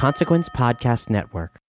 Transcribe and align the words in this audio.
Consequence 0.00 0.48
Podcast 0.48 1.10
Network. 1.10 1.60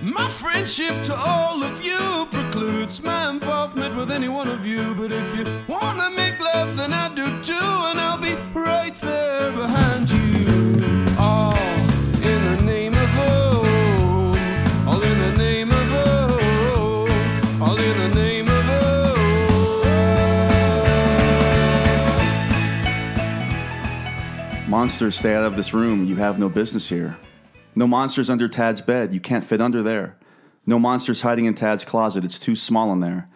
My 0.00 0.28
friendship 0.28 1.02
to 1.02 1.16
all 1.16 1.64
of 1.64 1.84
you 1.84 2.28
precludes 2.30 3.02
my 3.02 3.28
involvement 3.28 3.96
with 3.96 4.12
any 4.12 4.28
one 4.28 4.46
of 4.46 4.64
you. 4.64 4.94
But 4.94 5.10
if 5.10 5.36
you 5.36 5.44
wanna 5.66 6.10
make 6.10 6.38
love, 6.38 6.76
then 6.76 6.92
I 6.92 7.12
do 7.12 7.24
too, 7.42 7.54
and 7.58 8.00
I'll 8.00 8.18
be 8.18 8.36
right 8.54 8.94
there 8.98 9.50
behind 9.50 10.08
you. 10.12 10.46
All 11.18 11.58
in 12.22 12.56
the 12.56 12.62
name 12.62 12.92
of 12.92 13.10
oh, 13.18 14.84
all 14.86 15.02
in 15.02 15.18
the 15.18 15.36
name 15.36 15.72
of 15.72 15.92
oh, 15.92 17.58
all 17.60 17.76
in 17.76 17.98
the 17.98 18.14
name 18.14 18.46
of 18.46 18.64
oh. 18.68 19.16
Monsters, 24.68 25.16
stay 25.16 25.34
out 25.34 25.44
of 25.44 25.56
this 25.56 25.74
room. 25.74 26.04
You 26.04 26.14
have 26.14 26.38
no 26.38 26.48
business 26.48 26.88
here. 26.88 27.16
No 27.78 27.86
monsters 27.86 28.30
under 28.30 28.48
Tad's 28.48 28.80
bed. 28.80 29.12
You 29.12 29.20
can't 29.20 29.44
fit 29.44 29.60
under 29.60 29.82
there. 29.82 30.16
No 30.64 30.78
monsters 30.78 31.20
hiding 31.20 31.44
in 31.44 31.54
Tad's 31.54 31.84
closet. 31.84 32.24
It's 32.24 32.38
too 32.38 32.56
small 32.56 32.90
in 32.90 33.00
there. 33.00 33.28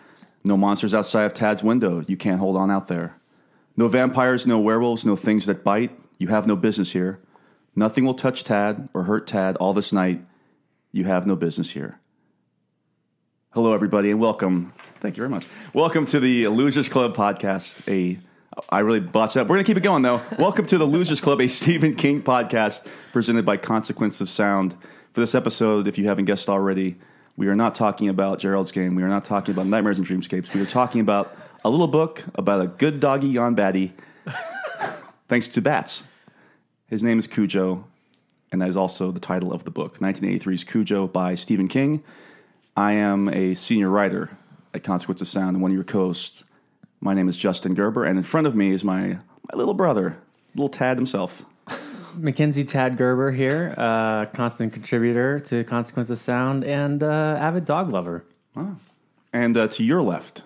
No 0.43 0.57
monsters 0.57 0.95
outside 0.95 1.25
of 1.25 1.35
Tad's 1.35 1.63
window. 1.63 2.03
You 2.09 2.17
can't 2.17 2.41
hold 2.41 2.57
on 2.57 2.71
out 2.71 2.89
there. 2.89 3.17
No 3.77 3.87
vampires, 3.87 4.47
no 4.47 4.59
werewolves, 4.59 5.05
no 5.05 5.15
things 5.15 5.45
that 5.45 5.63
bite. 5.63 5.97
You 6.17 6.29
have 6.29 6.47
no 6.47 6.57
business 6.57 6.93
here. 6.93 7.21
Nothing 7.77 8.07
will 8.07 8.15
touch 8.15 8.43
Tad 8.43 8.89
or 8.95 9.05
hurt 9.05 9.27
Tad 9.27 9.57
all 9.59 9.75
this 9.75 9.93
night. 9.93 10.25
You 10.91 11.05
have 11.05 11.27
no 11.27 11.37
business 11.37 11.71
here. 11.71 12.01
Hello, 13.51 13.75
everybody, 13.75 14.11
and 14.11 14.21
welcome. 14.21 14.73
Thank 15.01 15.19
you 15.19 15.21
very 15.21 15.29
much. 15.29 15.47
Welcome 15.75 16.07
to 16.07 16.19
the 16.19 16.49
Losers 16.49 16.89
Club 16.89 17.15
podcast. 17.15 17.87
A 17.93 18.19
I 18.69 18.81
really 18.81 18.99
botched 18.99 19.35
that. 19.35 19.47
We're 19.47 19.57
gonna 19.57 19.65
keep 19.65 19.77
it 19.77 19.83
going 19.83 20.03
though. 20.03 20.21
welcome 20.39 20.67
to 20.67 20.77
the 20.77 20.85
Losers 20.85 21.21
Club, 21.21 21.41
a 21.41 21.47
Stephen 21.47 21.95
King 21.95 22.21
podcast 22.21 22.85
presented 23.13 23.47
by 23.47 23.57
Consequence 23.57 24.21
of 24.21 24.29
Sound. 24.29 24.75
For 25.13 25.21
this 25.21 25.37
episode, 25.37 25.87
if 25.87 25.99
you 25.99 26.09
haven't 26.09 26.25
guessed 26.25 26.49
already, 26.49 26.97
we 27.37 27.47
are 27.47 27.55
not 27.55 27.77
talking 27.77 28.09
about 28.09 28.41
Gerald's 28.41 28.73
Game. 28.73 28.97
We 28.97 29.05
are 29.05 29.09
not 29.09 29.25
talking 29.25 29.55
about 29.55 29.67
Nightmares 29.67 29.99
and 29.99 30.07
Dreamscapes. 30.07 30.53
We 30.53 30.61
are 30.61 30.67
talking 30.67 31.01
about 31.01 31.37
a 31.65 31.71
little 31.71 31.87
book 31.87 32.25
about 32.35 32.61
a 32.61 32.67
good 32.67 32.99
doggy 32.99 33.39
on 33.39 33.55
baddie, 33.55 33.93
thanks 35.29 35.47
to 35.49 35.63
bats. 35.63 36.03
His 36.89 37.05
name 37.05 37.21
is 37.21 37.29
Cujo, 37.29 37.85
and 38.51 38.61
that 38.61 38.69
is 38.69 38.77
also 38.77 39.13
the 39.13 39.21
title 39.21 39.53
of 39.53 39.63
the 39.63 39.71
book, 39.71 40.01
1983's 40.01 40.65
Cujo 40.65 41.07
by 41.07 41.37
Stephen 41.37 41.69
King. 41.69 42.03
I 42.77 42.93
am 42.95 43.29
a 43.29 43.55
senior 43.55 43.91
writer 43.91 44.29
at 44.75 44.83
Consequence 44.83 45.21
of 45.21 45.29
Sound 45.29 45.55
and 45.55 45.63
one 45.63 45.71
of 45.71 45.77
your 45.77 45.85
co-hosts. 45.85 46.43
My 47.03 47.15
name 47.15 47.29
is 47.29 47.37
Justin 47.37 47.75
Gerber, 47.75 48.05
and 48.05 48.19
in 48.19 48.23
front 48.23 48.47
of 48.47 48.55
me 48.55 48.73
is 48.73 48.85
my, 48.85 49.09
my 49.09 49.55
little 49.55 49.73
brother, 49.73 50.19
little 50.55 50.69
Tad 50.69 50.99
himself. 50.99 51.47
Mackenzie 52.17 52.65
Tad 52.65 52.99
Gerber 52.99 53.31
here, 53.33 53.75
uh, 53.79 54.27
constant 54.27 54.75
contributor 54.75 55.41
to 55.41 55.65
Consequence 55.65 56.11
of 56.11 56.19
Sound 56.19 56.63
and 56.65 57.03
uh, 57.03 57.39
avid 57.41 57.65
dog 57.65 57.91
lover. 57.91 58.25
And 59.33 59.57
uh, 59.57 59.69
to 59.69 59.85
your 59.85 60.03
left, 60.03 60.43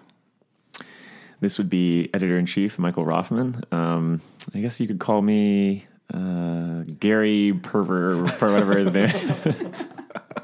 This 1.41 1.59
would 1.59 1.69
be 1.69 2.09
editor 2.15 2.39
in 2.39 2.47
chief 2.47 2.79
Michael 2.79 3.05
Roffman. 3.05 3.73
Um, 3.73 4.21
I 4.55 4.61
guess 4.61 4.79
you 4.79 4.87
could 4.87 5.01
call 5.01 5.23
me 5.23 5.87
uh, 6.13 6.85
Gary 7.01 7.53
Pervier 7.53 8.31
for 8.31 8.53
whatever 8.53 8.79
his 8.79 8.93
name. 8.93 9.73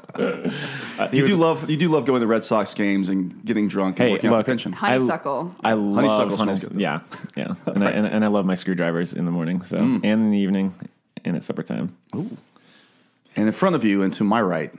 is. 0.19 1.13
you 1.13 1.27
do 1.27 1.35
love 1.37 1.69
you 1.69 1.77
do 1.77 1.89
love 1.89 2.05
going 2.05 2.21
to 2.21 2.27
Red 2.27 2.43
Sox 2.43 2.73
games 2.73 3.09
and 3.09 3.43
getting 3.45 3.67
drunk 3.67 3.99
and 3.99 4.07
Hey, 4.07 4.11
working 4.13 4.29
out 4.29 4.37
look, 4.37 4.45
the 4.45 4.51
pension. 4.51 4.71
Honeysuckle. 4.73 5.55
I 5.63 5.73
love 5.73 5.95
Honeysuckle 6.31 6.37
honey- 6.37 6.59
good. 6.59 6.79
yeah, 6.79 7.01
yeah, 7.35 7.55
and 7.65 7.83
I, 7.83 7.91
and, 7.91 8.05
and 8.07 8.23
I 8.25 8.27
love 8.27 8.45
my 8.45 8.55
screwdrivers 8.55 9.13
in 9.13 9.25
the 9.25 9.31
morning, 9.31 9.61
so 9.61 9.77
Mm. 9.77 9.95
and 10.03 10.21
in 10.23 10.31
the 10.31 10.37
evening, 10.39 10.73
and 11.25 11.35
at 11.35 11.43
supper 11.43 11.63
time. 11.63 11.95
Ooh. 12.15 12.37
And 13.35 13.47
in 13.47 13.53
front 13.53 13.75
of 13.75 13.83
you 13.85 14.01
and 14.03 14.11
to 14.13 14.23
my 14.23 14.41
right, 14.41 14.73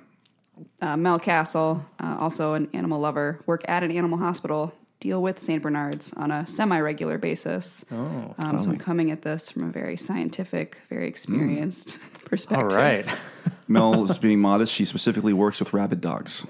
uh, 0.83 0.97
Mel 0.97 1.19
Castle, 1.19 1.85
uh, 1.99 2.17
also 2.21 2.55
an 2.55 2.69
animal 2.75 3.01
lover, 3.01 3.41
work 3.47 3.63
at 3.67 3.83
an 3.83 3.91
animal 3.91 4.19
hospital, 4.19 4.75
deal 5.01 5.21
with 5.23 5.39
St. 5.39 5.61
Bernards 5.63 6.13
on 6.15 6.31
a 6.31 6.47
semi 6.47 6.79
regular 6.79 7.19
basis. 7.19 7.85
Oh, 7.91 8.35
um, 8.39 8.61
so 8.61 8.71
I'm 8.71 8.77
coming 8.79 9.11
at 9.11 9.23
this 9.23 9.51
from 9.51 9.65
a 9.65 9.73
very 9.73 9.97
scientific, 9.97 10.79
very 10.91 11.09
experienced 11.09 11.97
Mm. 11.99 12.12
Perspective. 12.33 12.71
All 12.71 12.77
right. 12.77 13.07
Mel 13.69 14.03
is 14.05 14.19
being 14.19 14.41
modest. 14.41 14.73
She 14.75 14.85
specifically 14.85 15.33
works 15.33 15.61
with 15.61 15.73
rabid 15.73 16.01
dogs, 16.01 16.47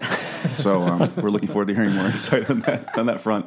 so 0.52 0.82
um, 0.82 1.12
we're 1.16 1.30
looking 1.30 1.48
forward 1.48 1.68
to 1.68 1.74
hearing 1.74 1.90
more 1.92 2.06
insight 2.06 2.48
on 2.50 2.60
that 2.60 2.96
on 2.98 3.06
that 3.06 3.20
front. 3.20 3.46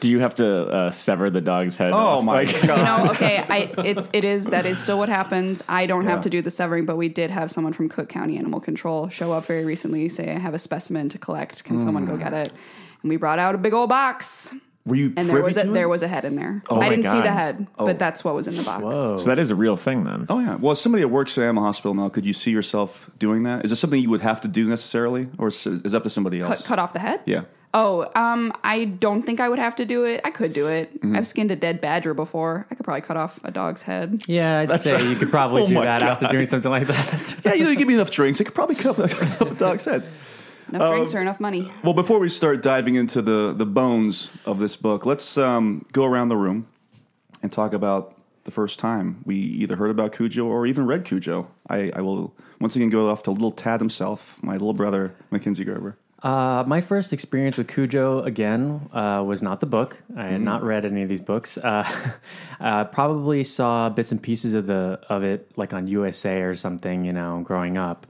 Do 0.00 0.08
you 0.08 0.20
have 0.20 0.34
to 0.36 0.66
uh, 0.68 0.90
sever 0.90 1.28
the 1.28 1.42
dog's 1.42 1.76
head? 1.76 1.92
Oh 1.92 1.96
off? 1.96 2.24
my 2.24 2.32
Like- 2.44 2.62
You 2.62 2.66
god! 2.68 3.04
know, 3.04 3.10
okay, 3.12 3.44
I 3.48 3.72
it's 3.84 4.08
it 4.14 4.24
is 4.24 4.46
that 4.46 4.64
is 4.64 4.78
still 4.78 4.98
what 4.98 5.08
happens. 5.10 5.62
I 5.68 5.84
don't 5.86 6.04
Yeah. 6.04 6.10
have 6.10 6.22
to 6.22 6.30
do 6.30 6.40
the 6.40 6.50
severing, 6.50 6.86
but 6.86 6.96
we 6.96 7.08
did 7.10 7.30
have 7.30 7.50
someone 7.50 7.72
from 7.74 7.88
Cook 7.90 8.08
County 8.08 8.38
Animal 8.38 8.60
Control 8.60 9.08
show 9.10 9.32
up 9.32 9.44
very 9.44 9.64
recently, 9.64 10.08
say 10.08 10.30
I 10.34 10.38
have 10.38 10.54
a 10.54 10.58
specimen 10.58 11.08
to 11.10 11.18
collect. 11.18 11.64
Can 11.64 11.78
someone 11.78 12.04
Mm. 12.06 12.10
go 12.10 12.16
get 12.16 12.32
it? 12.32 12.50
And 13.02 13.10
we 13.10 13.16
brought 13.16 13.38
out 13.38 13.54
a 13.54 13.58
big 13.58 13.74
old 13.74 13.88
box, 13.90 14.54
Were 14.86 14.96
you 14.96 15.12
and 15.16 15.28
there 15.28 15.42
was 15.42 15.56
a 15.58 15.64
to 15.64 15.70
it? 15.70 15.74
there 15.74 15.88
was 15.88 16.02
a 16.02 16.08
head 16.08 16.24
in 16.24 16.36
there. 16.36 16.62
Oh 16.70 16.76
I 16.76 16.80
my 16.80 16.88
didn't 16.88 17.04
see 17.04 17.18
the 17.18 17.24
God. 17.24 17.32
head, 17.32 17.66
but 17.76 17.98
that's 17.98 18.24
what 18.24 18.34
was 18.34 18.46
in 18.46 18.56
the 18.56 18.62
box. 18.62 18.82
Whoa. 18.82 19.18
So 19.18 19.26
that 19.26 19.38
is 19.38 19.50
a 19.50 19.54
real 19.54 19.76
thing 19.76 20.04
then. 20.04 20.26
Oh 20.28 20.38
yeah. 20.38 20.56
Well, 20.56 20.72
as 20.72 20.80
somebody 20.80 21.02
that 21.02 21.08
works 21.08 21.36
at 21.36 21.44
animal 21.44 21.64
hospital, 21.64 21.92
now, 21.94 22.08
could 22.08 22.24
you 22.24 22.32
see 22.32 22.50
yourself 22.50 23.10
doing 23.18 23.42
that? 23.42 23.64
Is 23.64 23.70
this 23.70 23.78
something 23.80 24.00
you 24.00 24.08
would 24.10 24.22
have 24.22 24.40
to 24.40 24.48
do 24.48 24.66
necessarily, 24.66 25.28
or 25.38 25.48
is 25.48 25.66
is 25.66 25.92
it 25.92 25.94
up 25.94 26.04
to 26.04 26.10
somebody 26.10 26.40
else? 26.40 26.62
Cut, 26.62 26.66
cut 26.66 26.78
off 26.78 26.92
the 26.94 26.98
head? 27.00 27.20
Yeah. 27.26 27.42
Oh, 27.72 28.10
um, 28.16 28.52
I 28.64 28.84
don't 28.84 29.22
think 29.22 29.38
I 29.38 29.48
would 29.48 29.60
have 29.60 29.76
to 29.76 29.84
do 29.84 30.04
it. 30.04 30.22
I 30.24 30.30
could 30.32 30.52
do 30.52 30.66
it. 30.66 30.92
Mm-hmm. 30.92 31.14
I've 31.14 31.26
skinned 31.26 31.52
a 31.52 31.56
dead 31.56 31.80
badger 31.80 32.14
before. 32.14 32.66
I 32.68 32.74
could 32.74 32.82
probably 32.84 33.02
cut 33.02 33.16
off 33.16 33.38
a 33.44 33.52
dog's 33.52 33.84
head. 33.84 34.24
Yeah, 34.26 34.66
I'd 34.68 34.80
say 34.80 35.08
you 35.08 35.14
could 35.14 35.30
probably 35.30 35.62
Oh 35.64 35.68
do 35.68 35.74
my 35.74 35.84
that 35.84 36.02
after 36.02 36.26
doing 36.26 36.46
something 36.46 36.70
like 36.70 36.88
that. 36.88 37.40
Yeah, 37.44 37.54
you 37.54 37.64
know, 37.64 37.70
you 37.70 37.76
give 37.76 37.86
me 37.86 37.94
enough 37.94 38.10
drinks, 38.10 38.40
I 38.40 38.44
could 38.44 38.54
probably 38.56 38.74
cut 38.74 38.98
off 38.98 39.40
a 39.40 39.54
dog's 39.54 39.84
head. 39.84 40.02
Enough 40.70 40.82
Um, 40.82 40.90
drinks 40.92 41.14
or 41.14 41.20
enough 41.20 41.40
money. 41.40 41.70
Well, 41.82 41.94
before 41.94 42.18
we 42.20 42.28
start 42.28 42.62
diving 42.62 42.94
into 42.94 43.20
the, 43.20 43.52
the 43.56 43.66
bones 43.66 44.30
of 44.46 44.58
this 44.58 44.76
book, 44.76 45.04
let's 45.04 45.36
um, 45.36 45.84
go 45.92 46.04
around 46.04 46.28
the 46.28 46.36
room 46.36 46.66
and 47.42 47.50
talk 47.50 47.72
about 47.72 48.16
the 48.44 48.50
first 48.50 48.78
time 48.78 49.22
we 49.24 49.36
either 49.36 49.76
heard 49.76 49.90
about 49.90 50.12
Cujo 50.12 50.46
or 50.46 50.66
even 50.66 50.86
read 50.86 51.04
Cujo. 51.04 51.48
I, 51.68 51.90
I 51.94 52.00
will 52.00 52.34
once 52.60 52.76
again 52.76 52.88
go 52.88 53.08
off 53.08 53.22
to 53.24 53.30
little 53.30 53.50
Tad 53.52 53.80
himself, 53.80 54.38
my 54.42 54.52
little 54.52 54.72
brother, 54.72 55.14
Mackenzie 55.30 55.64
Gerber. 55.64 55.96
Uh, 56.22 56.64
my 56.66 56.82
first 56.82 57.12
experience 57.12 57.56
with 57.56 57.66
Cujo 57.66 58.20
again 58.20 58.88
uh, 58.92 59.22
was 59.26 59.40
not 59.42 59.60
the 59.60 59.66
book. 59.66 59.96
I 60.14 60.26
had 60.26 60.42
not 60.42 60.62
read 60.62 60.84
any 60.84 61.02
of 61.02 61.08
these 61.08 61.22
books. 61.22 61.56
Uh, 61.56 61.88
uh, 62.60 62.84
probably 62.84 63.42
saw 63.42 63.88
bits 63.88 64.12
and 64.12 64.22
pieces 64.22 64.52
of 64.52 64.66
the 64.66 65.00
of 65.08 65.24
it, 65.24 65.50
like 65.56 65.72
on 65.72 65.86
USA 65.86 66.42
or 66.42 66.54
something. 66.54 67.04
You 67.04 67.14
know, 67.14 67.40
growing 67.42 67.78
up. 67.78 68.06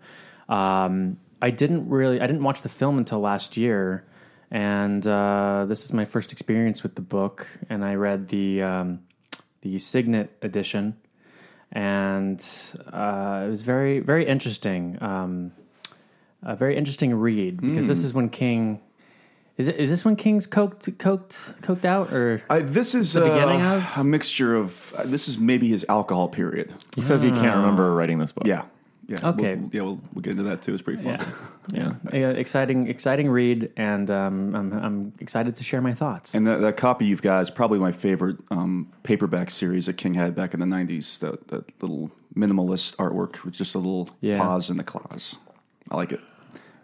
Um, 0.49 1.19
I 1.43 1.51
didn't 1.51 1.89
really. 1.89 2.21
I 2.21 2.27
didn't 2.27 2.43
watch 2.45 2.63
the 2.63 2.69
film 2.69 2.99
until 2.99 3.21
last 3.21 3.57
year, 3.57 4.05
and 4.51 5.07
uh, 5.07 5.65
this 5.69 5.83
was 5.83 5.93
my 5.93 6.05
first 6.05 6.33
experience 6.33 6.83
with 6.83 6.95
the 6.95 7.03
book. 7.03 7.47
And 7.69 7.85
I 7.85 7.95
read 7.95 8.29
the 8.29 8.63
um, 8.63 9.01
the 9.63 9.79
Signet 9.79 10.37
edition, 10.43 10.97
and 11.73 12.45
uh, 12.93 13.45
it 13.47 13.51
was 13.51 13.63
very 13.63 14.01
very 14.01 14.27
interesting. 14.27 14.99
Um, 15.03 15.53
a 16.43 16.57
very 16.57 16.77
interesting 16.77 17.15
read 17.15 17.61
because 17.61 17.87
this 17.87 18.03
is 18.03 18.15
when 18.15 18.31
King 18.31 18.81
is 19.59 19.69
it 19.69 19.77
is 19.77 19.91
this 19.91 20.07
when 20.07 20.17
King's 20.17 20.47
coked 20.47 20.91
coked 20.97 21.61
coked 21.61 21.85
out 21.85 22.13
or 22.15 22.43
I, 22.49 22.61
this 22.61 22.95
is 22.95 23.13
The 23.13 23.27
uh, 23.27 23.35
beginning 23.35 23.61
of? 23.61 23.93
a 23.97 24.05
mixture 24.05 24.57
of. 24.57 24.95
Uh, 24.97 25.03
this 25.05 25.29
is 25.29 25.37
maybe 25.39 25.69
his 25.69 25.85
alcohol 25.89 26.29
period. 26.29 26.73
He 26.95 27.03
says 27.03 27.21
he 27.21 27.31
can't 27.31 27.57
remember 27.57 27.95
writing 27.95 28.19
this 28.19 28.33
book. 28.33 28.47
Yeah. 28.47 28.65
Yeah. 29.11 29.29
Okay. 29.31 29.57
We'll, 29.57 29.71
yeah, 29.73 29.83
we'll, 29.83 30.01
we'll 30.15 30.23
get 30.23 30.31
into 30.33 30.45
that 30.45 30.63
too. 30.63 30.73
It's 30.73 30.83
pretty 30.83 31.03
fun. 31.03 31.19
yeah. 31.73 31.95
yeah. 32.13 32.13
Yeah, 32.13 32.29
exciting 32.31 32.87
exciting 32.87 33.29
read 33.29 33.73
and 33.77 34.09
um, 34.09 34.55
I'm 34.55 34.73
I'm 34.73 35.13
excited 35.19 35.57
to 35.57 35.65
share 35.65 35.81
my 35.83 35.95
thoughts. 35.95 36.33
And 36.35 36.47
that, 36.47 36.61
that 36.61 36.77
copy 36.77 37.07
you've 37.07 37.21
got 37.23 37.41
is 37.43 37.51
probably 37.51 37.81
my 37.81 37.91
favorite 37.91 38.37
um, 38.53 38.89
paperback 39.03 39.51
series 39.51 39.87
that 39.87 39.95
King 39.95 40.15
had 40.15 40.37
back 40.37 40.55
in 40.55 40.61
the 40.61 40.67
90s. 40.67 41.19
That, 41.19 41.49
that 41.49 41.83
little 41.83 42.13
minimalist 42.37 42.95
artwork 42.97 43.43
with 43.43 43.55
just 43.55 43.75
a 43.75 43.79
little 43.79 44.09
Yeah. 44.21 44.39
pause 44.39 44.71
in 44.71 44.77
the 44.77 44.85
claws. 44.85 45.37
I 45.91 45.97
like 45.97 46.13
it. 46.13 46.21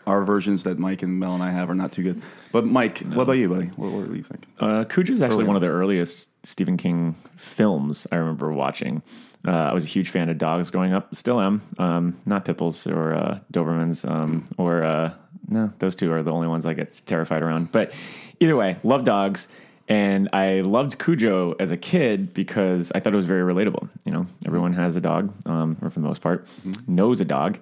Our 0.04 0.24
versions 0.24 0.62
that 0.64 0.78
Mike 0.80 1.02
and 1.02 1.18
Mel 1.20 1.34
and 1.34 1.42
I 1.42 1.50
have 1.50 1.68
are 1.70 1.74
not 1.74 1.90
too 1.92 2.02
good. 2.04 2.22
But 2.52 2.64
Mike, 2.64 2.98
what 3.00 3.22
about 3.22 3.32
you, 3.38 3.48
buddy? 3.48 3.66
What, 3.76 3.90
what 3.92 4.08
do 4.08 4.14
you 4.16 4.22
think? 4.22 4.46
Uh, 4.58 4.84
Cujo 4.84 5.12
is 5.12 5.22
actually 5.22 5.38
Early 5.38 5.44
one 5.48 5.56
on. 5.56 5.62
of 5.62 5.62
the 5.62 5.74
earliest 5.74 6.28
Stephen 6.46 6.76
King 6.76 7.14
films 7.36 8.06
I 8.12 8.16
remember 8.16 8.52
watching. 8.52 9.02
Uh, 9.46 9.70
I 9.70 9.72
was 9.72 9.84
a 9.84 9.88
huge 9.88 10.10
fan 10.10 10.28
of 10.28 10.38
dogs 10.38 10.70
growing 10.70 10.92
up. 10.92 11.14
Still 11.14 11.40
am. 11.40 11.62
Um, 11.78 12.18
not 12.26 12.44
Pipples 12.44 12.86
or 12.86 13.14
uh, 13.14 13.38
Dobermans 13.52 14.08
um, 14.08 14.48
or 14.58 14.82
uh, 14.82 15.14
no, 15.48 15.72
those 15.78 15.94
two 15.94 16.12
are 16.12 16.22
the 16.22 16.32
only 16.32 16.48
ones 16.48 16.66
I 16.66 16.74
get 16.74 17.00
terrified 17.06 17.42
around. 17.42 17.72
But 17.72 17.94
either 18.40 18.56
way, 18.56 18.78
love 18.82 19.04
dogs. 19.04 19.48
And 19.88 20.28
I 20.32 20.62
loved 20.62 20.98
Cujo 20.98 21.54
as 21.60 21.70
a 21.70 21.76
kid 21.76 22.34
because 22.34 22.90
I 22.92 22.98
thought 22.98 23.12
it 23.12 23.16
was 23.16 23.26
very 23.26 23.54
relatable. 23.54 23.88
You 24.04 24.12
know, 24.12 24.26
everyone 24.44 24.72
has 24.72 24.96
a 24.96 25.00
dog, 25.00 25.32
um, 25.46 25.76
or 25.80 25.90
for 25.90 26.00
the 26.00 26.06
most 26.06 26.20
part, 26.20 26.44
knows 26.88 27.20
a 27.20 27.24
dog, 27.24 27.58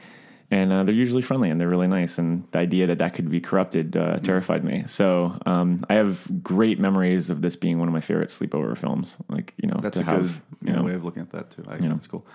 and 0.51 0.73
uh, 0.73 0.85
they're 0.85 0.95
usually 0.95 1.23
friendly 1.23 1.51
and 1.51 1.61
they're 1.61 1.69
really 1.69 1.87
nice. 1.87 2.19
And 2.19 2.47
the 2.53 2.59
idea 2.59 2.87
that 2.89 2.99
that 2.99 3.15
could 3.15 3.31
be 3.31 3.41
corrupted 3.41 3.97
uh, 3.97 4.19
terrified 4.19 4.65
me. 4.65 4.85
So 4.87 5.39
um, 5.47 5.85
I 5.89 5.95
have 5.95 6.43
great 6.43 6.79
memories 6.79 7.31
of 7.31 7.41
this 7.41 7.57
being 7.57 7.79
one 7.79 7.89
of 7.89 7.95
my 7.95 8.01
favorite 8.01 8.29
sleepover 8.29 8.77
films. 8.77 9.17
Like 9.29 9.55
you 9.57 9.69
know, 9.69 9.79
That's 9.81 9.99
a 9.99 10.05
have, 10.05 10.23
good 10.23 10.31
you 10.31 10.41
you 10.63 10.73
know, 10.73 10.79
know, 10.81 10.85
way 10.85 10.95
of 10.95 11.05
looking 11.05 11.23
at 11.23 11.31
that 11.31 11.51
too. 11.51 11.65
I, 11.69 11.79
know. 11.79 11.95
It's 11.97 12.07
cool. 12.07 12.27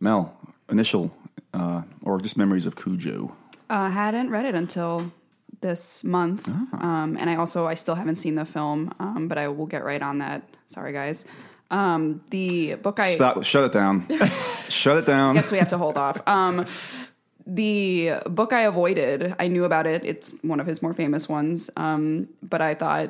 Mel, 0.00 0.36
initial 0.68 1.14
uh, 1.54 1.82
or 2.02 2.18
just 2.20 2.36
memories 2.36 2.66
of 2.66 2.76
Cujo? 2.76 3.34
I 3.70 3.90
hadn't 3.90 4.30
read 4.30 4.44
it 4.46 4.54
until 4.54 5.12
this 5.60 6.04
month, 6.04 6.48
um, 6.48 7.16
and 7.18 7.28
I 7.28 7.36
also 7.36 7.66
I 7.66 7.74
still 7.74 7.96
haven't 7.96 8.16
seen 8.16 8.34
the 8.34 8.44
film, 8.44 8.94
um, 8.98 9.28
but 9.28 9.38
I 9.38 9.48
will 9.48 9.66
get 9.66 9.84
right 9.84 10.00
on 10.00 10.18
that. 10.18 10.42
Sorry, 10.68 10.92
guys. 10.92 11.24
Um, 11.70 12.22
the 12.30 12.74
book 12.76 12.98
I 12.98 13.14
Stop. 13.14 13.42
Shut 13.44 13.64
it 13.64 13.72
down. 13.72 14.06
shut 14.68 14.96
it 14.96 15.06
down. 15.06 15.34
Yes, 15.34 15.52
we 15.52 15.58
have 15.58 15.68
to 15.68 15.78
hold 15.78 15.98
off. 15.98 16.26
Um, 16.26 16.64
the 17.48 18.12
book 18.26 18.52
I 18.52 18.62
avoided, 18.62 19.34
I 19.38 19.48
knew 19.48 19.64
about 19.64 19.86
it. 19.86 20.04
It's 20.04 20.32
one 20.42 20.60
of 20.60 20.66
his 20.66 20.82
more 20.82 20.92
famous 20.92 21.30
ones. 21.30 21.70
Um, 21.78 22.28
but 22.42 22.60
I 22.60 22.74
thought, 22.74 23.08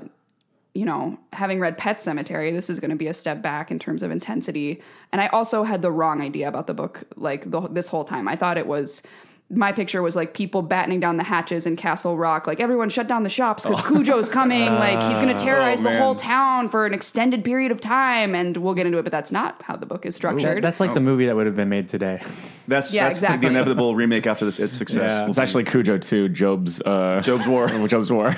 you 0.74 0.84
know, 0.84 1.18
having 1.32 1.58
read 1.58 1.76
Pet 1.76 1.98
Sematary, 1.98 2.52
this 2.52 2.70
is 2.70 2.78
going 2.78 2.90
to 2.90 2.96
be 2.96 3.08
a 3.08 3.14
step 3.14 3.42
back 3.42 3.72
in 3.72 3.80
terms 3.80 4.00
of 4.00 4.12
intensity. 4.12 4.80
And 5.12 5.20
I 5.20 5.26
also 5.26 5.64
had 5.64 5.82
the 5.82 5.90
wrong 5.90 6.22
idea 6.22 6.46
about 6.46 6.68
the 6.68 6.74
book, 6.74 7.02
like 7.16 7.50
the, 7.50 7.62
this 7.62 7.88
whole 7.88 8.04
time. 8.04 8.28
I 8.28 8.36
thought 8.36 8.56
it 8.56 8.66
was. 8.66 9.02
My 9.50 9.72
picture 9.72 10.02
was 10.02 10.14
like 10.14 10.34
people 10.34 10.60
battening 10.60 11.00
down 11.00 11.16
the 11.16 11.22
hatches 11.22 11.64
in 11.64 11.76
Castle 11.76 12.18
Rock. 12.18 12.46
Like 12.46 12.60
everyone 12.60 12.90
shut 12.90 13.08
down 13.08 13.22
the 13.22 13.30
shops 13.30 13.64
because 13.64 13.80
Cujo's 13.80 14.28
coming. 14.28 14.66
like 14.66 15.00
he's 15.08 15.16
going 15.24 15.34
to 15.36 15.42
terrorize 15.42 15.80
Oh, 15.80 15.84
the 15.84 15.96
whole 15.98 16.14
town 16.14 16.68
for 16.68 16.84
an 16.84 16.92
extended 16.92 17.42
period 17.44 17.72
of 17.72 17.80
time. 17.80 18.34
And 18.34 18.54
we'll 18.58 18.74
get 18.74 18.84
into 18.84 18.98
it, 18.98 19.04
but 19.04 19.10
that's 19.12 19.32
not 19.32 19.62
how 19.62 19.74
the 19.76 19.86
book 19.86 20.04
is 20.04 20.14
structured. 20.14 20.62
That's 20.62 20.80
like 20.80 20.92
the 20.92 21.00
movie 21.00 21.24
that 21.26 21.34
would 21.34 21.46
have 21.46 21.56
been 21.56 21.70
made 21.70 21.88
today. 21.88 22.20
That's 22.68 22.92
Yeah, 22.92 23.04
that's 23.08 23.22
like 23.22 23.30
exactly. 23.30 23.48
the 23.48 23.54
inevitable 23.54 23.94
remake 23.96 24.26
after 24.26 24.44
this 24.44 24.58
its 24.60 24.76
success. 24.76 25.10
Yeah. 25.10 25.26
It's 25.26 25.38
actually 25.38 25.64
Cujo 25.64 25.96
2, 25.96 26.28
Job's 26.28 26.82
uh, 26.82 27.22
Job's 27.24 27.46
War 27.46 27.66
Job's 27.88 28.12
War. 28.12 28.36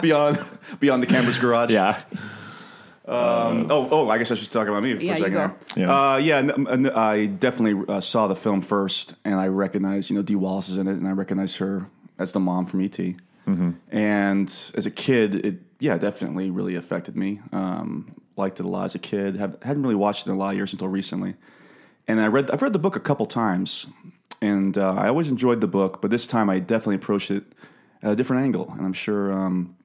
beyond 0.00 0.38
beyond 0.78 1.02
the 1.02 1.06
Camber's 1.08 1.38
garage. 1.38 1.72
yeah. 1.72 2.00
Um, 3.06 3.66
oh, 3.70 3.88
oh, 3.90 4.08
I 4.08 4.16
guess 4.18 4.30
I 4.30 4.34
should 4.34 4.50
talk 4.50 4.66
about 4.66 4.82
me 4.82 4.94
for 4.96 5.02
Yeah, 5.02 5.12
a 5.12 5.16
you 5.18 5.24
second. 5.24 5.32
go. 5.34 5.54
here. 5.74 5.86
Yeah. 5.86 6.12
Uh, 6.12 6.16
yeah. 6.16 6.36
n- 6.38 6.66
n- 6.68 6.90
I 6.90 7.26
definitely 7.26 7.84
uh, 7.94 8.00
saw 8.00 8.28
the 8.28 8.36
film 8.36 8.62
first, 8.62 9.14
and 9.24 9.34
I 9.34 9.48
recognized, 9.48 10.08
you 10.10 10.16
know, 10.16 10.22
Dee 10.22 10.36
Wallace 10.36 10.70
is 10.70 10.78
in 10.78 10.88
it, 10.88 10.92
and 10.92 11.06
I 11.06 11.10
recognized 11.12 11.58
her 11.58 11.86
as 12.18 12.32
the 12.32 12.40
mom 12.40 12.64
from 12.66 12.80
ET. 12.82 12.92
Mm-hmm. 12.96 13.70
And 13.90 14.48
as 14.74 14.86
a 14.86 14.90
kid, 14.90 15.34
it 15.44 15.54
yeah, 15.80 15.98
definitely 15.98 16.50
really 16.50 16.76
affected 16.76 17.14
me. 17.14 17.40
Um, 17.52 18.14
liked 18.36 18.58
it 18.58 18.64
a 18.64 18.68
lot 18.68 18.86
as 18.86 18.94
a 18.94 18.98
kid. 18.98 19.36
Have, 19.36 19.58
hadn't 19.62 19.82
really 19.82 19.94
watched 19.96 20.26
it 20.26 20.30
in 20.30 20.36
a 20.36 20.38
lot 20.38 20.50
of 20.50 20.56
years 20.56 20.72
until 20.72 20.88
recently. 20.88 21.34
And 22.08 22.20
I 22.22 22.28
read 22.28 22.50
I've 22.50 22.62
read 22.62 22.72
the 22.72 22.78
book 22.78 22.96
a 22.96 23.00
couple 23.00 23.26
times, 23.26 23.86
and 24.40 24.78
uh, 24.78 24.94
I 24.94 25.08
always 25.08 25.28
enjoyed 25.28 25.60
the 25.60 25.66
book, 25.66 26.00
but 26.00 26.10
this 26.10 26.26
time 26.26 26.48
I 26.48 26.58
definitely 26.58 26.96
approached 26.96 27.30
it 27.30 27.44
at 28.02 28.12
a 28.12 28.16
different 28.16 28.44
angle, 28.44 28.70
and 28.76 28.80
I'm 28.86 28.92
sure. 28.94 29.30
Um, 29.30 29.76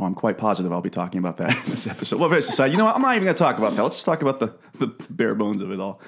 well, 0.00 0.06
I'm 0.08 0.14
quite 0.14 0.38
positive 0.38 0.72
I'll 0.72 0.80
be 0.80 0.90
talking 0.90 1.18
about 1.18 1.36
that 1.36 1.50
in 1.64 1.70
this 1.70 1.86
episode. 1.86 2.18
Well, 2.18 2.28
very 2.28 2.42
society. 2.42 2.72
You 2.72 2.78
know 2.78 2.86
what? 2.86 2.96
I'm 2.96 3.02
not 3.02 3.14
even 3.14 3.24
going 3.24 3.34
to 3.36 3.38
talk 3.38 3.58
about 3.58 3.76
that. 3.76 3.82
Let's 3.82 3.96
just 3.96 4.06
talk 4.06 4.22
about 4.22 4.40
the, 4.40 4.54
the 4.78 4.88
bare 5.10 5.34
bones 5.34 5.60
of 5.60 5.70
it 5.70 5.78
all. 5.80 6.00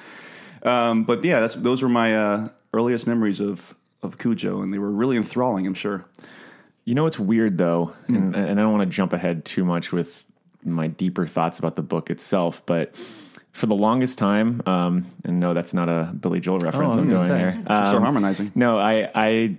Um, 0.65 1.05
but 1.05 1.25
yeah, 1.25 1.41
that's 1.41 1.55
those 1.57 1.83
were 1.83 1.89
my 1.89 2.17
uh, 2.17 2.49
earliest 2.73 3.07
memories 3.07 3.41
of 3.41 3.75
of 4.03 4.19
Cujo, 4.19 4.63
and 4.63 4.73
they 4.75 4.79
were 4.79 4.91
really 4.91 5.17
enthralling. 5.17 5.67
I'm 5.67 5.75
sure. 5.75 6.05
You 6.85 6.95
know 6.97 7.05
what's 7.05 7.19
weird 7.19 7.59
though, 7.59 7.87
Hmm. 8.09 8.17
and, 8.17 8.35
and 8.37 8.61
I 8.61 8.63
don't 8.65 8.73
want 8.73 8.83
to 8.91 8.95
jump 8.95 9.13
ahead 9.13 9.45
too 9.45 9.65
much 9.65 9.93
with 9.93 10.25
my 10.65 10.87
deeper 10.89 11.27
thoughts 11.27 11.59
about 11.61 11.77
the 11.77 11.83
book 11.83 12.11
itself, 12.11 12.63
but 12.67 12.95
for 13.53 13.67
the 13.67 13.75
longest 13.75 14.19
time, 14.19 14.63
um, 14.67 15.05
and 15.25 15.39
no, 15.39 15.55
that's 15.55 15.75
not 15.75 15.89
a 15.89 16.13
Billy 16.19 16.41
Joel 16.41 16.59
reference 16.61 16.95
Oh, 16.95 16.99
I 16.99 17.01
was 17.01 17.07
I'm 17.07 17.11
doing 17.11 17.27
say. 17.29 17.39
here. 17.39 17.61
Start 17.65 17.95
Um, 17.97 18.03
harmonizing. 18.03 18.53
no, 18.55 18.79
I 18.79 19.11
I 19.15 19.57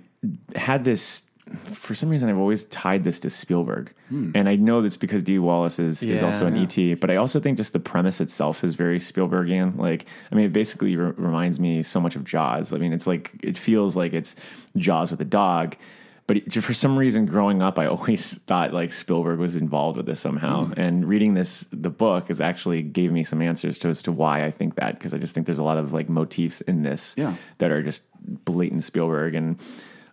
had 0.56 0.84
this 0.84 1.22
for 1.52 1.94
some 1.94 2.08
reason 2.08 2.28
I've 2.28 2.38
always 2.38 2.64
tied 2.64 3.04
this 3.04 3.20
to 3.20 3.30
Spielberg, 3.30 3.92
hmm. 4.08 4.30
and 4.34 4.48
I 4.48 4.56
know 4.56 4.80
that's 4.80 4.96
because 4.96 5.22
Dee 5.22 5.38
Wallace 5.38 5.78
is, 5.78 6.02
is 6.02 6.22
also 6.22 6.46
an 6.46 6.56
ET, 6.56 7.00
but 7.00 7.10
I 7.10 7.16
also 7.16 7.38
think 7.38 7.58
just 7.58 7.72
the 7.72 7.80
premise 7.80 8.20
itself 8.20 8.64
is 8.64 8.74
very 8.74 8.98
Spielbergian. 8.98 9.76
Like, 9.76 10.06
I 10.32 10.34
mean, 10.34 10.46
it 10.46 10.52
basically 10.52 10.96
re- 10.96 11.12
reminds 11.16 11.60
me 11.60 11.82
so 11.82 12.00
much 12.00 12.16
of 12.16 12.24
Jaws. 12.24 12.72
I 12.72 12.78
mean, 12.78 12.92
it's 12.92 13.06
like 13.06 13.32
it 13.42 13.58
feels 13.58 13.94
like 13.94 14.14
it's 14.14 14.36
Jaws 14.76 15.10
with 15.10 15.20
a 15.20 15.26
dog. 15.26 15.76
But 16.26 16.38
it, 16.38 16.54
for 16.54 16.72
some 16.72 16.96
reason, 16.96 17.26
growing 17.26 17.60
up, 17.60 17.78
I 17.78 17.86
always 17.94 18.38
thought 18.44 18.72
like 18.72 18.92
Spielberg 18.94 19.38
was 19.38 19.56
involved 19.56 19.98
with 19.98 20.06
this 20.06 20.20
somehow. 20.20 20.66
Hmm. 20.66 20.80
And 20.80 21.04
reading 21.06 21.34
this, 21.34 21.66
the 21.70 21.90
book, 21.90 22.28
has 22.28 22.40
actually 22.40 22.82
gave 22.82 23.12
me 23.12 23.24
some 23.24 23.42
answers 23.42 23.76
to 23.78 23.88
as 23.88 24.02
to 24.04 24.12
why 24.12 24.44
I 24.44 24.50
think 24.50 24.76
that 24.76 24.94
because 24.94 25.12
I 25.12 25.18
just 25.18 25.34
think 25.34 25.44
there's 25.44 25.58
a 25.58 25.64
lot 25.64 25.76
of 25.76 25.92
like 25.92 26.08
motifs 26.08 26.62
in 26.62 26.82
this 26.82 27.14
Yeah. 27.18 27.34
that 27.58 27.70
are 27.70 27.82
just 27.82 28.04
blatant 28.46 28.82
Spielberg. 28.82 29.34
And 29.34 29.58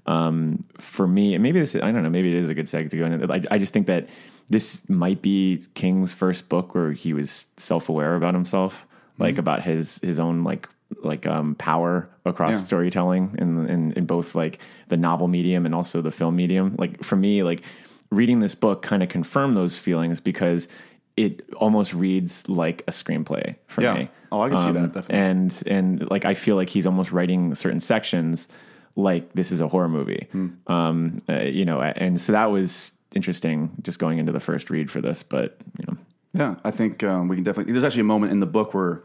um, 0.05 0.63
for 0.77 1.07
me, 1.07 1.33
and 1.35 1.43
maybe 1.43 1.59
this, 1.59 1.75
I 1.75 1.91
don't 1.91 2.03
know, 2.03 2.09
maybe 2.09 2.35
it 2.35 2.41
is 2.41 2.49
a 2.49 2.53
good 2.55 2.65
seg 2.65 2.89
to 2.91 2.97
go 2.97 3.05
into. 3.05 3.31
I, 3.31 3.41
I 3.51 3.57
just 3.57 3.73
think 3.73 3.87
that 3.87 4.09
this 4.49 4.87
might 4.89 5.21
be 5.21 5.63
King's 5.75 6.11
first 6.11 6.49
book 6.49 6.73
where 6.75 6.91
he 6.91 7.13
was 7.13 7.45
self 7.57 7.87
aware 7.89 8.15
about 8.15 8.33
himself, 8.33 8.85
like 9.19 9.37
about 9.37 9.61
his 9.63 9.99
his 9.99 10.19
own 10.19 10.43
like 10.43 10.67
like 11.03 11.25
um 11.25 11.55
power 11.55 12.09
across 12.25 12.53
Yeah. 12.53 12.57
storytelling 12.57 13.35
in, 13.39 13.65
in 13.67 13.91
in 13.93 14.05
both 14.05 14.35
like 14.35 14.59
the 14.89 14.97
novel 14.97 15.27
medium 15.27 15.65
and 15.65 15.73
also 15.75 16.01
the 16.01 16.11
film 16.11 16.35
medium. 16.35 16.75
Like 16.77 17.03
for 17.03 17.15
me, 17.15 17.43
like 17.43 17.61
reading 18.09 18.39
this 18.39 18.55
book 18.55 18.81
kind 18.81 19.01
of 19.03 19.09
confirmed 19.09 19.55
those 19.55 19.77
feelings 19.77 20.19
because 20.19 20.67
it 21.15 21.47
almost 21.55 21.93
reads 21.93 22.49
like 22.49 22.81
a 22.87 22.91
screenplay 22.91 23.55
for 23.67 23.81
Yeah. 23.83 23.93
me. 23.93 24.09
Oh, 24.31 24.41
I 24.41 24.49
can 24.49 24.57
see 24.57 24.63
Um, 24.67 24.73
that, 24.73 24.93
definitely. 24.93 25.17
And 25.19 25.63
and 25.67 26.09
like 26.11 26.25
I 26.25 26.33
feel 26.33 26.55
like 26.55 26.69
he's 26.69 26.87
almost 26.87 27.11
writing 27.11 27.53
certain 27.55 27.79
sections 27.79 28.47
like 28.95 29.33
this 29.33 29.51
is 29.51 29.61
a 29.61 29.67
horror 29.67 29.89
movie. 29.89 30.27
Hmm. 30.31 30.47
Um, 30.67 31.17
uh, 31.29 31.41
you 31.43 31.65
know, 31.65 31.81
and 31.81 32.19
so 32.19 32.31
that 32.33 32.51
was 32.51 32.91
interesting 33.15 33.71
just 33.81 33.99
going 33.99 34.17
into 34.19 34.31
the 34.31 34.39
first 34.39 34.69
read 34.69 34.89
for 34.91 35.01
this. 35.01 35.23
But 35.23 35.57
you 35.79 35.85
know, 35.87 35.97
Yeah, 36.33 36.55
I 36.63 36.71
think 36.71 37.03
um, 37.03 37.27
we 37.27 37.35
can 37.35 37.43
definitely. 37.43 37.73
There's 37.73 37.83
actually 37.83 38.01
a 38.01 38.05
moment 38.05 38.31
in 38.31 38.39
the 38.39 38.45
book 38.45 38.73
where 38.73 39.03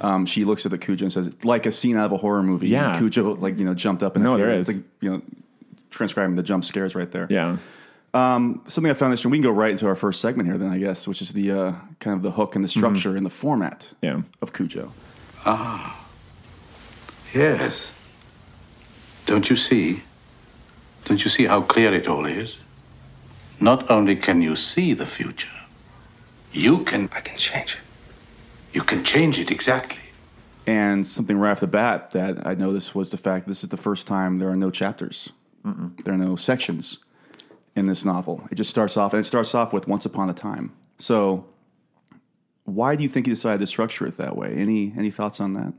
um, 0.00 0.26
she 0.26 0.44
looks 0.44 0.64
at 0.66 0.70
the 0.70 0.78
Cujo 0.78 1.04
and 1.04 1.12
says, 1.12 1.30
"Like 1.44 1.66
a 1.66 1.72
scene 1.72 1.96
out 1.96 2.06
of 2.06 2.12
a 2.12 2.16
horror 2.18 2.42
movie." 2.42 2.68
Yeah. 2.68 2.90
And 2.90 2.98
Cujo 2.98 3.34
like 3.36 3.58
you 3.58 3.64
know 3.64 3.74
jumped 3.74 4.02
up 4.02 4.16
and 4.16 4.24
No, 4.24 4.36
there 4.36 4.46
appeared. 4.48 4.60
is. 4.60 4.68
It's 4.68 4.76
like, 4.78 4.84
you 5.00 5.10
know 5.10 5.22
transcribing 5.90 6.34
the 6.36 6.42
jump 6.42 6.64
scares 6.66 6.94
right 6.94 7.10
there. 7.10 7.26
yeah, 7.30 7.56
Um, 8.12 8.60
something 8.66 8.90
I 8.90 8.94
found 8.94 9.10
interesting. 9.12 9.30
We 9.30 9.38
can 9.38 9.42
go 9.44 9.50
right 9.50 9.70
into 9.70 9.86
our 9.86 9.96
first 9.96 10.20
segment 10.20 10.46
here, 10.46 10.58
then 10.58 10.68
I 10.68 10.76
guess, 10.76 11.08
which 11.08 11.22
is 11.22 11.32
the 11.32 11.50
uh, 11.50 11.72
kind 11.98 12.14
of 12.14 12.20
the 12.22 12.30
hook 12.30 12.56
and 12.56 12.62
the 12.62 12.68
structure 12.68 13.16
and 13.16 13.24
the 13.24 13.30
format 13.30 13.90
Yeah. 14.02 14.20
of 14.42 14.52
Cujo. 14.52 14.92
Ah, 15.46 15.98
yes. 17.34 17.90
Don't 19.28 19.50
you 19.50 19.56
see? 19.56 20.02
Don't 21.04 21.22
you 21.22 21.28
see 21.28 21.44
how 21.44 21.60
clear 21.60 21.92
it 21.92 22.08
all 22.08 22.24
is? 22.24 22.56
Not 23.60 23.90
only 23.90 24.16
can 24.16 24.40
you 24.40 24.56
see 24.56 24.94
the 24.94 25.04
future, 25.04 25.58
you 26.50 26.82
can. 26.84 27.10
I 27.12 27.20
can 27.20 27.36
change 27.36 27.74
it. 27.74 27.80
You 28.72 28.82
can 28.82 29.04
change 29.04 29.38
it 29.38 29.50
exactly. 29.50 30.00
And 30.66 31.06
something 31.06 31.36
right 31.36 31.50
off 31.50 31.60
the 31.60 31.66
bat 31.66 32.12
that 32.12 32.46
I 32.46 32.54
noticed 32.54 32.94
was 32.94 33.10
the 33.10 33.18
fact 33.18 33.46
this 33.46 33.62
is 33.62 33.68
the 33.68 33.76
first 33.76 34.06
time 34.06 34.38
there 34.38 34.48
are 34.48 34.56
no 34.56 34.70
chapters, 34.70 35.30
there 36.04 36.14
are 36.14 36.24
no 36.28 36.36
sections 36.36 36.96
in 37.76 37.86
this 37.86 38.06
novel. 38.06 38.48
It 38.50 38.54
just 38.54 38.70
starts 38.70 38.96
off, 38.96 39.12
and 39.12 39.20
it 39.20 39.24
starts 39.24 39.54
off 39.54 39.74
with 39.74 39.86
"Once 39.86 40.06
upon 40.06 40.30
a 40.30 40.34
time." 40.34 40.72
So, 40.98 41.44
why 42.64 42.96
do 42.96 43.02
you 43.02 43.10
think 43.10 43.26
he 43.26 43.32
decided 43.32 43.60
to 43.60 43.66
structure 43.66 44.06
it 44.06 44.16
that 44.16 44.38
way? 44.38 44.54
Any 44.54 44.94
any 44.96 45.10
thoughts 45.10 45.38
on 45.38 45.52
that? 45.52 45.74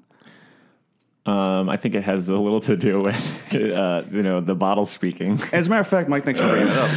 Um, 1.29 1.69
I 1.69 1.77
think 1.77 1.95
it 1.95 2.03
has 2.03 2.29
a 2.29 2.35
little 2.37 2.59
to 2.61 2.75
do 2.75 2.99
with 3.01 3.53
uh, 3.53 4.03
you 4.11 4.23
know 4.23 4.39
the 4.41 4.55
bottle 4.55 4.85
speaking. 4.85 5.33
As 5.53 5.67
a 5.67 5.69
matter 5.69 5.81
of 5.81 5.87
fact, 5.87 6.09
Mike, 6.09 6.23
thanks 6.23 6.39
for 6.39 6.47
bringing 6.47 6.69
it 6.69 6.77
up. 6.77 6.89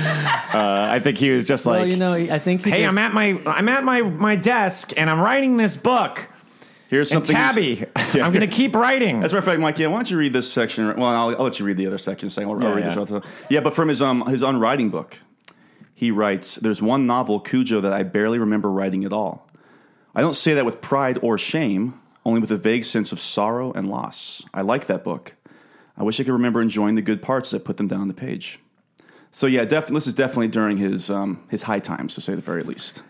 Uh, 0.55 0.87
I 0.91 1.01
think 1.01 1.19
he 1.19 1.31
was 1.31 1.47
just 1.47 1.67
Well, 1.67 1.81
like, 1.81 1.91
you 1.91 1.97
know, 1.97 2.15
I 2.15 2.39
think 2.39 2.65
he 2.65 2.71
hey, 2.71 2.83
just- 2.83 2.93
I'm 2.93 2.99
at 2.99 3.13
my 3.13 3.41
I'm 3.47 3.69
at 3.69 3.85
my 3.85 4.03
my 4.03 4.37
desk 4.37 4.93
and 4.97 5.11
I'm 5.11 5.21
writing 5.21 5.57
this 5.57 5.77
book. 5.77 6.29
Here's 6.89 7.11
And 7.13 7.27
something. 7.27 7.35
Tabby, 7.37 7.85
I'm 8.23 8.33
going 8.33 8.41
to 8.41 8.47
keep 8.55 8.75
writing. 8.75 9.23
As 9.23 9.33
a 9.33 9.35
matter 9.35 9.39
of 9.39 9.45
fact, 9.47 9.61
Mike, 9.61 9.79
yeah, 9.79 9.87
why 9.87 9.97
don't 9.97 10.11
you 10.11 10.19
read 10.19 10.35
this 10.35 10.53
section? 10.53 10.87
Well, 10.95 11.05
I'll, 11.09 11.31
I'll 11.37 11.45
let 11.45 11.59
you 11.59 11.65
read 11.65 11.79
the 11.79 11.87
other 11.87 11.97
section. 11.97 12.29
Saying, 12.29 12.47
I'll, 12.49 12.55
I'll 12.57 12.63
Yeah, 12.63 12.69
read 12.75 12.81
yeah. 12.85 12.89
this. 12.91 12.99
also. 12.99 13.23
Yeah, 13.49 13.61
but 13.61 13.75
from 13.75 13.89
his 13.89 14.03
um 14.03 14.27
his 14.27 14.43
On 14.43 14.61
Writing 14.61 14.91
book, 14.91 15.19
he 15.95 16.11
writes, 16.11 16.57
"There's 16.57 16.83
one 16.83 17.07
novel, 17.07 17.41
Cujo, 17.41 17.81
that 17.81 17.93
I 17.95 18.03
barely 18.03 18.39
remember 18.39 18.71
writing 18.71 19.05
at 19.05 19.13
all. 19.13 19.49
I 20.15 20.21
don't 20.21 20.37
say 20.37 20.53
that 20.55 20.67
with 20.67 20.83
pride 20.83 21.19
or 21.23 21.39
shame, 21.39 21.99
only 22.25 22.41
with 22.41 22.51
a 22.51 22.57
vague 22.57 22.85
sense 22.85 23.13
of 23.13 23.21
sorrow 23.21 23.73
and 23.73 23.89
loss. 23.89 24.43
I 24.55 24.63
like 24.63 24.87
that 24.87 25.05
book. 25.05 25.35
I 25.97 26.03
wish 26.03 26.19
I 26.21 26.25
could 26.25 26.33
remember 26.33 26.63
enjoying 26.63 26.95
the 26.95 27.03
good 27.03 27.23
parts 27.23 27.53
as 27.53 27.61
I 27.61 27.65
put 27.65 27.77
them 27.77 27.89
down 27.89 28.01
on 28.01 28.09
the 28.09 28.15
page. 28.15 28.59
So 29.31 29.47
yeah, 29.47 29.65
def- 29.65 29.89
this 29.89 30.07
is 30.07 30.15
definitely 30.15 30.49
during 30.49 30.79
his 30.79 31.11
um, 31.11 31.43
his 31.49 31.63
high 31.63 31.81
times, 31.81 32.15
to 32.15 32.21
say 32.21 32.35
the 32.35 32.43
very 32.43 32.63
least." 32.63 33.03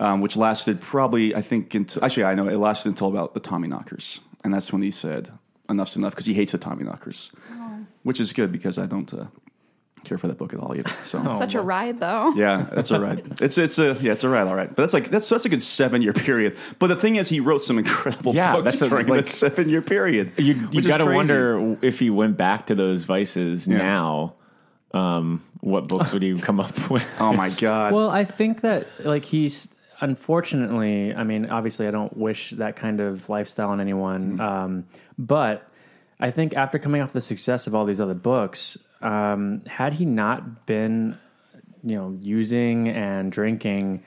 um, 0.00 0.20
which 0.22 0.36
lasted 0.36 0.80
probably 0.80 1.34
I 1.34 1.42
think 1.42 1.74
until 1.74 2.02
actually 2.04 2.24
I 2.24 2.34
know 2.34 2.48
it 2.48 2.56
lasted 2.56 2.88
until 2.88 3.08
about 3.08 3.34
the 3.34 3.40
Tommyknockers, 3.40 4.20
and 4.42 4.52
that's 4.52 4.72
when 4.72 4.82
he 4.82 4.90
said 4.90 5.30
enough's 5.68 5.94
enough 5.94 6.12
because 6.12 6.26
he 6.26 6.34
hates 6.34 6.52
the 6.52 6.58
Tommyknockers, 6.58 7.30
which 8.02 8.18
is 8.18 8.32
good 8.32 8.50
because 8.50 8.78
I 8.78 8.86
don't 8.86 9.12
uh, 9.14 9.26
care 10.04 10.18
for 10.18 10.28
that 10.28 10.38
book 10.38 10.52
at 10.52 10.60
all 10.60 10.74
either. 10.76 10.90
So 11.04 11.22
Such 11.38 11.54
a 11.54 11.60
ride, 11.62 12.00
though. 12.00 12.32
yeah, 12.34 12.66
that's 12.72 12.90
all 12.92 13.00
right. 13.00 13.24
It's 13.40 13.58
it's 13.58 13.78
a 13.78 13.96
yeah, 14.00 14.12
it's 14.12 14.24
a 14.24 14.28
ride, 14.28 14.46
all 14.48 14.54
right. 14.54 14.68
But 14.68 14.76
that's 14.76 14.94
like 14.94 15.08
that's 15.10 15.28
that's 15.28 15.44
a 15.44 15.48
good 15.48 15.62
seven 15.62 16.02
year 16.02 16.12
period. 16.12 16.56
But 16.78 16.88
the 16.88 16.96
thing 16.96 17.16
is, 17.16 17.28
he 17.28 17.40
wrote 17.40 17.62
some 17.64 17.78
incredible 17.78 18.34
Yeah, 18.34 18.52
books 18.54 18.64
that's 18.64 18.82
a- 18.82 18.88
during 18.88 19.06
like- 19.06 19.26
that 19.26 19.30
seven 19.30 19.68
year 19.68 19.82
period. 19.82 20.32
you 20.38 20.68
you 20.72 20.82
got 20.82 20.98
to 20.98 21.06
wonder 21.06 21.76
if 21.82 21.98
he 21.98 22.10
went 22.10 22.36
back 22.36 22.66
to 22.66 22.74
those 22.74 23.02
vices 23.04 23.66
Yeah. 23.68 23.78
now. 23.78 24.34
Um, 24.92 25.42
what 25.60 25.88
books 25.88 26.12
would 26.12 26.22
he 26.22 26.34
come 26.38 26.58
up 26.58 26.90
with? 26.90 27.08
Oh 27.20 27.32
my 27.32 27.50
god! 27.50 27.92
Well, 27.92 28.10
I 28.10 28.24
think 28.24 28.62
that 28.62 28.86
like 29.04 29.24
he's 29.24 29.68
unfortunately. 30.00 31.14
I 31.14 31.24
mean, 31.24 31.46
obviously, 31.46 31.86
I 31.86 31.90
don't 31.90 32.16
wish 32.16 32.50
that 32.50 32.76
kind 32.76 33.00
of 33.00 33.28
lifestyle 33.28 33.70
on 33.70 33.80
anyone. 33.80 34.38
Mm-hmm. 34.38 34.40
Um, 34.40 34.84
but 35.18 35.64
I 36.18 36.30
think 36.30 36.54
after 36.54 36.78
coming 36.78 37.02
off 37.02 37.12
the 37.12 37.20
success 37.20 37.66
of 37.66 37.74
all 37.74 37.84
these 37.84 38.00
other 38.00 38.14
books, 38.14 38.76
um, 39.02 39.62
had 39.66 39.94
he 39.94 40.04
not 40.04 40.66
been, 40.66 41.18
you 41.82 41.96
know, 41.96 42.16
using 42.20 42.88
and 42.88 43.32
drinking, 43.32 44.02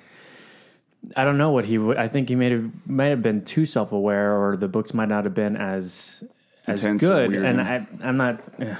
I 1.15 1.23
don't 1.23 1.37
know 1.37 1.51
what 1.51 1.65
he 1.65 1.77
would. 1.77 1.97
I 1.97 2.07
think 2.07 2.29
he 2.29 2.35
may 2.35 2.51
have 2.51 2.71
might 2.85 3.07
have 3.07 3.21
been 3.21 3.43
too 3.43 3.65
self 3.65 3.91
aware, 3.91 4.35
or 4.37 4.57
the 4.57 4.67
books 4.67 4.93
might 4.93 5.09
not 5.09 5.25
have 5.25 5.33
been 5.33 5.55
as 5.57 6.23
as 6.67 6.83
Intense 6.83 7.01
good. 7.01 7.31
weird, 7.31 7.45
and. 7.45 7.61
I, 7.61 7.87
I'm 8.01 8.17
not. 8.17 8.41
ugh, 8.61 8.77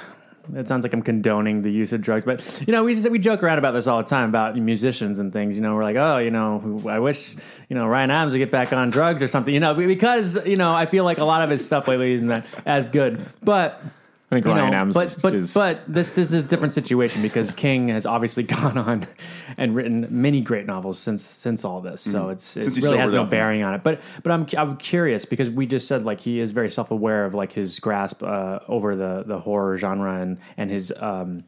it 0.56 0.68
sounds 0.68 0.84
like 0.84 0.94
I'm 0.94 1.02
condoning 1.02 1.62
the 1.62 1.72
use 1.72 1.94
of 1.94 2.02
drugs, 2.02 2.26
but 2.26 2.64
you 2.68 2.74
know, 2.74 2.84
we 2.84 3.02
we 3.10 3.18
joke 3.18 3.44
around 3.44 3.60
about 3.60 3.72
this 3.72 3.88
all 3.88 4.02
the 4.04 4.10
time 4.10 4.28
about 4.28 4.58
musicians 4.58 5.20
and 5.20 5.32
things. 5.32 5.56
You 5.56 5.62
know, 5.64 5.74
we're 5.74 5.84
like, 5.84 5.96
oh, 5.96 6.18
you 6.18 6.32
know, 6.32 6.82
I 6.88 7.00
wish 7.00 7.36
you 7.70 7.76
know 7.76 7.88
Ryan 7.88 8.12
Adams 8.12 8.34
would 8.34 8.40
get 8.40 8.52
back 8.52 8.74
on 8.74 8.90
drugs 8.90 9.24
or 9.24 9.28
something. 9.28 9.54
You 9.54 9.62
know, 9.62 9.74
because 9.74 10.46
you 10.46 10.58
know, 10.58 10.74
I 10.74 10.86
feel 10.86 11.06
like 11.06 11.18
a 11.18 11.24
lot 11.24 11.44
of 11.44 11.50
his 11.50 11.66
stuff 11.66 11.88
lately 11.88 12.14
isn't 12.14 12.28
that 12.28 12.46
as 12.66 12.88
good, 12.88 13.26
but. 13.42 13.82
I 14.34 14.42
think 14.42 14.46
Ryan 14.46 14.72
know, 14.72 14.78
Adams 14.78 14.96
but 14.96 15.06
is, 15.06 15.16
but 15.18 15.34
is- 15.36 15.54
but 15.54 15.82
this 15.88 16.10
this 16.12 16.32
is 16.32 16.40
a 16.40 16.44
different 16.44 16.74
situation 16.74 17.22
because 17.22 17.52
King 17.64 17.90
has 17.90 18.06
obviously 18.06 18.44
gone 18.58 18.78
on 18.78 19.08
and 19.58 19.76
written 19.76 20.08
many 20.10 20.42
great 20.42 20.66
novels 20.66 21.00
since 21.00 21.24
since 21.24 21.64
all 21.64 21.82
this. 21.82 22.02
So 22.02 22.30
it's 22.30 22.58
it 22.58 22.62
Mm-hmm. 22.62 22.70
Since 22.72 22.84
really 22.86 22.98
has 22.98 23.10
sobered 23.12 23.16
no 23.18 23.24
up, 23.24 23.30
bearing 23.30 23.64
on 23.64 23.74
it. 23.74 23.84
But 23.84 24.02
but 24.24 24.32
I'm 24.32 24.48
I'm 24.58 24.78
curious 24.78 25.26
because 25.26 25.50
we 25.50 25.68
just 25.68 25.88
said 25.88 26.04
like 26.06 26.20
he 26.20 26.40
is 26.40 26.52
very 26.52 26.70
self 26.70 26.92
aware 26.92 27.26
of 27.26 27.34
like 27.34 27.52
his 27.54 27.80
grasp 27.80 28.24
uh, 28.24 28.60
over 28.68 28.96
the 28.96 29.24
the 29.26 29.40
horror 29.40 29.78
genre 29.78 30.20
and 30.22 30.40
and 30.58 30.70
his 30.70 30.92
um 31.00 31.44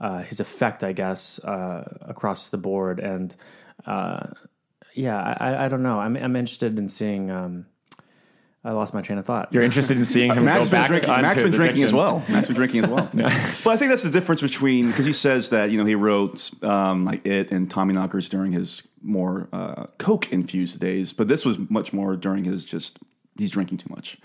uh, 0.00 0.22
his 0.22 0.40
effect 0.40 0.82
I 0.84 0.92
guess 0.92 1.38
uh, 1.40 1.98
across 2.02 2.50
the 2.50 2.58
board 2.58 3.00
and 3.00 3.34
uh, 3.86 4.28
yeah 4.94 5.18
I 5.38 5.64
I 5.64 5.68
don't 5.68 5.82
know 5.82 5.98
I'm 6.00 6.16
I'm 6.16 6.36
interested 6.36 6.78
in 6.78 6.88
seeing. 6.88 7.30
Um, 7.30 7.66
I 8.62 8.72
lost 8.72 8.92
my 8.92 9.00
train 9.00 9.18
of 9.18 9.24
thought. 9.24 9.48
You're 9.52 9.62
interested 9.62 9.96
in 9.96 10.04
seeing 10.04 10.34
him 10.34 10.44
Max 10.44 10.68
go 10.68 10.72
back 10.72 10.88
drinking. 10.88 11.08
onto 11.08 11.22
Max 11.22 11.36
been 11.36 11.46
his 11.46 11.54
drinking 11.56 11.82
as 11.82 11.94
well. 11.94 12.22
Max 12.28 12.48
been 12.48 12.56
drinking 12.56 12.84
as 12.84 12.90
well. 12.90 13.08
But 13.14 13.66
I 13.70 13.76
think 13.78 13.90
that's 13.90 14.02
the 14.02 14.10
difference 14.10 14.42
between 14.42 14.88
because 14.88 15.06
he 15.06 15.14
says 15.14 15.48
that 15.48 15.70
you 15.70 15.78
know 15.78 15.86
he 15.86 15.94
wrote 15.94 16.50
um, 16.62 17.06
like 17.06 17.24
it 17.24 17.50
and 17.50 17.70
Tommyknockers 17.70 18.28
during 18.28 18.52
his 18.52 18.82
more 19.02 19.48
uh, 19.52 19.86
coke 19.96 20.30
infused 20.30 20.78
days, 20.78 21.14
but 21.14 21.26
this 21.26 21.46
was 21.46 21.58
much 21.70 21.94
more 21.94 22.16
during 22.16 22.44
his 22.44 22.64
just 22.64 22.98
he's 23.38 23.50
drinking 23.50 23.78
too 23.78 23.88
much, 23.88 24.18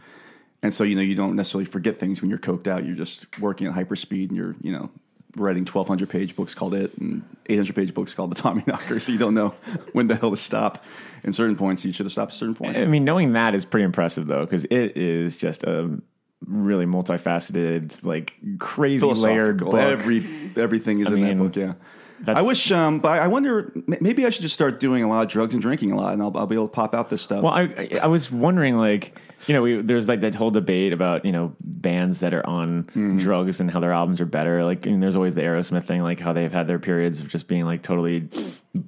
and 0.62 0.74
so 0.74 0.84
you 0.84 0.96
know 0.96 1.02
you 1.02 1.16
don't 1.16 1.38
necessarily 1.38 1.66
forget 1.66 1.96
things 1.96 2.22
when 2.22 2.30
you're 2.30 2.40
coked 2.40 2.68
out. 2.68 2.84
You're 2.86 2.96
just 2.96 3.40
working 3.40 3.68
at 3.68 3.74
hyper 3.74 3.96
speed 3.96 4.32
and 4.32 4.38
you're 4.38 4.56
you 4.62 4.74
know 4.74 4.90
writing 5.38 5.64
1200 5.64 6.10
page 6.10 6.36
books 6.36 6.54
called 6.54 6.74
it 6.74 6.98
and 6.98 7.24
800 7.48 7.76
page 7.76 7.94
books 7.94 8.14
called 8.14 8.32
the 8.32 8.42
Tommyknockers. 8.42 9.02
So 9.02 9.12
you 9.12 9.18
don't 9.18 9.34
know 9.34 9.50
when 9.94 10.08
the 10.08 10.16
hell 10.16 10.32
to 10.32 10.38
stop. 10.38 10.84
In 11.26 11.34
certain 11.34 11.56
points, 11.58 11.84
you 11.84 11.92
should 11.92 12.06
have 12.06 12.14
stopped 12.14 12.32
at 12.34 12.38
certain 12.38 12.56
points. 12.56 12.80
I 12.80 12.86
mean, 12.86 13.04
knowing 13.04 13.34
that 13.34 13.56
is 13.56 13.66
pretty 13.66 13.84
impressive 13.84 14.28
though, 14.28 14.46
because 14.46 14.64
it 14.66 14.96
is 14.96 15.36
just 15.38 15.64
a 15.64 16.00
really 16.46 16.86
multifaceted, 16.86 18.04
like 18.04 18.36
crazy 18.60 19.06
layered 19.06 19.58
book. 19.58 19.74
Every 19.74 20.24
everything 20.56 21.00
is 21.00 21.08
in 21.08 21.16
mean, 21.16 21.38
that 21.38 21.44
book. 21.44 21.56
Yeah. 21.56 21.74
that's- 22.22 22.44
I 22.44 22.48
wish, 22.48 22.72
um, 22.72 23.00
but 23.00 23.20
I 23.20 23.28
wonder. 23.28 23.74
Maybe 23.88 24.26
I 24.26 24.30
should 24.30 24.44
just 24.44 24.54
start 24.54 24.80
doing 24.80 25.04
a 25.04 25.08
lot 25.10 25.24
of 25.24 25.28
drugs 25.30 25.56
and 25.56 25.62
drinking 25.64 25.92
a 25.92 25.98
lot, 25.98 26.14
and 26.14 26.22
I'll, 26.22 26.38
I'll 26.38 26.46
be 26.46 26.56
able 26.56 26.68
to 26.68 26.74
pop 26.74 26.94
out 26.94 27.10
this 27.10 27.24
stuff. 27.24 27.42
Well, 27.44 27.54
I 27.54 27.62
I- 27.76 28.00
I 28.04 28.08
was 28.08 28.32
wondering, 28.32 28.78
like, 28.78 29.18
you 29.48 29.54
know, 29.54 29.62
we, 29.62 29.76
there's 29.82 30.08
like 30.08 30.22
that 30.22 30.34
whole 30.36 30.52
debate 30.52 30.92
about 30.94 31.24
you 31.26 31.32
know 31.32 31.56
bands 31.62 32.20
that 32.22 32.34
are 32.34 32.46
on 32.46 32.84
Hmm. 32.94 33.18
drugs 33.18 33.60
and 33.60 33.70
how 33.70 33.80
their 33.80 33.92
albums 33.92 34.20
are 34.22 34.26
better. 34.26 34.64
Like, 34.64 34.88
I 34.88 34.90
mean, 34.90 35.00
there's 35.00 35.16
always 35.16 35.36
the 35.36 35.42
Aerosmith 35.42 35.84
thing, 35.84 36.02
like 36.02 36.20
how 36.20 36.34
they've 36.34 36.52
had 36.52 36.68
their 36.68 36.80
periods 36.80 37.20
of 37.20 37.28
just 37.30 37.48
being 37.48 37.66
like 37.66 37.84
totally 37.84 38.28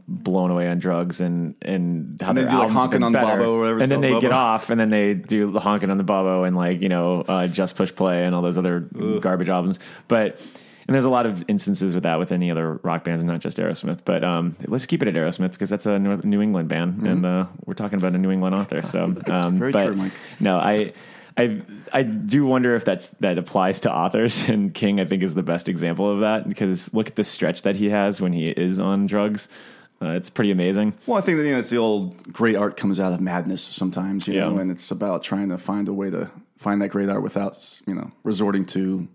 blown 0.07 0.51
away 0.51 0.67
on 0.69 0.79
drugs 0.79 1.21
and 1.21 1.55
and 1.61 2.19
how 2.21 2.29
And 2.29 2.37
they 2.37 2.41
their 2.43 2.51
do, 2.51 2.57
like, 2.57 2.69
honking 2.71 3.03
on 3.03 3.11
the 3.11 3.19
better. 3.19 3.37
Bobo 3.37 3.53
or 3.55 3.59
whatever 3.59 3.79
and 3.79 3.91
then 3.91 4.01
they 4.01 4.19
get 4.19 4.31
off, 4.31 4.69
and 4.69 4.79
then 4.79 4.89
they 4.89 5.13
do 5.13 5.51
the 5.51 5.59
honking 5.59 5.89
on 5.91 5.97
the 5.97 6.03
Bobo 6.03 6.43
and 6.43 6.55
like 6.55 6.81
you 6.81 6.89
know 6.89 7.21
uh, 7.27 7.47
just 7.47 7.75
push 7.75 7.93
play 7.93 8.25
and 8.25 8.33
all 8.35 8.41
those 8.41 8.57
other 8.57 8.79
garbage 9.19 9.49
albums, 9.49 9.79
but. 10.07 10.39
And 10.87 10.95
there's 10.95 11.05
a 11.05 11.09
lot 11.09 11.25
of 11.25 11.43
instances 11.49 11.93
with 11.95 12.03
that 12.03 12.17
with 12.17 12.31
any 12.31 12.49
other 12.49 12.75
rock 12.83 13.03
bands, 13.03 13.21
and 13.21 13.29
not 13.29 13.41
just 13.41 13.57
Aerosmith. 13.57 13.99
But 14.05 14.23
um, 14.23 14.55
let's 14.67 14.85
keep 14.85 15.01
it 15.01 15.07
at 15.09 15.15
Aerosmith 15.15 15.51
because 15.51 15.69
that's 15.69 15.85
a 15.85 15.99
New 15.99 16.41
England 16.41 16.69
band, 16.69 17.05
and 17.05 17.25
uh, 17.25 17.45
we're 17.65 17.73
talking 17.73 17.99
about 17.99 18.13
a 18.15 18.17
New 18.17 18.31
England 18.31 18.55
author. 18.55 18.81
So, 18.81 19.03
um, 19.05 19.15
Mm-hmm. 19.15 19.59
very 19.59 19.71
but 19.73 19.85
true, 19.87 19.95
Mike. 19.95 20.11
no, 20.39 20.57
I, 20.59 20.93
I, 21.37 21.61
I 21.91 22.03
do 22.03 22.45
wonder 22.45 22.73
if 22.75 22.85
that's 22.85 23.09
that 23.19 23.37
applies 23.37 23.81
to 23.81 23.93
authors, 23.93 24.47
and 24.49 24.73
King 24.73 25.01
I 25.01 25.05
think 25.05 25.23
is 25.23 25.35
the 25.35 25.43
best 25.43 25.67
example 25.67 26.09
of 26.09 26.21
that 26.21 26.47
because 26.47 26.93
look 26.93 27.07
at 27.07 27.15
the 27.17 27.23
stretch 27.25 27.63
that 27.63 27.75
he 27.75 27.89
has 27.89 28.21
when 28.21 28.31
he 28.31 28.47
is 28.49 28.79
on 28.79 29.07
drugs. 29.07 29.49
Uh, 30.01 30.09
it's 30.11 30.29
pretty 30.29 30.51
amazing. 30.51 30.93
well, 31.07 31.17
I 31.17 31.21
think 31.21 31.37
that 31.39 31.45
you 31.45 31.51
know 31.51 31.59
it's 31.59 31.71
the 31.71 31.77
old 31.79 32.31
great 32.31 32.55
art 32.55 32.77
comes 32.77 32.97
out 32.99 33.11
of 33.13 33.19
madness 33.19 33.61
sometimes, 33.61 34.27
you 34.27 34.35
Yeah. 34.35 34.47
know, 34.47 34.59
and 34.59 34.71
it's 34.71 34.89
about 34.91 35.23
trying 35.23 35.49
to 35.49 35.57
find 35.57 35.87
a 35.89 35.93
way 35.93 36.09
to 36.11 36.29
find 36.59 36.81
that 36.81 36.89
great 36.89 37.09
art 37.09 37.23
without 37.23 37.81
you 37.87 37.93
know 37.95 38.11
resorting 38.23 38.63
to 38.67 39.07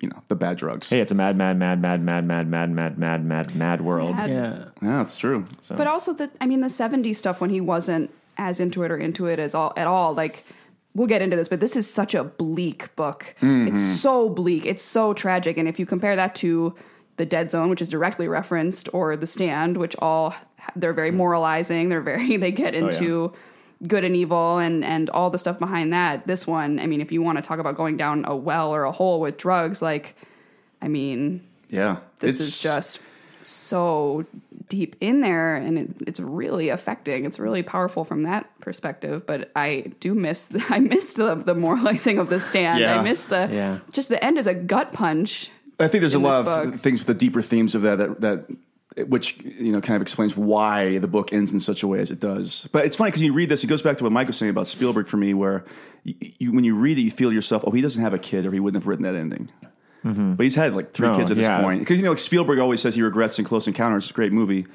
you 0.00 0.08
know 0.08 0.22
the 0.28 0.36
bad 0.36 0.56
drugs. 0.56 0.88
Hey, 0.88 1.00
it's 1.00 1.12
a 1.12 1.14
mad, 1.14 1.36
mad, 1.36 1.58
mad, 1.58 1.80
mad, 1.80 2.02
mad, 2.02 2.26
mad, 2.26 2.48
mad, 2.48 2.72
mad, 2.72 2.98
mad, 2.98 3.24
mad, 3.24 3.54
mad 3.54 3.80
world. 3.82 4.16
Mad. 4.16 4.30
Yeah. 4.30 4.64
Yeah, 4.82 4.98
that's 4.98 5.16
true. 5.16 5.44
So, 5.60 5.76
But 5.76 5.86
also 5.86 6.12
the 6.12 6.30
I 6.40 6.46
mean 6.46 6.60
the 6.60 6.68
70s 6.68 7.16
stuff 7.16 7.40
when 7.40 7.50
he 7.50 7.60
wasn't 7.60 8.10
as 8.38 8.60
into 8.60 8.82
it 8.82 8.90
or 8.90 8.96
into 8.96 9.26
it 9.26 9.38
as 9.38 9.54
all 9.54 9.72
at 9.76 9.86
all 9.86 10.14
like 10.14 10.44
we'll 10.94 11.06
get 11.06 11.20
into 11.20 11.36
this 11.36 11.48
but 11.48 11.60
this 11.60 11.76
is 11.76 11.88
such 11.88 12.14
a 12.14 12.24
bleak 12.24 12.94
book. 12.96 13.34
Mm-hmm. 13.40 13.68
It's 13.68 13.82
so 13.82 14.28
bleak. 14.28 14.64
It's 14.66 14.82
so 14.82 15.12
tragic 15.12 15.58
and 15.58 15.68
if 15.68 15.78
you 15.78 15.86
compare 15.86 16.16
that 16.16 16.34
to 16.36 16.74
The 17.16 17.26
Dead 17.26 17.50
Zone 17.50 17.68
which 17.68 17.82
is 17.82 17.88
directly 17.88 18.28
referenced 18.28 18.88
or 18.92 19.16
The 19.16 19.26
Stand 19.26 19.76
which 19.76 19.94
all 19.98 20.34
they're 20.76 20.92
very 20.92 21.10
moralizing, 21.10 21.88
they're 21.88 22.00
very 22.00 22.36
they 22.36 22.52
get 22.52 22.74
into 22.74 23.32
good 23.86 24.04
and 24.04 24.14
evil 24.14 24.58
and 24.58 24.84
and 24.84 25.08
all 25.10 25.30
the 25.30 25.38
stuff 25.38 25.58
behind 25.58 25.92
that. 25.92 26.26
This 26.26 26.46
one, 26.46 26.78
I 26.78 26.86
mean 26.86 27.00
if 27.00 27.10
you 27.12 27.22
want 27.22 27.38
to 27.38 27.42
talk 27.42 27.58
about 27.58 27.76
going 27.76 27.96
down 27.96 28.24
a 28.26 28.36
well 28.36 28.74
or 28.74 28.84
a 28.84 28.92
hole 28.92 29.20
with 29.20 29.36
drugs 29.36 29.80
like 29.82 30.16
I 30.82 30.88
mean 30.88 31.42
yeah, 31.68 31.98
this 32.18 32.36
it's 32.36 32.48
is 32.48 32.60
just 32.60 33.00
so 33.44 34.26
deep 34.68 34.96
in 35.00 35.20
there 35.22 35.56
and 35.56 35.78
it, 35.78 35.88
it's 36.06 36.20
really 36.20 36.68
affecting 36.68 37.24
it's 37.24 37.38
really 37.38 37.62
powerful 37.62 38.04
from 38.04 38.22
that 38.24 38.48
perspective 38.60 39.26
but 39.26 39.50
i 39.56 39.90
do 39.98 40.14
miss 40.14 40.54
i 40.68 40.78
missed 40.78 41.16
the, 41.16 41.34
the 41.34 41.54
moralizing 41.54 42.18
of 42.18 42.28
the 42.28 42.38
stand 42.38 42.78
Yeah. 42.80 43.00
i 43.00 43.02
missed 43.02 43.30
the 43.30 43.48
Yeah. 43.50 43.78
just 43.92 44.08
the 44.10 44.22
end 44.24 44.38
is 44.38 44.46
a 44.46 44.54
gut 44.54 44.92
punch 44.92 45.50
I 45.80 45.88
think 45.88 46.00
there's 46.02 46.14
a 46.14 46.18
lot 46.18 46.46
of 46.46 46.72
book. 46.72 46.78
things 46.80 47.00
with 47.00 47.06
the 47.06 47.14
deeper 47.14 47.40
themes 47.40 47.74
of 47.74 47.80
that, 47.82 47.96
that 47.96 48.20
that 48.20 48.44
which 48.96 49.40
you 49.42 49.72
know 49.72 49.80
kind 49.80 49.96
of 49.96 50.02
explains 50.02 50.36
why 50.36 50.98
the 50.98 51.08
book 51.08 51.32
ends 51.32 51.52
in 51.52 51.60
such 51.60 51.82
a 51.82 51.86
way 51.86 52.00
as 52.00 52.10
it 52.10 52.20
does. 52.20 52.68
But 52.72 52.86
it's 52.86 52.96
funny 52.96 53.10
because 53.10 53.22
you 53.22 53.32
read 53.32 53.48
this, 53.48 53.62
it 53.62 53.68
goes 53.68 53.82
back 53.82 53.98
to 53.98 54.04
what 54.04 54.12
Mike 54.12 54.26
was 54.26 54.36
saying 54.36 54.50
about 54.50 54.66
Spielberg 54.66 55.06
for 55.06 55.16
me, 55.16 55.34
where 55.34 55.64
you, 56.04 56.14
you, 56.38 56.52
when 56.52 56.64
you 56.64 56.74
read 56.74 56.98
it, 56.98 57.02
you 57.02 57.10
feel 57.10 57.32
yourself, 57.32 57.62
oh, 57.66 57.70
he 57.70 57.82
doesn't 57.82 58.02
have 58.02 58.14
a 58.14 58.18
kid, 58.18 58.46
or 58.46 58.50
he 58.50 58.60
wouldn't 58.60 58.82
have 58.82 58.88
written 58.88 59.04
that 59.04 59.14
ending. 59.14 59.50
Mm-hmm. 60.04 60.34
But 60.34 60.44
he's 60.44 60.54
had 60.54 60.74
like 60.74 60.92
three 60.92 61.08
No, 61.08 61.16
kids 61.16 61.30
at 61.30 61.36
this 61.36 61.46
point. 61.46 61.80
Because 61.80 61.98
you 61.98 62.04
know, 62.04 62.10
like 62.10 62.18
Spielberg 62.18 62.58
always 62.58 62.80
says 62.80 62.94
he 62.94 63.02
regrets 63.02 63.38
in 63.38 63.44
Close 63.44 63.66
Encounters, 63.66 64.04
it's 64.04 64.10
a 64.10 64.14
great 64.14 64.32
movie. 64.32 64.66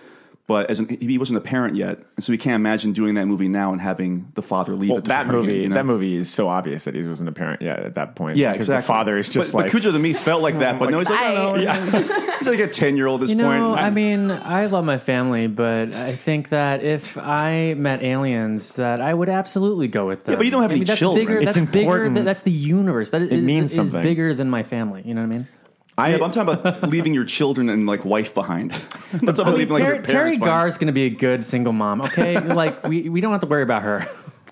But 0.47 0.69
as 0.69 0.77
an, 0.77 0.87
he 1.01 1.17
wasn't 1.17 1.37
a 1.37 1.41
parent 1.41 1.75
yet, 1.75 1.97
and 2.15 2.23
so 2.23 2.31
he 2.31 2.37
can't 2.37 2.53
imagine 2.61 2.93
doing 2.93 3.15
that 3.15 3.25
movie 3.25 3.47
now 3.47 3.71
and 3.71 3.81
having 3.81 4.31
the 4.35 4.43
father 4.43 4.75
leave. 4.75 4.89
Well, 4.91 4.99
at 4.99 5.05
the 5.05 5.07
that 5.07 5.25
movie, 5.25 5.61
you 5.61 5.69
know? 5.69 5.73
that 5.75 5.87
movie 5.87 6.15
is 6.15 6.31
so 6.31 6.47
obvious 6.49 6.83
that 6.83 6.93
he 6.93 7.01
wasn't 7.01 7.29
a 7.29 7.31
parent 7.31 7.63
yet 7.63 7.79
at 7.79 7.95
that 7.95 8.15
point. 8.15 8.37
Yeah, 8.37 8.51
because 8.51 8.67
exactly. 8.67 8.81
the 8.83 8.87
father 8.87 9.17
is 9.17 9.27
just 9.27 9.53
but, 9.53 9.57
like 9.57 9.65
but 9.65 9.71
Cujo 9.71 9.91
to 9.91 9.97
me 9.97 10.13
felt 10.13 10.43
like 10.43 10.59
that, 10.59 10.77
but 10.79 10.91
no, 10.91 10.99
he's 10.99 11.09
like, 11.09 11.19
I- 11.19 11.35
oh, 11.35 11.55
no, 11.55 12.35
he's 12.37 12.47
like 12.47 12.59
a 12.59 12.67
ten 12.67 12.95
year 12.95 13.07
old 13.07 13.21
at 13.21 13.23
this 13.23 13.31
You 13.31 13.37
know, 13.37 13.71
point. 13.71 13.81
I 13.81 13.89
mean, 13.89 14.29
I 14.29 14.67
love 14.67 14.85
my 14.85 14.99
family, 14.99 15.47
but 15.47 15.95
I 15.95 16.13
think 16.15 16.49
that 16.49 16.83
if 16.83 17.17
I 17.17 17.73
met 17.75 18.03
aliens, 18.03 18.75
that 18.75 19.01
I 19.01 19.15
would 19.15 19.29
absolutely 19.29 19.87
go 19.87 20.05
with 20.05 20.25
them. 20.25 20.33
Yeah, 20.33 20.37
but 20.37 20.45
you 20.45 20.51
don't 20.51 20.61
have 20.61 20.69
I 20.69 20.75
any 20.75 20.81
mean, 20.81 20.85
that's 20.85 20.99
children. 20.99 21.25
Bigger, 21.25 21.37
It's 21.39 21.55
that's 21.55 21.71
bigger. 21.71 21.79
important. 21.85 22.15
than- 22.15 22.25
That's 22.25 22.41
the 22.43 22.51
universe. 22.51 23.09
That 23.09 23.23
is, 23.23 23.31
It 23.31 23.41
means 23.41 23.71
is 23.71 23.77
something. 23.77 24.03
bigger 24.03 24.35
than 24.35 24.51
my 24.51 24.61
family. 24.61 25.01
You 25.05 25.15
know 25.15 25.21
what 25.25 25.33
I 25.33 25.37
mean? 25.39 25.47
I, 25.97 26.09
yeah, 26.09 26.17
but 26.17 26.25
I'm 26.25 26.31
talking 26.31 26.53
about 26.53 26.89
leaving 26.89 27.13
your 27.13 27.23
children 27.25 27.69
and 27.69 27.85
like 27.85 28.03
wife 28.03 28.33
behind. 28.33 28.73
I'm 29.13 29.25
not 29.25 29.35
talking 29.35 29.39
I 29.39 29.41
about 29.41 29.45
mean, 29.47 29.57
leaving 29.57 29.73
like 29.73 29.83
Terry, 29.83 29.95
your 29.95 30.03
Terry 30.03 30.17
parents 30.17 30.39
behind. 30.39 30.61
Garr's 30.61 30.77
going 30.77 30.87
to 30.87 30.93
be 30.93 31.05
a 31.05 31.09
good 31.09 31.45
single 31.45 31.73
mom. 31.73 32.01
Okay, 32.01 32.39
like 32.53 32.83
we, 32.85 33.07
we 33.07 33.21
don't 33.21 33.31
have 33.31 33.41
to 33.41 33.47
worry 33.47 33.63
about 33.63 33.83
her. 33.83 34.07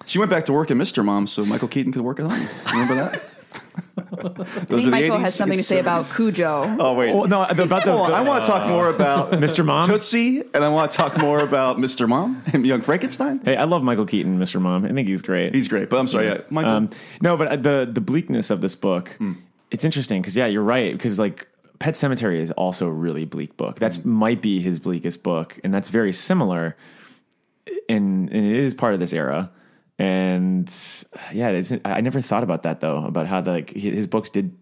She 0.05 0.19
went 0.19 0.31
back 0.31 0.45
to 0.45 0.53
work 0.53 0.71
at 0.71 0.77
Mr. 0.77 1.03
Mom, 1.03 1.27
so 1.27 1.45
Michael 1.45 1.67
Keaton 1.67 1.91
could 1.93 2.01
work 2.01 2.19
at 2.19 2.29
home. 2.29 2.47
Remember 2.71 2.95
that? 2.95 3.23
i 3.55 4.00
Those 4.67 4.81
think 4.81 4.88
michael 4.88 5.17
80s, 5.17 5.21
has 5.21 5.35
something 5.35 5.57
to 5.57 5.63
say 5.63 5.77
70s. 5.77 5.81
about 5.81 6.05
cujo 6.07 6.77
Oh 6.79 6.93
wait, 6.95 7.12
oh, 7.12 7.23
no, 7.23 7.43
about 7.43 7.85
the, 7.85 7.91
Hold 7.91 8.12
on, 8.12 8.13
I 8.13 8.21
want 8.21 8.43
to 8.43 8.50
talk 8.50 8.67
more 8.67 8.89
about 8.89 9.31
Mr. 9.31 9.65
Mom. 9.65 9.88
Tootsie, 9.88 10.41
and 10.53 10.63
I 10.63 10.69
want 10.69 10.91
to 10.91 10.97
talk 10.97 11.17
more 11.17 11.39
about 11.39 11.77
Mr. 11.77 12.07
Mom 12.07 12.41
and 12.53 12.65
Young 12.65 12.81
Frankenstein. 12.81 13.41
Hey, 13.43 13.55
I 13.55 13.65
love 13.65 13.83
Michael 13.83 14.05
Keaton, 14.05 14.39
Mr. 14.39 14.62
Mom. 14.62 14.85
I 14.85 14.89
think 14.89 15.07
he's 15.07 15.21
great. 15.21 15.53
He's 15.53 15.67
great, 15.67 15.89
but 15.89 16.00
I'm 16.00 16.07
sorry, 16.07 16.27
yeah, 16.27 16.41
Michael. 16.50 16.71
Um, 16.71 16.89
no, 17.21 17.38
but 17.38 17.63
the 17.63 17.89
the 17.91 18.01
bleakness 18.01 18.50
of 18.50 18.62
this 18.62 18.75
book, 18.75 19.17
it's 19.74 19.84
interesting 19.84 20.22
because 20.22 20.38
yeah, 20.38 20.46
you're 20.46 20.63
right 20.63 20.94
because 20.94 21.20
like 21.20 21.48
Pet 21.80 21.96
Sematary 21.96 22.39
is 22.39 22.51
also 22.51 22.88
a 22.88 22.92
really 22.92 23.25
bleak 23.25 23.58
book. 23.58 23.80
That's 23.80 24.06
might 24.06 24.42
be 24.42 24.62
his 24.62 24.80
bleakest 24.80 25.24
book, 25.24 25.60
and 25.63 25.74
that's 25.74 25.89
very 25.89 26.13
similar, 26.13 26.77
and 27.89 28.32
and 28.32 28.46
it 28.46 28.56
is 28.56 28.74
part 28.74 28.94
of 28.94 29.01
this 29.01 29.12
era. 29.12 29.51
And 30.00 30.74
yeah, 31.34 31.50
it's, 31.50 31.74
I 31.84 32.01
never 32.01 32.22
thought 32.22 32.44
about 32.44 32.63
that 32.63 32.80
though 32.80 33.03
about 33.03 33.27
how 33.27 33.42
the, 33.42 33.51
like 33.51 33.72
his 33.72 34.08
books 34.08 34.30
did 34.30 34.56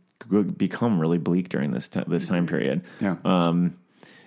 become 0.58 1.00
really 1.00 1.18
bleak 1.18 1.50
during 1.50 1.72
this 1.72 1.90
ti- 1.90 2.04
this 2.08 2.28
time 2.28 2.48
period. 2.48 2.84
yeah. 3.00 3.18
Um, 3.26 3.78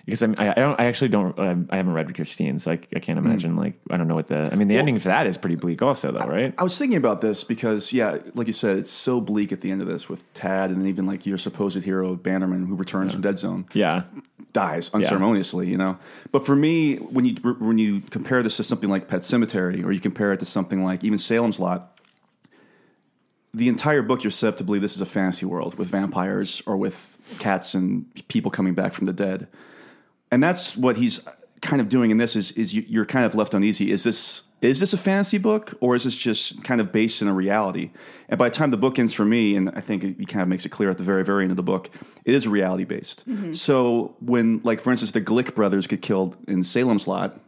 because 0.05 0.21
I'm, 0.21 0.35
I, 0.37 0.51
I 0.51 0.53
don't 0.53 0.79
I 0.79 0.85
actually 0.85 1.09
don't 1.09 1.37
um, 1.39 1.67
I 1.71 1.77
haven't 1.77 1.93
read 1.93 2.13
Christine, 2.13 2.59
so 2.59 2.71
I, 2.71 2.79
I 2.95 2.99
can't 2.99 3.17
imagine 3.17 3.55
like 3.55 3.79
I 3.89 3.97
don't 3.97 4.07
know 4.07 4.15
what 4.15 4.27
the 4.27 4.49
I 4.51 4.55
mean 4.55 4.67
the 4.67 4.77
ending 4.77 4.99
for 4.99 5.09
that 5.09 5.25
is 5.25 5.37
pretty 5.37 5.55
bleak 5.55 5.81
also 5.81 6.11
though, 6.11 6.27
right? 6.27 6.53
I 6.57 6.63
was 6.63 6.77
thinking 6.77 6.97
about 6.97 7.21
this 7.21 7.43
because, 7.43 7.91
yeah, 7.91 8.19
like 8.35 8.47
you 8.47 8.53
said, 8.53 8.77
it's 8.77 8.91
so 8.91 9.19
bleak 9.19 9.51
at 9.51 9.61
the 9.61 9.71
end 9.71 9.81
of 9.81 9.87
this 9.87 10.07
with 10.07 10.21
Tad 10.33 10.69
and 10.69 10.85
even 10.85 11.05
like 11.07 11.25
your 11.25 11.37
supposed 11.37 11.81
hero 11.83 12.15
Bannerman 12.15 12.67
who 12.67 12.75
returns 12.75 13.13
from 13.13 13.21
Dead 13.21 13.39
Zone. 13.39 13.65
Yeah, 13.73 14.03
dies 14.53 14.93
unceremoniously, 14.93 15.67
you 15.69 15.77
know. 15.77 15.97
But 16.31 16.45
for 16.45 16.55
me, 16.55 16.95
when 16.97 17.25
you 17.25 17.35
when 17.59 17.77
you 17.77 18.01
compare 18.01 18.43
this 18.43 18.57
to 18.57 18.63
something 18.63 18.89
like 18.89 19.07
Pet 19.07 19.21
Sematary, 19.21 19.83
or 19.83 19.91
you 19.91 19.99
compare 19.99 20.33
it 20.33 20.39
to 20.39 20.45
something 20.45 20.83
like 20.83 21.03
even 21.03 21.17
Salem's 21.17 21.59
Lot, 21.59 21.99
the 23.55 23.69
entire 23.69 24.01
book 24.01 24.23
you're 24.23 24.31
set 24.31 24.49
up 24.49 24.57
to 24.57 24.63
believe 24.63 24.81
this 24.81 24.95
is 24.95 25.01
a 25.01 25.05
fantasy 25.05 25.45
world 25.45 25.77
with 25.77 25.87
vampires 25.87 26.61
or 26.65 26.77
with 26.77 27.17
cats 27.39 27.73
and 27.73 28.05
people 28.27 28.51
coming 28.51 28.73
back 28.73 28.93
from 28.93 29.05
the 29.05 29.13
dead, 29.13 29.47
and 30.31 30.43
that's 30.43 30.75
what 30.75 30.97
he's 30.97 31.27
kind 31.61 31.81
of 31.81 31.89
doing 31.89 32.11
in 32.11 32.17
this. 32.17 32.35
Is 32.35 32.51
is 32.53 32.73
you, 32.73 32.85
you're 32.87 33.05
kind 33.05 33.25
of 33.25 33.35
left 33.35 33.53
uneasy. 33.53 33.91
Is 33.91 34.03
this 34.03 34.43
is 34.61 34.79
this 34.79 34.93
a 34.93 34.97
fantasy 34.97 35.37
book 35.37 35.73
or 35.79 35.95
is 35.95 36.03
this 36.03 36.15
just 36.15 36.63
kind 36.63 36.81
of 36.81 36.91
based 36.91 37.21
in 37.21 37.27
a 37.27 37.33
reality? 37.33 37.91
And 38.29 38.37
by 38.37 38.49
the 38.49 38.55
time 38.55 38.71
the 38.71 38.77
book 38.77 38.97
ends 38.97 39.13
for 39.13 39.25
me, 39.25 39.55
and 39.55 39.69
I 39.69 39.81
think 39.81 40.03
it, 40.03 40.15
he 40.17 40.25
kind 40.25 40.41
of 40.41 40.47
makes 40.47 40.65
it 40.65 40.69
clear 40.69 40.89
at 40.89 40.97
the 40.97 41.03
very, 41.03 41.23
very 41.23 41.43
end 41.43 41.51
of 41.51 41.57
the 41.57 41.63
book, 41.63 41.89
it 42.23 42.33
is 42.33 42.47
reality 42.47 42.83
based. 42.83 43.27
Mm-hmm. 43.29 43.53
So 43.53 44.15
when, 44.19 44.61
like, 44.63 44.81
for 44.81 44.91
instance, 44.91 45.11
the 45.11 45.21
Glick 45.21 45.53
brothers 45.53 45.87
get 45.87 46.01
killed 46.01 46.35
in 46.47 46.63
Salem's 46.63 47.07
Lot, 47.07 47.39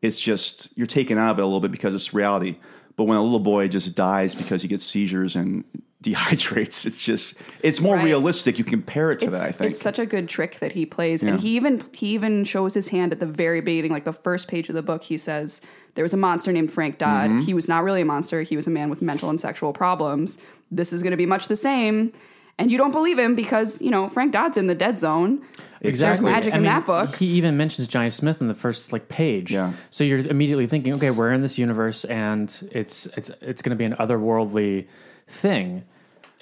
it's 0.00 0.18
just 0.18 0.76
you're 0.76 0.86
taken 0.86 1.18
out 1.18 1.32
of 1.32 1.38
it 1.38 1.42
a 1.42 1.44
little 1.44 1.60
bit 1.60 1.70
because 1.70 1.94
it's 1.94 2.14
reality. 2.14 2.56
But 2.96 3.04
when 3.04 3.18
a 3.18 3.22
little 3.22 3.40
boy 3.40 3.68
just 3.68 3.94
dies 3.94 4.34
because 4.34 4.62
he 4.62 4.68
gets 4.68 4.84
seizures 4.84 5.36
and 5.36 5.64
dehydrates, 6.02 6.84
it's 6.86 7.04
just 7.04 7.34
it's 7.62 7.80
more 7.80 7.96
Right. 7.96 8.04
realistic. 8.04 8.58
You 8.58 8.64
compare 8.64 9.12
it 9.12 9.20
to 9.20 9.26
it's, 9.26 9.38
that. 9.38 9.48
I 9.48 9.52
think 9.52 9.70
it's 9.70 9.80
such 9.80 9.98
a 9.98 10.06
good 10.06 10.28
trick 10.28 10.58
that 10.60 10.72
he 10.72 10.84
plays, 10.84 11.22
Yeah. 11.22 11.30
and 11.30 11.40
he 11.40 11.56
even 11.56 11.82
he 11.92 12.08
even 12.08 12.44
shows 12.44 12.74
his 12.74 12.88
hand 12.88 13.12
at 13.12 13.20
the 13.20 13.26
very 13.26 13.60
beginning, 13.60 13.92
like 13.92 14.04
the 14.04 14.12
first 14.12 14.48
page 14.48 14.68
of 14.68 14.74
the 14.74 14.82
book. 14.82 15.04
He 15.04 15.16
says 15.16 15.60
there 15.94 16.02
was 16.04 16.12
a 16.12 16.16
monster 16.18 16.52
named 16.52 16.72
Frank 16.72 16.98
Dodd. 16.98 17.30
Mm-hmm. 17.30 17.40
He 17.40 17.54
was 17.54 17.68
not 17.68 17.84
really 17.84 18.00
a 18.02 18.04
monster. 18.04 18.42
He 18.42 18.56
was 18.56 18.66
a 18.66 18.70
man 18.70 18.90
with 18.90 19.02
mental 19.02 19.30
and 19.30 19.40
sexual 19.40 19.72
problems. 19.72 20.38
This 20.70 20.92
is 20.92 21.02
going 21.02 21.10
to 21.12 21.16
be 21.16 21.26
much 21.26 21.48
the 21.48 21.56
same. 21.56 22.12
And 22.58 22.70
you 22.70 22.78
don't 22.78 22.92
believe 22.92 23.18
him 23.18 23.34
because 23.34 23.80
you 23.80 23.90
know 23.90 24.08
Frank 24.08 24.32
Dodd's 24.32 24.56
in 24.56 24.66
the 24.66 24.74
dead 24.74 24.98
zone. 24.98 25.42
There's 25.80 26.20
magic 26.20 26.52
I 26.54 26.58
in 26.58 26.62
mean, 26.62 26.70
that 26.72 26.86
book. 26.86 27.16
He 27.16 27.26
even 27.26 27.56
mentions 27.56 27.88
Johnny 27.88 28.10
Smith 28.10 28.40
in 28.40 28.46
the 28.46 28.54
first 28.54 28.92
like 28.92 29.08
page. 29.08 29.50
Yeah. 29.50 29.72
So 29.90 30.04
you're 30.04 30.20
immediately 30.20 30.66
thinking, 30.68 30.94
okay, 30.94 31.10
we're 31.10 31.32
in 31.32 31.42
this 31.42 31.58
universe, 31.58 32.04
and 32.04 32.48
it's 32.70 33.06
it's 33.16 33.30
it's 33.40 33.62
going 33.62 33.70
to 33.70 33.76
be 33.76 33.84
an 33.84 33.94
otherworldly 33.94 34.86
thing, 35.26 35.82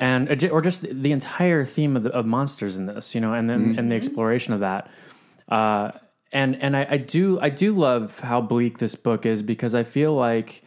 and 0.01 0.45
or 0.51 0.63
just 0.63 0.81
the 0.81 1.13
entire 1.13 1.65
theme 1.65 1.97
of, 1.97 2.03
the, 2.03 2.11
of 2.11 2.25
monsters 2.25 2.79
in 2.79 2.87
this, 2.87 3.15
you 3.15 3.21
know, 3.21 3.35
and 3.35 3.49
then 3.49 3.79
and 3.79 3.93
the 3.93 3.95
exploration 3.95 4.55
of 4.55 4.61
that. 4.61 4.91
Uh, 5.49 5.93
and 6.33 6.57
and 6.63 6.77
I, 6.77 6.87
I 6.91 6.97
do 6.97 7.39
I 7.39 7.51
do 7.51 7.77
love 7.77 8.19
how 8.21 8.41
bleak 8.41 8.79
this 8.79 8.95
book 8.95 9.27
is 9.27 9.43
because 9.43 9.75
I 9.75 9.83
feel 9.83 10.15
like 10.15 10.63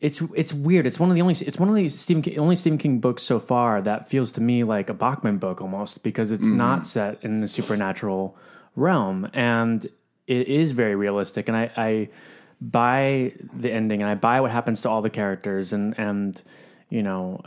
it's 0.00 0.22
it's 0.34 0.52
weird. 0.52 0.86
It's 0.86 1.00
one 1.00 1.10
of 1.10 1.16
the 1.16 1.22
only 1.22 1.34
it's 1.34 1.58
one 1.58 1.68
of 1.68 1.74
the 1.74 1.88
Stephen 1.88 2.22
King, 2.22 2.38
only 2.38 2.54
Stephen 2.54 2.78
King 2.78 3.00
books 3.00 3.24
so 3.24 3.40
far 3.40 3.82
that 3.82 4.08
feels 4.08 4.30
to 4.32 4.40
me 4.40 4.62
like 4.62 4.88
a 4.88 4.94
Bachman 4.94 5.38
book 5.38 5.60
almost 5.60 6.04
because 6.04 6.30
it's 6.30 6.46
not 6.46 6.86
set 6.86 7.18
in 7.22 7.40
the 7.40 7.48
supernatural 7.48 8.36
realm 8.76 9.28
and 9.32 9.86
it 10.28 10.48
is 10.48 10.70
very 10.70 10.94
realistic. 10.94 11.48
And 11.48 11.56
I, 11.56 11.70
I 11.76 12.08
buy 12.60 13.32
the 13.56 13.72
ending 13.72 14.02
and 14.02 14.10
I 14.10 14.14
buy 14.14 14.40
what 14.40 14.52
happens 14.52 14.82
to 14.82 14.88
all 14.88 15.02
the 15.02 15.10
characters 15.10 15.72
and 15.72 15.98
and 15.98 16.40
you 16.90 17.02
know 17.02 17.40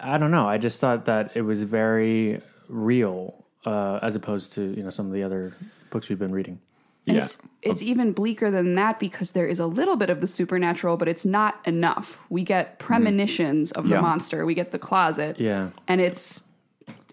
I 0.00 0.18
don't 0.18 0.30
know. 0.30 0.48
I 0.48 0.58
just 0.58 0.80
thought 0.80 1.04
that 1.06 1.32
it 1.34 1.42
was 1.42 1.62
very 1.62 2.40
real 2.68 3.44
uh, 3.66 3.98
as 4.02 4.14
opposed 4.16 4.52
to 4.54 4.74
you 4.76 4.82
know 4.82 4.90
some 4.90 5.06
of 5.06 5.12
the 5.12 5.22
other 5.22 5.52
books 5.90 6.08
we've 6.08 6.18
been 6.18 6.32
reading. 6.32 6.60
And 7.06 7.16
Yeah. 7.16 7.22
it's 7.24 7.38
it's 7.62 7.82
even 7.82 8.12
bleaker 8.12 8.50
than 8.50 8.74
that 8.76 8.98
because 9.00 9.32
there 9.32 9.46
is 9.46 9.58
a 9.58 9.66
little 9.66 9.96
bit 9.96 10.08
of 10.10 10.20
the 10.20 10.26
supernatural, 10.26 10.96
but 10.96 11.08
it's 11.08 11.24
not 11.24 11.60
enough. 11.66 12.18
We 12.30 12.44
get 12.44 12.78
premonitions 12.78 13.72
of 13.72 13.84
the 13.88 13.96
Yeah. 13.96 14.00
monster. 14.00 14.46
We 14.46 14.54
get 14.54 14.70
the 14.70 14.78
closet. 14.78 15.38
Yeah. 15.40 15.70
And 15.88 16.00
it's 16.00 16.44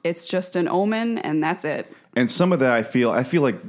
it's 0.04 0.26
just 0.26 0.56
an 0.56 0.68
omen 0.68 1.18
and 1.18 1.44
that's 1.44 1.66
it. 1.66 1.92
and 2.16 2.30
some 2.30 2.52
of 2.54 2.60
that 2.60 2.72
I 2.72 2.84
feel 2.84 3.10
I 3.12 3.24
feel 3.24 3.42
like 3.42 3.60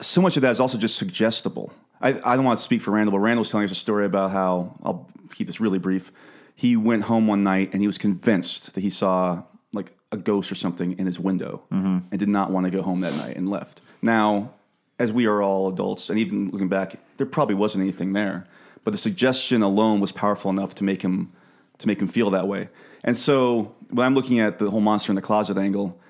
so 0.00 0.20
much 0.20 0.36
of 0.36 0.42
that 0.42 0.50
is 0.50 0.60
also 0.60 0.76
just 0.78 0.96
suggestible. 0.96 1.72
I, 2.02 2.08
I 2.24 2.36
don't 2.36 2.44
want 2.44 2.58
to 2.58 2.64
speak 2.64 2.82
for 2.82 2.90
Randall, 2.90 3.12
but 3.12 3.20
Randall 3.20 3.40
was 3.40 3.50
telling 3.50 3.64
us 3.64 3.70
a 3.72 3.74
story 3.74 4.04
about 4.04 4.30
how 4.30 4.76
I'll 4.82 5.08
keep 5.34 5.46
this 5.46 5.60
really 5.60 5.78
brief. 5.78 6.12
He 6.56 6.74
went 6.74 7.04
home 7.04 7.26
one 7.26 7.44
night 7.44 7.70
and 7.72 7.82
he 7.82 7.86
was 7.86 7.98
convinced 7.98 8.74
that 8.74 8.80
he 8.80 8.90
saw 8.90 9.42
like 9.74 9.92
a 10.10 10.16
ghost 10.16 10.50
or 10.50 10.54
something 10.54 10.98
in 10.98 11.04
his 11.04 11.20
window 11.20 11.62
mm-hmm. 11.70 11.98
and 12.10 12.18
did 12.18 12.30
not 12.30 12.50
want 12.50 12.64
to 12.64 12.70
go 12.70 12.82
home 12.82 13.00
that 13.02 13.14
night 13.14 13.36
and 13.36 13.48
left. 13.48 13.82
Now, 14.00 14.50
as 14.98 15.12
we 15.12 15.26
are 15.26 15.42
all 15.42 15.68
adults, 15.68 16.08
and 16.08 16.18
even 16.18 16.48
looking 16.50 16.68
back, 16.68 16.96
there 17.18 17.26
probably 17.26 17.54
wasn't 17.54 17.82
anything 17.82 18.14
there, 18.14 18.46
but 18.82 18.92
the 18.92 18.98
suggestion 18.98 19.62
alone 19.62 20.00
was 20.00 20.12
powerful 20.12 20.50
enough 20.50 20.74
to 20.76 20.84
make 20.84 21.02
him 21.02 21.30
to 21.78 21.86
make 21.86 22.00
him 22.00 22.08
feel 22.08 22.30
that 22.30 22.48
way. 22.48 22.70
And 23.04 23.18
so, 23.18 23.74
when 23.90 24.06
I'm 24.06 24.14
looking 24.14 24.40
at 24.40 24.58
the 24.58 24.70
whole 24.70 24.80
monster 24.80 25.12
in 25.12 25.16
the 25.16 25.22
closet 25.22 25.58
angle, 25.58 26.00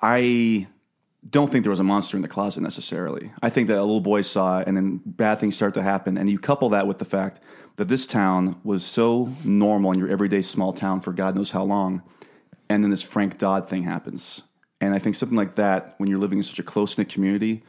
I 0.00 0.66
don't 1.28 1.52
think 1.52 1.64
there 1.64 1.70
was 1.70 1.80
a 1.80 1.84
monster 1.84 2.16
in 2.16 2.22
the 2.22 2.28
closet 2.28 2.62
necessarily. 2.62 3.30
I 3.42 3.50
think 3.50 3.68
that 3.68 3.76
a 3.76 3.82
little 3.82 4.00
boy 4.00 4.22
saw 4.22 4.60
it, 4.60 4.68
and 4.68 4.76
then 4.76 5.02
bad 5.04 5.38
things 5.38 5.54
start 5.54 5.74
to 5.74 5.82
happen. 5.82 6.16
And 6.16 6.30
you 6.30 6.38
couple 6.38 6.70
that 6.70 6.86
with 6.86 6.98
the 6.98 7.04
fact 7.04 7.40
that 7.80 7.88
this 7.88 8.04
town 8.04 8.60
was 8.62 8.84
so 8.84 9.30
normal 9.42 9.90
in 9.90 9.98
your 9.98 10.10
everyday 10.10 10.42
small 10.42 10.70
town 10.70 11.00
for 11.00 11.14
God 11.14 11.34
knows 11.34 11.52
how 11.52 11.62
long, 11.62 12.02
and 12.68 12.84
then 12.84 12.90
this 12.90 13.00
Frank 13.00 13.38
Dodd 13.38 13.70
thing 13.70 13.84
happens. 13.84 14.42
And 14.82 14.92
I 14.92 14.98
think 14.98 15.14
something 15.14 15.34
like 15.34 15.54
that, 15.54 15.94
when 15.96 16.06
you're 16.10 16.18
living 16.18 16.36
in 16.36 16.42
such 16.44 16.58
a 16.58 16.62
close 16.62 16.98
knit 16.98 17.08
community, 17.08 17.62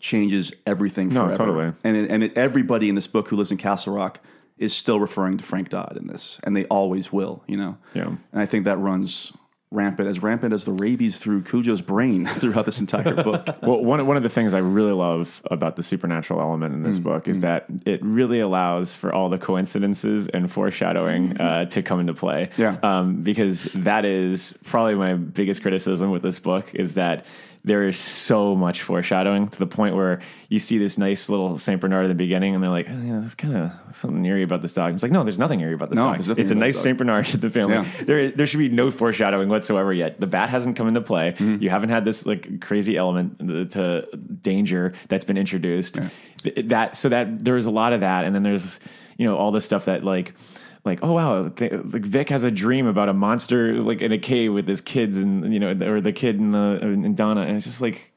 changes 0.00 0.54
everything 0.64 1.10
No, 1.10 1.26
forever. 1.26 1.36
totally. 1.36 1.72
And 1.84 1.98
it, 1.98 2.10
and 2.10 2.24
it, 2.24 2.32
everybody 2.34 2.88
in 2.88 2.94
this 2.94 3.06
book 3.06 3.28
who 3.28 3.36
lives 3.36 3.50
in 3.50 3.58
Castle 3.58 3.92
Rock 3.92 4.20
is 4.56 4.74
still 4.74 5.00
referring 5.00 5.36
to 5.36 5.44
Frank 5.44 5.68
Dodd 5.68 5.98
in 6.00 6.06
this, 6.06 6.40
and 6.44 6.56
they 6.56 6.64
always 6.68 7.12
will. 7.12 7.44
You 7.46 7.58
know. 7.58 7.76
Yeah. 7.92 8.06
And 8.06 8.40
I 8.40 8.46
think 8.46 8.64
that 8.64 8.78
runs 8.78 9.34
rampant, 9.70 10.08
as 10.08 10.22
rampant 10.22 10.52
as 10.52 10.64
the 10.64 10.72
rabies 10.72 11.18
through 11.18 11.42
Cujo's 11.42 11.80
brain 11.82 12.26
throughout 12.40 12.64
this 12.64 12.80
entire 12.80 13.14
book. 13.22 13.46
Well, 13.62 13.84
one 13.84 14.06
one 14.06 14.16
of 14.16 14.22
the 14.22 14.28
things 14.28 14.54
I 14.54 14.58
really 14.58 14.92
love 14.92 15.42
about 15.50 15.76
the 15.76 15.82
supernatural 15.82 16.40
element 16.40 16.74
in 16.74 16.82
this 16.82 16.98
book 16.98 17.28
is 17.28 17.40
that 17.40 17.66
it 17.84 18.02
really 18.02 18.40
allows 18.40 18.94
for 18.94 19.12
all 19.12 19.28
the 19.28 19.36
coincidences 19.38 20.28
and 20.28 20.50
foreshadowing 20.50 21.38
uh, 21.38 21.66
to 21.66 21.82
come 21.82 22.00
into 22.00 22.14
play. 22.14 22.50
Yeah. 22.56 22.78
um, 22.82 23.22
because 23.22 23.64
that 23.74 24.04
is 24.04 24.58
probably 24.64 24.94
my 24.94 25.14
biggest 25.14 25.60
criticism 25.62 26.10
with 26.10 26.22
this 26.22 26.38
book 26.38 26.74
is 26.74 26.94
that 26.94 27.26
there 27.64 27.86
is 27.88 27.98
so 27.98 28.54
much 28.54 28.82
foreshadowing 28.82 29.48
to 29.48 29.58
the 29.58 29.66
point 29.66 29.94
where 29.96 30.20
you 30.48 30.58
see 30.58 30.78
this 30.78 30.96
nice 30.96 31.28
little 31.28 31.58
Saint 31.58 31.80
Bernard 31.80 32.04
at 32.04 32.08
the 32.08 32.14
beginning, 32.14 32.54
and 32.54 32.62
they're 32.62 32.70
like, 32.70 32.86
oh, 32.88 33.02
"Yeah, 33.02 33.18
there's 33.18 33.34
kind 33.34 33.56
of 33.56 33.72
something 33.94 34.24
eerie 34.24 34.42
about 34.42 34.62
this 34.62 34.72
dog." 34.72 34.94
It's 34.94 35.02
like, 35.02 35.12
no, 35.12 35.22
there's 35.24 35.38
nothing 35.38 35.60
eerie 35.60 35.74
about 35.74 35.90
this 35.90 35.96
No, 35.96 36.14
dog. 36.16 36.38
It's 36.38 36.50
a 36.50 36.54
nice. 36.54 36.78
Saint 36.80 36.96
Bernard 36.98 37.28
in 37.34 37.40
the 37.40 37.50
family. 37.50 37.74
Yeah. 37.74 37.86
There, 38.04 38.30
there 38.30 38.46
should 38.46 38.58
be 38.58 38.68
no 38.68 38.90
foreshadowing 38.90 39.48
whatsoever 39.48 39.92
yet. 39.92 40.18
The 40.20 40.26
bat 40.26 40.48
hasn't 40.48 40.76
come 40.76 40.88
into 40.88 41.00
play. 41.00 41.32
Mm-hmm. 41.32 41.62
You 41.62 41.70
haven't 41.70 41.90
had 41.90 42.04
this 42.04 42.24
like 42.24 42.60
crazy 42.60 42.96
element 42.96 43.38
to 43.72 44.06
danger 44.40 44.94
that's 45.08 45.24
been 45.24 45.36
introduced. 45.38 45.98
Th- 46.42 46.66
That 46.66 46.96
so 46.96 47.08
that 47.10 47.44
there's 47.44 47.66
a 47.66 47.70
lot 47.70 47.92
of 47.92 48.00
that, 48.00 48.24
and 48.24 48.34
then 48.34 48.42
there's 48.42 48.80
you 49.16 49.26
know 49.26 49.36
all 49.36 49.50
this 49.50 49.64
stuff 49.64 49.86
that 49.86 50.04
like. 50.04 50.34
Like 50.84 51.00
oh 51.02 51.12
wow, 51.12 51.48
th- 51.48 51.72
like 51.72 52.02
Vic 52.02 52.28
has 52.30 52.44
a 52.44 52.50
dream 52.50 52.86
about 52.86 53.08
a 53.08 53.12
monster 53.12 53.74
like 53.82 54.00
in 54.00 54.12
a 54.12 54.18
cave 54.18 54.52
with 54.52 54.66
his 54.66 54.80
kids 54.80 55.16
and 55.16 55.52
you 55.52 55.60
know 55.60 55.70
or 55.88 56.00
the 56.00 56.12
kid 56.12 56.38
and 56.38 56.54
the 56.54 56.78
and 56.82 57.16
Donna. 57.16 57.42
And 57.42 57.56
it's 57.56 57.66
just 57.66 57.80
like 57.80 58.12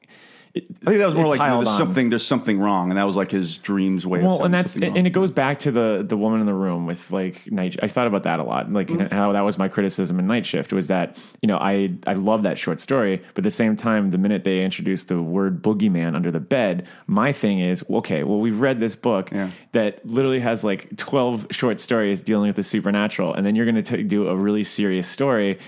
I 0.54 0.60
think 0.60 0.98
that 0.98 1.06
was 1.06 1.16
more 1.16 1.28
like 1.28 1.40
you 1.40 1.48
know, 1.48 1.58
there's 1.58 1.70
on. 1.70 1.78
something 1.78 2.10
there's 2.10 2.26
something 2.26 2.60
wrong, 2.60 2.90
and 2.90 2.98
that 2.98 3.06
was 3.06 3.16
like 3.16 3.32
his 3.32 3.56
dreams 3.58 4.06
way. 4.06 4.20
of 4.20 4.26
well, 4.26 4.44
and 4.44 4.54
that's 4.54 4.76
and 4.76 5.08
it 5.08 5.12
goes 5.12 5.32
back 5.32 5.60
to 5.60 5.72
the 5.72 6.04
the 6.06 6.18
woman 6.18 6.42
in 6.42 6.46
the 6.46 6.54
room 6.54 6.86
with 6.86 7.10
like 7.12 7.50
night. 7.50 7.78
I 7.82 7.88
thought 7.88 8.08
about 8.08 8.24
that 8.24 8.40
a 8.40 8.44
lot, 8.44 8.72
like 8.72 8.88
Mm-hmm. 8.88 9.16
how 9.16 9.32
that 9.32 9.42
was 9.42 9.58
my 9.58 9.70
criticism 9.70 10.20
in 10.20 10.28
Night 10.28 10.46
Shift 10.46 10.74
was 10.74 10.88
that 10.88 11.18
you 11.42 11.48
know 11.48 11.58
I 11.58 11.94
I 12.06 12.14
love 12.14 12.44
that 12.44 12.58
short 12.60 12.82
story, 12.82 13.18
but 13.34 13.40
at 13.40 13.44
the 13.44 13.52
same 13.52 13.78
time, 13.78 14.12
the 14.12 14.18
minute 14.18 14.44
they 14.44 14.64
introduced 14.64 15.08
the 15.08 15.22
word 15.22 15.62
boogeyman 15.62 16.16
under 16.16 16.32
the 16.32 16.42
bed, 16.42 16.86
my 17.08 17.32
thing 17.32 17.60
is 17.60 17.86
okay. 17.90 18.24
Well, 18.24 18.40
we've 18.40 18.60
read 18.60 18.80
this 18.80 18.96
book 18.98 19.32
Yeah. 19.32 19.52
that 19.72 20.06
literally 20.06 20.42
has 20.42 20.64
like 20.66 20.98
twelve 20.98 21.48
short 21.52 21.80
stories 21.80 22.22
dealing 22.22 22.48
with 22.48 22.58
the 22.58 22.64
supernatural, 22.64 23.34
and 23.34 23.46
then 23.46 23.56
you're 23.56 23.66
going 23.72 23.82
to 23.84 24.04
do 24.04 24.28
a 24.28 24.36
really 24.36 24.66
serious 24.66 25.08
story. 25.08 25.60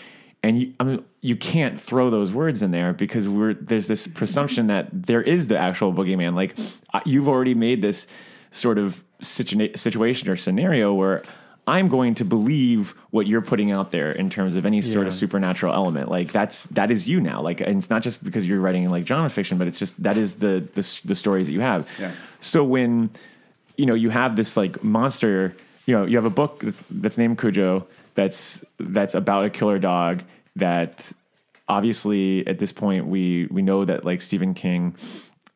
And 0.43 0.59
you, 0.59 0.73
I 0.79 0.83
mean, 0.83 1.05
you 1.21 1.37
can't 1.37 1.79
throw 1.79 2.09
those 2.09 2.33
words 2.33 2.61
in 2.61 2.71
there 2.71 2.91
because 2.91 3.27
we're 3.29 3.53
there's 3.53 3.87
this 3.87 4.05
presumption 4.07 4.67
that 4.67 4.89
there 4.91 5.21
is 5.21 5.47
the 5.47 5.57
actual 5.57 5.93
boogeyman. 5.93 6.35
Like 6.35 6.57
you've 7.05 7.29
already 7.29 7.55
made 7.55 7.81
this 7.81 8.07
sort 8.51 8.77
of 8.77 9.01
situa- 9.21 9.79
situation 9.79 10.29
or 10.29 10.35
scenario 10.35 10.93
where 10.93 11.23
I'm 11.65 11.87
going 11.87 12.15
to 12.15 12.25
believe 12.25 12.89
what 13.11 13.25
you're 13.25 13.41
putting 13.41 13.71
out 13.71 13.91
there 13.91 14.11
in 14.11 14.29
terms 14.29 14.57
of 14.57 14.65
any 14.65 14.81
sort 14.81 15.07
of 15.07 15.13
supernatural 15.13 15.73
element. 15.73 16.09
Like 16.09 16.33
that's 16.33 16.65
that 16.65 16.91
is 16.91 17.07
you 17.07 17.21
now. 17.21 17.41
Like 17.41 17.61
and 17.61 17.77
it's 17.77 17.89
not 17.89 18.01
just 18.03 18.21
because 18.21 18.45
you're 18.45 18.59
writing 18.59 18.89
like 18.91 19.07
genre 19.07 19.29
fiction, 19.29 19.57
but 19.57 19.67
it's 19.67 19.79
just 19.79 20.03
that 20.03 20.17
is 20.17 20.35
the 20.35 20.67
the, 20.73 21.01
the 21.05 21.15
stories 21.15 21.47
that 21.47 21.53
you 21.53 21.61
have. 21.61 21.89
Yeah. 21.97 22.11
So 22.41 22.65
when 22.65 23.11
you 23.77 23.85
know 23.85 23.93
you 23.93 24.09
have 24.09 24.35
this 24.35 24.57
like 24.57 24.83
monster, 24.83 25.55
you 25.85 25.97
know 25.97 26.05
you 26.05 26.17
have 26.17 26.25
a 26.25 26.29
book 26.29 26.59
that's, 26.59 26.83
that's 26.89 27.17
named 27.17 27.39
Cujo 27.39 27.87
that's 28.15 28.63
that's 28.77 29.15
about 29.15 29.45
a 29.45 29.49
killer 29.49 29.79
dog 29.79 30.23
that 30.55 31.11
obviously 31.67 32.45
at 32.47 32.59
this 32.59 32.71
point 32.71 33.07
we 33.07 33.47
we 33.49 33.61
know 33.61 33.85
that 33.85 34.05
like 34.05 34.21
Stephen 34.21 34.53
King 34.53 34.95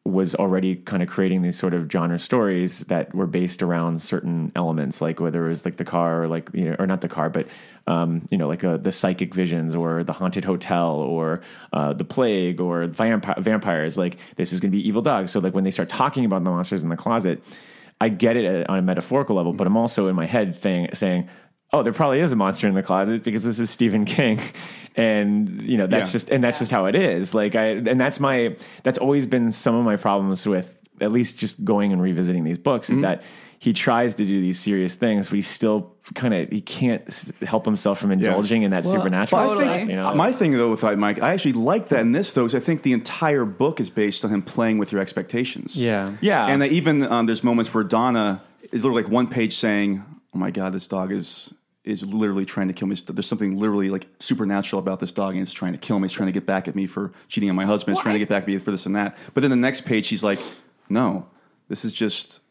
was 0.08 0.34
already 0.36 0.76
kind 0.76 1.04
of 1.04 1.10
creating 1.10 1.42
these 1.42 1.58
sort 1.58 1.74
of 1.74 1.92
genre 1.92 2.18
stories 2.18 2.80
that 2.82 3.14
were 3.14 3.28
based 3.28 3.62
around 3.62 4.02
certain 4.02 4.52
elements, 4.56 5.02
like 5.02 5.20
whether 5.20 5.46
it 5.46 5.50
was 5.50 5.66
like 5.66 5.76
the 5.76 5.84
car, 5.84 6.24
or 6.24 6.28
like 6.28 6.50
you 6.54 6.64
know, 6.64 6.76
or 6.80 6.88
not 6.88 7.02
the 7.02 7.10
car, 7.10 7.30
but 7.30 7.48
um, 7.88 8.26
you 8.32 8.38
know, 8.38 8.48
like 8.48 8.64
uh, 8.64 8.78
the 8.78 8.92
psychic 8.92 9.34
visions, 9.36 9.76
or 9.76 10.04
the 10.04 10.14
haunted 10.14 10.46
hotel, 10.46 10.96
or 10.96 11.42
uh, 11.74 11.94
the 11.94 12.06
plague, 12.06 12.62
or 12.62 12.88
vampi- 12.88 13.38
vampires. 13.40 13.98
Like 13.98 14.18
this 14.36 14.54
is 14.54 14.60
going 14.60 14.72
to 14.72 14.78
be 14.78 14.88
evil 14.88 15.02
dogs. 15.02 15.32
So 15.32 15.40
like 15.40 15.54
when 15.54 15.66
they 15.66 15.72
start 15.72 15.90
talking 15.90 16.26
about 16.26 16.44
the 16.44 16.52
monsters 16.52 16.84
in 16.84 16.90
the 16.90 16.98
closet, 16.98 17.44
I 18.00 18.10
get 18.10 18.38
it 18.38 18.70
on 18.70 18.80
a 18.80 18.82
metaphorical 18.82 19.36
level, 19.36 19.54
but 19.54 19.68
I'm 19.68 19.78
also 19.78 20.08
in 20.08 20.16
my 20.16 20.26
head 20.26 20.56
thing, 20.56 20.88
saying, 20.94 21.30
"Oh, 21.78 21.84
there 21.84 21.94
probably 21.94 22.20
is 22.20 22.32
a 22.32 22.36
monster 22.36 22.68
in 22.68 22.74
the 22.74 22.84
closet 22.84 23.24
because 23.24 23.44
this 23.44 23.60
is 23.60 23.70
Stephen 23.70 24.06
King," 24.06 24.40
and 24.96 25.62
you 25.62 25.78
know 25.78 25.88
that's 25.88 26.10
Yeah. 26.10 26.14
just 26.14 26.30
and 26.30 26.44
that's 26.44 26.60
just 26.60 26.72
how 26.72 26.86
it 26.86 26.96
is. 26.96 27.34
Like 27.34 27.56
I 27.56 27.66
and 27.68 28.00
that's 28.00 28.20
my 28.20 28.56
that's 28.84 28.98
always 28.98 29.26
been 29.26 29.52
some 29.52 29.76
of 29.76 29.86
my 29.86 29.96
problems 29.98 30.46
with 30.46 30.74
at 31.00 31.12
least 31.12 31.38
just 31.38 31.64
going 31.64 31.94
and 31.94 32.02
revisiting 32.02 32.44
these 32.44 32.58
books 32.58 32.90
Mm-hmm. 32.90 33.00
is 33.00 33.02
that 33.04 33.24
he 33.60 33.74
tries 33.74 34.14
to 34.16 34.24
do 34.26 34.40
these 34.40 34.60
serious 34.60 34.96
things, 34.96 35.30
but 35.30 35.36
he 35.36 35.42
still 35.42 35.92
kind 36.14 36.32
of 36.34 36.48
he 36.50 36.62
can't 36.62 37.04
help 37.42 37.66
himself 37.66 38.00
from 38.00 38.12
indulging 38.12 38.62
in 38.62 38.70
that 38.72 38.86
supernatural 38.86 39.42
But 39.48 39.50
I 39.58 39.64
stuff. 39.64 39.76
think 39.76 39.90
You 39.90 39.96
know, 39.96 40.14
my 40.14 40.32
thing 40.32 40.52
though 40.52 40.70
with 40.72 40.84
Mike, 40.98 41.22
I 41.24 41.34
actually 41.34 41.54
like 41.54 41.90
that 41.90 42.02
in 42.02 42.12
this 42.12 42.34
though, 42.34 42.46
is 42.46 42.54
I 42.54 42.60
think 42.60 42.84
the 42.84 42.94
entire 42.94 43.46
book 43.46 43.80
is 43.80 43.90
based 43.90 44.24
on 44.24 44.32
him 44.32 44.44
playing 44.44 44.78
with 44.78 44.92
your 44.92 45.02
expectations. 45.02 45.76
Yeah. 45.76 46.12
yeah, 46.22 46.46
and 46.46 46.62
that 46.62 46.72
even 46.72 47.02
um, 47.04 47.26
there's 47.26 47.44
moments 47.44 47.74
where 47.74 47.84
Donna 47.84 48.42
is 48.72 48.84
literally 48.84 49.04
like 49.04 49.12
one 49.12 49.26
page 49.28 49.56
saying, 49.56 50.04
"Oh 50.36 50.38
my 50.38 50.52
god, 50.52 50.72
this 50.74 50.86
dog 50.86 51.12
is 51.12 51.52
is 51.88 52.04
literally 52.04 52.46
trying 52.46 52.68
to 52.68 52.74
kill 52.74 52.88
me." 52.88 52.96
There's 52.96 53.28
something 53.28 53.58
literally 53.58 53.90
like 53.90 54.08
supernatural 54.20 54.80
about 54.80 55.00
this 55.00 55.12
dog, 55.12 55.34
and 55.34 55.42
it's 55.42 55.54
trying 55.54 55.74
to 55.74 55.80
kill 55.80 56.00
me. 56.00 56.06
It's 56.06 56.14
trying 56.14 56.28
to 56.28 56.34
get 56.34 56.46
back 56.46 56.68
at 56.68 56.76
me 56.76 56.86
for 56.86 57.12
cheating 57.28 57.50
on 57.50 57.56
my 57.56 57.66
husband. 57.66 57.94
It's 57.94 57.98
Well, 58.00 58.04
trying 58.04 58.16
to 58.16 58.20
get 58.20 58.30
back 58.30 58.44
at 58.44 58.48
me 58.48 58.58
for 58.58 58.72
this 58.72 58.86
and 58.86 58.96
that. 58.96 59.18
But 59.34 59.42
then 59.42 59.50
the 59.50 59.56
next 59.56 59.86
page, 59.86 60.06
she's 60.06 60.24
like, 60.24 60.40
"No, 60.90 61.28
this 61.70 61.84
is 61.86 61.94
just." 61.94 62.42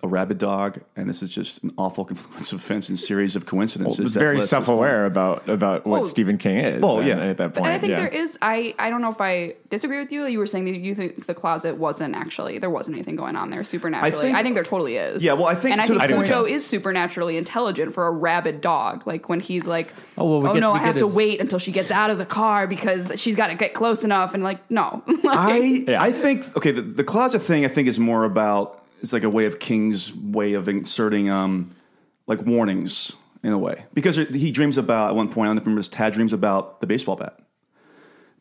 A 0.00 0.06
rabid 0.06 0.38
dog, 0.38 0.78
and 0.94 1.10
this 1.10 1.24
is 1.24 1.30
just 1.30 1.60
an 1.64 1.72
awful 1.76 2.04
confluence 2.04 2.52
of 2.52 2.60
events 2.64 2.88
and 2.88 2.96
series 3.00 3.34
of 3.34 3.46
coincidences. 3.46 3.98
was 3.98 4.14
that 4.14 4.20
very 4.20 4.34
led 4.36 4.40
to 4.42 4.42
this 4.42 4.50
self-aware 4.50 5.06
about 5.06 5.48
about 5.48 5.84
what 5.88 6.02
Oh. 6.02 6.04
Stephen 6.04 6.38
King 6.38 6.58
is. 6.58 6.82
Oh, 6.84 7.00
at- 7.00 7.06
yeah. 7.06 7.16
at 7.18 7.36
that 7.38 7.52
point. 7.54 7.66
And 7.66 7.74
I 7.74 7.78
think 7.80 7.90
yeah. 7.90 7.96
there 7.98 8.06
is. 8.08 8.38
I 8.40 8.76
I 8.78 8.90
don't 8.90 9.02
know 9.02 9.10
if 9.10 9.20
I 9.20 9.54
disagree 9.70 9.98
with 9.98 10.12
you. 10.12 10.24
You 10.26 10.38
were 10.38 10.46
saying 10.46 10.66
that 10.66 10.76
you 10.76 10.94
think 10.94 11.26
the 11.26 11.34
closet 11.34 11.78
wasn't 11.78 12.14
actually 12.14 12.58
there 12.58 12.70
wasn't 12.70 12.94
anything 12.96 13.16
going 13.16 13.34
on 13.34 13.50
there 13.50 13.64
supernaturally. 13.64 14.16
I 14.16 14.20
think- 14.34 14.38
think, 14.44 14.54
there 14.54 14.62
totally 14.62 14.96
is. 14.98 15.24
Yeah, 15.24 15.32
well, 15.32 15.46
I 15.46 15.56
think 15.56 15.72
and 15.72 15.80
I 15.80 15.84
to 15.86 15.88
think 15.88 16.00
the 16.02 16.04
I 16.04 16.06
do 16.06 16.22
Cujo 16.22 16.44
is 16.44 16.64
supernaturally 16.64 17.36
intelligent 17.36 17.92
for 17.92 18.06
a 18.06 18.12
rabid 18.12 18.60
dog. 18.60 19.04
Like 19.04 19.28
when 19.28 19.40
he's 19.40 19.66
like, 19.66 19.92
Oh, 20.16 20.26
well, 20.30 20.40
we 20.42 20.48
oh 20.50 20.54
get- 20.54 20.60
no, 20.60 20.72
we 20.74 20.78
I 20.78 20.82
have 20.82 20.94
get 20.94 21.00
to 21.00 21.06
his- 21.06 21.16
wait 21.16 21.40
until 21.40 21.58
she 21.58 21.72
gets 21.72 21.90
out 21.90 22.10
of 22.10 22.18
the 22.18 22.24
car 22.26 22.68
because 22.68 23.10
she's 23.16 23.34
got 23.34 23.48
to 23.48 23.56
get 23.56 23.74
close 23.74 24.04
enough. 24.04 24.32
And 24.32 24.44
like, 24.44 24.60
no, 24.70 25.02
I 25.24 25.84
Yeah. 25.88 26.00
I 26.00 26.12
think 26.12 26.56
okay 26.56 26.70
the, 26.70 26.82
the 26.82 27.02
closet 27.04 27.40
thing 27.42 27.64
I 27.64 27.68
think 27.68 27.88
is 27.88 27.98
more 27.98 28.22
about 28.22 28.76
it's 29.02 29.12
like 29.12 29.22
a 29.22 29.30
way 29.30 29.46
of 29.46 29.58
King's 29.58 30.14
way 30.14 30.54
of 30.54 30.68
inserting 30.68 31.30
um 31.30 31.74
like 32.26 32.44
warnings 32.44 33.12
in 33.42 33.52
a 33.52 33.58
way. 33.58 33.84
Because 33.94 34.16
he 34.16 34.50
dreams 34.50 34.78
about 34.78 35.10
at 35.10 35.14
one 35.14 35.28
point 35.28 35.46
I 35.46 35.48
don't 35.48 35.56
know 35.56 35.60
if 35.60 35.66
you 35.66 35.70
remember 35.70 35.80
this 35.80 35.88
Tad 35.88 36.12
dreams 36.12 36.32
about 36.32 36.80
the 36.80 36.86
baseball 36.86 37.16
bat. 37.16 37.38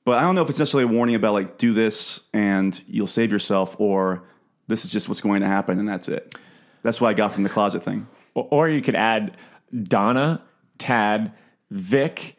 But 0.06 0.20
I 0.20 0.22
don't 0.22 0.36
know 0.36 0.41
if 0.41 0.50
it's 0.50 0.60
necessarily 0.60 0.91
a 0.91 0.96
warning 0.96 1.15
about 1.15 1.34
like 1.34 1.58
do 1.58 1.74
this 1.74 2.22
and 2.34 2.82
you'll 2.88 3.08
save 3.08 3.32
yourself 3.32 3.76
or 3.80 4.24
this 4.67 4.86
is 4.86 4.91
just 4.91 5.10
what's 5.10 5.22
going 5.22 5.41
to 5.41 5.48
happen 5.48 5.80
and 5.80 5.88
that's 5.88 6.08
it. 6.08 6.34
That's 6.82 7.02
what 7.02 7.10
I 7.10 7.13
got 7.13 7.34
from 7.34 7.43
the 7.43 7.50
closet 7.50 7.84
thing. 7.84 8.08
Or 8.34 8.70
you 8.70 8.82
could 8.82 8.96
add 8.96 9.36
Donna, 9.84 10.43
Tad, 10.78 11.34
Vic, 11.72 12.38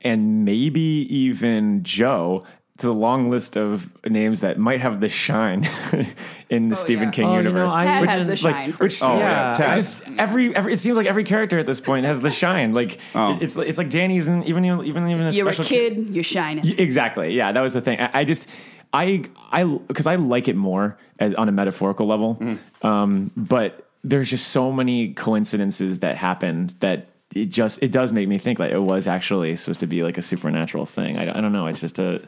and 0.00 0.44
maybe 0.44 0.80
even 0.80 1.84
Joe 1.84 2.42
to 2.80 2.86
the 2.86 2.94
long 2.94 3.30
list 3.30 3.56
of 3.56 3.88
names 4.08 4.40
that 4.40 4.58
might 4.58 4.80
have 4.80 5.00
the 5.00 5.08
shine 5.08 5.64
in 6.50 6.68
the 6.68 6.74
Oh, 6.74 6.78
Stephen 6.78 7.04
yeah. 7.04 7.10
King 7.10 7.24
Oh, 7.26 7.36
you 7.36 7.42
know, 7.42 7.48
universe. 7.50 7.72
I- 7.72 8.00
which 8.00 8.10
has 8.10 8.26
is, 8.26 8.40
the 8.40 8.46
like, 8.48 8.54
shine 8.56 8.72
for 8.72 8.84
which 8.84 8.94
sure. 8.98 9.08
seems 9.08 9.20
yeah, 9.20 9.56
like, 9.58 9.74
just 9.74 10.08
every, 10.18 10.54
every 10.56 10.72
it 10.72 10.78
seems 10.78 10.96
like 10.96 11.06
every 11.06 11.24
character 11.24 11.58
at 11.58 11.66
this 11.66 11.80
point 11.80 12.06
has 12.06 12.20
the 12.20 12.30
shine. 12.30 12.74
Like 12.74 12.98
Oh. 13.14 13.38
it's 13.40 13.56
it's 13.56 13.78
like 13.78 13.90
Danny's 13.90 14.28
and 14.28 14.44
even 14.46 14.64
even 14.64 15.08
even 15.08 15.26
a 15.26 15.30
You're 15.30 15.48
a 15.48 15.54
special 15.54 15.64
kid, 15.64 16.08
you're 16.10 16.24
shining. 16.24 16.66
Exactly. 16.78 17.34
Yeah, 17.34 17.52
that 17.52 17.60
was 17.60 17.72
the 17.74 17.80
thing. 17.80 18.00
I, 18.00 18.10
I 18.20 18.24
just, 18.24 18.48
I, 18.92 19.24
I, 19.52 19.64
because 19.64 20.06
I 20.06 20.16
like 20.16 20.48
it 20.48 20.56
more 20.56 20.98
as 21.18 21.34
on 21.34 21.48
a 21.48 21.52
metaphorical 21.52 22.06
level. 22.06 22.36
Mm-hmm. 22.36 22.86
Um, 22.86 23.30
but 23.36 23.86
there's 24.02 24.30
just 24.30 24.48
so 24.48 24.72
many 24.72 25.12
coincidences 25.12 25.98
that 26.00 26.16
happen 26.16 26.72
that 26.80 27.06
it 27.34 27.46
just 27.50 27.80
it 27.82 27.92
does 27.92 28.12
make 28.12 28.26
me 28.26 28.38
think 28.38 28.58
like 28.58 28.72
it 28.72 28.78
was 28.82 29.06
actually 29.06 29.54
supposed 29.54 29.78
to 29.80 29.86
be 29.86 30.02
like 30.02 30.18
a 30.18 30.22
supernatural 30.22 30.86
thing. 30.86 31.16
I, 31.18 31.30
I 31.36 31.40
don't 31.40 31.52
know. 31.52 31.66
It's 31.66 31.80
just 31.80 31.98
a, 32.00 32.20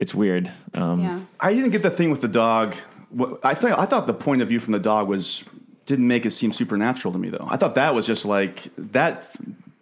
it's 0.00 0.14
weird. 0.14 0.50
Um, 0.74 1.00
Yeah. 1.02 1.20
I 1.38 1.54
didn't 1.54 1.70
get 1.70 1.82
the 1.82 1.90
thing 1.90 2.10
with 2.10 2.20
the 2.22 2.28
dog. 2.28 2.74
I 3.42 3.54
thought 3.54 3.78
I 3.78 3.86
thought 3.86 4.06
the 4.06 4.14
point 4.14 4.42
of 4.42 4.48
view 4.48 4.58
from 4.60 4.72
the 4.72 4.78
dog 4.78 5.08
was 5.08 5.44
didn't 5.86 6.06
make 6.06 6.24
it 6.26 6.30
seem 6.32 6.52
supernatural 6.52 7.12
to 7.12 7.18
me 7.18 7.28
though. 7.30 7.46
I 7.50 7.56
thought 7.56 7.74
that 7.74 7.94
was 7.94 8.06
just 8.06 8.24
like 8.24 8.68
that 8.76 9.34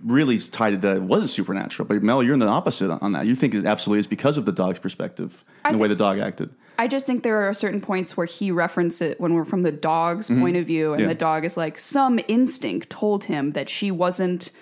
really 0.04 0.38
tied 0.38 0.72
it 0.74 0.80
that 0.82 0.96
it 0.96 1.02
wasn't 1.02 1.28
supernatural. 1.30 1.86
But 1.86 2.02
Mel, 2.02 2.22
you're 2.22 2.32
in 2.34 2.38
the 2.40 2.46
opposite 2.46 2.90
on 2.90 3.12
that. 3.12 3.26
You 3.26 3.34
think 3.34 3.54
it 3.54 3.66
absolutely 3.66 4.00
is 4.00 4.06
because 4.06 4.38
of 4.38 4.44
the 4.46 4.52
dog's 4.52 4.78
perspective 4.78 5.44
and 5.64 5.74
I 5.74 5.76
the 5.76 5.78
way 5.82 5.88
the 5.88 5.96
dog 5.96 6.18
acted. 6.18 6.50
I 6.78 6.86
just 6.86 7.04
think 7.06 7.24
there 7.24 7.42
are 7.48 7.52
certain 7.52 7.80
points 7.80 8.16
where 8.16 8.24
he 8.26 8.52
references 8.52 9.00
it 9.10 9.20
when 9.20 9.34
we're 9.34 9.44
from 9.44 9.62
the 9.62 9.72
dog's 9.72 10.30
point 10.30 10.56
of 10.56 10.64
view, 10.66 10.92
and 10.92 11.00
Mm-hmm. 11.00 11.08
Yeah. 11.08 11.14
the 11.14 11.18
dog 11.18 11.44
is 11.44 11.56
like, 11.56 11.76
some 11.80 12.20
instinct 12.28 12.88
told 12.88 13.24
him 13.24 13.50
that 13.50 13.68
she 13.68 13.90
wasn't 13.90 14.52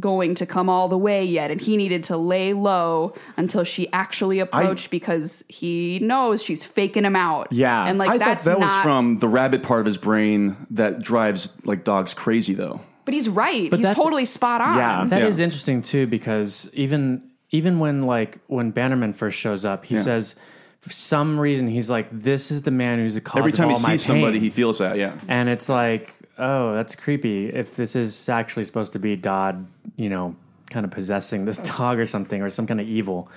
going 0.00 0.34
to 0.36 0.46
come 0.46 0.68
all 0.68 0.88
the 0.88 0.98
way 0.98 1.24
yet, 1.24 1.50
and 1.50 1.60
he 1.60 1.76
needed 1.76 2.02
to 2.04 2.16
lay 2.16 2.52
low 2.52 3.14
until 3.36 3.64
she 3.64 3.90
actually 3.92 4.38
approached 4.40 4.90
because 4.90 5.44
he 5.48 5.98
knows 6.00 6.42
she's 6.42 6.64
faking 6.64 7.04
him 7.04 7.16
out. 7.16 7.48
Yeah. 7.52 7.86
and 7.86 7.98
like 7.98 8.08
I 8.08 8.12
thought 8.18 8.18
that's 8.26 8.44
that 8.46 8.58
not. 8.58 8.70
was 8.70 8.82
from 8.82 9.18
the 9.18 9.28
rabbit 9.28 9.62
part 9.62 9.80
of 9.80 9.86
his 9.86 9.96
brain 9.96 10.56
that 10.70 11.00
drives 11.02 11.52
like 11.64 11.84
dogs 11.84 12.14
crazy 12.14 12.54
though. 12.54 12.80
but 13.04 13.14
he's 13.14 13.28
right. 13.28 13.70
But 13.70 13.78
he's 13.80 13.94
totally 13.94 14.24
spot 14.24 14.60
on. 14.60 14.76
Yeah. 14.78 15.04
That 15.06 15.22
is 15.22 15.38
Yeah. 15.38 15.44
interesting 15.44 15.82
too 15.82 16.06
because 16.06 16.68
even 16.72 17.22
even 17.50 17.78
when 17.78 18.02
like 18.02 18.38
when 18.48 18.72
Bannerman 18.72 19.12
first 19.12 19.38
shows 19.38 19.64
up, 19.64 19.84
he 19.84 19.94
Yeah. 19.94 20.02
says 20.02 20.34
for 20.80 20.90
some 20.90 21.38
reason 21.38 21.68
he's 21.68 21.88
like, 21.88 22.08
"This 22.12 22.50
is 22.50 22.62
the 22.62 22.70
man 22.72 22.98
who's 22.98 23.14
the 23.14 23.20
cause 23.20 23.38
Every 23.38 23.52
time 23.52 23.66
of 23.66 23.70
he 23.70 23.74
all 23.76 23.80
my 23.82 23.96
sees 23.96 24.02
somebody, 24.04 24.38
he 24.40 24.50
feels 24.50 24.78
that. 24.78 24.96
Yeah. 24.98 25.14
and 25.28 25.48
it's 25.48 25.68
like, 25.68 26.12
oh, 26.38 26.74
that's 26.74 26.94
creepy. 26.96 27.48
If 27.48 27.76
this 27.76 27.96
is 27.96 28.28
actually 28.28 28.64
supposed 28.64 28.92
to 28.94 28.98
be 28.98 29.16
Dodd, 29.16 29.66
you 29.96 30.08
know, 30.08 30.34
kind 30.70 30.84
of 30.84 30.90
possessing 30.90 31.44
this 31.44 31.58
dog 31.76 31.98
or 31.98 32.06
something 32.06 32.42
or 32.42 32.50
some 32.50 32.66
kind 32.66 32.80
of 32.80 32.88
evil. 32.88 33.28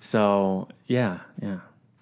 So 0.00 0.68
yeah, 0.86 1.18
yeah. 1.40 1.58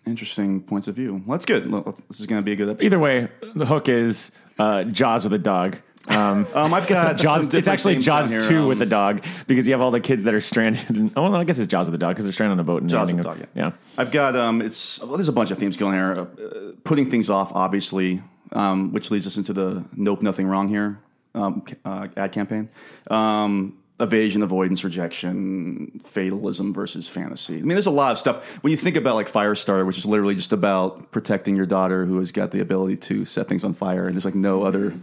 Interesting 0.06 0.62
points 0.62 0.88
of 0.88 0.94
view. 0.96 1.22
Well, 1.26 1.36
that's 1.36 1.44
good. 1.44 1.70
This 2.08 2.20
is 2.20 2.26
going 2.26 2.40
to 2.40 2.44
be 2.44 2.52
a 2.52 2.56
good 2.56 2.68
episode. 2.70 2.86
Either 2.86 2.98
way, 2.98 3.28
the 3.54 3.66
hook 3.66 3.88
is 3.88 4.32
uh, 4.58 4.84
Jaws 4.84 5.24
with 5.24 5.34
a 5.34 5.38
dog. 5.38 5.76
Um, 6.08 6.46
Um, 6.54 6.72
I've 6.72 6.86
got 6.88 7.18
Jaws. 7.18 7.52
It's 7.52 7.68
actually 7.68 7.98
Jaws 7.98 8.30
themes 8.30 8.44
two 8.46 8.50
down 8.54 8.58
here. 8.60 8.68
with 8.68 8.80
a 8.80 8.84
Um, 8.84 8.88
dog 8.88 9.24
because 9.46 9.68
you 9.68 9.74
have 9.74 9.82
all 9.82 9.90
the 9.90 10.00
kids 10.00 10.24
that 10.24 10.32
are 10.32 10.40
stranded. 10.40 10.88
In, 10.96 11.12
oh, 11.14 11.24
well, 11.24 11.36
I 11.36 11.44
guess 11.44 11.58
it's 11.58 11.70
Jaws 11.70 11.86
with 11.88 11.94
a 11.94 11.98
dog 11.98 12.14
because 12.14 12.24
they're 12.24 12.32
stranded 12.32 12.52
on 12.54 12.60
a 12.60 12.64
boat. 12.64 12.80
And 12.80 12.90
Jaws 12.90 13.12
with 13.12 13.24
a 13.24 13.28
of- 13.30 13.38
dog, 13.38 13.46
yeah. 13.54 13.72
I've 13.98 14.10
got 14.10 14.34
um, 14.34 14.62
it's 14.62 14.98
well, 15.00 15.16
there's 15.18 15.28
a 15.28 15.32
bunch 15.32 15.50
of 15.50 15.58
themes 15.58 15.76
going 15.76 15.92
here. 15.94 16.12
Uh, 16.22 16.72
putting 16.84 17.10
things 17.10 17.28
off, 17.28 17.52
obviously, 17.54 18.22
um, 18.52 18.92
which 18.92 19.10
leads 19.10 19.26
us 19.26 19.36
into 19.36 19.52
the 19.52 19.84
nope, 19.96 20.22
nothing 20.22 20.46
wrong 20.46 20.68
here 20.68 20.98
um, 21.34 21.64
uh, 21.84 22.08
ad 22.16 22.32
campaign. 22.32 22.68
Um, 23.10 23.76
evasion, 23.98 24.42
avoidance, 24.42 24.82
rejection, 24.82 26.00
fatalism 26.02 26.72
versus 26.72 27.06
fantasy. 27.06 27.56
I 27.56 27.60
mean, 27.60 27.68
there's 27.68 27.86
a 27.86 27.90
lot 27.90 28.12
of 28.12 28.18
stuff 28.18 28.44
when 28.62 28.70
you 28.70 28.76
think 28.76 28.96
about 28.96 29.14
like 29.14 29.30
Firestarter, 29.30 29.86
which 29.86 29.98
is 29.98 30.06
literally 30.06 30.34
just 30.34 30.52
about 30.52 31.10
protecting 31.12 31.54
your 31.54 31.66
daughter 31.66 32.06
who 32.06 32.18
has 32.18 32.32
got 32.32 32.50
the 32.50 32.60
ability 32.60 32.96
to 32.96 33.24
set 33.24 33.46
things 33.46 33.62
on 33.62 33.74
fire, 33.74 34.06
and 34.06 34.14
there's 34.14 34.24
like 34.24 34.34
no 34.34 34.62
other 34.62 34.94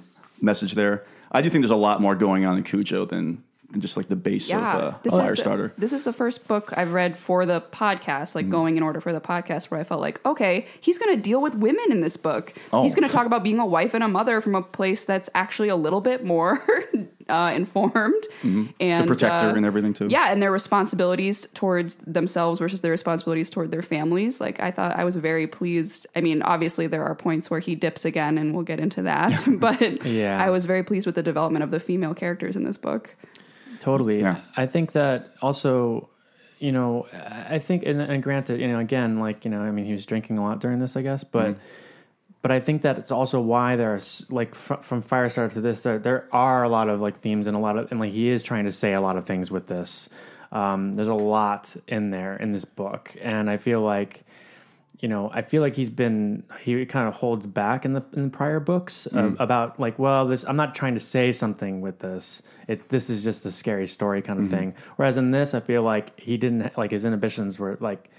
message 0.42 0.74
there. 0.74 1.06
I 1.32 1.42
do 1.42 1.50
think 1.50 1.62
there's 1.62 1.72
a 1.72 1.76
lot 1.76 2.02
more 2.02 2.16
going 2.16 2.46
on 2.46 2.58
in 2.58 2.64
Cujo 2.64 3.06
than, 3.06 3.44
than 3.72 3.82
just 3.82 3.98
like 3.98 4.08
the 4.08 4.16
base 4.16 4.50
Yeah, 4.50 4.76
of 4.78 4.82
uh, 4.94 4.98
this 5.04 5.14
is 5.14 5.20
Firestarter. 5.20 5.72
this 5.78 5.92
is 5.94 6.04
the 6.04 6.14
first 6.14 6.48
book 6.48 6.74
I've 6.78 6.94
read 6.94 7.18
for 7.18 7.46
the 7.46 7.60
podcast, 7.60 8.34
like 8.36 8.50
going 8.50 8.78
in 8.78 8.84
order 8.84 9.02
for 9.02 9.12
the 9.12 9.20
podcast, 9.22 9.70
where 9.72 9.80
I 9.80 9.84
felt 9.84 10.00
like, 10.02 10.26
okay, 10.26 10.68
he's 10.80 10.98
going 10.98 11.16
to 11.16 11.22
deal 11.22 11.42
with 11.42 11.54
women 11.56 11.86
in 11.92 12.00
this 12.02 12.16
book. 12.16 12.54
Oh. 12.72 12.84
He's 12.84 12.96
going 12.96 13.08
to 13.08 13.14
talk 13.14 13.26
about 13.26 13.44
being 13.44 13.60
a 13.60 13.66
wife 13.66 13.94
and 13.94 14.04
a 14.04 14.08
mother 14.08 14.40
from 14.42 14.56
a 14.56 14.62
place 14.62 15.04
that's 15.04 15.30
actually 15.36 15.68
a 15.70 15.76
little 15.76 16.00
bit 16.00 16.24
more 16.24 16.64
uh, 17.30 17.52
informed 17.56 18.24
and 18.42 18.68
Mm-hmm. 18.78 19.02
the 19.02 19.08
protector 19.08 19.50
uh, 19.50 19.54
and 19.56 19.66
everything 19.66 19.94
too. 19.94 20.08
Yeah, 20.10 20.32
and 20.32 20.42
their 20.42 20.52
responsibilities 20.52 21.48
towards 21.54 21.96
themselves 21.98 22.60
versus 22.60 22.80
their 22.82 22.92
responsibilities 22.92 23.50
toward 23.50 23.72
their 23.72 23.82
families. 23.82 24.40
Like 24.40 24.62
I 24.62 24.72
thought 24.72 24.96
I 24.96 25.04
was 25.04 25.18
very 25.18 25.46
pleased. 25.48 26.08
I 26.16 26.22
mean, 26.22 26.42
obviously 26.42 26.88
there 26.88 27.04
are 27.04 27.16
points 27.16 27.50
where 27.50 27.60
he 27.60 27.76
dips 27.76 28.06
again 28.06 28.38
and 28.38 28.54
we'll 28.54 28.64
get 28.64 28.80
into 28.80 29.02
that, 29.02 29.44
but 29.60 30.06
Yeah. 30.06 30.42
I 30.42 30.50
was 30.52 30.66
very 30.66 30.84
pleased 30.84 31.06
with 31.06 31.16
the 31.16 31.24
development 31.24 31.64
of 31.64 31.72
the 31.72 31.82
female 31.82 32.14
characters 32.14 32.56
in 32.56 32.64
this 32.64 32.78
book. 32.78 33.16
Totally. 33.88 34.20
Yeah. 34.20 34.42
I 34.58 34.66
think 34.66 34.92
that 34.92 35.30
also, 35.42 36.10
you 36.60 36.74
know, 36.74 37.08
I 37.14 37.60
think, 37.60 37.86
and, 37.86 38.02
and 38.02 38.22
granted, 38.22 38.60
you 38.60 38.68
know, 38.68 38.80
again, 38.80 39.22
like, 39.22 39.46
you 39.46 39.52
know, 39.52 39.62
I 39.62 39.72
mean, 39.72 39.86
he 39.86 39.94
was 39.94 40.06
drinking 40.06 40.38
a 40.38 40.44
lot 40.44 40.60
during 40.60 40.80
this, 40.80 40.98
I 40.98 41.04
guess, 41.04 41.24
but, 41.24 41.52
Mm-hmm. 41.52 41.60
but 42.42 42.52
I 42.52 42.60
think 42.60 42.82
that 42.82 42.98
it's 42.98 43.12
also 43.14 43.40
why 43.40 43.78
there's 43.78 44.26
like 44.30 44.56
fr- 44.56 44.82
from 44.82 45.02
Firestarter 45.02 45.54
to 45.54 45.62
this, 45.62 45.84
there, 45.84 46.00
there 46.00 46.28
are 46.34 46.64
a 46.64 46.70
lot 46.70 46.90
of 46.90 47.00
like 47.00 47.20
themes 47.20 47.48
and 47.48 47.56
a 47.56 47.62
lot 47.62 47.78
of, 47.78 47.90
and 47.90 47.98
like 48.02 48.12
he 48.12 48.28
is 48.28 48.44
trying 48.44 48.66
to 48.66 48.74
say 48.74 48.92
a 48.92 49.00
lot 49.00 49.16
of 49.16 49.24
things 49.26 49.50
with 49.50 49.68
this. 49.68 50.10
Um, 50.52 50.94
there's 50.94 51.08
a 51.08 51.14
lot 51.38 51.74
in 51.88 52.10
there 52.10 52.36
in 52.36 52.52
this 52.52 52.66
book. 52.66 53.16
And 53.22 53.50
I 53.50 53.56
feel 53.56 53.80
like, 53.80 54.26
you 55.00 55.08
know, 55.08 55.30
I 55.32 55.42
feel 55.44 55.62
like 55.62 55.76
he's 55.76 55.90
been 55.92 56.44
he 56.62 56.86
kind 56.86 57.08
of 57.08 57.14
holds 57.14 57.46
back 57.46 57.86
in 57.86 57.94
the 57.94 58.04
in 58.14 58.24
the 58.24 58.30
prior 58.30 58.60
books 58.60 59.08
uh, 59.08 59.10
Mm. 59.12 59.36
about 59.40 59.80
like, 59.80 60.00
well, 60.00 60.26
this 60.28 60.44
I'm 60.44 60.56
not 60.56 60.74
trying 60.74 60.96
to 60.96 61.00
say 61.00 61.32
something 61.32 61.82
with 61.82 62.00
this. 62.00 62.42
It 62.68 62.90
this 62.90 63.10
is 63.10 63.24
just 63.24 63.46
a 63.46 63.52
scary 63.52 63.88
story 63.88 64.22
kind 64.22 64.40
of 64.40 64.46
Mm-hmm. 64.46 64.58
thing. 64.58 64.76
Whereas 64.96 65.18
in 65.18 65.32
this, 65.32 65.54
I 65.54 65.60
feel 65.60 65.84
like 65.84 66.20
he 66.20 66.38
didn't 66.38 66.76
like 66.78 66.92
his 66.92 67.06
inhibitions 67.06 67.60
were 67.60 67.78
like 67.80 68.10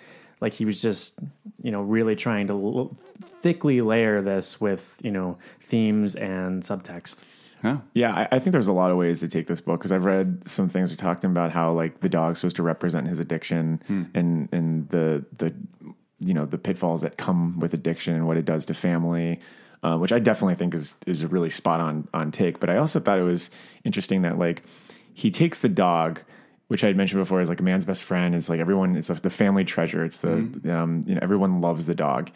like 0.41 0.53
he 0.55 0.65
was 0.65 0.81
just 0.81 1.19
you 1.63 1.73
know 1.73 1.83
really 1.83 2.15
trying 2.15 2.47
to 2.47 2.53
l- 2.53 2.97
thickly 3.43 3.81
layer 3.81 4.21
this 4.23 4.61
with 4.61 4.99
you 5.03 5.11
know 5.11 5.37
themes 5.61 6.15
and 6.15 6.63
subtext. 6.63 7.17
Yeah. 7.65 7.79
Yeah, 7.93 8.15
I, 8.15 8.37
I 8.37 8.39
think 8.39 8.53
there's 8.53 8.69
a 8.69 8.73
lot 8.73 8.93
of 8.93 8.97
ways 8.99 9.19
to 9.19 9.27
take 9.27 9.49
this 9.49 9.61
book 9.61 9.81
because 9.81 9.91
I've 9.91 10.05
read 10.05 10.49
some 10.49 10.69
things 10.69 10.91
we're 10.91 10.97
talking 10.97 11.29
about 11.29 11.51
how 11.51 11.73
like 11.73 11.99
the 12.03 12.09
dog's 12.09 12.39
supposed 12.39 12.55
to 12.55 12.63
represent 12.63 13.09
his 13.09 13.19
addiction 13.19 13.81
and 14.15 14.49
and 14.53 14.89
the 14.91 15.25
the 15.39 15.53
you 16.21 16.35
know 16.35 16.47
the 16.47 16.59
pitfalls 16.59 17.03
that 17.03 17.17
come 17.17 17.59
with 17.61 17.75
addiction 17.75 18.15
and 18.15 18.27
what 18.27 18.37
it 18.37 18.45
does 18.45 18.67
to 18.67 18.75
family, 18.75 19.41
uh, 19.83 19.97
which 19.97 20.13
I 20.13 20.19
definitely 20.19 20.55
think 20.55 20.75
is 20.75 20.97
is 21.07 21.25
a 21.25 21.29
really 21.29 21.51
spot 21.51 21.81
on 21.81 22.09
on 22.13 22.31
take. 22.31 22.61
But 22.61 22.71
I 22.71 22.77
also 22.77 23.01
thought 23.01 23.19
it 23.19 23.25
was 23.25 23.51
interesting 23.85 24.23
that 24.23 24.39
like 24.39 24.63
he 25.13 25.31
takes 25.31 25.61
the 25.61 25.69
dog. 25.69 26.21
Which 26.69 26.85
I 26.85 26.89
had 26.89 26.99
mentioned 26.99 27.23
before 27.23 27.41
is 27.41 27.49
like 27.49 27.61
a 27.61 27.63
man's 27.63 27.87
best 27.87 28.05
friend. 28.05 28.35
It's 28.35 28.51
like 28.51 28.61
everyone. 28.61 28.95
It's 28.95 29.09
like 29.09 29.23
the 29.23 29.31
family 29.31 29.65
treasure. 29.65 30.05
It's 30.05 30.19
the 30.19 30.33
um, 30.71 31.03
you 31.07 31.15
know 31.15 31.21
everyone 31.23 31.63
loves 31.63 31.87
the 31.87 31.95
dog, 31.95 32.31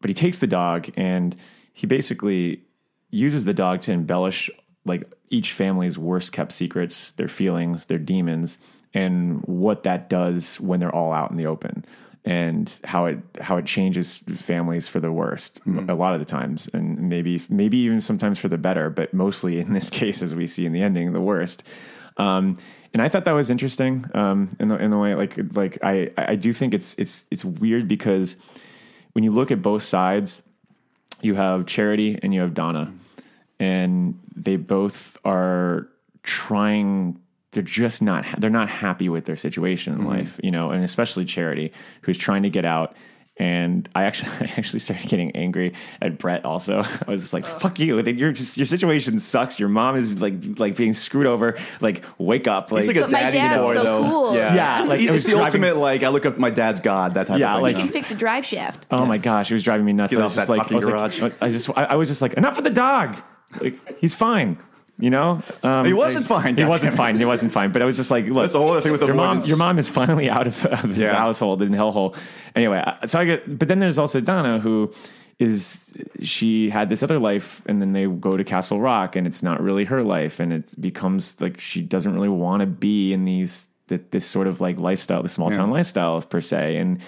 but 0.00 0.10
he 0.10 0.14
takes 0.14 0.40
the 0.40 0.48
dog 0.48 0.90
and 0.96 1.36
he 1.72 1.86
basically 1.86 2.64
uses 3.10 3.44
the 3.44 3.54
dog 3.54 3.82
to 3.82 3.92
embellish 3.92 4.50
like 4.84 5.12
each 5.30 5.52
family's 5.52 5.98
worst 5.98 6.32
kept 6.32 6.52
secrets, 6.52 7.12
their 7.12 7.28
feelings, 7.28 7.84
their 7.84 7.98
demons, 7.98 8.58
and 8.94 9.42
what 9.44 9.84
that 9.84 10.08
does 10.08 10.60
when 10.60 10.80
they're 10.80 10.94
all 10.94 11.12
out 11.12 11.30
in 11.30 11.36
the 11.36 11.46
open, 11.46 11.84
and 12.24 12.80
how 12.84 13.06
it 13.06 13.18
how 13.40 13.56
it 13.56 13.66
changes 13.66 14.18
families 14.36 14.86
for 14.88 15.00
the 15.00 15.10
worst 15.10 15.60
a 15.88 15.94
lot 15.94 16.14
of 16.14 16.20
the 16.20 16.26
times, 16.26 16.68
and 16.72 17.08
maybe 17.08 17.42
maybe 17.48 17.78
even 17.78 18.00
sometimes 18.00 18.38
for 18.38 18.48
the 18.48 18.58
better, 18.58 18.90
but 18.90 19.12
mostly 19.12 19.58
in 19.58 19.72
this 19.72 19.90
case, 20.00 20.22
as 20.22 20.34
we 20.34 20.46
see 20.46 20.66
in 20.66 20.72
the 20.72 20.82
ending, 20.82 21.12
the 21.12 21.20
worst. 21.20 21.64
Um, 22.16 22.58
and 22.92 23.00
I 23.00 23.08
thought 23.08 23.24
that 23.24 23.32
was 23.32 23.50
interesting 23.50 24.04
um, 24.14 24.54
in 24.60 24.68
the 24.68 24.76
in 24.76 24.90
the 24.90 24.98
way 24.98 25.14
like 25.14 25.38
like 25.54 25.78
I 25.82 26.10
I 26.16 26.36
do 26.36 26.52
think 26.52 26.74
it's 26.74 26.94
it's 26.98 27.24
it's 27.30 27.44
weird 27.44 27.88
because 27.88 28.36
when 29.12 29.24
you 29.24 29.30
look 29.30 29.50
at 29.50 29.62
both 29.62 29.82
sides, 29.82 30.42
you 31.22 31.34
have 31.34 31.66
Charity 31.66 32.18
and 32.22 32.34
you 32.34 32.40
have 32.40 32.54
Donna, 32.54 32.92
and 33.58 34.20
they 34.34 34.56
both 34.56 35.18
are 35.24 35.88
trying. 36.22 37.18
They're 37.52 37.62
just 37.62 38.00
not. 38.02 38.24
They're 38.38 38.50
not 38.50 38.68
happy 38.70 39.08
with 39.08 39.26
their 39.26 39.36
situation 39.36 39.92
in 39.92 40.00
mm-hmm. 40.00 40.08
life, 40.08 40.40
you 40.42 40.50
know, 40.50 40.70
and 40.70 40.82
especially 40.82 41.24
Charity, 41.26 41.72
who's 42.02 42.18
trying 42.18 42.44
to 42.44 42.50
get 42.50 42.64
out. 42.64 42.96
And 43.38 43.88
I 43.94 44.04
actually, 44.04 44.30
I 44.48 44.52
actually 44.56 44.80
started 44.80 45.08
getting 45.08 45.32
angry 45.32 45.74
at 46.00 46.18
Brett. 46.18 46.44
Also, 46.46 46.78
I 47.06 47.10
was 47.10 47.20
just 47.22 47.34
like, 47.34 47.44
"Fuck 47.44 47.78
you! 47.78 47.98
Your 47.98 48.30
your 48.30 48.34
situation 48.34 49.18
sucks. 49.18 49.58
Your 49.58 49.68
mom 49.68 49.96
is 49.96 50.20
like 50.20 50.34
like 50.58 50.76
being 50.76 50.94
screwed 50.94 51.26
over. 51.26 51.58
Like, 51.80 52.04
wake 52.18 52.46
up! 52.46 52.72
Like, 52.72 52.80
He's 52.84 52.88
like 52.88 52.96
a 52.96 53.00
But 53.02 53.10
my 53.10 53.20
daddy's 53.20 53.40
dad's 53.40 53.62
boy, 53.62 53.74
so 53.74 53.84
though. 53.84 54.02
cool. 54.02 54.34
Yeah, 54.34 54.54
Yeah, 54.54 54.82
like, 54.84 55.00
He- 55.00 55.08
it 55.08 55.12
was 55.12 55.24
the 55.24 55.32
driving- 55.32 55.62
ultimate. 55.62 55.76
Like 55.76 56.02
I 56.02 56.08
look 56.08 56.24
up 56.24 56.38
my 56.38 56.50
dad's 56.50 56.80
god. 56.80 57.14
That 57.14 57.26
type 57.26 57.38
Yeah, 57.38 57.52
of 57.52 57.56
thing. 57.56 57.62
like- 57.62 57.76
you 57.78 57.84
know? 57.84 57.90
Fix 57.90 58.10
a 58.10 58.14
drive 58.14 58.46
shaft. 58.46 58.86
Oh 58.90 59.04
my 59.04 59.18
gosh, 59.18 59.50
it 59.50 59.54
was 59.54 59.62
driving 59.62 59.84
me 59.86 59.92
nuts. 59.92 60.14
I 60.14 60.22
was 60.22 60.34
just 60.34 60.48
like, 60.48 60.70
I 60.70 60.74
was 60.74 60.84
garage. 60.86 61.20
like, 61.20 61.34
I 61.42 61.50
just, 61.50 61.68
I, 61.76 61.84
I 61.84 61.94
was 61.96 62.08
just 62.08 62.22
like, 62.22 62.34
enough 62.34 62.56
of 62.58 62.64
the 62.64 62.70
dog. 62.70 63.16
Like, 63.60 63.98
he's 63.98 64.14
fine. 64.14 64.58
You 64.98 65.10
know, 65.10 65.40
um, 65.62 65.84
He 65.84 65.92
wasn't 65.92 66.26
I- 66.30 66.40
fine, 66.42 66.56
He 66.56 66.64
wasn't 66.64 66.94
fine. 66.94 67.18
He 67.18 67.24
wasn't 67.24 67.50
fine. 67.52 67.72
But 67.72 67.82
I 67.82 67.84
was 67.86 67.96
just 67.96 68.10
like, 68.10 68.26
look, 68.26 68.44
That's 68.44 68.52
the 68.52 68.58
whole 68.60 68.70
other 68.72 68.80
thing 68.82 68.92
with 68.92 69.02
your 69.02 69.14
mom. 69.14 69.40
Your 69.44 69.56
mom 69.56 69.78
is 69.78 69.88
finally 69.88 70.28
out 70.30 70.46
of, 70.46 70.64
of 70.66 70.82
his 70.82 70.96
Yeah. 70.98 71.14
household 71.14 71.62
in 71.62 71.72
hellhole. 71.72 72.16
Anyway, 72.54 72.82
so 73.06 73.18
I 73.18 73.24
get. 73.24 73.58
But 73.58 73.68
then 73.68 73.78
there's 73.80 73.98
also 73.98 74.20
Donna 74.20 74.58
who 74.60 74.92
is 75.38 75.92
she 76.20 76.70
had 76.70 76.88
this 76.88 77.02
other 77.02 77.18
life 77.18 77.62
and 77.66 77.80
then 77.80 77.92
they 77.94 78.06
go 78.06 78.36
to 78.36 78.44
Castle 78.44 78.80
Rock 78.80 79.16
and 79.16 79.26
it's 79.26 79.42
not 79.42 79.60
really 79.60 79.84
her 79.84 80.02
life 80.04 80.38
and 80.38 80.52
it 80.52 80.80
becomes 80.80 81.40
like 81.40 81.58
she 81.58 81.80
doesn't 81.80 82.14
really 82.14 82.28
want 82.28 82.60
to 82.60 82.66
be 82.66 83.12
in 83.12 83.24
these 83.24 83.66
th- 83.88 84.02
this 84.12 84.24
sort 84.24 84.46
of 84.46 84.60
like 84.60 84.78
lifestyle 84.78 85.22
the 85.22 85.28
small 85.28 85.50
town 85.50 85.68
Yeah. 85.68 85.74
lifestyle 85.74 86.20
per 86.20 86.40
se 86.40 86.76
and 86.76 87.00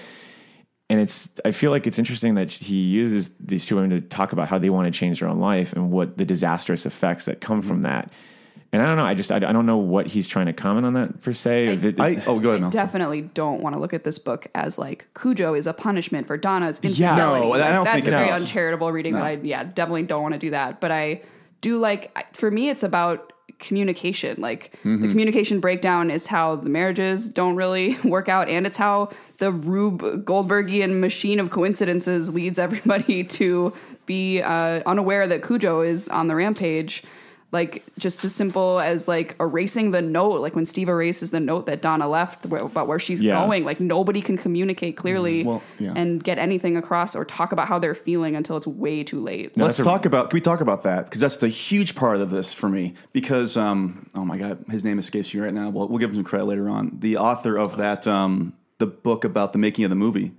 and 0.94 1.02
it's 1.02 1.28
I 1.44 1.50
feel 1.50 1.72
like 1.72 1.86
it's 1.88 1.98
interesting 1.98 2.36
that 2.36 2.50
he 2.52 2.76
uses 2.82 3.30
these 3.40 3.66
two 3.66 3.74
women 3.74 3.90
to 3.90 4.00
talk 4.00 4.32
about 4.32 4.46
how 4.48 4.58
they 4.58 4.70
want 4.70 4.86
to 4.86 4.96
change 4.96 5.18
their 5.18 5.28
own 5.28 5.40
life 5.40 5.72
and 5.72 5.90
what 5.90 6.16
the 6.16 6.24
disastrous 6.24 6.86
effects 6.86 7.24
that 7.24 7.40
come 7.40 7.58
Mm-hmm. 7.60 7.68
from 7.68 7.82
that. 7.82 8.12
And 8.72 8.82
I 8.82 8.86
don't 8.86 8.96
know. 8.96 9.04
I 9.04 9.14
just 9.14 9.30
I, 9.30 9.36
I 9.36 9.52
don't 9.52 9.66
know 9.66 9.76
what 9.76 10.06
he's 10.08 10.26
trying 10.28 10.46
to 10.46 10.52
comment 10.52 10.84
on 10.86 10.94
that 10.94 11.20
per 11.20 11.32
se. 11.32 11.68
If 11.68 11.84
it- 11.84 12.00
I 12.00 12.22
oh 12.26 12.38
go 12.40 12.50
ahead. 12.50 12.60
Mel. 12.60 12.70
Definitely 12.70 13.22
don't 13.22 13.60
want 13.60 13.74
to 13.74 13.80
look 13.80 13.92
at 13.94 14.04
this 14.04 14.18
book 14.18 14.46
as 14.54 14.78
like 14.78 15.06
Cujo 15.20 15.54
is 15.54 15.66
a 15.66 15.72
punishment 15.72 16.26
for 16.26 16.36
Donna's 16.36 16.80
Yeah. 16.82 17.10
infidelity. 17.10 17.46
No, 17.46 17.52
I 17.52 17.58
don't 17.72 17.84
that's 17.84 17.94
think 17.94 18.06
a 18.06 18.08
it 18.08 18.10
very 18.20 18.28
is. 18.30 18.42
uncharitable 18.42 18.90
reading. 18.92 19.14
That 19.14 19.24
I 19.24 19.32
yeah 19.42 19.64
definitely 19.64 20.04
don't 20.04 20.22
want 20.22 20.34
to 20.34 20.40
do 20.40 20.50
that. 20.50 20.80
But 20.80 20.90
I 20.92 21.22
do 21.60 21.78
like 21.78 22.34
for 22.36 22.50
me 22.50 22.68
it's 22.68 22.82
about 22.82 23.32
communication. 23.58 24.40
Like 24.40 24.72
Mm-hmm. 24.84 25.00
the 25.02 25.08
communication 25.08 25.60
breakdown 25.60 26.10
is 26.10 26.26
how 26.26 26.56
the 26.56 26.68
marriages 26.68 27.28
don't 27.28 27.56
really 27.56 27.96
work 28.04 28.28
out, 28.28 28.48
and 28.48 28.66
it's 28.66 28.76
how 28.76 29.10
the 29.38 29.50
Rube 29.50 30.02
Goldbergian 30.24 31.00
machine 31.00 31.40
of 31.40 31.50
coincidences 31.50 32.32
leads 32.34 32.58
everybody 32.58 33.24
to 33.38 33.72
be 34.06 34.42
uh, 34.42 34.82
unaware 34.86 35.26
that 35.26 35.42
Cujo 35.42 35.80
is 35.80 36.08
on 36.08 36.26
the 36.28 36.34
rampage. 36.34 37.02
Like 37.54 37.84
just 37.98 38.24
as 38.24 38.34
simple 38.34 38.80
as 38.80 39.06
like 39.06 39.36
erasing 39.38 39.92
the 39.92 40.02
note, 40.02 40.40
like 40.40 40.56
when 40.56 40.66
Steve 40.66 40.88
erases 40.88 41.30
the 41.30 41.38
note 41.38 41.66
that 41.66 41.80
Donna 41.80 42.08
left 42.08 42.44
wh- 42.44 42.64
about 42.64 42.88
where 42.88 42.98
she's 42.98 43.22
Yeah. 43.22 43.40
going. 43.46 43.64
Like 43.64 43.78
nobody 43.78 44.20
can 44.20 44.36
communicate 44.36 44.96
clearly 44.96 45.44
Well, 45.44 45.62
yeah. 45.78 45.92
and 45.94 46.22
get 46.22 46.36
anything 46.38 46.76
across 46.76 47.14
or 47.14 47.24
talk 47.24 47.52
about 47.52 47.68
how 47.68 47.78
they're 47.78 47.94
feeling 47.94 48.34
until 48.34 48.56
it's 48.56 48.66
way 48.66 49.04
too 49.04 49.20
late. 49.20 49.56
Let's 49.56 49.78
a- 49.78 49.84
talk 49.84 50.04
about. 50.04 50.30
Can 50.30 50.36
we 50.36 50.40
talk 50.40 50.60
about 50.60 50.82
that? 50.82 51.04
Because 51.04 51.20
that's 51.20 51.36
the 51.36 51.48
huge 51.48 51.94
part 51.94 52.16
of 52.18 52.30
this 52.30 52.52
for 52.52 52.68
me. 52.68 52.94
Because 53.12 53.56
um, 53.56 54.10
oh 54.16 54.24
my 54.24 54.36
god, 54.36 54.64
his 54.68 54.82
name 54.82 54.98
escapes 54.98 55.32
me 55.32 55.40
right 55.40 55.54
now. 55.54 55.70
Well, 55.70 55.86
we'll 55.88 55.98
give 55.98 56.10
him 56.10 56.16
some 56.16 56.24
credit 56.24 56.46
later 56.46 56.68
on. 56.68 56.96
The 56.98 57.16
author 57.18 57.56
of 57.56 57.76
that 57.76 58.06
um, 58.08 58.54
the 58.78 58.86
book 58.88 59.24
about 59.24 59.52
the 59.52 59.58
making 59.60 59.84
of 59.84 59.90
the 59.90 59.94
movie. 59.94 60.32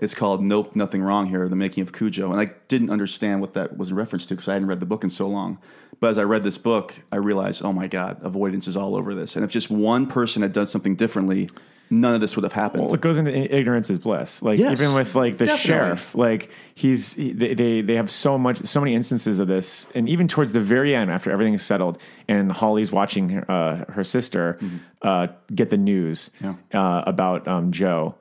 It's 0.00 0.14
called 0.14 0.42
Nope, 0.42 0.74
Nothing 0.74 1.02
Wrong 1.02 1.26
Here: 1.28 1.46
The 1.48 1.54
Making 1.56 1.82
of 1.82 1.92
Cujo, 1.92 2.32
and 2.32 2.40
I 2.40 2.48
didn't 2.68 2.90
understand 2.90 3.40
what 3.40 3.52
that 3.54 3.76
was 3.76 3.90
a 3.92 3.94
reference 3.94 4.26
to 4.26 4.34
because 4.34 4.48
I 4.48 4.54
hadn't 4.54 4.68
read 4.68 4.80
the 4.80 4.86
book 4.86 5.04
in 5.04 5.10
so 5.10 5.28
long. 5.28 5.58
But 6.00 6.10
as 6.10 6.18
I 6.18 6.22
read 6.22 6.42
this 6.42 6.56
book, 6.56 6.94
I 7.12 7.16
realized, 7.16 7.62
oh 7.62 7.72
my 7.74 7.86
god, 7.86 8.18
avoidance 8.22 8.66
is 8.66 8.76
all 8.76 8.96
over 8.96 9.14
this. 9.14 9.36
And 9.36 9.44
if 9.44 9.50
just 9.50 9.70
one 9.70 10.06
person 10.06 10.40
had 10.40 10.52
done 10.52 10.64
something 10.64 10.96
differently, 10.96 11.50
none 11.90 12.14
of 12.14 12.22
this 12.22 12.34
would 12.36 12.44
have 12.44 12.54
happened. 12.54 12.84
Well, 12.86 12.94
it 12.94 13.02
goes 13.02 13.18
into 13.18 13.30
ignorance 13.54 13.90
is 13.90 13.98
bliss. 13.98 14.40
Like 14.40 14.58
Yes, 14.58 14.80
even 14.80 14.94
with 14.94 15.14
like 15.14 15.36
the 15.36 15.44
definitely. 15.44 15.66
sheriff, 15.68 16.14
like 16.14 16.50
he's 16.74 17.12
he, 17.12 17.32
they, 17.34 17.52
they 17.52 17.82
they 17.82 17.94
have 17.96 18.10
so 18.10 18.38
much 18.38 18.64
so 18.64 18.80
many 18.80 18.94
instances 18.94 19.38
of 19.38 19.48
this, 19.48 19.86
and 19.94 20.08
even 20.08 20.26
towards 20.28 20.52
the 20.52 20.60
very 20.60 20.94
end, 20.94 21.10
after 21.10 21.30
everything's 21.30 21.62
settled, 21.62 22.00
and 22.26 22.50
Holly's 22.50 22.90
watching 22.90 23.28
her, 23.28 23.50
uh, 23.50 23.92
her 23.92 24.04
sister 24.04 24.58
uh, 25.02 25.26
get 25.54 25.68
the 25.68 25.76
news 25.76 26.30
Mm-hmm. 26.40 26.52
Yeah. 26.72 26.80
uh, 26.98 27.02
about 27.06 27.46
um, 27.46 27.70
Joe, 27.72 28.14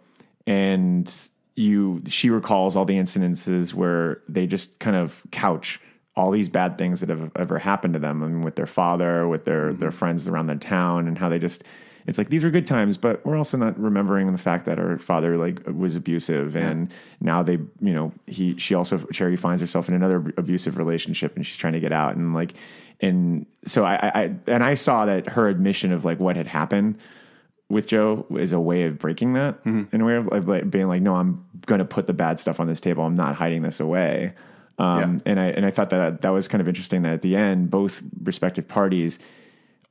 and 0.45 1.09
you 1.55 2.01
she 2.07 2.29
recalls 2.29 2.75
all 2.75 2.85
the 2.85 2.95
incidences 2.97 3.73
where 3.73 4.21
they 4.29 4.47
just 4.47 4.79
kind 4.79 4.95
of 4.95 5.21
couch 5.31 5.79
all 6.15 6.31
these 6.31 6.49
bad 6.49 6.77
things 6.77 6.99
that 6.99 7.09
have 7.09 7.31
ever 7.37 7.59
happened 7.59 7.93
to 7.93 7.99
them 7.99 8.21
I 8.23 8.27
mean, 8.27 8.41
with 8.43 8.55
their 8.55 8.65
father, 8.67 9.27
with 9.27 9.45
their 9.45 9.69
Mm-hmm. 9.71 9.79
their 9.79 9.91
friends 9.91 10.27
around 10.27 10.47
the 10.47 10.55
town, 10.55 11.07
and 11.07 11.17
how 11.17 11.29
they 11.29 11.39
just 11.39 11.63
it's 12.07 12.17
like 12.17 12.29
these 12.29 12.43
were 12.43 12.49
good 12.49 12.65
times, 12.65 12.97
but 12.97 13.23
we're 13.25 13.37
also 13.37 13.55
not 13.57 13.77
remembering 13.79 14.31
the 14.31 14.37
fact 14.37 14.65
that 14.65 14.77
her 14.79 14.97
father 14.97 15.37
like 15.37 15.61
was 15.67 15.95
abusive, 15.95 16.55
and 16.55 16.91
now 17.21 17.43
they 17.43 17.53
you 17.81 17.93
know 17.93 18.11
he 18.25 18.57
she 18.57 18.73
also 18.73 18.97
Charity 19.11 19.35
finds 19.37 19.61
herself 19.61 19.87
in 19.89 19.93
another 19.95 20.33
abusive 20.37 20.77
relationship, 20.77 21.35
and 21.35 21.45
she's 21.45 21.57
trying 21.57 21.73
to 21.73 21.79
get 21.79 21.91
out, 21.93 22.15
and 22.15 22.33
like 22.33 22.53
and 23.01 23.45
so 23.65 23.83
I, 23.85 23.95
I 23.95 24.11
I- 24.23 24.35
and 24.47 24.63
I 24.63 24.73
saw 24.73 25.05
that 25.05 25.27
her 25.29 25.47
admission 25.47 25.91
of 25.91 26.03
like 26.05 26.19
what 26.19 26.35
had 26.35 26.47
happened 26.47 26.97
with 27.69 27.85
Joe 27.87 28.25
is 28.31 28.51
a 28.51 28.59
way 28.59 28.83
of 28.83 28.97
breaking 28.97 29.33
that 29.33 29.63
Mm-hmm. 29.63 29.95
in 29.95 30.01
a 30.01 30.05
way 30.05 30.15
of, 30.15 30.27
of 30.29 30.47
like 30.47 30.69
being 30.69 30.87
like, 30.87 31.01
no, 31.01 31.15
I'm 31.15 31.45
going 31.65 31.79
to 31.79 31.85
put 31.85 32.07
the 32.07 32.13
bad 32.13 32.39
stuff 32.39 32.59
on 32.59 32.67
this 32.67 32.81
table. 32.81 33.03
I'm 33.05 33.15
not 33.15 33.35
hiding 33.35 33.61
this 33.61 33.79
away. 33.79 34.33
Um, 34.79 35.21
And 35.25 35.39
I 35.39 35.45
and 35.47 35.65
I 35.65 35.71
thought 35.71 35.89
that 35.91 36.21
that 36.21 36.29
was 36.29 36.47
kind 36.47 36.61
of 36.61 36.67
interesting 36.67 37.01
that 37.03 37.13
at 37.13 37.21
the 37.21 37.35
end, 37.35 37.69
both 37.69 38.01
respective 38.23 38.67
parties, 38.67 39.19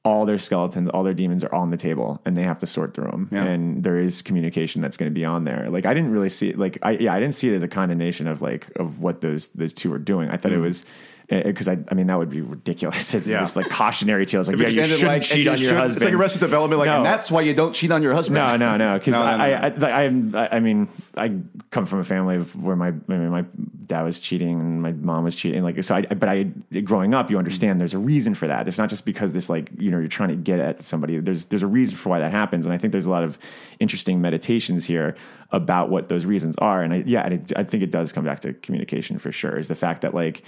all 0.04 0.24
their 0.24 0.38
skeletons, 0.38 0.88
all 0.90 1.02
their 1.02 1.12
demons 1.14 1.44
are 1.44 1.54
on 1.54 1.70
the 1.70 1.76
table, 1.76 2.20
and 2.24 2.36
they 2.38 2.42
have 2.42 2.58
to 2.60 2.66
sort 2.66 2.94
through 2.94 3.10
them. 3.10 3.28
Yeah. 3.30 3.44
And 3.44 3.82
there 3.84 3.98
is 3.98 4.22
communication 4.22 4.80
that's 4.80 4.96
going 4.96 5.10
to 5.10 5.14
be 5.14 5.24
on 5.26 5.44
there. 5.44 5.68
Like 5.70 5.84
I 5.86 5.92
didn't 5.92 6.12
really 6.12 6.30
see 6.30 6.48
it. 6.50 6.58
Like 6.58 6.78
I 6.82 6.92
yeah, 6.92 7.12
I 7.14 7.20
didn't 7.20 7.34
see 7.34 7.48
it 7.50 7.54
as 7.54 7.62
a 7.62 7.68
condemnation 7.68 8.26
of 8.26 8.40
like 8.40 8.70
of 8.76 9.00
what 9.00 9.20
those 9.20 9.48
those 9.48 9.72
two 9.74 9.90
were 9.90 9.98
doing. 9.98 10.30
I 10.30 10.36
thought 10.36 10.52
Mm-hmm. 10.52 10.64
it 10.64 10.66
was 10.66 10.84
Eh, 11.30 11.36
eh, 11.36 11.42
because 11.42 11.68
I, 11.68 11.76
I 11.90 11.94
mean, 11.94 12.06
that 12.06 12.16
would 12.16 12.30
be 12.30 12.40
ridiculous. 12.40 13.12
It's 13.18 13.28
Yeah. 13.28 13.40
this 13.40 13.54
like 13.54 13.68
cautionary 13.68 14.24
tale. 14.24 14.40
It's 14.40 14.48
like, 14.48 14.56
yeah, 14.58 14.68
you 14.68 14.84
shouldn't 14.84 15.02
like, 15.08 15.22
cheat 15.22 15.46
and 15.46 15.56
on 15.56 15.60
you 15.62 15.68
your 15.68 15.76
husband. 15.76 15.96
It's 15.96 16.04
like 16.04 16.14
Arrested 16.14 16.40
Development, 16.40 16.78
like, 16.78 16.86
No. 16.88 16.96
and 16.96 17.04
that's 17.04 17.30
why 17.30 17.42
you 17.42 17.52
don't 17.52 17.74
cheat 17.74 17.90
on 17.90 18.02
your 18.02 18.14
husband. 18.14 18.36
No, 18.36 18.56
no, 18.56 18.76
no. 18.78 18.94
Because 18.98 19.12
no, 19.12 19.18
no, 19.20 19.26
I, 19.26 19.68
no. 19.68 19.86
I, 19.86 19.90
I, 19.90 20.44
I, 20.44 20.56
I 20.56 20.60
mean, 20.60 20.88
I 21.16 21.36
come 21.70 21.84
from 21.84 21.98
a 21.98 22.04
family 22.04 22.36
of 22.36 22.54
where 22.62 22.76
my, 22.76 22.88
I 22.88 22.92
mean, 23.08 23.28
my 23.28 23.44
dad 23.86 24.02
was 24.02 24.18
cheating 24.20 24.58
and 24.58 24.80
my 24.80 24.92
mom 24.92 25.24
was 25.24 25.36
cheating. 25.36 25.62
Like, 25.62 25.82
so 25.84 25.96
I, 25.96 26.02
but 26.02 26.28
I, 26.30 26.44
growing 26.80 27.12
up, 27.12 27.30
you 27.30 27.36
understand 27.36 27.78
there's 27.78 27.94
a 27.94 27.98
reason 27.98 28.34
for 28.34 28.46
that. 28.48 28.66
It's 28.66 28.78
not 28.78 28.88
just 28.88 29.04
because 29.04 29.34
this, 29.34 29.50
like, 29.50 29.70
you 29.78 29.90
know, 29.90 29.98
you're 29.98 30.08
trying 30.08 30.30
to 30.30 30.36
get 30.36 30.60
at 30.60 30.82
somebody. 30.82 31.18
There's, 31.18 31.46
there's 31.46 31.62
a 31.62 31.66
reason 31.66 31.96
for 31.96 32.08
why 32.08 32.20
that 32.20 32.30
happens. 32.32 32.64
And 32.64 32.72
I 32.72 32.78
think 32.78 32.92
there's 32.92 33.06
a 33.06 33.10
lot 33.10 33.24
of 33.24 33.38
interesting 33.80 34.22
meditations 34.22 34.86
here 34.86 35.14
about 35.52 35.90
what 35.90 36.08
those 36.08 36.24
reasons 36.24 36.56
are. 36.56 36.82
And 36.82 36.92
I, 36.94 37.02
yeah, 37.04 37.20
and 37.22 37.34
it, 37.34 37.52
I 37.54 37.64
think 37.64 37.82
it 37.82 37.90
does 37.90 38.12
come 38.12 38.24
back 38.24 38.40
to 38.40 38.54
communication 38.54 39.18
for 39.18 39.30
sure. 39.30 39.58
Is 39.58 39.68
the 39.68 39.74
fact 39.74 40.00
that 40.02 40.14
like, 40.14 40.42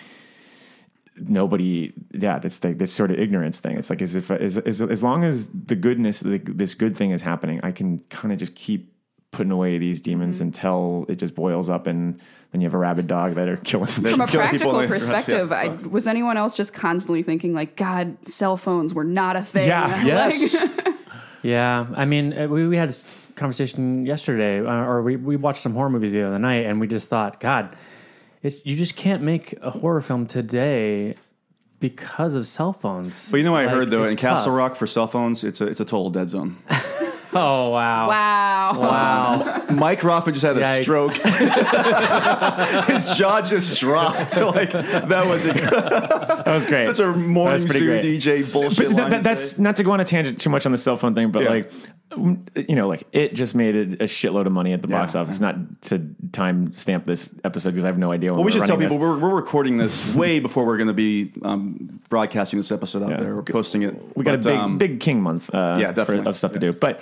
nobody 1.16 1.92
yeah 2.12 2.38
that's 2.38 2.60
the, 2.60 2.72
this 2.72 2.92
sort 2.92 3.10
of 3.10 3.18
ignorance 3.18 3.60
thing 3.60 3.76
it's 3.76 3.90
like 3.90 4.00
as 4.00 4.14
if 4.14 4.30
as, 4.30 4.56
as, 4.58 4.80
as 4.80 5.02
long 5.02 5.22
as 5.24 5.48
the 5.48 5.74
goodness 5.76 6.20
the, 6.20 6.38
this 6.38 6.74
good 6.74 6.96
thing 6.96 7.10
is 7.10 7.20
happening 7.22 7.60
i 7.62 7.70
can 7.72 7.98
kind 8.08 8.32
of 8.32 8.38
just 8.38 8.54
keep 8.54 8.94
putting 9.32 9.52
away 9.52 9.78
these 9.78 10.00
demons 10.00 10.36
Mm-hmm. 10.36 10.44
until 10.46 11.06
it 11.08 11.16
just 11.16 11.34
boils 11.34 11.68
up 11.68 11.86
and 11.86 12.20
then 12.52 12.60
you 12.60 12.66
have 12.66 12.74
a 12.74 12.78
rabid 12.78 13.06
dog 13.06 13.34
that 13.34 13.48
are 13.48 13.56
killing 13.70 13.86
From 13.86 14.04
a 14.06 14.08
killing 14.26 14.28
practical 14.28 14.80
in 14.80 14.88
perspective, 14.88 15.50
yeah, 15.50 15.56
I, 15.56 15.68
was 15.86 16.06
anyone 16.08 16.36
else 16.36 16.56
just 16.56 16.74
constantly 16.74 17.22
thinking 17.22 17.54
like, 17.54 17.76
God, 17.76 18.16
cell 18.26 18.56
phones 18.56 18.92
were 18.92 19.04
not 19.04 19.36
a 19.36 19.42
thing? 19.42 19.68
Yeah, 19.68 19.86
Like- 20.04 20.06
Yes. 20.06 20.56
Yeah, 21.42 21.86
I 21.94 22.04
mean, 22.04 22.36
uh, 22.36 22.48
we, 22.48 22.68
we 22.68 22.76
had 22.76 22.90
this 22.90 23.32
conversation 23.36 24.04
yesterday, 24.04 24.60
uh, 24.60 24.70
or 24.84 25.00
we, 25.02 25.16
we 25.16 25.36
watched 25.36 25.62
some 25.62 25.72
horror 25.72 25.88
movies 25.88 26.12
the 26.12 26.22
other 26.22 26.38
night, 26.38 26.66
and 26.66 26.78
we 26.80 26.86
just 26.86 27.08
thought, 27.08 27.40
God, 27.40 27.74
it's, 28.42 28.64
you 28.64 28.76
just 28.76 28.96
can't 28.96 29.22
make 29.22 29.54
a 29.60 29.70
horror 29.70 30.00
film 30.00 30.26
today 30.26 31.14
because 31.78 32.34
of 32.34 32.46
cell 32.46 32.72
phones. 32.72 33.30
But 33.30 33.38
you 33.38 33.44
know 33.44 33.52
what 33.52 33.64
I 33.64 33.68
heard 33.68 33.90
though 33.90 34.04
in 34.04 34.16
Castle. 34.16 34.52
Rock 34.52 34.76
for 34.76 34.86
cell 34.86 35.06
phones, 35.06 35.44
it's 35.44 35.60
a 35.60 35.66
it's 35.66 35.80
a 35.80 35.84
total 35.84 36.10
dead 36.10 36.28
zone. 36.28 36.56
Oh 37.32 37.70
wow! 37.70 38.08
wow. 38.08 38.78
Wow! 38.80 39.64
Mike 39.70 40.00
Roffman 40.00 40.32
just 40.32 40.42
had 40.44 40.56
a 40.58 40.62
Yikes. 40.62 40.82
stroke. 40.82 41.12
His 42.88 43.04
jaw 43.16 43.40
just 43.42 43.78
dropped. 43.78 44.36
like 44.36 44.70
that 44.72 45.26
was 45.28 45.44
a, 45.46 45.52
that 45.52 46.42
was 46.46 46.66
great 46.66 46.86
such 46.86 46.98
a 46.98 47.12
morning 47.12 47.52
That's 47.58 47.64
pretty 47.64 47.78
zoo 47.80 47.86
great. 47.86 48.04
DJ 48.42 48.52
bullshit. 48.52 48.88
but 48.88 48.96
line 48.96 49.10
that, 49.10 49.16
to 49.18 49.22
that's 49.22 49.58
not 49.58 49.76
to 49.76 49.84
go 49.84 49.92
on 49.92 50.00
a 50.00 50.04
tangent 50.04 50.40
too 50.40 50.50
much 50.50 50.66
on 50.66 50.72
the 50.72 50.78
cell 50.78 50.96
phone 50.96 51.14
thing, 51.14 51.30
but 51.30 51.42
Yeah. 51.44 51.48
like, 51.50 51.70
you 52.68 52.74
know, 52.74 52.88
like 52.88 53.06
it 53.12 53.34
just 53.34 53.54
made 53.54 53.76
a, 53.76 54.04
a 54.04 54.06
shitload 54.06 54.46
of 54.46 54.52
money 54.52 54.72
at 54.72 54.82
the 54.82 54.88
box 54.88 55.14
office. 55.14 55.38
Not 55.40 55.82
to 55.82 56.04
time 56.32 56.74
stamp 56.76 57.04
this 57.04 57.32
episode 57.44 57.70
because 57.70 57.84
I 57.84 57.88
have 57.88 57.98
no 57.98 58.10
idea. 58.10 58.32
When 58.32 58.38
Well, 58.38 58.46
we 58.46 58.52
should 58.52 58.66
tell 58.66 58.76
people 58.76 58.98
we're, 58.98 59.16
we're 59.18 59.34
recording 59.34 59.76
this 59.76 60.12
way 60.14 60.40
before 60.40 60.66
we're 60.66 60.76
going 60.78 60.88
to 60.88 60.92
be 60.94 61.32
um, 61.42 62.00
broadcasting 62.08 62.58
this 62.58 62.72
episode 62.72 63.04
out 63.04 63.10
Yeah. 63.10 63.20
there. 63.20 63.36
We're 63.36 63.42
posting 63.42 63.82
it. 63.82 63.94
We 64.16 64.24
got 64.24 64.32
But, 64.42 64.46
a 64.46 64.52
big, 64.52 64.58
um, 64.58 64.78
big 64.78 65.00
King 65.00 65.22
month. 65.22 65.54
Uh, 65.54 65.78
yeah, 65.80 65.88
for, 65.88 65.92
definitely. 65.94 66.26
of 66.28 66.36
stuff 66.36 66.52
to 66.52 66.58
do. 66.58 66.72
But 66.72 67.00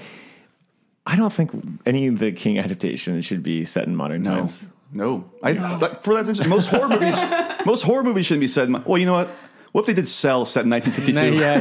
I 1.11 1.17
don't 1.17 1.33
think 1.33 1.51
any 1.87 2.07
of 2.07 2.19
the 2.19 2.31
King 2.33 2.59
adaptations 2.59 3.25
should 3.25 3.43
be 3.43 3.65
set 3.65 3.87
in 3.87 3.97
modern 3.97 4.23
No, 4.23 4.37
times. 4.37 4.69
no. 4.93 5.25
I, 5.43 5.53
like, 5.53 6.03
for 6.05 6.13
that, 6.15 6.29
instance, 6.29 6.49
most 6.49 6.67
horror 6.69 6.89
movies, 6.89 7.17
most 7.67 7.83
horror 7.83 8.05
movies 8.05 8.27
shouldn't 8.27 8.43
be 8.43 8.47
set. 8.49 8.69
In, 8.69 8.85
well, 8.85 8.99
you 8.99 9.07
know 9.07 9.15
what? 9.15 9.29
What 9.73 9.81
if 9.83 9.87
they 9.87 9.95
did 9.95 10.07
Cell 10.09 10.45
set 10.45 10.65
in 10.65 10.71
1952? 10.71 11.43
yeah, 11.43 11.59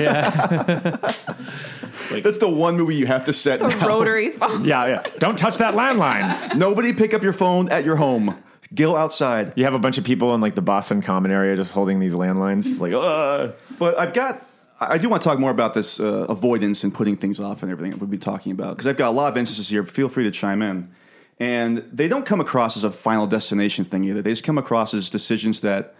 yeah. 2.11 2.19
That's 2.21 2.37
the 2.39 2.49
one 2.49 2.75
movie 2.77 2.95
you 2.95 3.05
have 3.07 3.25
to 3.25 3.33
set. 3.33 3.61
A 3.61 3.67
now. 3.69 3.87
rotary 3.87 4.31
phone. 4.39 4.65
Yeah, 4.65 4.85
yeah. 4.85 5.03
Don't 5.19 5.37
touch 5.37 5.57
that 5.57 5.73
landline. 5.75 6.55
Nobody 6.55 6.93
pick 6.93 7.13
up 7.13 7.23
your 7.23 7.33
phone 7.33 7.69
at 7.69 7.83
your 7.85 7.95
home. 7.95 8.37
Go 8.75 8.97
outside. 8.97 9.53
You 9.55 9.63
have 9.63 9.73
a 9.73 9.79
bunch 9.79 9.97
of 9.97 10.03
people 10.03 10.35
in 10.35 10.41
like 10.41 10.55
the 10.55 10.61
Boston 10.61 11.01
Common 11.01 11.31
area 11.31 11.55
just 11.55 11.71
holding 11.71 11.99
these 11.99 12.13
landlines. 12.13 12.59
It's 12.59 12.81
like, 12.81 12.93
uh 12.93 13.51
But 13.79 13.97
I've 13.97 14.13
got. 14.13 14.41
I 14.79 14.97
do 14.99 15.09
want 15.09 15.23
to 15.23 15.27
talk 15.29 15.39
more 15.39 15.49
about 15.49 15.73
this 15.73 15.99
uh, 15.99 16.25
avoidance 16.29 16.83
and 16.83 16.93
putting 16.93 17.17
things 17.17 17.39
off 17.39 17.63
and 17.63 17.71
everything 17.71 17.91
that 17.91 17.99
we've 17.99 18.11
been 18.11 18.19
talking 18.19 18.51
about 18.51 18.77
because 18.77 18.85
I've 18.85 18.97
got 18.97 19.09
a 19.09 19.11
lot 19.11 19.31
of 19.31 19.37
instances 19.37 19.69
here. 19.69 19.83
Feel 19.83 20.07
free 20.07 20.23
to 20.25 20.31
chime 20.31 20.61
in, 20.61 20.91
and 21.39 21.83
they 21.91 22.07
don't 22.07 22.25
come 22.25 22.39
across 22.39 22.77
as 22.77 22.83
a 22.83 22.91
final 22.91 23.25
destination 23.25 23.85
thing 23.85 24.03
either. 24.03 24.21
They 24.21 24.31
just 24.31 24.43
come 24.43 24.57
across 24.57 24.93
as 24.93 25.09
decisions 25.09 25.61
that 25.61 25.95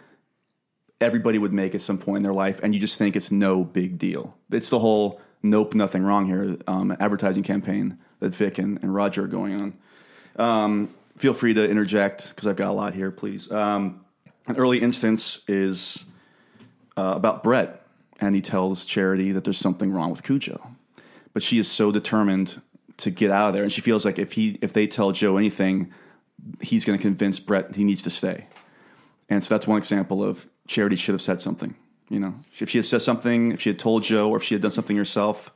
everybody 1.01 1.39
would 1.39 1.53
make 1.53 1.73
at 1.73 1.81
some 1.81 1.97
point 1.97 2.17
in 2.17 2.23
their 2.23 2.33
life, 2.33 2.59
and 2.61 2.73
you 2.73 2.79
just 2.79 2.97
think 2.97 3.15
it's 3.15 3.31
no 3.31 3.63
big 3.63 3.97
deal. 3.97 4.37
It's 4.51 4.69
the 4.69 4.79
whole 4.79 5.21
"nope, 5.41 5.73
nothing 5.73 6.03
wrong 6.03 6.27
here" 6.27 6.57
um, 6.67 6.95
advertising 6.99 7.43
campaign 7.43 7.97
that 8.19 8.29
Vic 8.29 8.59
and, 8.59 8.77
and 8.83 8.93
Roger 8.93 9.23
are 9.23 9.27
going 9.27 9.59
on. 9.59 10.45
Um, 10.45 10.93
feel 11.17 11.33
free 11.33 11.55
to 11.55 11.67
interject 11.67 12.29
because 12.29 12.45
I've 12.45 12.55
got 12.55 12.69
a 12.69 12.73
lot 12.73 12.93
here, 12.93 13.09
please. 13.09 13.51
Um, 13.51 14.05
an 14.45 14.57
early 14.57 14.79
instance 14.79 15.43
is 15.47 16.05
uh, 16.95 17.13
about 17.15 17.43
Brett, 17.43 17.86
and 18.19 18.35
he 18.35 18.41
tells 18.41 18.85
Charity 18.85 19.31
that 19.31 19.43
there's 19.43 19.57
something 19.57 19.91
wrong 19.91 20.11
with 20.11 20.23
Cujo, 20.23 20.71
but 21.33 21.43
she 21.43 21.59
is 21.59 21.69
so 21.69 21.91
determined 21.91 22.61
to 22.97 23.11
get 23.11 23.31
out 23.31 23.49
of 23.49 23.53
there, 23.53 23.63
and 23.63 23.71
she 23.71 23.81
feels 23.81 24.05
like 24.05 24.17
if 24.19 24.33
he 24.33 24.57
if 24.61 24.73
they 24.73 24.87
tell 24.87 25.11
Joe 25.11 25.37
anything, 25.37 25.93
he's 26.61 26.85
going 26.85 26.97
to 26.97 27.01
convince 27.01 27.39
Brett 27.39 27.75
he 27.75 27.83
needs 27.83 28.01
to 28.03 28.09
stay. 28.09 28.47
And 29.29 29.43
so 29.43 29.53
that's 29.53 29.67
one 29.67 29.77
example 29.77 30.23
of 30.23 30.47
Charity 30.67 30.95
should 30.95 31.13
have 31.13 31.21
said 31.21 31.41
something. 31.41 31.75
You 32.09 32.19
know, 32.19 32.35
if 32.57 32.69
she 32.69 32.77
had 32.77 32.85
said 32.85 33.01
something, 33.01 33.51
if 33.51 33.61
she 33.61 33.69
had 33.69 33.79
told 33.79 34.03
Joe, 34.03 34.29
or 34.29 34.37
if 34.37 34.43
she 34.43 34.55
had 34.55 34.61
done 34.61 34.71
something 34.71 34.95
herself, 34.95 35.53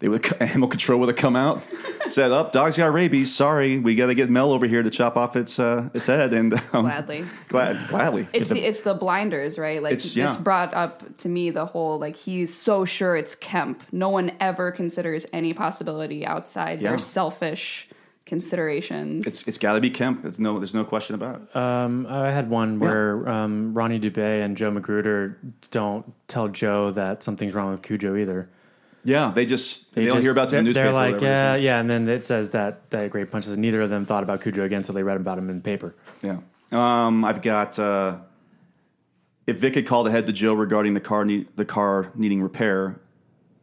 they 0.00 0.08
would 0.08 0.24
animal 0.40 0.68
control 0.68 1.00
would 1.00 1.08
have 1.08 1.16
come 1.16 1.36
out, 1.36 1.62
said, 2.10 2.30
"Up, 2.32 2.52
dog's 2.52 2.76
got 2.76 2.92
rabies. 2.92 3.34
Sorry, 3.34 3.78
we 3.78 3.94
got 3.94 4.06
to 4.06 4.14
get 4.14 4.28
Mel 4.30 4.52
over 4.52 4.66
here 4.66 4.82
to 4.82 4.90
chop 4.90 5.16
off 5.16 5.36
its 5.36 5.58
uh, 5.58 5.88
its 5.94 6.06
head." 6.06 6.32
And 6.34 6.52
um, 6.72 6.82
Gladly. 6.82 7.24
glad, 7.48 7.88
gladly. 7.88 8.28
It's 8.32 8.48
the, 8.50 8.60
it's 8.60 8.82
the 8.82 8.94
blinders, 8.94 9.58
right? 9.58 9.82
Like 9.82 9.92
It's- 9.94 10.14
this 10.14 10.34
yeah. 10.36 10.40
brought 10.42 10.74
up 10.74 11.16
to 11.18 11.28
me 11.28 11.50
the 11.50 11.66
whole 11.66 11.98
like 11.98 12.16
he's 12.16 12.54
so 12.54 12.84
sure 12.84 13.16
it's 13.16 13.34
Kemp. 13.34 13.82
No 13.92 14.08
one 14.10 14.32
ever 14.40 14.72
considers 14.72 15.26
any 15.32 15.54
possibility 15.54 16.26
outside 16.26 16.82
Yeah. 16.82 16.90
their 16.90 16.98
selfish 16.98 17.88
considerations. 18.26 19.26
It's 19.26 19.46
it's 19.46 19.58
got 19.58 19.74
to 19.74 19.80
be 19.80 19.90
Kemp. 19.90 20.24
It's 20.24 20.38
no, 20.38 20.58
there's 20.58 20.74
no 20.74 20.84
question 20.84 21.14
about 21.14 21.42
it. 21.42 21.56
Um, 21.56 22.06
I 22.08 22.30
had 22.30 22.50
one 22.50 22.78
where 22.80 23.28
um, 23.28 23.74
Ronnie 23.74 24.00
Dubé 24.00 24.42
and 24.44 24.56
Joe 24.56 24.70
Magruder 24.70 25.38
don't 25.70 26.12
tell 26.28 26.48
Joe 26.48 26.90
that 26.92 27.22
something's 27.22 27.54
wrong 27.54 27.70
with 27.70 27.82
Cujo 27.82 28.16
either. 28.16 28.48
Yeah, 29.04 29.32
they 29.34 29.46
just 29.46 29.94
they, 29.94 30.06
don't 30.06 30.16
just- 30.16 30.22
hear 30.22 30.32
about 30.32 30.52
it 30.52 30.56
in 30.56 30.64
the 30.64 30.68
newspaper. 30.70 30.84
They're 30.84 30.92
like, 30.92 31.20
yeah, 31.20 31.54
yeah, 31.56 31.80
and 31.80 31.88
then 31.88 32.08
it 32.08 32.24
says 32.24 32.52
that 32.52 32.90
that 32.90 33.10
great 33.10 33.30
punches, 33.30 33.50
says 33.50 33.58
neither 33.58 33.82
of 33.82 33.90
them 33.90 34.06
thought 34.06 34.22
about 34.22 34.42
Cujo 34.42 34.64
again 34.64 34.78
until 34.78 34.94
they 34.94 35.02
read 35.02 35.16
about 35.16 35.38
him 35.38 35.50
in 35.50 35.56
the 35.56 35.62
paper. 35.62 35.94
Yeah. 36.22 36.38
Um, 36.72 37.24
I've 37.24 37.42
got 37.42 37.78
uh, 37.78 38.16
if 39.46 39.58
Vic 39.58 39.74
had 39.74 39.86
called 39.86 40.08
ahead 40.08 40.26
to 40.26 40.32
Joe 40.32 40.54
regarding 40.54 40.94
the 40.94 41.00
car 41.00 41.24
need, 41.24 41.48
the 41.56 41.64
car 41.64 42.10
needing 42.14 42.42
repair, 42.42 43.00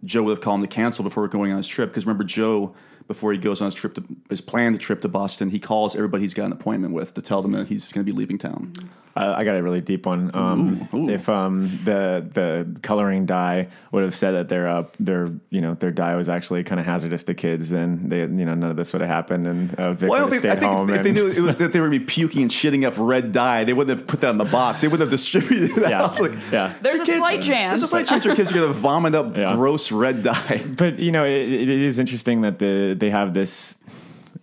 Joe 0.04 0.24
would 0.24 0.32
have 0.32 0.42
called 0.42 0.60
him 0.60 0.68
to 0.68 0.74
cancel 0.74 1.04
before 1.04 1.28
going 1.28 1.52
on 1.52 1.58
his 1.58 1.68
trip. 1.68 1.90
Because 1.90 2.06
remember, 2.06 2.24
Joe 2.24 2.76
before 3.08 3.34
he 3.34 3.38
goes 3.38 3.62
on 3.62 3.66
his 3.66 3.74
trip 3.74 3.94
to 3.96 4.04
his 4.30 4.42
planned 4.42 4.80
trip 4.80 5.02
to 5.02 5.08
Boston, 5.08 5.50
he 5.50 5.60
calls 5.60 5.96
everybody 5.96 6.24
he's 6.24 6.34
got 6.34 6.46
an 6.46 6.54
appointment 6.54 6.94
with 6.94 7.14
to 7.16 7.22
tell 7.22 7.42
them 7.42 7.52
that 7.52 7.68
he's 7.68 7.92
going 7.92 8.06
to 8.06 8.12
be 8.12 8.18
leaving 8.18 8.38
town. 8.38 8.74
Uh, 9.16 9.34
I 9.36 9.44
got 9.44 9.56
a 9.56 9.64
really 9.64 9.82
deep 9.82 10.06
one. 10.06 10.32
Um, 10.34 10.88
Ooh, 10.94 10.98
ooh. 10.98 11.10
If 11.10 11.28
um, 11.28 11.64
the 11.84 12.26
the 12.32 12.80
coloring 12.82 13.26
dye 13.26 13.68
would 13.92 14.04
have 14.04 14.16
said 14.16 14.32
that 14.32 14.48
their 14.50 14.68
uh, 14.70 14.86
their 15.00 15.28
you 15.50 15.60
know 15.60 15.74
their 15.74 15.92
dye 15.92 16.16
was 16.16 16.30
actually 16.30 16.64
kind 16.64 16.80
of 16.80 16.86
hazardous 16.86 17.26
to 17.26 17.34
kids, 17.34 17.70
then 17.70 18.08
they 18.08 18.20
you 18.22 18.28
know 18.28 18.56
none 18.56 18.72
of 18.72 18.78
this 18.78 18.94
would 18.94 19.02
have 19.02 19.10
happened, 19.10 19.48
and 19.48 19.76
uh, 19.76 19.92
Vic 19.94 20.10
Well, 20.10 20.22
I 20.22 20.30
would 20.30 20.42
don't 20.42 20.42
have 20.42 20.42
think. 20.42 20.54
I 20.54 20.60
think 20.60 20.72
home. 20.74 20.90
if, 20.90 20.96
if 20.98 21.04
they 21.04 21.12
knew 21.12 21.28
it 21.28 21.40
was 21.40 21.58
that 21.58 21.74
they 21.74 21.80
were 21.82 21.88
going 21.90 22.00
to 22.00 22.06
be 22.06 22.06
puking 22.06 22.42
and 22.44 22.52
shitting 22.52 22.86
up 22.86 22.94
red 22.98 23.32
dye, 23.34 23.66
they 23.66 23.74
wouldn't 23.74 23.98
have 23.98 24.08
put 24.08 24.22
that 24.22 24.30
in 24.30 24.38
the 24.38 24.46
box. 24.46 24.82
They 24.82 24.88
wouldn't 24.88 25.02
have 25.02 25.12
distributed 25.12 25.78
it 25.78 25.90
yeah, 25.90 26.04
out. 26.04 26.20
Like, 26.20 26.34
yeah. 26.52 26.74
There's 26.82 27.02
a 27.02 27.06
kids- 27.06 27.18
slight 27.18 27.42
chance. 27.42 27.72
There's 27.72 27.84
a 27.84 27.88
slight 27.88 28.08
chance 28.08 28.24
your 28.24 28.36
kids 28.36 28.52
are 28.52 28.56
going 28.56 28.68
to 28.72 28.80
vomit 28.80 29.14
up 29.16 29.36
Yeah. 29.42 29.56
gross 29.56 29.92
red 29.92 30.24
dye. 30.24 30.64
But 30.78 31.00
you 31.00 31.12
know, 31.12 31.26
it, 31.26 31.50
it 31.52 31.70
is 31.70 32.00
interesting 32.00 32.42
that 32.42 32.60
the 32.60 32.96
they 32.98 33.10
have 33.10 33.34
this. 33.34 33.76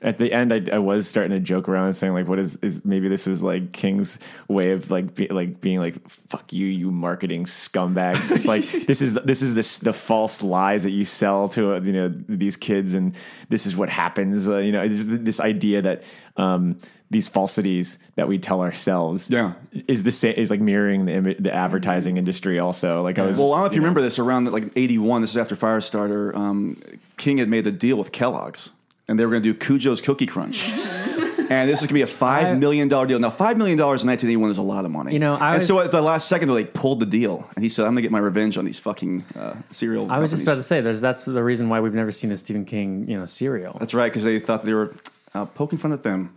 At 0.01 0.19
the 0.19 0.33
end, 0.33 0.53
I, 0.53 0.63
I 0.77 0.79
was 0.79 1.09
starting 1.09 1.33
to 1.33 1.41
joke 1.41 1.69
around 1.69 1.87
and 1.87 1.97
saying 1.97 2.13
like, 2.15 2.29
"What 2.29 2.39
is 2.39 2.57
is 2.63 2.85
maybe 2.85 3.09
this 3.09 3.27
was 3.27 3.43
like 3.43 3.73
King's 3.73 4.19
way 4.47 4.71
of 4.73 4.91
like 4.93 5.15
be, 5.15 5.27
like 5.29 5.61
being 5.61 5.81
like, 5.81 6.09
fuck 6.09 6.53
you, 6.53 6.67
you 6.67 6.91
marketing 6.93 7.45
scumbags." 7.45 8.31
It's 8.33 8.47
like 8.47 8.65
this 8.87 9.03
is 9.03 9.15
this 9.15 9.43
is 9.43 9.55
this 9.55 9.79
the 9.79 9.93
false 9.93 10.43
lies 10.43 10.85
that 10.85 10.91
you 10.93 11.05
sell 11.05 11.49
to 11.51 11.75
uh, 11.75 11.81
you 11.81 11.93
know 11.93 12.09
these 12.29 12.57
kids, 12.57 12.95
and 12.95 13.15
this 13.49 13.67
is 13.67 13.77
what 13.77 13.89
happens. 13.89 14.49
Uh, 14.49 14.59
you 14.59 14.71
know, 14.73 14.83
it's 14.83 15.05
this 15.07 15.41
idea 15.41 15.83
that 15.83 16.05
um, 16.37 16.79
these 17.11 17.27
falsities 17.27 17.99
that 18.17 18.29
we 18.29 18.39
tell 18.39 18.61
ourselves, 18.61 19.31
Yeah. 19.31 19.55
is 19.89 20.03
the 20.03 20.13
same 20.13 20.35
is 20.37 20.51
like 20.51 20.61
mirroring 20.61 21.07
the 21.07 21.13
imi- 21.13 21.43
the 21.43 21.53
advertising 21.53 22.19
industry. 22.19 22.59
Also, 22.61 23.03
like 23.03 23.19
I 23.19 23.23
was, 23.27 23.39
Well, 23.39 23.53
I 23.53 23.57
don't 23.57 23.61
know 23.63 23.67
if 23.67 23.75
you 23.75 23.81
remember 23.81 24.03
this 24.03 24.19
around 24.21 24.53
like 24.53 24.65
'81. 24.77 25.23
This 25.23 25.31
is 25.31 25.37
after 25.39 25.57
Firestarter. 25.57 26.35
Um, 26.37 26.81
King 27.17 27.39
had 27.39 27.49
made 27.49 27.67
a 27.67 27.73
deal 27.73 27.97
with 27.97 28.13
Kellogg's, 28.13 28.71
and 29.09 29.19
they 29.19 29.25
were 29.25 29.31
going 29.31 29.43
to 29.43 29.53
do 29.53 29.59
Cujo's 29.59 30.01
Cookie 30.01 30.27
Crunch. 30.27 30.69
and 31.51 31.69
this 31.69 31.79
is 31.79 31.81
going 31.81 31.89
to 31.89 31.95
be 31.95 32.03
a 32.03 32.07
five 32.07 32.59
million 32.59 32.89
dollar 32.89 33.07
deal. 33.07 33.19
Now, 33.19 33.31
five 33.31 33.57
million 33.57 33.79
dollars 33.79 34.03
in 34.03 34.09
1981 34.09 34.51
is 34.51 34.59
a 34.59 34.63
lot 34.63 34.85
of 34.85 34.91
money. 34.91 35.13
You 35.13 35.19
know, 35.19 35.35
I 35.35 35.47
and 35.47 35.55
was- 35.57 35.67
so 35.67 35.81
at 35.81 35.91
the 35.91 36.03
last 36.03 36.29
second, 36.29 36.53
they 36.53 36.65
pulled 36.65 37.01
the 37.01 37.07
deal, 37.07 37.49
and 37.57 37.63
he 37.63 37.69
said, 37.69 37.87
"I'm 37.87 37.93
going 37.93 37.97
to 37.97 38.03
get 38.03 38.13
my 38.13 38.19
revenge 38.19 38.59
on 38.59 38.65
these 38.65 38.79
fucking 38.79 39.25
uh, 39.39 39.55
cereal." 39.71 40.11
I 40.11 40.21
was 40.21 40.31
just 40.31 40.43
about 40.43 40.57
to 40.57 40.63
say, 40.63 40.81
there's 40.81 41.01
that's 41.01 41.23
the 41.23 41.43
reason 41.43 41.69
why 41.69 41.81
we've 41.81 41.95
never 41.95 42.13
seen 42.13 42.31
a 42.33 42.37
Stephen 42.37 42.65
King, 42.65 43.09
you 43.09 43.19
know, 43.19 43.27
serial. 43.27 43.77
That's 43.79 43.95
right, 43.95 44.11
because 44.13 44.25
they 44.25 44.39
thought 44.39 44.63
they 44.63 44.75
were 44.75 44.95
uh, 45.35 45.47
poking 45.47 45.79
fun 45.79 45.93
at 45.93 46.03
them. 46.03 46.35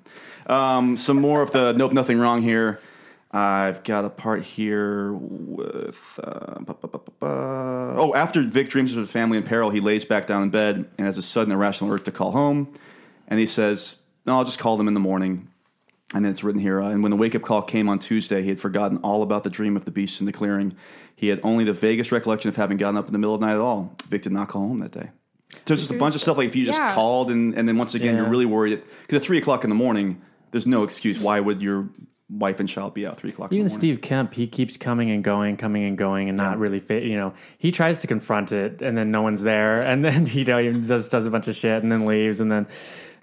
Um, 0.48 0.98
some 0.98 1.20
more 1.20 1.42
of 1.42 1.52
the 1.52 1.74
nope, 1.74 1.92
nothing 1.94 2.20
wrong 2.20 2.42
here. 2.42 2.80
I've 3.34 3.84
got 3.86 4.04
a 4.04 4.10
part 4.10 4.42
here 4.44 5.14
with. 5.14 6.20
Uh, 6.22 6.60
bu- 6.60 6.74
bu- 6.74 6.88
bu- 6.88 6.98
bu- 7.00 7.12
bu- 7.20 7.26
oh, 7.28 8.14
after 8.14 8.42
Vic 8.42 8.68
dreams 8.70 8.92
of 8.92 8.98
his 8.98 9.12
family 9.12 9.38
in 9.38 9.44
peril, 9.44 9.70
he 9.70 9.80
lays 9.80 10.04
back 10.04 10.28
down 10.28 10.44
in 10.44 10.50
bed 10.50 10.90
and 10.98 11.06
has 11.08 11.18
a 11.18 11.22
sudden 11.22 11.54
irrational 11.54 11.92
urge 11.94 12.04
to 12.04 12.12
call 12.12 12.32
home. 12.32 12.74
And 13.30 13.40
he 13.40 13.46
says, 13.46 14.00
No, 14.26 14.38
I'll 14.38 14.44
just 14.44 14.60
call 14.60 14.76
them 14.76 14.88
in 14.90 14.94
the 14.94 15.00
morning. 15.00 15.48
And 16.14 16.26
then 16.26 16.32
it's 16.34 16.44
written 16.44 16.60
here. 16.60 16.82
Uh, 16.82 16.90
and 16.90 17.02
when 17.04 17.10
the 17.12 17.16
wake 17.16 17.34
up 17.36 17.42
call 17.42 17.62
came 17.62 17.88
on 17.88 18.00
Tuesday, 18.00 18.42
he 18.44 18.50
had 18.50 18.60
forgotten 18.60 18.98
all 18.98 19.24
about 19.24 19.46
the 19.46 19.50
dream 19.50 19.78
of 19.78 19.86
the 19.86 19.92
beast 19.92 20.20
in 20.20 20.26
the 20.26 20.34
clearing. 20.34 20.76
He 21.16 21.30
had 21.30 21.40
only 21.42 21.64
the 21.64 21.72
vaguest 21.72 22.12
recollection 22.12 22.50
of 22.50 22.58
having 22.58 22.76
gotten 22.76 22.98
up 22.98 23.08
in 23.08 23.14
the 23.14 23.18
middle 23.20 23.34
of 23.34 23.40
the 23.40 23.46
night 23.48 23.54
at 23.54 23.60
all. 23.62 23.96
Vic 24.10 24.24
did 24.24 24.34
not 24.34 24.50
call 24.50 24.64
home 24.68 24.80
that 24.80 24.92
day. 24.92 25.10
So 25.66 25.74
it's 25.74 25.84
just 25.84 25.92
a 25.92 25.98
bunch 25.98 26.16
of 26.16 26.22
stuff 26.22 26.36
like 26.36 26.48
if 26.48 26.56
you 26.58 26.66
just 26.66 26.80
Yeah. 26.80 26.94
called 26.94 27.32
and, 27.32 27.54
and 27.58 27.66
then 27.68 27.78
once 27.78 27.96
again 27.96 28.16
Yeah. 28.16 28.22
you're 28.24 28.30
really 28.30 28.46
worried 28.46 28.82
because 29.04 29.18
at 29.18 29.24
three 29.24 29.38
o'clock 29.38 29.64
in 29.64 29.70
the 29.70 29.76
morning, 29.76 30.22
there's 30.52 30.68
no 30.68 30.84
excuse. 30.84 31.18
Why 31.18 31.40
would 31.40 31.62
your 31.62 31.88
wife 32.32 32.60
and 32.60 32.68
child 32.68 32.94
be 32.94 33.06
out 33.06 33.18
three 33.18 33.30
o'clock? 33.30 33.52
in 33.52 33.58
Even 33.58 33.66
the? 33.66 33.70
Steve 33.70 34.02
Kemp, 34.02 34.34
he 34.34 34.48
keeps 34.48 34.78
coming 34.78 35.12
and 35.12 35.24
going, 35.24 35.58
coming 35.58 35.84
and 35.84 35.98
going, 35.98 36.30
and 36.30 36.38
not 36.38 36.58
really 36.58 36.80
fit. 36.80 37.04
You 37.04 37.18
know, 37.18 37.34
he 37.58 37.72
tries 37.72 38.00
to 38.00 38.08
confront 38.08 38.52
it, 38.52 38.82
and 38.82 38.98
then 38.98 39.12
no 39.12 39.22
one's 39.22 39.42
there, 39.42 39.82
and 39.90 40.04
then 40.04 40.26
he 40.26 40.40
you 40.40 40.46
know, 40.46 40.58
he 40.58 40.72
does 40.72 41.10
does 41.10 41.26
a 41.26 41.32
bunch 41.32 41.48
of 41.48 41.56
shit, 41.56 41.84
and 41.84 41.92
then 41.92 42.06
leaves, 42.06 42.40
and 42.40 42.52
then 42.52 42.68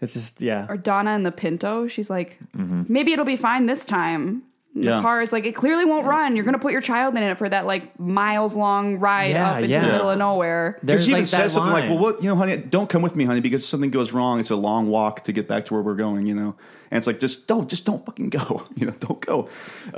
it's 0.01 0.15
just 0.15 0.41
yeah. 0.41 0.67
Or 0.69 0.77
Donna 0.77 1.15
in 1.15 1.23
the 1.23 1.33
Pinto, 1.33 1.89
she's 1.89 2.11
like, 2.11 2.39
mm-hmm. 2.57 2.85
maybe 2.89 3.13
it'll 3.13 3.25
be 3.25 3.37
fine 3.37 3.67
this 3.67 3.85
time. 3.85 4.43
The 4.81 4.87
Yeah. 4.87 5.01
car 5.03 5.21
is 5.23 5.33
like, 5.33 5.45
it 5.47 5.55
clearly 5.55 5.85
won't 5.85 6.07
run. 6.07 6.37
You're 6.37 6.45
going 6.45 6.55
to 6.55 6.59
put 6.61 6.73
your 6.73 6.81
child 6.81 7.17
in 7.17 7.23
it 7.23 7.37
for 7.39 7.49
that 7.49 7.67
like 7.67 7.99
miles 7.99 8.57
long 8.57 8.99
ride 8.99 9.33
Yeah, 9.33 9.51
up 9.53 9.57
into 9.59 9.69
yeah. 9.71 9.81
the 9.85 9.93
middle 9.93 10.11
of 10.11 10.19
nowhere. 10.19 10.73
Because 10.81 10.87
There's 10.87 11.01
she 11.05 11.11
even 11.11 11.21
like 11.23 11.31
that 11.31 11.37
says 11.43 11.53
something 11.55 11.73
like, 11.73 11.89
"Well, 11.89 11.99
what 11.99 12.23
you 12.23 12.29
know, 12.29 12.37
honey, 12.37 12.57
don't 12.57 12.89
come 12.89 13.03
with 13.03 13.17
me, 13.17 13.25
honey, 13.25 13.41
because 13.41 13.63
if 13.63 13.69
something 13.69 13.91
goes 13.91 14.13
wrong. 14.13 14.39
It's 14.41 14.51
a 14.51 14.57
long 14.57 14.89
walk 14.89 15.25
to 15.25 15.33
get 15.33 15.49
back 15.49 15.65
to 15.67 15.75
where 15.75 15.83
we're 15.83 15.95
going, 15.95 16.27
you 16.27 16.35
know." 16.35 16.55
And 16.91 16.97
it's 16.97 17.07
like, 17.07 17.21
just 17.21 17.47
don't, 17.47 17.69
just 17.69 17.85
don't 17.85 18.03
fucking 18.07 18.31
go, 18.31 18.63
you 18.75 18.87
know, 18.87 18.93
don't 18.99 19.21
go. 19.21 19.49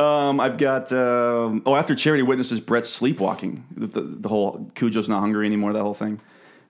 Um, 0.03 0.41
I've 0.41 0.59
got 0.59 0.93
um, 0.93 1.63
oh, 1.65 1.77
after 1.77 1.95
Charity 1.95 2.25
witnesses 2.25 2.59
Brett 2.59 2.85
sleepwalking, 2.85 3.65
the, 3.77 3.87
the, 3.87 4.01
the 4.01 4.29
whole 4.29 4.69
Cujo's 4.75 5.09
not 5.09 5.21
hungry 5.21 5.47
anymore, 5.47 5.73
that 5.73 5.83
whole 5.83 5.95
thing, 5.95 6.21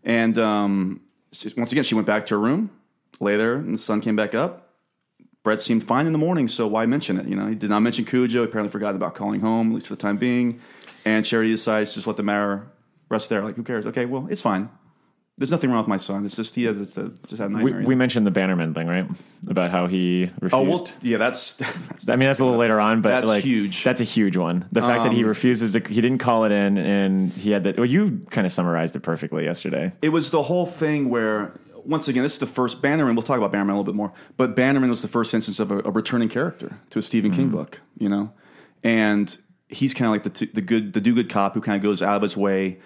and 0.05 0.39
um, 0.39 1.01
she- 1.33 1.53
once 1.57 1.73
again 1.73 1.85
she 1.85 1.95
went 1.95 2.07
back 2.07 2.27
to 2.27 2.35
her 2.35 2.41
room, 2.41 2.71
lay 3.19 3.37
there, 3.39 3.55
and 3.55 3.73
the 3.75 3.79
sun 3.79 4.01
came 4.03 4.15
back 4.17 4.35
up. 4.35 4.67
Brett 5.43 5.63
seemed 5.63 5.83
fine 5.85 6.07
in 6.07 6.13
the 6.13 6.19
morning, 6.19 6.49
so 6.49 6.67
why 6.67 6.85
mention 6.87 7.19
it? 7.19 7.27
You 7.27 7.35
know, 7.37 7.47
he 7.47 7.55
did 7.55 7.71
not 7.71 7.81
mention 7.81 8.05
Cujo. 8.05 8.41
He 8.43 8.45
apparently 8.45 8.71
forgot 8.71 8.95
about 8.95 9.15
calling 9.15 9.41
home, 9.41 9.69
at 9.71 9.75
least 9.75 9.87
for 9.87 9.95
the 9.95 10.03
time 10.03 10.19
being. 10.19 10.61
And 11.05 11.25
Charity 11.25 11.51
decides 11.53 11.91
to 11.93 11.95
just 11.97 12.07
let 12.07 12.17
the 12.19 12.23
matter 12.23 12.67
rest 13.09 13.31
there. 13.31 13.43
Like, 13.43 13.57
who 13.57 13.63
cares? 13.63 13.87
Okay, 13.87 14.05
well, 14.05 14.27
it's 14.31 14.43
fine. 14.43 14.69
There's 15.39 15.51
nothing 15.51 15.71
wrong 15.71 15.79
with 15.79 15.89
my 15.89 15.97
son. 15.97 16.27
It's 16.27 16.37
just 16.37 16.55
he 16.55 16.65
had 16.65 16.77
just, 16.77 16.95
just 16.97 17.41
had 17.41 17.47
a 17.47 17.49
We, 17.49 17.55
nightmare. 17.65 17.81
you 17.81 17.87
we 17.87 17.95
mentioned 17.95 18.27
the 18.27 18.31
Bannerman 18.31 18.75
thing, 18.75 18.87
right? 18.87 19.07
About 19.49 19.71
how 19.71 19.87
he 19.87 20.25
refused. 20.43 20.53
oh 20.55 20.63
well, 20.65 20.87
yeah, 21.01 21.17
that's, 21.17 21.57
that's 21.57 22.07
I 22.11 22.17
mean, 22.17 22.27
that's 22.29 22.41
a 22.41 22.45
little 22.45 22.59
later 22.61 22.79
on, 22.79 23.01
but 23.01 23.09
That's 23.09 23.27
like 23.27 23.43
huge. 23.43 23.83
That's 23.83 24.03
a 24.03 24.05
huge 24.05 24.37
one. 24.37 24.67
The 24.71 24.83
fact 24.83 25.05
that 25.05 25.13
he 25.13 25.23
Um, 25.23 25.29
refuses 25.29 25.73
to, 25.73 25.81
he 25.81 26.03
didn't 26.03 26.19
call 26.19 26.45
it 26.45 26.53
in, 26.53 26.77
and 26.77 27.31
he 27.33 27.53
had 27.53 27.65
that. 27.65 27.79
Well, 27.79 27.87
you 27.87 28.21
kind 28.29 28.47
of 28.47 28.53
summarized 28.53 28.95
it 28.97 29.01
perfectly 29.01 29.45
yesterday. 29.45 29.93
it 30.03 30.11
was 30.11 30.31
the 30.31 30.43
whole 30.43 30.67
thing 30.67 31.09
where 31.09 31.59
once 31.85 32.09
again 32.09 32.23
this 32.23 32.35
is 32.35 32.39
the 32.39 32.47
first 32.47 32.83
Bannerman. 32.83 33.15
We'll 33.15 33.23
talk 33.23 33.39
about 33.39 33.53
Bannerman 33.53 33.75
a 33.75 33.79
little 33.79 33.93
bit 33.93 33.97
more, 33.97 34.13
but 34.37 34.55
Bannerman 34.55 34.91
was 34.91 35.03
the 35.03 35.09
first 35.09 35.35
instance 35.35 35.59
of 35.61 35.71
a, 35.71 35.79
a 35.79 35.91
returning 35.91 36.29
character 36.29 36.79
to 36.91 36.99
a 36.99 37.03
Stephen 37.03 37.33
King 37.33 37.49
mm. 37.49 37.53
book. 37.53 37.81
You 37.99 38.09
know, 38.09 38.33
and 38.83 39.37
he's 39.69 39.95
kind 39.95 40.07
of 40.07 40.13
like 40.13 40.23
the 40.25 40.31
t- 40.31 40.53
the 40.53 40.61
good 40.61 40.93
the 40.93 41.01
do 41.01 41.15
good 41.15 41.31
cop 41.31 41.55
who 41.55 41.61
kind 41.61 41.77
of 41.77 41.83
goes 41.83 42.03
out 42.03 42.17
of 42.17 42.23
his 42.23 42.37
way. 42.37 42.79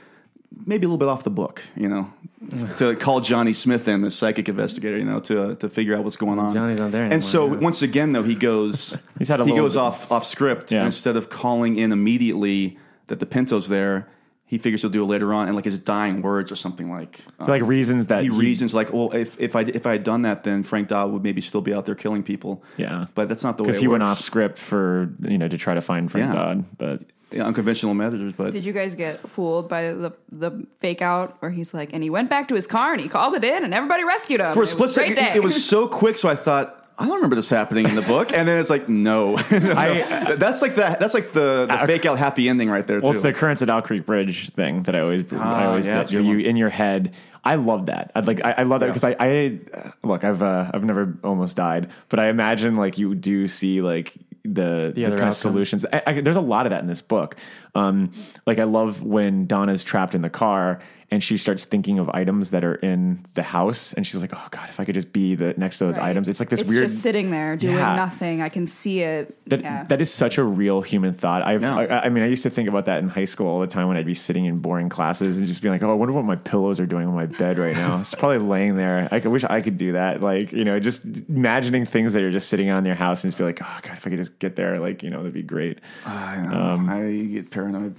Maybe 0.67 0.87
a 0.87 0.89
little 0.89 0.99
bit 0.99 1.09
off 1.09 1.25
the 1.25 1.31
book, 1.31 1.63
you 1.75 1.89
know, 1.89 2.13
to 2.79 2.95
call 2.95 3.21
Johnny 3.21 3.53
Smith 3.53 3.89
in, 3.89 4.03
the 4.03 4.11
psychic 4.11 4.49
investigator, 4.49 4.97
you 4.97 5.05
know, 5.05 5.19
to 5.21 5.57
to 5.57 5.69
figure 5.69 5.97
out 5.97 6.05
what's 6.05 6.17
going 6.17 6.39
on. 6.39 6.53
Johnny's 6.53 6.79
not 6.79 6.93
there 6.93 7.05
And 7.05 7.25
so 7.25 7.47
yeah. 7.53 7.59
once 7.59 7.83
again, 7.83 8.13
though, 8.13 8.23
he 8.23 8.37
goes 8.37 8.99
He's 9.19 9.29
had 9.29 9.41
a 9.41 9.45
he 9.45 9.55
goes 9.55 9.75
bit- 9.75 9.81
off 9.81 10.13
off 10.13 10.25
script 10.25 10.71
Yeah. 10.71 10.85
instead 10.85 11.17
of 11.17 11.29
calling 11.29 11.77
in 11.77 11.91
immediately 11.91 12.79
that 13.09 13.19
the 13.19 13.27
Pinto's 13.27 13.69
there. 13.69 14.09
He 14.47 14.59
figures 14.59 14.83
he'll 14.83 14.91
do 14.91 15.03
it 15.03 15.07
later 15.07 15.33
on, 15.33 15.47
and 15.49 15.57
like 15.57 15.65
his 15.65 15.79
dying 15.79 16.21
words 16.23 16.53
or 16.53 16.57
something 16.57 16.91
like 16.91 17.21
um, 17.41 17.49
Like 17.49 17.63
reasons 17.63 18.07
that 18.09 18.23
he, 18.25 18.29
he- 18.31 18.37
reasons 18.39 18.75
like, 18.75 18.93
well, 18.93 19.11
if 19.13 19.41
if 19.41 19.57
I 19.57 19.63
if 19.63 19.87
I 19.87 19.93
had 19.93 20.05
done 20.05 20.23
that, 20.23 20.45
then 20.45 20.63
Frank 20.63 20.89
Dodd 20.89 21.11
would 21.13 21.23
maybe 21.23 21.41
still 21.41 21.63
be 21.63 21.73
out 21.75 21.87
there 21.87 21.95
killing 21.95 22.23
people. 22.23 22.63
Yeah. 22.77 23.07
but 23.15 23.29
that's 23.29 23.43
not 23.43 23.57
the 23.57 23.63
way. 23.65 23.69
because 23.69 23.79
it 23.79 23.83
he 23.83 23.89
went 23.89 24.03
off 24.03 24.21
script 24.21 24.59
for 24.59 25.11
you 25.23 25.39
know 25.39 25.49
to 25.49 25.57
try 25.59 25.75
to 25.75 25.81
find 25.81 26.11
Frank 26.11 26.27
Yeah. 26.27 26.33
Dodd, 26.35 26.65
but 26.79 27.03
Yeah, 27.33 27.47
unconventional 27.47 27.95
methods. 27.95 28.35
But 28.37 28.53
Did 28.53 28.65
you 28.67 28.73
guys 28.73 28.95
get 28.95 29.19
fooled 29.29 29.69
by 29.69 29.93
the 29.93 30.13
the 30.31 30.67
fake 30.79 31.01
out 31.03 31.37
where 31.41 31.51
he's 31.51 31.73
like, 31.75 31.93
and 31.95 32.03
he 32.05 32.11
went 32.11 32.29
back 32.31 32.47
to 32.49 32.55
his 32.55 32.67
car 32.67 32.93
and 32.93 33.01
he 33.01 33.09
called 33.09 33.35
it 33.35 33.43
in 33.45 33.65
and 33.65 33.73
everybody 33.75 34.05
rescued 34.05 34.41
him. 34.41 34.53
for 34.53 34.63
a 34.63 34.67
split 34.67 34.91
second, 34.91 35.17
day. 35.17 35.33
it 35.35 35.43
was 35.43 35.65
so 35.65 35.89
quick. 35.89 36.17
So 36.19 36.29
I 36.29 36.37
thought. 36.37 36.84
I 36.97 37.07
don't 37.07 37.17
remember 37.17 37.35
this 37.37 37.51
happening 37.51 37.89
in 37.89 37.97
the 37.97 38.03
book, 38.03 38.33
and 38.33 38.47
then 38.47 38.61
it's 38.61 38.71
like, 38.71 38.89
no, 38.89 39.37
I- 39.51 40.37
that's 40.39 40.63
like 40.63 40.77
the 40.77 40.97
that's 41.01 41.15
like 41.15 41.33
the, 41.33 41.67
the 41.69 41.87
fake 41.87 42.07
out 42.07 42.19
happy 42.19 42.49
ending 42.49 42.71
right 42.71 42.87
there. 42.87 43.01
well, 43.01 43.11
too. 43.13 43.17
it's 43.17 43.23
the 43.23 43.33
currents 43.33 43.63
at 43.63 43.71
Owl 43.71 43.83
Creek 43.83 44.07
Bridge 44.07 44.51
thing 44.51 44.85
that 44.85 44.95
I 44.95 45.01
always 45.01 45.23
I 45.33 45.37
Ah, 45.37 45.67
always 45.69 45.87
yeah, 45.89 45.99
that 45.99 46.13
you, 46.13 46.21
you 46.21 46.29
one. 46.37 46.41
in 46.41 46.57
your 46.57 46.69
head. 46.71 47.15
I 47.43 47.57
love 47.57 47.87
that. 47.87 48.13
I'd 48.15 48.27
like 48.27 48.45
I, 48.45 48.53
I 48.59 48.63
love 48.63 48.81
that 48.81 48.87
because 48.87 49.05
I, 49.05 49.17
I 49.19 49.59
look 50.03 50.25
I've 50.25 50.43
uh, 50.43 50.71
I've 50.73 50.85
never 50.85 51.19
almost 51.25 51.57
died, 51.57 51.91
but 52.09 52.19
I 52.21 52.29
imagine 52.29 52.77
like 52.77 52.97
you 52.97 53.15
do 53.15 53.49
see 53.49 53.83
like 53.83 54.15
the, 54.45 54.93
the 54.95 55.07
other 55.07 55.17
kind 55.17 55.29
of 55.29 55.35
solutions. 55.35 55.85
I, 55.93 56.03
I, 56.07 56.21
there's 56.21 56.37
a 56.37 56.41
lot 56.41 56.67
of 56.67 56.71
that 56.71 56.81
in 56.83 56.87
this 56.87 57.03
book. 57.03 57.37
Um, 57.75 58.13
like 58.47 58.59
I 58.59 58.65
love 58.65 59.03
when 59.03 59.47
Donna's 59.47 59.83
trapped 59.85 60.15
in 60.15 60.21
the 60.23 60.31
car 60.31 60.81
and 61.11 61.23
she 61.23 61.37
starts 61.37 61.65
thinking 61.65 61.99
of 61.99 62.09
items 62.11 62.51
that 62.51 62.65
are 62.65 62.75
in 62.77 63.25
the 63.35 63.43
house, 63.43 63.93
and 63.93 64.07
she's 64.07 64.21
like, 64.21 64.33
"Oh 64.35 64.49
God, 64.51 64.69
if 64.69 64.81
I 64.81 64.85
could 64.85 64.95
just 64.95 65.13
be 65.13 65.35
the 65.35 65.55
next 65.57 65.79
to 65.79 65.85
those 65.85 65.99
Right. 65.99 66.11
items." 66.11 66.29
It's 66.29 66.41
like 66.41 66.49
this 66.49 66.61
it's 66.63 66.71
weird. 66.71 66.89
just 66.89 67.03
sitting 67.03 67.31
there 67.31 67.57
doing 67.57 67.75
Yeah. 67.77 67.95
nothing. 67.97 68.41
I 68.43 68.49
can 68.49 68.67
see 68.67 69.01
it. 69.01 69.37
That, 69.49 69.61
yeah. 69.61 69.85
that 69.85 70.01
is 70.01 70.13
such 70.13 70.39
a 70.39 70.45
real 70.45 70.81
human 70.83 71.13
thought. 71.13 71.43
I've, 71.43 71.63
Yeah. 71.63 71.77
I, 71.77 72.07
I 72.07 72.09
mean, 72.09 72.25
I 72.25 72.27
used 72.27 72.43
to 72.45 72.51
think 72.51 72.69
about 72.69 72.87
that 72.87 73.03
in 73.03 73.09
high 73.09 73.27
school 73.27 73.47
all 73.49 73.61
the 73.61 73.67
time 73.67 73.89
when 73.89 73.97
I'd 73.97 74.07
be 74.07 74.15
sitting 74.15 74.45
in 74.47 74.59
boring 74.59 74.89
classes 74.89 75.37
and 75.39 75.47
just 75.47 75.61
be 75.63 75.69
like, 75.69 75.83
"Oh, 75.83 75.91
I 75.91 75.95
wonder 75.95 76.13
what 76.13 76.25
my 76.25 76.37
pillows 76.37 76.81
are 76.81 76.87
doing 76.87 77.07
on 77.07 77.15
my 77.15 77.27
bed 77.27 77.59
right 77.59 77.77
now." 77.77 78.01
It's 78.01 78.15
probably 78.15 78.39
laying 78.39 78.77
there. 78.77 79.09
I 79.13 79.21
could, 79.21 79.31
wish 79.31 79.45
I 79.45 79.61
could 79.61 79.77
do 79.79 79.93
that. 79.93 80.23
Like, 80.23 80.53
you 80.53 80.65
know, 80.65 80.81
just 80.81 81.05
imagining 81.29 81.85
things 81.87 82.13
that 82.15 82.23
are 82.23 82.31
just 82.33 82.49
sitting 82.49 82.71
on 82.71 82.85
your 82.85 82.95
house 82.97 83.23
and 83.25 83.31
just 83.31 83.39
be 83.39 83.45
like, 83.45 83.61
"Oh 83.63 83.79
God, 83.83 83.97
if 83.97 84.07
I 84.07 84.11
could 84.11 84.19
just 84.19 84.39
get 84.39 84.57
there, 84.57 84.81
like, 84.81 85.03
you 85.03 85.11
know, 85.11 85.19
that'd 85.19 85.33
be 85.35 85.43
great." 85.43 85.79
I 86.07 86.39
know. 86.39 86.61
Um, 86.61 86.89
I 86.89 87.11
get 87.33 87.51
paranoid 87.51 87.95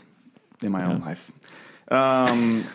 in 0.64 0.72
my 0.72 0.84
own 0.86 1.02
life. 1.02 1.32
Um, 1.90 2.66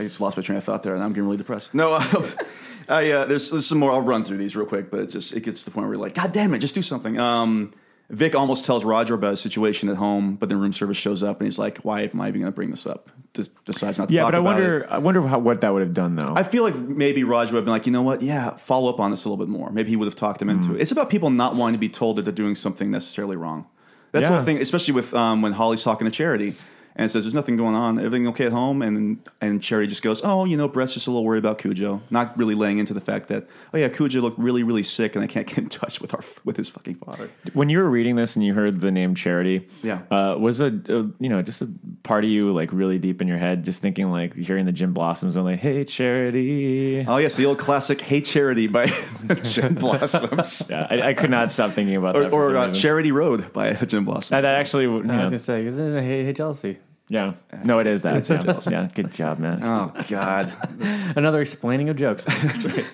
I 0.00 0.04
just 0.04 0.20
lost 0.20 0.36
my 0.36 0.42
train 0.42 0.56
of 0.58 0.64
thought 0.64 0.82
there, 0.82 0.94
and 0.94 1.02
I'm 1.04 1.10
getting 1.10 1.24
really 1.24 1.36
depressed. 1.36 1.74
No, 1.74 1.92
uh, 1.92 2.02
I, 2.88 3.10
uh, 3.10 3.24
there's, 3.26 3.50
there's 3.50 3.66
some 3.66 3.78
more. 3.78 3.92
I'll 3.92 4.00
run 4.00 4.24
through 4.24 4.38
these 4.38 4.56
real 4.56 4.66
quick, 4.66 4.90
but 4.90 5.00
it 5.00 5.06
just 5.10 5.34
it 5.36 5.40
gets 5.44 5.60
to 5.62 5.64
the 5.66 5.70
point 5.74 5.86
where 5.86 5.94
you're 5.96 6.02
like, 6.04 6.14
God 6.14 6.32
damn 6.32 6.54
it, 6.54 6.58
just 6.58 6.74
do 6.74 6.82
something. 6.82 7.18
Um, 7.18 7.72
Vic 8.08 8.34
almost 8.34 8.64
tells 8.64 8.84
Roger 8.84 9.14
about 9.14 9.30
his 9.32 9.40
situation 9.40 9.88
at 9.88 9.96
home, 9.96 10.34
but 10.34 10.48
then 10.48 10.58
room 10.58 10.72
service 10.72 10.96
shows 10.96 11.22
up, 11.22 11.38
and 11.40 11.46
he's 11.46 11.58
like, 11.58 11.78
Why 11.78 12.02
am 12.02 12.20
I 12.20 12.28
even 12.28 12.40
going 12.40 12.52
to 12.52 12.56
bring 12.56 12.70
this 12.70 12.86
up? 12.86 13.10
Just 13.34 13.64
decides 13.64 13.98
not 13.98 14.08
to 14.08 14.14
Yeah, 14.14 14.22
talk 14.22 14.32
but 14.32 14.34
I 14.34 14.40
about 14.40 14.54
wonder, 14.54 14.78
it. 14.80 14.86
I 14.90 14.98
wonder 14.98 15.22
how, 15.28 15.38
what 15.38 15.60
that 15.60 15.72
would 15.72 15.82
have 15.82 15.94
done 15.94 16.16
though. 16.16 16.34
I 16.34 16.42
feel 16.42 16.64
like 16.64 16.74
maybe 16.74 17.22
Roger 17.22 17.52
would 17.52 17.58
have 17.58 17.64
been 17.66 17.72
like, 17.72 17.86
you 17.86 17.92
know 17.92 18.02
what? 18.02 18.22
Yeah, 18.22 18.56
follow 18.56 18.90
up 18.92 18.98
on 18.98 19.12
this 19.12 19.24
a 19.24 19.28
little 19.28 19.44
bit 19.44 19.48
more. 19.50 19.70
Maybe 19.70 19.90
he 19.90 19.96
would 19.96 20.06
have 20.06 20.16
talked 20.16 20.42
him 20.42 20.48
Mm. 20.48 20.52
into 20.62 20.74
it. 20.74 20.80
It's 20.80 20.90
about 20.90 21.10
people 21.10 21.30
not 21.30 21.54
wanting 21.54 21.74
to 21.74 21.78
be 21.78 21.88
told 21.88 22.16
that 22.16 22.22
they're 22.22 22.32
doing 22.32 22.56
something 22.56 22.90
necessarily 22.90 23.36
wrong. 23.36 23.66
That's 24.10 24.24
the 24.26 24.30
Yeah. 24.32 24.36
whole 24.38 24.44
thing, 24.44 24.56
especially 24.60 24.94
with 24.94 25.14
um, 25.14 25.42
when 25.42 25.52
Holly's 25.52 25.84
talking 25.84 26.06
to 26.06 26.10
Charity 26.10 26.54
and 26.96 27.10
says, 27.10 27.24
"There's 27.24 27.34
nothing 27.34 27.56
going 27.56 27.74
on. 27.74 27.98
Everything 27.98 28.26
okay 28.28 28.46
at 28.46 28.52
home?" 28.52 28.82
And 28.82 29.18
and 29.40 29.62
Charity 29.62 29.88
just 29.88 30.02
goes, 30.02 30.20
"Oh, 30.24 30.44
you 30.44 30.56
know, 30.56 30.68
Brett's 30.68 30.94
just 30.94 31.06
a 31.06 31.10
little 31.10 31.24
worried 31.24 31.38
about 31.38 31.58
Cujo." 31.58 32.02
Not 32.10 32.36
really 32.36 32.54
laying 32.54 32.78
into 32.78 32.92
the 32.94 33.00
fact 33.00 33.28
that, 33.28 33.46
oh 33.72 33.78
yeah, 33.78 33.88
Cujo 33.88 34.20
looked 34.20 34.38
really 34.38 34.62
really 34.62 34.82
sick, 34.82 35.14
and 35.14 35.24
I 35.24 35.26
can't 35.26 35.46
get 35.48 35.58
in 35.58 35.68
touch 35.68 36.00
with 36.00 36.14
our 36.14 36.20
with 36.44 36.56
his 36.56 36.68
fucking 36.68 36.96
father. 36.96 37.30
when 37.54 37.68
you 37.68 37.78
were 37.78 37.88
reading 37.88 38.16
this 38.16 38.36
and 38.36 38.44
you 38.44 38.54
heard 38.54 38.80
the 38.80 38.90
name 38.90 39.14
Charity, 39.14 39.66
Yeah. 39.82 40.00
uh, 40.10 40.36
was 40.38 40.60
a, 40.60 40.66
a 40.66 40.96
you 41.20 41.28
know 41.28 41.42
just 41.42 41.62
a 41.62 41.70
part 42.02 42.24
of 42.24 42.30
you 42.30 42.52
like 42.52 42.72
really 42.72 42.98
deep 42.98 43.22
in 43.22 43.28
your 43.28 43.38
head, 43.38 43.64
just 43.64 43.80
thinking 43.80 44.10
like 44.10 44.34
hearing 44.34 44.64
the 44.66 44.72
Gin 44.72 44.92
Blossoms 44.92 45.36
and 45.36 45.44
like, 45.44 45.58
"Hey, 45.60 45.84
Charity." 45.84 47.04
Oh 47.06 47.16
yes, 47.18 47.36
the 47.36 47.46
old 47.46 47.58
classic 47.58 48.00
"Hey 48.00 48.20
Charity" 48.20 48.66
by 48.66 48.86
Gin 49.42 49.74
Blossoms, 49.74 50.66
Yeah, 50.70 50.86
I, 50.90 51.00
I 51.10 51.14
could 51.14 51.30
not 51.30 51.52
stop 51.52 51.72
thinking 51.72 51.96
about 51.96 52.16
or, 52.16 52.22
that. 52.24 52.32
or 52.32 52.56
uh. 52.56 52.72
Charity 52.74 53.12
Road 53.12 53.52
by 53.52 53.72
Gin 53.74 54.04
Blossoms. 54.04 54.30
That, 54.30 54.42
that 54.42 54.54
actually, 54.56 54.84
you 54.84 54.92
I 54.92 54.96
was 54.98 55.06
know, 55.06 55.24
gonna 55.24 55.38
say, 55.38 55.64
isn't 55.66 55.96
it 55.96 56.02
hey, 56.02 56.24
hey 56.24 56.32
jealousy? 56.32 56.78
Yeah. 57.10 57.34
No, 57.64 57.80
it 57.80 57.88
is 57.88 58.02
that. 58.02 58.26
Yeah, 58.28 58.60
yeah, 58.70 58.88
good 58.94 59.12
job, 59.12 59.40
man. 59.40 59.62
Oh 59.64 59.92
God. 60.08 60.54
Another 61.16 61.40
explaining 61.40 61.88
of 61.88 61.96
jokes. 61.96 62.24
That's 62.42 62.66
right. 62.66 62.84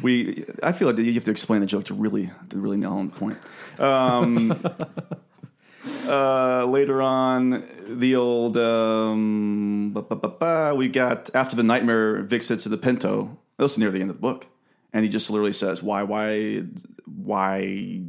we 0.00 0.44
I 0.62 0.70
feel 0.70 0.86
like 0.88 0.98
you 0.98 1.12
have 1.12 1.24
to 1.24 1.32
explain 1.32 1.60
the 1.60 1.66
joke 1.66 1.84
to 1.86 1.94
really 1.94 2.30
to 2.50 2.58
really 2.58 2.76
nail 2.76 2.92
on 2.92 3.10
the 3.10 3.16
point. 3.16 3.38
Um, 3.80 4.52
uh, 6.08 6.64
later 6.66 7.02
on, 7.02 7.68
the 7.88 8.14
old 8.14 8.56
um, 8.56 9.90
ba, 9.92 10.02
ba, 10.02 10.14
ba, 10.14 10.28
ba, 10.28 10.74
we 10.76 10.86
got 10.88 11.34
after 11.34 11.56
the 11.56 11.64
nightmare, 11.64 12.22
Vic 12.22 12.44
sits 12.44 12.66
at 12.66 12.70
the 12.70 12.78
Pinto. 12.78 13.36
This 13.56 13.72
is 13.72 13.78
near 13.78 13.90
the 13.90 14.00
end 14.00 14.10
of 14.10 14.16
the 14.16 14.22
book, 14.22 14.46
and 14.92 15.04
he 15.04 15.10
just 15.10 15.28
literally 15.28 15.52
says, 15.52 15.82
"Why, 15.82 16.04
why, 16.04 16.62
why 17.04 18.02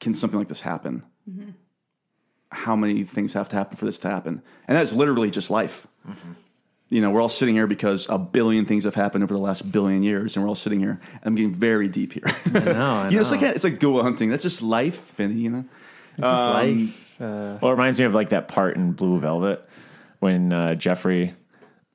can 0.00 0.14
something 0.14 0.38
like 0.38 0.48
this 0.48 0.62
happen? 0.62 1.04
How 2.54 2.76
many 2.76 3.04
things 3.04 3.32
have 3.34 3.48
to 3.50 3.56
happen 3.56 3.76
for 3.76 3.84
this 3.84 3.98
to 3.98 4.08
happen?" 4.08 4.42
And 4.68 4.76
that's 4.76 4.92
literally 4.92 5.30
just 5.30 5.50
life 5.50 5.86
you 6.90 7.00
know, 7.00 7.10
we're 7.10 7.20
all 7.20 7.28
sitting 7.28 7.54
here 7.54 7.66
because 7.66 8.08
a 8.08 8.18
billion 8.18 8.64
things 8.66 8.84
have 8.84 8.94
happened 8.94 9.24
over 9.24 9.34
the 9.34 9.40
last 9.40 9.72
billion 9.72 10.02
years, 10.02 10.36
and 10.36 10.44
we're 10.44 10.48
all 10.48 10.54
sitting 10.54 10.80
here. 10.80 11.00
I'm 11.22 11.34
getting 11.34 11.54
very 11.54 11.88
deep 11.88 12.12
here. 12.12 12.22
I 12.26 12.58
know. 12.60 12.70
I 12.72 13.08
you 13.08 13.16
know, 13.16 13.20
it's 13.20 13.30
like 13.30 13.42
it's 13.42 13.64
like 13.64 13.80
Goa 13.80 14.02
hunting. 14.02 14.30
That's 14.30 14.42
just 14.42 14.62
life, 14.62 15.18
and 15.18 15.40
you 15.40 15.50
know. 15.50 15.64
This 16.16 16.18
is 16.18 16.22
life. 16.22 17.20
Uh, 17.20 17.58
Well, 17.60 17.70
it 17.70 17.74
reminds 17.74 17.98
me 17.98 18.04
of 18.04 18.14
like 18.14 18.28
that 18.28 18.48
part 18.48 18.76
in 18.76 18.92
Blue 18.92 19.18
Velvet 19.18 19.68
when 20.20 20.52
uh, 20.52 20.74
Jeffrey 20.74 21.32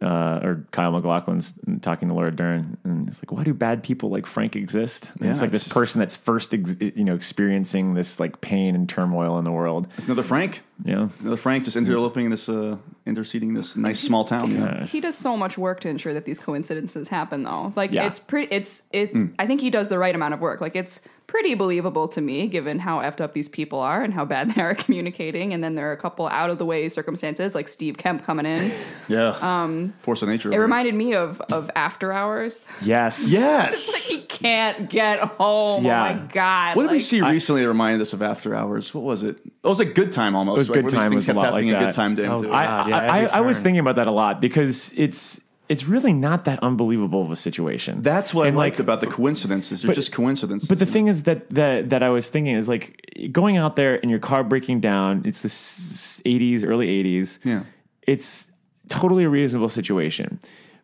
uh, 0.02 0.40
or 0.44 0.66
Kyle 0.72 0.92
MacLachlan's 0.92 1.60
talking 1.82 2.08
to 2.08 2.14
Laura 2.14 2.34
Dern, 2.34 2.78
and 2.86 3.08
it's 3.08 3.22
like, 3.22 3.32
why 3.34 3.44
do 3.44 3.54
bad 3.54 3.84
people 3.84 4.10
like 4.10 4.26
Frank 4.26 4.56
exist? 4.56 5.12
And 5.20 5.30
it's 5.30 5.42
like 5.42 5.54
it's 5.54 5.66
this 5.66 5.74
person 5.74 6.00
that's 6.00 6.16
first, 6.16 6.54
ex- 6.54 6.76
you 6.80 7.04
know, 7.04 7.16
experiencing 7.16 7.94
this 7.96 8.20
like 8.20 8.40
pain 8.42 8.76
and 8.76 8.88
turmoil 8.88 9.38
in 9.40 9.44
the 9.44 9.52
world. 9.52 9.88
It's 9.98 10.06
another 10.08 10.24
Frank. 10.24 10.62
You 10.86 10.96
know, 10.96 11.10
Another 11.20 11.36
Frank 11.36 11.66
just 11.66 11.76
interloping 11.76 12.30
this, 12.30 12.48
uh, 12.48 12.78
interceding 13.06 13.54
this 13.54 13.76
nice 13.76 14.00
small 14.00 14.24
town. 14.24 14.52
you 14.52 14.60
know? 14.60 14.86
He 14.88 15.02
does 15.02 15.18
so 15.18 15.36
much 15.36 15.58
work 15.58 15.82
to 15.82 15.90
ensure 15.90 16.14
that 16.14 16.24
these 16.24 16.40
coincidences 16.40 17.10
happen, 17.10 17.44
though. 17.44 17.74
Like 17.76 17.92
Yeah. 17.92 18.06
it's 18.08 18.20
pretty. 18.20 18.54
It's 18.56 18.84
it's. 18.94 19.30
I 19.38 19.46
think 19.48 19.60
he 19.60 19.70
does 19.70 19.90
the 19.90 19.98
right 19.98 20.16
amount 20.16 20.34
of 20.34 20.40
work. 20.40 20.62
Like 20.62 20.78
it's 20.78 21.02
pretty 21.30 21.54
believable 21.54 22.08
to 22.10 22.22
me, 22.22 22.48
given 22.48 22.80
how 22.80 23.00
effed 23.00 23.22
up 23.22 23.34
these 23.34 23.48
people 23.48 23.80
are 23.80 24.02
and 24.02 24.14
how 24.14 24.26
bad 24.26 24.52
they 24.56 24.62
are 24.62 24.74
communicating. 24.76 25.54
And 25.54 25.64
then 25.64 25.76
there 25.76 25.88
are 25.90 25.92
a 25.94 25.98
couple 25.98 26.28
out 26.28 26.50
of 26.50 26.58
the 26.58 26.66
way 26.66 26.90
circumstances, 26.90 27.54
like 27.56 27.68
Steve 27.68 27.98
Kemp 27.98 28.24
coming 28.24 28.46
in. 28.46 28.72
Yeah. 29.08 29.30
Um, 29.42 29.96
Force 30.02 30.22
of 30.22 30.30
nature. 30.30 30.52
It 30.54 30.58
reminded 30.58 30.94
me 30.94 31.16
of 31.16 31.42
of 31.52 31.72
After 31.76 32.14
Hours. 32.14 32.68
yes, 32.82 33.32
Yes. 33.40 33.92
Like 33.92 34.02
he 34.22 34.28
can't 34.28 34.88
get 34.90 35.18
home. 35.20 35.84
Yeah. 35.84 36.10
Oh 36.10 36.14
my 36.14 36.28
god! 36.32 36.76
What 36.76 36.84
did 36.84 36.92
we 36.92 36.98
Like, 36.98 37.02
see 37.06 37.22
recently 37.22 37.62
that 37.64 37.68
reminded 37.70 38.02
us 38.02 38.14
of 38.14 38.22
After 38.22 38.54
Hours? 38.56 38.94
What 38.94 39.04
was 39.04 39.24
it? 39.24 39.38
It 39.46 39.68
was 39.68 39.80
like 39.80 39.96
Good 39.96 40.12
Time 40.12 40.36
almost. 40.36 40.58
It 40.58 40.60
was 40.60 40.70
right? 40.70 40.82
Good 40.84 40.92
Time 40.92 41.02
things 41.10 41.16
was 41.16 41.26
a 41.26 41.28
kept 41.30 41.38
lot 41.38 41.46
happening 41.46 41.68
like 41.70 41.76
in 41.76 41.80
that. 41.82 41.86
Good 41.88 41.96
Time 41.96 42.16
Dame 42.16 42.32
Oh, 42.32 42.42
too. 42.44 42.50
God. 42.50 42.54
I, 42.54 42.88
yeah, 42.90 42.98
I, 42.98 43.20
I, 43.22 43.38
I 43.38 43.40
was 43.42 43.62
thinking 43.62 43.80
about 43.80 43.96
that 43.96 44.06
a 44.08 44.12
lot 44.12 44.40
because 44.42 44.94
it's 44.94 45.42
it's 45.70 45.86
really 45.88 46.14
not 46.14 46.46
that 46.46 46.60
unbelievable 46.64 47.22
of 47.22 47.32
a 47.32 47.36
situation. 47.36 48.02
That's 48.02 48.34
what 48.34 48.48
And, 48.48 48.56
I 48.58 48.58
liked 48.58 48.76
like, 48.78 48.80
about 48.80 49.02
the 49.02 49.08
coincidences. 49.08 49.82
They're 49.84 49.90
but- 49.90 49.96
just 49.96 50.12
coincidences. 50.12 50.68
But 50.68 50.80
the 50.80 50.86
thing 50.88 51.08
is 51.08 51.24
that 51.24 51.50
that 51.52 51.90
that 51.92 52.02
I 52.04 52.10
was 52.10 52.30
thinking 52.30 52.56
is 52.56 52.68
like 52.68 53.30
going 53.32 53.56
out 53.58 53.76
there 53.76 53.96
and 54.02 54.10
your 54.10 54.20
car 54.20 54.44
breaking 54.44 54.80
down. 54.82 55.22
It's 55.26 55.42
the 55.42 55.50
'80s, 55.50 56.66
early 56.66 56.88
'80s. 56.88 57.40
Yeah. 57.46 57.64
it's 58.08 58.52
totally 58.90 59.24
a 59.24 59.30
reasonable 59.30 59.70
situation. 59.70 60.40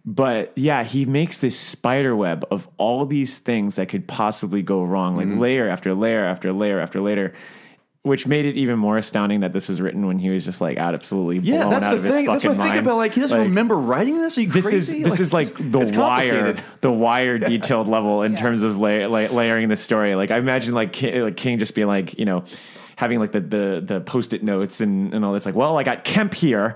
But 0.07 0.53
yeah, 0.55 0.83
he 0.83 1.05
makes 1.05 1.39
this 1.39 1.59
spider 1.59 2.15
web 2.15 2.45
of 2.51 2.67
all 2.77 3.07
these 3.07 3.39
things 3.39 3.77
that 3.77 3.89
could 3.89 4.07
possibly 4.07 4.61
go 4.61 4.83
wrong, 4.83 5.15
Mm-hmm. 5.17 5.31
like 5.31 5.39
layer 5.39 5.67
after 5.67 5.95
layer 5.95 6.23
after 6.23 6.53
layer 6.53 6.79
after 6.79 7.01
layer. 7.01 7.33
Which 8.05 8.27
made 8.27 8.45
it 8.45 8.55
even 8.55 8.77
more 8.77 8.99
astounding 8.99 9.39
that 9.39 9.51
this 9.51 9.67
was 9.67 9.81
written 9.81 10.05
when 10.05 10.19
he 10.19 10.29
was 10.29 10.45
just 10.45 10.61
like 10.61 10.77
out 10.77 10.93
absolutely 10.93 11.39
yeah, 11.39 11.61
blown 11.63 11.71
that's 11.71 11.85
out 11.87 11.89
the 11.89 11.95
of 11.97 12.03
his 12.03 12.13
thing. 12.13 12.25
fucking 12.27 12.33
That's 12.33 12.45
what 12.45 12.51
I 12.51 12.55
think 12.63 12.67
mind. 12.75 12.85
about. 12.85 12.97
Like 12.97 13.13
he 13.15 13.21
doesn't 13.21 13.37
Like, 13.37 13.47
remember 13.47 13.75
writing 13.77 14.21
this. 14.21 14.37
Are 14.37 14.41
you 14.41 14.47
this 14.51 14.67
crazy? 14.69 14.97
is 14.99 15.03
this 15.03 15.19
is 15.19 15.33
like 15.33 15.47
the 15.57 15.79
it's 15.79 15.91
wire, 15.91 16.55
the 16.81 16.91
wire 16.91 17.39
detailed 17.39 17.87
level 17.87 18.21
in 18.21 18.35
terms 18.35 18.61
of 18.61 18.77
la- 18.77 19.07
la- 19.07 19.31
layering 19.33 19.69
the 19.69 19.75
story. 19.75 20.13
Like 20.13 20.29
I 20.29 20.37
imagine 20.37 20.75
like 20.75 20.93
King, 20.93 21.23
like 21.23 21.35
King 21.35 21.57
just 21.57 21.73
being 21.73 21.87
like 21.87 22.17
you 22.19 22.25
know 22.25 22.43
having 22.95 23.19
like 23.19 23.31
the 23.31 23.41
the 23.41 23.83
the 23.83 24.01
post 24.01 24.33
it 24.33 24.43
notes 24.43 24.81
and 24.81 25.11
and 25.13 25.25
all 25.25 25.33
this. 25.33 25.47
Like, 25.47 25.55
well, 25.55 25.75
I 25.77 25.81
got 25.83 26.03
Kemp 26.03 26.35
here, 26.35 26.75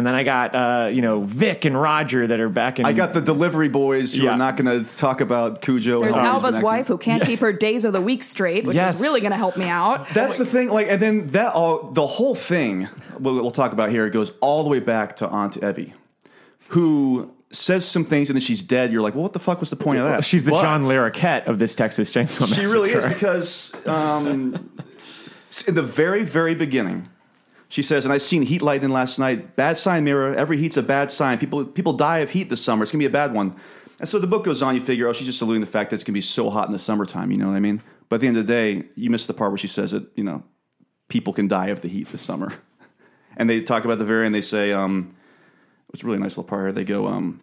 and 0.00 0.06
then 0.06 0.14
I 0.14 0.22
got 0.24 0.54
uh 0.54 0.88
you 0.90 1.02
know 1.02 1.20
Vic 1.22 1.64
and 1.66 1.78
Roger 1.80 2.26
that 2.26 2.40
are 2.40 2.48
back 2.48 2.78
in. 2.80 2.86
I 2.86 2.92
got 2.92 3.12
the 3.14 3.20
delivery 3.20 3.68
boys 3.68 4.14
who 4.14 4.24
Yeah. 4.24 4.32
are 4.32 4.38
not 4.38 4.56
going 4.56 4.84
to 4.84 4.96
talk 4.96 5.20
about 5.20 5.60
Cujo. 5.60 6.00
There's 6.00 6.14
and 6.16 6.24
how 6.24 6.32
he's 6.34 6.42
Alba's 6.42 6.56
been 6.56 6.64
wife 6.64 6.86
who 6.88 6.96
can't 6.98 7.22
keep 7.22 7.40
her 7.40 7.52
days 7.52 7.84
of 7.84 7.92
the 7.92 8.00
week 8.00 8.22
straight, 8.22 8.64
which 8.64 8.74
Yes. 8.74 8.96
is 8.96 9.02
really 9.02 9.20
going 9.20 9.32
to 9.32 9.36
help 9.36 9.56
me 9.58 9.66
out. 9.68 10.08
That's 10.14 10.38
the 10.38 10.46
thing. 10.46 10.70
Like, 10.70 10.88
and 10.88 11.00
then 11.00 11.26
that 11.28 11.52
all 11.52 11.90
the 11.92 12.06
whole 12.06 12.34
thing 12.34 12.88
we'll, 13.18 13.34
we'll 13.34 13.50
talk 13.50 13.72
about 13.72 13.90
here 13.90 14.06
it 14.06 14.10
goes 14.12 14.32
all 14.40 14.62
the 14.64 14.70
way 14.70 14.80
back 14.80 15.16
to 15.16 15.28
Aunt 15.28 15.58
Evie, 15.62 15.92
who 16.68 17.30
says 17.52 17.84
some 17.84 18.04
things 18.04 18.30
and 18.30 18.36
then 18.36 18.40
she's 18.40 18.62
dead. 18.62 18.92
You're 18.92 19.02
like, 19.02 19.14
well, 19.14 19.24
what 19.24 19.32
the 19.32 19.38
fuck 19.38 19.60
was 19.60 19.70
the 19.70 19.76
point 19.76 20.00
of 20.00 20.06
that? 20.06 20.24
She's 20.24 20.44
the 20.44 20.52
But 20.52 20.62
John 20.62 20.82
Larroquette 20.84 21.46
of 21.46 21.58
this 21.58 21.74
Texas 21.74 22.12
Chainsaw 22.14 22.40
Massacre. 22.48 22.60
She 22.68 22.72
really 22.72 22.92
is 22.92 23.04
because 23.04 23.72
um, 23.86 24.70
in 25.66 25.74
the 25.74 25.82
very, 25.82 26.22
very 26.22 26.54
beginning, 26.54 27.08
she 27.70 27.84
says, 27.84 28.04
and 28.04 28.12
I 28.12 28.18
seen 28.18 28.42
heat 28.42 28.62
lightning 28.62 28.90
last 28.90 29.18
night. 29.18 29.54
Bad 29.54 29.78
sign, 29.78 30.02
Mira. 30.02 30.36
Every 30.36 30.58
heat's 30.58 30.76
a 30.76 30.82
bad 30.82 31.10
sign. 31.10 31.38
People 31.38 31.64
people 31.64 31.92
die 31.92 32.18
of 32.18 32.30
heat 32.30 32.50
this 32.50 32.60
summer. 32.60 32.82
It's 32.82 32.90
gonna 32.90 33.00
be 33.00 33.06
a 33.06 33.10
bad 33.10 33.32
one. 33.32 33.54
And 34.00 34.08
so 34.08 34.18
the 34.18 34.26
book 34.26 34.44
goes 34.44 34.60
on. 34.60 34.74
You 34.74 34.80
figure, 34.80 35.06
oh, 35.06 35.12
she's 35.12 35.26
just 35.26 35.40
alluding 35.40 35.62
to 35.62 35.66
the 35.66 35.70
fact 35.70 35.90
that 35.90 35.94
it's 35.94 36.04
gonna 36.04 36.14
be 36.14 36.20
so 36.20 36.50
hot 36.50 36.66
in 36.66 36.72
the 36.72 36.80
summertime. 36.80 37.30
You 37.30 37.38
know 37.38 37.46
what 37.46 37.56
I 37.56 37.60
mean? 37.60 37.80
But 38.08 38.16
at 38.16 38.20
the 38.22 38.26
end 38.26 38.36
of 38.38 38.46
the 38.46 38.52
day, 38.52 38.84
you 38.96 39.08
miss 39.08 39.26
the 39.26 39.34
part 39.34 39.52
where 39.52 39.58
she 39.58 39.68
says 39.68 39.92
that 39.92 40.04
you 40.16 40.24
know 40.24 40.42
people 41.08 41.32
can 41.32 41.46
die 41.46 41.68
of 41.68 41.80
the 41.80 41.88
heat 41.88 42.08
this 42.08 42.20
summer. 42.20 42.52
And 43.36 43.48
they 43.48 43.62
talk 43.62 43.84
about 43.84 43.98
the 43.98 44.04
very 44.04 44.26
end. 44.26 44.34
They 44.34 44.40
say, 44.40 44.72
um, 44.72 45.14
it's 45.94 46.02
a 46.02 46.06
really 46.06 46.18
nice 46.18 46.32
little 46.32 46.44
part 46.44 46.64
here. 46.64 46.72
They 46.72 46.84
go, 46.84 47.06
um, 47.06 47.40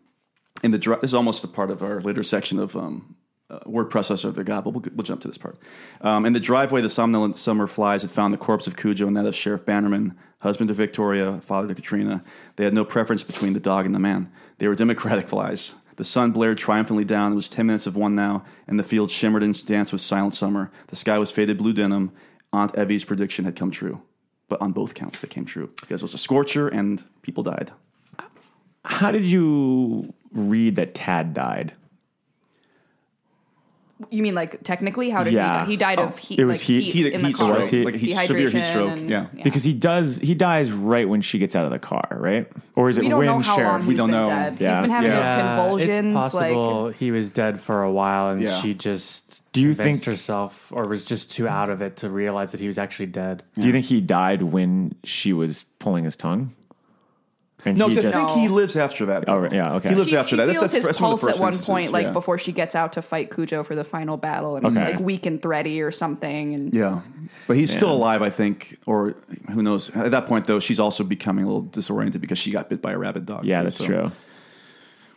in 0.61 0.71
the 0.71 0.77
dri- 0.77 0.97
this 1.01 1.11
is 1.11 1.13
almost 1.13 1.45
a 1.45 1.47
part 1.47 1.71
of 1.71 1.81
our 1.81 2.01
later 2.01 2.23
section 2.23 2.59
of 2.59 2.75
um, 2.75 3.15
uh, 3.49 3.59
word 3.65 3.89
processor 3.89 4.25
of 4.25 4.35
the 4.35 4.43
god, 4.43 4.63
but 4.63 4.71
we'll, 4.71 4.83
we'll 4.95 5.03
jump 5.03 5.21
to 5.21 5.27
this 5.27 5.37
part. 5.37 5.57
Um, 6.01 6.25
in 6.25 6.33
the 6.33 6.39
driveway, 6.39 6.81
the 6.81 6.89
somnolent 6.89 7.37
summer 7.37 7.67
flies 7.67 8.01
had 8.01 8.11
found 8.11 8.33
the 8.33 8.37
corpse 8.37 8.67
of 8.67 8.75
Cujo 8.75 9.07
and 9.07 9.15
that 9.15 9.25
of 9.25 9.35
Sheriff 9.35 9.65
Bannerman, 9.65 10.17
husband 10.39 10.67
to 10.67 10.73
Victoria, 10.73 11.39
father 11.41 11.67
to 11.67 11.75
Katrina. 11.75 12.21
They 12.55 12.63
had 12.63 12.73
no 12.73 12.85
preference 12.85 13.23
between 13.23 13.53
the 13.53 13.59
dog 13.59 13.85
and 13.85 13.95
the 13.95 13.99
man. 13.99 14.31
They 14.57 14.67
were 14.67 14.75
democratic 14.75 15.29
flies. 15.29 15.75
The 15.95 16.03
sun 16.03 16.31
blared 16.31 16.57
triumphantly 16.57 17.05
down. 17.05 17.31
It 17.31 17.35
was 17.35 17.49
ten 17.49 17.67
minutes 17.67 17.87
of 17.87 17.95
one 17.95 18.15
now, 18.15 18.45
and 18.67 18.77
the 18.77 18.83
field 18.83 19.09
shimmered 19.09 19.43
and 19.43 19.65
danced 19.65 19.91
with 19.91 20.01
silent 20.01 20.35
summer. 20.35 20.71
The 20.87 20.95
sky 20.95 21.17
was 21.17 21.31
faded 21.31 21.57
blue 21.57 21.73
denim. 21.73 22.11
Aunt 22.53 22.75
Evie's 22.77 23.03
prediction 23.03 23.45
had 23.45 23.55
come 23.55 23.71
true, 23.71 24.01
but 24.47 24.61
on 24.61 24.71
both 24.71 24.93
counts, 24.93 25.19
they 25.19 25.27
came 25.27 25.45
true 25.45 25.71
because 25.81 26.01
it 26.01 26.05
was 26.05 26.13
a 26.13 26.17
scorcher 26.17 26.67
and 26.67 27.03
people 27.21 27.43
died. 27.43 27.71
How 28.85 29.11
did 29.11 29.25
you 29.25 30.13
read 30.31 30.77
that 30.77 30.93
Tad 30.93 31.33
died? 31.33 31.73
You 34.11 34.21
mean 34.21 34.35
like 34.35 34.63
technically? 34.63 35.09
How 35.09 35.23
did 35.23 35.33
Yeah. 35.33 35.65
he 35.65 35.77
die? 35.77 35.93
He 35.93 35.97
died 35.97 35.99
of 35.99 36.13
oh. 36.13 36.17
heat. 36.17 36.39
It 36.39 36.45
was 36.45 36.57
like 36.59 36.65
heat- 36.67 36.81
heat, 36.83 36.91
heat- 37.05 37.13
in 37.13 37.23
the 37.23 37.33
car. 37.33 37.55
stroke, 37.55 37.69
Heat- 37.71 37.85
like 37.85 37.95
a 37.95 37.97
heat, 37.97 38.13
severe 38.15 38.47
heat 38.49 38.57
Dehydration 38.57 38.63
stroke. 38.63 38.91
and- 38.91 39.09
yeah. 39.09 39.25
Because 39.43 39.63
he 39.63 39.73
does, 39.73 40.19
he 40.19 40.35
dies 40.35 40.71
right 40.71 41.09
when 41.09 41.21
she 41.21 41.39
gets 41.39 41.55
out 41.55 41.65
of 41.65 41.71
the 41.71 41.79
car, 41.79 42.03
right? 42.11 42.47
Or 42.75 42.89
is 42.89 42.97
it 42.99 43.01
we 43.01 43.09
don't 43.09 43.17
when 43.19 43.25
know 43.27 43.39
how 43.39 43.55
Sheriff? 43.55 43.71
long 43.71 43.79
he's 43.81 43.87
We 43.87 43.95
don't 43.95 44.11
been 44.11 44.19
know. 44.23 44.25
dead. 44.27 44.57
Yeah. 44.59 44.69
He's 44.69 44.79
been 44.81 44.89
having 44.91 45.09
Yeah. 45.09 45.15
those 45.15 45.27
convulsions. 45.87 46.05
It's 46.05 46.13
possible 46.13 46.83
Like 46.85 46.95
he 46.97 47.11
was 47.11 47.31
dead 47.31 47.59
for 47.59 47.81
a 47.81 47.91
while 47.91 48.29
and 48.29 48.41
Yeah. 48.41 48.55
she 48.61 48.73
just 48.75 49.43
Do 49.53 49.61
you 49.61 49.73
think- 49.73 50.03
herself 50.05 50.71
or 50.71 50.85
was 50.87 51.03
just 51.03 51.31
too 51.31 51.47
out 51.47 51.71
of 51.71 51.81
it 51.81 51.95
to 51.97 52.09
realize 52.11 52.51
that 52.51 52.59
he 52.61 52.67
was 52.67 52.77
actually 52.77 53.07
dead. 53.07 53.41
Do 53.57 53.65
you 53.65 53.73
think 53.73 53.85
he 53.85 53.99
died 54.01 54.43
when 54.43 54.93
she 55.03 55.33
was 55.33 55.63
pulling 55.79 56.03
his 56.03 56.15
tongue? 56.15 56.51
And 57.65 57.75
No, 57.77 57.87
he 57.87 57.95
'cause 57.95 58.05
I 58.05 58.11
think 58.11 58.29
he 58.31 58.47
lives 58.49 58.75
after 58.75 59.07
that. 59.07 59.25
Oh, 59.27 59.39
right, 59.39 59.51
yeah, 59.51 59.73
okay. 59.75 59.89
He 59.89 59.95
lives 59.95 60.11
he, 60.11 60.15
after 60.17 60.35
he 60.35 60.37
that. 60.37 60.45
feels 60.51 60.61
That's, 60.61 60.73
that's, 60.73 60.75
his 60.75 60.85
that's 60.85 60.99
pulse 60.99 61.21
the 61.21 61.27
at 61.29 61.31
first 61.33 61.41
one 61.41 61.47
instances, 61.53 61.67
point, 61.67 61.91
like 61.91 62.05
yeah. 62.05 62.11
before 62.13 62.37
she 62.37 62.51
gets 62.51 62.75
out 62.75 62.93
to 62.93 63.01
fight 63.01 63.33
Cujo 63.33 63.63
for 63.63 63.73
the 63.75 63.83
final 63.83 64.15
battle, 64.15 64.55
and 64.57 64.67
he's 64.67 64.77
Okay. 64.77 64.91
like 64.91 64.99
weak 64.99 65.25
and 65.25 65.41
thready 65.41 65.81
or 65.81 65.89
something. 65.89 66.53
And 66.53 66.71
Yeah, 66.73 67.01
but 67.47 67.57
he's 67.57 67.73
still 67.75 67.91
alive, 67.91 68.21
I 68.21 68.29
think, 68.29 68.77
or 68.85 69.15
who 69.51 69.63
knows? 69.63 69.89
At 69.95 70.11
that 70.11 70.27
point, 70.27 70.45
though, 70.45 70.59
she's 70.59 70.79
also 70.79 71.03
becoming 71.03 71.45
a 71.45 71.47
little 71.47 71.63
disoriented 71.63 72.21
because 72.21 72.37
she 72.37 72.51
got 72.51 72.69
bit 72.69 72.79
by 72.81 72.91
a 72.91 72.97
rabid 72.97 73.25
dog. 73.25 73.43
yeah, 73.43 73.57
too, 73.57 73.63
that's 73.63 73.77
so- 73.77 73.85
true. 73.85 74.11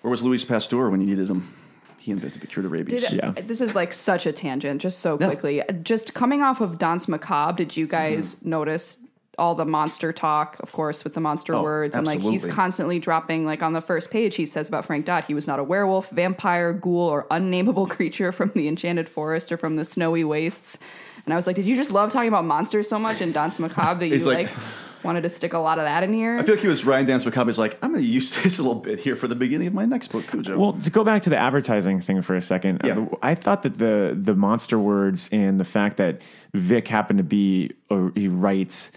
Where 0.01 0.11
was 0.11 0.23
Louis 0.23 0.43
Pasteur 0.43 0.89
when 0.89 1.03
you 1.03 1.07
needed 1.07 1.29
him? 1.29 1.53
He 1.99 2.11
invented 2.11 2.41
the 2.41 2.47
cure 2.47 2.63
to 2.63 2.69
rabies. 2.71 3.07
Did, 3.07 3.19
Yeah. 3.19 3.33
This 3.33 3.61
is 3.61 3.75
like 3.75 3.93
such 3.93 4.25
a 4.25 4.33
tangent, 4.33 4.81
just 4.81 5.01
so 5.01 5.19
Yeah. 5.21 5.27
quickly. 5.27 5.63
Just 5.83 6.15
coming 6.15 6.41
off 6.41 6.63
of 6.63 6.79
Danse 6.79 7.07
Macabre, 7.07 7.59
did 7.59 7.77
you 7.77 7.87
guys 7.87 8.37
Mm-hmm. 8.37 8.49
notice 8.49 8.97
all 9.41 9.55
the 9.57 9.65
monster 9.65 10.13
talk, 10.13 10.57
of 10.61 10.71
course, 10.73 11.03
with 11.03 11.15
the 11.15 11.21
monster 11.21 11.55
Oh, 11.55 11.63
words? 11.63 11.97
And 11.97 12.07
like 12.07 12.21
he's 12.21 12.45
constantly 12.47 12.99
dropping, 13.01 13.45
like 13.47 13.63
on 13.63 13.73
the 13.73 13.81
first 13.81 14.11
page, 14.11 14.37
he 14.37 14.47
says 14.47 14.69
about 14.69 14.85
Frank 14.85 15.07
Dodd, 15.07 15.25
he 15.25 15.35
was 15.35 15.47
not 15.47 15.59
a 15.59 15.65
werewolf, 15.65 16.11
vampire, 16.11 16.73
ghoul, 16.73 17.09
or 17.09 17.27
unnameable 17.31 17.87
creature 17.97 18.31
from 18.31 18.53
the 18.55 18.69
enchanted 18.69 19.09
forest 19.09 19.51
or 19.51 19.57
from 19.57 19.77
the 19.77 19.85
snowy 19.85 20.23
wastes. 20.23 20.79
And 21.25 21.33
I 21.33 21.37
was 21.37 21.47
like, 21.47 21.57
did 21.57 21.67
you 21.67 21.75
just 21.75 21.91
love 21.91 22.11
talking 22.13 22.29
about 22.29 22.45
monsters 22.45 22.89
so 22.89 22.99
much 22.99 23.21
in 23.21 23.33
Danse 23.33 23.59
Macabre 23.59 24.01
that 24.01 24.09
you 24.17 24.25
like, 24.25 24.47
like- 24.49 24.57
wanted 25.03 25.23
to 25.23 25.31
stick 25.31 25.55
a 25.55 25.59
lot 25.59 25.79
of 25.79 25.85
that 25.87 26.03
in 26.03 26.13
here? 26.13 26.39
I 26.39 26.43
feel 26.43 26.55
like 26.57 26.63
he 26.63 26.69
was 26.69 26.85
Ryan 26.85 27.07
Danse 27.07 27.25
Macabre. 27.25 27.49
He's 27.51 27.59
like, 27.59 27.79
I'm 27.83 27.93
going 27.93 28.03
to 28.03 28.09
use 28.09 28.35
this 28.43 28.59
a 28.59 28.63
little 28.63 28.81
bit 28.83 28.99
here 29.01 29.17
for 29.17 29.29
the 29.29 29.35
beginning 29.35 29.67
of 29.67 29.73
my 29.75 29.87
next 29.87 30.09
book, 30.09 30.27
Cujo. 30.27 30.59
Well, 30.59 30.73
to 30.75 30.91
go 30.91 31.05
back 31.05 31.23
to 31.23 31.31
the 31.31 31.39
advertising 31.39 32.01
thing 32.03 32.21
for 32.23 32.35
a 32.37 32.43
second, 32.43 32.83
Yeah. 32.85 32.99
uh, 32.99 33.17
I 33.23 33.35
thought 33.35 33.63
that 33.63 33.79
the 33.79 34.15
the 34.19 34.35
monster 34.35 34.79
words 34.79 35.29
and 35.33 35.59
the 35.59 35.65
fact 35.65 35.97
that 35.99 36.21
Vic 36.53 36.89
happened 36.89 37.17
to 37.19 37.25
be, 37.25 37.71
or 37.89 38.13
he 38.15 38.29
writes, 38.29 38.93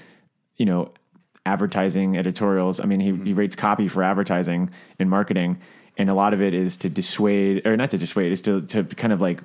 you 0.57 0.65
know, 0.65 0.91
advertising 1.45 2.17
editorials. 2.17 2.79
I 2.79 2.85
mean, 2.85 2.99
he, 2.99 3.15
he 3.25 3.33
writes 3.33 3.55
copy 3.55 3.87
for 3.87 4.03
advertising 4.03 4.69
and 4.99 5.09
marketing, 5.09 5.59
and 5.97 6.09
a 6.09 6.13
lot 6.13 6.33
of 6.33 6.41
it 6.41 6.53
is 6.53 6.77
to 6.77 6.89
dissuade, 6.89 7.65
or 7.67 7.75
not 7.77 7.91
to 7.91 7.97
dissuade, 7.97 8.31
is 8.31 8.41
to 8.43 8.61
to 8.61 8.83
kind 8.83 9.13
of 9.13 9.21
like 9.21 9.41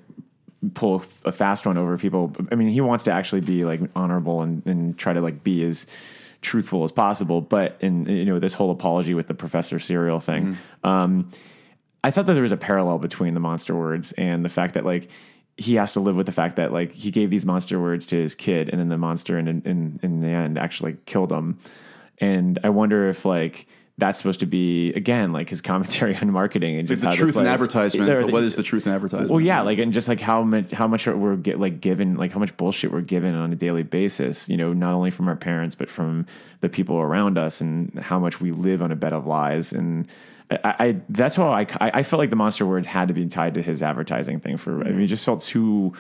pull 0.75 1.03
a 1.25 1.33
fast 1.33 1.67
one 1.67 1.79
over 1.79 1.97
people. 1.99 2.33
I 2.51 2.55
mean, 2.55 2.69
he 2.69 2.81
wants 2.81 3.05
to 3.05 3.13
actually 3.13 3.43
be 3.43 3.65
like 3.65 3.81
honorable 3.95 4.43
and, 4.43 4.65
and 4.67 4.99
try 4.99 5.13
to 5.13 5.21
like 5.21 5.45
be 5.45 5.63
as 5.65 5.87
truthful 6.41 6.85
as 6.85 6.93
possible. 6.93 7.41
But 7.41 7.77
in 7.81 8.07
you 8.07 8.25
know 8.25 8.39
this 8.39 8.55
whole 8.55 8.71
apology 8.71 9.15
with 9.15 9.27
the 9.27 9.35
Professor 9.35 9.79
Cereal 9.79 10.21
thing, 10.21 10.57
um, 10.85 11.31
I 12.05 12.11
thought 12.11 12.27
that 12.27 12.35
there 12.35 12.43
was 12.43 12.53
a 12.53 12.57
parallel 12.57 12.99
between 12.99 13.35
the 13.35 13.41
monster 13.41 13.75
words 13.75 14.13
and 14.13 14.45
the 14.45 14.49
fact 14.49 14.75
that 14.75 14.85
like 14.85 15.11
he 15.59 15.75
has 15.75 15.93
to 15.95 16.01
live 16.01 16.15
with 16.17 16.27
the 16.27 16.33
fact 16.33 16.57
that 16.57 16.73
like 16.73 16.93
he 16.93 17.11
gave 17.11 17.31
these 17.31 17.45
monster 17.45 17.81
words 17.81 18.07
to 18.07 18.17
his 18.17 18.35
kid, 18.35 18.69
and 18.71 18.79
then 18.81 18.89
the 18.89 18.97
monster 18.99 19.39
in 19.39 19.49
in 19.49 20.01
in 20.03 20.21
the 20.21 20.29
end 20.29 20.57
actually 20.59 20.97
killed 21.05 21.33
him. 21.33 21.59
And 22.21 22.59
I 22.65 22.71
wonder 22.71 23.09
if 23.11 23.25
like 23.25 23.67
that's 23.99 24.17
supposed 24.19 24.39
to 24.41 24.47
be 24.47 24.93
again 24.93 25.33
like 25.33 25.49
his 25.49 25.61
commentary 25.73 26.17
on 26.17 26.31
marketing 26.31 26.79
and 26.79 26.87
just 26.87 27.03
the 27.03 27.09
how 27.09 27.15
truth 27.17 27.31
this, 27.31 27.37
in 27.37 27.45
like- 27.45 27.53
advertisement. 27.55 28.09
Or 28.09 28.21
But 28.21 28.27
the- 28.29 28.33
what 28.33 28.45
is 28.45 28.55
the 28.55 28.63
truth 28.63 28.87
in 28.87 28.93
advertisement? 28.93 29.31
well, 29.31 29.41
yeah, 29.41 29.61
like 29.63 29.79
and 29.81 29.93
just 29.93 30.07
like 30.07 30.21
how 30.21 30.43
much 30.45 30.71
how 30.71 30.87
much 30.87 31.07
we're 31.09 31.35
get 31.37 31.59
like 31.59 31.81
given 31.81 32.17
like 32.17 32.31
how 32.33 32.39
much 32.39 32.57
bullshit 32.57 32.93
we're 32.93 33.01
given 33.01 33.35
on 33.35 33.53
a 33.53 33.57
daily 33.57 33.83
basis. 33.83 34.49
You 34.49 34.57
know, 34.57 34.73
not 34.73 34.95
only 34.95 35.11
from 35.11 35.27
our 35.29 35.37
parents 35.37 35.75
but 35.75 35.91
from 35.91 36.27
the 36.61 36.69
people 36.69 36.97
around 36.99 37.37
us, 37.39 37.61
and 37.61 37.99
how 37.99 38.19
much 38.21 38.41
we 38.41 38.53
live 38.53 38.81
on 38.83 38.93
a 38.93 38.97
bed 38.97 39.13
of 39.13 39.27
lies. 39.27 39.73
And 39.73 40.07
I, 40.51 40.75
I 40.79 40.97
that's 41.09 41.37
why 41.39 41.61
I, 41.63 41.67
I 41.87 41.91
I 41.95 42.03
felt 42.03 42.19
like 42.19 42.31
the 42.31 42.37
monster 42.37 42.65
word 42.67 42.87
had 42.87 43.09
to 43.09 43.15
be 43.15 43.27
tied 43.29 43.55
to 43.55 43.63
his 43.63 43.83
advertising 43.83 44.41
thing. 44.41 44.57
For 44.57 44.81
I 44.81 44.91
mean, 44.91 45.03
it 45.03 45.07
just 45.09 45.25
felt 45.25 45.43
too. 45.43 45.93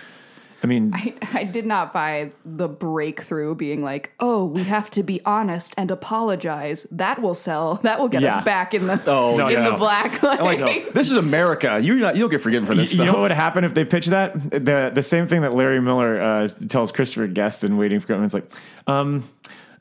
I 0.60 0.66
mean, 0.66 0.90
I, 0.92 1.14
I 1.34 1.44
did 1.44 1.66
not 1.66 1.92
buy 1.92 2.32
the 2.44 2.66
breakthrough 2.66 3.54
being 3.54 3.80
like, 3.84 4.12
oh, 4.18 4.44
we 4.44 4.64
have 4.64 4.90
to 4.90 5.04
be 5.04 5.20
honest 5.24 5.72
and 5.78 5.88
apologize. 5.88 6.82
That 6.90 7.22
will 7.22 7.34
sell. 7.36 7.76
That 7.84 8.00
will 8.00 8.08
get 8.08 8.22
Yeah. 8.22 8.38
us 8.38 8.44
back 8.44 8.74
in 8.74 8.88
the 8.88 9.00
Oh, 9.06 9.38
in 9.38 9.50
yeah. 9.52 9.70
the 9.70 9.76
black. 9.76 10.20
I'm 10.24 10.40
like, 10.44 10.58
no, 10.58 10.90
this 10.90 11.12
is 11.12 11.16
America. 11.16 11.78
You're 11.80 11.94
not, 11.98 12.16
you'll 12.16 12.28
get 12.28 12.42
forgiven 12.42 12.66
for 12.66 12.74
this 12.74 12.92
you 12.92 13.04
know 13.04 13.12
what 13.12 13.20
would 13.20 13.30
happen 13.30 13.62
if 13.62 13.74
they 13.74 13.84
pitched 13.84 14.10
that? 14.10 14.34
The 14.50 14.90
the 14.92 15.02
same 15.02 15.28
thing 15.28 15.42
that 15.42 15.54
Larry 15.54 15.80
Miller 15.80 16.20
uh, 16.20 16.48
tells 16.68 16.90
Christopher 16.90 17.28
Guest 17.28 17.62
in 17.62 17.76
Waiting 17.76 18.00
for 18.00 18.08
Godot. 18.08 18.24
It's 18.24 18.34
like, 18.34 18.50
um, 18.88 19.22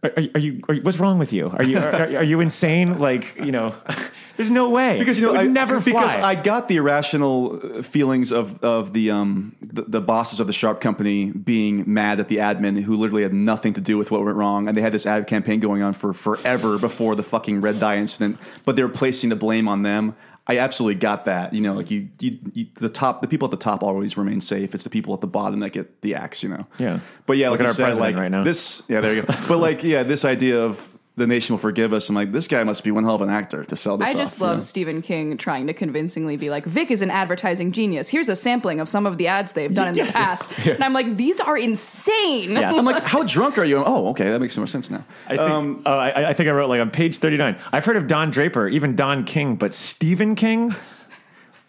are, 0.04 0.12
are 0.36 0.40
you? 0.40 0.62
Are, 0.70 0.76
you- 0.76 0.84
what's 0.84 1.00
wrong 1.00 1.18
with 1.18 1.34
you? 1.34 1.50
Are 1.50 1.64
you? 1.64 1.80
Are, 1.80 2.18
are 2.18 2.24
you 2.24 2.40
insane? 2.40 3.00
Like, 3.00 3.36
you 3.44 3.52
know, 3.52 3.74
there's 4.38 4.52
no 4.52 4.70
way 4.70 5.00
because 5.00 5.20
you 5.20 5.26
know 5.26 5.40
I 5.40 5.46
never 5.48 5.80
because 5.80 6.14
fly. 6.14 6.22
I 6.22 6.36
got 6.36 6.68
the 6.68 6.78
irrational 6.78 7.60
uh, 7.80 7.82
feelings 7.82 8.32
of 8.32 8.64
of 8.64 8.94
the 8.94 9.12
um 9.12 9.56
the, 9.62 9.82
the 9.84 10.02
bosses 10.02 10.40
of 10.40 10.48
the 10.48 10.54
Sharp 10.54 10.80
company 10.80 11.32
being 11.32 11.84
mad 11.92 12.20
at 12.20 12.28
the 12.28 12.38
admin 12.38 12.82
who 12.82 12.96
literally 12.96 13.24
had 13.24 13.34
nothing 13.34 13.74
to 13.74 13.82
do 13.82 13.98
with 13.98 14.12
what 14.12 14.24
went 14.24 14.38
wrong, 14.38 14.68
and 14.68 14.78
they 14.78 14.82
had 14.82 14.94
this 14.94 15.06
ad 15.06 15.28
campaign 15.28 15.60
going 15.60 15.82
on 15.82 15.94
for 15.94 16.14
forever 16.14 16.78
before 16.80 17.16
the 17.16 17.24
fucking 17.24 17.62
red 17.62 17.80
dye 17.80 17.98
incident, 17.98 18.38
but 18.64 18.76
they 18.76 18.84
were 18.84 18.90
placing 18.90 19.30
the 19.30 19.36
blame 19.36 19.68
on 19.68 19.84
them. 19.84 20.16
I 20.50 20.60
absolutely 20.60 20.96
got 20.96 21.26
that. 21.26 21.54
You 21.54 21.60
know, 21.60 21.74
like 21.74 21.92
you, 21.92 22.08
you, 22.20 22.40
you, 22.54 22.68
the 22.76 22.88
top, 22.88 23.22
the 23.22 23.28
people 23.28 23.48
at 23.48 23.52
the 23.52 23.58
top 23.58 23.84
always 23.84 24.18
remain 24.18 24.40
safe. 24.40 24.74
It's 24.74 24.86
the 24.86 24.90
people 24.90 25.14
at 25.14 25.20
the 25.20 25.28
bottom 25.28 25.60
that 25.60 25.72
get 25.72 26.02
the 26.02 26.16
axe. 26.16 26.42
You 26.42 26.50
know. 26.50 26.66
Yeah. 26.80 27.00
But 27.26 27.36
yeah, 27.36 27.50
Look 27.50 27.60
like 27.60 27.66
at 27.66 27.70
our 27.70 27.74
said, 27.74 27.84
president 27.84 28.14
like 28.16 28.22
right 28.22 28.32
now. 28.32 28.44
this. 28.46 28.84
Yeah, 28.88 29.02
there 29.02 29.14
you 29.14 29.24
go. 29.24 29.34
but 29.50 29.58
like, 29.58 29.84
yeah, 29.84 30.04
this 30.04 30.24
idea 30.24 30.64
of 30.64 30.97
the 31.18 31.26
nation 31.26 31.54
will 31.54 31.58
forgive 31.58 31.94
us. 31.94 32.10
I'm 32.10 32.16
like, 32.16 32.32
this 32.32 32.48
guy 32.48 32.64
must 32.64 32.84
be 32.84 32.92
one 32.92 33.04
hell 33.04 33.16
of 33.16 33.22
an 33.22 33.30
actor 33.30 33.64
to 33.66 33.76
sell 33.76 33.98
this. 33.98 34.08
I 34.08 34.14
just 34.14 34.36
off, 34.36 34.40
you 34.40 34.46
love 34.46 34.58
know? 34.58 34.62
Stephen 34.62 35.02
King 35.02 35.36
trying 35.36 35.66
to 35.66 35.74
convincingly 35.74 36.38
be 36.38 36.52
like, 36.52 36.64
Vic 36.66 36.92
is 36.92 37.02
an 37.02 37.10
advertising 37.10 37.72
genius. 37.72 38.08
Here's 38.08 38.30
a 38.30 38.36
sampling 38.36 38.80
of 38.80 38.88
some 38.88 39.08
of 39.08 39.18
the 39.18 39.28
ads 39.28 39.54
they've 39.54 39.74
done 39.74 39.90
in 39.90 40.06
the 40.06 40.12
past. 40.12 40.52
And 40.68 40.84
I'm 40.84 40.94
like, 40.94 41.18
these 41.18 41.40
are 41.40 41.58
insane. 41.58 42.52
Yes. 42.52 42.78
I'm 42.78 42.86
like, 42.86 43.02
how 43.02 43.24
drunk 43.24 43.58
are 43.58 43.64
you? 43.64 43.84
Oh, 43.84 44.10
okay, 44.10 44.30
that 44.30 44.40
makes 44.40 44.56
more 44.58 44.68
sense 44.68 44.92
now. 44.92 45.04
I 45.26 45.30
think, 45.30 45.42
um, 45.42 45.82
oh, 45.88 45.98
I, 45.98 46.30
I 46.30 46.34
think 46.34 46.50
I 46.50 46.52
wrote 46.52 46.70
like 46.70 46.82
on 46.82 46.92
page 46.92 47.18
39. 47.18 47.58
I've 47.72 47.86
heard 47.86 47.96
of 47.96 48.06
Don 48.06 48.30
Draper, 48.30 48.68
even 48.68 48.96
Don 48.96 49.24
King, 49.24 49.56
but 49.56 49.74
Stephen 49.74 50.36
King. 50.36 50.76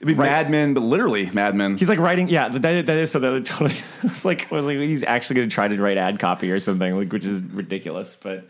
It'd 0.00 0.08
be 0.08 0.14
Mad 0.14 0.50
Men, 0.50 0.74
but 0.74 0.80
literally 0.80 1.30
Mad 1.30 1.54
Men. 1.54 1.78
He's 1.78 1.88
like 1.88 1.98
writing, 1.98 2.28
yeah, 2.28 2.48
that, 2.50 2.60
that 2.60 2.90
is 2.90 3.10
so 3.12 3.18
that 3.20 3.44
totally. 3.46 3.78
It's 4.02 4.24
like 4.24 4.52
I 4.52 4.54
was 4.54 4.66
like 4.66 4.76
he's 4.76 5.04
actually 5.04 5.36
going 5.36 5.48
to 5.48 5.54
try 5.54 5.68
to 5.68 5.76
write 5.80 5.96
ad 5.96 6.18
copy 6.18 6.50
or 6.52 6.60
something, 6.60 6.96
like 6.96 7.12
which 7.12 7.24
is 7.24 7.42
ridiculous. 7.42 8.14
But 8.14 8.44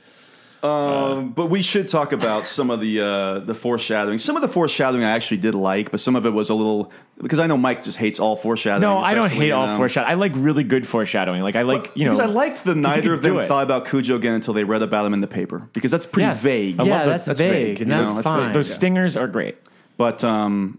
Um, 0.63 1.31
but 1.31 1.47
we 1.47 1.63
should 1.63 1.89
talk 1.89 2.13
about 2.13 2.45
some 2.45 2.71
of 2.71 2.81
the 2.81 3.01
uh, 3.01 3.39
the 3.41 3.55
foreshadowing. 3.55 4.19
Some 4.19 4.35
of 4.35 4.43
the 4.43 4.49
foreshadowing 4.49 5.05
I 5.05 5.11
actually 5.13 5.37
did 5.37 5.55
like, 5.55 5.91
but 5.93 6.01
some 6.01 6.17
of 6.17 6.27
it 6.27 6.31
was 6.31 6.51
a 6.51 6.55
little 6.55 6.93
because 7.23 7.39
I 7.39 7.47
know 7.47 7.57
Mike 7.57 7.85
just 7.85 7.97
hates 7.97 8.19
all 8.19 8.35
foreshadowing. 8.35 8.81
no, 8.83 8.99
I 8.99 9.15
don't 9.15 9.31
hate 9.31 9.49
you 9.49 9.55
all 9.55 9.77
foreshadowing. 9.77 10.11
I 10.11 10.15
like 10.15 10.33
really 10.35 10.65
good 10.65 10.87
foreshadowing. 10.87 11.43
Like 11.43 11.55
I 11.55 11.63
like 11.63 11.93
you 11.95 12.07
know 12.07 12.13
because 12.17 12.29
I 12.29 12.33
liked 12.33 12.65
the 12.65 12.75
neither 12.75 13.13
of 13.13 13.23
them 13.23 13.47
thought 13.47 13.63
about 13.63 13.87
Cujo 13.87 14.17
again 14.17 14.35
until 14.35 14.53
they 14.55 14.65
read 14.65 14.83
about 14.83 15.07
him 15.07 15.15
in 15.15 15.21
the 15.21 15.29
paper 15.29 15.69
because 15.73 15.91
that's 15.93 16.07
pretty 16.07 16.27
Yes. 16.27 16.43
vague. 16.43 16.81
I 16.81 16.85
yeah, 16.85 17.05
those- 17.07 17.25
that's, 17.27 17.41
vague, 17.41 17.81
and 17.81 17.91
know, 17.91 18.03
that's 18.03 18.15
that's 18.17 18.25
fine. 18.25 18.45
vague. 18.47 18.55
Those 18.55 18.69
Yeah. 18.69 18.75
stingers 18.75 19.17
are 19.17 19.29
great. 19.29 19.59
But 19.97 20.25
um, 20.25 20.79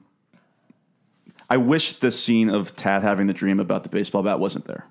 I 1.50 1.58
wish 1.58 1.94
the 1.94 2.12
scene 2.12 2.50
of 2.50 2.76
Tad 2.76 3.02
having 3.04 3.28
the 3.28 3.34
dream 3.34 3.60
about 3.60 3.84
the 3.84 3.90
baseball 3.90 4.24
bat 4.24 4.40
wasn't 4.40 4.66
there. 4.66 4.86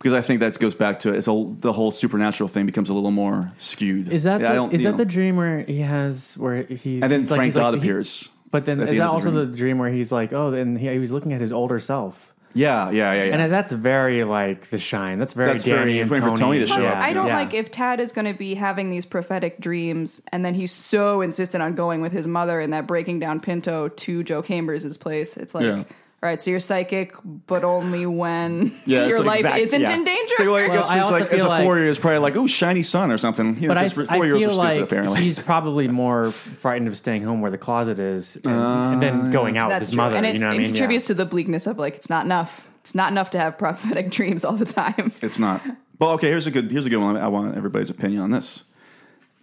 Because 0.00 0.14
I 0.14 0.22
think 0.22 0.40
that 0.40 0.58
goes 0.58 0.74
back 0.74 1.00
to 1.00 1.12
it's 1.12 1.28
a, 1.28 1.54
the 1.60 1.72
whole 1.74 1.90
supernatural 1.90 2.48
thing 2.48 2.64
becomes 2.64 2.88
a 2.88 2.94
little 2.94 3.10
more 3.10 3.52
skewed. 3.58 4.08
Is 4.08 4.22
that 4.24 4.40
Yeah, 4.40 4.54
the, 4.54 4.74
is 4.74 4.82
that 4.82 4.92
know. 4.92 4.96
the 4.96 5.04
dream 5.04 5.36
where 5.36 5.60
he 5.60 5.80
has 5.80 6.34
where 6.38 6.62
he's 6.62 7.02
And 7.02 7.12
then 7.12 7.20
he's 7.20 7.30
like- 7.30 7.38
Frank 7.38 7.46
he's 7.48 7.56
like- 7.56 7.64
Dodd 7.64 7.74
he- 7.74 7.80
appears. 7.80 8.28
But 8.50 8.64
then 8.64 8.80
at 8.80 8.86
the 8.86 8.92
is 8.92 8.98
that 8.98 9.04
of 9.04 9.10
the 9.10 9.14
also 9.14 9.30
dream. 9.30 9.50
the 9.52 9.56
dream 9.56 9.78
where 9.78 9.90
he's 9.92 10.10
like, 10.10 10.32
oh, 10.32 10.52
and 10.54 10.78
he, 10.78 10.88
he 10.88 10.98
was 10.98 11.12
looking 11.12 11.32
at 11.34 11.40
his 11.40 11.52
older 11.52 11.78
self, 11.78 12.34
Yeah, 12.54 12.90
yeah, 12.90 13.12
yeah, 13.12 13.24
yeah. 13.24 13.36
and 13.38 13.52
that's 13.52 13.70
very 13.72 14.24
like 14.24 14.70
The 14.70 14.78
Shine. 14.78 15.18
That's 15.20 15.34
very 15.34 15.52
That's 15.52 15.64
Danny 15.64 15.76
very- 15.76 15.98
and 16.00 16.10
waiting 16.10 16.22
for 16.24 16.28
Tony. 16.30 16.40
Tony 16.40 16.58
to 16.60 16.66
show 16.66 16.74
Plus, 16.76 16.86
up. 16.86 16.96
I 16.96 17.12
don't 17.12 17.26
Yeah. 17.28 17.36
like 17.38 17.52
if 17.54 17.70
Tad 17.70 18.00
is 18.00 18.10
going 18.10 18.24
to 18.24 18.36
be 18.36 18.54
having 18.54 18.90
these 18.90 19.04
prophetic 19.04 19.60
dreams, 19.60 20.20
and 20.32 20.44
then 20.44 20.54
he's 20.54 20.72
so 20.72 21.20
insistent 21.20 21.62
on 21.62 21.74
going 21.74 22.00
with 22.00 22.10
his 22.12 22.26
mother 22.26 22.58
in 22.60 22.70
that 22.70 22.86
breaking 22.88 23.20
down 23.20 23.38
Pinto 23.38 23.86
to 23.88 24.24
Joe 24.24 24.42
Chambers' 24.42 24.96
place. 24.96 25.36
It's 25.36 25.54
like, 25.54 25.64
Yeah. 25.64 25.84
All 26.22 26.28
right, 26.28 26.40
so 26.42 26.50
you're 26.50 26.60
psychic, 26.60 27.14
but 27.24 27.64
only 27.64 28.04
when 28.04 28.78
Yeah, 28.84 29.06
your 29.06 29.18
like 29.20 29.26
life 29.26 29.38
exact- 29.38 29.58
isn't 29.60 29.80
yeah. 29.80 29.94
in 29.94 30.04
danger. 30.04 30.34
So, 30.36 30.44
like, 30.52 30.64
I 30.64 30.68
Well, 30.68 30.76
guess 30.82 30.90
I 30.90 30.96
it's 30.98 31.04
also 31.06 31.18
like 31.20 31.32
as 31.32 31.40
feel 31.40 31.46
a 31.46 31.48
like- 31.48 31.64
four 31.64 31.78
year 31.78 31.86
is 31.88 31.98
probably 31.98 32.18
like, 32.18 32.36
oh, 32.36 32.46
shiny 32.46 32.82
sun 32.82 33.10
or 33.10 33.16
something. 33.16 33.56
You 33.60 33.68
But 33.68 33.78
I, 33.78 33.88
'cause 33.88 34.06
I 34.08 34.16
four 34.16 34.26
year 34.26 34.34
olds 34.34 34.44
are 34.44 34.48
feel 34.50 34.56
stupid 34.58 34.74
like 34.80 34.82
apparently. 34.82 35.20
he's 35.22 35.38
probably 35.38 35.88
more 35.88 36.30
frightened 36.30 36.88
of 36.88 36.96
staying 36.96 37.22
home 37.22 37.40
where 37.40 37.50
the 37.50 37.56
closet 37.58 37.98
is, 37.98 38.36
and, 38.36 38.52
and 38.52 39.02
then 39.02 39.20
ah. 39.28 39.30
going 39.32 39.56
out 39.56 39.70
with 39.70 39.80
his 39.80 39.90
true, 39.90 39.96
mother. 39.96 40.16
and 40.16 40.26
it, 40.26 40.34
you 40.34 40.40
know 40.40 40.48
what 40.48 40.56
it 40.56 40.58
I 40.58 40.62
mean? 40.62 40.70
contributes 40.72 41.06
to 41.06 41.14
the 41.14 41.24
bleakness 41.24 41.66
of 41.66 41.78
like 41.78 41.96
it's 41.96 42.10
not 42.10 42.26
enough. 42.26 42.68
It's 42.82 42.94
not 42.94 43.10
enough 43.12 43.30
to 43.30 43.38
have 43.38 43.56
prophetic 43.56 44.10
dreams 44.18 44.44
all 44.44 44.54
the 44.56 44.64
time. 44.66 45.12
It's 45.22 45.38
not. 45.38 45.62
But 45.98 46.12
okay, 46.14 46.28
here's 46.28 46.46
a 46.46 46.50
good 46.50 46.70
here's 46.70 46.84
a 46.86 46.90
good 46.90 46.96
one. 47.00 47.16
I 47.16 47.28
want 47.28 47.56
everybody's 47.56 47.88
opinion 47.90 48.20
on 48.22 48.30
this. 48.30 48.64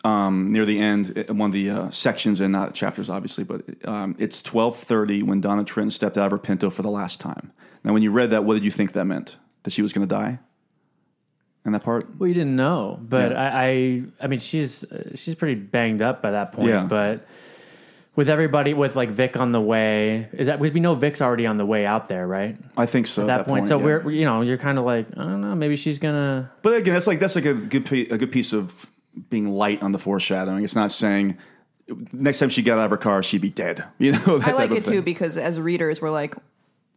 Um, 0.04 0.50
near 0.50 0.66
the 0.66 0.80
end, 0.80 1.26
uh, 1.28 1.34
one 1.34 1.50
of 1.50 1.54
the 1.54 1.70
uh, 1.70 1.90
sections 1.90 2.40
and 2.40 2.52
not 2.52 2.74
chapters, 2.76 3.10
obviously, 3.10 3.44
but 3.44 3.64
um, 3.86 4.16
it's 4.20 4.42
twelve 4.42 4.78
thirty 4.78 5.24
when 5.24 5.42
Donna 5.42 5.64
Trenton 5.64 5.92
stepped 5.92 6.18
out 6.18 6.28
of 6.28 6.32
her 6.32 6.38
Pinto 6.38 6.70
for 6.70 6.84
the 6.84 6.92
last 6.92 7.20
time. 7.20 7.52
Now, 7.84 7.94
when 7.94 8.04
you 8.04 8.12
read 8.12 8.30
that, 8.30 8.44
what 8.44 8.54
did 8.54 8.64
you 8.64 8.72
think 8.72 8.94
that 8.94 9.06
meant? 9.06 9.38
That 9.64 9.72
she 9.72 9.82
was 9.82 9.94
going 9.94 10.08
to 10.08 10.16
die? 10.16 10.40
In 11.66 11.74
that 11.74 11.84
part? 11.84 12.08
Well, 12.18 12.28
you 12.28 12.34
didn't 12.34 12.56
know, 12.56 12.98
but 13.02 13.32
Yeah. 13.32 13.42
I, 13.42 13.66
I, 13.66 14.04
I 14.22 14.28
mean, 14.28 14.40
she's 14.40 14.86
uh, 14.86 15.12
she's 15.16 15.36
pretty 15.36 15.56
banged 15.56 16.02
up 16.02 16.22
by 16.22 16.32
that 16.32 16.54
point. 16.54 16.70
Yeah. 16.70 16.84
But 16.84 17.28
with 18.16 18.30
everybody, 18.30 18.74
with 18.74 18.96
like 18.96 19.10
Vic 19.10 19.36
on 19.38 19.52
the 19.52 19.60
way, 19.60 20.30
is 20.32 20.48
that 20.48 20.60
we 20.60 20.70
know 20.80 20.96
Vic's 20.96 21.22
already 21.22 21.46
on 21.46 21.58
the 21.58 21.66
way 21.66 21.86
out 21.86 22.08
there, 22.08 22.26
right? 22.26 22.58
I 22.78 22.86
think 22.86 23.08
so. 23.08 23.24
At 23.24 23.28
that, 23.28 23.48
point, 23.48 23.68
so 23.68 23.78
yeah. 23.80 23.84
we're 23.84 24.12
you 24.12 24.26
know 24.26 24.42
you're 24.42 24.58
kind 24.58 24.78
of 24.80 24.86
like 24.86 25.08
I 25.18 25.24
don't 25.24 25.42
know, 25.42 25.56
maybe 25.56 25.76
she's 25.76 26.00
gonna. 26.00 26.52
But 26.62 26.74
again, 26.76 26.94
that's 26.94 27.08
like 27.08 27.20
that's 27.20 27.36
like 27.36 27.46
a 27.46 27.54
good 27.54 27.92
a 28.12 28.18
good 28.18 28.32
piece 28.32 28.54
of 28.54 28.90
being 29.30 29.50
light 29.50 29.82
on 29.82 29.92
the 29.92 30.00
foreshadowing. 30.00 30.64
It's 30.64 30.76
not 30.76 30.92
saying 30.92 31.38
next 32.12 32.40
time 32.40 32.50
she 32.50 32.62
got 32.62 32.80
out 32.80 32.86
of 32.86 32.92
her 32.92 32.98
car, 32.98 33.24
she'd 33.24 33.42
be 33.42 33.50
dead. 33.50 33.84
You 34.00 34.14
know, 34.14 34.40
that 34.40 34.48
I 34.48 34.52
like 34.52 34.56
type 34.56 34.72
of 34.72 34.78
it 34.78 34.86
too 34.86 35.02
because 35.02 35.38
as 35.38 35.60
readers, 35.60 36.02
we're 36.02 36.12
like, 36.12 36.36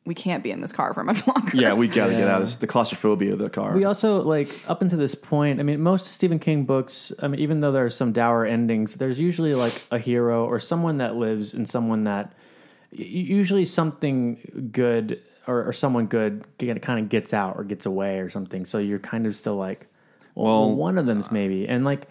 we 0.05 0.14
can't 0.14 0.43
be 0.43 0.51
in 0.51 0.61
this 0.61 0.73
car 0.73 0.95
for 0.95 1.05
much 1.05 1.27
longer. 1.27 1.57
Yeah, 1.57 1.75
we 1.75 1.89
got 1.89 2.07
to 2.07 2.12
get 2.12 2.29
out 2.29 2.41
of 2.41 2.49
this, 2.49 2.57
the 2.57 2.66
claustrophobia 2.66 3.33
of 3.33 3.39
the 3.39 3.51
car. 3.51 3.75
We 3.75 3.85
also 3.85 4.23
like 4.23 4.49
up 4.68 4.83
until 4.83 4.99
this 4.99 5.14
point. 5.14 5.61
I 5.61 5.62
mean, 5.62 5.81
most 5.81 6.09
Stephen 6.09 6.39
King 6.39 6.64
books. 6.64 7.12
I 7.21 7.29
mean, 7.29 7.41
even 7.41 7.61
though 7.61 7.73
there 7.73 7.85
are 7.85 7.91
some 7.91 8.12
dour 8.12 8.47
endings, 8.47 8.95
there's 8.95 9.21
usually 9.21 9.55
like 9.55 9.83
a 9.91 9.99
hero 9.99 10.45
or 10.47 10.61
someone 10.61 10.99
that 10.99 11.16
lives 11.16 11.55
and 11.55 11.68
someone 11.68 12.05
that 12.05 12.33
usually 12.93 13.64
something 13.64 14.71
good 14.73 15.23
or, 15.47 15.68
or 15.68 15.73
someone 15.73 16.07
good 16.07 16.45
kind 16.59 17.01
of 17.01 17.09
gets 17.09 17.33
out 17.33 17.57
or 17.57 17.64
gets 17.64 17.87
away 17.87 18.18
or 18.18 18.31
something. 18.31 18.64
So 18.64 18.79
you're 18.79 18.99
kind 18.99 19.27
of 19.27 19.37
still 19.37 19.57
like, 19.57 19.87
well, 20.35 20.68
Well, 20.68 20.76
one 20.76 20.99
of 20.99 21.07
them's 21.07 21.28
uh, 21.28 21.33
maybe 21.33 21.68
and 21.68 21.85
like. 21.85 22.07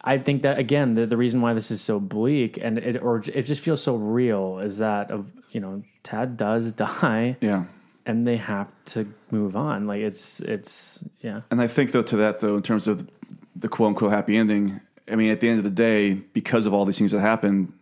I 0.00 0.16
think 0.16 0.42
that 0.42 0.60
again, 0.60 0.94
the, 0.94 1.06
the 1.06 1.16
reason 1.16 1.40
why 1.40 1.54
this 1.54 1.72
is 1.72 1.80
so 1.80 1.98
bleak 1.98 2.56
and 2.56 2.78
it 2.78 3.02
or 3.02 3.18
it 3.18 3.42
just 3.42 3.62
feels 3.62 3.82
so 3.82 3.96
real 3.96 4.60
is 4.60 4.78
that 4.78 5.10
of 5.10 5.26
you 5.50 5.60
know 5.60 5.82
Tad 6.04 6.36
does 6.36 6.70
die, 7.02 7.36
yeah. 7.40 7.64
and 8.06 8.26
they 8.26 8.36
have 8.36 8.68
to 8.86 9.12
move 9.30 9.56
on. 9.56 9.84
Like 9.84 10.00
it's 10.00 10.38
it's 10.40 11.02
yeah. 11.20 11.42
And 11.50 11.60
I 11.60 11.66
think 11.66 11.90
though 11.92 12.02
to 12.02 12.16
that 12.18 12.38
though, 12.38 12.56
in 12.56 12.62
terms 12.62 12.86
of 12.86 13.08
the 13.56 13.68
quote 13.68 13.88
unquote 13.88 14.12
happy 14.12 14.36
ending, 14.36 14.80
I 15.10 15.16
mean, 15.16 15.30
at 15.30 15.40
the 15.40 15.48
end 15.48 15.58
of 15.58 15.64
the 15.64 15.70
day, 15.70 16.14
because 16.14 16.66
of 16.66 16.72
all 16.72 16.84
these 16.84 16.98
things 16.98 17.12
that 17.12 17.20
happened, 17.20 17.72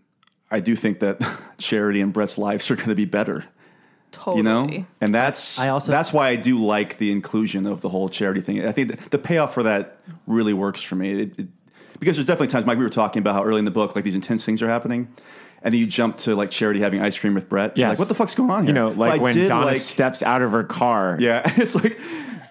I 0.51 0.61
do 0.61 0.77
think 0.77 1.01
that 1.01 1.21
Charity 1.59 2.01
and 2.01 2.13
Brett's 2.13 2.39
lives 2.39 2.71
are 2.71 2.77
going 2.77 2.89
to 2.89 2.95
be 2.95 3.05
better. 3.05 3.45
Totally. 4.17 4.37
You 4.39 4.43
know, 4.43 4.87
and 5.01 5.15
that's 5.15 5.59
I 5.61 5.69
also- 5.69 5.93
that's 5.93 6.13
why 6.13 6.29
I 6.29 6.37
do 6.37 6.63
like 6.65 6.99
the 6.99 7.13
inclusion 7.13 7.67
of 7.67 7.81
the 7.83 7.89
whole 7.89 8.09
charity 8.09 8.41
thing. 8.41 8.67
I 8.67 8.73
think 8.73 8.89
the, 8.89 9.11
the 9.11 9.19
payoff 9.19 9.55
for 9.55 9.63
that 9.63 9.99
really 10.27 10.53
works 10.53 10.81
for 10.83 10.95
me. 10.97 11.23
It, 11.23 11.39
it, 11.39 11.47
because 12.01 12.17
there's 12.17 12.27
definitely 12.27 12.49
times, 12.49 12.67
Mike, 12.67 12.77
we 12.79 12.85
were 12.85 12.91
talking 12.91 13.21
about 13.21 13.35
how 13.35 13.45
early 13.45 13.59
in 13.59 13.65
the 13.65 13.71
book, 13.71 13.95
like 13.97 14.05
these 14.05 14.15
intense 14.15 14.45
things 14.45 14.61
are 14.63 14.69
happening, 14.69 15.09
and 15.63 15.73
then 15.73 15.81
you 15.81 15.87
jump 15.87 16.17
to 16.19 16.35
like 16.35 16.51
Charity 16.51 16.81
having 16.81 17.01
ice 17.01 17.19
cream 17.19 17.35
with 17.35 17.49
Brett. 17.49 17.77
You're 17.77 17.89
like 17.89 17.99
what 17.99 18.09
the 18.09 18.15
fuck's 18.15 18.35
going 18.35 18.51
on 18.51 18.65
here? 18.65 18.69
You 18.69 18.75
know, 18.75 18.89
like 18.91 19.15
I 19.21 19.23
when 19.23 19.35
did 19.35 19.49
Donna 19.49 19.67
like- 19.67 19.77
steps 19.79 20.23
out 20.23 20.43
of 20.43 20.53
her 20.53 20.65
car. 20.65 21.17
yeah, 21.21 21.43
it's 21.57 21.75
like, 21.75 21.99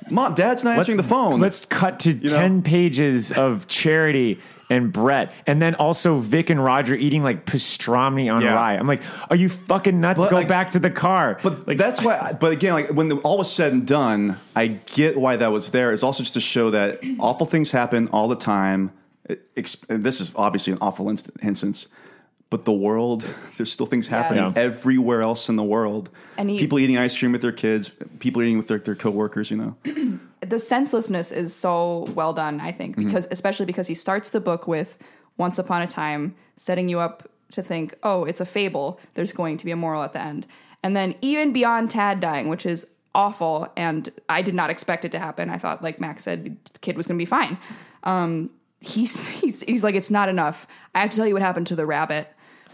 mom, 0.10 0.34
dad's 0.34 0.64
not 0.64 0.78
answering 0.78 0.98
the 0.98 1.04
phone. 1.04 1.40
Let's 1.40 1.66
cut 1.66 2.00
to 2.02 2.14
know? 2.14 2.30
10 2.30 2.62
pages 2.64 3.32
of 3.32 3.68
Charity 3.68 4.40
and 4.70 4.92
Brett, 4.92 5.32
and 5.46 5.62
then 5.62 5.76
also 5.76 6.18
Vic 6.20 6.50
and 6.50 6.64
Roger 6.64 6.96
eating 6.96 7.22
like 7.24 7.46
pastrami 7.46 8.34
on 8.34 8.42
Yeah. 8.42 8.56
rye. 8.56 8.74
I'm 8.74 8.88
like, 8.88 9.02
are 9.30 9.36
you 9.36 9.50
fucking 9.50 10.00
nuts? 10.02 10.20
But, 10.20 10.30
Go 10.32 10.36
like- 10.38 10.48
back 10.48 10.72
to 10.72 10.80
the 10.80 10.90
car. 10.90 11.40
But 11.44 11.68
like, 11.68 11.78
that's 11.86 12.02
why. 12.02 12.36
But 12.40 12.52
again, 12.52 12.74
like 12.74 12.90
when 12.90 13.10
the, 13.10 13.18
all 13.18 13.38
was 13.38 13.52
said 13.52 13.74
and 13.74 13.86
done, 13.86 14.38
I 14.56 14.68
get 14.68 15.18
why 15.18 15.36
that 15.36 15.52
was 15.52 15.70
there. 15.72 15.94
It's 15.94 16.04
also 16.04 16.24
just 16.24 16.34
to 16.34 16.42
show 16.42 16.72
that 16.72 17.02
awful 17.20 17.46
things 17.46 17.72
happen 17.72 18.08
all 18.10 18.28
the 18.28 18.36
time. 18.36 18.92
ex- 19.58 19.86
this 19.88 20.22
is 20.22 20.32
obviously 20.36 20.74
an 20.74 20.80
awful 20.82 21.10
inst- 21.10 21.30
instance, 21.42 21.88
but 22.50 22.66
the 22.66 22.72
world, 22.74 23.24
there's 23.58 23.72
still 23.72 23.86
things 23.88 24.08
happening 24.08 24.44
Yes. 24.44 24.56
everywhere 24.58 25.22
else 25.22 25.50
in 25.50 25.56
the 25.56 25.64
world. 25.64 26.10
And 26.38 26.50
he- 26.50 26.60
people 26.60 26.80
eating 26.80 26.98
ice 26.98 27.18
cream 27.18 27.32
with 27.32 27.42
their 27.42 27.52
kids, 27.52 27.90
people 28.20 28.42
eating 28.42 28.58
with 28.58 28.68
their, 28.68 28.80
their 28.80 28.96
coworkers, 28.96 29.50
you 29.52 29.58
know. 29.58 29.76
the 30.50 30.60
senselessness 30.60 31.32
is 31.32 31.54
so 31.56 32.06
well 32.16 32.34
done, 32.34 32.60
I 32.62 32.72
think, 32.72 32.96
Mm-hmm. 32.96 33.08
because 33.08 33.28
especially 33.32 33.66
because 33.66 33.88
he 33.88 33.96
starts 33.96 34.30
the 34.32 34.40
book 34.40 34.68
with 34.68 34.98
once 35.38 35.60
upon 35.60 35.82
a 35.82 35.88
time, 35.88 36.36
setting 36.56 36.88
you 36.90 37.00
up 37.00 37.28
to 37.52 37.62
think, 37.62 37.96
oh, 38.04 38.24
it's 38.26 38.40
a 38.42 38.46
fable. 38.46 39.00
There's 39.14 39.32
going 39.32 39.58
to 39.58 39.66
be 39.66 39.72
a 39.72 39.76
moral 39.76 40.04
at 40.04 40.14
the 40.14 40.22
end. 40.22 40.48
And 40.84 40.96
then 40.96 41.16
even 41.22 41.52
beyond 41.54 41.92
Tad 41.92 42.20
dying, 42.20 42.48
which 42.48 42.66
is 42.66 42.88
awful, 43.14 43.68
and 43.76 44.10
I 44.30 44.42
did 44.42 44.54
not 44.56 44.70
expect 44.70 45.06
it 45.06 45.12
to 45.14 45.20
happen. 45.20 45.50
I 45.50 45.58
thought, 45.58 45.82
like 45.82 46.00
Max 46.00 46.24
said, 46.24 46.58
the 46.74 46.80
kid 46.80 46.98
was 46.98 47.08
going 47.08 47.18
to 47.18 47.22
be 47.22 47.26
fine. 47.26 47.58
Um, 48.04 48.50
he's, 48.82 49.28
he's 49.40 49.62
he's 49.62 49.84
like, 49.84 49.96
it's 49.96 50.12
not 50.12 50.30
enough. 50.30 50.68
I 50.94 51.00
have 51.02 51.10
to 51.12 51.18
tell 51.18 51.28
you 51.28 51.34
what 51.34 51.42
happened 51.42 51.68
to 51.68 51.76
the 51.76 51.86
rabbit. 51.86 52.28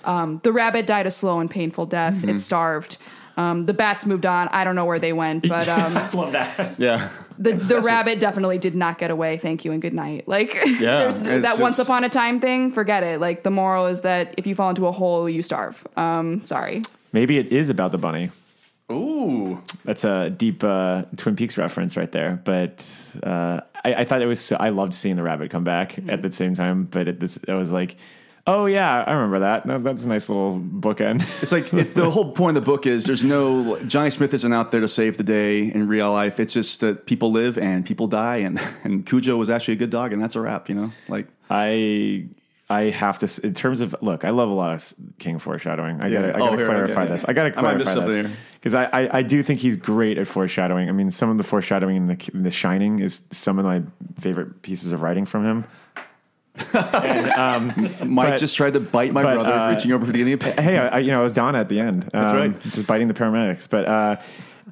Um, 0.03 0.39
the 0.43 0.51
rabbit 0.51 0.87
died 0.87 1.05
a 1.05 1.11
slow 1.11 1.39
and 1.39 1.49
painful 1.49 1.85
death. 1.85 2.15
Mm-hmm. 2.15 2.29
It 2.29 2.39
starved. 2.39 2.97
Um, 3.37 3.65
the 3.65 3.73
bats 3.73 4.05
moved 4.05 4.25
on. 4.25 4.49
I 4.49 4.63
don't 4.63 4.75
know 4.75 4.85
where 4.85 4.99
they 4.99 5.13
went, 5.13 5.47
but 5.49 5.67
um, 5.69 5.93
Love 6.13 6.31
that. 6.33 6.77
Yeah. 6.79 7.09
The 7.41 7.53
the 7.73 7.79
rabbit 7.81 8.19
definitely 8.19 8.57
did 8.57 8.75
not 8.75 8.97
get 8.97 9.11
away. 9.11 9.37
Thank 9.37 9.65
you 9.65 9.71
and 9.71 9.81
good 9.81 9.93
night. 9.93 10.27
Like 10.27 10.53
there's 10.79 11.21
it's 11.21 11.43
that 11.43 11.59
once 11.59 11.79
upon 11.79 12.03
a 12.03 12.09
time 12.09 12.39
thing. 12.39 12.71
Forget 12.71 13.03
it. 13.03 13.19
Like 13.19 13.43
the 13.43 13.51
moral 13.51 13.87
is 13.87 14.01
that 14.01 14.35
if 14.37 14.47
you 14.47 14.55
fall 14.55 14.69
into 14.69 14.87
a 14.87 14.91
hole, 14.91 15.29
you 15.29 15.41
starve. 15.41 15.85
Um, 15.95 16.43
sorry. 16.43 16.83
Maybe 17.13 17.37
it 17.37 17.47
is 17.47 17.69
about 17.69 17.91
the 17.91 17.97
bunny. 17.97 18.31
Ooh. 18.91 19.61
That's 19.85 20.03
a 20.03 20.29
deep 20.29 20.63
uh, 20.63 21.03
Twin 21.17 21.35
Peaks 21.35 21.57
reference 21.57 21.97
right 21.97 22.11
there. 22.11 22.41
But 22.43 22.85
uh, 23.23 23.61
I, 23.83 23.93
I 23.95 24.05
thought 24.05 24.21
it 24.21 24.27
was. 24.27 24.39
So, 24.39 24.57
I 24.59 24.69
loved 24.69 24.95
seeing 24.95 25.15
the 25.15 25.23
rabbit 25.23 25.49
come 25.49 25.63
back 25.63 25.97
at 26.09 26.21
the 26.21 26.31
same 26.31 26.53
time. 26.53 26.85
But 26.85 27.07
it, 27.07 27.19
this, 27.19 27.39
I 27.47 27.53
was 27.53 27.71
like, 27.71 27.95
oh 28.47 28.65
yeah, 28.65 29.03
I 29.05 29.13
remember 29.13 29.39
that. 29.39 29.65
No, 29.65 29.79
that's 29.79 30.05
a 30.05 30.09
nice 30.09 30.29
little 30.29 30.59
bookend. 30.59 31.25
It's 31.41 31.51
like 31.51 31.73
it, 31.73 31.93
the 31.95 32.09
whole 32.09 32.31
point 32.31 32.57
of 32.57 32.63
the 32.63 32.71
book 32.71 32.85
is 32.85 33.05
there's 33.05 33.23
no 33.23 33.79
Johnny 33.83 34.09
Smith 34.11 34.33
isn't 34.33 34.53
out 34.53 34.71
there 34.71 34.81
to 34.81 34.87
save 34.87 35.17
the 35.17 35.23
day 35.23 35.71
in 35.71 35.87
real 35.87 36.11
life. 36.11 36.39
It's 36.39 36.53
just 36.53 36.79
that 36.81 37.05
people 37.05 37.31
live 37.31 37.57
and 37.57 37.85
people 37.85 38.07
die, 38.07 38.37
and 38.37 38.59
and 38.83 39.05
Cujo 39.05 39.37
was 39.37 39.49
actually 39.49 39.75
a 39.75 39.77
good 39.77 39.89
dog, 39.89 40.13
and 40.13 40.21
that's 40.21 40.35
a 40.35 40.41
wrap. 40.41 40.69
You 40.69 40.75
know, 40.75 40.91
like 41.07 41.27
I 41.49 42.25
I 42.69 42.83
have 42.83 43.19
to 43.19 43.45
in 43.45 43.53
terms 43.53 43.81
of 43.81 43.95
look. 44.01 44.23
I 44.25 44.29
love 44.29 44.49
a 44.49 44.53
lot 44.53 44.73
of 44.75 44.93
King 45.19 45.39
foreshadowing. 45.39 46.01
I 46.01 46.07
Yeah. 46.07 46.21
gotta, 46.21 46.27
I 46.33 46.35
Oh, 46.35 46.45
gotta 46.45 46.57
here, 46.57 46.65
clarify 46.67 47.05
this. 47.05 47.23
yeah. 47.23 47.29
I 47.29 47.33
gotta 47.33 47.47
I 47.49 47.51
have 47.51 47.59
clarify 47.59 48.05
missed 48.07 48.07
this 48.07 48.37
because 48.53 48.73
I, 48.73 48.85
I 48.85 49.17
I 49.19 49.21
do 49.23 49.43
think 49.43 49.59
he's 49.59 49.75
great 49.75 50.17
at 50.17 50.27
foreshadowing. 50.27 50.87
I 50.89 50.93
mean, 50.93 51.11
some 51.11 51.29
of 51.29 51.37
the 51.37 51.43
foreshadowing 51.43 51.95
in 51.97 52.07
the 52.07 52.29
in 52.33 52.43
the 52.43 52.51
Shining 52.51 52.99
is 52.99 53.21
some 53.31 53.59
of 53.59 53.65
my 53.65 53.83
favorite 54.19 54.61
pieces 54.61 54.91
of 54.93 55.01
writing 55.01 55.25
from 55.25 55.45
him. 55.45 55.65
And, 56.73 57.27
um, 57.31 57.67
Mike 58.13 58.31
But- 58.31 58.39
just 58.39 58.55
tried 58.55 58.73
to 58.73 58.79
bite 58.79 59.13
my 59.13 59.23
but, 59.23 59.35
brother 59.35 59.51
uh, 59.51 59.71
reaching 59.71 59.91
over 59.91 60.05
for 60.05 60.11
the 60.11 60.19
Indian. 60.19 60.39
hey, 60.39 60.77
I, 60.77 60.99
you 60.99 61.11
know, 61.11 61.19
I 61.19 61.23
was 61.23 61.33
Donna 61.33 61.59
at 61.59 61.69
the 61.69 61.79
end. 61.79 62.03
That's 62.11 62.31
um, 62.31 62.37
right. 62.37 62.61
Just 62.63 62.87
biting 62.87 63.07
the 63.07 63.13
paramedics. 63.13 63.69
But 63.69 63.85
uh, 63.87 64.15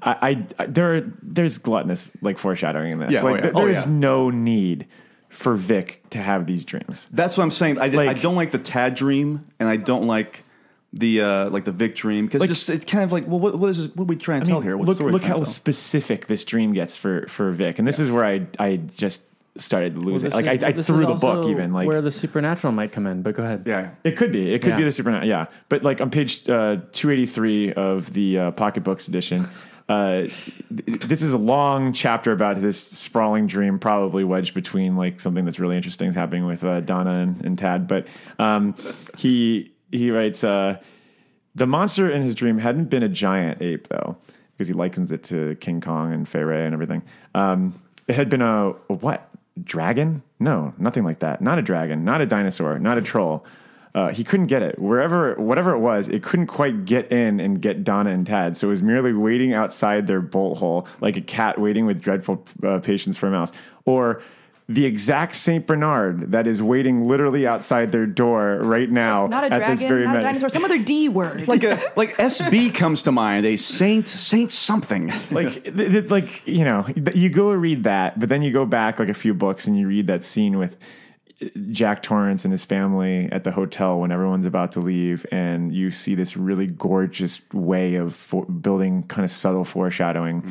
I, 0.02 0.46
I, 0.60 0.66
there, 0.66 1.12
there's 1.22 1.58
gluttonous 1.58 2.16
like 2.22 2.38
foreshadowing 2.38 2.92
in 2.94 3.00
this. 3.00 3.12
Yeah, 3.12 3.22
oh, 3.22 3.26
like, 3.26 3.36
yeah. 3.36 3.42
th- 3.42 3.54
Oh, 3.56 3.66
there's 3.66 3.86
yeah. 3.86 3.92
no 3.92 4.30
need 4.30 4.88
for 5.30 5.56
Vic 5.56 6.04
to 6.10 6.18
have 6.18 6.46
these 6.46 6.66
dreams. 6.66 7.08
That's 7.12 7.38
what 7.38 7.44
I'm 7.44 7.52
saying. 7.52 7.78
I, 7.80 7.86
I 7.86 8.14
don't 8.14 8.36
like 8.36 8.52
the 8.52 8.58
Tad 8.58 8.96
dream, 8.96 9.46
and 9.60 9.70
I 9.70 9.78
don't 9.78 10.08
like 10.08 10.44
the 10.92 11.22
uh, 11.22 11.50
like 11.52 11.66
the 11.66 11.72
Vic 11.72 11.96
dream 11.96 12.26
because 12.26 12.42
Like- 12.42 12.50
just 12.50 12.70
it's 12.70 12.86
kind 12.86 13.04
of 13.04 13.12
like, 13.12 13.28
well, 13.28 13.40
what, 13.40 13.58
what 13.60 13.70
is 13.70 13.78
this, 13.78 13.96
what 13.96 14.06
are 14.06 14.08
we 14.08 14.16
trying 14.16 14.42
to 14.42 14.46
I 14.46 14.48
mean, 14.48 14.56
tell 14.56 14.62
here? 14.62 14.76
What 14.78 14.88
look, 14.88 15.00
look 15.00 15.24
how 15.24 15.44
specific 15.44 16.26
this 16.28 16.44
dream 16.44 16.74
gets 16.74 16.98
for 16.98 17.28
for 17.28 17.52
Vic, 17.52 17.78
and 17.80 17.88
this 17.88 18.00
is 18.00 18.10
where 18.10 18.26
I, 18.26 18.48
I 18.58 18.78
just 18.78 19.24
started 19.60 19.98
losing. 19.98 20.12
lose 20.14 20.24
it. 20.24 20.26
This 20.28 20.34
Like 20.36 20.46
is- 20.58 20.64
I, 20.64 20.68
I 20.68 20.72
threw 20.74 21.02
is 21.02 21.08
the 21.08 21.14
book 21.16 21.46
even. 21.48 21.74
Like 21.74 21.88
where 21.88 22.02
the 22.02 22.12
supernatural 22.12 22.74
might 22.74 22.92
come 22.92 23.06
in. 23.08 23.22
But 23.22 23.36
go 23.36 23.44
ahead. 23.44 23.64
yeah. 23.66 23.92
It 24.04 24.18
could 24.18 24.32
be. 24.32 24.54
It 24.54 24.62
could 24.62 24.76
be 24.78 24.84
the 24.84 24.92
supernatural. 24.92 25.28
Yeah, 25.30 25.48
but 25.70 25.84
like 25.84 26.02
on 26.02 26.10
page 26.10 26.48
uh, 26.50 26.78
two 26.92 27.12
eighty 27.12 27.26
three 27.26 27.74
of 27.74 28.12
the 28.14 28.40
uh, 28.40 28.52
pocketbooks 28.52 29.08
edition, 29.08 29.48
uh, 29.88 30.22
th- 30.22 31.00
this 31.02 31.22
is 31.22 31.34
a 31.34 31.38
long 31.38 31.94
chapter 31.94 32.32
about 32.32 32.58
this 32.58 32.80
sprawling 32.80 33.48
dream, 33.48 33.80
probably 33.80 34.24
wedged 34.24 34.54
between 34.54 34.96
like 34.96 35.20
something 35.20 35.46
that's 35.46 35.60
really 35.60 35.76
interesting 35.76 36.14
happening 36.14 36.46
with 36.46 36.64
uh, 36.64 36.80
Donna 36.82 37.12
and, 37.22 37.44
and 37.46 37.58
Tad. 37.58 37.88
But 37.88 38.08
um, 38.38 38.76
he 39.18 39.74
he 39.92 40.12
writes 40.12 40.44
uh, 40.44 40.78
the 41.56 41.66
monster 41.66 42.10
in 42.10 42.22
his 42.22 42.36
dream 42.36 42.60
hadn't 42.60 42.86
been 42.92 43.04
a 43.04 43.10
giant 43.10 43.62
ape 43.62 43.88
though, 43.88 44.18
because 44.54 44.68
he 44.68 44.74
likens 44.74 45.12
it 45.12 45.24
to 45.24 45.56
King 45.56 45.82
Kong 45.82 46.14
and 46.14 46.30
Fay 46.30 46.44
Wray 46.44 46.66
and 46.66 46.74
everything. 46.74 47.02
Um, 47.34 47.74
it 48.08 48.16
had 48.16 48.30
been 48.30 48.42
a, 48.42 48.70
a 48.70 48.94
what 48.94 49.29
dragon? 49.64 50.24
No, 50.40 50.74
nothing 50.78 51.04
like 51.04 51.20
that. 51.20 51.42
Not 51.42 51.60
a 51.60 51.62
dragon. 51.62 52.04
Not 52.04 52.22
a 52.22 52.26
dinosaur. 52.26 52.80
Not 52.80 52.98
a 52.98 53.02
troll. 53.02 53.46
Uh, 53.96 54.10
he 54.10 54.24
couldn't 54.24 54.46
get 54.48 54.62
it. 54.62 54.78
Wherever, 54.78 55.34
whatever 55.36 55.74
it 55.74 55.80
was, 55.80 56.10
it 56.10 56.22
couldn't 56.22 56.48
quite 56.48 56.86
get 56.86 57.12
in 57.12 57.40
and 57.40 57.60
get 57.62 57.84
Donna 57.84 58.12
and 58.12 58.26
Tad. 58.26 58.56
So 58.56 58.68
it 58.68 58.70
was 58.70 58.84
merely 58.84 59.14
waiting 59.14 59.54
outside 59.54 60.06
their 60.06 60.22
bolt 60.22 60.60
hole, 60.60 60.88
like 61.02 61.18
a 61.18 61.22
cat 61.22 61.60
waiting 61.60 61.86
with 61.86 62.00
dreadful 62.00 62.46
uh, 62.64 62.80
patience 62.80 63.18
for 63.18 63.28
a 63.28 63.32
mouse, 63.32 63.52
or 63.86 64.22
the 64.70 64.86
exact 64.86 65.36
Saint 65.36 65.66
Bernard 65.66 66.32
that 66.32 66.46
is 66.46 66.62
waiting 66.62 67.08
literally 67.08 67.48
outside 67.48 67.92
their 67.92 68.06
door 68.06 68.60
right 68.62 68.88
now. 68.90 69.26
Not 69.26 69.44
a 69.44 69.52
at 69.52 69.68
this 69.68 69.80
very 69.82 70.04
dragon. 70.04 70.14
Not 70.14 70.20
a 70.20 70.22
dinosaur. 70.22 70.50
Some 70.50 70.64
other 70.64 70.78
D 70.78 71.10
word. 71.10 71.48
Like 71.48 71.64
a 71.64 71.92
like 71.96 72.16
SB 72.18 72.76
comes 72.76 73.02
to 73.04 73.12
mind, 73.12 73.48
a 73.48 73.58
saint 73.58 74.08
saint 74.08 74.52
something. 74.52 75.12
like 75.32 75.64
th- 75.64 75.76
th- 75.76 76.10
like 76.12 76.46
you 76.46 76.64
know 76.64 76.84
th- 76.84 77.16
you 77.16 77.30
go 77.30 77.52
read 77.52 77.84
that 77.86 78.20
but 78.20 78.30
then 78.30 78.44
you 78.44 78.52
go 78.52 78.64
back 78.64 79.00
like 79.00 79.10
a 79.10 79.14
few 79.16 79.34
books 79.34 79.66
and 79.66 79.76
you 79.76 79.88
read 79.88 80.06
that 80.06 80.24
scene 80.24 80.60
with 80.60 80.78
uh, 81.42 81.48
Jack 81.72 82.04
Torrance 82.04 82.46
and 82.46 82.52
his 82.52 82.64
family 82.64 83.28
at 83.32 83.44
the 83.44 83.52
hotel 83.52 84.00
when 84.00 84.12
everyone's 84.12 84.46
about 84.46 84.72
to 84.74 84.82
leave 84.82 85.26
and 85.32 85.74
you 85.74 85.90
see 85.90 86.14
this 86.14 86.38
really 86.38 86.68
gorgeous 86.68 87.42
way 87.54 87.96
of 87.96 88.16
for- 88.16 88.46
building 88.46 89.02
kind 89.08 89.26
of 89.26 89.32
subtle 89.32 89.66
foreshadowing 89.66 90.44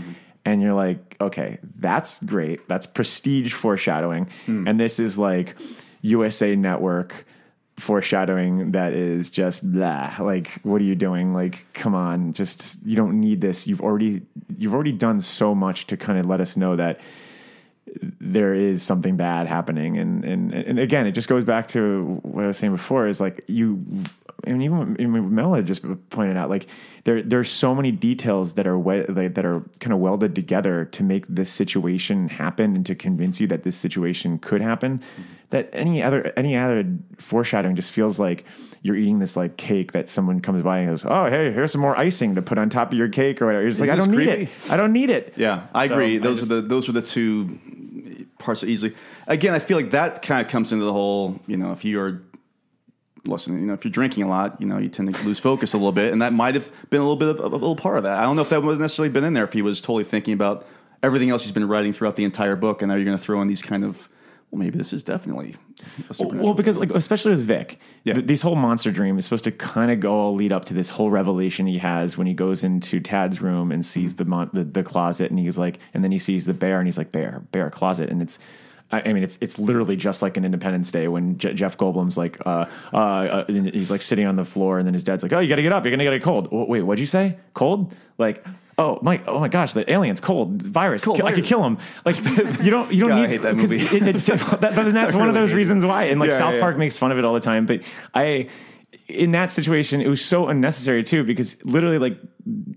and 0.53 0.63
you're 0.63 0.75
like 0.75 1.17
okay 1.21 1.59
that's 1.79 2.23
great. 2.23 2.69
That's 2.69 2.87
prestige 2.87 3.53
foreshadowing. 3.53 4.29
Hmm. 4.47 4.67
And 4.67 4.79
this 4.79 4.99
is 4.99 5.19
like 5.19 5.57
USA 6.03 6.57
network 6.57 7.25
foreshadowing 7.79 8.73
that 8.73 8.93
is 8.93 9.31
just 9.31 9.71
blah. 9.71 10.15
Like 10.19 10.61
what 10.63 10.81
are 10.81 10.85
you 10.85 10.97
doing? 10.97 11.35
Like 11.35 11.73
come 11.73 11.95
on 11.95 12.33
just 12.33 12.85
you 12.85 12.97
don't 12.97 13.21
need 13.21 13.41
this. 13.41 13.67
You've 13.67 13.81
already 13.81 14.23
you've 14.57 14.75
already 14.75 14.93
done 14.93 15.21
so 15.21 15.55
much 15.55 15.87
to 15.89 15.97
kind 15.97 16.19
of 16.19 16.27
let 16.27 16.41
us 16.41 16.57
know 16.57 16.77
that 16.77 17.01
there 18.21 18.53
is 18.55 18.83
something 18.83 19.17
bad 19.17 19.47
happening. 19.47 19.99
And 19.99 20.25
and 20.25 20.53
and 20.53 20.79
again 20.79 21.07
it 21.07 21.13
just 21.13 21.29
goes 21.29 21.45
back 21.45 21.69
to 21.69 22.21
what 22.23 22.45
I 22.45 22.49
was 22.49 22.59
saying 22.59 22.73
before 22.73 23.07
is 23.07 23.21
like 23.21 23.45
you 23.47 23.85
and 24.45 24.63
even 24.63 24.97
even 25.01 25.35
Mel 25.35 25.55
had 25.55 25.67
just 25.67 25.83
pointed 26.11 26.37
out 26.37 26.49
like 26.49 26.69
there 27.05 27.23
there's 27.23 27.51
so 27.51 27.75
many 27.75 27.91
details 27.91 28.55
that 28.55 28.67
are 28.69 28.79
we, 28.79 29.05
like, 29.07 29.35
that 29.35 29.45
are 29.45 29.63
kind 29.81 29.93
of 29.93 29.99
welded 29.99 30.35
together 30.35 30.85
to 30.87 31.03
make 31.03 31.27
this 31.27 31.51
situation 31.51 32.29
happen 32.29 32.77
and 32.77 32.87
to 32.87 32.95
convince 32.95 33.41
you 33.41 33.49
that 33.49 33.65
this 33.65 33.77
situation 33.77 34.39
could 34.39 34.61
happen 34.61 35.03
that 35.51 35.71
any 35.73 36.03
other 36.03 36.33
any 36.37 36.57
other 36.57 36.85
foreshadowing 37.19 37.75
just 37.75 37.91
feels 37.91 38.19
like 38.21 38.45
you're 38.83 38.95
eating 38.97 39.19
this 39.19 39.37
like 39.37 39.57
cake 39.57 39.91
that 39.93 40.09
someone 40.09 40.41
comes 40.41 40.63
by 40.63 40.79
and 40.79 40.89
goes 40.91 41.05
oh 41.05 41.25
hey 41.29 41.51
here's 41.51 41.73
some 41.73 41.81
more 41.81 41.97
icing 41.99 42.37
to 42.37 42.43
put 42.43 42.59
on 42.59 42.69
top 42.71 42.93
of 42.93 42.99
your 42.99 43.09
cake 43.09 43.43
or 43.43 43.47
whatever 43.47 43.63
you're 43.63 43.71
just 43.71 43.81
like 43.81 43.91
I 43.91 43.97
don't 43.97 44.11
need 44.13 44.29
it 44.29 44.49
I 44.71 44.77
don't 44.77 44.93
need 44.93 45.11
it 45.11 45.35
Yeah, 45.37 45.67
I 45.75 45.89
So, 45.89 45.95
agree. 45.95 46.17
I 46.17 46.19
Those 46.21 46.39
just- 46.41 46.53
are 46.53 46.57
the 46.57 46.63
those 46.63 46.89
are 46.89 46.93
the 46.93 47.03
two 47.03 47.59
parts 48.39 48.61
that 48.61 48.69
easily. 48.69 48.95
Again, 49.27 49.53
I 49.53 49.59
feel 49.59 49.77
like 49.77 49.91
that 49.91 50.23
kind 50.23 50.41
of 50.47 50.51
comes 50.51 50.71
into 50.73 50.85
the 50.85 50.93
whole. 50.93 51.41
You 51.49 51.57
know, 51.57 51.73
if 51.73 51.85
you 51.85 52.01
are 52.01 52.23
listening, 53.27 53.61
you 53.61 53.67
know, 53.67 53.75
if 53.75 53.85
you're 53.85 53.93
drinking 53.93 54.23
a 54.23 54.29
lot, 54.29 54.61
you 54.61 54.67
know, 54.67 54.79
you 54.79 54.89
tend 54.89 55.15
to 55.15 55.25
lose 55.25 55.39
focus 55.39 55.75
a 55.75 55.77
little 55.77 55.93
bit, 55.93 56.13
and 56.13 56.23
that 56.23 56.33
might 56.33 56.55
have 56.55 56.71
been 56.91 57.01
a 57.01 57.05
little 57.05 57.17
bit 57.17 57.29
of 57.29 57.41
a, 57.41 57.49
little 57.49 57.77
part 57.77 57.99
of 57.99 58.05
that. 58.05 58.19
I 58.19 58.23
don't 58.23 58.37
know 58.37 58.43
if 58.43 58.49
that 58.51 58.63
would 58.63 58.73
have 58.73 58.81
necessarily 58.81 59.13
been 59.13 59.25
in 59.25 59.35
there 59.35 59.45
if 59.45 59.53
he 59.53 59.63
was 59.63 59.81
totally 59.81 60.05
thinking 60.05 60.35
about 60.35 60.67
everything 61.03 61.31
else 61.31 61.43
he's 61.43 61.53
been 61.53 61.69
writing 61.69 61.93
throughout 61.93 62.17
the 62.17 62.25
entire 62.25 62.57
book, 62.57 62.83
and 62.83 62.89
now 62.89 62.95
you're 62.97 63.05
going 63.05 63.17
to 63.17 63.23
throw 63.23 63.41
in 63.43 63.49
these 63.49 63.63
kind 63.63 63.85
of. 63.85 64.09
Well, 64.51 64.61
maybe 64.61 64.79
this 64.79 64.95
is 64.95 65.03
definitely. 65.03 65.57
A 66.09 66.27
Well, 66.27 66.55
because 66.55 66.79
like 66.79 66.91
especially 66.91 67.33
with 67.33 67.41
Vic, 67.41 67.79
Yeah. 68.05 68.15
th- 68.15 68.27
this 68.27 68.41
whole 68.41 68.55
monster 68.55 68.91
dream 68.91 69.19
is 69.19 69.25
supposed 69.27 69.45
to 69.45 69.53
kind 69.53 69.91
of 69.91 70.01
go 70.01 70.15
all 70.15 70.35
lead 70.35 70.53
up 70.53 70.65
to 70.67 70.75
this 70.75 70.89
whole 70.89 71.11
revelation 71.11 71.67
he 71.67 71.77
has 71.77 72.17
when 72.17 72.27
he 72.27 72.33
goes 72.33 72.65
into 72.65 72.99
Tad's 72.99 73.43
room 73.43 73.71
and 73.71 73.85
sees 73.85 74.15
mm-hmm. 74.15 74.19
the, 74.19 74.25
mon- 74.25 74.51
the 74.55 74.65
the 74.65 74.83
closet, 74.83 75.31
and 75.31 75.39
he's 75.39 75.59
like, 75.59 75.81
and 75.93 76.03
then 76.03 76.13
he 76.13 76.19
sees 76.19 76.47
the 76.47 76.55
bear, 76.55 76.79
and 76.79 76.87
he's 76.89 76.97
like, 76.97 77.13
bear, 77.13 77.43
bear 77.53 77.69
closet, 77.71 78.09
and 78.09 78.23
it's. 78.23 78.39
I 78.91 79.03
I 79.11 79.13
mean, 79.13 79.23
it's 79.23 79.39
it's 79.41 79.59
literally 79.59 79.97
just 79.97 80.23
like 80.23 80.37
an 80.37 80.45
Independence 80.45 80.91
Day 80.91 81.09
when 81.09 81.39
Je- 81.39 81.55
Jeff 81.55 81.77
Goldblum's 81.77 82.17
like, 82.17 82.39
uh, 82.47 82.67
uh, 82.93 82.97
uh, 82.97 83.45
he's 83.47 83.91
like 83.91 84.03
sitting 84.03 84.27
on 84.27 84.37
the 84.37 84.45
floor, 84.45 84.79
and 84.79 84.87
then 84.87 84.95
his 84.95 85.05
dad's 85.05 85.23
like, 85.23 85.33
"Oh, 85.33 85.41
you 85.41 85.49
got 85.49 85.57
to 85.57 85.63
get 85.63 85.73
up, 85.73 85.85
you're 85.85 85.91
gonna 85.91 86.05
get 86.05 86.15
a 86.15 86.21
cold." 86.21 86.49
"Wh- 86.49 86.69
Wait, 86.69 86.83
what'd 86.83 87.01
you 87.01 87.07
say? 87.07 87.37
Cold? 87.55 87.95
Like, 88.17 88.45
oh 88.79 88.99
my, 89.03 89.23
oh 89.27 89.41
my 89.41 89.49
gosh, 89.49 89.73
the 89.73 89.91
aliens, 89.91 90.21
cold, 90.21 90.63
virus, 90.63 91.05
Cold 91.05 91.21
I 91.23 91.33
could 91.33 91.45
kill 91.45 91.63
him. 91.65 91.79
Like, 92.05 92.17
you 92.63 92.71
don't, 92.71 92.93
you 92.93 93.01
don't 93.01 93.11
God, 93.11 93.19
I 93.19 93.21
need 93.23 93.31
hate 93.31 93.43
that 93.43 93.57
movie. 93.57 93.77
It, 93.77 94.03
it's, 94.15 94.27
that, 94.27 94.61
but 94.61 94.75
then 94.75 94.95
that's 94.95 95.15
one 95.15 95.29
of 95.29 95.35
those 95.35 95.53
reasons 95.53 95.85
why. 95.85 96.05
And 96.05 96.21
like 96.21 96.31
Yeah, 96.31 96.39
South 96.39 96.55
yeah. 96.55 96.61
Park 96.61 96.79
makes 96.79 96.97
fun 96.97 97.13
of 97.13 97.19
it 97.19 97.25
all 97.25 97.35
the 97.35 97.41
time, 97.41 97.67
but 97.67 97.87
I 98.15 98.49
in 99.07 99.33
that 99.33 99.51
situation 99.53 100.01
it 100.01 100.09
was 100.09 100.25
so 100.25 100.49
unnecessary 100.49 101.03
too 101.03 101.25
because 101.25 101.63
literally 101.65 101.99
like 101.99 102.19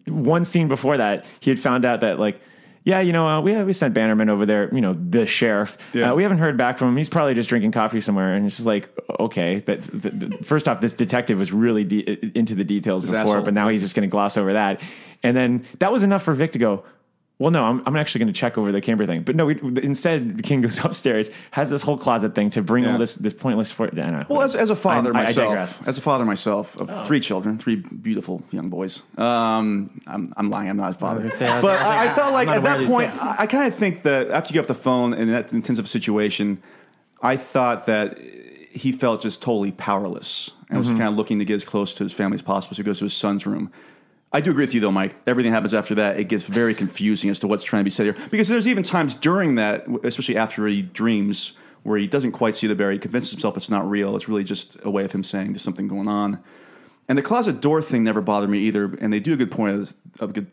one 0.07 0.43
scene 0.43 0.68
before 0.68 0.97
that 0.97 1.26
he 1.39 1.49
had 1.49 1.59
found 1.59 1.86
out 1.86 2.01
that 2.01 2.20
like 2.20 2.41
yeah, 2.84 3.00
you 3.00 3.14
know, 3.14 3.28
uh, 3.28 3.42
we 3.42 3.62
we 3.64 3.74
sent 3.74 3.94
Bannerman 3.94 4.30
over 4.30 4.46
there, 4.46 4.74
you 4.74 4.82
know, 4.82 4.94
the 4.94 5.28
sheriff. 5.28 5.78
Yeah. 5.94 6.12
Uh, 6.12 6.16
we 6.16 6.24
haven't 6.24 6.40
heard 6.40 6.58
back 6.58 6.80
from 6.80 6.90
him. 6.90 6.98
He's 6.98 7.10
probably 7.10 7.36
just 7.36 7.48
drinking 7.48 7.74
coffee 7.74 8.02
somewhere. 8.02 8.34
And 8.34 8.46
it's 8.46 8.58
just 8.58 8.66
like, 8.66 8.90
okay, 9.20 9.60
that 9.62 9.82
the, 9.84 10.10
the, 10.10 10.44
first 10.44 10.68
off, 10.68 10.82
this 10.82 10.94
detective 10.94 11.38
was 11.38 11.52
really 11.52 11.84
de- 11.84 12.38
into 12.38 12.56
the 12.56 12.64
details 12.64 13.04
before, 13.04 13.18
asshole. 13.18 13.42
but 13.44 13.54
now 13.54 13.70
he's 13.70 13.82
just 13.82 13.96
going 13.96 14.08
to 14.08 14.12
gloss 14.12 14.36
over 14.36 14.54
that. 14.54 14.82
And 15.22 15.38
then 15.38 15.66
that 15.78 15.92
was 15.92 16.02
enough 16.02 16.24
for 16.24 16.34
Vic 16.34 16.54
to 16.54 16.60
go. 16.60 16.84
Well, 17.42 17.50
no, 17.52 17.64
I'm, 17.66 17.82
I'm 17.88 17.96
actually 17.96 18.20
going 18.20 18.34
to 18.34 18.39
check 18.39 18.58
over 18.60 18.72
the 18.72 18.82
camper 18.82 19.08
thing, 19.08 19.24
but 19.24 19.36
no. 19.36 19.48
We, 19.48 19.60
instead, 19.82 20.44
King 20.44 20.62
goes 20.62 20.78
upstairs, 20.86 21.32
has 21.50 21.70
this 21.72 21.82
whole 21.82 21.98
closet 21.98 22.36
thing 22.36 22.52
to 22.52 22.62
bring 22.62 22.84
Yeah. 22.84 22.94
all 22.94 23.00
this 23.00 23.16
this 23.16 23.34
pointless. 23.34 23.72
For, 23.72 23.88
I 23.88 23.89
don't 23.89 24.12
know. 24.12 24.26
Well, 24.30 24.44
as, 24.44 24.56
as 24.56 24.70
a 24.70 24.76
father 24.76 25.10
I- 25.16 25.22
I 25.22 25.24
myself, 25.26 25.50
digress. 25.50 25.80
as 25.88 25.98
a 25.98 26.02
father 26.02 26.24
myself 26.24 26.78
of 26.78 27.08
three 27.08 27.20
children, 27.20 27.58
three 27.58 27.78
beautiful 27.78 28.44
young 28.52 28.70
boys. 28.70 29.02
Um, 29.18 30.00
I'm, 30.06 30.32
I'm 30.38 30.50
lying. 30.52 30.70
I'm 30.70 30.78
not 30.78 30.92
a 30.92 30.94
father, 30.94 31.22
gonna 31.22 31.32
say, 31.32 31.48
I 31.48 31.62
but 31.62 31.82
I 31.82 31.88
like, 31.88 32.10
I, 32.10 32.12
I 32.12 32.16
felt 32.16 32.34
like 32.34 32.48
at 32.48 32.64
that 32.64 32.86
point. 32.88 33.14
I, 33.24 33.36
I 33.39 33.48
kind 33.48 33.68
of 33.68 33.76
think 33.78 34.04
that 34.04 34.30
after 34.30 34.50
you 34.50 34.54
get 34.54 34.60
off 34.62 34.68
the 34.68 34.76
phone 34.76 35.14
in 35.16 35.32
that 35.32 35.52
intensive 35.52 35.89
situation, 35.89 36.62
I 37.24 37.38
thought 37.38 37.88
that 37.88 38.20
he 38.72 38.92
felt 38.92 39.22
just 39.22 39.42
totally 39.42 39.72
powerless 39.72 40.52
and 40.70 40.70
Mm-hmm. 40.70 40.78
was 40.78 40.89
kind 40.89 41.04
of 41.10 41.16
looking 41.16 41.39
to 41.39 41.46
get 41.46 41.56
as 41.56 41.66
close 41.66 41.94
to 41.96 42.04
his 42.06 42.14
family 42.14 42.36
as 42.36 42.42
possible. 42.42 42.76
So 42.76 42.82
he 42.82 42.86
goes 42.86 43.00
to 43.00 43.06
his 43.06 43.14
son's 43.14 43.46
room. 43.46 43.72
I 44.34 44.40
do 44.40 44.52
agree 44.52 44.64
with 44.64 44.74
you, 44.74 44.80
though, 44.80 44.92
Mike. 44.92 45.16
Everything 45.28 45.52
happens 45.52 45.74
after 45.74 45.96
that. 45.96 46.18
It 46.18 46.30
gets 46.30 46.46
very 46.46 46.74
confusing 46.74 47.30
as 47.30 47.40
to 47.40 47.48
what's 47.48 47.66
trying 47.66 47.82
to 47.82 47.84
be 47.84 47.90
said 47.90 48.06
here. 48.06 48.16
Because 48.30 48.48
there's 48.48 48.68
even 48.68 48.84
times 48.84 49.14
during 49.14 49.56
that, 49.56 49.86
especially 50.04 50.38
after 50.38 50.66
he 50.68 50.82
dreams, 50.82 51.58
where 51.84 51.98
he 51.98 52.08
doesn't 52.08 52.32
quite 52.32 52.56
see 52.56 52.68
the 52.68 52.76
bear. 52.76 52.92
He 52.92 53.00
convinces 53.00 53.32
himself 53.32 53.58
it's 53.58 53.70
not 53.70 53.90
real. 53.90 54.16
It's 54.16 54.30
really 54.30 54.46
just 54.46 54.78
a 54.84 54.90
way 54.90 55.04
of 55.04 55.12
him 55.12 55.24
saying 55.24 55.52
there's 55.52 55.64
something 55.64 55.88
going 55.88 56.08
on. 56.08 56.42
And 57.10 57.18
the 57.18 57.22
closet 57.22 57.60
door 57.60 57.82
thing 57.82 58.06
never 58.06 58.22
bothered 58.22 58.50
me 58.50 58.60
either. 58.60 58.86
And 59.02 59.12
they 59.12 59.20
do 59.20 59.34
a 59.34 59.38
good 59.38 59.52
point 59.52 59.76
of, 59.76 59.96
a 60.22 60.28
good 60.28 60.48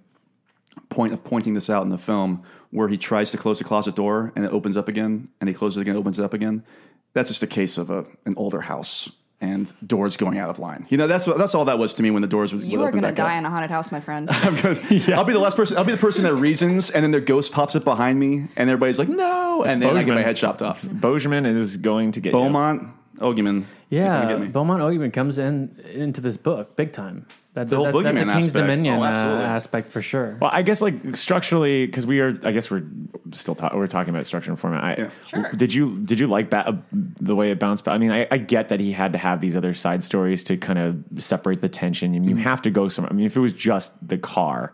point 0.88 1.12
of 1.12 1.22
pointing 1.22 1.54
this 1.54 1.70
out 1.70 1.84
in 1.84 1.90
the 1.90 1.98
film, 1.98 2.42
where 2.70 2.88
he 2.88 2.98
tries 2.98 3.30
to 3.30 3.38
close 3.38 3.58
the 3.58 3.64
closet 3.64 3.94
door 3.94 4.32
and 4.34 4.44
it 4.44 4.52
opens 4.52 4.76
up 4.76 4.88
again, 4.88 5.28
and 5.40 5.48
he 5.48 5.54
closes 5.54 5.78
it 5.78 5.82
again, 5.82 5.96
opens 5.96 6.18
it 6.18 6.24
up 6.24 6.34
again. 6.34 6.64
That's 7.12 7.28
just 7.28 7.44
a 7.44 7.46
case 7.46 7.78
of 7.78 7.90
a, 7.90 8.04
an 8.24 8.34
older 8.36 8.62
house 8.62 9.12
and 9.40 9.72
doors 9.86 10.16
going 10.16 10.36
out 10.38 10.50
of 10.50 10.58
line. 10.58 10.84
You 10.88 10.98
know, 10.98 11.06
that's 11.06 11.26
what, 11.26 11.38
that's 11.38 11.54
all 11.54 11.64
that 11.66 11.78
was 11.78 11.94
to 11.94 12.02
me 12.02 12.10
when 12.10 12.22
the 12.22 12.28
doors 12.28 12.52
would 12.52 12.64
You 12.64 12.78
would 12.78 12.84
are 12.86 12.88
open 12.88 13.00
going 13.00 13.14
to 13.14 13.16
back 13.16 13.24
up. 13.24 13.30
die 13.30 13.38
in 13.38 13.46
a 13.46 13.50
haunted 13.50 13.70
house, 13.70 13.92
my 13.92 14.00
friend. 14.00 14.28
I'll 14.32 15.24
be 15.24 15.32
the 15.32 15.38
last 15.38 15.56
person. 15.56 15.76
I'll 15.78 15.84
be 15.84 15.92
the 15.92 15.98
person 15.98 16.24
that 16.24 16.34
reasons, 16.34 16.90
and 16.90 17.04
then 17.04 17.12
their 17.12 17.20
ghost 17.20 17.52
pops 17.52 17.76
up 17.76 17.84
behind 17.84 18.18
me, 18.18 18.48
and 18.56 18.68
everybody's 18.68 18.98
like, 18.98 19.08
"No!" 19.08 19.62
and 19.64 19.80
then 19.80 19.90
I 19.90 19.92
get 19.92 19.98
Bozeman. 20.00 20.14
my 20.16 20.22
head 20.22 20.36
chopped 20.36 20.60
off. 20.62 20.82
Bozeman 20.82 21.46
is 21.46 21.76
going 21.76 22.12
to 22.12 22.20
get 22.20 22.30
you. 22.32 22.38
Beaumont, 22.40 22.88
Ogiman, 23.20 23.66
Yeah. 23.90 24.36
Beaumont 24.52 24.82
Ogiman 24.82 25.10
comes 25.10 25.38
in 25.38 25.74
into 25.94 26.20
this 26.20 26.36
book 26.36 26.76
big 26.76 26.92
time. 26.92 27.26
That's 27.54 27.70
The 27.70 27.76
whole 27.76 27.86
that's, 27.86 28.04
that's 28.04 28.16
a 28.16 28.24
King's 28.24 28.46
aspect. 28.46 28.52
Dominion 28.52 28.98
Oh, 28.98 29.02
uh, 29.02 29.06
aspect 29.42 29.88
for 29.88 30.00
sure. 30.00 30.36
Well, 30.40 30.50
I 30.52 30.62
guess 30.62 30.80
like 30.80 31.16
structurally, 31.16 31.86
because 31.86 32.06
we 32.06 32.20
are, 32.20 32.38
I 32.44 32.52
guess 32.52 32.70
we're 32.70 32.84
still 33.32 33.56
ta- 33.56 33.72
we're 33.74 33.88
talking 33.88 34.14
about 34.14 34.26
structure 34.26 34.50
and 34.52 34.60
format. 34.60 34.84
I, 34.84 34.94
Yeah. 35.02 35.10
Sure. 35.26 35.50
Did 35.56 35.74
you 35.74 35.98
did 36.04 36.20
you 36.20 36.28
like 36.28 36.50
ba- 36.50 36.68
uh, 36.68 36.76
the 36.92 37.34
way 37.34 37.50
it 37.50 37.58
bounced 37.58 37.84
back? 37.84 37.94
I 37.94 37.98
mean, 37.98 38.12
I, 38.12 38.28
I 38.30 38.38
get 38.38 38.68
that 38.68 38.78
he 38.78 38.92
had 38.92 39.12
to 39.12 39.18
have 39.18 39.40
these 39.40 39.56
other 39.56 39.74
side 39.74 40.04
stories 40.04 40.44
to 40.44 40.56
kind 40.56 40.78
of 40.78 41.02
separate 41.22 41.60
the 41.60 41.68
tension. 41.68 42.14
I 42.14 42.18
mean, 42.20 42.24
you 42.28 42.34
Mm-hmm. 42.36 42.44
have 42.44 42.62
to 42.62 42.70
go 42.70 42.88
somewhere. 42.88 43.12
I 43.12 43.16
mean, 43.16 43.26
if 43.26 43.36
it 43.36 43.40
was 43.40 43.52
just 43.54 44.06
the 44.06 44.18
car, 44.18 44.72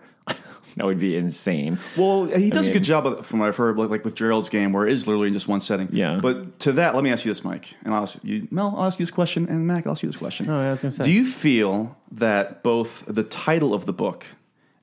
that 0.76 0.86
would 0.86 0.98
be 0.98 1.16
insane. 1.16 1.78
Well, 1.96 2.26
he 2.26 2.50
does 2.50 2.66
a 2.66 2.70
mean- 2.70 2.78
good 2.78 2.84
job 2.84 3.06
of, 3.06 3.26
from 3.26 3.40
what 3.40 3.48
I've 3.48 3.56
heard, 3.56 3.76
like, 3.76 3.90
like 3.90 4.04
with 4.04 4.14
Gerald's 4.14 4.48
game, 4.48 4.72
where 4.72 4.86
it 4.86 4.92
is 4.92 5.06
literally 5.06 5.28
in 5.28 5.34
just 5.34 5.48
one 5.48 5.60
setting. 5.60 5.88
Yeah. 5.92 6.18
But 6.20 6.58
to 6.60 6.72
that, 6.72 6.94
let 6.94 7.04
me 7.04 7.10
ask 7.10 7.24
you 7.24 7.30
this, 7.30 7.44
Mike, 7.44 7.74
and 7.84 7.94
I'll 7.94 8.02
ask 8.02 8.18
you, 8.22 8.48
Mel. 8.50 8.74
I'll 8.76 8.84
ask 8.84 8.98
you 8.98 9.06
this 9.06 9.14
question, 9.14 9.48
and 9.48 9.66
Mac, 9.66 9.86
I'll 9.86 9.92
ask 9.92 10.02
you 10.02 10.08
this 10.10 10.18
question. 10.18 10.48
Oh, 10.48 10.60
yeah, 10.60 10.68
I 10.68 10.70
was 10.70 10.82
gonna 10.82 10.92
say. 10.92 11.04
Do 11.04 11.10
you 11.10 11.26
feel 11.26 11.96
that 12.12 12.62
both 12.62 13.04
the 13.06 13.24
title 13.24 13.74
of 13.74 13.86
the 13.86 13.92
book 13.92 14.26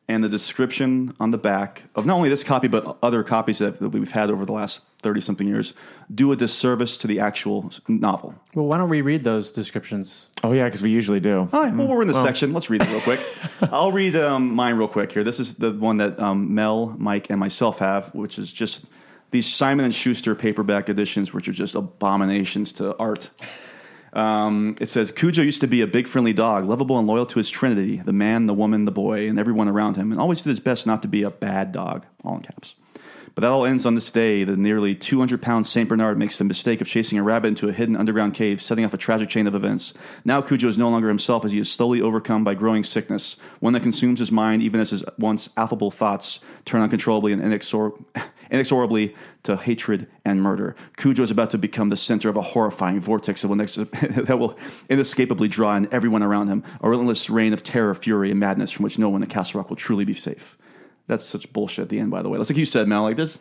and 0.07 0.23
the 0.23 0.29
description 0.29 1.15
on 1.19 1.31
the 1.31 1.37
back 1.37 1.83
of 1.95 2.05
not 2.05 2.15
only 2.17 2.27
this 2.27 2.43
copy 2.43 2.67
but 2.67 2.97
other 3.01 3.23
copies 3.23 3.59
that, 3.59 3.79
that 3.79 3.89
we've 3.89 4.11
had 4.11 4.29
over 4.29 4.45
the 4.45 4.51
last 4.51 4.83
thirty 5.01 5.21
something 5.21 5.47
years 5.47 5.73
do 6.13 6.31
a 6.31 6.35
disservice 6.35 6.97
to 6.97 7.07
the 7.07 7.19
actual 7.19 7.71
novel? 7.87 8.35
well, 8.53 8.65
why 8.65 8.77
don't 8.77 8.89
we 8.89 9.01
read 9.01 9.23
those 9.23 9.51
descriptions? 9.51 10.29
Oh 10.43 10.51
yeah, 10.51 10.65
because 10.65 10.81
we 10.81 10.89
usually 10.89 11.19
do. 11.19 11.47
All 11.51 11.63
right, 11.63 11.73
well, 11.73 11.87
we're 11.87 12.01
in 12.01 12.07
this 12.07 12.21
section. 12.21 12.53
Let's 12.53 12.69
read 12.69 12.81
it 12.81 12.89
real 12.89 13.01
quick. 13.01 13.23
I'll 13.61 13.91
read 13.91 14.15
um, 14.15 14.53
mine 14.53 14.75
real 14.75 14.87
quick 14.87 15.11
here. 15.11 15.23
This 15.23 15.39
is 15.39 15.55
the 15.55 15.71
one 15.71 15.97
that 15.97 16.19
um, 16.19 16.53
Mel, 16.53 16.95
Mike, 16.97 17.29
and 17.29 17.39
myself 17.39 17.79
have, 17.79 18.13
which 18.13 18.37
is 18.37 18.51
just 18.51 18.85
these 19.31 19.51
Simon 19.51 19.85
and 19.85 19.95
Schuster 19.95 20.35
paperback 20.35 20.89
editions, 20.89 21.33
which 21.33 21.47
are 21.47 21.53
just 21.53 21.75
abominations 21.75 22.73
to 22.73 22.95
art. 22.97 23.29
Um, 24.13 24.75
it 24.81 24.89
says 24.89 25.09
Cujo 25.11 25.41
used 25.41 25.61
to 25.61 25.67
be 25.67 25.79
a 25.81 25.87
big 25.87 26.05
friendly 26.07 26.33
dog, 26.33 26.65
lovable 26.65 26.99
and 26.99 27.07
loyal 27.07 27.25
to 27.27 27.39
his 27.39 27.49
trinity, 27.49 27.97
the 27.97 28.11
man, 28.11 28.45
the 28.45 28.53
woman, 28.53 28.83
the 28.83 28.91
boy, 28.91 29.29
and 29.29 29.39
everyone 29.39 29.69
around 29.69 29.95
him, 29.95 30.11
and 30.11 30.19
always 30.19 30.41
did 30.41 30.49
his 30.49 30.59
best 30.59 30.85
not 30.85 31.01
to 31.03 31.07
be 31.07 31.23
a 31.23 31.29
bad 31.31 31.71
dog, 31.71 32.05
all 32.25 32.35
in 32.35 32.41
caps. 32.41 32.75
But 33.33 33.41
that 33.41 33.51
all 33.51 33.65
ends 33.65 33.85
on 33.85 33.95
this 33.95 34.11
day. 34.11 34.43
The 34.43 34.57
nearly 34.57 34.93
200 34.93 35.41
pound 35.41 35.65
St. 35.65 35.87
Bernard 35.87 36.17
makes 36.17 36.37
the 36.37 36.43
mistake 36.43 36.81
of 36.81 36.87
chasing 36.87 37.17
a 37.17 37.23
rabbit 37.23 37.49
into 37.49 37.69
a 37.69 37.73
hidden 37.73 37.95
underground 37.95 38.33
cave, 38.33 38.61
setting 38.61 38.83
off 38.83 38.93
a 38.93 38.97
tragic 38.97 39.29
chain 39.29 39.47
of 39.47 39.55
events. 39.55 39.93
Now 40.25 40.41
Cujo 40.41 40.67
is 40.67 40.77
no 40.77 40.89
longer 40.89 41.07
himself 41.07 41.45
as 41.45 41.51
he 41.51 41.59
is 41.59 41.71
slowly 41.71 42.01
overcome 42.01 42.43
by 42.43 42.55
growing 42.55 42.83
sickness, 42.83 43.37
one 43.59 43.73
that 43.73 43.83
consumes 43.83 44.19
his 44.19 44.31
mind 44.31 44.61
even 44.61 44.81
as 44.81 44.89
his 44.89 45.03
once 45.17 45.49
affable 45.55 45.91
thoughts 45.91 46.39
turn 46.65 46.81
uncontrollably 46.81 47.31
and 47.31 47.41
inexor- 47.41 48.03
inexorably 48.51 49.15
to 49.43 49.55
hatred 49.55 50.07
and 50.25 50.41
murder. 50.41 50.75
Cujo 50.97 51.23
is 51.23 51.31
about 51.31 51.51
to 51.51 51.57
become 51.57 51.89
the 51.89 51.97
center 51.97 52.29
of 52.29 52.35
a 52.35 52.41
horrifying 52.41 52.99
vortex 52.99 53.41
that 53.41 53.47
will, 53.47 53.55
next, 53.55 53.75
that 53.91 54.37
will 54.37 54.57
inescapably 54.89 55.47
draw 55.47 55.75
in 55.75 55.87
everyone 55.91 56.21
around 56.21 56.47
him, 56.47 56.63
a 56.81 56.89
relentless 56.89 57.29
reign 57.29 57.53
of 57.53 57.63
terror, 57.63 57.95
fury, 57.95 58.29
and 58.29 58.39
madness 58.39 58.71
from 58.71 58.83
which 58.83 58.99
no 58.99 59.09
one 59.09 59.23
in 59.23 59.29
Castle 59.29 59.59
Rock 59.59 59.69
will 59.69 59.77
truly 59.77 60.03
be 60.03 60.13
safe. 60.13 60.57
That's 61.11 61.25
such 61.25 61.51
bullshit 61.51 61.83
at 61.83 61.89
the 61.89 61.99
end, 61.99 62.09
by 62.09 62.21
the 62.21 62.29
way. 62.29 62.37
That's 62.37 62.49
like 62.49 62.57
you 62.57 62.63
said, 62.63 62.87
Mel. 62.87 63.03
Like 63.03 63.17
this, 63.17 63.39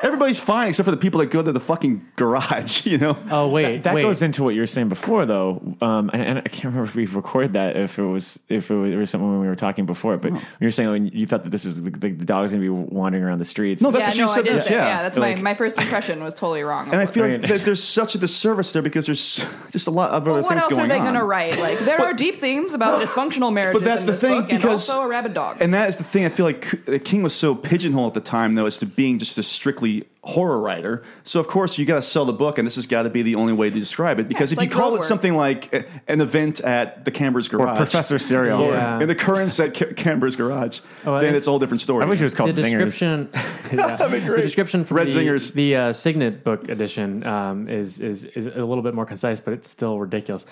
everybody's 0.00 0.38
fine 0.40 0.68
except 0.68 0.84
for 0.84 0.90
the 0.90 0.96
people 0.96 1.20
that 1.20 1.30
go 1.30 1.42
to 1.42 1.52
the 1.52 1.60
fucking 1.60 2.06
garage. 2.16 2.86
You 2.88 2.96
know. 2.98 3.16
Oh 3.30 3.48
wait, 3.48 3.82
That 3.82 3.94
wait. 3.94 4.02
goes 4.02 4.22
into 4.22 4.42
what 4.42 4.54
you 4.54 4.60
were 4.62 4.66
saying 4.66 4.88
before, 4.88 5.26
though, 5.26 5.60
um, 5.82 6.10
and, 6.12 6.22
and 6.22 6.38
I 6.38 6.42
can't 6.42 6.64
remember 6.64 6.84
if 6.84 6.94
we 6.94 7.04
recorded 7.06 7.52
that. 7.52 7.76
If 7.76 7.98
it 7.98 8.02
was 8.02 8.38
if 8.48 8.70
it 8.70 8.74
was, 8.74 8.92
it 8.92 8.96
was 8.96 9.10
something 9.10 9.28
when 9.30 9.40
we 9.40 9.46
were 9.46 9.56
talking 9.56 9.84
before, 9.84 10.16
but 10.16 10.32
you 10.32 10.40
were 10.62 10.70
saying 10.70 10.90
when 10.90 11.06
you 11.08 11.26
thought 11.26 11.44
that 11.44 11.50
this 11.50 11.64
was 11.66 11.82
the, 11.82 11.90
the, 11.90 12.10
the 12.12 12.24
dog's 12.24 12.52
going 12.52 12.62
to 12.62 12.66
be 12.66 12.70
wandering 12.94 13.22
around 13.24 13.38
the 13.38 13.44
streets. 13.44 13.82
No, 13.82 13.90
that's 13.90 14.02
yeah, 14.02 14.06
what 14.08 14.14
she 14.14 14.20
no, 14.20 14.26
said 14.28 14.38
I 14.40 14.42
did 14.42 14.54
this, 14.56 14.64
say, 14.66 14.74
yeah. 14.74 14.86
yeah. 14.86 15.02
that's 15.02 15.16
Like- 15.18 15.36
my, 15.36 15.42
my 15.42 15.54
first 15.54 15.78
impression 15.78 16.22
was 16.22 16.34
totally 16.34 16.62
wrong. 16.62 16.86
And 16.92 16.96
I 16.96 17.06
feel 17.06 17.24
Right. 17.24 17.40
like 17.40 17.50
that 17.50 17.64
there's 17.64 17.82
such 17.82 18.14
a 18.14 18.18
disservice 18.18 18.72
there 18.72 18.82
because 18.82 19.06
there's 19.06 19.44
just 19.70 19.86
a 19.86 19.90
lot 19.90 20.10
of 20.10 20.22
other 20.22 20.32
Well, 20.32 20.42
what 20.44 20.56
else 20.56 20.72
are 20.72 20.86
they 20.88 20.98
going 20.98 21.14
to 21.14 21.24
write? 21.24 21.58
Like 21.58 21.80
there 21.80 22.00
are 22.00 22.14
deep 22.14 22.40
themes 22.40 22.72
about 22.74 23.00
dysfunctional 23.02 23.52
marriages 23.52 23.82
But 23.82 23.84
that's 23.86 24.02
in 24.04 24.06
the 24.06 24.12
this 24.12 24.20
thing 24.20 24.40
book, 24.42 24.50
and 24.52 24.62
because 24.62 24.88
also 24.88 25.02
a 25.02 25.08
rabid 25.08 25.34
dog. 25.34 25.58
And 25.60 25.74
that 25.74 25.88
is 25.88 25.96
the 25.98 26.04
thing. 26.04 26.24
I 26.24 26.30
feel 26.30 26.46
like 26.46 26.84
the 26.86 26.98
King 26.98 27.22
was 27.22 27.34
so 27.34 27.54
pigeonholed 27.54 28.16
at 28.16 28.22
the 28.24 28.28
time, 28.30 28.54
though, 28.54 28.66
as 28.66 28.78
to 28.78 28.86
being 28.86 29.18
just 29.18 29.36
a 29.38 29.42
strictly 29.78 30.08
horror 30.24 30.60
writer. 30.60 31.02
So 31.24 31.40
of 31.40 31.48
course 31.48 31.78
you 31.78 31.86
got 31.86 31.96
to 31.96 32.02
sell 32.02 32.24
the 32.26 32.32
book, 32.34 32.58
and 32.58 32.66
this 32.66 32.74
has 32.76 32.86
got 32.86 33.04
to 33.04 33.10
be 33.10 33.22
the 33.22 33.36
only 33.36 33.52
way 33.54 33.70
to 33.70 33.78
describe 33.78 34.18
it. 34.18 34.28
Because 34.28 34.52
it's 34.52 34.60
if 34.60 34.68
you 34.68 34.74
call 34.74 34.90
it 34.94 34.98
work. 34.98 35.04
something 35.04 35.34
like 35.34 35.72
a- 35.72 35.84
an 36.06 36.20
event 36.20 36.60
at 36.60 37.04
the 37.04 37.10
Camber's 37.10 37.48
garage, 37.48 37.74
or 37.74 37.76
Professor 37.76 38.18
Cereal. 38.18 38.60
or 38.62 38.72
Yeah. 38.72 39.00
in 39.00 39.08
the 39.08 39.14
currents 39.14 39.58
at 39.60 39.74
Ca- 39.74 39.94
Camber's 39.94 40.36
garage, 40.36 40.80
Oh, 41.06 41.18
then 41.20 41.34
I- 41.34 41.36
it's 41.36 41.46
a 41.46 41.50
whole 41.50 41.58
different 41.58 41.80
story. 41.80 42.04
I 42.04 42.08
wish 42.08 42.20
it 42.20 42.24
was 42.24 42.34
called 42.34 42.50
the 42.50 42.54
Singers. 42.54 42.92
description, 42.92 43.30
yeah. 43.72 43.96
the 44.06 44.42
description 44.42 44.84
from 44.84 44.96
Red 44.98 45.06
the, 45.08 45.18
Zingers. 45.18 45.52
the 45.54 45.76
uh, 45.76 45.92
Signet 45.92 46.44
book 46.44 46.68
edition 46.68 47.24
um, 47.26 47.68
is, 47.68 48.00
is 48.00 48.24
is 48.24 48.46
a 48.46 48.64
little 48.64 48.82
bit 48.82 48.94
more 48.94 49.06
concise, 49.06 49.40
but 49.40 49.54
it's 49.54 49.68
still 49.70 49.98
ridiculous. 49.98 50.44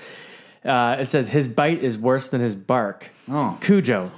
Uh, 0.64 0.96
it 1.00 1.04
says 1.06 1.28
his 1.28 1.48
bite 1.48 1.82
is 1.84 1.98
worse 1.98 2.30
than 2.30 2.40
his 2.40 2.56
bark. 2.56 3.10
Oh. 3.30 3.56
Cujo. 3.60 4.10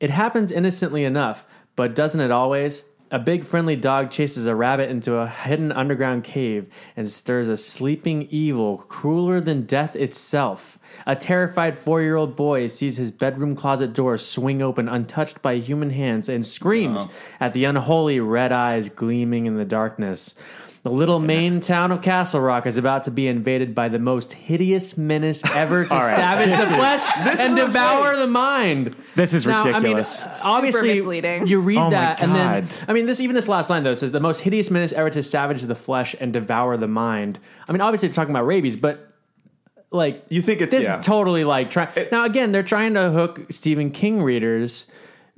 It 0.00 0.10
happens 0.10 0.50
innocently 0.50 1.04
enough, 1.04 1.46
but 1.76 1.94
doesn't 1.94 2.20
it 2.20 2.30
always? 2.30 2.84
A 3.14 3.20
big 3.20 3.44
friendly 3.44 3.76
dog 3.76 4.10
chases 4.10 4.44
a 4.44 4.56
rabbit 4.56 4.90
into 4.90 5.14
a 5.14 5.28
hidden 5.28 5.70
underground 5.70 6.24
cave 6.24 6.66
and 6.96 7.08
stirs 7.08 7.46
a 7.46 7.56
sleeping 7.56 8.26
evil 8.28 8.78
crueler 8.88 9.40
than 9.40 9.66
death 9.66 9.94
itself. 9.94 10.80
A 11.06 11.14
terrified 11.14 11.78
four 11.78 12.02
year 12.02 12.16
old 12.16 12.34
boy 12.34 12.66
sees 12.66 12.96
his 12.96 13.12
bedroom 13.12 13.54
closet 13.54 13.92
door 13.92 14.18
swing 14.18 14.60
open 14.60 14.88
untouched 14.88 15.40
by 15.42 15.58
human 15.58 15.90
hands 15.90 16.28
and 16.28 16.44
screams 16.44 17.02
uh-huh. 17.02 17.12
at 17.38 17.52
the 17.52 17.62
unholy 17.62 18.18
red 18.18 18.50
eyes 18.50 18.88
gleaming 18.88 19.46
in 19.46 19.54
the 19.54 19.64
darkness. 19.64 20.34
The 20.84 20.90
little 20.90 21.18
Maine 21.18 21.60
town 21.60 21.92
of 21.92 22.02
Castle 22.02 22.42
Rock 22.42 22.66
is 22.66 22.76
about 22.76 23.04
to 23.04 23.10
be 23.10 23.26
invaded 23.26 23.74
by 23.74 23.88
the 23.88 23.98
most 23.98 24.34
hideous 24.34 24.98
menace 24.98 25.42
ever 25.54 25.86
to 25.86 25.94
right. 25.94 26.14
savage 26.14 26.50
the 26.50 26.66
flesh 26.76 27.00
and 27.40 27.54
what 27.54 27.60
I'm 27.62 27.66
devour 27.68 28.16
the 28.18 28.26
mind. 28.26 28.94
This 29.14 29.32
is 29.32 29.46
Now, 29.46 29.62
ridiculous. 29.64 30.22
I 30.22 30.28
mean, 30.28 30.56
obviously, 30.56 30.88
misleading. 30.96 31.46
you 31.46 31.60
read 31.60 31.78
Oh 31.78 31.84
my 31.84 31.90
that, 31.90 32.20
and 32.22 32.34
then 32.34 32.64
God. 32.66 32.74
I 32.86 32.92
mean, 32.92 33.06
this 33.06 33.18
even 33.20 33.34
this 33.34 33.48
last 33.48 33.70
line 33.70 33.82
though 33.82 33.94
says 33.94 34.12
the 34.12 34.20
most 34.20 34.40
hideous 34.42 34.70
menace 34.70 34.92
ever 34.92 35.08
to 35.08 35.22
savage 35.22 35.62
the 35.62 35.74
flesh 35.74 36.14
and 36.20 36.34
devour 36.34 36.76
the 36.76 36.86
mind. 36.86 37.38
I 37.66 37.72
mean, 37.72 37.80
obviously, 37.80 38.08
they're 38.08 38.14
talking 38.14 38.34
about 38.34 38.44
rabies, 38.46 38.76
but 38.76 39.10
like 39.90 40.22
You 40.28 40.42
think 40.42 40.60
it's- 40.60 40.70
this 40.70 40.84
yeah. 40.84 40.98
is 41.00 41.06
totally 41.06 41.44
like 41.44 41.70
trying. 41.70 41.88
Now 42.12 42.26
again, 42.26 42.52
they're 42.52 42.62
trying 42.62 42.92
to 42.92 43.10
hook 43.10 43.40
Stephen 43.50 43.90
King 43.90 44.22
readers 44.22 44.86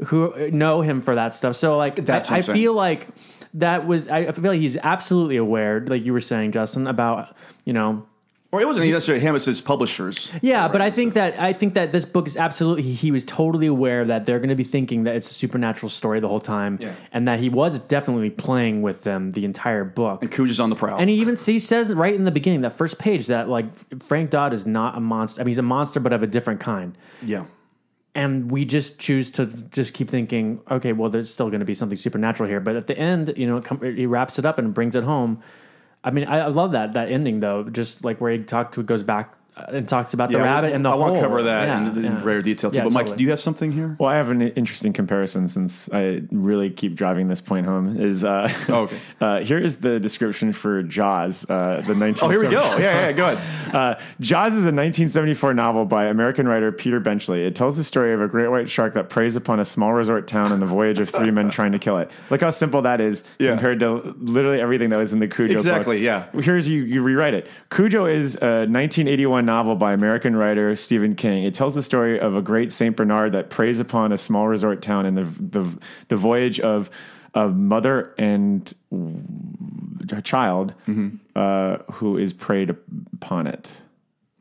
who 0.06 0.50
know 0.50 0.80
him 0.80 1.00
for 1.02 1.14
that 1.14 1.34
stuff. 1.34 1.54
So 1.54 1.76
like, 1.76 1.94
That's 1.96 2.28
what 2.28 2.32
I, 2.32 2.34
I 2.34 2.38
I'm 2.38 2.42
saying. 2.42 2.58
feel 2.58 2.74
like 2.74 3.06
that 3.54 3.86
was. 3.86 4.08
I 4.08 4.30
feel 4.32 4.50
like 4.52 4.60
he's 4.60 4.76
absolutely 4.76 5.36
aware, 5.36 5.80
like 5.80 6.04
you 6.04 6.12
were 6.12 6.20
saying, 6.20 6.52
Justin, 6.52 6.86
about 6.86 7.36
you 7.64 7.72
know 7.72 8.06
Or 8.52 8.60
it 8.60 8.64
wasn't 8.66 8.86
necessarily 8.88 9.20
him; 9.22 9.34
it's 9.34 9.44
his 9.44 9.60
publishers. 9.60 10.32
Yeah, 10.42 10.68
but 10.68 10.80
I 10.80 10.90
think 10.90 11.14
that 11.14 11.38
I 11.38 11.52
think 11.52 11.74
that 11.74 11.92
this 11.92 12.04
book 12.04 12.26
is 12.26 12.36
absolutely 12.36 12.82
he, 12.84 12.92
he 12.94 13.10
was 13.10 13.24
totally 13.24 13.66
aware 13.66 14.04
that 14.04 14.24
they're 14.24 14.38
going 14.38 14.50
to 14.50 14.54
be 14.54 14.64
thinking 14.64 15.04
that 15.04 15.16
it's 15.16 15.30
a 15.30 15.34
supernatural 15.34 15.90
story 15.90 16.20
the 16.20 16.28
whole 16.28 16.40
time, 16.40 16.78
Yeah. 16.80 16.94
and 17.12 17.26
that 17.28 17.40
he 17.40 17.48
was 17.48 17.78
definitely 17.80 18.30
playing 18.30 18.82
with 18.82 19.02
them 19.04 19.32
the 19.32 19.44
entire 19.44 19.84
book. 19.84 20.22
And 20.22 20.30
Cooge 20.30 20.50
is 20.50 20.60
on 20.60 20.70
the 20.70 20.76
prowl. 20.76 20.98
And 20.98 21.10
he 21.10 21.16
even 21.16 21.36
he 21.36 21.58
says 21.58 21.92
right 21.92 22.14
in 22.14 22.24
the 22.24 22.30
beginning, 22.30 22.60
that 22.62 22.76
first 22.78 22.98
page, 22.98 23.26
that 23.26 23.48
like 23.48 23.66
Frank 24.04 24.30
Dodd 24.30 24.52
is 24.52 24.64
not 24.64 24.96
a 24.96 25.00
monster. 25.00 25.40
I 25.40 25.44
mean, 25.44 25.48
he's 25.50 25.58
a 25.58 25.62
monster, 25.62 26.00
but 26.00 26.12
of 26.12 26.22
a 26.22 26.26
different 26.26 26.60
kind. 26.60 26.96
yeah, 27.22 27.44
And 28.16 28.50
we 28.50 28.64
just 28.64 28.98
choose 28.98 29.30
to 29.32 29.44
just 29.44 29.92
keep 29.92 30.08
thinking, 30.08 30.62
okay, 30.70 30.94
well, 30.94 31.10
there's 31.10 31.30
still 31.30 31.50
going 31.50 31.60
to 31.60 31.66
be 31.66 31.74
something 31.74 31.98
supernatural 31.98 32.48
here. 32.48 32.60
But 32.60 32.74
at 32.74 32.86
the 32.86 32.96
end, 32.96 33.34
you 33.36 33.46
know, 33.46 33.58
it 33.58 33.64
com- 33.66 33.82
he 33.82 34.06
wraps 34.06 34.38
it 34.38 34.46
up 34.46 34.58
and 34.58 34.72
brings 34.72 34.96
it 34.96 35.04
home. 35.04 35.42
I 36.02 36.10
mean, 36.12 36.24
I, 36.24 36.38
I 36.38 36.46
love 36.46 36.72
that 36.72 36.94
that 36.94 37.10
ending 37.12 37.40
though, 37.40 37.64
just 37.64 38.06
like 38.06 38.18
where 38.18 38.32
he 38.32 38.38
talked 38.38 38.74
to 38.76 38.82
goes 38.82 39.02
back 39.02 39.35
and 39.56 39.88
talks 39.88 40.12
about 40.14 40.30
the 40.30 40.36
Yeah, 40.36 40.44
rabbit 40.44 40.72
and 40.74 40.84
the 40.84 40.90
I 40.90 40.92
hole. 40.92 41.00
want 41.00 41.14
to 41.16 41.20
cover 41.22 41.42
that 41.44 41.66
Yeah, 41.66 41.90
in, 41.90 41.96
in 41.96 42.04
yeah. 42.04 42.20
greater 42.20 42.42
detail 42.42 42.70
too. 42.70 42.76
Yeah, 42.78 42.84
but 42.84 42.92
Mike, 42.92 43.06
totally. 43.06 43.16
do 43.18 43.24
you 43.24 43.30
have 43.30 43.40
something 43.40 43.72
here? 43.72 43.96
Well, 43.98 44.10
I 44.10 44.16
have 44.16 44.30
an 44.30 44.42
interesting 44.42 44.92
comparison 44.92 45.48
since 45.48 45.88
I 45.92 46.22
really 46.30 46.68
keep 46.70 46.94
driving 46.94 47.28
this 47.28 47.40
point 47.40 47.64
home. 47.66 47.98
Is 47.98 48.22
uh, 48.22 48.52
Oh, 48.68 48.82
okay. 48.82 48.98
uh, 49.20 49.40
here 49.40 49.58
is 49.58 49.76
the 49.78 49.98
description 49.98 50.52
for 50.52 50.82
Jaws, 50.82 51.48
uh, 51.48 51.82
the 51.86 51.94
19. 51.94 52.16
Oh, 52.28 52.30
here 52.30 52.42
we 52.42 52.48
go. 52.48 52.62
Yeah, 52.76 53.06
yeah, 53.06 53.12
go 53.12 53.28
ahead. 53.32 53.38
Uh, 53.76 53.94
Jaws 54.20 54.54
is 54.54 54.64
a 54.64 54.72
1974 54.72 55.52
novel 55.52 55.84
by 55.84 56.04
American 56.06 56.46
writer 56.48 56.70
Peter 56.72 57.00
Benchley. 57.00 57.44
It 57.44 57.54
tells 57.56 57.76
the 57.76 57.82
story 57.84 58.14
of 58.14 58.22
a 58.22 58.28
great 58.28 58.48
white 58.48 58.70
shark 58.70 58.94
that 58.94 59.08
preys 59.10 59.36
upon 59.36 59.58
a 59.60 59.64
small 59.64 59.92
resort 59.92 60.28
town 60.28 60.52
and 60.52 60.62
the 60.62 60.66
voyage 60.66 60.98
of 61.00 61.10
three 61.10 61.30
men 61.32 61.50
trying 61.50 61.72
to 61.72 61.78
kill 61.78 61.98
it. 61.98 62.10
Look 62.30 62.40
how 62.40 62.50
simple 62.50 62.80
that 62.82 63.00
is 63.00 63.24
Yeah. 63.38 63.50
compared 63.50 63.80
to 63.80 64.14
literally 64.18 64.60
everything 64.60 64.90
that 64.90 64.96
was 64.98 65.12
in 65.12 65.18
the 65.18 65.26
Cujo 65.28 65.48
book. 65.54 65.56
Exactly, 65.58 65.98
yeah. 65.98 66.26
Here's 66.40 66.68
you, 66.68 66.84
you 66.84 67.02
rewrite 67.02 67.34
it. 67.34 67.48
Cujo 67.70 68.06
is 68.06 68.36
a 68.36 68.66
1981 68.66 69.45
novel 69.46 69.74
by 69.76 69.92
American 69.94 70.36
writer 70.36 70.76
Stephen 70.76 71.14
King. 71.14 71.44
It 71.44 71.54
tells 71.54 71.74
the 71.74 71.82
story 71.82 72.20
of 72.20 72.36
a 72.36 72.42
great 72.42 72.72
Saint 72.72 72.96
Bernard 72.96 73.32
that 73.32 73.48
preys 73.48 73.80
upon 73.80 74.12
a 74.12 74.18
small 74.18 74.48
resort 74.48 74.82
town 74.82 75.06
and 75.06 75.16
the 75.16 75.24
the, 75.24 75.78
the 76.08 76.16
voyage 76.16 76.60
of 76.60 76.90
a 77.34 77.48
mother 77.48 78.14
and 78.18 78.72
a 80.10 80.22
child 80.22 80.74
Mm-hmm. 80.86 81.16
uh, 81.34 81.78
who 81.94 82.16
is 82.18 82.32
preyed 82.32 82.70
upon 83.14 83.46
it. 83.46 83.68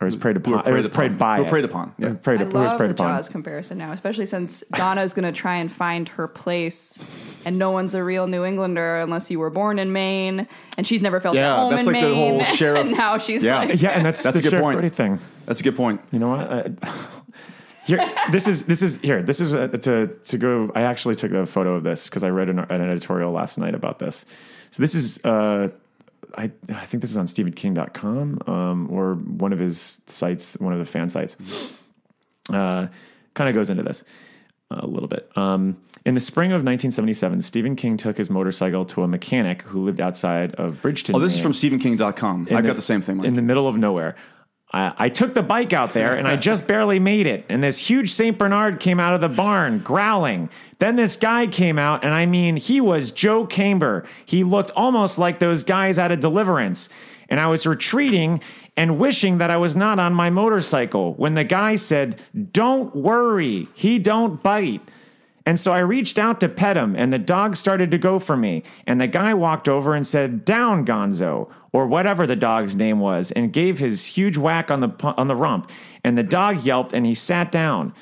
Or 0.01 0.07
is 0.07 0.15
preyed 0.17 0.35
Who 0.45 0.53
are 0.53 0.59
upon. 0.59 0.73
Or 0.73 0.77
is 0.77 0.87
preyed 0.87 0.93
preyed 0.93 1.11
upon. 1.13 1.17
by 1.17 1.37
Who 1.43 1.49
preyed 1.49 1.65
upon, 1.65 1.93
yeah. 1.97 2.13
Preyed, 2.13 2.41
I 2.41 2.43
who 2.43 2.49
is 2.49 2.53
love 2.53 2.77
preyed 2.77 2.89
the 2.89 2.93
upon. 2.95 3.15
Jaws 3.17 3.29
comparison 3.29 3.77
now, 3.77 3.91
especially 3.93 4.25
since 4.25 4.63
Donna's 4.73 5.13
going 5.13 5.23
to 5.25 5.31
try 5.37 5.55
and 5.55 5.71
find 5.71 6.09
her 6.09 6.27
place, 6.27 7.34
and 7.45 7.57
no 7.57 7.71
one's 7.71 7.93
a 7.93 8.03
real 8.03 8.27
New 8.27 8.43
Englander 8.43 8.97
unless 8.97 9.29
you 9.31 9.39
were 9.39 9.49
born 9.49 9.79
in 9.79 9.91
Maine, 9.93 10.47
and 10.77 10.85
she's 10.87 11.01
never 11.01 11.19
felt 11.19 11.35
Yeah, 11.35 11.53
at 11.53 11.59
home 11.59 11.71
that's 11.73 11.87
in 11.87 11.93
like 11.93 12.03
the 12.03 12.13
whole 12.15 12.43
sheriff- 12.55 12.85
and 12.87 12.91
now 12.97 13.17
she's 13.17 13.41
Yeah. 13.43 13.59
like, 13.59 13.81
Yeah, 13.81 13.89
and 13.91 14.05
that's, 14.05 14.23
That's 14.23 14.35
the 14.35 14.39
a 14.39 14.43
good 14.43 14.49
Sheriff 14.61 14.79
point. 14.81 14.95
Thing. 14.95 15.19
That's 15.45 15.59
a 15.59 15.63
good 15.63 15.75
point. 15.75 16.01
You 16.11 16.19
know 16.19 16.29
what? 16.29 16.39
I, 16.51 16.71
here, 17.85 17.99
this 18.31 18.47
is 18.47 18.65
this 18.65 18.81
is 18.81 18.99
here. 19.01 19.21
This 19.21 19.39
is 19.39 19.53
uh, 19.53 19.67
to 19.67 20.07
to 20.07 20.37
go. 20.37 20.71
I 20.75 20.81
actually 20.81 21.15
took 21.15 21.31
a 21.31 21.45
photo 21.45 21.75
of 21.75 21.83
this 21.83 22.09
because 22.09 22.23
I 22.23 22.29
read 22.29 22.49
an, 22.49 22.59
an 22.59 22.81
editorial 22.81 23.31
last 23.31 23.57
night 23.57 23.75
about 23.75 23.99
this. 23.99 24.25
So 24.71 24.81
this 24.83 24.95
is. 24.95 25.23
Uh, 25.23 25.69
I, 26.37 26.51
I 26.67 26.85
think 26.85 26.99
this 26.99 27.11
is 27.11 27.17
on 27.17 27.27
StephenKing.com 27.27 28.41
um, 28.47 28.89
or 28.91 29.13
one 29.15 29.53
of 29.53 29.59
his 29.59 30.01
sites, 30.07 30.57
one 30.59 30.73
of 30.73 30.79
the 30.79 30.85
fan 30.85 31.09
sites. 31.09 31.37
Uh, 32.51 32.87
kind 33.35 33.47
of 33.49 33.55
goes 33.55 33.69
into 33.69 33.83
this 33.83 34.03
a 34.71 34.87
little 34.87 35.07
bit. 35.07 35.29
Um, 35.35 35.81
in 36.05 36.15
the 36.15 36.21
spring 36.21 36.51
of 36.51 36.63
1977, 36.63 37.41
Stephen 37.41 37.75
King 37.75 37.97
took 37.97 38.17
his 38.17 38.29
motorcycle 38.29 38.85
to 38.85 39.03
a 39.03 39.07
mechanic 39.07 39.61
who 39.63 39.83
lived 39.83 39.99
outside 39.99 40.55
of 40.55 40.81
Bridgton. 40.81 41.15
Oh, 41.15 41.19
this 41.19 41.35
is 41.35 41.41
from 41.41 41.51
StephenKing.com. 41.51 42.47
in 42.47 42.55
I've 42.55 42.65
got 42.65 42.75
the 42.75 42.81
same 42.81 43.01
thing. 43.01 43.17
Mike. 43.17 43.27
in 43.27 43.35
the 43.35 43.41
middle 43.41 43.67
of 43.67 43.77
nowhere. 43.77 44.15
I, 44.71 44.93
I 44.97 45.09
took 45.09 45.33
the 45.33 45.43
bike 45.43 45.73
out 45.73 45.93
there 45.93 46.15
and 46.15 46.27
I 46.27 46.35
just 46.35 46.67
barely 46.67 46.99
made 46.99 47.27
it. 47.27 47.45
And 47.49 47.63
this 47.63 47.77
huge 47.77 48.11
St. 48.11 48.37
Bernard 48.37 48.79
came 48.79 48.99
out 48.99 49.13
of 49.13 49.21
the 49.21 49.29
barn 49.35 49.79
growling. 49.79 50.49
Then 50.79 50.95
this 50.95 51.15
guy 51.15 51.47
came 51.47 51.79
out, 51.79 52.03
and 52.03 52.13
I 52.13 52.25
mean, 52.25 52.57
he 52.57 52.81
was 52.81 53.11
Joe 53.11 53.45
Camber. 53.45 54.05
He 54.25 54.43
looked 54.43 54.71
almost 54.71 55.17
like 55.17 55.39
those 55.39 55.63
guys 55.63 55.97
out 55.97 56.11
of 56.11 56.19
Deliverance. 56.19 56.89
And 57.29 57.39
I 57.39 57.47
was 57.47 57.65
retreating 57.65 58.41
and 58.77 58.99
wishing 58.99 59.37
that 59.37 59.51
I 59.51 59.57
was 59.57 59.75
not 59.75 59.99
on 59.99 60.13
my 60.13 60.29
motorcycle 60.29 61.13
when 61.13 61.35
the 61.35 61.43
guy 61.43 61.75
said, 61.75 62.21
Don't 62.51 62.95
worry, 62.95 63.67
he 63.73 63.99
don't 63.99 64.41
bite. 64.43 64.81
And 65.45 65.59
so 65.59 65.71
I 65.71 65.79
reached 65.79 66.17
out 66.17 66.39
to 66.39 66.49
pet 66.49 66.75
him, 66.75 66.95
and 66.95 67.13
the 67.13 67.19
dog 67.19 67.55
started 67.55 67.91
to 67.91 67.99
go 67.99 68.17
for 68.17 68.35
me. 68.35 68.63
And 68.87 68.99
the 68.99 69.07
guy 69.07 69.33
walked 69.35 69.69
over 69.69 69.93
and 69.93 70.05
said, 70.05 70.43
"Down, 70.43 70.85
Gonzo," 70.85 71.49
or 71.71 71.85
whatever 71.85 72.25
the 72.25 72.35
dog's 72.35 72.75
name 72.75 72.99
was, 72.99 73.31
and 73.31 73.53
gave 73.53 73.77
his 73.77 74.07
huge 74.07 74.37
whack 74.37 74.71
on 74.71 74.79
the 74.79 74.89
on 75.17 75.27
the 75.27 75.35
rump. 75.35 75.69
And 76.03 76.17
the 76.17 76.23
dog 76.23 76.63
yelped, 76.63 76.93
and 76.93 77.05
he 77.05 77.13
sat 77.13 77.51
down. 77.51 77.93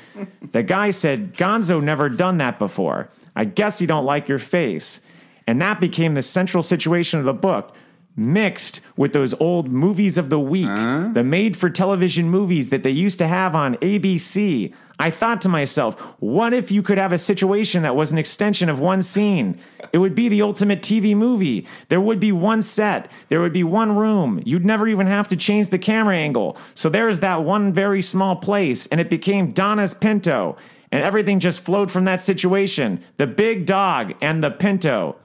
the 0.52 0.64
guy 0.64 0.92
said, 0.92 1.34
"Gonzo 1.36 1.84
never 1.84 2.08
done 2.08 2.38
that 2.38 2.60
before. 2.60 3.10
I 3.36 3.44
guess 3.44 3.80
he 3.80 3.86
don't 3.86 4.06
like 4.06 4.30
your 4.30 4.40
face." 4.40 5.02
And 5.46 5.62
that 5.62 5.82
became 5.82 6.14
the 6.14 6.22
central 6.22 6.64
situation 6.64 7.20
of 7.20 7.26
the 7.26 7.34
book. 7.34 7.76
Mixed 8.16 8.82
with 8.96 9.12
those 9.14 9.34
old 9.40 9.72
movies 9.72 10.20
of 10.20 10.30
the 10.30 10.40
week, 10.40 10.68
the 11.14 11.24
made 11.24 11.58
for 11.58 11.70
television 11.70 12.30
movies 12.30 12.70
that 12.70 12.84
they 12.84 12.92
used 12.92 13.18
to 13.18 13.28
have 13.28 13.56
on 13.56 13.76
ABC. 13.78 14.72
I 15.00 15.10
thought 15.10 15.42
to 15.42 15.50
myself, 15.50 16.00
what 16.20 16.54
if 16.54 16.72
you 16.72 16.84
could 16.84 17.00
have 17.00 17.12
a 17.12 17.18
situation 17.18 17.82
that 17.82 17.96
was 17.96 18.12
an 18.12 18.20
extension 18.20 18.70
of 18.70 18.80
one 18.80 19.02
scene? 19.02 19.58
It 19.92 19.98
would 19.98 20.14
be 20.14 20.30
the 20.30 20.44
ultimate 20.44 20.82
TV 20.82 21.16
movie. 21.16 21.68
There 21.90 22.00
would 22.00 22.20
be 22.20 22.32
one 22.32 22.62
set, 22.62 23.10
there 23.30 23.42
would 23.42 23.52
be 23.52 23.64
one 23.64 23.96
room. 23.96 24.44
You'd 24.46 24.64
never 24.64 24.88
even 24.88 25.08
have 25.08 25.28
to 25.30 25.36
change 25.36 25.70
the 25.70 25.80
camera 25.80 26.16
angle. 26.16 26.56
So 26.76 26.90
there's 26.90 27.20
that 27.22 27.44
one 27.44 27.74
very 27.74 28.04
small 28.04 28.36
place, 28.36 28.86
and 28.88 29.02
it 29.02 29.10
became 29.10 29.54
Donna's 29.54 29.96
Pinto. 29.96 30.56
And 30.92 31.04
everything 31.04 31.40
just 31.40 31.62
flowed 31.62 31.90
from 31.90 32.06
that 32.06 32.22
situation 32.22 33.02
the 33.18 33.26
big 33.26 33.66
dog 33.66 34.14
and 34.22 34.44
the 34.44 34.52
Pinto. 34.52 35.16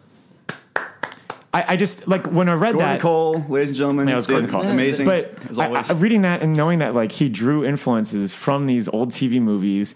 I, 1.52 1.64
I 1.68 1.76
just, 1.76 2.06
like, 2.06 2.26
when 2.26 2.48
I 2.48 2.52
read 2.52 2.72
Gordon 2.72 2.90
that. 2.90 3.00
Cole, 3.00 3.44
ladies 3.48 3.70
and 3.70 3.78
gentlemen. 3.78 4.06
Yeah, 4.08 4.12
it 4.12 4.16
was 4.16 4.26
Gordon 4.26 4.50
Cole. 4.50 4.62
Amazing. 4.62 5.06
But 5.06 5.32
as 5.50 5.58
I. 5.58 5.70
I, 5.70 5.92
reading 5.94 6.22
that 6.22 6.42
and 6.42 6.54
knowing 6.54 6.80
that 6.80 6.94
like 6.94 7.10
he 7.10 7.28
drew 7.28 7.64
influences 7.64 8.34
from 8.34 8.66
these 8.66 8.88
old 8.88 9.10
TV 9.10 9.40
movies, 9.40 9.94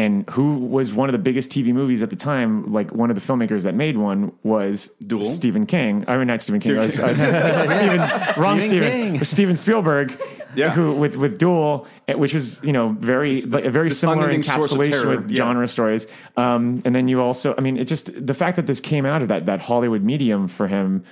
and 0.00 0.28
who 0.30 0.58
was 0.58 0.92
one 0.92 1.08
of 1.08 1.12
the 1.12 1.18
biggest 1.18 1.50
TV 1.50 1.74
movies 1.74 2.02
at 2.02 2.10
the 2.10 2.16
time, 2.16 2.64
like 2.66 2.90
one 2.92 3.10
of 3.10 3.16
the 3.16 3.20
filmmakers 3.20 3.64
that 3.64 3.74
made 3.74 3.98
one 3.98 4.32
was 4.42 4.88
Duel? 5.06 5.20
Stephen 5.22 5.66
King. 5.66 6.04
I 6.08 6.16
mean, 6.16 6.26
not 6.26 6.40
Stephen 6.40 6.60
King. 6.60 6.76
it 6.76 6.78
was, 6.78 6.98
uh, 6.98 7.66
Stephen, 7.76 8.42
wrong 8.42 8.60
Stephen. 8.60 8.90
King. 8.90 9.24
Steven 9.24 9.56
Spielberg. 9.56 10.18
Yeah. 10.56 10.70
Who 10.70 10.94
with 10.94 11.16
with 11.16 11.38
Duel, 11.38 11.86
eh, 12.08 12.14
which 12.14 12.34
was 12.34 12.62
you 12.64 12.72
know 12.72 12.88
very 12.88 13.42
like, 13.42 13.64
a 13.64 13.70
very 13.70 13.88
this 13.90 14.00
similar 14.00 14.28
unending 14.28 14.42
source 14.42 14.72
of 14.72 14.78
encapsulation 14.78 15.08
with 15.22 15.30
Yeah. 15.30 15.36
genre 15.36 15.68
stories. 15.68 16.06
Um, 16.36 16.82
and 16.84 16.94
then 16.96 17.06
you 17.06 17.20
also, 17.20 17.54
I 17.56 17.60
mean, 17.60 17.76
it 17.76 17.84
just 17.84 18.26
the 18.26 18.34
fact 18.34 18.56
that 18.56 18.66
this 18.66 18.80
came 18.80 19.06
out 19.06 19.22
of 19.22 19.28
that 19.28 19.46
that 19.46 19.60
Hollywood 19.62 20.02
medium 20.02 20.48
for 20.48 20.66
him 20.66 21.04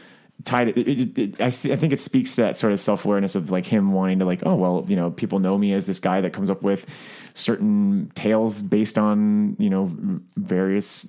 tied 0.45 0.69
it, 0.69 0.77
it, 0.77 1.19
it, 1.19 1.41
I, 1.41 1.51
see- 1.51 1.73
I 1.73 1.77
think 1.77 1.93
it 1.93 2.01
speaks 2.01 2.37
to 2.37 2.43
that 2.43 2.57
sort 2.57 2.73
of 2.73 2.81
self-awareness 2.81 3.35
of 3.35 3.51
like 3.51 3.67
him 3.67 3.93
wanting 3.93 4.21
to 4.21 4.25
like 4.25 4.41
oh 4.45 4.55
well 4.55 4.85
you 4.89 4.97
know 4.97 5.11
people 5.11 5.41
know 5.41 5.59
me 5.59 5.73
as 5.73 5.87
this 5.87 5.99
guy 5.99 6.21
that 6.21 6.33
comes 6.33 6.49
up 6.49 6.63
with 6.63 6.87
certain 7.35 8.11
tales 8.15 8.63
based 8.63 8.99
on 8.99 9.57
you 9.59 9.69
know 9.69 9.91
various 10.37 11.09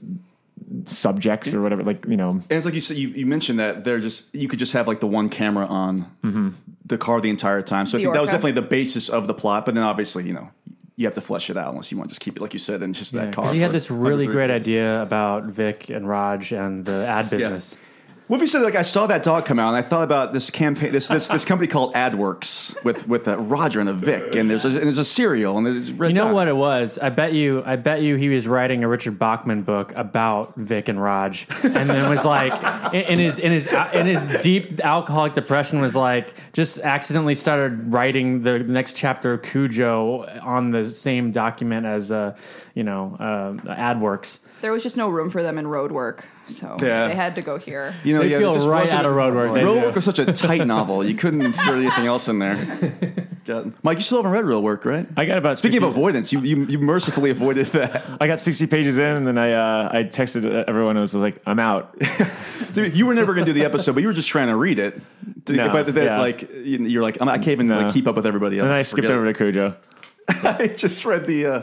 subjects 0.86 1.54
or 1.54 1.62
whatever 1.62 1.84
like 1.84 2.06
you 2.06 2.18
know 2.18 2.30
And 2.30 2.46
it's 2.50 2.66
like 2.66 2.76
you 2.76 2.82
said, 2.82 2.98
you, 2.98 3.10
you 3.10 3.26
mentioned 3.26 3.60
that 3.60 3.84
they're 3.84 4.00
just 4.00 4.34
you 4.36 4.48
could 4.48 4.60
just 4.60 4.74
have 4.74 4.88
like 4.88 5.00
the 5.00 5.08
one 5.08 5.30
camera 5.30 5.66
on 5.66 6.00
mm-hmm. 6.24 6.50
the 6.86 6.98
car 6.98 7.22
the 7.22 7.30
entire 7.30 7.62
time. 7.62 7.86
So 7.86 7.98
I 7.98 8.00
The 8.00 8.06
think 8.06 8.14
that 8.16 8.22
was 8.22 8.32
definitely 8.32 8.54
the 8.54 8.62
basis 8.64 9.10
of 9.10 9.28
the 9.28 9.34
plot. 9.34 9.66
But 9.66 9.76
then 9.76 9.84
obviously, 9.84 10.26
you 10.26 10.34
know, 10.34 10.50
you 10.96 11.06
have 11.06 11.16
to 11.16 11.22
flesh 11.22 11.50
it 11.50 11.58
out 11.58 11.70
unless 11.70 11.92
you 11.92 11.98
want 11.98 12.10
to 12.10 12.12
just 12.12 12.22
keep 12.22 12.38
it 12.38 12.42
like 12.42 12.54
you 12.54 12.60
said 12.60 12.82
in 12.82 12.94
just 12.94 13.14
that 13.14 13.34
car. 13.34 13.52
He 13.54 13.60
had 13.60 13.72
this 13.72 13.90
really 13.90 14.28
130 14.28 14.34
great 14.34 14.52
idea 14.52 15.02
about 15.02 15.46
Vic 15.46 15.90
and 15.90 16.08
Raj 16.08 16.52
and 16.52 16.86
the 16.86 17.08
ad 17.08 17.30
business. 17.30 17.74
What 17.74 17.89
if 18.38 18.42
you 18.42 18.48
said 18.48 18.62
like 18.62 18.76
I 18.76 18.84
saw 18.84 19.08
that 19.08 19.24
dog 19.24 19.46
come 19.46 19.58
out 19.60 19.70
and 19.70 19.78
I 19.78 19.82
thought 19.82 20.04
about 20.04 20.34
this 20.34 20.50
campaign, 20.50 20.92
this 20.92 21.08
this, 21.08 21.28
this 21.28 21.46
company 21.46 21.68
called 21.68 21.96
Ad 21.96 22.14
Worx 22.14 22.82
with 22.84 23.08
with 23.08 23.28
a 23.28 23.38
Roger 23.38 23.80
and 23.80 23.90
a 23.90 23.94
Vic 23.94 24.36
and 24.36 24.50
there's 24.50 24.66
a, 24.66 24.68
and 24.70 24.78
there's 24.78 24.98
a 25.00 25.06
cereal 25.06 25.58
and 25.58 25.66
there's 25.66 25.92
red 25.92 26.10
You 26.10 26.14
know 26.14 26.26
dot. 26.26 26.34
what 26.34 26.48
it 26.48 26.56
was? 26.56 27.00
I 27.00 27.10
bet 27.10 27.34
you. 27.34 27.64
I 27.66 27.76
bet 27.76 28.02
you 28.02 28.16
he 28.18 28.30
was 28.30 28.48
writing 28.48 28.84
a 28.84 28.88
Richard 28.88 29.18
Bachman 29.18 29.64
book 29.64 29.94
about 29.96 30.56
Vic 30.56 30.90
and 30.90 31.02
Raj, 31.02 31.48
and 31.64 31.90
then 31.90 32.10
was 32.10 32.24
like, 32.24 32.94
in, 32.94 33.02
in 33.02 33.20
his 33.20 33.40
in 33.40 33.52
his 33.52 33.68
in 33.94 34.06
his 34.06 34.24
deep 34.44 34.80
alcoholic 34.82 35.34
depression, 35.34 35.82
was 35.82 35.96
like 35.96 36.34
just 36.54 36.80
accidentally 36.80 37.36
started 37.36 37.92
writing 37.92 38.44
the 38.44 38.60
next 38.60 38.96
chapter 38.96 39.34
of 39.34 39.42
Cujo 39.42 40.26
on 40.44 40.72
the 40.72 40.86
same 40.86 41.32
document 41.32 41.86
as 41.86 42.12
uh, 42.12 42.36
you 42.76 42.84
know 42.84 43.16
uh, 43.20 43.72
Ad 43.72 43.98
Worx. 43.98 44.40
There 44.62 44.72
was 44.74 44.84
just 44.84 44.98
no 44.98 45.10
room 45.10 45.30
for 45.30 45.42
them 45.42 45.58
in 45.58 45.68
road 45.68 45.92
work, 45.92 46.26
so 46.46 46.76
Yeah. 46.82 47.08
they 47.08 47.16
had 47.16 47.36
to 47.36 47.42
go 47.42 47.58
here. 47.58 47.96
You 48.04 48.14
know, 48.16 48.22
They 48.22 48.30
yeah, 48.30 48.40
feel 48.40 48.52
there 48.52 48.58
just 48.60 48.68
right 48.70 48.82
wasn't- 48.82 49.00
out 49.00 49.06
of 49.06 49.14
Roadwork, 49.16 49.54
they 49.54 49.62
Roadwork 49.62 49.90
do. 49.90 49.96
was 49.96 50.06
such 50.06 50.20
a 50.20 50.32
tight 50.34 50.68
novel. 50.68 51.04
You 51.06 51.14
couldn't 51.16 51.42
insert 51.42 51.78
anything 51.78 52.06
else 52.08 52.28
in 52.28 52.40
there. 52.40 52.58
God. 53.46 53.74
Mike, 53.84 53.98
you 53.98 54.04
still 54.04 54.18
haven't 54.18 54.32
read 54.34 54.44
Roadwork, 54.44 54.84
right? 54.86 55.08
I 55.18 55.26
got 55.26 55.38
about 55.38 55.58
Speaking 55.60 55.76
60 55.80 55.88
of 55.88 55.96
avoidance, 55.96 56.32
you, 56.34 56.42
you 56.42 56.66
you 56.66 56.78
mercifully 56.80 57.32
avoided 57.32 57.66
that. 57.68 58.04
I 58.20 58.28
got 58.28 58.40
60 58.40 58.68
pages 58.68 58.98
in 58.98 59.16
and 59.16 59.26
then 59.26 59.38
I 59.38 59.54
uh, 59.54 59.90
I 59.92 60.04
texted 60.04 60.46
everyone 60.68 60.98
I 60.98 61.02
was 61.02 61.16
like 61.16 61.42
I'm 61.46 61.58
out 61.60 61.98
Dude, 62.74 62.96
you 62.96 63.06
were 63.08 63.16
never 63.16 63.34
going 63.34 63.46
to 63.46 63.52
do 63.52 63.58
the 63.58 63.66
episode, 63.66 63.94
but 63.96 64.02
you 64.02 64.08
were 64.08 64.14
just 64.14 64.30
trying 64.30 64.50
to 64.50 64.56
read 64.56 64.78
it. 64.78 65.02
No, 65.48 65.70
but 65.72 65.88
then 65.96 66.08
it's 66.08 66.16
yeah. 66.16 66.20
like 66.22 66.42
you- 66.54 66.86
you're 66.86 67.02
like 67.02 67.18
I'm- 67.22 67.30
I 67.30 67.38
can't 67.38 67.48
even 67.50 67.68
No. 67.68 67.82
like, 67.84 67.94
keep 67.94 68.08
up 68.08 68.16
with 68.16 68.28
everybody 68.28 68.60
else. 68.60 68.66
And 68.66 68.72
then 68.72 68.78
I 68.80 68.84
skipped 68.84 69.08
Forget 69.08 69.18
over 69.18 69.26
it. 69.28 69.34
to 69.34 69.38
Cujo. 69.40 69.76
I 70.28 70.68
just 70.68 71.06
read 71.06 71.26
the 71.26 71.46
uh, 71.46 71.62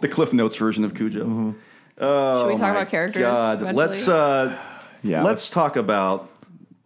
the 0.00 0.08
Cliff 0.08 0.32
Notes 0.32 0.56
version 0.56 0.84
of 0.84 0.94
Cujo. 0.94 1.54
Oh, 2.00 2.42
Should 2.42 2.48
we 2.52 2.56
talk 2.56 2.70
about 2.70 2.88
characters 2.88 3.22
God. 3.22 3.60
eventually? 3.60 3.86
Let's 3.86 4.08
uh, 4.08 4.56
Yeah. 5.02 5.22
let's 5.22 5.50
talk 5.50 5.76
about 5.76 6.30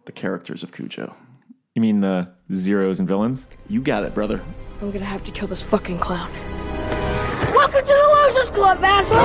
the 0.05 0.11
characters 0.11 0.63
of 0.63 0.71
Cujo. 0.71 1.15
You 1.75 1.81
mean 1.81 2.01
the 2.01 2.29
zeros 2.53 2.99
and 2.99 3.07
villains? 3.07 3.47
You 3.67 3.81
got 3.81 4.03
it, 4.03 4.13
brother. 4.13 4.41
I'm 4.81 4.91
gonna 4.91 5.05
have 5.05 5.23
to 5.25 5.31
kill 5.31 5.47
this 5.47 5.61
fucking 5.61 5.99
clown. 5.99 6.31
Welcome 7.53 7.81
to 7.81 7.93
the 7.93 8.25
Losers 8.25 8.49
Club, 8.49 8.79
asshole! 8.83 9.19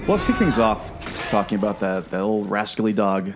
Well, 0.00 0.16
let's 0.16 0.24
kick 0.24 0.36
things 0.36 0.58
off 0.58 1.28
talking 1.30 1.58
about 1.58 1.80
that 1.80 2.10
that 2.10 2.20
old 2.20 2.50
rascally 2.50 2.92
dog, 2.92 3.32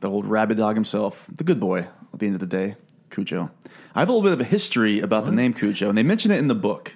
the 0.00 0.08
old 0.08 0.26
rabid 0.26 0.56
dog 0.56 0.74
himself, 0.76 1.28
the 1.34 1.44
good 1.44 1.60
boy. 1.60 1.88
At 2.12 2.20
the 2.20 2.26
end 2.26 2.34
of 2.36 2.40
the 2.40 2.46
day, 2.46 2.76
Cujo. 3.10 3.50
I 3.94 3.98
have 4.00 4.08
a 4.08 4.12
little 4.12 4.22
bit 4.22 4.32
of 4.32 4.40
a 4.40 4.44
history 4.44 5.00
about 5.00 5.26
the 5.26 5.32
name 5.32 5.52
Cujo, 5.52 5.88
and 5.90 5.98
they 5.98 6.02
mention 6.02 6.30
it 6.30 6.38
in 6.38 6.48
the 6.48 6.54
book. 6.54 6.94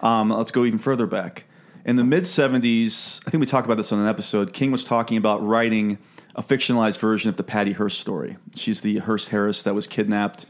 Um, 0.00 0.30
let's 0.30 0.50
go 0.50 0.64
even 0.64 0.78
further 0.80 1.06
back. 1.06 1.44
In 1.88 1.96
the 1.96 2.04
mid 2.04 2.24
70s, 2.24 3.18
I 3.26 3.30
think 3.30 3.40
we 3.40 3.46
talked 3.46 3.64
about 3.64 3.78
this 3.78 3.92
on 3.92 3.98
an 3.98 4.08
episode, 4.08 4.52
King 4.52 4.70
was 4.70 4.84
talking 4.84 5.16
about 5.16 5.42
writing 5.42 5.96
a 6.36 6.42
fictionalized 6.42 6.98
version 6.98 7.30
of 7.30 7.38
the 7.38 7.42
Patty 7.42 7.72
Hearst 7.72 7.98
story. 7.98 8.36
She's 8.54 8.82
the 8.82 8.98
Hearst 8.98 9.30
Harris 9.30 9.62
that 9.62 9.74
was 9.74 9.86
kidnapped, 9.86 10.44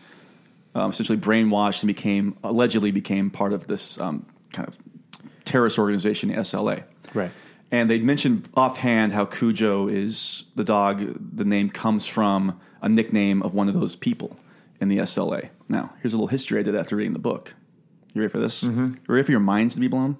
um, 0.74 0.91
essentially 0.91 1.16
brainwashed, 1.16 1.82
and 1.82 1.86
became 1.86 2.36
allegedly 2.43 2.91
became 2.91 3.30
part 3.30 3.53
of 3.53 3.68
this 3.68 4.01
um, 4.01 4.26
kind 4.53 4.66
of 4.66 4.76
terrorist 5.45 5.78
organization, 5.78 6.30
the 6.30 6.39
SLA. 6.39 6.82
Right. 7.14 7.30
And 7.70 7.89
they'd 7.89 8.03
mentioned 8.03 8.49
offhand 8.55 9.12
how 9.12 9.24
Cujo 9.24 9.86
is 9.86 10.43
the 10.57 10.64
dog, 10.64 11.05
the 11.36 11.45
name 11.45 11.70
comes 11.70 12.05
from 12.05 12.61
a 12.82 12.89
nickname 12.89 13.45
of 13.45 13.55
one 13.55 13.68
of 13.68 13.74
those 13.74 13.95
people 13.95 14.36
in 14.80 14.89
the 14.89 14.99
SLA. 14.99 15.51
Now, 15.68 15.93
here's 16.03 16.14
a 16.14 16.16
little 16.16 16.26
history 16.26 16.59
I 16.59 16.64
did 16.64 16.74
after 16.74 16.97
reading 16.97 17.12
the 17.12 17.20
book. 17.20 17.55
You 18.12 18.22
ready 18.22 18.32
for 18.32 18.39
this? 18.39 18.64
Mm-hmm. 18.64 18.86
You 18.86 19.14
ready 19.14 19.22
for 19.22 19.30
your 19.30 19.41
minds 19.41 19.74
to 19.74 19.80
be 19.80 19.86
blown? 19.86 20.16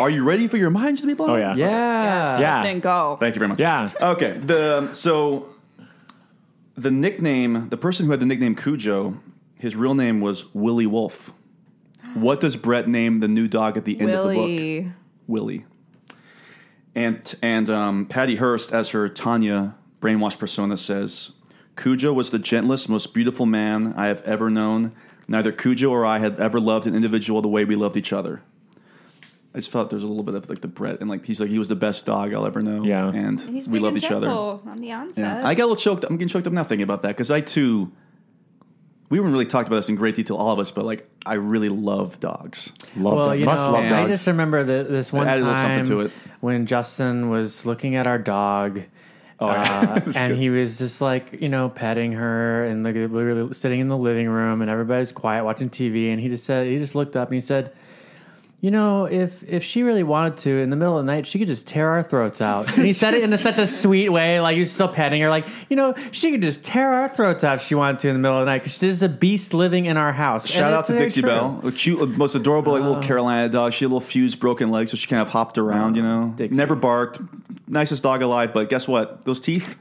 Are 0.00 0.10
you 0.10 0.24
ready 0.24 0.48
for 0.48 0.56
your 0.56 0.70
minds 0.70 1.00
to 1.00 1.06
be 1.06 1.14
blown? 1.14 1.30
Oh 1.30 1.36
yeah. 1.36 1.54
Yeah. 1.54 2.38
Yeah. 2.38 2.38
Justin, 2.38 2.80
go. 2.80 3.16
Thank 3.18 3.34
you 3.34 3.38
very 3.38 3.48
much. 3.48 3.60
Yeah. 3.60 3.90
Okay. 4.00 4.32
The 4.32 4.92
so 4.94 5.48
the 6.76 6.90
nickname, 6.90 7.68
the 7.70 7.76
person 7.76 8.06
who 8.06 8.12
had 8.12 8.20
the 8.20 8.26
nickname 8.26 8.54
Cujo, 8.54 9.20
his 9.56 9.74
real 9.74 9.94
name 9.94 10.20
was 10.20 10.54
Willie 10.54 10.86
Wolfe. 10.86 11.32
What 12.14 12.40
does 12.40 12.56
Brett 12.56 12.88
name 12.88 13.20
the 13.20 13.28
new 13.28 13.48
dog 13.48 13.76
at 13.76 13.84
the 13.84 14.00
end 14.00 14.10
of 14.10 14.28
the 14.28 14.34
book? 14.34 14.46
Willie. 14.46 14.92
Willie. 15.26 15.64
And 16.94 17.34
and 17.42 17.68
um, 17.70 18.06
Patty 18.06 18.36
Hearst, 18.36 18.72
as 18.72 18.90
her 18.90 19.08
Tanya 19.08 19.76
brainwashed 20.00 20.38
persona, 20.38 20.76
says, 20.76 21.32
Cujo 21.76 22.12
was 22.12 22.30
the 22.30 22.38
gentlest, 22.38 22.88
most 22.88 23.14
beautiful 23.14 23.46
man 23.46 23.92
I 23.96 24.06
have 24.06 24.22
ever 24.22 24.50
known. 24.50 24.92
Neither 25.28 25.52
Cujo 25.52 25.90
or 25.90 26.06
I 26.06 26.18
had 26.18 26.40
ever 26.40 26.58
loved 26.58 26.86
an 26.86 26.94
individual 26.94 27.42
the 27.42 27.48
way 27.48 27.64
we 27.64 27.76
loved 27.76 27.96
each 27.96 28.12
other. 28.12 28.42
I 29.54 29.58
just 29.58 29.70
felt 29.70 29.88
there's 29.90 30.02
a 30.02 30.06
little 30.06 30.22
bit 30.22 30.34
of 30.34 30.48
like 30.48 30.60
the 30.60 30.68
Brett, 30.68 31.00
and 31.00 31.08
like 31.08 31.24
he's 31.24 31.40
like 31.40 31.48
he 31.50 31.58
was 31.58 31.68
the 31.68 31.74
best 31.76 32.04
dog 32.06 32.34
I'll 32.34 32.46
ever 32.46 32.62
know. 32.62 32.84
Yeah. 32.84 33.08
and, 33.08 33.40
And 33.40 33.40
he's 33.40 33.66
we 33.66 33.74
big 33.78 33.82
loved 33.82 33.96
each 33.96 34.10
other. 34.10 34.26
gentle 34.26 34.62
on 34.66 34.80
the 34.80 34.92
onset. 34.92 35.42
Yeah, 35.42 35.46
I 35.48 35.54
got 35.54 35.62
a 35.64 35.66
little 35.66 35.76
choked. 35.76 36.04
I'm 36.04 36.16
getting 36.16 36.28
choked 36.28 36.46
up 36.46 36.52
now 36.52 36.64
thinking 36.64 36.84
about 36.84 37.02
that 37.02 37.08
because 37.08 37.30
I 37.30 37.40
too. 37.40 37.90
We 39.10 39.16
haven't 39.16 39.32
really 39.32 39.46
talked 39.46 39.68
about 39.68 39.76
this 39.76 39.88
in 39.88 39.94
great 39.96 40.16
detail, 40.16 40.36
all 40.36 40.52
of 40.52 40.58
us, 40.58 40.70
but 40.70 40.84
like 40.84 41.08
I 41.24 41.34
really 41.36 41.70
love 41.70 42.20
dogs. 42.20 42.72
Love 42.94 43.14
well, 43.14 43.26
dog- 43.28 43.38
you 43.38 43.46
Must 43.46 43.66
know, 43.66 43.72
love 43.72 43.90
I 43.90 44.06
just 44.06 44.26
remember 44.26 44.64
the, 44.64 44.86
this 44.86 45.10
one 45.14 45.26
added 45.26 45.44
a 45.44 45.46
time 45.54 45.86
little 45.86 45.86
something 45.86 45.98
to 45.98 46.00
it. 46.02 46.12
when 46.40 46.66
Justin 46.66 47.30
was 47.30 47.64
looking 47.64 47.96
at 47.96 48.06
our 48.06 48.18
dog. 48.18 48.82
Oh, 49.40 49.48
yeah. 49.50 49.80
uh, 49.82 50.00
and 50.16 50.32
good. 50.32 50.36
he 50.36 50.50
was 50.50 50.76
just 50.78 51.00
like, 51.00 51.40
you 51.40 51.48
know, 51.48 51.70
petting 51.70 52.12
her, 52.12 52.64
and 52.64 52.84
like, 52.84 52.96
we 52.96 53.06
were 53.06 53.54
sitting 53.54 53.80
in 53.80 53.88
the 53.88 53.96
living 53.96 54.28
room, 54.28 54.60
and 54.60 54.70
everybody's 54.70 55.12
quiet 55.12 55.42
watching 55.44 55.70
TV. 55.70 56.10
And 56.12 56.20
he 56.20 56.28
just 56.28 56.44
said, 56.44 56.66
he 56.66 56.76
just 56.76 56.94
looked 56.94 57.16
up 57.16 57.28
and 57.28 57.34
he 57.36 57.40
said, 57.40 57.72
"You 58.60 58.70
know, 58.72 59.04
if 59.06 59.42
if 59.44 59.62
she 59.62 59.82
really 59.82 60.02
wanted 60.02 60.36
to, 60.38 60.50
in 60.50 60.70
the 60.70 60.76
middle 60.76 60.98
of 60.98 61.06
the 61.06 61.12
night, 61.12 61.26
she 61.26 61.38
could 61.38 61.46
just 61.48 61.66
tear 61.66 61.90
our 61.90 62.02
throats 62.02 62.40
out." 62.40 62.66
And 62.76 62.84
he 62.84 62.92
said 62.92 63.14
it 63.14 63.22
in 63.22 63.32
a, 63.32 63.38
such 63.38 63.58
a 63.58 63.66
sweet 63.66 64.08
way, 64.08 64.40
like 64.40 64.54
he 64.54 64.60
was 64.60 64.72
still 64.72 64.88
petting 64.88 65.20
her, 65.22 65.28
like, 65.28 65.46
you 65.68 65.76
know, 65.76 65.94
she 66.10 66.30
could 66.32 66.42
just 66.42 66.64
tear 66.64 66.92
our 66.92 67.08
throats 67.08 67.44
out 67.44 67.56
if 67.56 67.62
she 67.62 67.74
wanted 67.74 67.98
to 68.00 68.08
in 68.08 68.14
the 68.14 68.20
middle 68.20 68.36
of 68.38 68.46
the 68.46 68.50
night 68.50 68.58
because 68.62 68.78
there's 68.80 69.02
a 69.02 69.08
beast 69.08 69.54
living 69.54 69.86
in 69.86 69.96
our 69.96 70.12
house. 70.12 70.46
Shout 70.48 70.66
And 70.68 70.74
out 70.76 70.86
to 70.86 70.98
Dixie 70.98 71.20
true. 71.20 71.30
Belle, 71.30 71.60
a 71.64 71.70
cute, 71.72 72.16
most 72.18 72.34
adorable 72.34 72.72
like, 72.72 72.82
Oh. 72.82 72.88
little 72.88 73.02
Carolina 73.02 73.48
dog. 73.48 73.72
She 73.72 73.84
had 73.84 73.88
a 73.88 73.94
little 73.94 74.00
fused, 74.00 74.40
broken 74.40 74.70
legs, 74.70 74.90
so 74.90 74.96
she 74.96 75.06
kind 75.06 75.22
of 75.22 75.28
hopped 75.28 75.56
around. 75.58 75.94
You 75.96 76.02
oh, 76.04 76.20
know, 76.26 76.32
Dixie. 76.36 76.56
never 76.56 76.74
barked. 76.74 77.20
Nicest 77.68 78.02
dog 78.02 78.22
alive, 78.22 78.52
but 78.54 78.68
guess 78.68 78.88
what? 78.88 79.24
Those 79.24 79.40
teeth, 79.40 79.78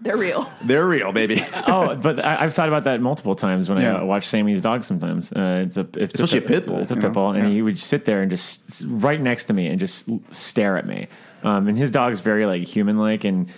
They're 0.00 0.16
real. 0.16 0.50
they're 0.62 0.86
real, 0.86 1.12
baby. 1.12 1.44
oh, 1.66 1.96
but 1.96 2.24
I, 2.24 2.44
I've 2.44 2.54
thought 2.54 2.68
about 2.68 2.84
that 2.84 3.00
multiple 3.00 3.34
times 3.34 3.68
when 3.68 3.80
Yeah. 3.80 3.96
I 3.96 4.02
watch 4.04 4.26
Sammy's 4.28 4.60
dog. 4.60 4.84
Sometimes 4.84 5.32
uh, 5.32 5.64
it's 5.66 5.76
a 5.76 5.86
it's 5.96 6.14
Especially 6.20 6.38
a, 6.38 6.44
a 6.44 6.48
pit 6.48 6.66
bull, 6.66 6.78
It's 6.80 6.90
a 6.90 6.94
you 6.94 7.00
pit 7.00 7.10
know? 7.10 7.14
bull, 7.14 7.30
and 7.32 7.44
Yeah. 7.48 7.50
he 7.54 7.62
would 7.62 7.78
sit 7.78 8.04
there 8.04 8.22
and 8.22 8.30
just 8.30 8.84
right 8.86 9.20
next 9.20 9.46
to 9.46 9.52
me 9.52 9.66
and 9.66 9.80
just 9.80 10.08
stare 10.32 10.76
at 10.76 10.86
me. 10.86 11.08
Um, 11.42 11.68
and 11.68 11.76
his 11.76 11.90
dog's 11.92 12.20
very 12.20 12.46
like 12.46 12.62
human 12.64 12.98
like, 12.98 13.24
and 13.24 13.48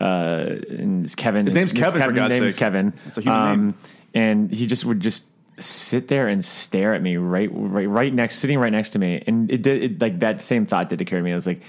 uh, 0.00 0.56
and 0.70 1.04
it's 1.04 1.14
Kevin. 1.14 1.44
His 1.46 1.54
name's 1.54 1.72
Kevin, 1.72 2.02
for 2.02 2.12
God's 2.12 2.34
His 2.34 2.40
name 2.40 2.48
is. 2.48 2.54
Kevin. 2.54 2.86
Um, 2.88 2.92
It's 3.06 3.18
a 3.18 3.20
human 3.22 3.60
name. 3.66 3.74
And 4.14 4.50
he 4.52 4.66
just 4.66 4.84
would 4.84 5.00
just 5.00 5.24
sit 5.56 6.08
there 6.08 6.26
and 6.28 6.44
stare 6.44 6.94
at 6.94 7.02
me 7.02 7.16
right 7.16 7.48
right 7.52 7.88
right 7.88 8.12
next 8.12 8.36
sitting 8.40 8.58
right 8.58 8.72
next 8.72 8.90
to 8.90 8.98
me 8.98 9.22
and 9.24 9.48
it 9.52 9.62
did 9.62 9.82
it, 9.84 10.00
like 10.00 10.18
that 10.18 10.40
same 10.40 10.66
thought 10.66 10.88
did 10.88 11.00
occur 11.00 11.18
to 11.18 11.22
me 11.22 11.30
i 11.30 11.34
was 11.36 11.46
like 11.46 11.62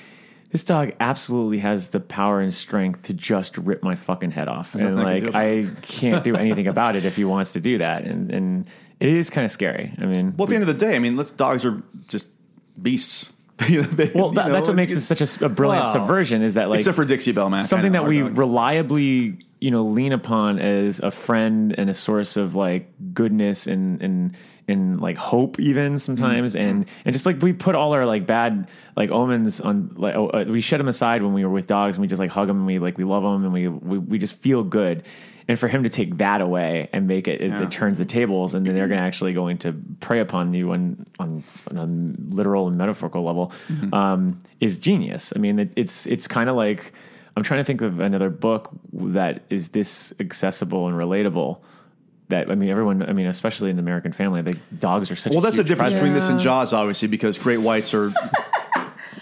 this 0.56 0.64
dog 0.64 0.94
absolutely 1.02 1.60
has 1.60 1.90
the 1.90 2.00
power 2.00 2.40
and 2.40 2.56
strength 2.56 3.04
to 3.04 3.14
just 3.14 3.58
rip 3.58 3.84
my 3.84 3.94
fucking 3.94 4.32
head 4.32 4.48
off 4.48 4.74
and 4.74 4.96
like 4.96 5.36
i 5.36 5.68
can't 5.82 6.24
do 6.24 6.34
anything 6.34 6.66
about 6.66 6.96
it 6.96 7.04
if 7.04 7.18
he 7.18 7.26
wants 7.26 7.52
to 7.52 7.60
do 7.60 7.78
that 7.80 8.06
and 8.06 8.32
and 8.32 8.70
it 9.02 9.10
is 9.10 9.30
kind 9.30 9.44
of 9.44 9.52
scary 9.52 9.94
i 10.00 10.06
mean 10.06 10.34
well, 10.38 10.46
at 10.46 10.50
the 10.52 10.56
end 10.56 10.62
of 10.62 10.68
the 10.68 10.86
day, 10.86 10.96
I 10.96 11.00
mean, 11.00 11.18
let's, 11.18 11.34
dogs 11.34 11.66
are 11.66 11.84
just 12.08 12.30
beasts. 12.82 13.34
They- 13.58 14.12
well 14.16 14.32
that, 14.32 14.48
know, 14.48 14.54
that's 14.54 14.70
what 14.70 14.76
makes 14.78 14.94
it 14.94 15.02
such 15.02 15.42
a 15.42 15.50
brilliant 15.50 15.88
Wow. 15.88 15.92
subversion 15.92 16.42
is 16.42 16.54
that 16.54 16.70
like 16.70 16.80
except 16.80 16.96
for 16.96 17.04
Dixie 17.04 17.34
Belle, 17.34 17.50
man. 17.50 17.64
something 17.64 17.92
that 17.92 18.06
we 18.06 18.22
dog. 18.22 18.38
reliably 18.38 19.40
you 19.66 19.72
know 19.72 19.84
lean 19.98 20.14
upon 20.14 20.60
as 20.60 21.00
a 21.00 21.12
friend 21.12 21.74
and 21.80 21.90
a 21.90 21.94
source 21.94 22.38
of 22.38 22.54
like 22.56 22.84
goodness 23.14 23.68
and 23.74 24.02
and 24.06 24.36
and 24.68 25.00
like 25.02 25.18
hope 25.18 25.60
even 25.60 25.98
sometimes 26.00 26.54
Mm-hmm. 26.56 26.70
and 26.70 26.78
and 27.06 27.14
just 27.16 27.26
like 27.26 27.42
we 27.42 27.52
put 27.54 27.74
all 27.76 27.92
our 27.98 28.06
like 28.06 28.26
bad 28.28 28.68
like 28.96 29.10
omens 29.12 29.60
on 29.62 29.76
like 29.96 30.16
oh, 30.16 30.28
uh, 30.30 30.46
we 30.48 30.62
shut 30.62 30.78
them 30.80 30.88
aside 30.88 31.20
when 31.24 31.34
we 31.34 31.44
were 31.46 31.52
with 31.60 31.68
dogs 31.68 31.96
and 31.98 32.02
we 32.02 32.08
just 32.08 32.20
like 32.20 32.32
hug 32.38 32.48
them 32.48 32.58
and 32.62 32.68
we 32.68 32.78
like 32.80 32.98
we 32.98 33.04
love 33.04 33.24
them 33.24 33.44
and 33.46 33.54
we 33.54 33.68
we, 33.68 33.98
we 34.12 34.18
just 34.26 34.36
feel 34.46 34.62
good 34.64 35.04
and 35.48 35.60
for 35.60 35.68
him 35.68 35.84
to 35.84 35.90
take 35.90 36.18
that 36.18 36.42
away 36.42 36.90
and 36.92 37.06
make 37.08 37.28
it, 37.28 37.40
it, 37.42 37.50
Yeah. 37.52 37.64
it 37.64 37.70
turns 37.72 37.98
the 38.00 38.06
tables 38.20 38.56
and 38.56 38.66
then 38.66 38.74
they're 38.76 38.88
going 38.88 39.00
to 39.00 39.06
actually 39.06 39.34
going 39.34 39.58
to 39.60 39.74
prey 40.00 40.20
upon 40.20 40.54
you 40.54 40.72
on 40.74 41.06
on, 41.20 41.44
on 41.70 41.78
a 41.78 41.86
literal 42.36 42.68
and 42.68 42.78
metaphorical 42.78 43.22
level 43.24 43.52
Mm-hmm. 43.70 43.94
um, 43.94 44.40
is 44.60 44.78
genius. 44.78 45.34
I 45.36 45.40
mean, 45.40 45.60
it, 45.60 45.74
it's 45.76 46.08
it's 46.14 46.28
kind 46.28 46.50
of 46.50 46.56
like 46.56 46.94
I'm 47.36 47.44
trying 47.44 47.60
to 47.60 47.64
think 47.66 47.82
of 47.82 48.00
another 48.00 48.30
book 48.30 48.70
that 48.94 49.44
is 49.50 49.70
this 49.70 50.14
accessible 50.20 50.88
and 50.88 50.98
relatable. 50.98 51.60
That 52.30 52.50
I 52.50 52.56
mean, 52.56 52.70
everyone. 52.70 53.04
I 53.04 53.14
mean, 53.14 53.28
especially 53.28 53.70
in 53.70 53.76
the 53.76 53.82
American 53.82 54.12
family, 54.12 54.42
the 54.42 54.58
dogs 54.80 55.12
are 55.12 55.16
such. 55.16 55.32
Well, 55.32 55.40
a 55.40 55.44
that's 55.44 55.58
the 55.58 55.64
difference 55.64 55.94
presence. 55.94 56.00
between 56.00 56.14
this 56.14 56.30
and 56.30 56.40
Jaws, 56.40 56.74
obviously, 56.74 57.08
because 57.08 57.38
great 57.38 57.60
whites 57.60 57.94
are 57.94 58.12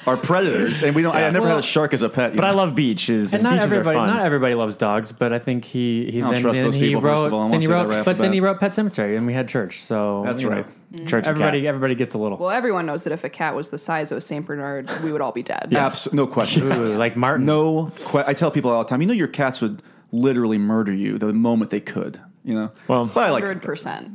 are 0.05 0.17
predators, 0.17 0.83
and 0.83 0.95
we 0.95 1.01
don't. 1.01 1.15
I 1.15 1.21
Yeah. 1.21 1.29
never 1.31 1.47
had 1.47 1.57
a 1.57 1.61
shark 1.61 1.93
as 1.93 2.01
a 2.01 2.09
pet. 2.09 2.31
you 2.31 2.37
But 2.37 2.45
I 2.45 2.51
know? 2.51 2.57
love 2.57 2.75
beaches, 2.75 3.33
And 3.33 3.43
not 3.43 3.53
beaches 3.53 3.71
everybody, 3.71 3.97
are 3.97 4.07
fun. 4.07 4.15
not 4.17 4.25
everybody 4.25 4.53
loves 4.55 4.75
dogs, 4.75 5.11
but 5.11 5.31
I 5.33 5.39
think 5.39 5.65
he 5.65 6.09
he 6.11 6.19
don't 6.21 6.33
then, 6.33 6.41
trust 6.41 6.55
then 6.57 6.65
those 6.65 6.75
he 6.75 6.81
people, 6.89 7.01
first 7.01 7.11
wrote, 7.11 7.25
of 7.27 7.33
all. 7.33 7.39
I 7.39 7.43
then 7.43 7.49
wanna 7.51 7.59
he 7.59 7.65
say 7.65 7.67
that 7.67 7.73
wrote, 7.77 7.89
right 7.89 7.99
off 7.99 8.05
but 8.05 8.17
the 8.17 8.21
then 8.23 8.31
bat. 8.31 8.33
he 8.35 8.39
wrote 8.41 8.59
Pet 8.59 8.71
Sematary, 8.71 9.17
and 9.17 9.25
we 9.25 9.33
had 9.33 9.47
church. 9.47 9.81
So 9.83 10.23
That's 10.25 10.41
you 10.41 10.49
know, 10.49 10.55
right. 10.57 10.65
Mm-hmm. 10.95 11.05
Church 11.07 11.23
of 11.25 11.29
everybody 11.31 11.61
cat. 11.61 11.67
everybody 11.69 11.95
gets 11.95 12.13
a 12.13 12.17
little. 12.17 12.37
Well, 12.37 12.51
everyone 12.51 12.85
knows 12.85 13.03
that 13.05 13.13
if 13.13 13.23
a 13.23 13.29
cat 13.29 13.55
was 13.55 13.69
the 13.69 13.79
size 13.79 14.11
of 14.11 14.17
a 14.17 14.21
Saint 14.21 14.45
Bernard, 14.45 14.89
we 15.03 15.11
would 15.11 15.21
all 15.21 15.31
be 15.31 15.41
dead. 15.43 15.73
Abs- 15.73 16.13
no 16.13 16.27
question. 16.27 16.71
Ooh, 16.71 16.81
like 16.97 17.15
Martin. 17.15 17.45
No, 17.45 17.91
que- 18.11 18.23
I 18.27 18.33
tell 18.33 18.51
people 18.51 18.71
all 18.71 18.83
the 18.83 18.89
time. 18.89 19.01
You 19.01 19.07
know, 19.07 19.13
your 19.13 19.27
cats 19.27 19.61
would 19.61 19.81
literally 20.11 20.57
murder 20.59 20.93
you 20.93 21.17
the 21.17 21.33
moment 21.33 21.71
they 21.71 21.79
could. 21.79 22.19
You 22.45 22.55
know. 22.55 22.71
Well- 22.87 23.05
but 23.11 23.23
I 23.23 23.31
like, 23.31 23.43
Hundred 23.43 23.61
percent. 23.63 24.09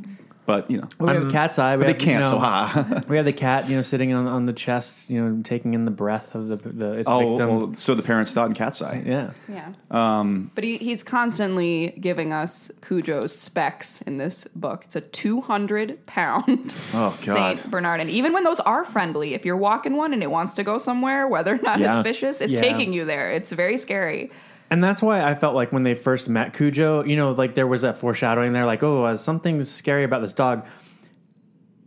But 0.49 0.71
you 0.71 0.79
know, 0.79 0.89
we 0.99 1.09
have 1.11 1.27
a 1.27 1.31
cat's 1.31 1.59
eye. 1.59 1.77
We 1.77 1.85
but 1.85 1.87
they 1.89 1.93
have, 1.93 2.01
you 2.01 2.07
can't. 2.07 2.25
know, 2.25 2.31
so 2.31 2.39
ha. 2.39 3.03
we 3.07 3.17
have 3.17 3.27
the 3.27 3.35
cat, 3.35 3.69
you 3.69 3.77
know, 3.77 3.83
sitting 3.83 4.15
on, 4.15 4.27
on 4.27 4.47
the 4.47 4.55
chest, 4.55 5.11
you 5.11 5.23
know, 5.23 5.43
taking 5.43 5.75
in 5.75 5.85
the 5.85 5.91
breath 5.91 6.35
of 6.35 6.49
the 6.49 6.57
the 6.57 6.93
its 6.93 7.05
oh, 7.07 7.37
victim. 7.37 7.49
well, 7.51 7.75
so 7.77 7.95
the 7.95 8.03
parents 8.03 8.33
thought 8.33 8.47
in 8.49 8.55
cat's 8.55 8.81
eye. 8.81 9.03
yeah. 9.05 9.33
Yeah. 9.47 9.75
Um, 9.91 10.51
but 10.55 10.65
he, 10.65 10.79
he's 10.79 11.03
constantly 11.03 11.99
giving 12.01 12.33
us 12.33 12.73
Cujo's 12.81 13.39
specs 13.39 14.01
in 14.01 14.17
this 14.17 14.45
book. 14.57 14.85
It's 14.87 14.97
a 14.97 15.03
200 15.03 16.07
pound 16.07 16.75
Oh, 16.95 17.15
God. 17.27 17.59
Saint 17.59 17.71
Bernard. 17.71 18.01
And 18.01 18.09
even 18.09 18.33
when 18.33 18.45
those 18.45 18.61
are 18.61 18.87
friendly, 18.87 19.35
if 19.35 19.45
you're 19.45 19.55
walking 19.55 19.97
one 19.99 20.15
and 20.15 20.23
it 20.23 20.31
wants 20.31 20.55
to 20.55 20.63
go 20.65 20.79
somewhere, 20.79 21.29
whether 21.29 21.57
or 21.57 21.59
not 21.59 21.79
Yeah. 21.79 21.99
it's 21.99 22.09
vicious, 22.09 22.41
it's 22.41 22.55
Yeah. 22.55 22.61
taking 22.61 22.95
you 22.95 23.05
there. 23.05 23.31
It's 23.33 23.53
very 23.53 23.77
scary. 23.77 24.31
And 24.71 24.85
that's 24.85 25.03
why 25.03 25.23
I 25.23 25.35
felt 25.35 25.55
like 25.55 25.73
when 25.73 25.83
they 25.83 25.95
first 25.95 26.29
met 26.29 26.53
Cujo, 26.55 27.03
you 27.05 27.17
know, 27.17 27.33
like 27.33 27.55
there 27.55 27.67
was 27.67 27.83
that 27.83 27.97
foreshadowing 27.97 28.53
there, 28.53 28.67
like, 28.67 28.83
oh, 28.83 29.05
uh, 29.05 29.17
something's 29.17 29.71
scary 29.71 30.05
about 30.05 30.21
this 30.21 30.35
dog. 30.35 30.67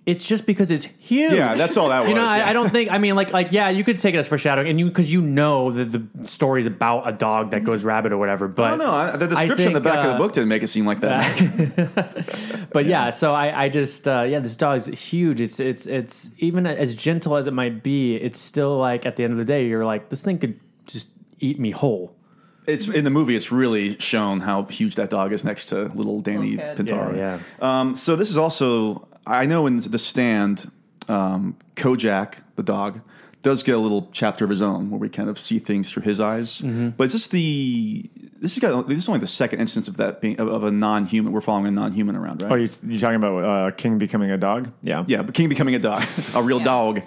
it's 0.08 0.28
just 0.28 0.48
because 0.48 0.72
it's 0.72 0.86
huge. 0.86 1.34
Yeah, 1.34 1.53
that's 1.53 1.78
all 1.78 1.90
that 1.90 1.99
was. 2.02 2.10
You 2.10 2.16
know, 2.16 2.26
yeah. 2.26 2.45
I, 2.45 2.49
I 2.49 2.53
don't 2.53 2.72
think. 2.72 2.91
I 2.91 2.98
mean, 2.98 3.16
like, 3.16 3.32
like 3.34 3.49
yeah, 3.52 3.70
you 3.70 3.84
could 3.84 3.99
take 3.99 4.16
it 4.16 4.18
as 4.18 4.28
foreshadowing, 4.28 4.68
and 4.68 4.80
you 4.80 4.88
because 4.88 5.14
you 5.14 5.22
know 5.22 5.72
that 5.72 5.91
the 5.91 6.28
story's 6.28 6.66
about 6.66 7.08
a 7.08 7.12
dog 7.12 7.52
that 7.52 7.64
goes 7.64 7.84
rabid 7.84 8.12
or 8.14 8.18
whatever. 8.18 8.48
But 8.48 8.78
no. 8.78 8.91
I- 8.91 9.16
The 9.16 9.28
description 9.28 9.68
in 9.68 9.74
the 9.74 9.80
think, 9.80 9.84
back 9.84 9.99
of 9.99 10.06
uh, 10.06 10.14
the 10.14 10.18
book 10.18 10.34
didn't 10.34 10.49
make 10.49 10.64
it 10.64 10.68
seem 10.68 10.88
like 10.88 11.02
that. 11.02 12.68
But 12.74 12.86
yeah, 12.86 13.10
so 13.12 13.34
I, 13.34 13.66
I 13.66 13.70
just 13.70 14.08
uh, 14.08 14.22
yeah, 14.28 14.40
this 14.40 14.56
dog 14.56 14.78
is 14.78 14.88
huge. 14.88 15.40
It's 15.41 15.60
it's 15.60 15.86
it's 15.86 16.32
even 16.40 16.66
as 16.66 16.95
gentle 16.95 17.36
as 17.36 17.45
it 17.45 17.53
might 17.53 17.84
be, 17.84 18.16
it's 18.16 18.40
still 18.40 18.78
like 18.78 19.06
at 19.06 19.18
the 19.18 19.24
end 19.26 19.34
of 19.34 19.40
the 19.40 19.45
day, 19.45 19.68
you're 19.68 19.86
like 19.86 20.10
this 20.10 20.24
thing 20.24 20.40
could 20.40 20.58
just 20.88 21.10
eat 21.40 21.60
me 21.60 21.72
whole. 21.72 22.16
It's 22.68 22.88
in 22.88 23.04
the 23.04 23.10
movie. 23.10 23.36
It's 23.36 23.52
really 23.52 23.98
shown 24.00 24.40
how 24.40 24.64
huge 24.66 24.96
that 24.96 25.10
dog 25.10 25.34
is 25.34 25.44
next 25.44 25.68
to 25.68 25.86
little 25.96 26.22
Danny 26.22 26.58
Little 26.58 26.76
kid. 26.76 26.88
Pintauro. 26.88 27.16
Yeah, 27.16 27.40
Um, 27.60 27.96
so 27.96 28.16
this 28.16 28.30
is 28.30 28.38
also 28.38 29.08
I 29.26 29.46
know 29.46 29.68
in 29.68 29.78
the 29.80 30.00
stand, 30.00 30.72
um, 31.08 31.58
Kojak 31.76 32.36
the 32.56 32.64
dog 32.64 33.02
does 33.41 33.63
get 33.63 33.76
a 33.76 33.80
little 33.80 34.09
chapter 34.11 34.43
of 34.43 34.49
his 34.49 34.61
own 34.61 34.89
where 34.89 34.99
we 34.99 35.09
kind 35.09 35.30
of 35.30 35.39
see 35.39 35.59
things 35.59 35.91
through 35.91 36.03
his 36.03 36.19
eyes. 36.19 36.61
Mm-hmm. 36.61 36.89
But 36.89 37.05
is 37.05 37.13
this 37.13 37.27
the 37.27 38.09
this 38.39 38.53
is 38.53 38.59
got 38.59 38.88
this 38.88 38.97
is 38.97 39.09
only 39.09 39.19
the 39.19 39.27
second 39.27 39.59
instance 39.59 39.88
of 39.88 39.97
that 39.97 40.22
being 40.22 40.39
of, 40.39 40.47
of 40.47 40.63
a 40.63 40.72
non-human. 40.72 41.31
We're 41.31 41.41
following 41.41 41.68
a 41.68 41.72
non-human 41.72 42.15
around, 42.15 42.41
right? 42.41 42.51
Oh, 42.51 42.55
you 42.55 42.69
you 42.84 42.99
talking 42.99 43.15
about 43.15 43.43
uh, 43.43 43.72
King 43.72 43.97
becoming 43.97 44.31
a 44.31 44.38
dog? 44.38 44.72
Yeah. 44.81 45.05
Yeah, 45.07 45.23
but 45.23 45.34
King 45.34 45.49
becoming 45.49 45.76
a 45.76 45.80
dog, 45.80 46.03
a 46.35 46.41
real 46.41 46.59
dog. 46.59 47.01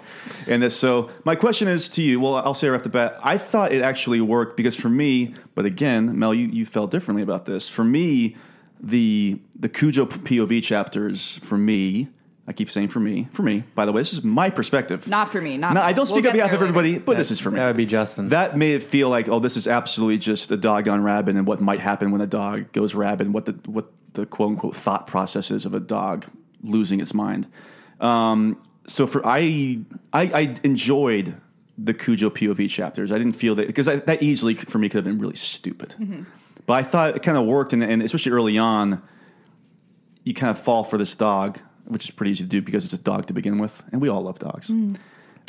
And 0.47 0.61
this, 0.61 0.77
so 0.77 1.09
my 1.23 1.35
question 1.35 1.67
is 1.67 1.89
to 1.89 2.01
you. 2.01 2.19
Well, 2.19 2.35
I'll 2.35 2.53
say 2.53 2.69
right 2.69 2.77
off 2.77 2.83
the 2.83 2.89
bat, 2.89 3.17
I 3.23 3.37
thought 3.37 3.71
it 3.71 3.81
actually 3.81 4.21
worked 4.21 4.57
because 4.57 4.75
for 4.75 4.89
me, 4.89 5.33
but 5.55 5.65
again, 5.65 6.17
Mel, 6.17 6.33
you, 6.33 6.47
you 6.47 6.65
felt 6.65 6.91
differently 6.91 7.23
about 7.23 7.45
this. 7.45 7.69
For 7.69 7.83
me, 7.83 8.35
the 8.79 9.39
the 9.57 9.69
Cujo 9.69 10.05
POV 10.05 10.61
chapters, 10.63 11.37
for 11.39 11.57
me, 11.57 12.09
I 12.47 12.53
keep 12.53 12.69
saying 12.69 12.89
for 12.89 12.99
me, 12.99 13.27
for 13.31 13.41
me. 13.41 13.63
By 13.73 13.85
the 13.85 13.91
way, 13.91 14.01
this 14.01 14.13
is 14.13 14.23
my 14.23 14.51
perspective. 14.51 15.07
Not 15.07 15.31
for 15.31 15.41
me. 15.41 15.57
Not 15.57 15.73
No. 15.73 15.81
I 15.81 15.93
don't 15.93 15.97
We'll 15.97 16.05
speak 16.05 16.23
get 16.23 16.29
on 16.29 16.33
behalf 16.35 16.53
of 16.53 16.61
everybody, 16.61 16.93
later. 16.93 17.03
but 17.05 17.17
this 17.17 17.31
is 17.31 17.39
for 17.39 17.49
me. 17.49 17.57
That 17.57 17.67
would 17.67 17.77
be 17.77 17.87
Justin. 17.87 18.29
That 18.29 18.55
made 18.55 18.75
it 18.75 18.83
feel 18.83 19.09
like, 19.09 19.27
oh, 19.27 19.39
this 19.39 19.57
is 19.57 19.67
absolutely 19.67 20.19
just 20.19 20.51
a 20.51 20.57
doggone 20.57 21.01
rabid, 21.01 21.35
and 21.35 21.47
what 21.47 21.59
might 21.59 21.79
happen 21.79 22.11
when 22.11 22.21
a 22.21 22.27
dog 22.27 22.71
goes 22.71 22.93
rabid, 22.93 23.33
what 23.33 23.45
the 23.45 23.53
what 23.65 23.91
the 24.13 24.25
quote 24.27 24.51
unquote 24.51 24.75
thought 24.75 25.07
process 25.07 25.49
is 25.49 25.65
of 25.65 25.73
a 25.73 25.79
dog 25.79 26.25
losing 26.61 26.99
its 26.99 27.13
mind. 27.15 27.47
Um, 27.99 28.61
so 28.87 29.07
for 29.07 29.25
I, 29.25 29.79
I 30.13 30.21
I 30.21 30.55
enjoyed 30.63 31.35
the 31.77 31.93
Cujo 31.95 32.29
POV 32.29 32.69
chapters. 32.69 33.11
I 33.11 33.17
didn't 33.17 33.33
feel 33.33 33.55
that 33.55 33.65
because 33.67 33.87
that 33.87 34.21
easily 34.21 34.53
for 34.55 34.77
me 34.77 34.87
could 34.87 34.97
have 34.97 35.05
been 35.05 35.17
really 35.19 35.35
stupid, 35.35 35.95
but 36.67 36.73
I 36.73 36.83
thought 36.83 37.15
it 37.15 37.23
kind 37.23 37.37
of 37.39 37.45
worked, 37.47 37.73
and, 37.73 37.81
and 37.83 38.03
especially 38.03 38.33
early 38.33 38.57
on, 38.59 39.01
you 40.23 40.33
kind 40.35 40.51
of 40.51 40.59
fall 40.59 40.83
for 40.83 40.97
this 40.99 41.15
dog, 41.15 41.59
which 41.85 42.05
is 42.05 42.11
pretty 42.11 42.31
easy 42.31 42.43
to 42.43 42.49
do 42.49 42.61
because 42.61 42.85
it's 42.85 42.93
a 42.93 42.97
dog 42.97 43.27
to 43.27 43.33
begin 43.33 43.57
with, 43.57 43.83
and 43.91 44.01
we 44.01 44.09
all 44.09 44.21
love 44.21 44.39
dogs. 44.39 44.69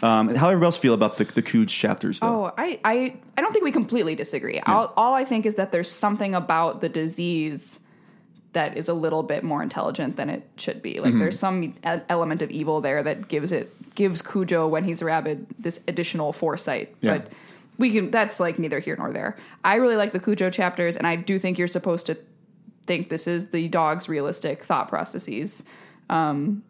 Um, 0.03 0.29
and 0.29 0.37
how 0.37 0.49
everybody 0.49 0.67
else 0.67 0.77
feel 0.77 0.95
about 0.95 1.17
the 1.17 1.25
the 1.25 1.43
Cuj 1.43 1.69
chapters? 1.69 2.21
Though? 2.21 2.47
Oh, 2.47 2.55
I, 2.57 2.79
I, 2.85 3.17
I 3.37 3.41
don't 3.41 3.53
think 3.53 3.65
we 3.65 3.73
completely 3.73 4.15
disagree. 4.15 4.61
All, 4.61 4.93
all 4.97 5.15
I 5.15 5.25
think 5.25 5.47
is 5.47 5.55
that 5.55 5.73
there's 5.73 5.91
something 5.91 6.35
about 6.35 6.83
the 6.83 6.89
disease 6.89 7.81
that 8.53 8.77
is 8.77 8.89
a 8.89 8.95
little 8.95 9.23
bit 9.23 9.45
more 9.45 9.63
intelligent 9.63 10.17
than 10.17 10.31
it 10.31 10.49
should 10.57 10.81
be. 10.83 10.95
Mm-hmm. 10.95 11.05
Like 11.05 11.19
there's 11.19 11.39
some 11.39 11.75
element 11.83 12.43
of 12.43 12.51
evil 12.51 12.81
there 12.81 13.03
that 13.03 13.29
gives 13.29 13.53
it 13.53 13.71
gives 13.95 14.23
Cujo 14.23 14.67
when 14.67 14.85
he's 14.85 15.03
rabid 15.03 15.47
this 15.59 15.83
additional 15.89 16.33
foresight. 16.33 16.95
Yeah. 17.01 17.19
But 17.19 17.33
we 17.79 17.91
can 17.91 18.11
that's 18.11 18.41
like 18.41 18.59
neither 18.59 18.79
here 18.81 18.97
nor 18.97 19.13
there. 19.13 19.37
I 19.65 19.77
really 19.77 19.97
like 19.97 20.13
the 20.13 20.21
Cujo 20.21 20.51
chapters, 20.51 20.97
and 20.97 21.07
I 21.07 21.17
do 21.17 21.39
think 21.39 21.59
you're 21.59 21.69
supposed 21.69 22.07
to 22.07 22.17
think 22.87 23.09
this 23.09 23.27
is 23.27 23.51
the 23.51 23.69
dog's 23.69 24.09
realistic 24.09 24.65
thought 24.65 24.89
processes. 24.89 25.65
Um, 26.11 26.63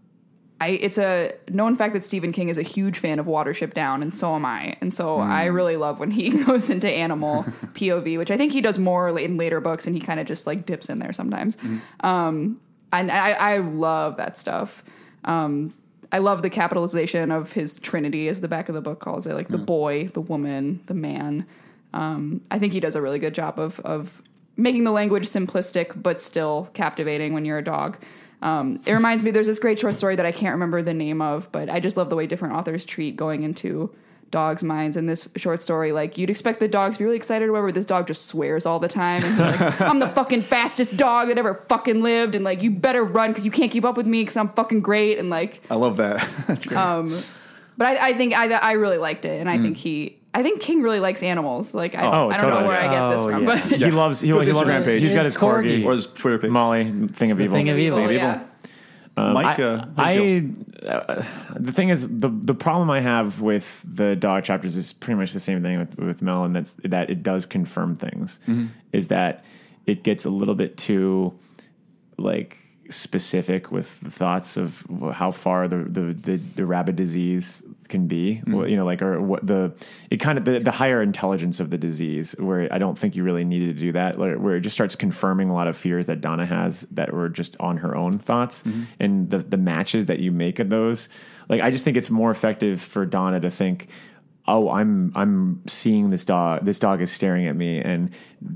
I 0.61 0.69
it's 0.69 0.97
a 0.97 1.33
known 1.49 1.77
fact 1.77 1.93
that 1.93 2.03
Stephen 2.03 2.33
King 2.33 2.49
is 2.49 2.57
a 2.57 2.63
huge 2.63 2.99
fan 2.99 3.19
of 3.19 3.27
Watership 3.27 3.75
Down, 3.75 4.03
and 4.03 4.15
so 4.15 4.35
am 4.35 4.47
I. 4.47 4.77
And 4.81 4.95
so 4.95 5.19
I 5.19 5.47
really 5.47 5.77
love 5.77 5.99
when 5.99 6.11
he 6.11 6.31
goes 6.45 6.71
into 6.71 6.89
animal 6.89 7.43
POV, 7.75 8.17
which 8.17 8.31
I 8.31 8.37
think 8.37 8.53
he 8.53 8.61
does 8.61 8.79
more 8.79 9.17
in 9.19 9.37
later 9.37 9.61
books, 9.61 9.87
and 9.87 9.95
he 9.95 10.01
kind 10.01 10.19
of 10.19 10.27
just 10.27 10.47
like 10.47 10.65
dips 10.65 10.89
in 10.89 10.99
there 10.99 11.13
sometimes. 11.13 11.59
Um, 12.01 12.61
and 12.93 13.11
I, 13.11 13.33
I 13.33 13.59
love 13.59 14.17
that 14.17 14.39
stuff. 14.39 14.83
Um, 15.25 15.75
I 16.11 16.19
love 16.19 16.41
the 16.41 16.51
capitalization 16.51 17.31
of 17.31 17.53
his 17.53 17.79
Trinity, 17.81 18.29
as 18.29 18.41
the 18.41 18.49
back 18.49 18.69
of 18.69 18.75
the 18.75 18.81
book 18.81 19.01
calls 19.01 19.27
it, 19.27 19.35
like 19.35 19.49
the 19.49 19.59
boy, 19.59 20.09
the 20.09 20.21
woman, 20.21 20.81
the 20.87 20.95
man. 20.95 21.47
Um, 21.93 22.41
I 22.51 22.59
think 22.59 22.73
he 22.73 22.81
does 22.81 22.95
a 22.95 23.03
really 23.03 23.19
good 23.19 23.35
job 23.35 23.59
of 23.59 23.81
of 23.81 24.23
making 24.57 24.85
the 24.85 24.91
language 24.91 25.25
simplistic 25.25 26.01
but 26.03 26.19
still 26.19 26.71
captivating 26.73 27.35
when 27.35 27.45
you're 27.45 27.59
a 27.59 27.65
dog. 27.65 27.99
Um, 28.47 28.81
it 28.87 28.93
reminds 28.93 29.25
me, 29.25 29.33
there's 29.33 29.49
this 29.49 29.59
great 29.59 29.81
short 29.81 29.95
story 29.97 30.15
that 30.15 30.25
I 30.25 30.31
can't 30.31 30.53
remember 30.53 30.81
the 30.81 30.95
name 30.95 31.21
of, 31.21 31.51
but 31.51 31.69
I 31.69 31.81
just 31.81 31.97
love 31.97 32.11
the 32.11 32.17
way 32.17 32.29
different 32.29 32.55
authors 32.55 32.85
treat 32.85 33.17
going 33.17 33.43
into 33.43 33.93
dogs' 34.31 34.63
minds. 34.63 34.97
In 34.97 35.07
this 35.07 35.29
short 35.35 35.63
story, 35.63 35.91
like 35.91 36.17
you'd 36.17 36.31
expect 36.31 36.61
the 36.61 36.69
dogs 36.69 36.97
to 36.97 37.01
be 37.01 37.05
really 37.07 37.17
excited, 37.17 37.49
or 37.49 37.53
whatever. 37.53 37.73
This 37.73 37.87
dog 37.87 38.07
just 38.07 38.27
swears 38.27 38.65
all 38.65 38.79
the 38.79 38.87
time. 38.87 39.25
And 39.25 39.39
like, 39.39 39.81
I'm 39.81 39.99
the 39.99 40.07
fucking 40.07 40.43
fastest 40.43 40.97
dog 40.97 41.27
that 41.27 41.39
ever 41.39 41.65
fucking 41.69 42.03
lived, 42.03 42.37
and 42.37 42.45
like 42.45 42.63
you 42.63 42.71
better 42.71 43.03
run 43.03 43.31
because 43.31 43.45
you 43.45 43.51
can't 43.51 43.73
keep 43.73 43.85
up 43.85 43.97
with 43.97 44.07
me 44.07 44.23
because 44.23 44.37
I'm 44.37 44.51
fucking 44.51 44.81
great. 44.81 45.19
And 45.19 45.29
like, 45.29 45.61
I 45.69 45.75
love 45.75 45.97
that. 45.97 46.29
That's 46.47 46.67
great. 46.67 46.79
but 47.77 47.89
I, 47.89 48.11
I 48.11 48.13
think 48.15 48.33
I, 48.33 48.53
I 48.53 48.73
really 48.73 48.99
liked 48.99 49.25
it, 49.25 49.41
and 49.41 49.51
I 49.51 49.59
think 49.59 49.77
he. 49.77 50.16
I 50.39 50.43
think 50.43 50.61
King 50.61 50.83
really 50.83 51.01
likes 51.01 51.23
animals. 51.23 51.73
Like 51.75 51.95
I, 51.95 52.05
Oh, 52.05 52.29
I 52.29 52.37
don't 52.37 52.51
know 52.51 52.57
totally. 52.57 52.69
where 52.69 52.79
I 52.81 52.89
get 52.89 53.17
this 53.17 53.25
Oh, 53.25 53.31
from, 53.31 53.47
yeah. 53.47 53.69
but 53.69 53.79
He 53.81 53.91
loves. 53.91 54.21
He, 54.21 54.29
Goes 54.29 54.45
he 54.45 54.53
Instagram 54.53 54.67
loves. 54.67 54.85
page. 54.85 55.01
He's 55.03 55.15
got 55.15 55.25
His 55.25 55.35
his 55.35 55.43
corgi. 55.43 55.81
corgi. 55.83 55.87
or 55.87 55.93
his 55.93 56.07
Twitter 56.07 56.39
page. 56.39 56.51
Molly, 56.51 56.85
thing 57.13 57.31
of 57.31 57.41
evil. 57.41 57.57
Thing 57.57 57.69
of 57.71 57.79
evil. 57.79 57.99
Evil. 58.01 58.13
yeah. 58.13 58.43
Mike, 59.19 59.59
uh, 59.59 59.87
how 59.97 60.13
do 60.13 60.23
you? 60.23 60.55
I 60.83 60.89
uh, 60.89 61.25
the 61.55 61.73
thing 61.73 61.89
is 61.89 62.19
the 62.19 62.29
the 62.29 62.53
problem 62.55 62.91
I 62.91 63.01
have 63.01 63.41
with 63.41 63.83
the 63.91 64.15
dog 64.15 64.45
chapters 64.45 64.77
is 64.77 64.93
pretty 64.93 65.19
much 65.19 65.33
the 65.33 65.41
same 65.41 65.63
thing 65.63 65.79
with 65.79 65.99
with 65.99 66.21
Mel, 66.21 66.45
and 66.45 66.55
that's 66.55 66.75
that 66.85 67.09
it 67.09 67.23
does 67.23 67.47
confirm 67.47 67.97
things. 67.97 68.39
Mm-hmm. 68.47 68.67
Is 68.93 69.09
that 69.09 69.43
it 69.87 70.03
gets 70.05 70.27
a 70.27 70.31
little 70.31 70.55
bit 70.55 70.77
too 70.77 71.33
like 72.19 72.59
specific 72.91 73.73
with 73.73 74.01
the 74.01 74.11
thoughts 74.11 74.59
of 74.59 74.85
how 75.15 75.31
far 75.31 75.67
the 75.67 75.79
the 75.79 76.13
the, 76.13 76.37
the 76.57 76.67
rabbit 76.67 76.97
disease 76.97 77.63
can 77.87 78.07
be 78.07 78.43
Mm-hmm. 78.47 78.67
You 78.69 78.77
know 78.77 78.85
like 78.85 79.03
or 79.03 79.21
what 79.21 79.47
the 79.47 79.75
it 80.11 80.17
kind 80.19 80.39
of 80.39 80.45
the, 80.45 80.59
the 80.59 80.71
higher 80.71 81.01
intelligence 81.03 81.61
of 81.61 81.71
the 81.71 81.79
disease 81.79 82.35
where 82.39 82.73
i 82.73 82.79
don't 82.79 82.99
think 82.99 83.17
you 83.17 83.23
really 83.25 83.45
needed 83.45 83.75
to 83.75 83.81
do 83.81 83.93
that 83.93 84.19
where 84.19 84.57
it 84.57 84.61
just 84.63 84.75
starts 84.75 84.97
confirming 84.97 85.51
a 85.51 85.55
lot 85.55 85.69
of 85.69 85.77
fears 85.77 86.07
that 86.07 86.21
donna 86.21 86.45
has 86.47 86.83
that 86.91 87.13
were 87.13 87.29
just 87.29 87.57
on 87.61 87.77
her 87.79 87.97
own 87.97 88.19
thoughts 88.19 88.63
Mm-hmm. 88.63 88.83
and 89.01 89.31
the 89.31 89.39
the 89.39 89.57
matches 89.57 90.07
that 90.07 90.19
you 90.19 90.33
make 90.33 90.59
of 90.59 90.69
those 90.71 91.09
like 91.49 91.61
i 91.61 91.71
just 91.71 91.85
think 91.85 91.97
it's 91.97 92.11
more 92.11 92.31
effective 92.31 92.81
for 92.81 93.07
donna 93.07 93.41
to 93.41 93.51
think 93.51 93.89
oh 94.49 94.71
i'm 94.71 95.13
i'm 95.15 95.63
seeing 95.67 96.09
this 96.09 96.25
dog 96.25 96.65
this 96.65 96.79
dog 96.79 97.01
is 97.03 97.11
staring 97.11 97.47
at 97.47 97.57
me 97.57 97.79
and 97.81 98.11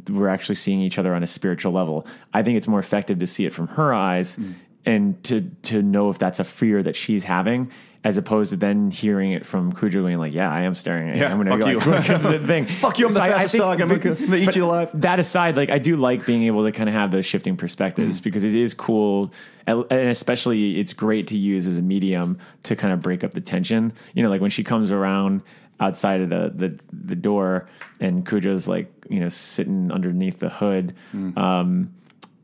we're 0.09 0.29
actually 0.29 0.55
seeing 0.55 0.81
each 0.81 0.99
other 0.99 1.15
on 1.15 1.23
a 1.23 1.27
spiritual 1.27 1.73
level 1.73 2.07
i 2.35 2.43
think 2.43 2.57
it's 2.57 2.69
more 2.69 2.81
effective 2.81 3.19
to 3.19 3.27
see 3.27 3.45
it 3.47 3.53
from 3.55 3.67
her 3.69 3.93
eyes 3.93 4.37
Mm. 4.37 4.55
and 4.87 5.25
to 5.25 5.41
to 5.63 5.83
know 5.83 6.09
if 6.11 6.19
that's 6.19 6.39
a 6.41 6.45
fear 6.45 6.83
that 6.83 6.97
she's 6.97 7.25
having 7.25 7.71
as 8.03 8.17
opposed 8.17 8.49
to 8.51 8.57
then 8.57 8.91
hearing 8.91 9.33
it 9.33 9.45
from 9.45 9.73
Cujo 9.73 10.01
going 10.01 10.17
like, 10.19 10.33
"Yeah, 10.33 10.51
I 10.51 10.63
am 10.63 10.75
staring 10.75 11.11
at 11.11 11.17
you. 11.17 11.23
Yeah, 11.23 11.33
I'm 11.33 11.43
going 11.45 11.47
to 11.47 11.53
fuck 11.53 11.61
go 11.61 12.15
you. 12.15 12.19
like, 12.31 12.41
the 12.41 12.47
thing. 12.47 12.65
Fuck 12.85 12.99
you, 12.99 13.07
I'm 13.07 13.13
the 13.13 13.21
I- 13.23 13.27
I 13.27 13.31
fastest 13.33 13.53
think- 13.53 13.63
dog. 13.63 13.81
I'm 13.83 13.89
gonna- 13.99 14.37
eat 14.37 14.57
you 14.57 14.65
alive. 14.65 14.91
That 14.95 15.21
aside, 15.21 15.57
like 15.59 15.69
I 15.69 15.79
do 15.79 15.97
like 15.97 16.25
being 16.25 16.45
able 16.45 16.65
to 16.65 16.73
kind 16.73 16.89
of 16.89 16.95
have 16.95 17.11
those 17.11 17.27
shifting 17.27 17.57
perspectives 17.59 18.19
Mm. 18.19 18.25
because 18.25 18.45
it 18.45 18.55
is 18.55 18.73
cool, 18.73 19.33
and 19.67 19.85
especially 19.93 20.81
it's 20.81 20.93
great 20.95 21.27
to 21.29 21.37
use 21.37 21.67
as 21.67 21.77
a 21.77 21.83
medium 21.83 22.39
to 22.65 22.75
kind 22.75 22.93
of 22.95 23.03
break 23.03 23.23
up 23.23 23.33
the 23.33 23.41
tension. 23.43 23.93
You 24.15 24.23
know, 24.23 24.31
like 24.31 24.41
when 24.41 24.51
she 24.51 24.65
comes 24.65 24.91
around 24.91 25.43
outside 25.79 26.21
of 26.23 26.31
the 26.31 26.53
the, 26.55 26.79
the 26.93 27.17
door 27.17 27.69
and 28.01 28.27
Cujo's 28.27 28.67
like 28.67 28.91
you 29.11 29.21
know 29.21 29.29
sitting 29.29 29.91
underneath 29.93 30.39
the 30.39 30.49
hood. 30.49 30.95
Mm. 31.15 31.37
Um, 31.37 31.93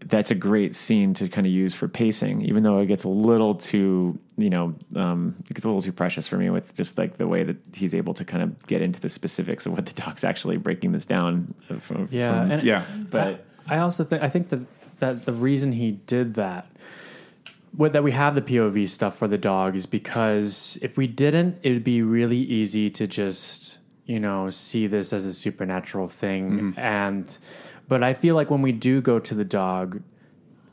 that's 0.08 0.30
a 0.30 0.34
great 0.34 0.76
scene 0.76 1.14
to 1.14 1.28
kind 1.28 1.46
of 1.46 1.52
use 1.52 1.74
for 1.74 1.88
pacing, 1.88 2.42
even 2.42 2.62
though 2.62 2.78
it 2.78 2.86
gets 2.86 3.04
a 3.04 3.08
little 3.08 3.54
too, 3.54 4.18
you 4.36 4.50
know, 4.50 4.74
um, 4.94 5.34
it 5.48 5.54
gets 5.54 5.64
a 5.64 5.68
little 5.68 5.82
too 5.82 5.92
precious 5.92 6.28
for 6.28 6.36
me 6.36 6.48
with 6.50 6.74
just 6.76 6.96
like 6.96 7.16
the 7.16 7.26
way 7.26 7.42
that 7.42 7.56
he's 7.74 7.94
able 7.94 8.14
to 8.14 8.24
kind 8.24 8.42
of 8.42 8.66
get 8.66 8.82
into 8.82 9.00
the 9.00 9.08
specifics 9.08 9.66
of 9.66 9.72
what 9.72 9.86
the 9.86 9.92
doc's 10.00 10.22
actually 10.22 10.56
breaking 10.58 10.92
this 10.92 11.06
down. 11.06 11.54
From, 11.80 12.08
Yeah, 12.10 12.40
from- 12.42 12.50
and 12.52 12.62
Yeah. 12.62 12.84
but 13.10 13.44
I 13.68 13.78
also 13.78 14.04
think 14.04 14.22
I 14.22 14.28
think 14.28 14.48
that 14.50 14.60
that 15.00 15.24
the 15.26 15.32
reason 15.32 15.72
he 15.72 15.92
did 16.06 16.34
that, 16.34 16.66
what 17.76 17.92
that 17.92 18.02
we 18.02 18.12
have 18.12 18.34
the 18.34 18.42
POV 18.42 18.88
stuff 18.88 19.18
for 19.18 19.26
the 19.28 19.38
dog 19.38 19.76
is 19.76 19.86
because 19.86 20.78
if 20.82 20.96
we 20.96 21.06
didn't, 21.06 21.58
it 21.62 21.72
would 21.72 21.84
be 21.84 22.00
really 22.02 22.38
easy 22.38 22.88
to 22.90 23.06
just 23.06 23.78
you 24.06 24.20
know 24.20 24.50
see 24.50 24.86
this 24.86 25.12
as 25.12 25.24
a 25.26 25.34
supernatural 25.34 26.06
thing, 26.06 26.74
and 26.76 27.36
but 27.88 28.02
I 28.02 28.14
feel 28.14 28.34
like 28.34 28.50
when 28.50 28.62
we 28.62 28.72
do 28.72 29.00
go 29.00 29.18
to 29.18 29.34
the 29.34 29.44
dog, 29.44 30.02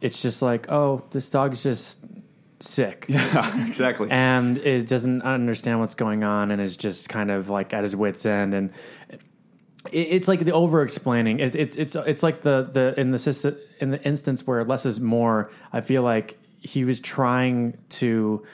it's 0.01 0.21
just 0.21 0.41
like 0.41 0.69
oh 0.69 1.03
this 1.11 1.29
dog's 1.29 1.63
just 1.63 1.99
sick 2.59 3.05
Yeah, 3.09 3.67
exactly. 3.67 4.09
and 4.09 4.57
it 4.57 4.87
doesn't 4.87 5.21
understand 5.23 5.79
what's 5.81 5.95
going 5.95 6.23
on 6.23 6.49
and 6.49 6.61
is 6.61 6.77
just 6.77 7.09
kind 7.09 7.29
of 7.29 7.49
like 7.49 7.73
at 7.73 7.83
his 7.83 7.93
wits 7.95 8.25
end 8.25 8.53
and 8.53 8.71
it, 9.09 9.97
it's 9.97 10.27
like 10.29 10.39
the 10.39 10.53
over 10.53 10.81
explaining 10.81 11.39
it, 11.39 11.57
it's 11.57 11.75
it's 11.75 11.95
it's 11.95 12.23
like 12.23 12.39
the 12.41 12.69
the 12.71 12.97
in 12.97 13.11
the 13.11 13.57
in 13.81 13.91
the 13.91 14.01
instance 14.03 14.47
where 14.47 14.63
less 14.63 14.85
is 14.85 15.01
more 15.01 15.51
i 15.73 15.81
feel 15.81 16.03
like 16.03 16.37
he 16.63 16.85
was 16.85 17.01
trying 17.01 17.77
to 17.89 18.45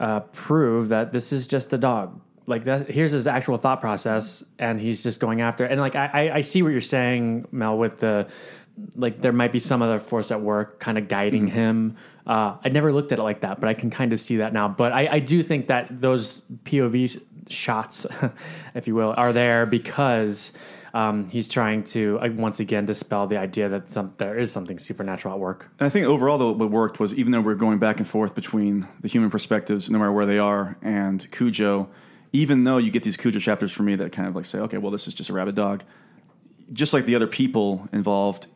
uh, 0.00 0.20
prove 0.20 0.88
that 0.88 1.12
this 1.12 1.32
is 1.32 1.46
just 1.46 1.72
a 1.72 1.78
dog. 1.78 2.20
Like 2.50 2.64
that, 2.64 2.90
here's 2.90 3.12
his 3.12 3.26
actual 3.26 3.56
thought 3.56 3.80
process, 3.80 4.44
and 4.58 4.80
he's 4.80 5.02
just 5.02 5.20
going 5.20 5.40
after. 5.40 5.64
And 5.64 5.80
like 5.80 5.94
I, 5.94 6.30
I, 6.34 6.40
see 6.40 6.62
what 6.62 6.70
you're 6.70 6.80
saying, 6.80 7.46
Mel, 7.52 7.78
with 7.78 8.00
the 8.00 8.28
like 8.96 9.20
there 9.20 9.32
might 9.32 9.52
be 9.52 9.58
some 9.58 9.82
other 9.82 10.00
force 10.00 10.30
at 10.30 10.40
work, 10.40 10.80
kind 10.80 10.98
of 10.98 11.08
guiding 11.08 11.46
him. 11.46 11.96
Uh, 12.26 12.56
I 12.62 12.68
never 12.68 12.92
looked 12.92 13.12
at 13.12 13.18
it 13.18 13.22
like 13.22 13.40
that, 13.40 13.60
but 13.60 13.68
I 13.68 13.74
can 13.74 13.90
kind 13.90 14.12
of 14.12 14.20
see 14.20 14.38
that 14.38 14.52
now. 14.52 14.68
But 14.68 14.92
I, 14.92 15.08
I 15.12 15.18
do 15.20 15.42
think 15.42 15.68
that 15.68 16.00
those 16.00 16.42
POV 16.64 17.22
shots, 17.48 18.06
if 18.74 18.86
you 18.86 18.94
will, 18.94 19.14
are 19.16 19.32
there 19.32 19.66
because 19.66 20.52
um, 20.94 21.28
he's 21.28 21.48
trying 21.48 21.84
to 21.84 22.18
uh, 22.20 22.28
once 22.30 22.60
again 22.60 22.84
dispel 22.84 23.26
the 23.26 23.36
idea 23.36 23.68
that 23.68 23.88
some, 23.88 24.12
there 24.18 24.38
is 24.38 24.50
something 24.50 24.78
supernatural 24.78 25.34
at 25.34 25.40
work. 25.40 25.70
And 25.78 25.86
I 25.86 25.90
think 25.90 26.06
overall, 26.06 26.38
though, 26.38 26.52
what 26.52 26.70
worked 26.70 27.00
was 27.00 27.14
even 27.14 27.32
though 27.32 27.40
we're 27.40 27.54
going 27.54 27.78
back 27.78 27.98
and 27.98 28.08
forth 28.08 28.34
between 28.34 28.88
the 29.00 29.08
human 29.08 29.30
perspectives, 29.30 29.88
no 29.90 29.98
matter 29.98 30.12
where 30.12 30.26
they 30.26 30.38
are, 30.38 30.76
and 30.82 31.30
Cujo, 31.30 31.88
even 32.32 32.64
though 32.64 32.78
you 32.78 32.90
get 32.90 33.02
these 33.02 33.16
Cujo 33.16 33.38
chapters 33.38 33.72
for 33.72 33.82
me 33.82 33.96
that 33.96 34.12
kind 34.12 34.28
of 34.28 34.36
like 34.36 34.44
say, 34.44 34.58
okay, 34.60 34.78
well, 34.78 34.90
this 34.90 35.08
is 35.08 35.14
just 35.14 35.30
a 35.30 35.32
rabid 35.32 35.54
dog, 35.54 35.82
just 36.72 36.92
like 36.92 37.06
the 37.06 37.14
other 37.14 37.26
people 37.26 37.88
involved, 37.92 38.46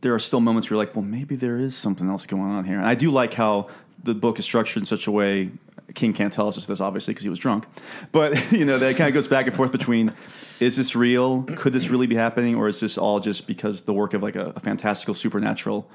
there 0.00 0.14
are 0.14 0.18
still 0.18 0.40
moments 0.40 0.68
where 0.68 0.76
you're 0.76 0.84
like, 0.84 0.96
well, 0.96 1.04
maybe 1.04 1.36
there 1.36 1.56
is 1.56 1.76
something 1.76 2.08
else 2.08 2.26
going 2.26 2.42
on 2.42 2.64
here. 2.64 2.76
And 2.76 2.86
I 2.86 2.94
do 2.94 3.10
like 3.10 3.34
how 3.34 3.68
the 4.02 4.14
book 4.14 4.38
is 4.38 4.44
structured 4.44 4.82
in 4.82 4.86
such 4.86 5.06
a 5.06 5.12
way. 5.12 5.50
King 5.94 6.12
can't 6.12 6.32
tell 6.32 6.48
us 6.48 6.64
this 6.64 6.80
obviously 6.80 7.12
because 7.12 7.22
he 7.22 7.28
was 7.28 7.38
drunk, 7.38 7.66
but 8.12 8.52
you 8.52 8.64
know 8.64 8.78
that 8.78 8.96
kind 8.96 9.08
of 9.08 9.14
goes 9.14 9.28
back 9.28 9.46
and 9.46 9.54
forth 9.54 9.72
between 9.72 10.12
is 10.58 10.76
this 10.76 10.96
real? 10.96 11.42
Could 11.42 11.72
this 11.72 11.88
really 11.88 12.06
be 12.06 12.14
happening, 12.14 12.54
or 12.54 12.68
is 12.68 12.80
this 12.80 12.96
all 12.96 13.20
just 13.20 13.46
because 13.46 13.82
the 13.82 13.92
work 13.92 14.14
of 14.14 14.22
like 14.22 14.36
a, 14.36 14.52
a 14.56 14.60
fantastical 14.60 15.12
supernatural 15.12 15.90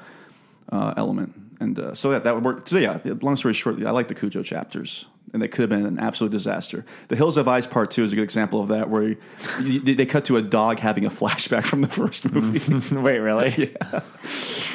uh, 0.72 0.94
element? 0.98 1.47
And 1.60 1.78
uh, 1.80 1.96
so 1.96 2.12
that 2.12 2.24
that 2.24 2.36
would 2.36 2.44
work. 2.44 2.68
So 2.68 2.78
yeah, 2.78 3.00
long 3.22 3.36
story 3.36 3.54
short, 3.54 3.84
I 3.84 3.92
like 3.92 4.08
the 4.08 4.16
Cujo 4.16 4.44
chapters, 4.44 5.06
and 5.34 5.42
they 5.42 5.48
could 5.48 5.62
have 5.62 5.70
been 5.70 5.86
an 5.86 6.00
absolute 6.00 6.32
disaster. 6.32 6.86
The 7.08 7.16
Hills 7.16 7.36
Have 7.36 7.48
Eyes 7.48 7.66
Part 7.66 7.90
Two 7.92 8.04
is 8.04 8.14
a 8.14 8.16
good 8.16 8.24
example 8.24 8.62
of 8.62 8.68
that, 8.68 8.90
where 8.90 9.16
you, 9.62 9.80
they 9.80 10.06
cut 10.06 10.26
to 10.26 10.38
a 10.38 10.42
dog 10.42 10.80
having 10.80 11.06
a 11.06 11.10
flashback 11.10 11.66
from 11.66 11.82
the 11.82 11.88
first 11.88 12.32
movie. 12.32 12.96
Wait, 12.96 13.20
really? 13.20 13.76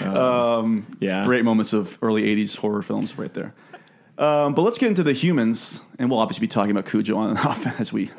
Um, 0.03 0.85
yeah. 0.99 1.21
yeah. 1.21 1.25
Great 1.27 1.45
moments 1.45 1.73
of 1.73 1.97
early 2.03 2.25
'80s 2.25 2.57
horror 2.57 2.83
films 2.83 3.17
right 3.17 3.33
there. 3.33 3.55
Um, 4.19 4.53
but 4.55 4.63
let's 4.63 4.79
get 4.79 4.89
into 4.89 5.05
the 5.05 5.13
humans, 5.13 5.81
and 5.99 6.11
we'll 6.11 6.19
obviously 6.19 6.41
be 6.41 6.49
talking 6.49 6.73
about 6.73 6.87
Cujo 6.87 7.17
on 7.17 7.31
and 7.31 7.39
off 7.39 7.65
as 7.79 7.93
we 7.93 8.11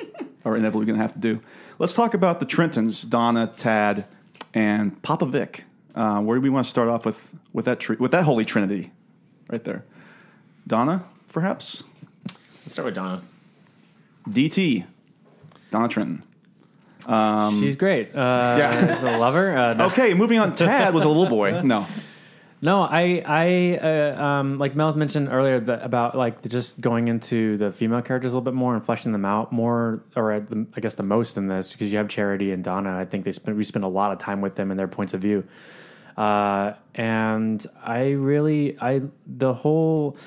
are 0.46 0.56
inevitably 0.56 0.86
going 0.86 0.98
to 0.98 1.02
have 1.02 1.14
to 1.14 1.20
do. 1.20 1.42
Let's 1.80 1.94
talk 1.94 2.14
about 2.14 2.40
the 2.40 2.46
Trentons, 2.46 3.08
Donna, 3.10 3.48
Tad, 3.48 4.06
and 4.54 5.02
Papa 5.02 5.26
Vic. 5.26 5.66
Uh, 5.96 6.22
where 6.22 6.38
do 6.38 6.42
we 6.42 6.50
want 6.50 6.66
to 6.66 6.70
start 6.70 6.88
off 6.90 7.06
with 7.06 7.30
with 7.54 7.66
that 7.66 7.80
tri- 7.80 7.98
with 8.00 8.12
that 8.12 8.24
holy 8.24 8.46
trinity, 8.46 8.92
right 9.50 9.64
there? 9.64 9.84
Donna, 10.66 11.04
perhaps. 11.30 11.84
Let's 12.64 12.74
start 12.74 12.86
with 12.86 12.96
Donna. 12.96 13.22
DT, 14.30 14.86
Donna 15.72 15.88
Trenton. 15.90 16.24
She's 17.60 17.76
great. 17.76 18.16
Uh, 18.16 18.56
Yeah. 18.58 19.00
the 19.02 19.18
lover. 19.18 19.56
Uh, 19.56 19.74
no. 19.74 19.86
Okay, 19.88 20.14
moving 20.14 20.40
on. 20.40 20.56
Tad 20.56 20.94
was 20.94 21.04
a 21.04 21.08
little 21.10 21.28
boy. 21.28 21.62
No, 21.62 21.86
No, 22.62 22.82
I, 22.84 23.22
I, 23.26 23.78
uh, 23.86 24.24
um, 24.24 24.58
like 24.58 24.74
Mel 24.74 24.94
mentioned 24.96 25.28
earlier 25.30 25.60
that 25.60 25.84
about 25.84 26.16
like 26.18 26.42
just 26.48 26.80
going 26.80 27.10
into 27.10 27.58
the 27.58 27.74
female 27.74 28.02
characters 28.02 28.32
a 28.32 28.36
little 28.36 28.46
bit 28.50 28.54
more 28.54 28.74
and 28.74 28.82
fleshing 28.86 29.12
them 29.12 29.26
out 29.26 29.52
more, 29.52 30.02
or 30.16 30.32
at 30.32 30.48
the, 30.48 30.66
I 30.74 30.80
guess 30.80 30.96
the 30.96 31.04
most 31.04 31.36
in 31.36 31.48
this 31.48 31.74
because 31.74 31.92
you 31.92 31.98
have 31.98 32.08
Charity 32.08 32.54
and 32.54 32.64
Donna. 32.64 32.98
I 32.98 33.04
think 33.04 33.26
they 33.26 33.34
spend 33.34 33.58
we 33.58 33.66
spend 33.66 33.84
a 33.84 33.90
lot 33.90 34.14
of 34.14 34.20
time 34.20 34.40
with 34.40 34.56
them 34.56 34.72
and 34.72 34.80
their 34.80 34.88
points 34.88 35.14
of 35.14 35.20
view, 35.20 35.44
uh, 36.18 36.74
and 36.96 37.66
I 37.84 38.12
really, 38.12 38.78
I 38.80 39.02
the 39.26 39.54
whole 39.54 40.18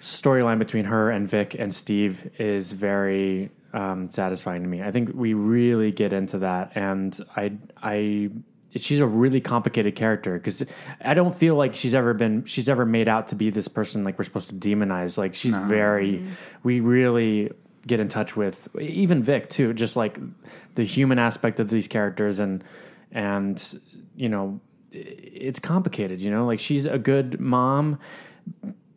storyline 0.00 0.58
between 0.58 0.84
her 0.86 1.10
and 1.10 1.28
Vic 1.28 1.54
and 1.58 1.74
Steve 1.74 2.30
is 2.38 2.72
very 2.72 3.50
um, 3.72 4.10
satisfying 4.10 4.62
to 4.62 4.68
me. 4.68 4.82
I 4.82 4.90
think 4.90 5.10
we 5.14 5.34
really 5.34 5.92
get 5.92 6.12
into 6.12 6.38
that, 6.38 6.72
and 6.74 7.18
I, 7.36 7.52
I, 7.82 8.30
she's 8.76 9.00
a 9.00 9.06
really 9.06 9.40
complicated 9.40 9.96
character 9.96 10.34
because 10.34 10.64
I 11.00 11.14
don't 11.14 11.34
feel 11.34 11.54
like 11.54 11.74
she's 11.74 11.94
ever 11.94 12.14
been, 12.14 12.44
she's 12.44 12.68
ever 12.68 12.86
made 12.86 13.08
out 13.08 13.28
to 13.28 13.34
be 13.34 13.50
this 13.50 13.68
person 13.68 14.04
like 14.04 14.18
we're 14.18 14.24
supposed 14.24 14.48
to 14.48 14.54
demonize. 14.54 15.18
Like 15.18 15.34
she's 15.34 15.54
very, 15.54 16.24
we 16.62 16.80
really 16.80 17.50
get 17.86 18.00
in 18.00 18.08
touch 18.08 18.36
with 18.36 18.68
even 18.80 19.22
Vic 19.22 19.48
too, 19.48 19.72
just 19.74 19.96
like 19.96 20.18
the 20.74 20.84
human 20.84 21.18
aspect 21.18 21.60
of 21.60 21.70
these 21.70 21.88
characters 21.88 22.38
and 22.38 22.64
and 23.12 23.80
you 24.16 24.28
know 24.28 24.60
it's 24.94 25.58
complicated. 25.58 26.20
You 26.20 26.30
know, 26.30 26.46
like 26.46 26.60
she's 26.60 26.86
a 26.86 26.98
good 26.98 27.40
mom 27.40 27.98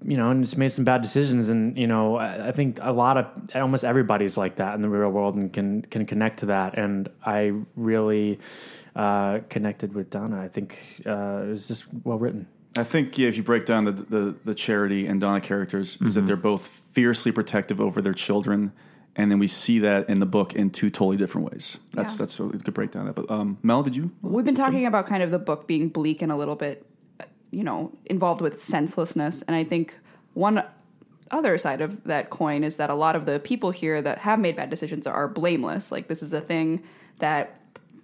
you 0.08 0.16
know, 0.16 0.30
and 0.30 0.44
just 0.44 0.58
made 0.58 0.70
some 0.70 0.86
bad 0.86 1.02
decisions. 1.02 1.50
And 1.50 1.78
you 1.78 1.88
know, 1.88 2.16
I 2.16 2.48
I 2.48 2.52
think 2.52 2.80
a 2.82 2.94
lot 2.94 3.18
of 3.18 3.26
almost 3.56 3.84
everybody's 3.84 4.38
like 4.38 4.56
that 4.56 4.76
in 4.76 4.82
the 4.82 4.90
real 4.90 5.10
world 5.10 5.36
and 5.36 5.52
can 5.52 5.82
can 5.84 6.06
connect 6.06 6.40
to 6.40 6.48
that. 6.48 6.78
And 6.78 7.10
I 7.26 7.54
really 7.76 8.40
uh, 8.96 9.40
connected 9.50 9.94
with 9.94 10.10
Donna. 10.10 10.42
I 10.42 10.48
think 10.48 10.80
uh, 11.06 11.44
it 11.46 11.50
was 11.50 11.68
just 11.68 11.86
well 12.04 12.18
written. 12.18 12.48
I 12.78 12.84
think 12.84 13.18
yeah, 13.18 13.28
if 13.28 13.38
you 13.38 13.44
break 13.44 13.66
down 13.66 13.86
the 13.86 13.92
the, 13.92 14.36
the 14.46 14.56
Charity 14.56 15.08
and 15.08 15.20
Donna 15.20 15.42
characters, 15.42 15.98
is 16.02 16.14
that 16.14 16.28
they're 16.28 16.36
both 16.36 16.68
fiercely 16.68 17.32
protective 17.32 17.82
over 17.82 18.02
their 18.02 18.14
children, 18.14 18.72
and 19.18 19.32
then 19.32 19.40
we 19.40 19.48
see 19.48 19.80
that 19.80 20.08
in 20.08 20.20
the 20.20 20.26
book 20.26 20.54
in 20.54 20.70
two 20.70 20.90
totally 20.90 21.18
different 21.18 21.52
ways. 21.52 21.80
That's 21.94 22.14
Yeah. 22.14 22.18
that's 22.20 22.40
a 22.40 22.44
good 22.44 22.74
breakdown. 22.74 23.08
That, 23.08 23.16
but 23.16 23.30
um, 23.30 23.58
Mel, 23.64 23.84
did 23.84 23.96
you? 23.96 24.12
We've 24.22 24.46
been 24.46 24.56
talking 24.56 24.86
about 24.86 25.08
kind 25.08 25.24
of 25.24 25.32
the 25.32 25.40
book 25.40 25.68
being 25.68 25.90
bleak 25.90 26.22
and 26.22 26.32
a 26.32 26.36
little 26.38 26.56
bit, 26.56 26.86
you 27.52 27.64
know, 27.64 27.92
involved 28.06 28.42
with 28.42 28.62
senselessness. 28.62 29.42
And 29.42 29.56
I 29.56 29.64
think 29.64 29.98
one 30.34 30.64
other 31.32 31.58
side 31.58 31.82
of 31.82 32.04
that 32.06 32.30
coin 32.30 32.64
is 32.64 32.78
that 32.78 32.90
a 32.90 32.94
lot 32.94 33.16
of 33.16 33.26
the 33.26 33.40
people 33.40 33.72
here 33.72 34.02
that 34.02 34.20
have 34.20 34.40
made 34.40 34.56
bad 34.56 34.70
decisions 34.70 35.08
are 35.08 35.28
blameless. 35.28 35.92
Like, 35.92 36.08
this 36.08 36.22
is 36.22 36.32
a 36.32 36.40
thing 36.40 36.84
that 37.20 37.60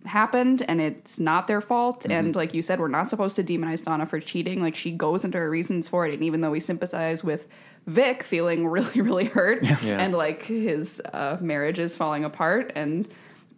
happened 0.06 0.62
and 0.68 0.82
it's 0.82 1.20
not 1.20 1.48
their 1.48 1.62
fault. 1.62 2.06
And 2.06 2.36
like 2.36 2.54
you 2.54 2.62
said, 2.62 2.80
we're 2.80 2.90
not 2.90 3.10
supposed 3.10 3.38
to 3.38 3.44
demonize 3.44 3.86
Donna 3.86 4.06
for 4.06 4.20
cheating. 4.20 4.62
Like, 4.62 4.76
she 4.76 4.92
goes 4.92 5.24
into 5.24 5.38
her 5.38 5.50
reasons 5.50 5.88
for 5.88 6.06
it. 6.06 6.14
And 6.14 6.24
even 6.24 6.42
though 6.42 6.52
we 6.52 6.60
sympathize 6.60 7.24
with 7.24 7.48
Vic 7.88 8.24
feeling 8.24 8.68
really, 8.76 9.02
really 9.02 9.26
hurt 9.26 9.64
Yeah. 9.64 10.00
and 10.00 10.14
like 10.14 10.44
his 10.44 11.02
uh, 11.14 11.38
marriage 11.42 11.80
is 11.80 11.96
falling 11.96 12.24
apart 12.26 12.72
and 12.76 13.08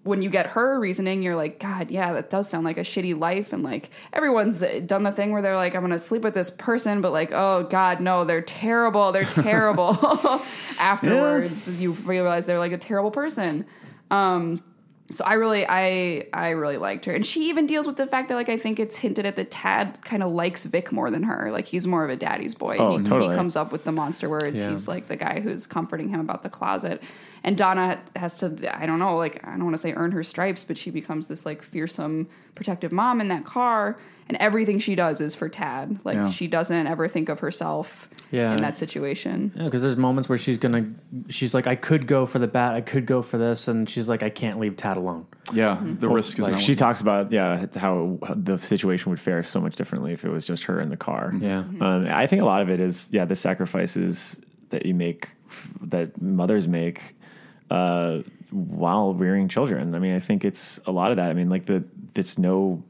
when 0.04 0.22
you 0.22 0.30
get 0.30 0.46
her 0.46 0.80
reasoning, 0.80 1.24
you're 1.24 1.36
like, 1.36 1.60
God, 1.60 1.90
yeah, 1.90 2.14
that 2.14 2.30
does 2.30 2.48
sound 2.48 2.64
like 2.64 2.78
a 2.78 2.82
shitty 2.82 3.20
life. 3.20 3.54
And 3.54 3.64
like, 3.64 3.90
everyone's 4.14 4.64
done 4.86 5.02
the 5.02 5.12
thing 5.12 5.32
where 5.32 5.42
they're 5.42 5.56
like, 5.56 5.74
I'm 5.74 5.82
going 5.82 5.90
to 5.94 5.98
sleep 5.98 6.22
with 6.22 6.36
this 6.36 6.52
person, 6.52 7.02
but 7.02 7.12
like, 7.12 7.32
oh, 7.32 7.64
God, 7.64 8.02
no, 8.02 8.24
they're 8.24 8.44
terrible. 8.44 9.12
They're 9.12 9.24
terrible. 9.26 9.98
Afterwards, 10.80 11.68
you 11.82 11.94
realize 11.94 12.46
they're 12.46 12.60
like 12.60 12.72
a 12.72 12.78
terrible 12.78 13.10
person. 13.10 13.66
Um, 14.12 14.64
so 15.12 15.24
I 15.24 15.34
really, 15.34 15.68
I, 15.68 16.28
I 16.34 16.50
really 16.50 16.78
liked 16.78 17.06
her, 17.06 17.14
and 17.14 17.24
she 17.24 17.50
even 17.50 17.68
deals 17.68 17.86
with 17.86 17.98
the 17.98 18.08
fact 18.08 18.30
that, 18.30 18.36
like, 18.36 18.50
I 18.50 18.58
think 18.58 18.80
it's 18.80 18.96
hinted 18.98 19.26
at 19.26 19.36
that 19.36 19.52
Tad 19.52 20.00
kind 20.04 20.24
of 20.24 20.32
likes 20.32 20.64
Vic 20.66 20.92
more 20.92 21.12
than 21.12 21.24
her. 21.24 21.52
Like, 21.52 21.66
he's 21.66 21.86
more 21.86 22.04
of 22.04 22.10
a 22.10 22.16
daddy's 22.16 22.56
boy. 22.56 22.78
Oh, 22.80 22.98
he, 22.98 23.04
totally. 23.04 23.30
he 23.30 23.36
comes 23.36 23.56
up 23.56 23.72
with 23.72 23.84
the 23.84 23.92
monster 23.92 24.28
words. 24.28 24.62
Yeah. 24.62 24.72
He's 24.72 24.88
like 24.88 25.08
the 25.08 25.16
guy 25.16 25.42
who's 25.42 25.68
comforting 25.68 26.10
him 26.10 26.20
about 26.20 26.42
the 26.42 26.50
closet. 26.50 27.04
And 27.44 27.56
Donna 27.56 28.00
has 28.16 28.40
to, 28.40 28.76
I 28.76 28.88
don't 28.88 28.98
know, 28.98 29.16
like, 29.16 29.46
I 29.48 29.52
don't 29.52 29.66
want 29.66 29.76
to 29.76 29.82
say 29.82 29.94
earn 29.94 30.12
her 30.12 30.24
stripes, 30.24 30.64
but 30.64 30.76
she 30.76 30.90
becomes 30.90 31.28
this, 31.28 31.46
like, 31.46 31.62
fearsome, 31.62 32.28
protective 32.56 32.92
mom 32.92 33.22
in 33.22 33.28
that 33.28 33.46
car. 33.46 34.00
And 34.28 34.38
everything 34.40 34.80
she 34.80 34.96
does 34.96 35.22
is 35.22 35.36
for 35.36 35.50
Tad. 35.50 36.00
Like, 36.04 36.16
Yeah. 36.16 36.30
she 36.32 36.48
doesn't 36.48 36.88
ever 36.88 37.08
think 37.08 37.30
of 37.30 37.42
herself 37.42 38.10
Yeah. 38.32 38.54
in 38.54 38.58
that 38.58 38.76
situation. 38.76 39.52
Yeah, 39.56 39.66
because 39.66 39.84
there's 39.84 39.98
moments 39.98 40.28
where 40.28 40.38
she's 40.40 40.58
gonna, 40.58 40.88
she's 41.30 41.54
like, 41.54 41.68
I 41.68 41.76
could 41.76 42.08
go 42.08 42.26
for 42.26 42.40
the 42.40 42.48
bat, 42.48 42.74
I 42.74 42.82
could 42.82 43.06
go 43.06 43.22
for 43.22 43.38
this, 43.38 43.68
and 43.68 43.88
she's 43.88 44.10
like, 44.10 44.24
I 44.24 44.32
can't 44.32 44.60
leave 44.60 44.78
Tad 44.78 44.98
alone. 44.98 45.28
Yeah, 45.54 45.80
the 46.00 46.10
risk 46.10 46.40
is 46.40 46.40
Like 46.40 46.60
she 46.60 46.76
talks 46.76 47.02
about, 47.02 47.32
yeah, 47.32 47.68
how 47.76 48.18
the 48.36 48.58
situation 48.58 49.12
would 49.12 49.20
fare 49.20 49.44
so 49.44 49.62
much 49.62 49.76
differently 49.76 50.12
if 50.14 50.26
it 50.26 50.30
was 50.30 50.48
just 50.48 50.64
her 50.64 50.82
in 50.82 50.90
the 50.90 50.98
car. 50.98 51.32
Yeah. 51.40 51.60
Um, 51.80 52.08
I 52.10 52.26
think 52.26 52.42
a 52.42 52.46
lot 52.46 52.64
of 52.64 52.70
it 52.72 52.80
is, 52.80 53.10
yeah, 53.12 53.26
the 53.26 53.36
sacrifices 53.36 54.42
that 54.72 54.88
you 54.88 54.96
make, 54.96 55.30
that 55.82 56.20
mothers 56.20 56.68
make 56.68 57.16
uh, 57.70 58.20
while 58.50 59.14
rearing 59.14 59.48
children. 59.50 59.94
I 59.94 60.00
mean, 60.00 60.16
I 60.16 60.20
think 60.20 60.44
it's 60.44 60.80
a 60.88 60.92
lot 60.92 61.12
of 61.12 61.18
that. 61.18 61.30
I 61.30 61.34
mean, 61.34 61.50
like 61.50 61.68
the, 61.68 61.84
it's 62.16 62.40
no, 62.40 62.84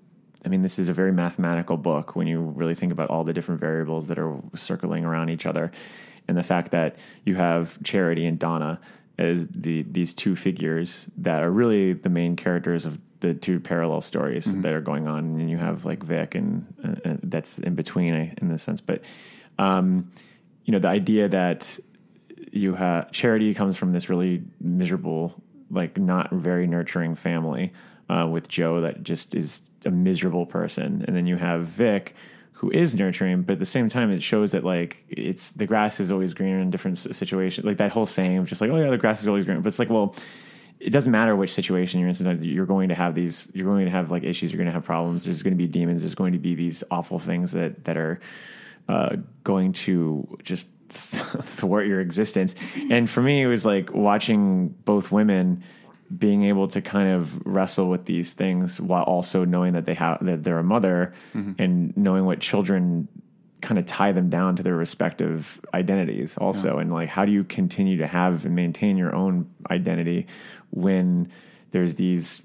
I 0.46 0.48
mean, 0.50 0.62
this 0.62 0.78
is 0.78 0.90
a 0.90 0.94
very 0.94 1.12
mathematical 1.12 1.76
book 1.76 2.16
when 2.16 2.28
you 2.28 2.40
really 2.40 2.76
think 2.76 2.92
about 2.92 3.10
all 3.10 3.24
the 3.24 3.34
different 3.34 3.60
variables 3.60 4.08
that 4.08 4.20
are 4.20 4.40
circling 4.54 5.04
around 5.04 5.30
each 5.30 5.46
other. 5.46 5.72
And 6.28 6.38
the 6.38 6.44
fact 6.44 6.72
that 6.72 6.98
you 7.26 7.36
have 7.36 7.82
Charity 7.84 8.26
and 8.26 8.38
Donna 8.38 8.80
as 9.18 9.48
the 9.48 9.84
these 9.84 10.14
two 10.14 10.36
figures 10.36 11.08
that 11.18 11.42
are 11.42 11.52
really 11.52 11.94
the 11.94 12.10
main 12.10 12.36
characters 12.36 12.86
of 12.86 13.00
the 13.22 13.34
two 13.34 13.60
parallel 13.60 14.02
stories 14.02 14.46
that 14.62 14.74
are 14.74 14.82
going 14.82 15.08
on, 15.08 15.40
and 15.40 15.50
you 15.50 15.58
have 15.58 15.86
like 15.86 16.04
Vic 16.04 16.36
and 16.36 16.66
uh, 16.84 17.10
uh, 17.10 17.18
that's 17.24 17.60
in 17.60 17.76
between 17.76 18.14
in 18.14 18.50
the 18.50 18.60
sense. 18.60 18.82
But 18.82 19.04
um, 19.58 20.12
you 20.66 20.72
know, 20.72 20.80
the 20.80 20.90
idea 20.90 21.28
that 21.30 21.80
you 22.52 22.76
have 22.76 23.12
charity 23.12 23.54
comes 23.54 23.78
from 23.78 23.94
this 23.94 24.10
really 24.10 24.44
miserable, 24.60 25.42
like 25.72 25.98
not 25.98 26.32
very 26.32 26.68
nurturing 26.68 27.16
family 27.16 27.74
uh, 28.10 28.28
with 28.30 28.48
Joe 28.48 28.82
that 28.82 29.04
just 29.04 29.34
is 29.34 29.62
a 29.86 29.91
miserable 29.91 30.45
person, 30.45 31.06
and 31.07 31.16
then 31.16 31.28
you 31.28 31.38
have 31.38 31.66
Vic 31.68 32.16
who 32.60 32.72
is 32.72 32.95
nurturing, 32.95 33.41
but 33.41 33.53
at 33.53 33.60
the 33.60 33.66
same 33.66 33.90
time, 33.90 34.12
it 34.12 34.24
shows 34.24 34.53
that 34.53 34.64
like 34.64 35.03
it's 35.10 35.52
the 35.52 35.66
grass 35.66 35.99
is 35.99 36.10
always 36.10 36.34
greener 36.34 36.60
in 36.60 36.72
different 36.72 36.98
situations. 36.98 37.66
Like 37.66 37.78
that 37.78 37.91
whole 37.91 38.06
saying 38.06 38.38
of 38.38 38.48
just 38.48 38.62
like, 38.62 38.72
oh 38.72 38.78
yeah, 38.78 38.90
the 38.90 38.98
grass 38.98 39.22
is 39.22 39.28
always 39.28 39.44
greener. 39.44 39.60
But 39.60 39.68
it's 39.68 39.80
like, 39.80 39.90
well, 39.90 40.16
it 40.80 40.91
doesn't 40.91 41.12
matter 41.12 41.36
which 41.36 41.53
situation 41.53 41.99
you're 41.99 42.07
in. 42.07 42.16
Sometimes 42.16 42.41
you're 42.41 42.66
going 42.66 42.90
to 42.90 42.95
have 42.95 43.14
these, 43.14 43.52
you're 43.53 43.66
going 43.66 43.86
to 43.86 43.91
have 43.91 44.10
like 44.10 44.24
issues. 44.24 44.53
You're 44.53 44.57
going 44.57 44.68
to 44.68 44.74
have 44.74 44.86
problems. 44.86 45.26
There's 45.26 45.44
going 45.44 45.53
to 45.53 45.57
be 45.57 45.68
demons. 45.68 46.02
There's 46.02 46.16
going 46.16 46.32
to 46.32 46.40
be 46.40 46.56
these 46.56 46.82
awful 46.90 47.20
things 47.20 47.52
that 47.52 47.84
that 47.84 47.98
are 47.98 48.22
uh, 48.88 49.18
going 49.44 49.74
to 49.74 50.38
just 50.44 50.70
thwart 50.90 51.88
your 51.88 51.99
existence. 51.99 52.56
And 52.90 53.10
for 53.10 53.22
me, 53.22 53.41
it 53.41 53.48
was 53.48 53.66
like 53.66 53.94
watching 53.94 54.70
both 54.70 55.12
women 55.12 55.62
being 56.15 56.44
able 56.44 56.68
to 56.68 56.82
kind 56.82 57.10
of 57.10 57.45
wrestle 57.45 57.90
with 57.90 58.06
these 58.06 58.34
things 58.34 58.80
while 58.80 59.03
also 59.03 59.44
knowing 59.44 59.73
that 59.73 59.86
they 59.86 59.95
have 59.95 60.23
that 60.23 60.44
they're 60.44 60.60
a 60.60 60.64
mother 60.64 61.14
mm-hmm. 61.34 61.53
and 61.61 61.95
knowing 61.98 62.26
what 62.26 62.40
children 62.40 63.07
kind 63.61 63.80
of 63.80 63.86
tie 63.86 64.11
them 64.11 64.30
down 64.30 64.56
to 64.56 64.61
their 64.61 64.76
respective 64.76 65.60
identities 65.73 66.38
also 66.38 66.77
and 66.77 66.94
like 66.94 67.10
how 67.10 67.26
do 67.26 67.32
you 67.32 67.44
continue 67.44 67.98
to 67.98 68.06
have 68.06 68.45
and 68.45 68.56
maintain 68.56 68.98
your 68.98 69.15
own 69.15 69.49
identity 69.72 70.27
when 70.69 71.32
there's 71.72 71.95
these 71.95 72.44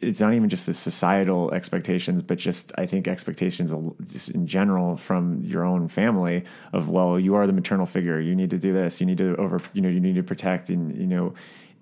it's 0.00 0.20
not 0.20 0.34
even 0.34 0.48
just 0.48 0.66
the 0.66 0.74
societal 0.74 1.52
expectations, 1.52 2.22
but 2.22 2.38
just 2.38 2.72
I 2.76 2.86
think 2.86 3.06
expectations 3.06 3.72
just 4.10 4.30
in 4.30 4.46
general 4.46 4.96
from 4.96 5.42
your 5.44 5.64
own 5.64 5.88
family 5.88 6.44
of 6.72 6.88
well, 6.88 7.18
you 7.20 7.34
are 7.34 7.46
the 7.46 7.52
maternal 7.52 7.86
figure. 7.86 8.20
You 8.20 8.34
need 8.34 8.50
to 8.50 8.58
do 8.58 8.72
this. 8.72 9.00
You 9.00 9.06
need 9.06 9.18
to 9.18 9.36
over. 9.36 9.60
You 9.72 9.82
know, 9.82 9.88
you 9.88 10.00
need 10.00 10.16
to 10.16 10.22
protect, 10.22 10.70
and 10.70 10.96
you 10.96 11.06
know, 11.06 11.34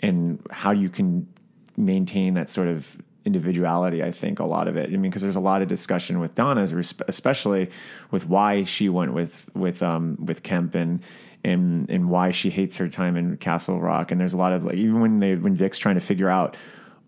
and 0.02 0.44
how 0.50 0.72
you 0.72 0.88
can 0.88 1.26
maintain 1.76 2.34
that 2.34 2.50
sort 2.50 2.68
of 2.68 2.96
individuality. 3.24 4.02
I 4.02 4.10
think 4.10 4.40
a 4.40 4.44
lot 4.44 4.68
of 4.68 4.76
it. 4.76 4.88
I 4.88 4.92
mean, 4.92 5.02
because 5.02 5.22
there's 5.22 5.36
a 5.36 5.40
lot 5.40 5.62
of 5.62 5.68
discussion 5.68 6.18
with 6.18 6.34
Donna's, 6.34 6.72
especially 7.08 7.70
with 8.10 8.26
why 8.26 8.64
she 8.64 8.88
went 8.88 9.14
with 9.14 9.48
with 9.54 9.82
um 9.82 10.16
with 10.24 10.42
Kemp 10.42 10.74
and. 10.74 11.00
And, 11.44 11.90
and 11.90 12.08
why 12.08 12.30
she 12.30 12.50
hates 12.50 12.76
her 12.76 12.88
time 12.88 13.16
in 13.16 13.36
Castle 13.36 13.80
Rock, 13.80 14.12
and 14.12 14.20
there's 14.20 14.32
a 14.32 14.36
lot 14.36 14.52
of 14.52 14.62
like 14.62 14.76
even 14.76 15.00
when 15.00 15.18
they 15.18 15.34
when 15.34 15.56
Vic's 15.56 15.76
trying 15.76 15.96
to 15.96 16.00
figure 16.00 16.28
out 16.28 16.56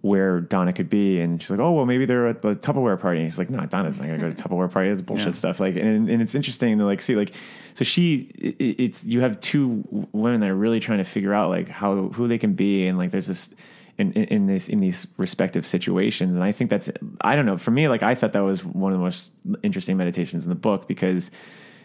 where 0.04 0.42
Donna 0.42 0.70
could 0.70 0.90
be, 0.90 1.18
and 1.18 1.40
she's 1.40 1.48
like, 1.48 1.60
"Oh, 1.60 1.72
well, 1.72 1.86
maybe 1.86 2.04
they're 2.04 2.28
at 2.28 2.42
the 2.42 2.54
Tupperware 2.54 3.00
party." 3.00 3.20
And 3.20 3.26
he's 3.26 3.38
like, 3.38 3.48
"No, 3.48 3.64
Donna's 3.64 3.98
not 3.98 4.06
gonna 4.06 4.18
go 4.18 4.30
to 4.30 4.36
Tupperware 4.36 4.70
party. 4.70 4.90
It's 4.90 5.00
bullshit 5.00 5.34
stuff." 5.34 5.60
Like, 5.60 5.76
and, 5.76 6.10
and 6.10 6.20
it's 6.20 6.34
interesting 6.34 6.76
to 6.76 6.84
like 6.84 7.00
see 7.00 7.16
like, 7.16 7.32
so 7.72 7.84
she, 7.84 8.30
it, 8.36 8.76
it's 8.78 9.02
you 9.04 9.20
have 9.20 9.40
two 9.40 9.82
women 10.12 10.40
that 10.40 10.50
are 10.50 10.54
really 10.54 10.78
trying 10.78 10.98
to 10.98 11.04
figure 11.04 11.32
out 11.32 11.48
like 11.48 11.70
how 11.70 12.08
who 12.08 12.28
they 12.28 12.36
can 12.36 12.52
be, 12.52 12.86
and 12.86 12.98
like 12.98 13.12
there's 13.12 13.28
this. 13.28 13.54
In, 13.96 14.10
in, 14.14 14.24
in 14.24 14.46
this 14.48 14.68
in 14.68 14.80
these 14.80 15.06
respective 15.18 15.64
situations, 15.64 16.34
and 16.34 16.42
I 16.42 16.50
think 16.50 16.68
that's 16.68 16.90
I 17.20 17.36
don't 17.36 17.46
know 17.46 17.56
for 17.56 17.70
me 17.70 17.86
like 17.86 18.02
I 18.02 18.16
thought 18.16 18.32
that 18.32 18.40
was 18.42 18.64
one 18.64 18.90
of 18.90 18.98
the 18.98 19.04
most 19.04 19.30
interesting 19.62 19.96
meditations 19.96 20.44
in 20.44 20.48
the 20.48 20.56
book 20.56 20.88
because 20.88 21.30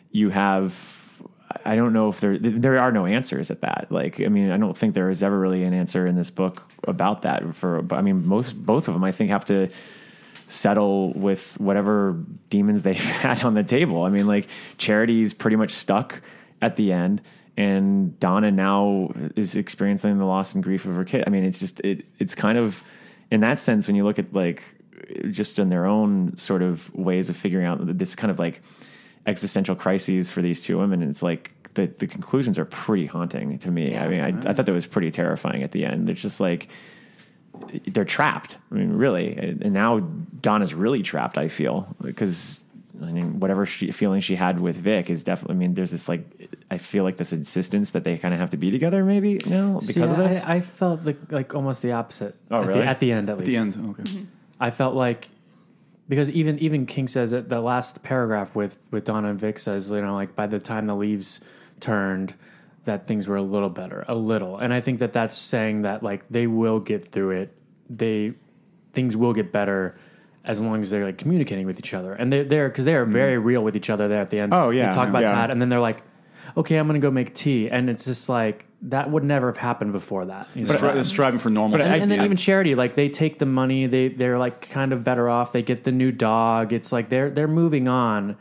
you 0.09 0.31
have 0.31 0.73
I 1.65 1.75
don't 1.75 1.93
know 1.93 2.09
if 2.09 2.19
there 2.19 2.37
there 2.37 2.79
are 2.79 2.91
no 2.91 3.05
answers 3.05 3.49
at 3.49 3.61
that. 3.61 3.87
Like, 3.89 4.21
I 4.21 4.27
mean, 4.27 4.51
I 4.51 4.57
don't 4.57 4.77
think 4.77 4.93
there 4.93 5.09
is 5.09 5.23
ever 5.23 5.37
really 5.37 5.63
an 5.63 5.73
answer 5.73 6.05
in 6.05 6.15
this 6.15 6.29
book 6.29 6.69
about 6.87 7.23
that. 7.23 7.55
For, 7.55 7.85
I 7.93 8.01
mean, 8.01 8.27
most 8.27 8.53
both 8.53 8.87
of 8.87 8.93
them, 8.93 9.03
I 9.03 9.11
think, 9.11 9.31
have 9.31 9.45
to 9.45 9.69
settle 10.47 11.13
with 11.13 11.59
whatever 11.59 12.17
demons 12.49 12.83
they've 12.83 12.97
had 12.97 13.43
on 13.43 13.55
the 13.55 13.63
table. 13.63 14.03
I 14.03 14.09
mean, 14.09 14.27
like 14.27 14.47
Charity's 14.77 15.33
pretty 15.33 15.55
much 15.55 15.71
stuck 15.71 16.21
at 16.61 16.75
the 16.75 16.91
end, 16.91 17.21
and 17.57 18.19
Donna 18.19 18.51
now 18.51 19.11
is 19.35 19.55
experiencing 19.55 20.17
the 20.17 20.25
loss 20.25 20.53
and 20.53 20.63
grief 20.63 20.85
of 20.85 20.95
her 20.95 21.05
kid. 21.05 21.23
I 21.25 21.29
mean, 21.29 21.45
it's 21.45 21.59
just 21.59 21.79
it 21.81 22.05
it's 22.19 22.35
kind 22.35 22.57
of 22.57 22.83
in 23.31 23.41
that 23.41 23.59
sense 23.59 23.87
when 23.87 23.95
you 23.95 24.03
look 24.03 24.19
at 24.19 24.33
like 24.33 24.63
just 25.31 25.57
in 25.57 25.69
their 25.69 25.85
own 25.85 26.37
sort 26.37 26.61
of 26.61 26.93
ways 26.93 27.29
of 27.29 27.37
figuring 27.37 27.65
out 27.65 27.79
this 27.97 28.15
kind 28.15 28.29
of 28.29 28.37
like 28.37 28.61
existential 29.25 29.75
crises 29.75 30.31
for 30.31 30.41
these 30.41 30.59
two 30.59 30.77
women. 30.77 31.01
And 31.01 31.11
it's 31.11 31.23
like 31.23 31.51
the, 31.73 31.87
the 31.87 32.07
conclusions 32.07 32.57
are 32.57 32.65
pretty 32.65 33.05
haunting 33.05 33.59
to 33.59 33.71
me. 33.71 33.97
I 33.97 34.07
mean, 34.07 34.21
I, 34.21 34.49
I 34.49 34.53
thought 34.53 34.65
that 34.65 34.71
was 34.71 34.87
pretty 34.87 35.11
terrifying 35.11 35.63
at 35.63 35.71
the 35.71 35.85
end. 35.85 36.09
It's 36.09 36.21
just 36.21 36.39
like 36.39 36.69
they're 37.87 38.05
trapped. 38.05 38.57
I 38.71 38.75
mean, 38.75 38.93
really. 38.93 39.35
And 39.35 39.73
now 39.73 39.99
Donna's 39.99 40.73
really 40.73 41.03
trapped, 41.03 41.37
I 41.37 41.47
feel, 41.47 41.95
because 42.01 42.59
I 43.01 43.11
mean, 43.11 43.39
whatever 43.39 43.65
she, 43.65 43.91
feeling 43.91 44.19
she 44.21 44.35
had 44.35 44.59
with 44.59 44.75
Vic 44.75 45.09
is 45.09 45.23
definitely, 45.23 45.55
I 45.55 45.57
mean, 45.59 45.73
there's 45.73 45.91
this 45.91 46.09
like, 46.09 46.49
I 46.69 46.77
feel 46.77 47.03
like 47.03 47.17
this 47.17 47.31
insistence 47.31 47.91
that 47.91 48.03
they 48.03 48.17
kind 48.17 48.33
of 48.33 48.39
have 48.39 48.49
to 48.49 48.57
be 48.57 48.71
together 48.71 49.05
maybe 49.05 49.39
now 49.45 49.79
because 49.79 49.95
See, 49.95 50.01
of 50.01 50.17
this. 50.17 50.43
I, 50.43 50.55
I 50.55 50.61
felt 50.61 51.03
like, 51.05 51.31
like 51.31 51.55
almost 51.55 51.81
the 51.81 51.93
opposite. 51.93 52.35
Oh, 52.51 52.61
at 52.61 52.67
really? 52.67 52.79
The, 52.81 52.85
at 52.85 52.99
the 52.99 53.11
end, 53.11 53.29
at 53.29 53.37
At 53.37 53.45
least. 53.45 53.51
the 53.51 53.57
end, 53.57 53.89
okay. 53.91 54.03
Mm-hmm. 54.03 54.25
I 54.59 54.71
felt 54.71 54.95
like 54.95 55.29
because 56.09 56.29
even 56.31 56.59
even 56.59 56.85
King 56.85 57.07
says 57.07 57.31
that 57.31 57.47
the 57.47 57.61
last 57.61 58.03
paragraph 58.03 58.55
with 58.55 58.79
with 58.91 59.05
Donna 59.05 59.29
and 59.29 59.39
Vic 59.39 59.59
says 59.59 59.89
you 59.89 60.01
know 60.01 60.15
like 60.15 60.35
by 60.35 60.47
the 60.47 60.59
time 60.59 60.87
the 60.87 60.95
leaves 60.95 61.39
turned 61.79 62.33
that 62.85 63.05
things 63.05 63.27
were 63.27 63.35
a 63.35 63.41
little 63.41 63.69
better 63.69 64.03
a 64.07 64.15
little. 64.15 64.57
And 64.57 64.73
I 64.73 64.81
think 64.81 64.99
that 64.99 65.13
that's 65.13 65.37
saying 65.37 65.83
that 65.83 66.03
like 66.03 66.27
they 66.29 66.47
will 66.47 66.79
get 66.79 67.05
through 67.05 67.31
it. 67.41 67.55
They 67.89 68.33
things 68.93 69.15
will 69.15 69.33
get 69.33 69.51
better 69.51 69.97
as 70.43 70.59
long 70.59 70.81
as 70.81 70.89
they're 70.89 71.05
like 71.05 71.17
communicating 71.17 71.67
with 71.67 71.77
each 71.77 71.93
other. 71.93 72.13
And 72.13 72.33
they're 72.33 72.43
there 72.43 72.69
because 72.69 72.85
they 72.85 72.95
are 72.95 73.03
mm-hmm. 73.03 73.11
very 73.11 73.37
real 73.37 73.63
with 73.63 73.75
each 73.75 73.89
other 73.89 74.07
there 74.07 74.21
at 74.21 74.31
the 74.31 74.39
end. 74.39 74.53
Oh, 74.53 74.71
yeah. 74.71 74.89
they 74.89 74.95
talk 74.95 75.07
about 75.07 75.21
Yeah. 75.21 75.35
that 75.35 75.51
and 75.51 75.61
then 75.61 75.69
they're 75.69 75.79
like 75.79 76.01
okay 76.57 76.77
I'm 76.77 76.87
gonna 76.87 76.99
go 76.99 77.11
make 77.11 77.35
tea. 77.35 77.69
And 77.69 77.89
it's 77.89 78.05
just 78.05 78.27
like 78.27 78.65
that 78.83 79.11
would 79.11 79.23
never 79.23 79.47
have 79.47 79.57
happened 79.57 79.91
before 79.91 80.25
that 80.25 80.47
you 80.55 80.63
know? 80.63 80.73
Stri- 80.73 81.05
striving 81.05 81.39
for 81.39 81.49
normal. 81.49 81.81
and, 81.81 82.01
and 82.03 82.11
then 82.11 82.23
even 82.23 82.37
charity, 82.37 82.75
like 82.75 82.95
they 82.95 83.09
take 83.09 83.39
the 83.39 83.45
money, 83.45 83.87
they 83.87 84.07
they're 84.07 84.39
like 84.39 84.69
kind 84.69 84.93
of 84.93 85.03
better 85.03 85.29
off. 85.29 85.51
They 85.51 85.61
get 85.61 85.83
the 85.83 85.91
new 85.91 86.11
dog. 86.11 86.71
It's 86.71 86.91
like 86.91 87.09
they're 87.09 87.29
they're 87.29 87.47
moving 87.47 87.87
on, 87.87 88.37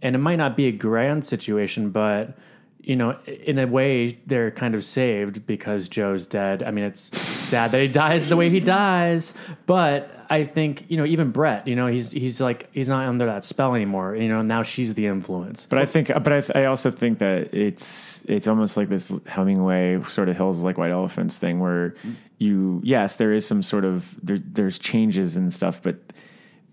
and 0.00 0.14
it 0.14 0.18
might 0.18 0.36
not 0.36 0.56
be 0.56 0.66
a 0.66 0.72
grand 0.72 1.24
situation, 1.24 1.90
but 1.90 2.36
you 2.82 2.96
know, 2.96 3.16
in 3.26 3.58
a 3.58 3.66
way, 3.66 4.18
they're 4.26 4.50
kind 4.50 4.74
of 4.74 4.84
saved 4.84 5.46
because 5.46 5.88
Joe's 5.88 6.26
dead. 6.26 6.62
I 6.62 6.72
mean, 6.72 6.84
it's 6.84 7.16
sad 7.16 7.70
that 7.70 7.80
he 7.80 7.88
dies 7.88 8.28
the 8.28 8.36
way 8.36 8.50
he 8.50 8.58
dies, 8.58 9.34
but 9.66 10.26
I 10.28 10.44
think 10.44 10.86
you 10.88 10.96
know, 10.96 11.04
even 11.04 11.30
Brett, 11.30 11.68
you 11.68 11.76
know, 11.76 11.86
he's 11.86 12.10
he's 12.10 12.40
like 12.40 12.68
he's 12.72 12.88
not 12.88 13.06
under 13.06 13.26
that 13.26 13.44
spell 13.44 13.74
anymore. 13.74 14.16
You 14.16 14.28
know, 14.28 14.42
now 14.42 14.64
she's 14.64 14.94
the 14.94 15.06
influence. 15.06 15.66
But 15.66 15.78
I 15.78 15.86
think, 15.86 16.08
but 16.08 16.32
I, 16.56 16.62
I 16.62 16.64
also 16.64 16.90
think 16.90 17.18
that 17.18 17.54
it's 17.54 18.24
it's 18.24 18.48
almost 18.48 18.76
like 18.76 18.88
this 18.88 19.12
Hemingway 19.26 20.02
sort 20.04 20.28
of 20.28 20.36
Hills 20.36 20.60
Like 20.60 20.76
White 20.76 20.90
Elephants 20.90 21.38
thing, 21.38 21.60
where 21.60 21.94
you 22.38 22.80
yes, 22.82 23.16
there 23.16 23.32
is 23.32 23.46
some 23.46 23.62
sort 23.62 23.84
of 23.84 24.12
there, 24.22 24.38
there's 24.38 24.78
changes 24.78 25.36
and 25.36 25.52
stuff, 25.54 25.80
but 25.82 25.96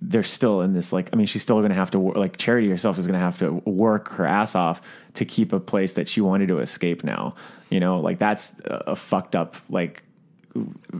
they're 0.01 0.23
still 0.23 0.61
in 0.61 0.73
this 0.73 0.93
like 0.93 1.09
I 1.11 1.15
mean, 1.15 1.27
she's 1.27 1.41
still 1.41 1.57
going 1.57 1.69
to 1.69 1.75
have 1.75 1.91
to 1.91 1.99
like 1.99 2.37
Charity 2.37 2.69
herself 2.69 2.97
is 2.97 3.05
going 3.07 3.19
to 3.19 3.25
have 3.25 3.37
to 3.39 3.53
work 3.65 4.09
her 4.13 4.25
ass 4.25 4.55
off 4.55 4.81
to 5.15 5.25
keep 5.25 5.51
a 5.53 5.59
place 5.59 5.93
that 5.93 6.07
she 6.07 6.21
wanted 6.21 6.47
to 6.47 6.59
escape. 6.59 7.03
Now, 7.03 7.35
you 7.69 7.79
know, 7.79 7.99
like 7.99 8.19
that's 8.19 8.61
a 8.65 8.95
fucked 8.95 9.35
up 9.35 9.57
like 9.69 10.03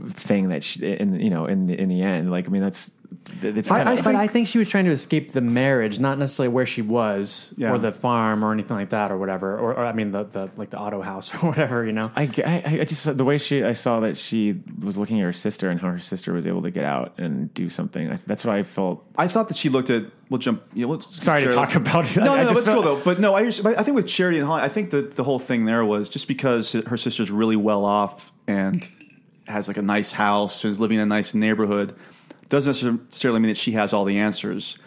thing 0.10 0.50
that 0.50 0.64
she, 0.64 0.86
in 0.86 1.20
you 1.20 1.30
know 1.30 1.46
in 1.46 1.68
the, 1.68 1.80
in 1.80 1.90
the 1.90 2.02
end, 2.02 2.32
like 2.32 2.46
I 2.46 2.50
mean, 2.50 2.62
that's 2.62 2.92
it's 3.42 3.72
I- 3.72 3.78
kind 3.78 3.90
I 3.90 3.94
of 3.96 4.04
but 4.04 4.16
I 4.16 4.28
think 4.28 4.48
she 4.48 4.60
was 4.60 4.70
trying 4.70 4.86
to 4.86 4.92
escape 4.92 5.32
the 5.32 5.42
marriage, 5.42 6.00
not 6.00 6.20
necessarily 6.20 6.54
where 6.54 6.66
she 6.66 6.82
was 6.82 7.52
Yeah. 7.58 7.72
or 7.72 7.78
the 7.80 7.92
farm 7.92 8.46
or 8.46 8.54
anything 8.54 8.78
like 8.78 8.92
that 8.92 9.12
or 9.12 9.18
whatever. 9.18 9.58
Or, 9.58 9.74
or 9.74 9.86
I 9.86 9.94
mean, 9.94 10.12
the, 10.12 10.24
the 10.24 10.52
like 10.58 10.70
the 10.70 10.80
auto 10.80 11.02
house 11.02 11.34
or 11.44 11.48
whatever. 11.48 11.86
You 11.86 11.92
know. 11.92 12.12
I, 12.16 12.24
I, 12.46 12.80
I 12.82 12.84
just 12.86 13.18
the 13.18 13.26
way 13.26 13.38
she 13.38 13.64
I 13.64 13.74
saw 13.74 14.00
that 14.02 14.18
she 14.18 14.62
was 14.84 14.98
looking 14.98 15.20
at 15.20 15.24
her 15.24 15.34
sister 15.34 15.70
and 15.70 15.80
how 15.82 15.90
her 15.90 16.00
sister 16.00 16.34
was 16.34 16.46
able 16.46 16.62
to 16.62 16.72
get 16.72 16.86
out 16.86 17.18
and 17.18 17.54
do 17.54 17.70
something. 17.70 18.12
I, 18.12 18.18
that's 18.28 18.46
what 18.46 18.56
I 18.56 18.64
felt. 18.64 19.04
I 19.18 19.28
thought 19.28 19.48
that 19.48 19.58
she 19.58 19.70
looked 19.70 19.90
at. 19.90 20.04
We'll 20.30 20.38
jump. 20.38 20.62
Yeah, 20.76 20.86
let's, 20.86 21.24
Sorry 21.24 21.44
to 21.44 21.52
talk 21.52 21.74
about 21.74 22.16
it. 22.16 22.20
No, 22.20 22.34
I 22.34 22.38
no, 22.38 22.44
no, 22.44 22.54
just 22.54 22.68
let's 22.68 22.84
though. 22.84 23.02
But 23.04 23.20
no, 23.20 23.34
I, 23.34 23.50
but 23.64 23.80
I 23.80 23.82
think 23.84 23.96
with 23.96 24.08
Charity 24.08 24.38
and 24.38 24.46
Holly, 24.46 24.62
I 24.62 24.70
think 24.70 24.92
that 24.92 25.16
the 25.16 25.24
whole 25.24 25.40
thing 25.40 25.66
there 25.66 25.84
was 25.84 26.08
just 26.08 26.28
because 26.28 26.74
her 26.74 26.98
sister's 26.98 27.32
really 27.32 27.56
well 27.56 27.84
off 27.84 28.32
and 28.48 28.88
has 29.50 29.68
like 29.68 29.78
a 29.78 29.82
nice 29.82 30.14
house 30.14 30.64
and 30.64 30.72
is 30.72 30.80
living 30.80 30.98
in 30.98 31.04
a 31.04 31.06
nice 31.06 31.34
neighborhood 31.34 31.96
doesn't 32.50 33.06
necessarily 33.06 33.40
mean 33.40 33.50
that 33.50 33.58
she 33.58 33.74
has 33.74 33.94
all 33.94 34.06
the 34.06 34.18
answers, 34.18 34.78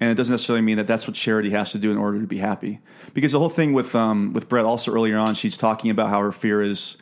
and 0.00 0.10
it 0.10 0.14
doesn't 0.14 0.32
necessarily 0.32 0.62
mean 0.62 0.78
that 0.78 0.86
that's 0.86 1.06
what 1.06 1.14
Charity 1.14 1.50
has 1.50 1.70
to 1.72 1.78
do 1.78 1.90
in 1.90 1.98
order 1.98 2.20
to 2.20 2.26
be 2.26 2.38
happy. 2.38 2.80
Because 3.14 3.32
the 3.32 3.38
whole 3.38 3.50
thing 3.50 3.74
with 3.74 3.94
um, 3.94 4.32
with 4.32 4.48
Brett 4.48 4.64
also 4.64 4.92
earlier 4.92 5.18
on, 5.18 5.34
she's 5.34 5.56
talking 5.56 5.90
about 5.90 6.08
how 6.08 6.20
her 6.20 6.32
fear 6.32 6.62
is 6.62 6.96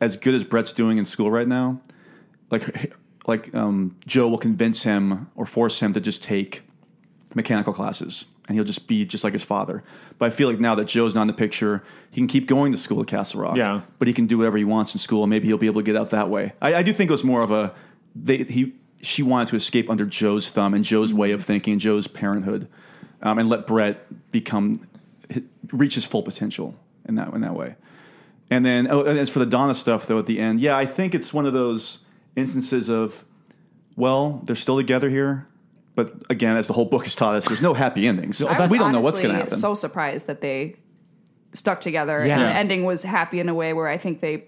as 0.00 0.16
good 0.16 0.34
as 0.34 0.42
Brett's 0.42 0.72
doing 0.72 0.98
in 0.98 1.04
school 1.04 1.30
right 1.30 1.46
now. 1.46 1.80
Like 2.50 2.94
like 3.26 3.54
um, 3.54 3.96
Joe 4.06 4.28
will 4.28 4.38
convince 4.38 4.82
him 4.82 5.30
or 5.36 5.46
force 5.46 5.80
him 5.80 5.92
to 5.92 6.00
just 6.00 6.24
take 6.24 6.62
mechanical 7.34 7.72
classes 7.72 8.24
and 8.48 8.56
he'll 8.56 8.64
just 8.64 8.88
be 8.88 9.04
just 9.04 9.24
like 9.24 9.32
his 9.32 9.44
father. 9.44 9.82
But 10.18 10.26
I 10.26 10.30
feel 10.30 10.48
like 10.48 10.60
now 10.60 10.74
that 10.74 10.86
Joe's 10.86 11.14
not 11.14 11.22
in 11.22 11.28
the 11.28 11.34
picture, 11.34 11.82
he 12.10 12.20
can 12.20 12.28
keep 12.28 12.46
going 12.46 12.72
to 12.72 12.78
school 12.78 13.00
at 13.00 13.06
Castle 13.06 13.40
Rock. 13.40 13.56
Yeah. 13.56 13.82
But 13.98 14.08
he 14.08 14.14
can 14.14 14.26
do 14.26 14.38
whatever 14.38 14.58
he 14.58 14.64
wants 14.64 14.94
in 14.94 14.98
school 14.98 15.22
and 15.22 15.30
maybe 15.30 15.46
he'll 15.46 15.58
be 15.58 15.66
able 15.66 15.80
to 15.80 15.84
get 15.84 15.96
out 15.96 16.10
that 16.10 16.28
way. 16.28 16.52
I, 16.60 16.74
I 16.76 16.82
do 16.82 16.92
think 16.92 17.08
it 17.10 17.12
was 17.12 17.24
more 17.24 17.42
of 17.42 17.50
a 17.50 17.74
they 18.14 18.38
he 18.38 18.74
she 19.00 19.22
wanted 19.22 19.48
to 19.48 19.56
escape 19.56 19.90
under 19.90 20.04
Joe's 20.06 20.48
thumb 20.48 20.74
and 20.74 20.84
Joe's 20.84 21.12
way 21.12 21.32
of 21.32 21.44
thinking, 21.44 21.78
Joe's 21.78 22.06
parenthood, 22.06 22.68
um, 23.20 23.38
and 23.38 23.48
let 23.48 23.66
Brett 23.66 24.30
become 24.30 24.86
reach 25.72 25.94
his 25.94 26.04
full 26.04 26.22
potential 26.22 26.74
in 27.06 27.14
that 27.16 27.32
in 27.32 27.40
that 27.40 27.54
way. 27.54 27.76
And 28.50 28.64
then 28.64 28.86
oh, 28.90 29.04
and 29.04 29.18
as 29.18 29.30
for 29.30 29.38
the 29.38 29.46
Donna 29.46 29.74
stuff 29.74 30.06
though 30.06 30.18
at 30.18 30.26
the 30.26 30.38
end, 30.38 30.60
yeah, 30.60 30.76
I 30.76 30.86
think 30.86 31.14
it's 31.14 31.32
one 31.32 31.46
of 31.46 31.52
those 31.52 32.04
instances 32.36 32.88
of 32.88 33.24
well, 33.96 34.42
they're 34.44 34.56
still 34.56 34.76
together 34.76 35.10
here. 35.10 35.46
But 35.94 36.12
again, 36.30 36.56
as 36.56 36.66
the 36.66 36.72
whole 36.72 36.86
book 36.86 37.04
has 37.04 37.14
taught 37.14 37.34
us, 37.36 37.46
there's 37.46 37.60
no 37.62 37.74
happy 37.74 38.06
endings. 38.06 38.42
I 38.42 38.66
we 38.66 38.78
don't 38.78 38.92
know 38.92 39.00
what's 39.00 39.18
going 39.18 39.28
to 39.34 39.40
honestly 39.40 39.56
happen. 39.56 39.58
So 39.58 39.74
surprised 39.74 40.26
that 40.26 40.40
they 40.40 40.76
stuck 41.52 41.80
together, 41.80 42.26
Yeah. 42.26 42.38
and 42.38 42.42
the 42.42 42.54
ending 42.54 42.84
was 42.84 43.02
happy 43.02 43.40
in 43.40 43.48
a 43.48 43.54
way 43.54 43.72
where 43.72 43.88
I 43.88 43.98
think 43.98 44.20
they. 44.20 44.44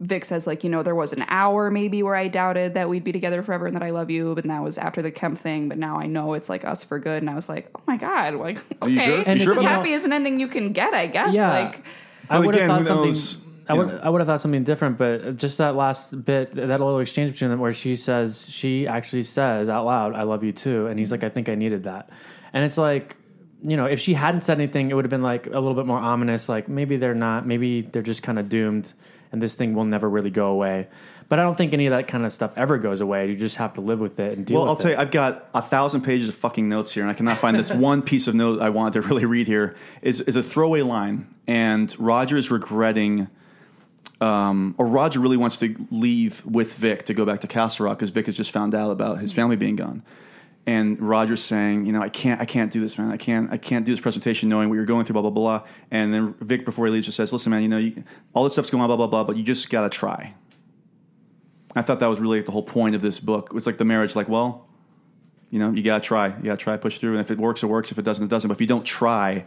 Vic 0.00 0.24
says 0.24 0.48
like 0.48 0.64
you 0.64 0.70
know 0.70 0.82
there 0.82 0.96
was 0.96 1.12
an 1.12 1.24
hour 1.28 1.70
maybe 1.70 2.02
where 2.02 2.16
I 2.16 2.26
doubted 2.26 2.74
that 2.74 2.88
we'd 2.88 3.04
be 3.04 3.12
together 3.12 3.40
forever 3.40 3.66
and 3.68 3.76
that 3.76 3.84
I 3.84 3.90
love 3.90 4.10
you, 4.10 4.34
but 4.34 4.42
that 4.42 4.60
was 4.60 4.76
after 4.76 5.00
the 5.00 5.12
Kemp 5.12 5.38
thing. 5.38 5.68
But 5.68 5.78
now 5.78 5.96
I 6.00 6.06
know 6.06 6.34
it's 6.34 6.48
like 6.48 6.64
us 6.64 6.82
for 6.82 6.98
good, 6.98 7.22
and 7.22 7.30
I 7.30 7.36
was 7.36 7.48
like, 7.48 7.70
oh 7.76 7.80
my 7.86 7.98
god, 7.98 8.34
like 8.34 8.58
okay, 8.82 8.90
you 8.90 9.00
sure? 9.00 9.16
You 9.18 9.22
it's 9.24 9.44
sure 9.44 9.54
as 9.54 9.62
happy 9.62 9.94
as 9.94 10.04
an 10.04 10.12
ending 10.12 10.40
you 10.40 10.48
can 10.48 10.72
get, 10.72 10.92
I 10.92 11.06
guess. 11.06 11.32
Yeah. 11.32 11.50
Like 11.50 11.84
I 12.28 12.38
But 12.38 12.46
would 12.46 12.54
have 12.56 12.84
thought 12.84 12.96
who 13.04 13.14
something. 13.14 13.51
I 13.72 13.74
would 13.74 13.88
know. 13.88 14.00
I 14.02 14.08
would 14.08 14.20
have 14.20 14.28
thought 14.28 14.40
something 14.40 14.64
different, 14.64 14.98
but 14.98 15.36
just 15.36 15.58
that 15.58 15.74
last 15.74 16.24
bit, 16.24 16.54
that 16.54 16.68
little 16.68 17.00
exchange 17.00 17.32
between 17.32 17.50
them, 17.50 17.60
where 17.60 17.72
she 17.72 17.96
says 17.96 18.46
she 18.48 18.86
actually 18.86 19.22
says 19.24 19.68
out 19.68 19.84
loud, 19.84 20.14
"I 20.14 20.22
love 20.22 20.44
you 20.44 20.52
too," 20.52 20.86
and 20.86 20.98
he's 20.98 21.10
like, 21.10 21.24
"I 21.24 21.28
think 21.28 21.48
I 21.48 21.54
needed 21.54 21.84
that," 21.84 22.10
and 22.52 22.64
it's 22.64 22.78
like. 22.78 23.16
You 23.64 23.76
know, 23.76 23.84
if 23.86 24.00
she 24.00 24.14
hadn't 24.14 24.42
said 24.42 24.58
anything, 24.58 24.90
it 24.90 24.94
would 24.94 25.04
have 25.04 25.10
been 25.10 25.22
like 25.22 25.46
a 25.46 25.50
little 25.50 25.74
bit 25.74 25.86
more 25.86 25.96
ominous. 25.96 26.48
Like 26.48 26.68
maybe 26.68 26.96
they're 26.96 27.14
not, 27.14 27.46
maybe 27.46 27.82
they're 27.82 28.02
just 28.02 28.20
kind 28.20 28.40
of 28.40 28.48
doomed, 28.48 28.92
and 29.30 29.40
this 29.40 29.54
thing 29.54 29.72
will 29.76 29.84
never 29.84 30.10
really 30.10 30.30
go 30.30 30.48
away. 30.48 30.88
But 31.28 31.38
I 31.38 31.42
don't 31.42 31.56
think 31.56 31.72
any 31.72 31.86
of 31.86 31.92
that 31.92 32.08
kind 32.08 32.26
of 32.26 32.32
stuff 32.32 32.52
ever 32.56 32.76
goes 32.76 33.00
away. 33.00 33.28
You 33.30 33.36
just 33.36 33.58
have 33.58 33.74
to 33.74 33.80
live 33.80 34.00
with 34.00 34.18
it 34.18 34.36
and 34.36 34.44
deal 34.44 34.56
Well, 34.56 34.64
with 34.64 34.70
I'll 34.70 34.76
it. 34.78 34.82
tell 34.82 34.90
you, 34.90 34.96
I've 34.96 35.12
got 35.12 35.48
a 35.54 35.62
thousand 35.62 36.00
pages 36.00 36.28
of 36.28 36.34
fucking 36.34 36.68
notes 36.68 36.92
here, 36.92 37.04
and 37.04 37.10
I 37.12 37.14
cannot 37.14 37.38
find 37.38 37.56
this 37.56 37.70
one 37.90 38.02
piece 38.02 38.26
of 38.26 38.34
note 38.34 38.60
I 38.60 38.70
wanted 38.70 39.00
to 39.00 39.08
really 39.08 39.26
read 39.26 39.46
here. 39.46 39.76
Is 40.02 40.20
is 40.22 40.34
a 40.34 40.42
throwaway 40.42 40.82
line, 40.82 41.28
and 41.46 41.94
Roger 42.00 42.36
is 42.36 42.50
regretting, 42.50 43.28
um, 44.22 44.76
or 44.78 44.86
Roger 44.86 45.18
really 45.18 45.36
wants 45.36 45.56
to 45.58 45.74
leave 45.90 46.46
with 46.46 46.74
Vic 46.74 47.04
to 47.06 47.14
go 47.14 47.26
back 47.26 47.40
to 47.40 47.48
Castle 47.48 47.86
Rock 47.86 47.98
because 47.98 48.10
Vic 48.10 48.26
has 48.26 48.36
just 48.36 48.52
found 48.52 48.72
out 48.72 48.90
about 48.90 49.18
his 49.18 49.32
family 49.32 49.56
being 49.56 49.74
gone, 49.74 50.04
and 50.64 51.00
Roger's 51.00 51.42
saying, 51.42 51.86
you 51.86 51.92
know, 51.92 52.00
I 52.00 52.08
can't, 52.08 52.40
I 52.40 52.44
can't 52.44 52.70
do 52.70 52.80
this, 52.80 52.96
man. 52.98 53.10
I 53.10 53.16
can't, 53.16 53.52
I 53.52 53.56
can't 53.56 53.84
do 53.84 53.92
this 53.92 54.00
presentation 54.00 54.48
knowing 54.48 54.68
what 54.68 54.76
you're 54.76 54.84
going 54.84 55.04
through, 55.04 55.14
blah 55.14 55.22
blah 55.22 55.30
blah. 55.30 55.66
And 55.90 56.14
then 56.14 56.34
Vic, 56.40 56.64
before 56.64 56.86
he 56.86 56.92
leaves, 56.92 57.06
just 57.06 57.16
says, 57.16 57.32
listen, 57.32 57.50
man, 57.50 57.62
you 57.62 57.68
know, 57.68 57.78
you, 57.78 58.04
all 58.32 58.44
this 58.44 58.52
stuff's 58.52 58.70
going 58.70 58.80
on, 58.80 58.86
blah 58.86 58.96
blah 58.96 59.08
blah, 59.08 59.24
but 59.24 59.36
you 59.36 59.42
just 59.42 59.68
gotta 59.70 59.90
try. 59.90 60.34
I 61.74 61.82
thought 61.82 61.98
that 61.98 62.06
was 62.06 62.20
really 62.20 62.42
the 62.42 62.52
whole 62.52 62.62
point 62.62 62.94
of 62.94 63.02
this 63.02 63.18
book. 63.18 63.48
It 63.50 63.54
was 63.54 63.66
like 63.66 63.78
the 63.78 63.84
marriage, 63.84 64.14
like, 64.14 64.28
well, 64.28 64.68
you 65.50 65.58
know, 65.58 65.70
you 65.72 65.82
gotta 65.82 66.04
try. 66.04 66.28
You 66.28 66.44
gotta 66.44 66.58
try, 66.58 66.76
push 66.76 66.98
through, 66.98 67.12
and 67.12 67.20
if 67.20 67.32
it 67.32 67.38
works, 67.38 67.64
it 67.64 67.66
works. 67.66 67.90
If 67.90 67.98
it 67.98 68.02
doesn't, 68.02 68.24
it 68.24 68.28
doesn't. 68.28 68.46
But 68.46 68.54
if 68.54 68.60
you 68.60 68.68
don't 68.68 68.84
try, 68.84 69.44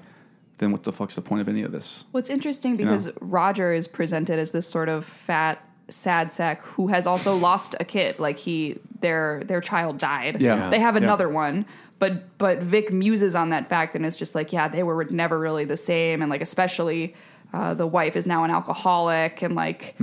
then 0.57 0.71
what 0.71 0.83
the 0.83 0.91
fuck's 0.91 1.15
the 1.15 1.21
point 1.21 1.41
of 1.41 1.49
any 1.49 1.63
of 1.63 1.71
this? 1.71 2.05
What's 2.11 2.29
interesting 2.29 2.75
because 2.75 3.11
Roger 3.21 3.73
is 3.73 3.87
presented 3.87 4.39
as 4.39 4.51
this 4.51 4.67
sort 4.67 4.89
of 4.89 5.03
fat, 5.05 5.63
sad 5.89 6.31
sack 6.31 6.61
who 6.63 6.87
has 6.87 7.05
also 7.07 7.35
lost 7.49 7.75
a 7.79 7.85
kid. 7.85 8.19
Like 8.19 8.37
he, 8.37 8.79
their 9.01 9.43
their 9.45 9.61
child 9.61 9.97
died. 9.97 10.41
Yeah. 10.41 10.69
they 10.69 10.79
have 10.79 10.95
Yeah. 10.95 11.03
another 11.03 11.29
one. 11.29 11.65
But 11.99 12.37
but 12.37 12.59
Vic 12.59 12.91
muses 12.91 13.35
on 13.35 13.49
that 13.49 13.67
fact 13.69 13.95
and 13.95 14.05
is 14.05 14.17
just 14.17 14.35
like, 14.35 14.51
yeah, 14.51 14.67
they 14.67 14.83
were 14.83 15.05
never 15.05 15.39
really 15.39 15.63
the 15.65 15.77
same, 15.77 16.21
and 16.21 16.29
like 16.29 16.41
especially 16.41 17.15
uh, 17.53 17.73
the 17.73 17.87
wife 17.87 18.15
is 18.17 18.27
now 18.27 18.43
an 18.43 18.51
alcoholic, 18.51 19.41
and 19.41 19.55
like. 19.55 19.95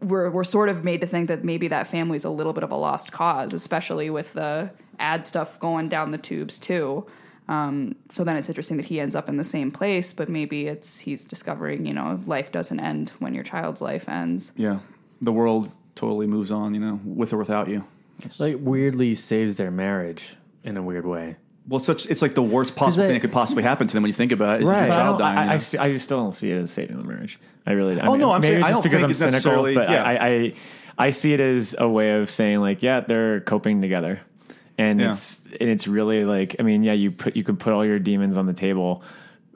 We're, 0.00 0.30
we're 0.30 0.42
sort 0.42 0.68
of 0.68 0.82
made 0.82 1.00
to 1.02 1.06
think 1.06 1.28
that 1.28 1.44
maybe 1.44 1.68
that 1.68 1.86
family's 1.86 2.24
a 2.24 2.30
little 2.30 2.52
bit 2.52 2.64
of 2.64 2.72
a 2.72 2.76
lost 2.76 3.12
cause, 3.12 3.52
especially 3.52 4.10
with 4.10 4.32
the 4.32 4.68
ad 4.98 5.24
stuff 5.24 5.60
going 5.60 5.88
down 5.88 6.10
the 6.10 6.18
tubes 6.18 6.58
too. 6.58 7.06
Um, 7.52 7.96
so 8.08 8.24
then 8.24 8.36
it's 8.36 8.48
interesting 8.48 8.76
that 8.78 8.86
he 8.86 8.98
ends 9.00 9.14
up 9.14 9.28
in 9.28 9.36
the 9.36 9.44
same 9.44 9.70
place, 9.70 10.12
but 10.12 10.28
maybe 10.28 10.66
it's 10.66 10.98
he's 10.98 11.24
discovering, 11.24 11.84
you 11.84 11.92
know, 11.92 12.18
life 12.26 12.50
doesn't 12.50 12.80
end 12.80 13.10
when 13.18 13.34
your 13.34 13.44
child's 13.44 13.80
life 13.82 14.08
ends. 14.08 14.52
Yeah, 14.56 14.78
the 15.20 15.32
world 15.32 15.72
totally 15.94 16.26
moves 16.26 16.50
on, 16.50 16.74
you 16.74 16.80
know, 16.80 17.00
with 17.04 17.32
or 17.32 17.38
without 17.38 17.68
you. 17.68 17.84
It's 18.24 18.40
like 18.40 18.56
weirdly 18.58 19.14
saves 19.14 19.56
their 19.56 19.70
marriage 19.70 20.36
in 20.64 20.76
a 20.76 20.82
weird 20.82 21.04
way. 21.06 21.36
Well, 21.68 21.76
it's 21.76 21.86
such 21.86 22.06
it's 22.06 22.22
like 22.22 22.34
the 22.34 22.42
worst 22.42 22.74
possible 22.74 23.02
they- 23.02 23.08
thing 23.08 23.14
that 23.16 23.20
could 23.28 23.32
possibly 23.32 23.62
happen 23.64 23.86
to 23.86 23.92
them 23.94 24.02
when 24.02 24.08
you 24.10 24.14
think 24.14 24.32
about 24.32 24.56
it. 24.56 24.62
Is 24.62 24.68
Right. 24.68 24.84
your 24.86 24.92
I, 24.92 24.96
child 24.96 25.18
don't- 25.18 25.26
dying. 25.34 25.38
I, 25.38 25.44
you 25.44 25.50
I, 25.52 25.58
st- 25.58 25.80
I 25.82 25.96
still 25.98 26.18
don't 26.18 26.34
see 26.34 26.50
it 26.50 26.56
as 26.62 26.70
saving 26.70 26.96
the 26.96 27.04
marriage. 27.04 27.38
I 27.66 27.72
really. 27.72 28.00
I 28.00 28.06
Oh, 28.06 28.14
no, 28.16 28.32
I'm 28.32 28.40
maybe 28.40 28.54
saying- 28.54 28.60
it's 28.60 28.66
I 28.66 28.70
just 28.70 28.82
don't 28.82 28.82
because 29.00 29.18
think 29.20 29.34
I'm 29.34 29.40
cynical, 29.40 29.74
but 29.74 29.90
yeah. 29.90 30.02
I, 30.04 30.26
I 30.26 30.52
I 30.98 31.10
see 31.10 31.32
it 31.34 31.40
as 31.40 31.74
a 31.78 31.88
way 31.88 32.12
of 32.20 32.30
saying 32.30 32.60
like, 32.60 32.82
yeah, 32.82 33.00
they're 33.00 33.40
coping 33.40 33.80
together, 33.82 34.20
and 34.78 35.00
Yeah. 35.00 35.10
it's 35.10 35.44
and 35.60 35.68
it's 35.68 35.86
really 35.86 36.24
like, 36.24 36.56
I 36.58 36.62
mean, 36.62 36.82
yeah, 36.82 36.92
you 36.92 37.10
put 37.10 37.36
you 37.36 37.44
can 37.44 37.56
put 37.56 37.72
all 37.72 37.84
your 37.84 37.98
demons 37.98 38.36
on 38.36 38.46
the 38.46 38.54
table. 38.54 39.02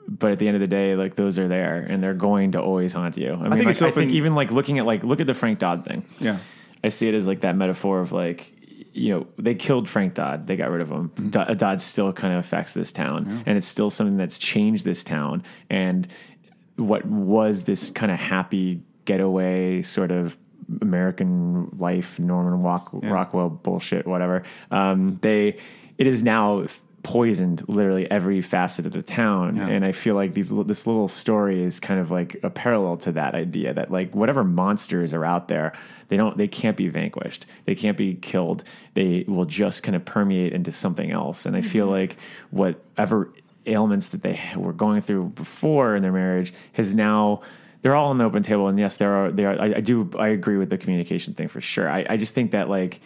But 0.09 0.31
at 0.31 0.39
the 0.39 0.47
end 0.47 0.55
of 0.55 0.61
the 0.61 0.67
day, 0.67 0.95
like 0.95 1.15
those 1.15 1.37
are 1.37 1.49
there, 1.49 1.85
and 1.89 2.01
they're 2.01 2.13
going 2.13 2.53
to 2.53 2.61
always 2.61 2.93
haunt 2.93 3.17
you. 3.17 3.33
I 3.33 3.49
mean, 3.49 3.51
think 3.57 3.65
like, 3.65 3.81
I 3.81 3.91
think 3.91 4.11
even 4.11 4.35
like 4.35 4.51
looking 4.51 4.79
at 4.79 4.85
like 4.85 5.03
look 5.03 5.19
at 5.19 5.27
the 5.27 5.33
Frank 5.33 5.59
Dodd 5.59 5.83
thing. 5.83 6.05
Yeah. 6.19 6.37
I 6.81 6.89
see 6.89 7.09
it 7.09 7.13
as 7.13 7.27
like 7.27 7.41
that 7.41 7.57
metaphor 7.57 7.99
of 7.99 8.13
like, 8.13 8.53
you 8.93 9.09
know, 9.13 9.27
they 9.37 9.53
killed 9.53 9.89
Frank 9.89 10.13
Dodd, 10.13 10.47
they 10.47 10.55
got 10.55 10.69
rid 10.69 10.81
of 10.81 10.89
him. 10.89 11.09
Mm-hmm. 11.09 11.29
Dodd, 11.31 11.57
Dodd 11.57 11.81
still 11.81 12.13
kind 12.13 12.33
of 12.33 12.39
affects 12.39 12.73
this 12.73 12.93
town, 12.93 13.43
and 13.45 13.57
it's 13.57 13.67
still 13.67 13.89
something 13.89 14.15
that's 14.15 14.39
changed 14.39 14.85
this 14.85 15.03
town. 15.03 15.43
And 15.69 16.07
what 16.77 17.05
was 17.05 17.65
this 17.65 17.89
kind 17.89 18.11
of 18.11 18.19
happy 18.19 18.83
getaway 19.03 19.81
sort 19.81 20.11
of 20.11 20.37
American 20.81 21.69
life, 21.77 22.19
Norman 22.19 22.61
Rock, 22.61 22.89
Rockwell 22.91 23.49
bullshit, 23.49 24.05
whatever. 24.05 24.43
Um, 24.71 25.17
they, 25.21 25.57
it 25.97 26.07
is 26.07 26.23
now 26.23 26.65
poisoned 27.03 27.67
literally 27.69 28.09
every 28.11 28.41
facet 28.41 28.85
of 28.85 28.91
the 28.91 29.01
town, 29.01 29.57
and 29.59 29.85
I 29.85 29.93
feel 29.93 30.15
like 30.15 30.33
these 30.33 30.49
this 30.49 30.85
little 30.85 31.07
story 31.07 31.63
is 31.63 31.79
kind 31.79 31.99
of 31.99 32.11
like 32.11 32.35
a 32.43 32.49
parallel 32.49 32.97
to 32.97 33.13
that 33.13 33.33
idea 33.33 33.73
that 33.73 33.91
like 33.91 34.13
whatever 34.13 34.43
monsters 34.43 35.13
are 35.13 35.23
out 35.23 35.47
there, 35.47 35.71
they 36.09 36.17
don't, 36.17 36.37
they 36.37 36.49
can't 36.49 36.75
be 36.75 36.89
vanquished, 36.89 37.45
they 37.65 37.75
can't 37.75 37.97
be 37.97 38.15
killed, 38.15 38.63
they 38.93 39.23
will 39.27 39.45
just 39.45 39.83
kind 39.83 39.95
of 39.95 40.03
permeate 40.03 40.51
into 40.51 40.71
something 40.71 41.11
else. 41.11 41.45
And 41.45 41.55
I 41.55 41.61
feel 41.61 41.87
like 41.87 42.17
whatever 42.51 43.31
ailments 43.65 44.09
that 44.09 44.23
they 44.23 44.39
were 44.55 44.73
going 44.73 45.01
through 45.01 45.29
before 45.29 45.95
in 45.95 46.01
their 46.03 46.11
marriage 46.11 46.53
has 46.73 46.95
now 46.95 47.41
they're 47.87 47.95
all 47.95 48.09
on 48.09 48.17
the 48.17 48.25
open 48.25 48.43
table 48.43 48.67
and 48.67 48.77
yes 48.77 48.97
there 48.97 49.13
are 49.13 49.31
there 49.31 49.51
are 49.51 49.61
I, 49.61 49.75
I 49.77 49.81
do 49.81 50.11
i 50.19 50.27
agree 50.27 50.57
with 50.57 50.69
the 50.69 50.77
communication 50.77 51.33
thing 51.33 51.47
for 51.47 51.61
sure. 51.61 51.87
I, 51.89 52.05
I 52.09 52.17
just 52.17 52.33
think 52.33 52.51
that 52.51 52.69
like 52.69 52.99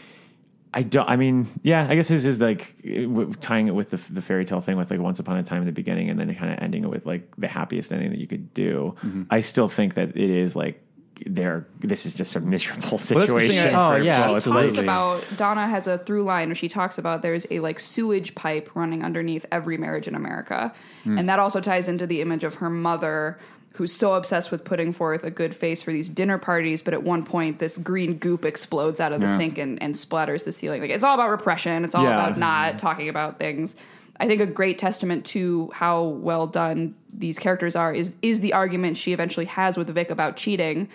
i 0.73 0.81
don't 0.83 1.07
i 1.09 1.17
mean 1.17 1.45
yeah 1.63 1.85
i 1.89 1.95
guess 1.95 2.07
this 2.07 2.25
is 2.25 2.39
like 2.39 2.75
uh, 2.89 3.25
tying 3.41 3.67
it 3.67 3.75
with 3.75 3.91
the, 3.91 3.97
the 4.13 4.21
fairy 4.21 4.45
tale 4.45 4.61
thing 4.61 4.77
with 4.77 4.89
like 4.89 4.99
once 4.99 5.19
upon 5.19 5.37
a 5.37 5.43
time 5.43 5.61
in 5.61 5.65
the 5.67 5.71
beginning 5.73 6.09
and 6.09 6.19
then 6.19 6.33
kind 6.35 6.51
of 6.51 6.59
ending 6.59 6.83
it 6.83 6.89
with 6.89 7.05
like 7.05 7.23
the 7.37 7.47
happiest 7.47 7.91
ending 7.91 8.09
that 8.09 8.19
you 8.19 8.27
could 8.27 8.53
do. 8.53 8.95
I 9.29 9.41
still 9.41 9.67
think 9.67 9.93
that 9.95 10.09
it 10.15 10.29
is 10.29 10.55
like 10.55 10.81
there 11.27 11.67
this 11.79 12.05
is 12.07 12.15
just 12.15 12.35
a 12.35 12.39
miserable 12.39 12.81
that's 12.97 13.09
the 13.09 13.15
thing 13.15 13.27
situation 13.27 13.75
I- 13.75 13.93
Oh, 13.93 13.95
yeah, 14.01 14.23
for- 14.23 14.29
She 14.29 14.35
absolutely. 14.37 14.85
talks 14.85 15.31
about 15.31 15.37
Donna 15.37 15.67
has 15.67 15.85
a 15.85 15.97
through 15.99 16.23
line 16.23 16.47
where 16.49 16.55
she 16.55 16.67
talks 16.67 16.97
about 16.97 17.21
there's 17.21 17.45
a 17.51 17.59
like 17.59 17.79
sewage 17.79 18.33
pipe 18.33 18.71
running 18.73 19.03
underneath 19.03 19.45
every 19.51 19.77
marriage 19.77 20.07
in 20.07 20.15
America, 20.15 20.73
and 21.05 21.29
that 21.29 21.37
also 21.37 21.59
ties 21.61 21.87
into 21.87 22.07
the 22.07 22.21
image 22.21 22.43
of 22.43 22.55
her 22.55 22.69
mother. 22.71 23.37
Who's 23.81 23.91
so 23.91 24.13
obsessed 24.13 24.51
with 24.51 24.63
putting 24.63 24.93
forth 24.93 25.23
a 25.23 25.31
good 25.31 25.55
face 25.55 25.81
for 25.81 25.91
these 25.91 26.07
dinner 26.07 26.37
parties, 26.37 26.83
but 26.83 26.93
at 26.93 27.01
one 27.01 27.25
point 27.25 27.57
this 27.57 27.79
green 27.79 28.17
goop 28.19 28.45
explodes 28.45 28.99
out 28.99 29.11
of 29.11 29.21
the 29.21 29.25
Yeah. 29.25 29.37
sink 29.37 29.57
and, 29.57 29.81
and 29.81 29.95
splatters 29.95 30.43
the 30.45 30.51
ceiling. 30.51 30.81
Like 30.81 30.91
it's 30.91 31.03
all 31.03 31.15
about 31.15 31.31
repression. 31.31 31.83
It's 31.83 31.95
all 31.95 32.03
Yeah. 32.03 32.27
about 32.27 32.37
not 32.37 32.77
talking 32.77 33.09
about 33.09 33.39
things. 33.39 33.75
I 34.19 34.27
think 34.27 34.39
a 34.39 34.45
great 34.45 34.77
testament 34.77 35.25
to 35.33 35.71
how 35.73 36.03
well 36.03 36.45
done 36.45 36.93
these 37.11 37.39
characters 37.39 37.75
are 37.75 37.91
is 37.91 38.13
is 38.21 38.41
the 38.41 38.53
argument 38.53 38.99
she 38.99 39.13
eventually 39.13 39.47
has 39.47 39.77
with 39.77 39.89
Vic 39.89 40.11
about 40.11 40.37
cheating, 40.37 40.87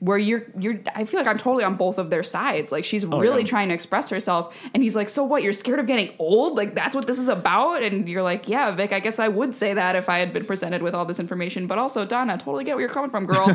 where 0.00 0.18
you're 0.18 0.44
you're 0.58 0.80
I 0.94 1.04
feel 1.04 1.20
like 1.20 1.26
I'm 1.26 1.38
totally 1.38 1.64
on 1.64 1.76
both 1.76 1.98
of 1.98 2.10
their 2.10 2.22
sides. 2.22 2.72
Like 2.72 2.84
she's 2.84 3.06
really 3.06 3.42
yeah. 3.42 3.48
trying 3.48 3.68
to 3.68 3.74
express 3.74 4.08
herself, 4.10 4.54
and 4.74 4.82
he's 4.82 4.96
like, 4.96 5.08
"So 5.08 5.24
what? 5.24 5.42
You're 5.42 5.52
scared 5.52 5.78
of 5.78 5.86
getting 5.86 6.14
old? 6.18 6.56
Like 6.56 6.74
that's 6.74 6.94
what 6.94 7.06
this 7.06 7.18
is 7.18 7.28
about?" 7.28 7.82
And 7.82 8.08
you're 8.08 8.22
like, 8.22 8.48
"Yeah, 8.48 8.70
Vic, 8.72 8.92
I 8.92 9.00
guess 9.00 9.18
I 9.18 9.28
would 9.28 9.54
say 9.54 9.74
that 9.74 9.96
if 9.96 10.08
I 10.08 10.18
had 10.18 10.32
been 10.32 10.44
presented 10.44 10.82
with 10.82 10.94
all 10.94 11.04
this 11.04 11.20
information." 11.20 11.66
But 11.66 11.78
also, 11.78 12.04
Donna, 12.04 12.36
totally 12.36 12.64
get 12.64 12.74
where 12.76 12.80
you're 12.80 12.88
coming 12.88 13.10
from, 13.10 13.26
girl. 13.26 13.46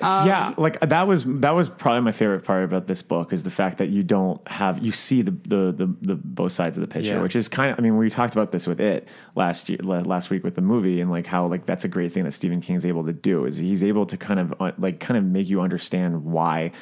yeah 0.00 0.54
like 0.56 0.78
that 0.80 1.06
was 1.06 1.24
that 1.24 1.54
was 1.54 1.68
probably 1.68 2.00
my 2.00 2.12
favorite 2.12 2.44
part 2.44 2.64
about 2.64 2.86
this 2.86 3.02
book 3.02 3.32
is 3.32 3.42
the 3.42 3.50
fact 3.50 3.78
that 3.78 3.88
you 3.88 4.02
don't 4.02 4.46
have 4.48 4.78
you 4.78 4.92
see 4.92 5.22
the 5.22 5.30
the 5.30 5.72
the, 5.72 5.94
the 6.02 6.14
both 6.14 6.52
sides 6.52 6.76
of 6.78 6.82
the 6.82 6.88
picture 6.88 7.14
Yeah. 7.14 7.22
which 7.22 7.36
is 7.36 7.48
kind 7.48 7.70
of 7.70 7.78
i 7.78 7.82
mean 7.82 7.96
we 7.96 8.10
talked 8.10 8.34
about 8.34 8.52
this 8.52 8.66
with 8.66 8.80
it 8.80 9.08
last 9.34 9.68
year 9.68 9.78
last 9.82 10.30
week 10.30 10.44
with 10.44 10.54
the 10.54 10.60
movie 10.60 11.00
and 11.00 11.10
like 11.10 11.26
how 11.26 11.46
like 11.46 11.64
that's 11.64 11.84
a 11.84 11.88
great 11.88 12.12
thing 12.12 12.24
that 12.24 12.32
stephen 12.32 12.60
king's 12.60 12.84
able 12.86 13.04
to 13.06 13.12
do 13.12 13.44
is 13.44 13.56
he's 13.56 13.82
able 13.82 14.06
to 14.06 14.16
kind 14.16 14.40
of 14.40 14.54
uh, 14.60 14.72
like 14.78 15.00
kind 15.00 15.16
of 15.18 15.24
make 15.24 15.48
you 15.48 15.60
understand 15.60 15.87
why 15.96 16.72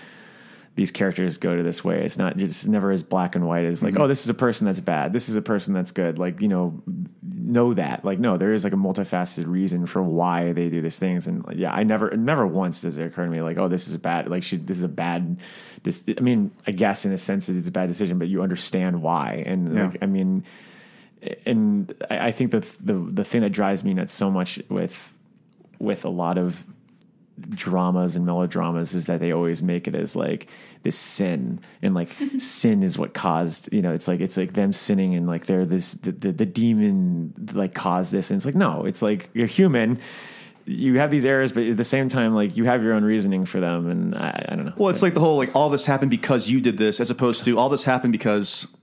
these 0.74 0.90
characters 0.90 1.38
go 1.38 1.56
to 1.56 1.62
this 1.62 1.82
way. 1.82 2.04
It's 2.04 2.18
not 2.18 2.38
it's 2.38 2.66
never 2.66 2.90
as 2.90 3.02
black 3.02 3.34
and 3.34 3.46
white 3.46 3.64
as 3.64 3.82
like, 3.82 3.94
Mm-hmm. 3.94 4.02
oh, 4.02 4.08
this 4.08 4.22
is 4.24 4.28
a 4.28 4.34
person 4.34 4.66
that's 4.66 4.78
bad. 4.80 5.12
This 5.14 5.30
is 5.30 5.34
a 5.36 5.40
person 5.40 5.72
that's 5.72 5.90
good. 5.90 6.18
Like, 6.18 6.42
you 6.42 6.48
know, 6.48 6.82
know 7.32 7.72
that. 7.72 8.04
Like, 8.04 8.18
no, 8.18 8.36
there 8.36 8.52
is 8.52 8.62
like 8.62 8.74
a 8.74 8.76
multifaceted 8.76 9.46
reason 9.46 9.86
for 9.86 10.02
why 10.02 10.52
they 10.52 10.68
do 10.68 10.82
these 10.82 10.98
things. 10.98 11.26
And 11.26 11.46
yeah, 11.54 11.72
I 11.72 11.82
never 11.82 12.14
never 12.14 12.46
once 12.46 12.82
does 12.82 12.98
it 12.98 13.06
occur 13.06 13.24
to 13.24 13.30
me 13.30 13.40
like, 13.40 13.56
oh, 13.56 13.68
this 13.68 13.88
is 13.88 13.94
a 13.94 13.98
bad 13.98 14.28
like 14.28 14.42
she 14.42 14.58
this 14.58 14.76
is 14.76 14.82
a 14.82 14.88
bad 14.88 15.40
this 15.82 16.04
I 16.14 16.20
mean, 16.20 16.50
I 16.66 16.72
guess 16.72 17.06
in 17.06 17.12
a 17.12 17.16
sense 17.18 17.46
that 17.46 17.56
it's 17.56 17.68
a 17.68 17.72
bad 17.72 17.86
decision, 17.88 18.18
but 18.18 18.28
you 18.28 18.42
understand 18.42 19.00
why. 19.00 19.44
And 19.46 19.74
Yeah. 19.74 19.86
like 19.86 20.02
I 20.02 20.06
mean 20.06 20.44
and 21.46 21.94
I 22.10 22.26
I 22.26 22.30
think 22.32 22.50
that 22.50 22.64
the 22.84 22.92
the 22.92 23.24
thing 23.24 23.40
that 23.40 23.50
drives 23.50 23.82
me 23.82 23.94
nuts 23.94 24.12
so 24.12 24.30
much 24.30 24.60
with 24.68 25.14
with 25.78 26.04
a 26.04 26.10
lot 26.10 26.36
of 26.36 26.66
dramas 27.50 28.16
and 28.16 28.24
melodramas 28.24 28.94
is 28.94 29.06
that 29.06 29.20
they 29.20 29.32
always 29.32 29.62
make 29.62 29.86
it 29.86 29.94
as 29.94 30.16
like 30.16 30.48
this 30.82 30.96
sin. 30.96 31.60
And 31.82 31.94
like 31.94 32.10
sin 32.38 32.82
is 32.82 32.98
what 32.98 33.14
caused 33.14 33.72
you 33.72 33.82
know 33.82 33.92
it's 33.92 34.08
like 34.08 34.20
it's 34.20 34.36
like 34.36 34.54
them 34.54 34.72
sinning 34.72 35.14
and 35.14 35.26
like 35.26 35.46
they're 35.46 35.64
this 35.64 35.92
the, 35.92 36.12
the, 36.12 36.32
the 36.32 36.46
demon 36.46 37.34
like 37.52 37.74
caused 37.74 38.12
this. 38.12 38.30
And 38.30 38.36
it's 38.36 38.46
like 38.46 38.54
no 38.54 38.84
it's 38.84 39.02
like 39.02 39.30
you're 39.34 39.46
human. 39.46 40.00
You 40.64 40.98
have 40.98 41.10
these 41.10 41.24
errors 41.24 41.52
but 41.52 41.62
at 41.62 41.76
the 41.76 41.84
same 41.84 42.08
time 42.08 42.34
like 42.34 42.56
you 42.56 42.64
have 42.64 42.82
your 42.82 42.94
own 42.94 43.04
reasoning 43.04 43.44
for 43.44 43.60
them. 43.60 43.88
And 43.88 44.14
i, 44.14 44.46
I 44.48 44.56
don't 44.56 44.66
know. 44.66 44.74
Well, 44.76 44.88
it's 44.88 45.02
like 45.02 45.14
the 45.14 45.20
whole 45.20 45.36
like 45.36 45.54
all 45.54 45.70
this 45.70 45.86
happened 45.86 46.10
because 46.10 46.48
you 46.48 46.60
did 46.60 46.78
this, 46.78 47.00
as 47.00 47.10
opposed 47.10 47.44
to 47.44 47.58
all 47.58 47.68
this 47.68 47.84
happened 47.84 48.12
because 48.12 48.76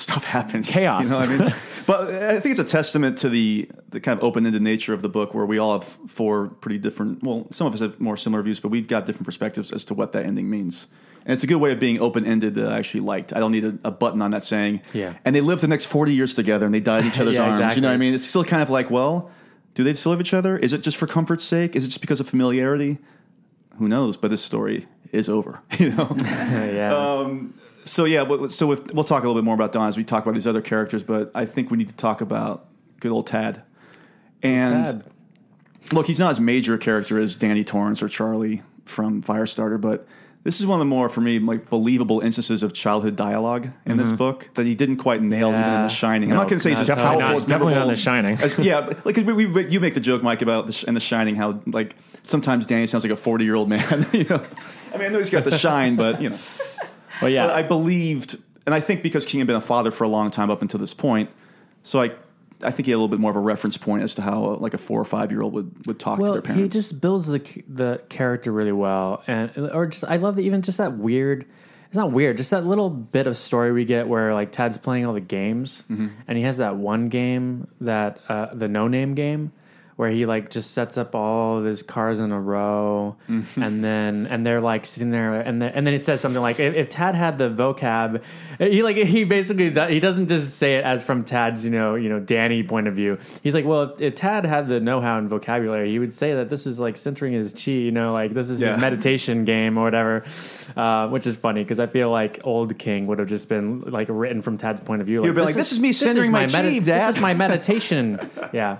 stuff 0.00 0.24
happens. 0.24 0.70
Chaos. 0.70 1.04
You 1.04 1.10
know 1.10 1.18
what 1.20 1.28
I 1.28 1.38
mean? 1.38 1.54
but 1.86 2.14
I 2.14 2.40
think 2.40 2.58
it's 2.58 2.60
a 2.60 2.64
testament 2.76 3.18
to 3.18 3.28
the 3.28 3.68
the 3.90 4.00
kind 4.00 4.18
of 4.18 4.24
open 4.24 4.46
ended 4.46 4.62
nature 4.62 4.92
of 4.94 5.02
the 5.02 5.08
book, 5.08 5.34
where 5.34 5.46
we 5.46 5.58
all 5.58 5.78
have 5.78 5.84
four 5.84 6.48
pretty 6.48 6.78
different. 6.78 7.22
Well, 7.22 7.46
some 7.50 7.66
of 7.66 7.74
us 7.74 7.80
have 7.80 8.00
more 8.00 8.16
similar 8.16 8.42
views, 8.42 8.60
but 8.60 8.68
we've 8.68 8.88
got 8.88 9.06
different 9.06 9.26
perspectives 9.26 9.72
as 9.72 9.84
to 9.86 9.94
what 9.94 10.12
that 10.12 10.26
ending 10.26 10.48
means. 10.50 10.88
And 11.24 11.34
it's 11.34 11.42
a 11.44 11.46
good 11.46 11.56
way 11.56 11.72
of 11.72 11.80
being 11.80 12.00
open 12.00 12.24
ended 12.24 12.54
that 12.54 12.72
I 12.72 12.78
actually 12.78 13.00
liked. 13.00 13.34
I 13.34 13.40
don't 13.40 13.52
need 13.52 13.64
a, 13.64 13.78
a 13.84 13.90
button 13.90 14.22
on 14.22 14.30
that 14.30 14.44
saying, 14.44 14.80
Yeah. 14.94 15.14
And 15.26 15.34
they 15.36 15.42
lived 15.42 15.62
the 15.62 15.68
next 15.68 15.86
forty 15.86 16.14
years 16.14 16.32
together, 16.34 16.64
and 16.64 16.74
they 16.74 16.80
died 16.80 17.04
in 17.04 17.10
each 17.10 17.20
other's 17.20 17.36
Yeah, 17.36 17.60
arms. 17.60 17.76
You 17.76 17.82
know 17.82 17.88
what 17.88 17.94
I 17.94 17.98
mean? 17.98 18.14
It's 18.14 18.26
still 18.26 18.44
kind 18.44 18.62
of 18.62 18.70
like, 18.70 18.90
well, 18.90 19.30
do 19.74 19.84
they 19.84 19.94
still 19.94 20.12
love 20.12 20.20
each 20.20 20.32
other? 20.34 20.56
Is 20.56 20.72
it 20.72 20.82
just 20.82 20.96
for 20.96 21.06
comfort's 21.06 21.44
sake? 21.44 21.76
Is 21.76 21.84
it 21.84 21.88
just 21.88 22.00
because 22.00 22.20
of 22.20 22.28
familiarity? 22.28 22.98
Who 23.76 23.88
knows? 23.88 24.16
But 24.16 24.30
this 24.30 24.42
story 24.42 24.86
is 25.12 25.28
over. 25.28 25.60
You 25.78 25.90
know. 25.90 26.16
yeah. 26.20 26.96
Um, 26.96 27.54
So 27.88 28.04
yeah, 28.04 28.46
so 28.48 28.66
with, 28.66 28.92
we'll 28.92 29.04
talk 29.04 29.22
a 29.22 29.26
little 29.26 29.40
bit 29.40 29.44
more 29.44 29.54
about 29.54 29.72
Don 29.72 29.88
as 29.88 29.96
we 29.96 30.04
talk 30.04 30.24
about 30.24 30.34
these 30.34 30.46
other 30.46 30.60
characters, 30.60 31.02
but 31.02 31.30
I 31.34 31.46
think 31.46 31.70
we 31.70 31.78
need 31.78 31.88
to 31.88 31.96
talk 31.96 32.20
about 32.20 32.66
good 33.00 33.10
old 33.10 33.26
Tad. 33.26 33.62
And 34.42 34.84
Tad. 34.84 35.04
look, 35.92 36.06
he's 36.06 36.18
not 36.18 36.30
as 36.30 36.40
major 36.40 36.74
a 36.74 36.78
character 36.78 37.18
as 37.18 37.36
Danny 37.36 37.64
Torrance 37.64 38.02
or 38.02 38.08
Charlie 38.08 38.62
from 38.84 39.22
Firestarter, 39.22 39.80
but 39.80 40.06
this 40.44 40.60
is 40.60 40.66
one 40.66 40.78
of 40.78 40.80
the 40.80 40.88
more 40.88 41.08
for 41.08 41.20
me 41.20 41.38
like 41.38 41.68
believable 41.68 42.20
instances 42.20 42.62
of 42.62 42.72
childhood 42.72 43.16
dialogue 43.16 43.68
in 43.84 43.96
this 43.96 44.08
mm-hmm. 44.08 44.16
book 44.16 44.50
that 44.54 44.66
he 44.66 44.74
didn't 44.74 44.98
quite 44.98 45.22
nail 45.22 45.48
even 45.48 45.60
in 45.60 45.82
The 45.82 45.88
Shining. 45.88 46.30
I'm 46.30 46.36
not 46.36 46.48
going 46.48 46.58
to 46.58 46.62
say 46.62 46.70
he's 46.70 46.80
as 46.80 46.88
powerful 46.88 47.20
not- 47.20 47.36
as 47.36 47.44
definitely 47.44 47.74
not 47.74 47.82
in 47.82 47.88
The 47.88 47.96
Shining. 47.96 48.38
as- 48.38 48.58
yeah, 48.58 48.80
like 48.80 49.04
like 49.04 49.14
'cause 49.14 49.24
we, 49.24 49.46
we, 49.46 49.68
you 49.68 49.80
make 49.80 49.94
the 49.94 50.00
joke, 50.00 50.22
Mike, 50.22 50.42
about 50.42 50.66
the, 50.66 50.84
in 50.86 50.94
The 50.94 51.00
Shining 51.00 51.36
how 51.36 51.60
like 51.66 51.96
sometimes 52.22 52.66
Danny 52.66 52.86
sounds 52.86 53.04
like 53.04 53.12
a 53.12 53.16
40 53.16 53.44
year 53.44 53.54
old 53.54 53.68
man. 53.68 54.06
you 54.12 54.24
know, 54.24 54.44
I 54.92 54.96
mean, 54.96 55.06
I 55.06 55.08
know 55.08 55.18
he's 55.18 55.30
got 55.30 55.44
the 55.44 55.56
shine, 55.56 55.96
but 55.96 56.22
you 56.22 56.30
know. 56.30 56.38
Well 57.22 57.30
yeah 57.30 57.46
But 57.46 57.56
I 57.56 57.62
believed, 57.62 58.36
and 58.66 58.74
I 58.74 58.80
think 58.80 59.02
because 59.02 59.24
King 59.24 59.40
had 59.40 59.46
been 59.46 59.56
a 59.56 59.60
father 59.60 59.90
for 59.90 60.04
a 60.04 60.08
long 60.08 60.30
time 60.30 60.50
up 60.50 60.62
until 60.62 60.80
this 60.80 60.94
point, 60.94 61.30
so 61.82 62.00
I, 62.00 62.10
I 62.62 62.70
think 62.70 62.86
he 62.86 62.90
had 62.92 62.96
a 62.96 63.00
little 63.00 63.08
bit 63.08 63.20
more 63.20 63.30
of 63.30 63.36
a 63.36 63.40
reference 63.40 63.76
point 63.76 64.02
as 64.02 64.14
to 64.16 64.22
how 64.22 64.44
uh, 64.44 64.56
like 64.56 64.74
a 64.74 64.78
four 64.78 65.00
or 65.00 65.04
five 65.04 65.30
year 65.30 65.42
old 65.42 65.52
would 65.52 65.86
would 65.86 65.98
talk 65.98 66.18
to 66.18 66.24
their 66.32 66.42
parents. 66.42 66.62
he 66.74 66.80
just 66.80 67.00
builds 67.00 67.26
the 67.28 67.40
the 67.68 68.02
character 68.08 68.50
really 68.52 68.72
well, 68.72 69.22
and 69.26 69.50
or 69.72 69.86
just 69.86 70.04
I 70.04 70.16
love 70.16 70.36
that 70.36 70.42
even 70.42 70.62
just 70.62 70.78
that 70.78 70.96
weird. 70.96 71.46
It's 71.88 71.96
not 71.96 72.12
weird, 72.12 72.36
just 72.36 72.50
that 72.50 72.66
little 72.66 72.90
bit 72.90 73.26
of 73.26 73.34
story 73.38 73.72
we 73.72 73.86
get 73.86 74.08
where 74.08 74.34
like 74.34 74.52
Tad's 74.52 74.76
playing 74.76 75.06
all 75.06 75.14
the 75.14 75.20
games, 75.20 75.82
Mm-hmm. 75.90 76.08
and 76.28 76.36
he 76.36 76.44
has 76.44 76.58
that 76.58 76.76
one 76.76 77.08
game 77.08 77.66
that 77.80 78.20
uh, 78.28 78.52
the 78.52 78.68
no 78.68 78.88
name 78.88 79.14
game 79.14 79.52
where 79.98 80.10
he 80.10 80.26
like 80.26 80.48
just 80.48 80.70
sets 80.70 80.96
up 80.96 81.16
all 81.16 81.58
of 81.58 81.64
his 81.64 81.82
cars 81.82 82.20
in 82.20 82.30
a 82.30 82.40
row, 82.40 83.16
Mm-hmm. 83.28 83.60
and 83.62 83.82
then 83.82 84.26
and 84.28 84.46
they're 84.46 84.60
like 84.60 84.86
sitting 84.86 85.10
there, 85.10 85.40
and 85.40 85.60
then 85.60 85.72
and 85.74 85.84
then 85.84 85.92
it 85.92 86.04
says 86.04 86.20
something 86.20 86.40
like 86.40 86.60
if, 86.60 86.76
if 86.76 86.88
Tad 86.88 87.16
had 87.16 87.36
the 87.36 87.50
vocab, 87.50 88.22
he 88.58 88.82
like 88.84 88.96
he 88.96 89.24
basically 89.24 89.70
he 89.92 89.98
doesn't 89.98 90.28
just 90.28 90.56
say 90.56 90.76
it 90.76 90.84
as 90.84 91.02
from 91.02 91.24
Tad's 91.24 91.64
you 91.64 91.72
know 91.72 91.96
you 91.96 92.08
know 92.08 92.20
Danny 92.20 92.62
point 92.62 92.86
of 92.86 92.94
view. 92.94 93.18
He's 93.42 93.54
like, 93.56 93.64
well, 93.64 93.82
if, 93.94 94.00
if 94.00 94.14
Tad 94.14 94.44
had 94.46 94.68
the 94.68 94.78
know 94.78 95.00
how 95.00 95.18
and 95.18 95.28
vocabulary, 95.28 95.90
he 95.90 95.98
would 95.98 96.12
say 96.12 96.34
that 96.34 96.48
this 96.48 96.64
is 96.66 96.78
like 96.78 96.96
centering 96.96 97.32
his 97.32 97.52
chi, 97.52 97.72
you 97.72 97.90
know, 97.90 98.12
like 98.12 98.34
this 98.34 98.50
is 98.50 98.60
Yeah. 98.60 98.74
his 98.74 98.80
meditation 98.80 99.44
game 99.44 99.76
or 99.78 99.82
whatever, 99.82 100.24
uh, 100.76 101.08
which 101.08 101.26
is 101.26 101.34
funny 101.34 101.64
because 101.64 101.80
I 101.80 101.88
feel 101.88 102.10
like 102.10 102.38
old 102.44 102.78
King 102.78 103.08
would 103.08 103.18
have 103.18 103.28
just 103.28 103.48
been 103.48 103.80
like 103.80 104.06
written 104.08 104.42
from 104.42 104.58
Tad's 104.58 104.80
point 104.80 105.00
of 105.00 105.08
view. 105.08 105.24
He'd 105.24 105.34
be 105.34 105.42
like, 105.42 105.56
"This 105.56 105.72
is 105.72 105.80
me 105.80 105.92
centering 105.92 106.30
my 106.30 106.46
chi, 106.46 106.78
This 106.78 106.84
Dad." 106.84 107.10
is 107.10 107.20
my 107.20 107.34
meditation. 107.34 108.20
yeah. 108.52 108.78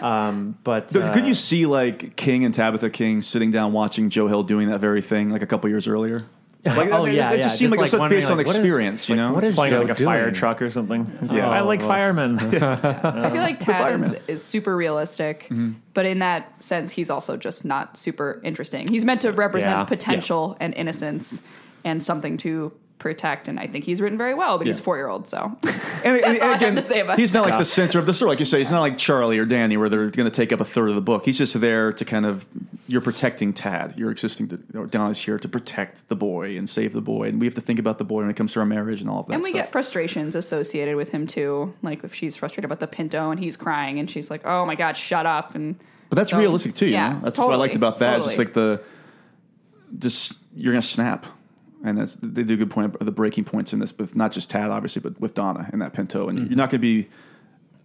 Um, 0.00 0.45
but 0.64 0.90
So 0.90 1.02
uh, 1.02 1.12
could 1.14 1.26
you 1.26 1.34
see 1.34 1.66
like 1.66 2.16
King 2.16 2.44
and 2.44 2.52
Tabitha 2.54 2.90
King 2.90 3.22
sitting 3.22 3.50
down 3.50 3.72
watching 3.72 4.10
Joe 4.10 4.28
Hill 4.28 4.42
doing 4.42 4.68
that 4.70 4.80
very 4.80 5.02
thing 5.02 5.30
like 5.30 5.42
a 5.42 5.46
couple 5.46 5.68
years 5.70 5.86
earlier? 5.88 6.24
Like, 6.64 6.88
Oh, 6.92 7.02
I 7.02 7.06
mean, 7.06 7.14
yeah, 7.14 7.30
it 7.30 7.36
yeah, 7.36 7.42
just 7.42 7.58
seemed 7.58 7.70
just, 7.72 7.76
like, 7.76 7.78
it 7.78 7.80
was 7.82 7.92
like, 7.92 8.00
wondering, 8.00 8.20
based 8.20 8.30
on 8.30 8.36
like, 8.38 8.46
what 8.48 8.56
is- 8.56 8.58
experience, 8.64 9.08
you 9.08 9.14
like, 9.14 9.24
know. 9.28 9.32
what 9.34 9.44
is 9.44 9.54
playing 9.54 9.72
Joe 9.74 9.80
like 9.82 9.90
a 9.90 10.04
fire 10.04 10.32
truck 10.32 10.60
or 10.62 10.70
something 10.72 11.06
Yeah. 11.32 11.48
i 11.48 11.60
like 11.60 11.80
Oh. 11.82 11.86
firemen 11.86 12.38
I 12.40 13.30
feel 13.30 13.40
like 13.42 13.60
Tad 13.60 14.00
is, 14.00 14.16
is 14.26 14.42
super 14.44 14.76
realistic, 14.76 15.44
Mm-hmm. 15.44 15.72
but 15.94 16.06
in 16.06 16.18
that 16.20 16.60
sense, 16.62 16.90
he's 16.90 17.08
also 17.08 17.36
just 17.36 17.64
not 17.64 17.96
super 17.96 18.40
interesting. 18.42 18.88
He's 18.88 19.04
meant 19.04 19.20
to 19.20 19.30
represent 19.32 19.72
Yeah. 19.78 19.84
potential 19.84 20.56
and 20.58 20.74
innocence 20.74 21.42
and 21.84 22.02
something 22.02 22.36
to 22.38 22.72
protect, 22.98 23.46
and 23.46 23.60
I 23.60 23.66
think 23.66 23.84
he's 23.84 24.00
written 24.00 24.16
very 24.16 24.32
well. 24.34 24.56
But 24.58 24.66
he's 24.66 24.80
four 24.80 24.96
year 24.96 25.08
old, 25.08 25.28
so 25.28 25.56
And, 26.04 26.16
and- 26.24 26.40
all 26.42 26.54
again, 26.54 26.74
to 26.76 26.82
say 26.82 27.00
about 27.00 27.18
he's 27.18 27.32
not 27.34 27.42
like 27.44 27.52
Yeah. 27.52 27.58
the 27.58 27.64
center 27.64 27.98
of 27.98 28.06
the 28.06 28.14
story, 28.14 28.30
like 28.30 28.38
you 28.40 28.46
say. 28.46 28.58
He's 28.58 28.70
not 28.70 28.80
like 28.80 28.96
Charlie 28.98 29.38
or 29.38 29.44
Danny, 29.44 29.76
where 29.76 29.88
they're 29.88 30.10
going 30.10 30.28
to 30.30 30.34
take 30.34 30.52
up 30.52 30.60
a 30.60 30.64
third 30.64 30.88
of 30.88 30.94
the 30.94 31.00
book. 31.02 31.24
He's 31.24 31.38
just 31.38 31.60
there 31.60 31.92
to 31.92 32.04
kind 32.04 32.24
of 32.26 32.46
you're 32.88 33.00
protecting 33.00 33.52
Tad. 33.52 33.94
You're 33.96 34.10
existing. 34.10 34.48
To, 34.48 34.60
or 34.74 34.86
Don 34.86 35.10
is 35.10 35.18
here 35.18 35.38
to 35.38 35.48
protect 35.48 36.08
the 36.08 36.16
boy 36.16 36.56
and 36.56 36.68
save 36.70 36.92
the 36.92 37.00
boy, 37.00 37.28
and 37.28 37.38
we 37.40 37.46
have 37.46 37.54
to 37.54 37.60
think 37.60 37.78
about 37.78 37.98
the 37.98 38.04
boy 38.04 38.22
when 38.22 38.30
it 38.30 38.36
comes 38.36 38.52
to 38.54 38.60
our 38.60 38.66
marriage 38.66 39.00
and 39.00 39.10
all 39.10 39.20
of 39.20 39.26
that. 39.26 39.34
and 39.34 39.42
we 39.42 39.50
stuff. 39.50 39.62
get 39.66 39.72
frustrations 39.72 40.34
associated 40.34 40.96
with 40.96 41.10
him 41.10 41.26
too. 41.26 41.74
Like 41.82 42.02
if 42.04 42.14
she's 42.14 42.34
frustrated 42.36 42.64
about 42.64 42.80
the 42.80 42.86
Pinto 42.86 43.30
and 43.30 43.38
he's 43.40 43.56
crying, 43.56 43.98
and 43.98 44.10
she's 44.10 44.30
like, 44.30 44.46
"Oh 44.46 44.64
my 44.64 44.74
god, 44.74 44.96
shut 44.96 45.26
up!" 45.26 45.54
And 45.54 45.76
But 46.08 46.16
that's 46.16 46.30
So, 46.30 46.38
realistic 46.38 46.74
too. 46.74 46.86
You 46.86 46.92
yeah, 46.92 47.12
know? 47.14 47.20
That's 47.24 47.38
what 47.38 47.52
I 47.52 47.56
liked 47.56 47.76
about 47.76 47.98
that. 47.98 48.16
It's 48.18 48.26
just 48.26 48.38
like 48.38 48.54
the 48.54 48.80
just 49.98 50.38
you're 50.54 50.72
gonna 50.72 50.82
snap, 50.82 51.26
and 51.84 51.98
that's, 51.98 52.16
they 52.22 52.42
do 52.42 52.54
a 52.54 52.56
good 52.56 52.70
point 52.70 52.94
of 52.96 53.06
the 53.06 53.12
breaking 53.12 53.44
points 53.44 53.72
in 53.72 53.78
this, 53.78 53.92
but 53.92 54.14
not 54.14 54.32
just 54.32 54.50
Tad 54.50 54.70
obviously, 54.70 55.00
but 55.00 55.20
with 55.20 55.34
Donna 55.34 55.68
and 55.72 55.82
that 55.82 55.92
Pinto, 55.92 56.28
and 56.28 56.38
mm-hmm. 56.38 56.48
you're 56.48 56.56
not 56.56 56.70
gonna 56.70 56.80
be 56.80 57.08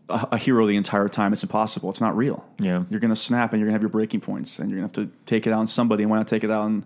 a, 0.09 0.29
a 0.33 0.37
hero 0.37 0.65
the 0.65 0.75
entire 0.75 1.09
time. 1.09 1.33
It's 1.33 1.43
impossible. 1.43 1.89
It's 1.89 2.01
not 2.01 2.15
real. 2.15 2.45
Yeah. 2.59 2.83
you're 2.89 2.99
gonna 2.99 3.15
snap, 3.15 3.53
and 3.53 3.59
you're 3.59 3.67
gonna 3.67 3.75
have 3.75 3.81
your 3.81 3.89
breaking 3.89 4.21
points, 4.21 4.59
and 4.59 4.69
you're 4.69 4.77
gonna 4.79 4.87
have 4.87 5.09
to 5.09 5.15
take 5.25 5.47
it 5.47 5.53
out 5.53 5.59
on 5.59 5.67
somebody. 5.67 6.03
And 6.03 6.11
why 6.11 6.17
not 6.17 6.27
take 6.27 6.43
it 6.43 6.51
out 6.51 6.63
on 6.63 6.85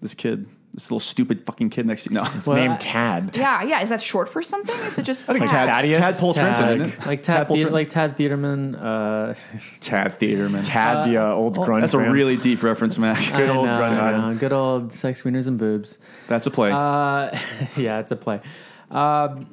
this 0.00 0.14
kid, 0.14 0.46
this 0.76 0.90
little 0.90 1.00
stupid 1.00 1.44
fucking 1.46 1.70
kid 1.70 1.86
next 1.86 2.04
to 2.04 2.10
you? 2.10 2.14
No, 2.14 2.24
His 2.24 2.46
name 2.46 2.76
Tad. 2.76 3.34
yeah, 3.34 3.62
yeah, 3.62 3.80
is 3.80 3.88
that 3.88 4.02
short 4.02 4.28
for 4.28 4.42
something? 4.42 4.74
Is 4.86 4.98
it 4.98 5.04
just 5.04 5.28
I 5.28 5.32
think 5.32 5.50
Tad? 5.50 5.68
Tad, 5.68 5.76
Thaddeus? 5.76 5.98
Tadpole 5.98 6.34
Trenton, 6.34 6.80
isn't 6.82 7.00
it? 7.00 7.06
like 7.06 7.22
Tad, 7.22 7.36
Tadpole 7.38 7.56
Thea- 7.56 7.62
Trenton? 7.64 7.72
like 7.72 7.88
Tad 7.90 8.16
Thiedemann. 8.16 8.74
Uh, 8.74 9.34
Tad 9.80 10.12
Theater, 10.12 10.50
man. 10.50 10.62
Tad, 10.62 11.08
the 11.08 11.16
uh, 11.16 11.32
old 11.32 11.56
grunge 11.56 11.80
That's 11.80 11.94
a 11.94 11.98
really 11.98 12.36
deep 12.36 12.62
reference, 12.62 12.98
Mac. 12.98 13.16
I 13.34 13.48
old 13.48 13.64
know, 13.66 13.80
grunge 13.80 13.98
I 13.98 14.32
know. 14.32 14.38
good 14.38 14.52
old 14.52 14.92
sex 14.92 15.22
wieners 15.22 15.46
and 15.48 15.58
boobs. 15.58 15.98
That's 16.28 16.46
a 16.46 16.50
play. 16.50 16.70
Uh, 16.70 17.36
yeah, 17.76 17.98
it's 18.00 18.12
a 18.12 18.16
play. 18.16 18.42
Um, 18.90 19.46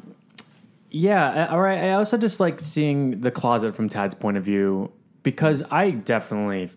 yeah, 0.92 1.48
all 1.50 1.62
right. 1.62 1.80
I 1.86 1.94
also 1.94 2.18
just 2.18 2.40
like 2.40 2.60
seeing 2.60 3.22
the 3.22 3.32
closet 3.32 3.76
from 3.76 3.90
Tad's 3.90 4.14
point 4.14 4.38
of 4.38 4.44
view 4.44 4.92
because 5.24 5.64
I 5.72 5.92
definitely 5.92 6.70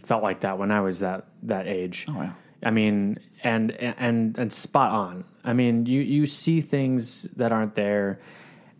felt 0.00 0.22
like 0.22 0.40
that 0.40 0.58
when 0.58 0.70
I 0.70 0.80
was 0.80 0.98
that 0.98 1.28
that 1.44 1.66
age. 1.66 2.06
Oh, 2.08 2.12
wow. 2.14 2.34
I 2.62 2.70
mean, 2.70 3.18
and 3.44 3.70
and 3.72 4.36
and 4.36 4.52
spot 4.52 4.90
on. 4.90 5.24
I 5.44 5.52
mean, 5.52 5.86
you 5.86 6.00
you 6.00 6.26
see 6.26 6.60
things 6.60 7.22
that 7.36 7.52
aren't 7.52 7.76
there. 7.76 8.18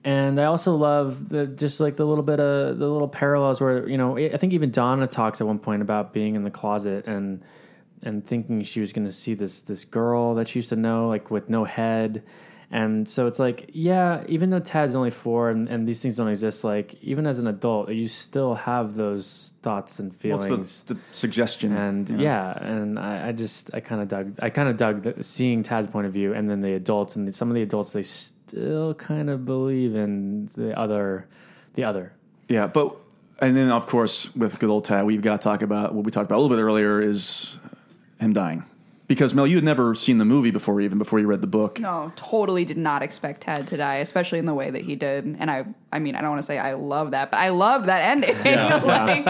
And 0.03 0.39
I 0.39 0.45
also 0.45 0.75
love 0.75 1.31
the 1.31 1.47
just 1.47 1.81
like 1.81 1.97
the 1.97 2.05
little 2.05 2.25
bit 2.25 2.41
of 2.41 2.79
the 2.79 2.89
little 2.89 3.09
parallels 3.09 3.61
where 3.61 3.89
you 3.89 3.97
know 3.97 4.17
I 4.19 4.37
think 4.37 4.53
even 4.53 4.71
Donna 4.71 5.07
talks 5.07 5.41
at 5.41 5.47
one 5.47 5.59
point 5.59 5.83
about 5.83 6.13
being 6.13 6.35
in 6.35 6.43
the 6.43 6.51
closet 6.51 7.07
and 7.07 7.43
and 8.03 8.27
thinking 8.27 8.63
she 8.65 8.81
was 8.81 8.93
going 8.93 9.07
to 9.07 9.13
see 9.13 9.35
this 9.35 9.61
this 9.63 9.85
girl 9.85 10.35
that 10.35 10.49
she 10.49 10.59
used 10.59 10.71
to 10.71 10.77
know 10.77 11.09
like 11.09 11.31
with 11.31 11.49
no 11.49 11.65
head 11.65 12.23
and 12.71 13.09
so 13.09 13.27
it's 13.27 13.39
like 13.39 13.71
yeah 13.73 14.25
even 14.29 14.51
though 14.51 14.59
tad's 14.61 14.95
only 14.95 15.11
four 15.11 15.51
and, 15.51 15.69
and 15.69 15.87
these 15.87 16.01
things 16.01 16.17
don't 16.17 16.29
exist 16.29 16.65
like 16.65 16.95
even 17.03 17.27
as 17.27 17.39
an 17.39 17.47
adult 17.47 17.91
you 17.91 18.09
still 18.09 18.55
have 18.55 18.95
those 18.95 19.53
thoughts 19.63 19.99
and 19.99 20.11
What's 20.11 20.23
feelings 20.23 20.83
the, 20.85 20.95
the 20.95 21.01
suggestion? 21.11 21.77
and 21.77 22.11
know? 22.11 22.23
yeah 22.23 22.53
and 22.65 22.99
i, 22.99 23.29
I 23.29 23.33
just 23.33 23.71
i 23.75 23.81
kind 23.81 24.01
of 24.01 24.09
dug 24.09 24.37
i 24.41 24.51
kind 24.51 24.69
of 24.69 24.77
dug 24.77 25.03
the, 25.03 25.23
seeing 25.23 25.63
tad's 25.63 25.89
point 25.89 26.07
of 26.07 26.13
view 26.13 26.33
and 26.35 26.49
then 26.49 26.61
the 26.61 26.75
adults 26.75 27.17
and 27.17 27.33
some 27.35 27.49
of 27.49 27.55
the 27.55 27.63
adults 27.63 27.93
they 27.93 28.03
still 28.03 28.95
kind 28.95 29.31
of 29.31 29.45
believe 29.45 29.95
in 29.95 30.47
the 30.55 30.79
other 30.79 31.27
the 31.75 31.85
other 31.85 32.13
Yeah, 32.49 32.67
but 32.67 32.97
and 33.41 33.57
then 33.57 33.71
of 33.71 33.87
course 33.87 34.35
with 34.37 34.59
good 34.59 34.71
old 34.71 34.85
Tad, 34.85 35.05
we've 35.07 35.23
got 35.23 35.41
to 35.41 35.45
talk 35.45 35.63
about 35.63 35.95
what 35.95 36.05
we 36.05 36.11
talked 36.11 36.27
about 36.27 36.39
a 36.39 36.43
little 36.43 36.57
bit 36.57 36.63
earlier 36.63 37.01
is 37.01 37.59
him 38.21 38.33
dying. 38.33 38.65
Because 39.15 39.33
Mel, 39.33 39.47
you 39.47 39.57
had 39.57 39.65
never 39.65 39.95
seen 39.95 40.19
the 40.19 40.25
movie 40.25 40.51
before, 40.51 40.81
even 40.81 40.99
before 40.99 41.21
you 41.21 41.27
read 41.29 41.41
the 41.41 41.47
book. 41.47 41.79
No, 41.79 42.13
totally 42.17 42.65
did 42.65 42.77
not 42.77 43.03
expect 43.03 43.43
Ted 43.43 43.69
to 43.69 43.77
die, 43.77 43.97
especially 43.97 44.41
in 44.41 44.47
the 44.47 44.55
way 44.55 44.71
that 44.71 44.83
he 44.83 44.97
did. 44.97 45.25
And 45.25 45.51
I, 45.51 45.67
I 45.93 46.01
mean, 46.01 46.17
I 46.17 46.21
don't 46.21 46.31
want 46.31 46.41
to 46.41 46.47
say 46.47 46.59
I 46.59 46.75
love 46.75 47.13
that, 47.13 47.31
but 47.31 47.39
I 47.39 47.51
loved 47.51 47.87
that 47.87 48.03
ending. 48.03 48.37
like, 48.45 49.27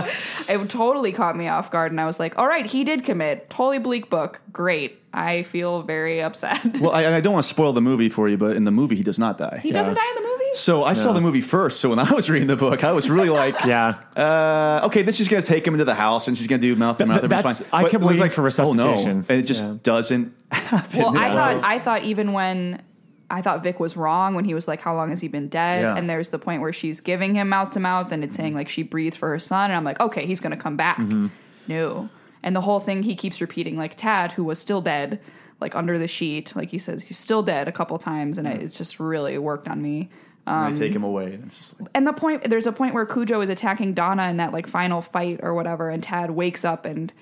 it 0.48 0.70
totally 0.70 1.12
caught 1.12 1.36
me 1.36 1.48
off 1.48 1.70
guard, 1.70 1.92
and 1.92 2.00
I 2.00 2.06
was 2.06 2.18
like, 2.18 2.38
"All 2.38 2.48
right, 2.48 2.64
he 2.64 2.82
did 2.84 3.04
commit. 3.04 3.50
Totally 3.50 3.78
bleak 3.78 4.08
book. 4.08 4.40
Great. 4.52 5.00
I 5.12 5.44
feel 5.44 5.82
very 5.82 6.20
upset. 6.22 6.80
Well, 6.80 6.90
I, 6.92 7.06
I 7.06 7.20
don't 7.20 7.34
want 7.34 7.44
to 7.44 7.48
spoil 7.48 7.72
the 7.72 7.80
movie 7.80 8.08
for 8.08 8.28
you, 8.28 8.36
but 8.36 8.56
in 8.56 8.64
the 8.64 8.72
movie 8.72 8.96
he 8.96 9.02
does 9.04 9.18
not 9.18 9.38
die. 9.38 9.60
he 9.62 9.70
doesn't 9.70 9.94
die 9.94 10.08
in 10.08 10.22
the 10.22 10.28
movie. 10.28 10.33
So 10.54 10.84
I 10.84 10.92
saw 10.94 11.12
the 11.12 11.20
movie 11.20 11.40
first. 11.40 11.80
So 11.80 11.90
when 11.90 11.98
I 11.98 12.10
was 12.12 12.30
reading 12.30 12.48
the 12.48 12.56
book, 12.56 12.84
I 12.84 12.92
was 12.92 13.10
really 13.10 13.28
like, 13.28 13.54
Yeah. 13.66 13.94
uh, 14.16 14.82
okay, 14.86 15.02
then 15.02 15.12
she's 15.14 15.28
gonna 15.28 15.42
take 15.42 15.66
him 15.66 15.74
into 15.74 15.84
the 15.84 15.94
house 15.94 16.28
and 16.28 16.36
she's 16.38 16.46
gonna 16.46 16.62
do 16.62 16.76
mouth 16.76 16.98
to 16.98 17.06
mouth. 17.06 17.20
Th- 17.20 17.30
that's- 17.30 17.62
fine. 17.62 17.68
I 17.72 17.82
But 17.82 17.90
kept 17.90 18.02
it 18.02 18.06
was 18.06 18.16
waiting 18.20 18.30
for 18.30 18.40
oh 18.40 18.42
no, 18.42 18.44
resuscitation. 18.46 19.10
and 19.28 19.30
it 19.30 19.42
just 19.42 19.64
Yeah. 19.64 19.74
doesn't 19.82 20.32
happen. 20.50 21.00
Well, 21.02 21.16
I 21.18 21.26
It's 21.26 21.34
thought 21.34 21.64
I 21.64 21.78
thought 21.78 22.02
even 22.04 22.32
when 22.32 22.82
I 23.30 23.42
thought 23.42 23.62
Vic 23.62 23.80
was 23.80 23.96
wrong 23.96 24.34
when 24.34 24.44
he 24.44 24.54
was 24.54 24.68
like, 24.68 24.80
"How 24.80 24.94
long 24.94 25.08
has 25.10 25.20
he 25.20 25.28
been 25.28 25.48
dead?" 25.48 25.82
Yeah. 25.82 25.96
And 25.96 26.08
there's 26.08 26.28
the 26.30 26.38
point 26.38 26.60
where 26.60 26.72
she's 26.72 27.00
giving 27.00 27.34
him 27.34 27.48
mouth 27.48 27.70
to 27.72 27.80
mouth, 27.80 28.12
and 28.12 28.22
it's 28.22 28.36
saying 28.36 28.54
like 28.54 28.68
she 28.68 28.82
breathed 28.82 29.16
for 29.16 29.30
her 29.30 29.38
son, 29.38 29.70
and 29.70 29.76
I'm 29.76 29.82
like, 29.84 29.98
okay, 29.98 30.26
he's 30.26 30.40
gonna 30.40 30.56
come 30.58 30.76
back. 30.76 30.98
Mm-hmm. 30.98 31.28
No, 31.66 32.10
and 32.42 32.54
the 32.54 32.60
whole 32.60 32.80
thing 32.80 33.02
he 33.02 33.16
keeps 33.16 33.40
repeating 33.40 33.76
like 33.78 33.96
Tad, 33.96 34.32
who 34.32 34.44
was 34.44 34.58
still 34.58 34.82
dead, 34.82 35.20
like 35.60 35.74
under 35.74 35.98
the 35.98 36.06
sheet, 36.06 36.54
like 36.54 36.68
he 36.70 36.78
says 36.78 37.06
he's 37.08 37.18
still 37.18 37.42
dead 37.42 37.66
a 37.66 37.72
couple 37.72 37.98
times, 37.98 38.36
and 38.38 38.46
I, 38.46 38.52
it's 38.52 38.76
just 38.76 39.00
really 39.00 39.38
worked 39.38 39.66
on 39.68 39.80
me. 39.82 40.10
And 40.46 40.76
I 40.76 40.78
take 40.78 40.90
um, 40.92 40.96
him 40.96 41.04
away. 41.04 41.34
And 41.34 41.44
it's 41.44 41.56
just 41.56 41.80
like, 41.80 41.90
And 41.94 42.06
the 42.06 42.12
point 42.12 42.44
there's 42.44 42.66
a 42.66 42.72
point 42.72 42.94
where 42.94 43.06
Cujo 43.06 43.40
is 43.40 43.48
attacking 43.48 43.94
Donna 43.94 44.28
in 44.28 44.36
that 44.36 44.52
like 44.52 44.66
final 44.66 45.00
fight 45.00 45.40
or 45.42 45.54
whatever, 45.54 45.88
and 45.88 46.02
Tad 46.02 46.32
wakes 46.32 46.64
up 46.64 46.84
and 46.84 47.12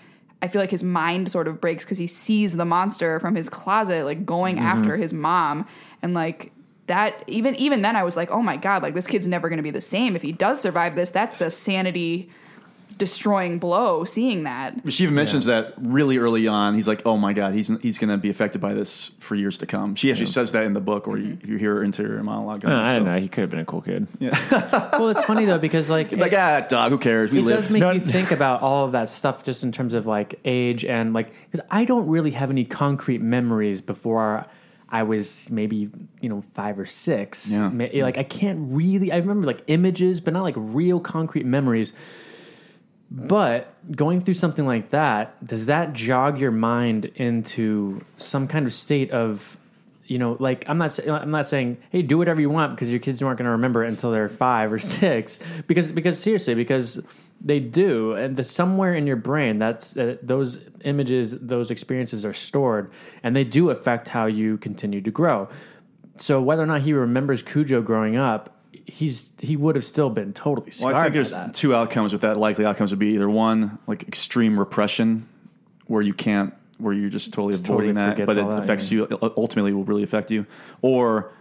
I 0.40 0.48
feel 0.48 0.60
like 0.60 0.72
his 0.72 0.82
mind 0.82 1.30
sort 1.30 1.46
of 1.46 1.60
breaks 1.60 1.84
because 1.84 1.98
he 1.98 2.08
sees 2.08 2.56
the 2.56 2.64
monster 2.64 3.20
from 3.20 3.36
his 3.36 3.48
closet 3.48 4.04
like 4.04 4.26
going 4.26 4.56
mm-hmm. 4.56 4.66
after 4.66 4.96
his 4.96 5.12
mom 5.12 5.68
and 6.02 6.14
like 6.14 6.52
that 6.88 7.22
even 7.28 7.54
even 7.56 7.82
then 7.82 7.94
I 7.94 8.02
was 8.02 8.16
like, 8.16 8.30
oh 8.32 8.42
my 8.42 8.56
god, 8.56 8.82
like 8.82 8.94
this 8.94 9.06
kid's 9.06 9.28
never 9.28 9.48
gonna 9.48 9.62
be 9.62 9.70
the 9.70 9.80
same. 9.80 10.16
If 10.16 10.22
he 10.22 10.32
does 10.32 10.60
survive 10.60 10.96
this, 10.96 11.10
that's 11.10 11.40
a 11.40 11.50
sanity 11.50 12.28
destroying 12.92 13.58
blow 13.58 14.04
seeing 14.04 14.44
that. 14.44 14.74
she 14.92 15.04
even 15.04 15.14
mentions 15.14 15.46
that 15.46 15.74
really 15.78 16.18
early 16.18 16.46
on. 16.46 16.74
He's 16.74 16.86
like, 16.88 17.02
"Oh 17.06 17.16
my 17.16 17.32
god, 17.32 17.54
he's 17.54 17.70
he's 17.80 17.98
going 17.98 18.10
to 18.10 18.16
be 18.16 18.30
affected 18.30 18.60
by 18.60 18.74
this 18.74 19.12
for 19.18 19.34
years 19.34 19.58
to 19.58 19.66
come." 19.66 19.94
She 19.94 20.10
actually 20.10 20.26
says 20.26 20.52
that 20.52 20.64
in 20.64 20.72
the 20.72 20.80
book, 20.80 21.08
or 21.08 21.18
you, 21.18 21.38
you 21.44 21.56
hear 21.56 21.74
her 21.76 21.82
interior 21.82 22.22
monologue. 22.22 22.64
Uh, 22.64 22.68
I 22.74 22.90
So- 22.90 22.96
don't 22.96 23.06
know. 23.06 23.18
He 23.18 23.28
could 23.28 23.42
have 23.42 23.50
been 23.50 23.60
a 23.60 23.64
cool 23.64 23.82
kid. 23.82 24.06
well, 24.20 25.08
it's 25.08 25.24
funny 25.24 25.44
though 25.44 25.58
because 25.58 25.90
like 25.90 26.12
Like, 26.12 26.32
ah, 26.36 26.66
dog, 26.68 26.92
who 26.92 26.98
cares? 26.98 27.30
We 27.32 27.38
live 27.40 27.46
it 27.46 27.54
live. 27.56 27.64
does 27.64 27.70
make 27.72 27.82
No- 27.82 27.90
you 27.92 28.00
think 28.00 28.30
about 28.30 28.62
all 28.62 28.84
of 28.86 28.92
that 28.92 29.08
stuff 29.08 29.42
just 29.44 29.62
in 29.62 29.72
terms 29.72 29.94
of 29.94 30.06
like 30.06 30.38
age 30.44 30.84
and 30.84 31.12
like 31.12 31.32
because 31.50 31.64
I 31.70 31.84
don't 31.84 32.08
really 32.08 32.32
have 32.32 32.50
any 32.50 32.64
concrete 32.64 33.20
memories 33.20 33.80
before 33.80 34.46
I 34.94 35.04
was 35.04 35.48
maybe 35.50 35.88
you 36.20 36.28
know 36.28 36.42
five 36.42 36.78
or 36.78 36.84
six. 36.86 37.50
Yeah. 37.52 37.70
Like 38.04 38.18
I 38.18 38.24
can't 38.24 38.58
really. 38.72 39.10
I 39.10 39.16
remember 39.16 39.46
like 39.46 39.62
images, 39.66 40.20
but 40.20 40.34
not 40.34 40.42
like 40.42 40.54
real 40.58 41.00
concrete 41.00 41.46
memories. 41.46 41.94
But 43.14 43.74
going 43.94 44.22
through 44.22 44.34
something 44.34 44.66
like 44.66 44.88
that, 44.90 45.44
does 45.44 45.66
that 45.66 45.92
jog 45.92 46.38
your 46.38 46.50
mind 46.50 47.04
into 47.16 48.00
some 48.16 48.48
kind 48.48 48.64
of 48.64 48.72
state 48.72 49.10
of, 49.10 49.58
you 50.06 50.18
know, 50.18 50.38
like 50.40 50.64
I'm 50.66 50.78
not, 50.78 50.98
I'm 51.06 51.30
not 51.30 51.46
saying, 51.46 51.76
hey, 51.90 52.00
do 52.00 52.16
whatever 52.16 52.40
you 52.40 52.48
want 52.48 52.74
because 52.74 52.90
your 52.90 53.00
kids 53.00 53.22
aren't 53.22 53.36
going 53.36 53.44
to 53.44 53.50
remember 53.50 53.84
it 53.84 53.88
until 53.88 54.12
they're 54.12 54.30
five 54.30 54.72
or 54.72 54.78
six, 54.78 55.40
because 55.66 55.90
because 55.90 56.18
seriously, 56.18 56.54
because 56.54 57.02
they 57.38 57.60
do, 57.60 58.12
and 58.12 58.34
the, 58.36 58.44
somewhere 58.44 58.94
in 58.94 59.06
your 59.06 59.16
brain, 59.16 59.58
that's 59.58 59.94
uh, 59.94 60.16
those 60.22 60.60
images, 60.84 61.38
those 61.38 61.70
experiences 61.70 62.24
are 62.24 62.32
stored, 62.32 62.90
and 63.22 63.36
they 63.36 63.44
do 63.44 63.68
affect 63.68 64.08
how 64.08 64.24
you 64.24 64.56
continue 64.56 65.02
to 65.02 65.10
grow. 65.10 65.50
So 66.16 66.40
whether 66.40 66.62
or 66.62 66.66
not 66.66 66.80
he 66.80 66.94
remembers 66.94 67.42
Cujo 67.42 67.82
growing 67.82 68.16
up, 68.16 68.61
he's 68.92 69.32
he 69.40 69.56
would 69.56 69.74
have 69.74 69.84
still 69.84 70.10
been 70.10 70.32
totally 70.32 70.70
scarred 70.70 70.92
Well, 70.92 71.00
I 71.00 71.04
think 71.04 71.12
by 71.12 71.14
there's 71.14 71.30
that. 71.32 71.54
two 71.54 71.74
outcomes 71.74 72.12
with 72.12 72.22
that. 72.22 72.36
Likely 72.36 72.64
outcomes 72.66 72.90
would 72.92 72.98
be 72.98 73.14
either 73.14 73.28
one, 73.30 73.78
like 73.86 74.06
extreme 74.06 74.58
repression, 74.58 75.26
where 75.86 76.02
you 76.02 76.12
can't, 76.12 76.52
where 76.78 76.92
you're 76.92 77.08
just 77.10 77.32
totally 77.32 77.54
Just 77.54 77.64
avoiding 77.64 77.94
totally 77.94 78.16
that, 78.16 78.26
but 78.26 78.36
it 78.38 78.46
that, 78.48 78.58
affects 78.58 78.92
yeah. 78.92 79.06
you. 79.10 79.18
Ultimately, 79.36 79.72
will 79.72 79.84
really 79.84 80.02
affect 80.02 80.30
you, 80.30 80.46
or 80.82 81.32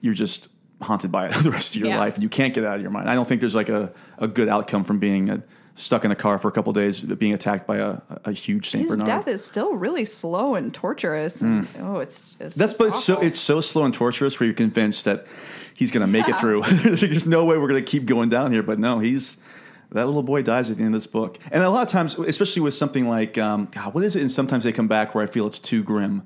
you're 0.00 0.14
just 0.14 0.48
haunted 0.80 1.12
by 1.12 1.26
it 1.28 1.32
the 1.42 1.50
rest 1.52 1.74
of 1.76 1.80
your 1.80 1.90
Yeah. 1.90 1.98
life, 2.00 2.14
and 2.14 2.22
you 2.24 2.28
can't 2.28 2.52
get 2.52 2.64
it 2.64 2.66
out 2.66 2.76
of 2.76 2.82
your 2.82 2.90
mind. 2.90 3.08
I 3.08 3.14
don't 3.14 3.28
think 3.28 3.40
there's 3.40 3.54
like 3.54 3.68
a, 3.68 3.92
a 4.18 4.26
good 4.26 4.48
outcome 4.48 4.82
from 4.84 4.98
being 4.98 5.30
uh 5.30 5.40
stuck 5.74 6.04
in 6.04 6.10
the 6.10 6.16
car 6.16 6.38
for 6.38 6.48
a 6.48 6.52
couple 6.52 6.70
days, 6.74 7.00
being 7.00 7.32
attacked 7.32 7.66
by 7.66 7.78
a, 7.78 7.96
a 8.26 8.32
huge 8.32 8.68
Saint 8.68 8.82
His 8.82 8.90
Bernard. 8.90 9.06
death 9.06 9.26
is 9.26 9.42
still 9.42 9.74
really 9.74 10.04
slow 10.04 10.54
and 10.54 10.72
torturous. 10.74 11.40
and- 11.40 11.66
oh, 11.80 11.96
it's, 12.00 12.36
it's 12.38 12.56
Mm. 12.56 12.58
That's 12.58 12.74
but 12.74 12.88
it's 12.88 13.02
so 13.02 13.18
it's 13.20 13.40
so 13.40 13.62
slow 13.62 13.84
and 13.86 13.94
torturous 13.94 14.38
where 14.38 14.46
you're 14.46 14.54
convinced 14.54 15.06
that 15.06 15.26
he's 15.74 15.90
going 15.90 16.00
to 16.02 16.06
make 16.06 16.28
it 16.28 16.38
through. 16.38 16.62
There's 16.96 17.26
no 17.26 17.44
way 17.44 17.58
we're 17.58 17.68
going 17.68 17.84
to 17.84 17.90
keep 17.90 18.06
going 18.06 18.28
down 18.28 18.52
here, 18.52 18.62
but 18.62 18.78
no, 18.78 18.98
he's 18.98 19.40
that 19.90 20.06
little 20.06 20.22
boy 20.22 20.42
dies 20.42 20.70
at 20.70 20.78
the 20.78 20.84
end 20.84 20.94
of 20.94 21.00
this 21.00 21.06
book. 21.06 21.38
And 21.50 21.62
a 21.62 21.70
lot 21.70 21.82
of 21.82 21.88
times, 21.88 22.18
especially 22.18 22.62
with 22.62 22.74
something 22.74 23.06
like 23.06 23.36
um, 23.38 23.68
God, 23.72 23.94
what 23.94 24.04
is 24.04 24.16
it? 24.16 24.22
And 24.22 24.32
sometimes 24.32 24.64
they 24.64 24.72
come 24.72 24.88
back 24.88 25.14
where 25.14 25.22
I 25.22 25.26
feel 25.26 25.46
it's 25.46 25.58
too 25.58 25.82
grim. 25.82 26.22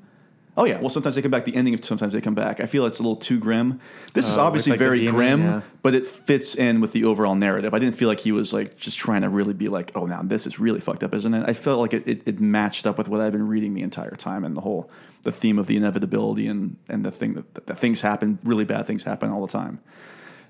Oh 0.59 0.65
yeah, 0.65 0.79
well 0.81 0.89
sometimes 0.89 1.17
they 1.17 1.23
come 1.23 1.31
back. 1.31 1.45
The 1.45 1.55
ending 1.55 1.75
of 1.75 1.85
sometimes 1.85 2.15
they 2.15 2.21
come 2.23 2.35
back. 2.35 2.61
I 2.61 2.67
feel 2.67 2.87
it's 2.87 2.99
a 2.99 3.03
little 3.03 3.17
too 3.17 3.39
grim. 3.39 3.79
This 4.15 4.27
is 4.27 4.39
Oh, 4.39 4.43
obviously 4.43 4.71
like, 4.71 4.79
very 4.79 5.05
grim, 5.07 5.43
yeah. 5.43 5.61
but 5.83 5.95
it 5.95 6.07
fits 6.07 6.55
in 6.55 6.81
with 6.81 6.93
the 6.93 7.05
overall 7.05 7.35
narrative. 7.35 7.75
I 7.75 7.79
didn't 7.79 7.97
feel 7.97 8.09
like 8.09 8.21
he 8.21 8.33
was 8.33 8.55
like 8.55 8.79
just 8.79 8.97
trying 8.97 9.21
to 9.21 9.29
really 9.29 9.53
be 9.53 9.69
like, 9.69 9.93
oh 9.95 10.07
now 10.07 10.23
this 10.23 10.47
is 10.47 10.59
really 10.59 10.81
fucked 10.81 11.03
up, 11.05 11.13
isn't 11.15 11.35
it? 11.35 11.45
I 11.47 11.53
felt 11.53 11.81
like 11.81 11.93
it, 11.93 12.09
it, 12.09 12.23
it 12.25 12.41
matched 12.41 12.87
up 12.87 12.97
with 12.97 13.09
what 13.09 13.21
I've 13.21 13.33
been 13.33 13.47
reading 13.49 13.75
the 13.75 13.83
entire 13.83 14.13
time 14.13 14.45
and 14.45 14.57
the 14.57 14.63
whole 14.63 14.89
the 15.27 15.33
theme 15.33 15.59
of 15.59 15.67
the 15.67 15.77
inevitability 15.77 16.47
and 16.49 16.79
and 16.89 17.05
the 17.05 17.11
thing 17.11 17.35
that, 17.35 17.67
that 17.67 17.79
things 17.79 18.01
happen, 18.01 18.39
really 18.45 18.65
bad 18.65 18.87
things 18.87 19.05
happen 19.05 19.29
all 19.31 19.45
the 19.47 19.53
time. 19.53 19.81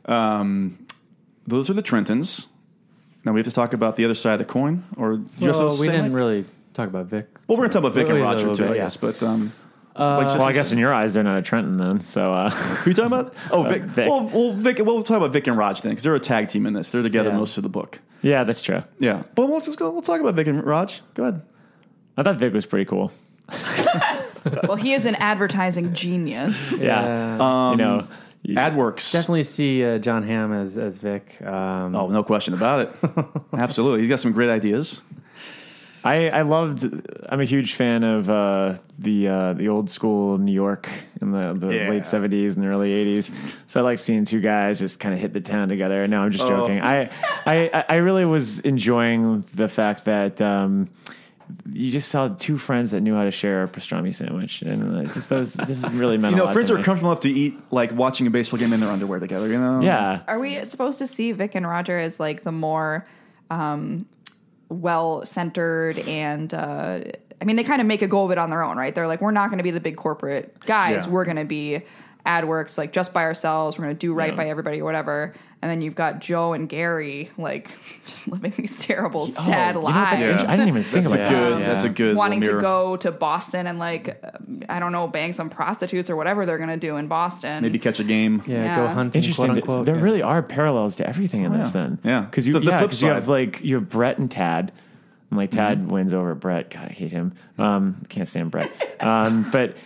Um, 0.04 0.86
those 1.46 1.68
are 1.68 1.72
the 1.74 1.82
Trentons. 1.82 2.46
Now 3.24 3.32
we 3.32 3.40
have 3.40 3.46
to 3.46 3.52
talk 3.52 3.72
about 3.72 3.96
the 3.96 4.04
other 4.04 4.14
side 4.14 4.34
of 4.34 4.38
the 4.38 4.44
coin, 4.44 4.84
or 4.96 5.16
just 5.40 5.58
Well, 5.60 5.76
we 5.80 5.88
didn't 5.88 6.12
really 6.12 6.44
talk 6.74 6.88
about 6.88 7.06
Vic. 7.06 7.26
Well, 7.48 7.58
we're 7.58 7.62
going 7.62 7.70
to 7.70 7.72
talk 7.72 7.80
about 7.80 7.94
Vic 7.94 8.06
Oh, 8.08 8.14
and 8.14 8.22
Roger 8.22 8.46
too, 8.54 8.62
bit, 8.62 8.70
I 8.70 8.74
yeah. 8.76 8.82
guess. 8.84 8.96
But 8.96 9.20
um, 9.22 9.52
well, 9.96 10.42
I 10.42 10.52
guess 10.52 10.70
in 10.72 10.78
your 10.78 10.92
eyes, 10.94 11.14
they're 11.14 11.24
not 11.24 11.38
a 11.38 11.42
Trenton 11.42 11.76
then. 11.78 12.00
So 12.00 12.32
uh, 12.32 12.50
Who 12.84 12.90
you 12.90 12.94
talking 12.94 13.06
about? 13.12 13.34
Oh, 13.50 13.64
Vic. 13.64 13.82
Vic. 13.82 14.08
Well, 14.08 14.28
well, 14.28 14.52
Vic. 14.52 14.78
We'll 14.80 15.02
talk 15.02 15.16
about 15.16 15.32
Vic 15.32 15.46
and 15.48 15.56
Raj 15.56 15.80
then, 15.80 15.90
because 15.92 16.04
they're 16.04 16.14
a 16.14 16.20
tag 16.20 16.48
team 16.50 16.66
in 16.66 16.72
this. 16.74 16.90
They're 16.92 17.02
together 17.02 17.30
Yeah. 17.30 17.36
most 17.36 17.56
of 17.56 17.62
the 17.64 17.68
book. 17.68 17.98
yeah, 18.22 18.44
that's 18.44 18.60
true. 18.60 18.82
Yeah, 19.00 19.22
but 19.34 19.48
let's 19.50 19.66
just 19.66 19.78
go. 19.78 19.90
We'll 19.90 20.02
talk 20.02 20.20
about 20.20 20.34
Vic 20.34 20.46
and 20.46 20.62
Raj. 20.64 21.02
Go 21.14 21.22
ahead. 21.24 21.42
I 22.16 22.22
thought 22.22 22.36
Vic 22.36 22.52
was 22.52 22.64
pretty 22.66 22.84
cool. 22.84 23.10
well, 24.68 24.76
he 24.76 24.92
is 24.92 25.06
an 25.06 25.14
advertising 25.16 25.92
genius. 25.94 26.72
Yeah, 26.80 27.70
you 27.72 27.76
know, 27.76 28.08
Ad 28.56 28.74
Worx. 28.74 29.12
Definitely 29.12 29.44
see 29.44 29.84
uh, 29.84 29.98
Jon 29.98 30.22
Hamm 30.22 30.52
as 30.52 30.78
as 30.78 30.98
Vic. 30.98 31.40
Um, 31.42 31.94
Oh, 31.94 32.08
no 32.08 32.22
question 32.22 32.54
about 32.54 32.80
it. 32.80 32.90
Absolutely, 33.52 34.00
he's 34.00 34.08
got 34.08 34.20
some 34.20 34.32
great 34.32 34.48
ideas. 34.50 35.00
I, 36.04 36.28
I 36.28 36.42
loved. 36.42 36.84
I'm 37.28 37.40
a 37.40 37.44
huge 37.44 37.74
fan 37.74 38.04
of 38.04 38.30
uh, 38.30 38.76
the 38.96 39.26
uh, 39.26 39.52
the 39.54 39.68
old 39.68 39.90
school 39.90 40.38
New 40.38 40.52
York 40.52 40.88
in 41.20 41.32
the, 41.32 41.52
the 41.58 41.74
Yeah. 41.74 41.90
late 41.90 42.04
'70s 42.04 42.54
and 42.56 42.64
early 42.64 42.90
'80s. 42.90 43.32
So 43.66 43.80
I 43.80 43.82
like 43.82 43.98
seeing 43.98 44.24
two 44.24 44.40
guys 44.40 44.78
just 44.78 45.00
kind 45.00 45.12
of 45.14 45.20
hit 45.20 45.32
the 45.32 45.40
town 45.40 45.68
together. 45.68 46.06
No, 46.06 46.20
I'm 46.20 46.30
just 46.30 46.46
joking. 46.46 46.80
I, 46.80 47.10
I 47.44 47.84
I 47.88 47.94
really 47.96 48.24
was 48.24 48.60
enjoying 48.60 49.42
the 49.56 49.66
fact 49.68 50.04
that. 50.04 50.40
Um, 50.40 50.88
you 51.72 51.90
just 51.90 52.08
saw 52.08 52.28
two 52.28 52.58
friends 52.58 52.90
that 52.90 53.00
knew 53.00 53.14
how 53.14 53.24
to 53.24 53.30
share 53.30 53.62
a 53.62 53.68
pastrami 53.68 54.14
sandwich, 54.14 54.62
and 54.62 55.06
uh, 55.08 55.12
just 55.14 55.28
those. 55.28 55.54
This 55.54 55.78
is 55.78 55.88
really 55.90 56.16
meant 56.18 56.32
You 56.32 56.36
a 56.36 56.38
know, 56.40 56.44
lot 56.46 56.52
friends 56.54 56.68
to 56.70 56.74
are 56.74 56.78
me. 56.78 56.84
comfortable 56.84 57.10
enough 57.12 57.20
to 57.22 57.30
eat 57.30 57.58
like 57.70 57.92
watching 57.92 58.26
a 58.26 58.30
baseball 58.30 58.58
game 58.58 58.72
in 58.72 58.80
their 58.80 58.90
underwear 58.90 59.20
together. 59.20 59.48
You 59.48 59.58
know. 59.58 59.80
Yeah, 59.80 60.22
Are 60.26 60.38
we 60.38 60.64
supposed 60.64 60.98
to 61.00 61.06
see 61.06 61.32
Vic 61.32 61.54
and 61.54 61.66
Roger 61.66 61.98
as 61.98 62.18
like 62.18 62.42
the 62.44 62.52
more 62.52 63.06
um, 63.50 64.06
well 64.68 65.24
centered 65.24 65.98
and 66.08 66.52
uh, 66.52 67.00
I 67.40 67.44
mean 67.44 67.56
they 67.56 67.64
kind 67.64 67.80
of 67.80 67.86
make 67.86 68.02
a 68.02 68.08
go 68.08 68.24
of 68.24 68.30
it 68.30 68.38
on 68.38 68.50
their 68.50 68.62
own, 68.62 68.76
right? 68.76 68.94
They're 68.94 69.06
like, 69.06 69.20
we're 69.20 69.30
not 69.30 69.48
going 69.50 69.58
to 69.58 69.64
be 69.64 69.70
the 69.70 69.80
big 69.80 69.96
corporate 69.96 70.58
guys. 70.60 71.06
Yeah. 71.06 71.12
We're 71.12 71.24
going 71.24 71.36
to 71.36 71.44
be 71.44 71.82
Ad 72.24 72.44
Worx 72.44 72.76
like 72.78 72.92
just 72.92 73.12
by 73.12 73.22
ourselves. 73.22 73.78
We're 73.78 73.84
going 73.84 73.96
to 73.96 74.00
do 74.06 74.12
right 74.12 74.30
Yeah. 74.32 74.36
by 74.36 74.48
everybody 74.48 74.80
or 74.80 74.84
whatever. 74.84 75.34
And 75.62 75.70
then 75.70 75.80
you've 75.80 75.94
got 75.94 76.20
Joe 76.20 76.52
and 76.52 76.68
Gary 76.68 77.30
like 77.38 77.70
just 78.06 78.28
living 78.28 78.52
these 78.56 78.76
terrible, 78.76 79.26
sad 79.26 79.74
Oh, 79.74 79.80
You 79.80 79.84
know 79.86 79.90
lives. 79.90 80.24
interesting. 80.26 80.50
I 80.50 80.56
didn't 80.56 80.68
even 80.68 80.82
think 80.84 81.06
That's 81.08 81.12
a 81.12 81.16
about 81.16 81.30
good. 81.30 81.52
that. 81.54 81.60
Yeah. 81.60 81.66
That's 81.66 81.84
a 81.84 81.88
good. 81.88 82.14
Wanting 82.16 82.40
to 82.42 82.60
go 82.60 82.96
to 82.98 83.10
Boston 83.10 83.66
and 83.66 83.78
like 83.78 84.22
um, 84.22 84.62
I 84.68 84.78
don't 84.78 84.92
know, 84.92 85.08
bang 85.08 85.32
some 85.32 85.48
prostitutes 85.48 86.10
or 86.10 86.14
whatever 86.16 86.44
they're 86.46 86.58
gonna 86.58 86.76
do 86.76 86.96
in 86.98 87.08
Boston. 87.08 87.62
maybe 87.62 87.78
catch 87.78 87.98
a 88.00 88.04
game. 88.04 88.42
yeah, 88.46 88.62
Yeah. 88.64 88.76
go 88.76 88.88
hunting. 88.88 89.20
Interesting. 89.22 89.46
Quote 89.46 89.56
unquote. 89.58 89.86
there 89.86 89.96
yeah. 89.96 90.02
really 90.02 90.22
are 90.22 90.42
parallels 90.42 90.96
to 90.96 91.08
everything 91.08 91.42
in 91.44 91.52
this. 91.52 91.74
yeah. 91.74 91.80
Then, 91.82 91.98
Yeah. 92.04 92.20
because 92.20 92.46
you, 92.46 92.52
The- 92.52 92.60
the 92.60 92.66
yeah, 92.66 92.78
flip 92.78 92.90
'cause 92.90 93.02
you 93.02 93.08
have 93.08 93.28
like 93.28 93.62
you 93.64 93.76
have 93.76 93.88
Brett 93.88 94.18
and 94.18 94.30
Tad. 94.30 94.72
And 95.30 95.38
like 95.38 95.50
Tad 95.50 95.90
wins 95.90 96.14
over 96.14 96.34
Brett. 96.36 96.70
God, 96.70 96.88
I 96.88 96.92
hate 96.92 97.10
him. 97.10 97.32
Um, 97.58 98.00
can't 98.08 98.28
stand 98.28 98.50
Brett. 98.50 98.70
Um, 98.98 99.48
but 99.50 99.76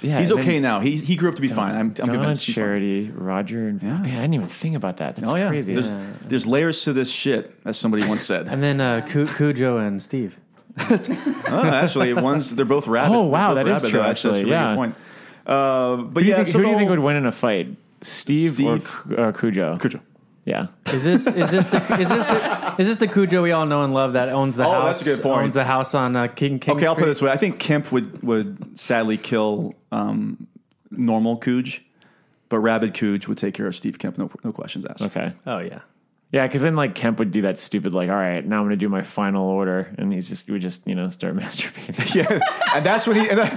yeah, 0.00 0.20
He's 0.20 0.30
okay 0.30 0.60
now. 0.60 0.78
He 0.78 0.96
he 0.96 1.16
grew 1.16 1.28
up 1.28 1.34
to 1.34 1.42
be 1.42 1.48
fine. 1.48 1.74
I'm, 1.74 1.80
I'm 1.80 1.90
Donna, 1.90 2.12
convinced. 2.12 2.44
he's 2.44 2.54
fine. 2.54 2.62
Charity, 2.62 3.10
Roger, 3.10 3.66
and 3.66 3.82
man, 3.82 4.04
I 4.04 4.20
didn't 4.20 4.34
even 4.34 4.46
think 4.46 4.76
about 4.76 4.98
that. 4.98 5.16
That's 5.16 5.28
Oh 5.28 5.34
yeah. 5.34 5.48
crazy. 5.48 5.74
There's, 5.74 5.90
there's 6.22 6.46
layers 6.46 6.84
to 6.84 6.92
this 6.92 7.10
shit, 7.10 7.52
as 7.64 7.76
somebody 7.76 8.06
once 8.06 8.22
said. 8.22 8.46
And 8.46 8.62
then 8.62 8.80
uh, 8.80 9.04
Cujo 9.10 9.78
and 9.78 10.00
Steve. 10.00 10.38
Oh, 10.78 11.64
actually, 11.64 12.14
one's 12.14 12.54
they're 12.54 12.64
both 12.64 12.86
rabbit. 12.86 13.14
Oh, 13.14 13.22
wow, 13.22 13.54
They're 13.54 13.64
both 13.64 13.82
that 13.82 13.86
is 13.88 13.92
rabbit, 13.92 13.92
true, 13.92 13.98
though. 14.00 14.06
That's 14.06 14.24
a 14.24 14.28
actually, 14.28 14.38
really 14.44 14.50
yeah. 14.52 14.68
good 14.70 14.76
point. 14.76 14.94
Uh, 15.46 15.96
but 15.96 16.20
who 16.20 16.20
do 16.20 16.20
you, 16.26 16.30
yeah, 16.30 16.36
think, 16.36 16.48
so 16.48 16.58
who 16.58 16.64
do 16.64 16.70
you 16.70 16.76
think 16.76 16.90
would 16.90 16.98
win 17.00 17.16
in 17.16 17.26
a 17.26 17.32
fight? 17.32 17.76
Steve, 18.02 18.52
or 18.60 18.78
Steve. 18.78 18.84
Cu- 18.88 19.16
uh, 19.16 19.32
Cujo? 19.32 19.78
Cujo. 19.78 20.00
Yeah. 20.44 20.66
Is 20.92 21.04
this 21.04 21.26
is 21.26 21.50
this 21.50 21.68
the 21.68 21.78
is 21.98 22.08
this 22.08 22.26
the 22.26 22.74
is 22.78 22.86
this 22.88 22.98
the 22.98 23.06
Cujo 23.08 23.42
we 23.42 23.52
all 23.52 23.64
know 23.66 23.82
and 23.82 23.94
love 23.94 24.12
that 24.12 24.28
owns 24.28 24.56
the 24.56 24.66
Oh, 24.66 24.72
house? 24.72 25.02
that's 25.02 25.06
a 25.06 25.16
good 25.16 25.22
point. 25.22 25.44
Owns 25.44 25.54
the 25.54 25.64
house 25.64 25.94
on 25.94 26.16
uh, 26.16 26.26
King 26.26 26.58
King. 26.58 26.76
Okay, 26.76 26.86
I'll 26.86 26.94
put 26.94 27.04
it 27.04 27.06
this 27.06 27.22
way. 27.22 27.30
I 27.30 27.36
think 27.38 27.58
Kemp 27.58 27.90
would 27.92 28.22
would 28.22 28.78
sadly 28.78 29.16
kill 29.16 29.74
um, 29.90 30.46
normal 30.90 31.38
Cooge, 31.38 31.80
but 32.50 32.56
but 32.56 32.58
Rabid 32.58 32.92
Cooge 32.94 33.26
would 33.26 33.38
take 33.38 33.54
care 33.54 33.66
of 33.66 33.74
Steve 33.74 33.98
Kemp. 33.98 34.18
No, 34.18 34.30
no 34.44 34.52
questions 34.52 34.84
asked. 34.84 35.02
Okay. 35.02 35.32
Oh 35.46 35.58
yeah. 35.60 35.80
Yeah, 36.34 36.46
because 36.46 36.62
then 36.62 36.74
like 36.74 36.94
Kemp 36.96 37.18
would 37.20 37.30
do 37.30 37.42
that 37.42 37.58
stupid 37.58 37.94
like, 37.94 38.08
all 38.10 38.16
right, 38.16 38.44
now 38.44 38.58
I'm 38.58 38.64
gonna 38.64 38.76
do 38.76 38.88
my 38.88 39.02
final 39.02 39.46
order, 39.48 39.94
and 39.98 40.12
he's 40.12 40.28
just 40.28 40.46
he 40.46 40.52
would 40.52 40.62
just 40.62 40.86
you 40.86 40.94
know 40.96 41.08
start 41.08 41.36
masturbating. 41.36 42.14
Yeah, 42.14 42.40
and 42.74 42.84
that's 42.84 43.06
when 43.06 43.16
he. 43.20 43.28
And 43.34 43.38
that, 43.38 43.50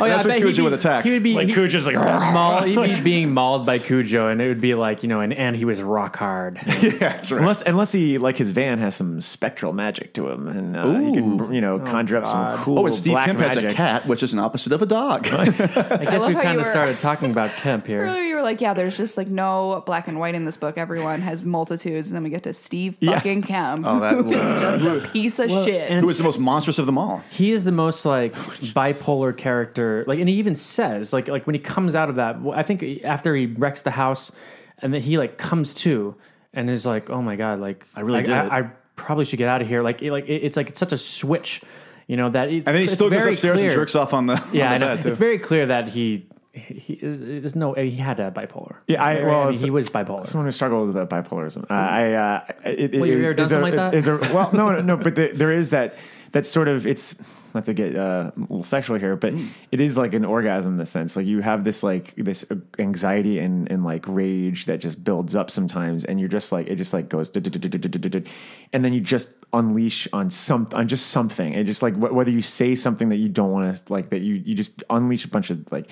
Oh 0.00 0.04
yeah. 0.04 0.16
that's 0.16 0.24
I 0.24 0.28
when 0.28 0.40
Cujo 0.42 0.64
he'd 0.64 0.72
attack. 0.74 1.04
He 1.04 1.10
would 1.12 1.22
be 1.22 1.34
like 1.34 1.48
he- 1.48 1.54
Cujo's 1.54 1.86
like, 1.86 1.96
mauled, 1.96 2.64
he'd 2.66 2.96
be 2.96 3.00
being 3.02 3.32
mauled 3.34 3.64
by 3.66 3.78
Cujo, 3.78 4.28
and 4.28 4.40
it 4.40 4.48
would 4.48 4.60
be 4.60 4.74
like 4.74 5.02
you 5.02 5.08
know, 5.08 5.20
and, 5.20 5.32
and 5.32 5.56
he 5.56 5.64
was 5.64 5.80
rock 5.82 6.16
hard. 6.16 6.58
yeah, 6.82 6.90
that's 6.98 7.30
right. 7.32 7.40
unless 7.40 7.62
unless 7.62 7.92
he 7.92 8.18
like 8.18 8.36
his 8.36 8.50
van 8.50 8.78
has 8.78 8.94
some 8.94 9.20
spectral 9.20 9.72
magic 9.72 10.12
to 10.14 10.28
him, 10.28 10.48
and 10.48 10.76
uh, 10.76 10.94
he 10.98 11.12
can 11.14 11.52
you 11.52 11.60
know 11.60 11.78
conjure 11.78 12.16
up 12.18 12.26
some 12.26 12.58
cool. 12.58 12.78
Oh, 12.80 12.86
and 12.86 12.94
Steve 12.94 13.12
black 13.14 13.26
Kemp 13.26 13.38
magic. 13.38 13.64
has 13.64 13.72
a 13.72 13.76
cat, 13.76 14.06
which 14.06 14.22
is 14.22 14.32
an 14.34 14.38
opposite 14.38 14.72
of 14.72 14.82
a 14.82 14.86
dog. 14.86 15.26
I 15.28 15.46
guess 15.46 15.76
love 15.76 16.28
we 16.28 16.34
how 16.34 16.40
you 16.40 16.42
kind 16.42 16.60
of 16.60 16.66
started 16.66 16.98
talking 16.98 17.30
about 17.30 17.52
Kemp 17.56 17.86
here. 17.86 18.02
Earlier 18.04 18.22
you 18.22 18.31
were 18.42 18.48
like, 18.48 18.60
yeah, 18.60 18.74
there's 18.74 18.96
just 18.96 19.16
like 19.16 19.28
no 19.28 19.82
black 19.86 20.08
and 20.08 20.18
white 20.20 20.34
in 20.34 20.44
this 20.44 20.56
book. 20.56 20.76
Everyone 20.76 21.20
has 21.22 21.42
multitudes, 21.42 22.10
and 22.10 22.16
then 22.16 22.22
we 22.24 22.30
get 22.30 22.42
to 22.42 22.52
Steve 22.52 22.96
Yeah. 23.00 23.14
fucking 23.14 23.42
Kemp, 23.42 23.84
Oh, 23.86 24.00
that- 24.00 24.14
who 24.14 24.32
is 24.32 24.60
just 24.60 24.84
a 24.84 25.08
piece 25.12 25.38
of 25.38 25.50
shit. 25.50 25.90
and- 25.90 26.00
Who 26.04 26.10
is 26.10 26.18
the 26.18 26.24
most 26.24 26.38
monstrous 26.38 26.78
of 26.78 26.86
them 26.86 26.98
all? 26.98 27.22
He 27.30 27.52
is 27.52 27.64
the 27.64 27.72
most 27.72 28.04
like 28.04 28.34
bipolar 28.34 29.36
character. 29.36 30.04
Like, 30.06 30.18
and 30.18 30.28
he 30.28 30.34
even 30.36 30.54
says 30.56 31.12
like 31.12 31.28
like 31.28 31.46
when 31.46 31.54
he 31.54 31.60
comes 31.60 31.94
out 31.94 32.08
of 32.08 32.16
that. 32.16 32.36
I 32.52 32.62
think 32.62 33.02
after 33.04 33.34
he 33.34 33.46
wrecks 33.46 33.82
the 33.82 33.90
house, 33.92 34.32
and 34.80 34.92
then 34.92 35.00
he 35.00 35.18
like 35.18 35.38
comes 35.38 35.74
to 35.74 36.14
and 36.54 36.68
is 36.68 36.84
like, 36.84 37.08
oh 37.10 37.22
my 37.22 37.36
god, 37.36 37.60
like 37.60 37.84
I 37.94 38.00
really 38.00 38.18
I, 38.18 38.22
did 38.22 38.34
I, 38.34 38.44
it. 38.46 38.52
I 38.52 38.70
probably 38.96 39.24
should 39.24 39.38
get 39.38 39.48
out 39.48 39.62
of 39.62 39.68
here. 39.68 39.82
Like, 39.82 40.02
it, 40.02 40.12
like 40.12 40.28
it- 40.28 40.42
it's 40.44 40.56
like 40.56 40.68
it's 40.68 40.78
such 40.78 40.92
a 40.92 40.98
switch, 40.98 41.62
you 42.06 42.16
know 42.16 42.28
that. 42.30 42.48
It's, 42.50 42.66
And 42.66 42.74
then 42.74 42.76
he 42.76 42.84
it's 42.84 42.92
still 42.92 43.08
goes 43.10 43.22
very 43.22 43.32
upstairs 43.34 43.60
and 43.60 43.70
jerks 43.70 43.94
off 43.94 44.12
on 44.12 44.26
the, 44.26 44.42
Yeah, 44.52 44.66
on 44.66 44.72
I 44.72 44.78
the 44.78 44.84
know. 44.84 44.94
bed, 44.96 45.02
too. 45.02 45.08
It's 45.08 45.18
very 45.18 45.38
clear 45.38 45.66
that 45.66 45.88
he. 45.90 46.26
He 46.52 46.94
is, 46.94 47.20
there's 47.20 47.56
no. 47.56 47.72
He 47.72 47.92
had 47.92 48.20
a 48.20 48.30
bipolar. 48.30 48.76
Yeah, 48.86 49.02
I- 49.02 49.24
well, 49.24 49.48
mean, 49.50 49.58
he 49.58 49.70
was 49.70 49.88
bipolar. 49.88 50.26
Someone 50.26 50.46
who 50.46 50.52
struggled 50.52 50.92
with 50.94 51.08
bipolarism. 51.08 51.64
Uh, 51.70 51.74
I, 51.74 52.12
uh, 52.12 52.44
it, 52.66 52.94
it, 52.94 53.00
Well, 53.00 53.08
you've 53.08 53.24
it's- 53.24 53.38
ever 53.40 53.48
done 53.48 53.58
a- 53.60 53.62
like 53.62 53.74
that? 53.74 53.94
it's 53.94 54.06
a- 54.06 54.18
well, 54.34 54.50
no, 54.52 54.70
no, 54.70 54.80
no, 54.82 54.96
but 54.98 55.14
the, 55.14 55.30
there 55.34 55.50
is 55.50 55.70
that, 55.70 55.96
that 56.32 56.44
sort 56.44 56.68
of, 56.68 56.86
it's, 56.86 57.22
not 57.54 57.64
to 57.66 57.72
get 57.74 57.96
uh, 57.96 58.30
a 58.36 58.40
little 58.40 58.62
sexual 58.62 58.98
here, 58.98 59.16
but 59.16 59.34
Mm. 59.34 59.48
it 59.70 59.80
is 59.80 59.96
like 59.96 60.12
an 60.14 60.24
orgasm 60.26 60.72
in 60.72 60.78
the 60.78 60.84
sense. 60.86 61.16
Like 61.16 61.24
you 61.26 61.40
have 61.40 61.64
this, 61.64 61.82
like, 61.82 62.14
this 62.16 62.44
anxiety 62.78 63.38
and, 63.38 63.70
and 63.70 63.82
like 63.84 64.06
rage 64.06 64.66
that 64.66 64.78
just 64.80 65.02
builds 65.04 65.34
up 65.34 65.50
sometimes, 65.50 66.04
and 66.04 66.18
you're 66.20 66.28
just 66.30 66.52
like, 66.52 66.66
it 66.66 66.76
just 66.76 66.92
like 66.92 67.08
goes, 67.08 67.30
and 67.34 68.84
then 68.84 68.92
you 68.92 69.00
just 69.00 69.30
unleash 69.54 70.06
on 70.12 70.30
some, 70.30 70.68
on 70.74 70.88
just 70.88 71.06
something. 71.08 71.54
And 71.54 71.64
just 71.66 71.82
like, 71.82 71.94
wh- 71.94 72.14
whether 72.14 72.30
you 72.30 72.42
say 72.42 72.74
something 72.74 73.08
that 73.10 73.16
you 73.16 73.28
don't 73.28 73.52
want 73.52 73.74
to, 73.86 73.92
like, 73.92 74.10
that 74.10 74.20
you, 74.20 74.34
you 74.34 74.54
just 74.54 74.82
unleash 74.90 75.24
a 75.24 75.28
bunch 75.28 75.50
of 75.50 75.70
like, 75.72 75.90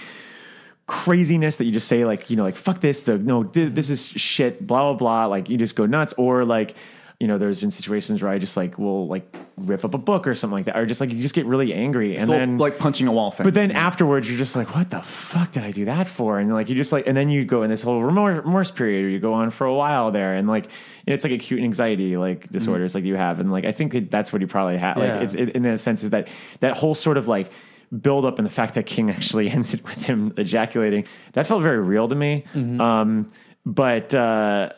craziness 0.91 1.59
that 1.59 1.67
you 1.67 1.71
just 1.71 1.87
say 1.87 2.05
like 2.05 2.31
you 2.31 2.37
know 2.37 2.43
like 2.43 2.57
fuck 2.57 2.81
this 2.81 3.05
the 3.05 3.17
no 3.17 3.45
th- 3.45 3.73
this 3.75 3.91
is 3.91 4.09
shit 4.09 4.67
blah 4.67 4.93
blah 4.93 4.95
blah 4.95 5.27
like 5.27 5.49
you 5.49 5.57
just 5.57 5.77
go 5.77 5.87
nuts 5.87 6.13
or 6.19 6.45
like 6.45 6.75
you 7.21 7.29
know 7.29 7.39
there's 7.39 7.61
been 7.61 7.71
situations 7.71 8.21
where 8.21 8.33
I 8.33 8.39
just 8.39 8.57
like 8.57 8.77
will 8.77 9.07
like 9.07 9.37
rip 9.57 9.85
up 9.85 9.95
a 9.95 9.99
book 9.99 10.27
or 10.27 10.35
something 10.35 10.57
like 10.57 10.65
that 10.65 10.77
or 10.77 10.87
just 10.87 11.01
like 11.01 11.13
you 11.13 11.23
just 11.23 11.33
get 11.37 11.47
really 11.47 11.73
angry 11.73 12.17
and 12.17 12.27
So, 12.27 12.33
then 12.33 12.59
like 12.59 12.81
punching 12.81 13.07
a 13.07 13.13
wall 13.13 13.31
thing. 13.31 13.45
but 13.45 13.55
then 13.55 13.71
afterwards 13.71 14.29
you're 14.29 14.37
just 14.37 14.57
like 14.57 14.75
what 14.75 14.91
the 14.91 15.01
fuck 15.01 15.53
did 15.53 15.63
I 15.63 15.71
do 15.71 15.85
that 15.85 16.09
for 16.09 16.41
and 16.41 16.53
like 16.53 16.69
you 16.69 16.75
just 16.75 16.91
like 16.91 17.07
and 17.07 17.17
then 17.17 17.29
you 17.29 17.45
go 17.45 17.63
in 17.63 17.71
this 17.71 17.83
whole 17.85 18.03
remorse, 18.03 18.45
remorse 18.45 18.73
period 18.73 19.05
or 19.05 19.09
you 19.11 19.21
go 19.21 19.33
on 19.35 19.51
for 19.51 19.69
a 19.69 19.75
while 19.75 20.11
there 20.11 20.33
and 20.35 20.49
like 20.49 20.67
it's 21.07 21.23
like 21.25 21.33
acute 21.33 21.61
anxiety 21.61 22.17
like 22.17 22.41
mm-hmm. 22.41 22.53
disorders 22.53 22.97
like 22.97 23.05
you 23.05 23.15
have 23.15 23.39
and 23.39 23.53
like 23.53 23.65
I 23.65 23.71
think 23.71 23.93
that 23.93 24.11
that's 24.11 24.33
what 24.33 24.43
you 24.43 24.49
probably 24.49 24.75
like 24.79 24.97
Yeah. 24.97 25.21
it's 25.21 25.35
it, 25.35 25.51
in 25.51 25.63
that 25.63 25.79
sense 25.79 26.03
is 26.03 26.11
that 26.11 26.27
that 26.59 26.77
whole 26.77 26.97
sort 26.97 27.17
of 27.17 27.29
like 27.29 27.49
build 28.01 28.25
up 28.25 28.39
and 28.39 28.47
the 28.47 28.51
fact 28.53 28.75
that 28.75 28.87
King 28.87 29.11
actually 29.17 29.51
ends 29.51 29.75
it 29.75 29.83
with 29.85 30.03
him 30.05 30.33
ejaculating 30.37 31.07
that 31.33 31.47
felt 31.47 31.63
very 31.63 31.81
real 31.81 32.09
to 32.09 32.15
me. 32.15 32.45
Um, 32.55 33.31
but 33.67 34.15
uh, 34.15 34.71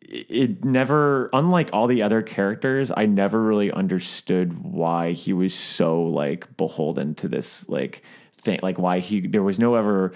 it 0.00 0.26
it 0.28 0.64
never, 0.64 1.28
unlike 1.32 1.70
all 1.72 1.86
the 1.86 2.02
other 2.02 2.22
characters, 2.22 2.90
I 2.96 3.06
never 3.06 3.42
really 3.42 3.70
understood 3.72 4.62
why 4.62 5.12
he 5.12 5.32
was 5.32 5.54
so 5.54 6.02
like 6.04 6.56
beholden 6.56 7.14
to 7.16 7.28
this 7.28 7.68
like 7.68 8.02
thing. 8.38 8.60
Like 8.62 8.78
why 8.78 8.98
he 9.00 9.20
there 9.26 9.42
was 9.42 9.58
no 9.58 9.74
ever. 9.74 10.12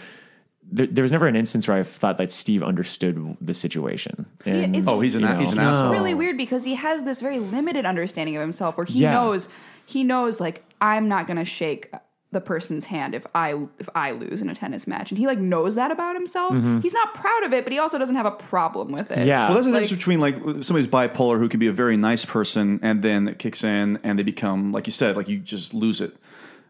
There, 0.69 0.87
there 0.89 1.03
was 1.03 1.13
never 1.13 1.29
an 1.29 1.37
instance 1.37 1.69
where 1.69 1.79
I 1.79 1.85
thought 1.85 2.19
that 2.19 2.33
Steve 2.33 2.61
understood 2.65 3.37
the 3.41 3.55
situation. 3.55 4.27
And, 4.45 4.75
is- 4.75 4.89
oh, 4.89 4.99
he's 4.99 5.15
an 5.15 5.23
you 5.23 5.29
a- 5.29 5.37
he's 5.37 5.53
an 5.53 5.59
know. 5.59 5.63
asshole. 5.63 5.93
really 5.93 6.13
weird 6.15 6.37
because 6.37 6.65
he 6.65 6.75
has 6.75 7.05
this 7.05 7.21
very 7.21 7.39
limited 7.39 7.85
understanding 7.87 8.35
of 8.37 8.41
himself 8.43 8.77
where 8.77 8.85
he 8.87 9.01
Yeah. 9.01 9.13
knows 9.13 9.49
he 9.85 10.03
knows 10.03 10.41
like 10.41 10.65
I'm 10.81 11.07
not 11.09 11.29
gonna 11.29 11.45
shake 11.45 11.93
the 12.37 12.41
person's 12.43 12.85
hand 12.85 13.15
if 13.15 13.27
I 13.35 13.59
if 13.79 13.89
I 13.95 14.11
lose 14.13 14.43
in 14.43 14.51
a 14.51 14.55
tennis 14.55 14.87
match 14.87 15.11
and 15.11 15.17
he 15.17 15.27
like 15.27 15.39
knows 15.39 15.75
that 15.77 15.91
about 15.91 16.15
himself. 16.15 16.53
Mm-hmm. 16.53 16.81
He's 16.81 16.93
not 16.93 17.15
proud 17.15 17.45
of 17.45 17.55
it, 17.55 17.65
but 17.65 17.73
he 17.73 17.79
also 17.79 17.97
doesn't 17.99 18.15
have 18.15 18.27
a 18.27 18.31
problem 18.31 18.93
with 18.93 19.11
it. 19.11 19.27
Yeah. 19.27 19.47
Well, 19.47 19.55
that's 19.55 19.67
the 19.67 19.73
Like- 19.73 19.83
difference 19.85 19.99
between 19.99 20.21
like 20.21 20.35
somebody's 20.63 20.87
bipolar 20.87 21.39
who 21.39 21.49
can 21.49 21.59
be 21.59 21.67
a 21.67 21.73
very 21.73 21.97
nice 21.97 22.27
person 22.27 22.79
and 22.83 23.03
then 23.03 23.27
it 23.27 23.39
kicks 23.39 23.65
in 23.65 23.99
and 24.05 24.19
they 24.19 24.23
become, 24.23 24.71
like 24.71 24.87
you 24.87 24.93
said, 24.93 25.17
like 25.17 25.29
you 25.29 25.39
just 25.39 25.73
lose 25.73 26.03
it. 26.03 26.15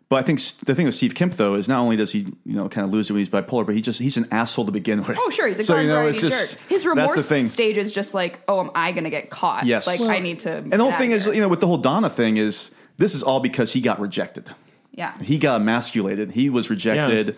But 0.09 0.17
I 0.17 0.23
think 0.23 0.41
the 0.65 0.73
thing 0.77 0.87
with 0.87 0.95
Steve 0.95 1.17
Kemp 1.17 1.35
though 1.35 1.57
is 1.57 1.67
not 1.67 1.81
only 1.81 1.97
does 1.97 2.13
he 2.13 2.21
you 2.45 2.55
know 2.55 2.69
kind 2.69 2.85
of 2.87 2.93
lose 2.93 3.11
it 3.11 3.13
when 3.13 3.19
he's 3.19 3.29
bipolar, 3.29 3.67
but 3.67 3.75
he 3.75 3.81
just 3.81 3.99
he's 3.99 4.17
an 4.17 4.29
asshole 4.31 4.67
to 4.67 4.73
begin 4.73 5.03
with. 5.03 5.19
Oh 5.21 5.31
sure, 5.31 5.49
he's 5.49 5.59
a 5.59 5.65
so, 5.65 5.75
garden 5.75 5.89
you 5.89 5.93
know, 5.93 6.01
variety 6.03 6.27
it's 6.27 6.37
just 6.37 6.59
jerk. 6.59 6.69
His 6.69 6.87
remorse 6.87 7.29
thing. 7.29 7.45
stage 7.45 7.77
is 7.77 7.91
just 7.91 8.15
like, 8.15 8.39
oh, 8.47 8.61
am 8.61 8.71
I 8.77 8.93
gonna 8.93 9.11
get 9.11 9.31
caught? 9.31 9.67
Yes. 9.67 9.85
like 9.89 9.99
Well, 9.99 10.11
I 10.11 10.21
need 10.21 10.39
to. 10.41 10.59
And 10.59 10.71
the 10.71 10.79
whole 10.79 10.93
thing 10.93 11.11
is, 11.11 11.27
you 11.27 11.41
know, 11.41 11.49
with 11.49 11.59
the 11.61 11.67
whole 11.67 11.79
Donna 11.79 12.09
thing 12.09 12.37
is 12.37 12.73
this 12.99 13.17
is 13.17 13.23
all 13.25 13.41
because 13.41 13.73
he 13.73 13.81
got 13.81 13.99
rejected. 14.01 14.55
Yeah. 14.97 15.17
He 15.23 15.39
got 15.39 15.61
emasculated. 15.61 16.33
He 16.33 16.51
was 16.51 16.71
rejected. 16.71 17.37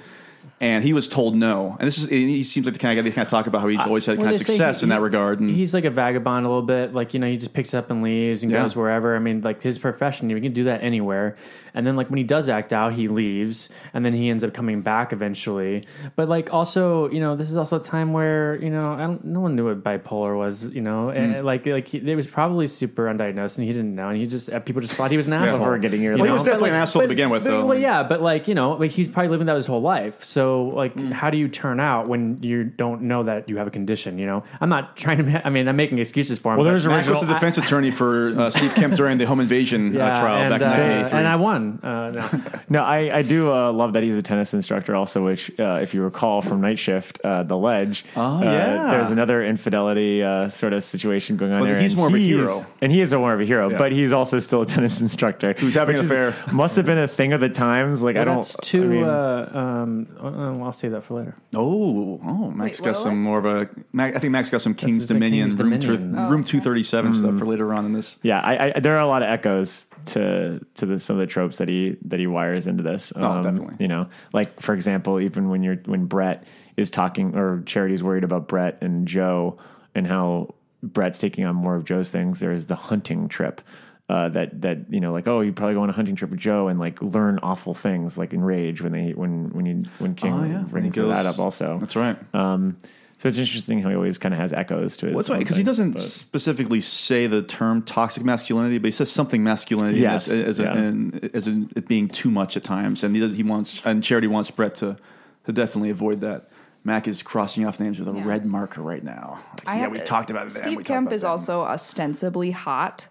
And 0.61 0.83
he 0.83 0.93
was 0.93 1.07
told 1.07 1.37
no, 1.37 1.77
and 1.79 1.87
this 1.87 1.99
is. 1.99 2.05
and 2.05 2.13
He 2.13 2.43
seems 2.43 2.67
like 2.67 2.73
the 2.73 2.81
kind 2.81 2.99
of 2.99 3.05
guy 3.05 3.09
they 3.09 3.15
kind 3.15 3.25
of 3.25 3.31
talk 3.31 3.47
about 3.47 3.61
how 3.61 3.69
he's 3.69 3.79
always 3.81 4.07
had 4.07 4.17
kind 4.19 4.31
of 4.31 4.39
success 4.39 4.81
he- 4.81 4.85
in 4.85 4.89
that 4.89 5.01
regard. 5.01 5.39
And 5.39 5.49
He's 5.51 5.73
like 5.73 5.85
a 5.85 5.91
vagabond 5.91 6.47
a 6.47 6.49
little 6.49 6.63
bit. 6.63 6.93
Like, 6.95 7.15
you 7.15 7.21
know, 7.21 7.29
he 7.29 7.37
just 7.37 7.53
picks 7.55 7.75
up 7.75 7.91
and 7.93 8.03
leaves 8.03 8.43
and 8.43 8.51
Yeah. 8.51 8.63
goes 8.63 8.75
wherever. 8.75 9.15
I 9.15 9.21
mean, 9.21 9.41
like 9.43 9.63
his 9.63 9.79
profession, 9.79 10.31
you 10.31 10.41
can 10.41 10.53
do 10.53 10.65
that 10.65 10.83
anywhere. 10.83 11.37
And 11.75 11.87
then, 11.87 11.95
like, 11.95 12.09
when 12.11 12.17
he 12.17 12.25
does 12.25 12.49
act 12.49 12.73
out, 12.73 12.95
he 12.95 13.07
leaves 13.07 13.69
and 13.95 14.05
then 14.05 14.13
he 14.13 14.31
ends 14.31 14.43
up 14.43 14.53
coming 14.53 14.81
back 14.81 15.13
eventually. 15.13 15.85
But, 16.17 16.29
like, 16.29 16.53
also, 16.53 17.09
you 17.11 17.21
know, 17.21 17.37
this 17.37 17.51
is 17.51 17.57
also 17.57 17.77
a 17.79 17.83
time 17.83 18.13
where, 18.13 18.57
you 18.61 18.71
know, 18.71 18.95
I 18.95 18.99
don't, 19.03 19.25
no 19.25 19.41
one 19.41 19.55
knew 19.55 19.67
what 19.67 19.85
bipolar 19.85 20.37
was, 20.37 20.65
you 20.65 20.81
know, 20.81 21.11
Hmm. 21.11 21.17
and 21.17 21.47
like, 21.47 21.67
like 21.67 21.87
he, 21.87 21.99
it 21.99 22.17
was 22.17 22.27
probably 22.27 22.67
super 22.67 23.05
undiagnosed 23.05 23.59
and 23.59 23.67
he 23.69 23.73
didn't 23.73 23.95
know. 23.95 24.09
And 24.09 24.17
he 24.19 24.27
just, 24.27 24.51
uh, 24.51 24.59
people 24.59 24.83
just 24.83 24.95
thought 24.95 25.13
he 25.13 25.17
was 25.17 25.29
an 25.29 25.35
asshole. 25.35 25.63
for 25.63 25.79
getting 25.79 26.01
here. 26.01 26.17
well, 26.17 26.25
he 26.27 26.33
was 26.33 26.43
definitely 26.43 26.71
But, 26.71 26.75
an 26.75 26.81
like, 26.81 26.83
asshole 26.83 27.03
to 27.03 27.09
begin 27.09 27.31
with, 27.31 27.45
but- 27.45 27.51
though. 27.51 27.67
Well, 27.67 27.79
yeah, 27.79 28.03
but 28.03 28.23
like 28.23 28.49
you 28.49 28.55
know, 28.57 28.73
like 28.73 28.91
he's 28.91 29.07
probably 29.07 29.29
living 29.29 29.47
that 29.47 29.55
his 29.55 29.67
whole 29.67 29.83
life. 29.83 30.25
So 30.25 30.48
like, 30.81 30.95
Mm. 30.97 31.13
how 31.13 31.29
do 31.31 31.37
you 31.39 31.49
turn 31.49 31.79
out 31.81 32.09
when 32.09 32.39
you 32.43 32.65
don't 32.65 33.03
know 33.03 33.23
that 33.25 33.49
you 33.49 33.57
have 33.59 33.67
a 33.67 33.71
condition? 33.71 34.19
You 34.19 34.27
know, 34.27 34.43
I'm 34.61 34.69
not 34.69 34.97
trying 34.97 35.19
to. 35.25 35.47
I 35.47 35.51
mean, 35.51 35.69
I'm 35.69 35.77
making 35.77 35.99
excuses 35.99 36.39
for 36.39 36.53
him. 36.53 36.59
Well, 36.59 36.65
but- 36.67 36.71
there's 36.71 36.87
Max 36.87 37.09
was 37.09 37.21
the 37.21 37.27
original- 37.27 37.35
defense 37.35 37.59
attorney 37.65 37.91
for 37.91 38.29
uh, 38.39 38.51
Steve 38.51 38.75
Kemp 38.75 38.95
during 38.95 39.19
the 39.19 39.27
home 39.27 39.41
invasion 39.41 39.97
uh, 39.97 40.21
trial 40.21 40.37
and, 40.43 40.51
back 40.53 40.61
in 40.63 40.67
uh, 40.69 40.71
1983. 41.11 41.19
and 41.19 41.29
I 41.29 41.37
won. 41.37 41.81
Uh, 41.83 42.11
no. 42.11 42.43
No, 42.71 42.83
I, 42.83 43.19
I 43.19 43.23
do 43.23 43.51
uh, 43.51 43.73
love 43.73 43.95
that 43.95 44.03
he's 44.03 44.15
a 44.15 44.21
tennis 44.21 44.53
instructor 44.53 44.95
also, 44.95 45.25
which, 45.25 45.51
uh, 45.59 45.81
if 45.83 45.95
you 45.95 46.03
recall 46.03 46.43
from 46.43 46.61
Night 46.61 46.79
Shift, 46.79 47.19
uh, 47.25 47.43
The 47.43 47.57
Ledge, 47.57 48.05
Oh, 48.15 48.39
uh, 48.39 48.43
yeah. 48.43 48.91
there's 48.91 49.11
another 49.11 49.43
infidelity 49.43 50.23
uh, 50.23 50.49
sort 50.51 50.75
of 50.75 50.85
situation 50.85 51.39
going 51.39 51.53
on 51.53 51.61
But 51.61 51.67
there. 51.67 51.81
he's 51.81 51.93
and 51.95 51.99
more 51.99 52.09
of 52.09 52.15
a 52.15 52.19
hero. 52.19 52.67
And 52.83 52.93
he 52.93 53.01
is 53.01 53.15
more 53.15 53.33
of 53.33 53.41
a 53.41 53.45
hero, 53.47 53.71
Yeah. 53.71 53.79
but 53.79 53.93
he's 53.93 54.13
also 54.13 54.39
still 54.39 54.61
a 54.61 54.67
tennis 54.67 55.01
instructor. 55.01 55.55
Who's 55.57 55.75
having 55.77 55.95
which 55.95 56.01
an 56.01 56.05
is- 56.05 56.11
affair. 56.11 56.35
Must 56.53 56.77
have 56.77 56.85
been 56.85 56.99
a 56.99 57.09
thing 57.09 57.33
of 57.33 57.41
the 57.41 57.49
times. 57.49 58.03
Like, 58.03 58.17
I 58.19 58.25
don't. 58.25 58.37
that's 58.37 58.55
too. 58.61 58.83
I 58.83 58.87
mean, 58.87 59.05
uh, 59.05 59.51
um, 59.55 60.07
uh, 60.39 60.65
I'll 60.65 60.73
save 60.73 60.93
that 60.93 61.03
for 61.03 61.15
later. 61.19 61.37
oh, 61.57 62.21
oh, 62.25 62.51
Max 62.53 62.81
Wait, 62.81 62.85
got 62.87 62.91
what, 62.97 63.03
some 63.03 63.23
more 63.23 63.39
of 63.39 63.45
a. 63.45 63.69
Mac, 63.93 64.15
I 64.17 64.19
think 64.19 64.31
Max 64.33 64.51
got 64.51 64.61
some 64.61 64.75
King's 64.75 64.99
just 64.99 65.11
a 65.11 65.15
Dominion, 65.15 65.49
King's 65.49 65.61
room, 65.61 65.71
Dominion. 65.81 66.13
two- 66.13 66.19
Oh, 66.19 66.29
room 66.31 66.41
okay. 66.43 66.51
two 66.51 66.61
thirty 66.61 66.83
seven 66.83 67.13
Mm. 67.13 67.17
stuff 67.17 67.39
for 67.39 67.45
later 67.47 67.75
on 67.75 67.85
in 67.85 67.93
this. 67.93 68.19
yeah, 68.23 68.41
I, 68.41 68.73
I, 68.77 68.81
there 68.81 68.97
are 68.97 69.01
a 69.01 69.07
lot 69.07 69.23
of 69.23 69.29
echoes 69.29 69.87
to 70.07 70.65
to 70.77 70.87
the, 70.87 70.99
some 71.01 71.17
of 71.17 71.21
the 71.21 71.27
tropes 71.27 71.59
that 71.59 71.69
he 71.69 71.97
that 72.07 72.21
he 72.21 72.27
wires 72.27 72.67
into 72.67 72.83
this. 72.83 73.13
Um, 73.17 73.23
Oh, 73.25 73.43
definitely. 73.43 73.75
You 73.81 73.89
know, 73.89 74.09
like 74.33 74.61
for 74.61 74.75
example, 74.75 75.21
even 75.21 75.49
when 75.49 75.63
you're 75.63 75.77
when 75.87 76.07
Brett 76.07 76.45
is 76.77 76.91
talking 76.91 77.35
or 77.37 77.63
Charity's 77.67 78.03
worried 78.03 78.25
about 78.25 78.47
Brett 78.49 78.79
and 78.81 79.07
Joe 79.09 79.59
and 79.95 80.07
how 80.07 80.55
Brett's 80.83 81.19
taking 81.19 81.45
on 81.45 81.57
more 81.57 81.75
of 81.75 81.85
Joe's 81.85 82.11
things. 82.11 82.39
There's 82.39 82.67
the 82.67 82.77
hunting 82.77 83.29
trip. 83.29 83.61
Uh, 84.09 84.31
that 84.31 84.63
that 84.63 84.79
you 84.89 85.01
know, 85.01 85.13
like 85.13 85.29
oh, 85.29 85.43
you 85.43 85.53
probably 85.53 85.75
go 85.75 85.83
on 85.83 85.91
a 85.91 85.93
hunting 85.93 86.17
trip 86.17 86.31
with 86.31 86.41
Joe 86.41 86.69
and 86.69 86.79
like 86.81 87.03
learn 87.03 87.39
awful 87.43 87.75
things, 87.75 88.17
like 88.17 88.33
in 88.33 88.43
Rage 88.43 88.81
when 88.81 88.93
they 88.93 89.11
when 89.13 89.51
when 89.51 89.67
you 89.67 89.83
when 89.99 90.15
King 90.15 90.33
Oh, 90.33 90.45
yeah. 90.45 90.53
When 90.63 90.65
he 90.83 90.89
brings 90.91 90.97
goes- 90.97 91.11
that 91.15 91.27
up 91.27 91.39
also. 91.39 91.77
That's 91.79 91.95
right. 91.95 92.17
Um, 92.35 92.79
so 93.19 93.29
it's 93.29 93.37
interesting 93.37 93.83
how 93.83 93.91
he 93.91 93.97
always 93.97 94.17
kind 94.17 94.33
of 94.33 94.41
has 94.41 94.53
echoes 94.55 94.97
to 94.99 95.07
it. 95.09 95.11
Well, 95.11 95.19
that's 95.19 95.29
right 95.29 95.39
because 95.41 95.57
he 95.57 95.63
doesn't 95.63 95.93
but- 95.93 96.01
specifically 96.01 96.81
say 96.81 97.27
the 97.27 97.43
term 97.43 97.83
toxic 97.83 98.25
masculinity, 98.25 98.79
but 98.79 98.87
he 98.87 98.93
says 98.93 99.11
something 99.11 99.43
masculinity 99.45 99.99
Yes, 100.01 100.29
as, 100.31 100.39
as, 100.39 100.61
a, 100.61 100.69
and, 100.71 101.31
as 101.35 101.47
in 101.47 101.71
it 101.77 101.87
being 101.87 102.09
too 102.09 102.31
much 102.31 102.57
at 102.57 102.65
times, 102.65 103.05
and 103.05 103.15
he 103.15 103.21
does, 103.21 103.33
he 103.33 103.43
wants 103.43 103.83
and 103.85 104.03
Charity 104.03 104.29
wants 104.29 104.51
Brett 104.51 104.77
to 104.77 104.97
to 105.45 105.53
definitely 105.53 105.91
avoid 105.91 106.23
that. 106.23 106.49
Mac 106.85 107.07
is 107.09 107.23
crossing 107.23 107.67
off 107.67 107.79
names 107.79 107.99
with 107.99 108.09
a 108.09 108.13
Yeah. 108.13 108.25
red 108.25 108.47
marker 108.47 108.81
right 108.81 109.05
now. 109.05 109.41
Like, 109.67 109.69
I 109.69 109.81
yeah, 109.81 109.89
we 109.89 109.99
talked 109.99 110.31
about 110.31 110.47
it. 110.47 110.55
then, 110.55 110.63
Steve 110.63 110.77
we 110.79 110.85
Kemp 110.85 111.09
about 111.09 111.15
is 111.17 111.23
that. 111.23 111.29
also 111.29 111.61
ostensibly 111.61 112.53
hot, 112.53 113.09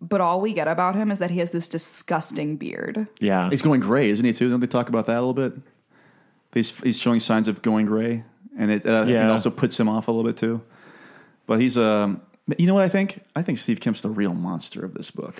but 0.00 0.20
all 0.20 0.40
we 0.40 0.52
get 0.54 0.66
about 0.68 0.94
him 0.94 1.10
is 1.10 1.18
that 1.18 1.30
he 1.30 1.38
has 1.40 1.50
this 1.50 1.68
disgusting 1.68 2.56
beard. 2.56 3.06
yeah, 3.20 3.50
He's 3.50 3.62
going 3.62 3.80
gray, 3.80 4.10
isn't 4.10 4.24
he? 4.24 4.32
Too? 4.32 4.48
Don't 4.50 4.60
they 4.60 4.66
talk 4.66 4.88
about 4.88 5.06
that 5.06 5.16
a 5.16 5.20
little 5.22 5.34
bit? 5.34 5.52
He's 6.54 6.78
he's 6.80 6.98
showing 6.98 7.20
signs 7.20 7.46
of 7.48 7.62
going 7.62 7.86
gray 7.86 8.24
and 8.58 8.70
it, 8.70 8.84
uh, 8.86 9.04
Yeah. 9.06 9.26
it 9.26 9.30
also 9.30 9.50
puts 9.50 9.78
him 9.78 9.88
off 9.88 10.08
a 10.08 10.10
little 10.12 10.28
bit 10.28 10.36
too. 10.36 10.62
But 11.46 11.60
he's 11.60 11.76
um, 11.78 12.20
you 12.58 12.66
know 12.66 12.74
what 12.74 12.84
I 12.84 12.88
think? 12.88 13.22
I 13.36 13.42
think 13.42 13.58
Steve 13.58 13.80
Kemp's 13.80 14.00
the 14.00 14.08
real 14.10 14.34
monster 14.34 14.84
of 14.84 14.94
this 14.94 15.10
book. 15.10 15.34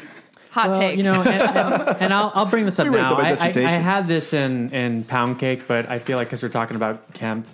Hot 0.50 0.70
Well, 0.70 0.80
take. 0.80 0.96
you 0.96 1.04
know, 1.04 1.14
and, 1.22 1.28
and, 1.28 1.96
and 2.02 2.12
I'll, 2.12 2.32
I'll 2.34 2.46
bring 2.46 2.64
this 2.64 2.78
up 2.80 2.88
We 2.88 2.96
now. 2.96 3.14
I, 3.14 3.34
I, 3.34 3.52
I 3.56 3.70
had 3.70 4.08
this 4.08 4.32
in, 4.32 4.70
in 4.72 5.04
Pound 5.04 5.38
Cake, 5.38 5.68
but 5.68 5.88
I 5.88 6.00
feel 6.00 6.16
like 6.16 6.26
because 6.26 6.42
we're 6.42 6.48
talking 6.48 6.74
about 6.76 7.12
Kemp 7.14 7.46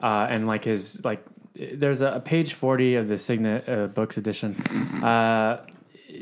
uh, 0.00 0.28
and 0.30 0.46
like 0.46 0.62
his 0.64 1.04
like, 1.04 1.24
there's 1.56 2.00
a, 2.00 2.12
a 2.12 2.20
page 2.20 2.54
forty 2.54 2.94
of 2.94 3.08
the 3.08 3.18
Signet 3.18 3.68
uh, 3.68 3.86
Books 3.88 4.16
edition. 4.18 4.54
Uh, 5.02 5.64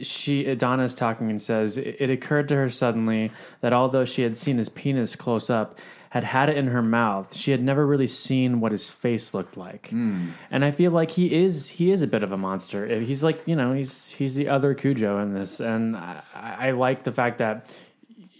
she 0.02 0.54
Donna 0.54 0.84
is 0.84 0.94
talking 0.94 1.30
and 1.30 1.40
says 1.40 1.76
it, 1.76 2.10
occurred 2.10 2.48
to 2.48 2.56
her 2.56 2.70
suddenly 2.70 3.30
that 3.60 3.72
although 3.72 4.04
she 4.04 4.22
had 4.22 4.36
seen 4.36 4.58
his 4.58 4.68
penis 4.68 5.16
close 5.16 5.50
up, 5.50 5.78
had 6.10 6.24
had 6.24 6.48
it 6.48 6.56
in 6.56 6.68
her 6.68 6.82
mouth, 6.82 7.34
she 7.34 7.50
had 7.50 7.62
never 7.62 7.86
really 7.86 8.06
seen 8.06 8.60
what 8.60 8.72
his 8.72 8.88
face 8.88 9.34
looked 9.34 9.56
like. 9.56 9.88
Hmm. 9.88 10.30
And 10.50 10.64
I 10.64 10.70
feel 10.70 10.90
like 10.90 11.10
he 11.10 11.34
is 11.34 11.68
he 11.68 11.90
is 11.90 12.02
a 12.02 12.06
bit 12.06 12.22
of 12.22 12.32
a 12.32 12.36
monster. 12.36 12.86
He's 13.00 13.22
like 13.22 13.42
you 13.46 13.56
know 13.56 13.72
he's 13.72 14.10
he's 14.10 14.34
the 14.34 14.48
other 14.48 14.74
Cujo 14.74 15.18
in 15.20 15.34
this, 15.34 15.60
and 15.60 15.96
I, 15.96 16.22
I 16.34 16.70
like 16.72 17.02
the 17.02 17.12
fact 17.12 17.38
that 17.38 17.68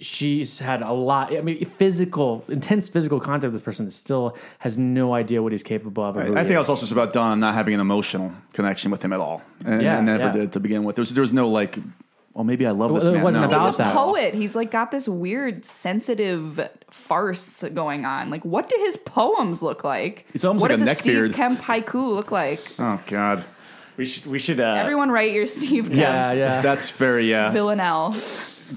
she's 0.00 0.58
had 0.58 0.82
a 0.82 0.92
lot. 0.92 1.34
I 1.36 1.40
mean, 1.40 1.64
physical, 1.64 2.44
intense 2.48 2.88
physical 2.88 3.18
contact 3.20 3.52
with 3.52 3.60
this 3.60 3.64
person 3.64 3.88
still 3.90 4.36
has 4.58 4.76
no 4.78 5.14
idea 5.14 5.42
what 5.42 5.52
he's 5.52 5.62
capable 5.62 6.04
of. 6.04 6.16
or 6.16 6.22
who 6.24 6.34
I 6.36 6.40
he 6.40 6.44
think 6.44 6.50
it 6.50 6.52
is. 6.52 6.58
was 6.58 6.68
also 6.70 6.80
just 6.82 6.92
about 6.92 7.12
Donna 7.12 7.36
not 7.36 7.54
having 7.54 7.74
an 7.74 7.80
emotional 7.80 8.32
connection 8.52 8.90
with 8.90 9.02
him 9.02 9.12
at 9.12 9.20
all, 9.20 9.42
and, 9.64 9.82
Yeah, 9.82 9.96
and 9.98 10.06
never 10.06 10.24
yeah. 10.26 10.32
did 10.32 10.52
to 10.52 10.60
begin 10.60 10.84
with. 10.84 10.96
There 10.96 11.02
was, 11.02 11.14
there 11.14 11.22
was 11.22 11.32
no 11.32 11.48
like, 11.48 11.78
well, 12.34 12.44
maybe 12.44 12.66
I 12.66 12.72
love 12.72 12.94
this 12.94 13.04
It 13.04 13.12
man. 13.12 13.22
wasn't 13.22 13.42
No. 13.44 13.48
about 13.56 13.66
He's 13.66 13.74
a 13.76 13.78
that. 13.78 13.94
poet. 13.94 14.34
He's 14.34 14.54
like 14.54 14.70
got 14.70 14.90
this 14.90 15.08
weird, 15.08 15.64
sensitive 15.64 16.68
farce 16.90 17.64
going 17.72 18.04
on. 18.04 18.28
Like, 18.28 18.44
what 18.44 18.68
do 18.68 18.76
his 18.78 18.96
poems 18.98 19.62
look 19.62 19.84
like? 19.84 20.26
It's 20.34 20.44
almost 20.44 20.60
what 20.62 20.70
like 20.70 20.80
a 20.80 20.84
does 20.84 20.98
neckbeard. 21.00 21.24
Steve 21.26 21.34
Kemp 21.34 21.60
haiku 21.62 22.14
look 22.14 22.30
like? 22.30 22.60
Oh 22.78 23.00
God, 23.06 23.44
We 23.96 24.04
should 24.04 24.26
we 24.26 24.38
should 24.38 24.60
uh, 24.60 24.74
Everyone 24.74 25.10
write 25.10 25.32
your 25.32 25.46
Steve 25.46 25.84
Kemp 25.84 25.94
Yeah, 25.96 26.32
yeah. 26.34 26.60
that's 26.60 26.90
very 26.90 27.30
yeah. 27.30 27.50
villanelle. 27.50 28.14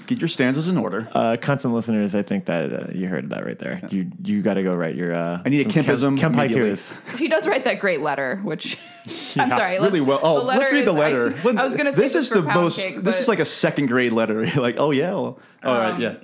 Get 0.07 0.20
your 0.20 0.28
stanzas 0.28 0.68
in 0.68 0.78
order. 0.78 1.07
uh, 1.14 1.38
constant 1.41 1.74
listeners. 1.74 2.16
I 2.16 2.22
think 2.24 2.45
that 2.45 2.74
uh, 2.74 2.88
you 2.94 3.07
heard 3.07 3.30
that 3.32 3.45
right 3.45 3.57
there. 3.57 3.82
You 3.90 4.11
you 4.24 4.41
got 4.41 4.56
to 4.56 4.64
go 4.64 4.76
write 4.76 4.95
your. 4.95 5.14
Uh, 5.14 5.41
I 5.45 5.49
need 5.49 5.66
a 5.66 5.70
Kempism 5.70 6.18
Kemp, 6.18 6.36
Kemp 6.36 6.52
haikus. 6.52 7.18
He 7.18 7.28
does 7.28 7.48
write 7.48 7.64
that 7.66 7.80
great 7.80 8.02
letter, 8.02 8.38
which 8.44 8.78
I'm 9.38 9.49
sorry. 9.49 9.74
really 9.80 9.99
let's- 9.99 10.06
well. 10.07 10.20
Oh, 10.22 10.44
let's 10.44 10.60
letter 10.60 10.74
read 10.76 10.86
the 10.88 10.91
is- 10.91 10.98
I- 10.98 10.99
letter. 10.99 11.36
I, 11.60 11.64
was 11.64 11.76
going 11.76 11.86
to 11.88 11.94
say 11.94 12.02
this 12.03 12.14
this 12.14 12.26
is 12.26 12.30
for 12.30 12.41
the 12.41 12.48
pound 12.48 12.61
most. 12.64 12.80
cake, 12.80 12.98
this 13.02 13.20
is 13.20 13.28
like 13.28 13.40
a 13.40 13.45
second 13.45 13.88
grade 13.88 14.11
letter. 14.14 14.45
Like, 14.60 14.76
oh 14.78 14.91
yeah, 14.91 15.11
well, 15.11 15.40
all 15.64 15.78
right, 15.78 15.94
Um, 15.94 16.02
yeah. 16.02 16.16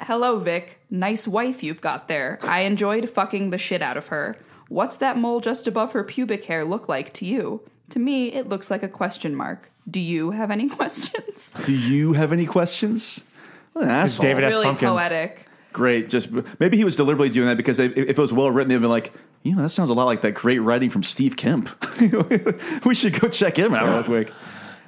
Hello, 0.00 0.38
Vic. 0.38 0.80
Nice 0.90 1.26
wife 1.26 1.62
you've 1.62 1.80
got 1.80 2.06
there. 2.08 2.38
I 2.42 2.60
enjoyed 2.60 3.08
fucking 3.10 3.50
the 3.50 3.58
shit 3.58 3.82
out 3.82 3.96
of 3.96 4.08
her. 4.08 4.36
What's 4.68 4.96
that 4.98 5.16
mole 5.16 5.40
just 5.40 5.66
above 5.66 5.92
her 5.92 6.04
pubic 6.04 6.44
hair 6.44 6.64
look 6.64 6.88
like 6.88 7.12
to 7.14 7.24
you? 7.26 7.62
To 7.90 7.98
me, 7.98 8.32
it 8.32 8.48
looks 8.48 8.70
like 8.70 8.82
a 8.82 8.88
question 8.88 9.34
mark. 9.34 9.70
Do 9.90 10.00
you 10.00 10.32
have 10.32 10.50
any 10.50 10.68
questions? 10.80 11.50
Do 11.64 11.72
you 11.72 12.12
have 12.14 12.32
any 12.32 12.46
questions? 12.46 13.24
What 13.72 13.84
an 13.84 13.90
asshole. 13.90 14.22
David 14.22 14.44
S. 14.44 14.54
really 14.54 14.66
Pumpkins. 14.66 14.90
poetic. 14.90 15.46
Great. 15.72 16.08
Just 16.08 16.30
maybe 16.58 16.76
he 16.76 16.84
was 16.84 16.96
deliberately 16.96 17.32
doing 17.32 17.46
that 17.48 17.56
because 17.56 17.76
they, 17.76 17.86
if 17.86 18.10
it 18.10 18.18
was 18.18 18.32
well 18.32 18.50
written, 18.50 18.68
they'd 18.68 18.78
be 18.78 18.86
like, 18.86 19.12
you 19.42 19.54
know, 19.54 19.62
that 19.62 19.70
sounds 19.70 19.90
a 19.90 19.94
lot 19.94 20.04
like 20.04 20.22
that 20.22 20.32
great 20.32 20.58
writing 20.58 20.90
from 20.90 21.02
Steve 21.02 21.36
Kemp. 21.36 21.70
we 22.84 22.94
should 22.94 23.18
go 23.20 23.28
check 23.28 23.56
him 23.58 23.74
out 23.74 23.88
real 23.94 24.04
quick. 24.04 24.32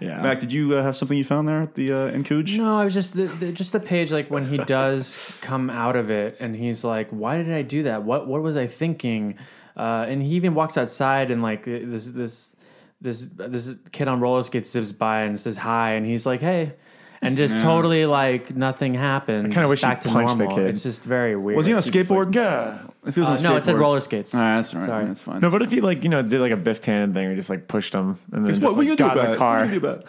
Yeah. 0.00 0.22
Mac, 0.22 0.40
did 0.40 0.50
you 0.52 0.76
uh, 0.76 0.82
have 0.82 0.96
something 0.96 1.16
you 1.16 1.24
found 1.24 1.46
there 1.46 1.60
at 1.60 1.74
the 1.74 1.92
uh, 1.92 2.06
in 2.06 2.24
Cooge? 2.24 2.56
No, 2.56 2.78
I 2.78 2.84
was 2.84 2.94
just 2.94 3.12
the, 3.12 3.24
the 3.26 3.52
just 3.52 3.72
the 3.72 3.80
page 3.80 4.10
like 4.10 4.30
when 4.30 4.46
he 4.46 4.56
does 4.56 5.38
come 5.42 5.68
out 5.68 5.94
of 5.94 6.10
it 6.10 6.38
and 6.40 6.56
he's 6.56 6.82
like, 6.84 7.10
"Why 7.10 7.36
did 7.36 7.52
I 7.52 7.60
do 7.62 7.82
that? 7.82 8.02
What 8.02 8.26
what 8.26 8.42
was 8.42 8.56
I 8.56 8.66
thinking?" 8.66 9.38
Uh, 9.76 10.06
and 10.08 10.22
he 10.22 10.30
even 10.30 10.54
walks 10.54 10.78
outside 10.78 11.30
and 11.30 11.42
like 11.42 11.64
this 11.64 12.06
this 12.08 12.56
this 13.00 13.22
this 13.36 13.72
kid 13.92 14.08
on 14.08 14.20
roller 14.20 14.42
skates 14.42 14.70
zips 14.70 14.92
by 14.92 15.22
and 15.22 15.38
says 15.40 15.56
hi 15.56 15.92
and 15.92 16.04
he's 16.06 16.26
like, 16.26 16.40
"Hey." 16.40 16.74
And 17.22 17.36
just 17.36 17.60
totally 17.60 18.06
like 18.06 18.56
nothing 18.56 18.94
happened. 18.94 19.48
I 19.48 19.50
kinda 19.50 19.68
wish 19.68 19.82
back 19.82 20.02
he 20.02 20.08
to 20.08 20.14
punched 20.14 20.38
the 20.38 20.44
normal. 20.44 20.56
kid. 20.56 20.66
It's 20.68 20.82
just 20.82 21.04
very 21.04 21.36
weird. 21.36 21.54
Was 21.58 21.66
he 21.66 21.72
on 21.74 21.78
a 21.80 21.82
skateboard? 21.82 22.34
Yeah. 22.34 22.78
If 23.04 23.14
he 23.14 23.20
was 23.20 23.28
Uh, 23.28 23.32
on 23.32 23.38
a 23.38 23.42
no, 23.42 23.56
it 23.56 23.62
said 23.62 23.74
skateboard- 23.74 23.78
roller 23.80 24.00
skates. 24.00 24.34
All 24.34 24.40
right, 24.40 24.56
that's 24.56 24.72
all 24.74 24.80
right. 24.80 24.86
Sorry. 24.88 25.04
That's 25.04 25.20
fine. 25.22 25.40
No, 25.40 25.50
what 25.50 25.60
if 25.60 25.70
he 25.70 25.82
like 25.82 26.02
you 26.02 26.08
know 26.08 26.22
did 26.22 26.40
like 26.40 26.50
a 26.52 26.56
Biff 26.56 26.80
Tannen 26.80 27.12
thing 27.12 27.26
or 27.26 27.34
just 27.36 27.50
like 27.50 27.68
pushed 27.68 27.92
him 27.94 28.16
and 28.32 28.42
then 28.42 28.50
just 28.50 28.62
what? 28.62 28.74
What 28.74 28.86
you 28.86 28.92
like, 28.92 28.98
gonna 29.00 29.10
do 29.14 29.16
got 29.16 29.18
in 29.18 29.18
about 29.18 29.26
the 29.32 29.34
it? 29.34 29.38
car? 29.38 29.58
What 29.66 29.74
you 29.74 29.80
gonna 29.80 29.94
do 29.96 30.00
about 30.00 30.06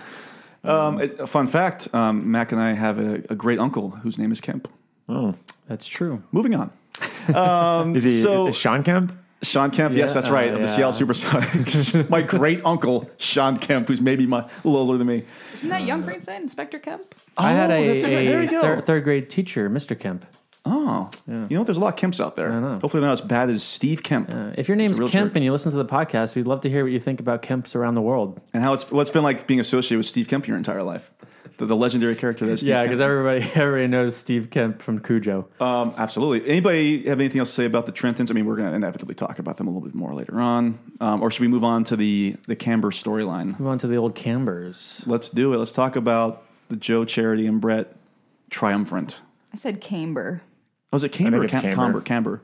it? 0.64 0.70
Um, 0.70 1.02
it- 1.02 1.20
a 1.20 1.28
fun 1.28 1.48
fact: 1.48 1.94
um, 1.94 2.32
Mac 2.32 2.54
and 2.54 2.62
I 2.62 2.72
have 2.76 2.98
a, 2.98 3.16
a 3.30 3.36
great 3.36 3.60
uncle 3.60 3.90
whose 3.90 4.18
name 4.18 4.32
is 4.32 4.40
Kemp. 4.40 4.70
Oh, 5.10 5.34
That's 5.68 5.88
true. 5.88 6.24
Moving 6.32 6.56
on. 6.56 6.72
is 7.94 8.04
he 8.06 8.22
So- 8.22 8.48
is 8.48 8.56
Shawn 8.56 8.84
Kemp? 8.84 9.12
Shawn 9.44 9.72
Kemp, 9.72 9.96
yes, 9.96 10.14
that's 10.14 10.30
right, 10.30 10.50
uh, 10.50 10.54
of 10.54 10.60
the 10.62 10.68
yeah. 10.68 10.92
Seattle 10.92 11.08
Supersonics. 11.08 12.10
My 12.10 12.22
great 12.22 12.64
uncle, 12.66 13.10
Shawn 13.18 13.58
Kemp, 13.58 13.88
who's 13.88 14.00
maybe 14.02 14.28
my, 14.28 14.40
a 14.42 14.46
little 14.64 14.78
older 14.78 14.98
than 15.00 15.08
me. 15.08 15.24
Isn't 15.54 15.70
that 15.70 15.84
Young 15.84 16.04
Frankenstein, 16.04 16.44
Inspector 16.44 16.78
Kemp? 16.80 17.16
I 17.38 17.52
had 17.54 17.72
Oh, 17.72 17.74
a, 17.74 17.90
right. 17.92 18.06
A 18.06 18.52
you 18.52 18.62
thir- 18.62 18.82
third 18.82 19.04
grade 19.04 19.30
teacher, 19.30 19.70
Mr. 19.70 19.98
Kemp. 20.00 20.26
Oh, 20.64 21.10
you 21.28 21.48
know, 21.58 21.64
there's 21.64 21.78
a 21.78 21.82
lot 21.82 21.96
of 21.96 22.00
Kemps 22.00 22.24
out 22.24 22.36
there. 22.36 22.50
know. 22.52 22.78
Hopefully, 22.80 23.02
not 23.02 23.14
as 23.14 23.22
bad 23.22 23.50
as 23.50 23.64
Steve 23.64 24.04
Kemp. 24.04 24.32
Uh, 24.32 24.52
if 24.60 24.68
your 24.68 24.76
name's 24.78 25.00
real 25.00 25.10
Kemp 25.10 25.32
jerk. 25.32 25.38
and 25.38 25.44
you 25.44 25.52
listen 25.52 25.72
to 25.72 25.78
the 25.78 25.86
podcast, 25.86 26.36
we'd 26.36 26.46
love 26.46 26.62
to 26.62 26.70
hear 26.70 26.84
what 26.84 26.92
you 26.92 27.00
think 27.00 27.20
about 27.20 27.42
Kemps 27.42 27.74
around 27.76 27.96
the 27.96 28.02
world. 28.02 28.40
and 28.54 28.62
how 28.62 28.74
it's 28.74 28.92
what's 28.92 29.10
been 29.10 29.24
like 29.24 29.48
being 29.48 29.60
associated 29.60 29.98
with 29.98 30.06
Steve 30.06 30.28
Kemp 30.28 30.48
your 30.48 30.58
entire 30.58 30.84
life. 30.84 31.10
The, 31.62 31.68
the 31.68 31.76
legendary 31.76 32.16
character 32.16 32.48
that 32.48 32.54
is 32.54 32.60
Steve 32.62 32.70
Yeah, 32.70 32.82
because 32.82 33.00
everybody 33.00 33.42
everybody 33.56 33.86
knows 33.86 34.16
Steve 34.16 34.50
Kemp 34.50 34.82
from 34.82 34.98
Cujo. 35.00 35.48
Um, 35.60 35.94
absolutely. 35.96 36.50
Anybody 36.50 37.04
have 37.04 37.20
anything 37.20 37.38
else 37.38 37.50
to 37.50 37.56
say 37.56 37.66
about 37.66 37.86
the 37.86 37.92
Trentons? 37.92 38.32
I 38.32 38.34
mean, 38.34 38.48
we're 38.48 38.56
going 38.56 38.72
to 38.72 38.76
inevitably 38.76 39.14
talk 39.14 39.38
about 39.38 39.58
them 39.58 39.68
a 39.68 39.70
little 39.70 39.88
bit 39.88 39.94
more 39.94 40.16
later 40.16 40.42
on. 40.42 40.80
Um, 41.00 41.22
or 41.22 41.30
should 41.30 41.42
we 41.42 41.48
move 41.48 41.64
on 41.64 41.84
to 41.84 41.96
the 41.96 42.36
the 42.48 42.56
Camber 42.56 42.90
storyline? 42.90 43.60
Move 43.60 43.68
on 43.68 43.78
to 43.78 43.86
the 43.88 43.96
old 43.98 44.16
Cambers. 44.16 45.04
Let's 45.06 45.30
do 45.30 45.54
it. 45.54 45.58
Let's 45.58 45.72
talk 45.72 45.96
about 45.96 46.44
the 46.70 46.78
Joe, 46.78 47.06
Charity, 47.06 47.46
and 47.46 47.62
Brett 47.62 47.96
triumphant. 48.50 49.20
I 49.54 49.58
said 49.58 49.82
Camber. 49.82 50.42
Oh, 50.92 50.96
is 50.96 51.04
it 51.04 51.10
Camber? 51.12 51.42
or 51.42 51.44
it's 51.44 51.54
Cam- 51.54 51.62
Camber. 51.62 51.76
Camber. 51.76 52.02
Camber. 52.02 52.42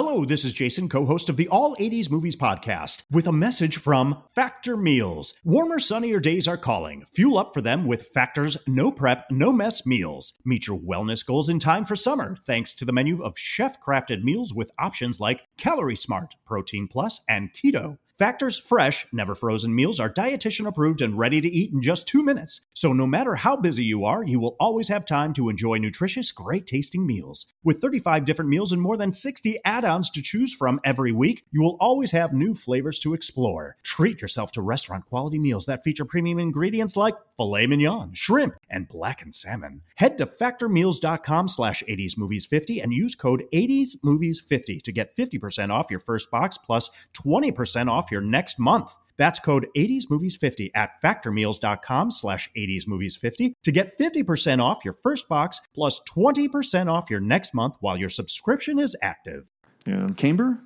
Hello, 0.00 0.24
this 0.24 0.44
is 0.44 0.52
Jason, 0.52 0.88
co 0.88 1.04
host 1.04 1.28
of 1.28 1.36
the 1.36 1.48
All 1.48 1.74
80s 1.74 2.08
Movies 2.08 2.36
Podcast, 2.36 3.02
with 3.10 3.26
a 3.26 3.32
message 3.32 3.78
from 3.78 4.22
Factor 4.32 4.76
Meals. 4.76 5.34
Warmer, 5.42 5.80
sunnier 5.80 6.20
days 6.20 6.46
are 6.46 6.56
calling. 6.56 7.02
Fuel 7.14 7.36
up 7.36 7.52
for 7.52 7.60
them 7.60 7.84
with 7.84 8.06
Factor's 8.06 8.56
no 8.68 8.92
prep, 8.92 9.26
no 9.28 9.52
mess 9.52 9.84
meals. 9.88 10.34
Meet 10.44 10.68
your 10.68 10.78
wellness 10.78 11.26
goals 11.26 11.48
in 11.48 11.58
time 11.58 11.84
for 11.84 11.96
summer, 11.96 12.36
thanks 12.36 12.74
to 12.74 12.84
the 12.84 12.92
menu 12.92 13.24
of 13.24 13.36
chef 13.36 13.82
crafted 13.82 14.22
meals 14.22 14.54
with 14.54 14.70
options 14.78 15.18
like 15.18 15.42
Calorie 15.56 15.96
Smart, 15.96 16.36
Protein 16.46 16.86
Plus, 16.86 17.24
and 17.28 17.52
Keto. 17.52 17.98
Factor's 18.18 18.58
fresh, 18.58 19.06
never 19.12 19.36
frozen 19.36 19.72
meals 19.72 20.00
are 20.00 20.12
dietitian 20.12 20.66
approved 20.66 21.00
and 21.00 21.16
ready 21.16 21.40
to 21.40 21.48
eat 21.48 21.72
in 21.72 21.80
just 21.80 22.08
two 22.08 22.24
minutes. 22.24 22.66
So 22.74 22.92
no 22.92 23.06
matter 23.06 23.36
how 23.36 23.56
busy 23.56 23.84
you 23.84 24.04
are, 24.04 24.24
you 24.24 24.40
will 24.40 24.56
always 24.58 24.88
have 24.88 25.04
time 25.04 25.32
to 25.34 25.48
enjoy 25.48 25.76
nutritious, 25.76 26.32
great 26.32 26.66
tasting 26.66 27.06
meals. 27.06 27.46
With 27.62 27.80
35 27.80 28.24
different 28.24 28.48
meals 28.48 28.72
and 28.72 28.82
more 28.82 28.96
than 28.96 29.12
60 29.12 29.60
add 29.64 29.84
ons 29.84 30.10
to 30.10 30.20
choose 30.20 30.52
from 30.52 30.80
every 30.82 31.12
week, 31.12 31.44
you 31.52 31.62
will 31.62 31.76
always 31.78 32.10
have 32.10 32.32
new 32.32 32.54
flavors 32.54 32.98
to 33.00 33.14
explore. 33.14 33.76
Treat 33.84 34.20
yourself 34.20 34.50
to 34.52 34.62
restaurant 34.62 35.04
quality 35.04 35.38
meals 35.38 35.66
that 35.66 35.84
feature 35.84 36.04
premium 36.04 36.40
ingredients 36.40 36.96
like 36.96 37.14
filet 37.36 37.68
mignon, 37.68 38.14
shrimp, 38.14 38.56
and 38.68 38.88
blackened 38.88 39.32
salmon. 39.32 39.82
Head 39.94 40.18
to 40.18 40.26
factormeals.com 40.26 41.46
slash 41.46 41.84
80smovies50 41.88 42.82
and 42.82 42.92
use 42.92 43.14
code 43.14 43.44
80smovies50 43.54 44.82
to 44.82 44.92
get 44.92 45.16
50% 45.16 45.70
off 45.70 45.88
your 45.88 46.00
first 46.00 46.32
box 46.32 46.58
plus 46.58 46.90
20% 47.14 47.88
off 47.88 48.07
your 48.10 48.20
next 48.20 48.58
month. 48.58 48.90
That's 49.16 49.40
code 49.40 49.66
80smovies50 49.76 50.70
at 50.74 50.90
factormeals.com 51.02 52.10
slash 52.12 52.50
80smovies50 52.56 53.54
to 53.64 53.72
get 53.72 53.90
50% 53.98 54.62
off 54.62 54.84
your 54.84 54.94
first 55.02 55.28
box 55.28 55.60
plus 55.74 56.00
20% 56.08 56.90
off 56.90 57.10
your 57.10 57.20
next 57.20 57.52
month 57.52 57.74
while 57.80 57.96
your 57.98 58.10
subscription 58.10 58.78
is 58.78 58.96
active. 59.02 59.50
Yeah. 59.86 60.06
Camber? 60.16 60.60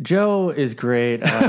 Joe 0.00 0.50
is 0.50 0.74
great. 0.74 1.20
Uh, 1.22 1.40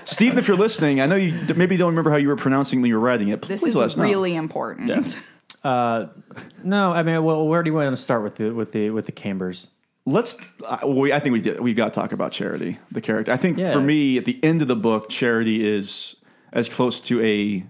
Steve, 0.04 0.38
if 0.38 0.48
you're 0.48 0.56
listening, 0.56 1.00
I 1.00 1.06
know 1.06 1.14
you 1.16 1.54
maybe 1.54 1.76
don't 1.76 1.90
remember 1.90 2.10
how 2.10 2.16
you 2.16 2.28
were 2.28 2.36
pronouncing 2.36 2.80
when 2.80 2.88
you 2.88 2.94
were 2.96 3.04
writing 3.04 3.28
it. 3.28 3.42
This 3.42 3.60
Please 3.60 3.76
let 3.76 3.84
us 3.84 3.92
is 3.92 3.98
know. 3.98 4.04
really 4.04 4.34
important. 4.34 4.88
no, 6.64 6.92
I 6.92 7.02
mean, 7.02 7.22
well, 7.22 7.46
where 7.46 7.62
do 7.62 7.70
you 7.70 7.74
want 7.76 7.94
to 7.94 8.02
start 8.02 8.22
with 8.22 8.36
the 8.36 8.50
with 8.52 8.72
the 8.72 8.90
with 8.90 9.06
the 9.06 9.12
Cambers? 9.12 9.68
Let's. 10.08 10.38
Uh, 10.64 10.78
we, 10.86 11.12
I 11.12 11.18
think 11.18 11.32
we 11.32 11.40
did. 11.40 11.60
We 11.60 11.74
got 11.74 11.92
to 11.92 12.00
talk 12.00 12.12
about 12.12 12.30
Charity, 12.32 12.78
the 12.92 13.00
character. 13.00 13.32
I 13.32 13.36
think 13.36 13.58
Yeah. 13.58 13.72
for 13.72 13.80
me, 13.80 14.16
at 14.18 14.24
the 14.24 14.38
end 14.42 14.62
of 14.62 14.68
the 14.68 14.76
book, 14.76 15.08
Charity 15.08 15.66
is 15.66 16.16
as 16.52 16.68
close 16.68 17.00
to 17.02 17.20
a 17.24 17.66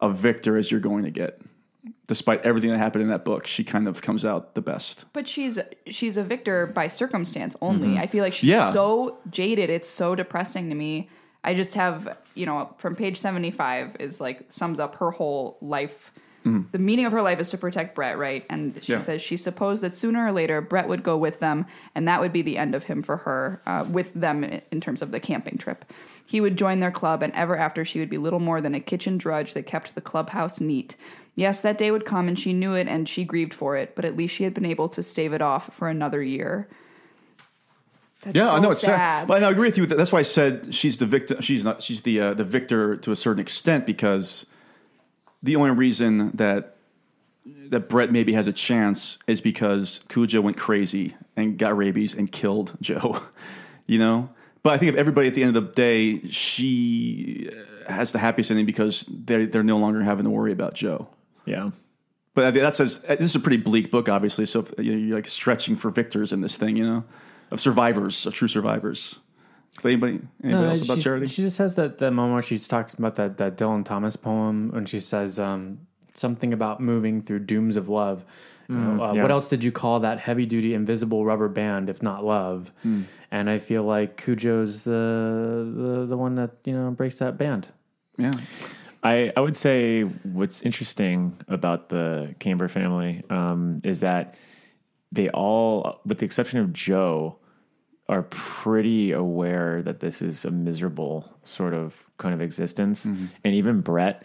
a 0.00 0.10
victor 0.10 0.56
as 0.58 0.70
you're 0.70 0.80
going 0.80 1.04
to 1.04 1.10
get. 1.10 1.40
Despite 2.08 2.42
everything 2.44 2.70
that 2.70 2.78
happened 2.78 3.02
in 3.02 3.08
that 3.08 3.24
book, 3.24 3.46
she 3.46 3.64
kind 3.64 3.88
of 3.88 4.00
comes 4.02 4.24
out 4.24 4.54
the 4.54 4.60
best. 4.62 5.06
But 5.12 5.26
she's 5.28 5.58
she's 5.86 6.16
a 6.16 6.22
victor 6.24 6.66
by 6.66 6.88
circumstance 6.88 7.56
only. 7.62 7.98
I 7.98 8.06
feel 8.08 8.22
like 8.22 8.34
she's 8.34 8.50
Yeah. 8.50 8.70
so 8.70 9.18
jaded. 9.30 9.70
It's 9.70 9.88
so 9.88 10.14
depressing 10.14 10.68
to 10.70 10.74
me. 10.74 11.08
I 11.44 11.54
just 11.54 11.74
have 11.74 12.16
you 12.34 12.46
know 12.46 12.74
from 12.78 12.96
page 12.96 13.16
seventy 13.16 13.52
five 13.52 13.96
is 14.00 14.20
like 14.20 14.44
sums 14.48 14.80
up 14.80 14.96
her 14.96 15.12
whole 15.12 15.56
life 15.60 16.12
the 16.72 16.78
meaning 16.78 17.06
of 17.06 17.12
her 17.12 17.22
life 17.22 17.40
is 17.40 17.50
to 17.50 17.58
protect 17.58 17.94
Brett, 17.96 18.16
right? 18.18 18.44
And 18.48 18.78
she 18.82 18.92
Yeah. 18.92 18.98
says 18.98 19.20
she 19.20 19.36
supposed 19.36 19.82
that 19.82 19.94
sooner 19.94 20.26
or 20.26 20.32
later 20.32 20.60
Brett 20.60 20.86
would 20.88 21.02
go 21.02 21.16
with 21.16 21.40
them, 21.40 21.66
and 21.94 22.06
that 22.06 22.20
would 22.20 22.32
be 22.32 22.42
the 22.42 22.56
end 22.56 22.74
of 22.74 22.84
him 22.84 23.02
for 23.02 23.16
her, 23.18 23.60
uh, 23.66 23.84
with 23.90 24.14
them 24.14 24.44
in 24.44 24.80
terms 24.80 25.02
of 25.02 25.10
the 25.10 25.18
camping 25.20 25.58
trip. 25.58 25.84
He 26.26 26.40
would 26.40 26.56
join 26.56 26.80
their 26.80 26.90
club, 26.92 27.22
and 27.22 27.32
ever 27.34 27.56
after 27.56 27.84
she 27.84 27.98
would 27.98 28.10
be 28.10 28.18
little 28.18 28.38
more 28.40 28.60
than 28.60 28.74
a 28.74 28.80
kitchen 28.80 29.18
drudge 29.18 29.54
that 29.54 29.66
kept 29.66 29.94
the 29.94 30.00
clubhouse 30.00 30.60
neat. 30.60 30.94
Yes, 31.34 31.60
that 31.60 31.78
day 31.78 31.90
would 31.90 32.04
come, 32.04 32.28
and 32.28 32.38
she 32.38 32.52
knew 32.52 32.74
it, 32.74 32.88
and 32.88 33.08
she 33.08 33.24
grieved 33.24 33.52
for 33.52 33.76
it. 33.76 33.94
But 33.94 34.04
at 34.04 34.16
least 34.16 34.34
she 34.34 34.44
had 34.44 34.54
been 34.54 34.64
able 34.64 34.88
to 34.90 35.02
stave 35.02 35.32
it 35.32 35.42
off 35.42 35.74
for 35.74 35.88
another 35.88 36.22
year. 36.22 36.68
That's 38.22 38.34
Yeah, 38.34 38.50
I 38.50 38.56
so 38.56 38.60
know 38.62 38.70
it's 38.70 38.80
sad. 38.80 38.96
sad. 38.96 39.28
But 39.28 39.42
I 39.44 39.50
agree 39.50 39.68
with 39.68 39.76
you. 39.78 39.86
That's 39.86 40.12
why 40.12 40.20
I 40.20 40.22
said 40.22 40.74
she's 40.74 40.96
the 40.96 41.06
victim. 41.06 41.40
She's 41.42 41.62
not. 41.62 41.82
She's 41.82 42.02
the 42.02 42.20
uh, 42.20 42.34
the 42.34 42.44
victor 42.44 42.96
to 42.96 43.10
a 43.12 43.16
certain 43.16 43.40
extent 43.40 43.84
because 43.86 44.46
the 45.46 45.56
only 45.56 45.70
reason 45.70 46.32
that 46.34 46.76
that 47.70 47.88
Brett 47.88 48.12
maybe 48.12 48.32
has 48.32 48.48
a 48.48 48.52
chance 48.52 49.18
is 49.26 49.40
because 49.40 50.04
Cujo 50.08 50.40
went 50.40 50.56
crazy 50.56 51.14
and 51.36 51.56
got 51.56 51.76
rabies 51.76 52.14
and 52.14 52.30
killed 52.30 52.76
Joe. 52.80 53.22
You 53.86 53.98
know. 53.98 54.30
But 54.62 54.74
I 54.74 54.78
think 54.78 54.92
if 54.92 54.96
everybody 54.96 55.28
at 55.28 55.34
the 55.34 55.44
end 55.44 55.56
of 55.56 55.66
the 55.68 55.72
day, 55.72 56.28
she 56.28 57.48
uh, 57.86 57.92
has 57.92 58.10
the 58.10 58.18
happiest 58.18 58.50
ending 58.50 58.66
because 58.66 59.04
they're 59.08 59.46
they're 59.46 59.62
no 59.62 59.78
longer 59.78 60.02
having 60.02 60.24
to 60.24 60.30
worry 60.30 60.52
about 60.52 60.74
Joe. 60.74 61.08
Yeah. 61.44 61.70
But 62.34 62.52
that 62.52 62.76
says 62.76 63.00
this 63.02 63.20
is 63.20 63.36
a 63.36 63.40
pretty 63.40 63.56
bleak 63.56 63.90
book, 63.90 64.10
obviously. 64.10 64.44
So 64.44 64.60
if, 64.60 64.74
you 64.78 64.92
know, 64.92 64.98
you're 64.98 65.16
like 65.16 65.28
stretching 65.28 65.76
for 65.76 65.90
victors 65.90 66.32
in 66.34 66.42
this 66.42 66.58
thing, 66.58 66.76
you 66.76 66.84
know, 66.84 67.04
of 67.50 67.60
survivors, 67.60 68.26
of 68.26 68.34
true 68.34 68.48
survivors. 68.48 69.18
But 69.82 69.92
anybody, 69.92 70.20
anybody 70.42 70.68
else 70.68 70.84
about 70.84 70.98
she, 70.98 71.02
charity? 71.02 71.26
She 71.26 71.42
just 71.42 71.58
has 71.58 71.74
that, 71.74 71.98
that 71.98 72.10
moment 72.10 72.34
where 72.34 72.42
she 72.42 72.58
talks 72.58 72.94
about 72.94 73.16
that, 73.16 73.36
that 73.36 73.56
Dylan 73.56 73.84
Thomas 73.84 74.16
poem 74.16 74.70
when 74.70 74.86
she 74.86 75.00
says 75.00 75.38
um, 75.38 75.80
something 76.14 76.52
about 76.52 76.80
moving 76.80 77.22
through 77.22 77.40
dooms 77.40 77.76
of 77.76 77.88
love. 77.88 78.24
You 78.68 78.74
know, 78.74 79.04
uh, 79.04 79.12
yeah. 79.12 79.22
What 79.22 79.30
else 79.30 79.48
did 79.48 79.62
you 79.62 79.70
call 79.70 80.00
that 80.00 80.18
heavy 80.18 80.44
duty 80.44 80.74
invisible 80.74 81.24
rubber 81.24 81.48
band 81.48 81.88
if 81.88 82.02
not 82.02 82.24
love? 82.24 82.72
And 83.30 83.48
I 83.48 83.58
feel 83.58 83.84
like 83.84 84.20
Cujo's 84.20 84.82
the, 84.82 85.72
the 85.76 86.06
the 86.06 86.16
one 86.16 86.34
that 86.34 86.50
you 86.64 86.72
know 86.72 86.90
breaks 86.90 87.16
that 87.16 87.38
band. 87.38 87.68
yeah, 88.18 88.32
I, 89.04 89.32
I 89.36 89.40
would 89.40 89.56
say 89.56 90.02
what's 90.02 90.62
interesting 90.62 91.38
about 91.46 91.90
the 91.90 92.34
Camber 92.40 92.66
family 92.66 93.22
um, 93.30 93.80
is 93.84 94.00
that 94.00 94.34
they 95.12 95.28
all, 95.30 96.00
with 96.04 96.18
the 96.18 96.24
exception 96.24 96.58
of 96.58 96.72
Joe, 96.72 97.38
are 98.08 98.22
pretty 98.22 99.12
aware 99.12 99.82
that 99.82 100.00
this 100.00 100.22
is 100.22 100.44
a 100.44 100.50
miserable 100.50 101.28
sort 101.44 101.74
of 101.74 102.04
kind 102.18 102.34
of 102.34 102.40
existence. 102.40 103.04
And 103.44 103.54
even 103.54 103.80
Brett, 103.80 104.24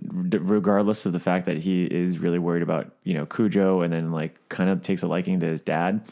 regardless 0.00 1.06
of 1.06 1.12
the 1.12 1.20
fact 1.20 1.46
that 1.46 1.58
he 1.58 1.84
is 1.84 2.18
really 2.18 2.38
worried 2.38 2.62
about, 2.62 2.92
you 3.04 3.14
know, 3.14 3.24
Cujo 3.24 3.80
and 3.80 3.92
then 3.92 4.12
like 4.12 4.36
kind 4.48 4.68
of 4.68 4.82
takes 4.82 5.02
a 5.02 5.06
liking 5.06 5.40
to 5.40 5.46
his 5.46 5.62
dad, 5.62 6.06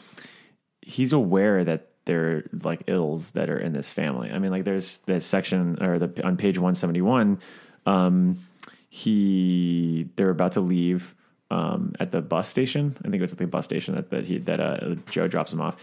he's 0.81 1.13
aware 1.13 1.63
that 1.63 1.89
there 2.05 2.31
are 2.31 2.49
like 2.63 2.83
ills 2.87 3.31
that 3.31 3.49
are 3.49 3.59
in 3.59 3.73
this 3.73 3.91
family. 3.91 4.31
I 4.31 4.39
mean, 4.39 4.51
like 4.51 4.63
there's 4.63 4.99
this 4.99 5.25
section 5.25 5.81
or 5.81 5.99
the 5.99 6.25
on 6.25 6.37
page 6.37 6.57
171, 6.57 7.39
um, 7.85 8.37
he 8.89 10.09
they're 10.15 10.31
about 10.31 10.53
to 10.53 10.61
leave 10.61 11.15
um, 11.51 11.93
at 11.99 12.11
the 12.11 12.21
bus 12.21 12.49
station. 12.49 12.95
I 12.99 13.03
think 13.03 13.15
it 13.15 13.21
was 13.21 13.33
at 13.33 13.37
the 13.37 13.47
bus 13.47 13.65
station 13.65 13.95
that 13.95 14.09
that 14.09 14.25
he 14.25 14.39
that 14.39 14.59
uh, 14.59 14.95
Joe 15.11 15.27
drops 15.27 15.53
him 15.53 15.61
off, 15.61 15.77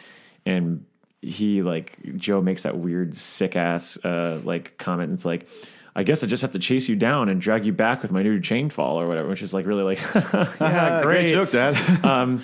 and 0.45 0.85
he 1.21 1.63
like 1.63 1.99
Joe 2.17 2.41
makes 2.41 2.63
that 2.63 2.79
weird 2.79 3.17
sick 3.17 3.57
ass 3.57 4.03
uh, 4.05 4.41
like 4.45 4.79
comment. 4.79 5.13
It's 5.13 5.25
like. 5.25 5.49
I 5.97 6.05
guess 6.05 6.23
I 6.23 6.29
just 6.29 6.43
have 6.43 6.53
to 6.53 6.61
chase 6.61 6.89
you 6.89 6.95
down 6.95 7.29
and 7.29 7.41
drag 7.41 7.67
you 7.67 7.73
back 7.73 8.03
with 8.03 8.13
my 8.13 8.23
new 8.23 8.39
chain 8.39 8.71
fall 8.71 9.01
or 9.01 9.09
whatever, 9.09 9.29
which 9.29 9.43
is 9.43 9.53
like 9.53 9.67
really 9.67 9.83
like, 9.83 9.99
yeah, 10.61 11.01
great 11.03 11.29
joke, 11.29 11.51
Dad. 11.51 11.75
um, 12.05 12.41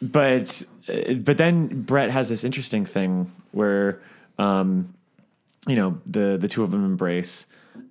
but 0.00 0.62
but 0.86 1.36
then 1.36 1.82
Brett 1.82 2.10
has 2.12 2.28
this 2.28 2.44
interesting 2.44 2.84
thing 2.84 3.28
where 3.50 4.00
um, 4.38 4.94
you 5.66 5.74
know 5.74 6.00
the 6.06 6.36
the 6.40 6.46
two 6.46 6.62
of 6.62 6.70
them 6.70 6.84
embrace, 6.84 7.46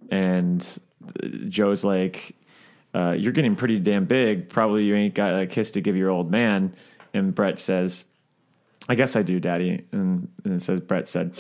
and 0.10 0.80
Joe's 1.50 1.84
like, 1.84 2.34
uh, 2.96 3.12
"You're 3.12 3.34
getting 3.34 3.58
pretty 3.58 3.80
damn 3.80 4.06
big. 4.06 4.48
Probably 4.48 4.86
you 4.86 4.96
ain't 4.96 5.16
got 5.16 5.38
a 5.38 5.48
kiss 5.48 5.72
to 5.72 5.82
give 5.82 5.98
your 5.98 6.12
old 6.12 6.32
man." 6.32 6.74
And 7.14 7.36
Brett 7.36 7.60
says, 7.60 8.06
"I 8.88 8.96
guess 8.96 9.16
I 9.16 9.24
do, 9.24 9.40
Daddy." 9.40 9.86
And, 9.92 10.30
and 10.44 10.54
it 10.56 10.62
says 10.62 10.80
Brett 10.80 11.08
said, 11.08 11.38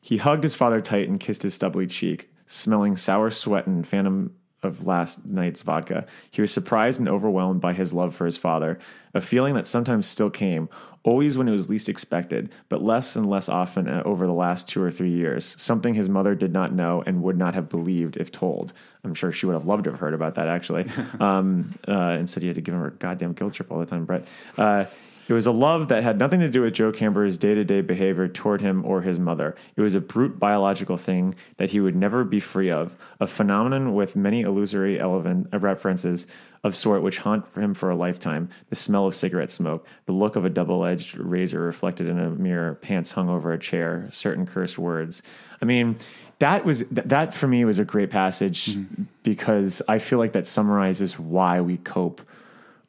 "He 0.00 0.18
hugged 0.18 0.42
his 0.42 0.54
father 0.54 0.80
tight 0.80 1.08
and 1.08 1.20
kissed 1.20 1.42
his 1.42 1.54
stubbly 1.54 1.86
cheek, 1.86 2.30
smelling 2.46 2.96
sour 2.96 3.30
sweat 3.30 3.66
and 3.66 3.86
phantom." 3.86 4.34
Of 4.62 4.84
last 4.84 5.24
night's 5.24 5.62
vodka. 5.62 6.04
He 6.30 6.42
was 6.42 6.52
surprised 6.52 7.00
and 7.00 7.08
overwhelmed 7.08 7.62
by 7.62 7.72
his 7.72 7.94
love 7.94 8.14
for 8.14 8.26
his 8.26 8.36
father, 8.36 8.78
a 9.14 9.22
feeling 9.22 9.54
that 9.54 9.66
sometimes 9.66 10.06
still 10.06 10.28
came, 10.28 10.68
always 11.02 11.38
when 11.38 11.48
it 11.48 11.52
was 11.52 11.70
least 11.70 11.88
expected, 11.88 12.50
but 12.68 12.82
less 12.82 13.16
and 13.16 13.28
less 13.28 13.48
often 13.48 13.88
uh, 13.88 14.02
over 14.04 14.26
the 14.26 14.32
last 14.32 14.68
two 14.68 14.82
or 14.82 14.90
three 14.90 15.10
years. 15.10 15.54
Something 15.58 15.94
his 15.94 16.08
mother 16.08 16.34
did 16.34 16.52
not 16.52 16.72
know 16.72 17.02
and 17.06 17.22
would 17.22 17.38
not 17.38 17.54
have 17.54 17.68
believed 17.68 18.16
if 18.16 18.30
told. 18.30 18.72
I'm 19.02 19.14
sure 19.14 19.32
she 19.32 19.46
would 19.46 19.54
have 19.54 19.66
loved 19.66 19.84
to 19.84 19.90
have 19.90 20.00
heard 20.00 20.14
about 20.14 20.34
that, 20.34 20.48
actually. 20.48 20.86
um, 21.20 21.74
uh, 21.88 22.16
instead, 22.18 22.42
you 22.42 22.50
had 22.50 22.56
to 22.56 22.60
give 22.60 22.74
him 22.74 22.84
a 22.84 22.90
goddamn 22.90 23.32
guilt 23.32 23.54
trip 23.54 23.70
all 23.72 23.78
the 23.78 23.86
time, 23.86 24.04
Brett. 24.04 24.26
Uh, 24.58 24.84
it 25.30 25.32
was 25.32 25.46
a 25.46 25.52
love 25.52 25.86
that 25.88 26.02
had 26.02 26.18
nothing 26.18 26.40
to 26.40 26.48
do 26.48 26.62
with 26.62 26.74
Joe 26.74 26.90
Camber's 26.90 27.38
day 27.38 27.54
to 27.54 27.62
day 27.62 27.82
behavior 27.82 28.26
toward 28.26 28.60
him 28.60 28.84
or 28.84 29.02
his 29.02 29.20
mother. 29.20 29.54
It 29.76 29.80
was 29.80 29.94
a 29.94 30.00
brute 30.00 30.40
biological 30.40 30.96
thing 30.96 31.36
that 31.56 31.70
he 31.70 31.78
would 31.78 31.94
never 31.94 32.24
be 32.24 32.40
free 32.40 32.68
of, 32.68 32.96
a 33.20 33.28
phenomenon 33.28 33.94
with 33.94 34.16
many 34.16 34.40
illusory 34.40 34.98
eleven, 34.98 35.48
uh, 35.52 35.60
references 35.60 36.26
of 36.64 36.74
sort 36.74 37.02
which 37.02 37.18
haunt 37.18 37.46
him 37.54 37.74
for 37.74 37.90
a 37.90 37.94
lifetime. 37.94 38.48
The 38.70 38.76
smell 38.76 39.06
of 39.06 39.14
cigarette 39.14 39.52
smoke, 39.52 39.86
the 40.06 40.12
look 40.12 40.34
of 40.34 40.44
a 40.44 40.50
double 40.50 40.84
edged 40.84 41.16
razor 41.16 41.60
reflected 41.60 42.08
in 42.08 42.18
a 42.18 42.30
mirror, 42.30 42.74
pants 42.74 43.12
hung 43.12 43.28
over 43.28 43.52
a 43.52 43.58
chair, 43.58 44.08
certain 44.10 44.46
cursed 44.46 44.78
words. 44.78 45.22
I 45.62 45.64
mean, 45.64 45.96
that 46.40 46.64
was 46.64 46.88
that 46.88 47.34
for 47.34 47.46
me 47.46 47.64
was 47.64 47.78
a 47.78 47.84
great 47.84 48.10
passage 48.10 48.76
because 49.22 49.80
I 49.86 50.00
feel 50.00 50.18
like 50.18 50.32
that 50.32 50.48
summarizes 50.48 51.20
why 51.20 51.60
we 51.60 51.76
cope 51.76 52.20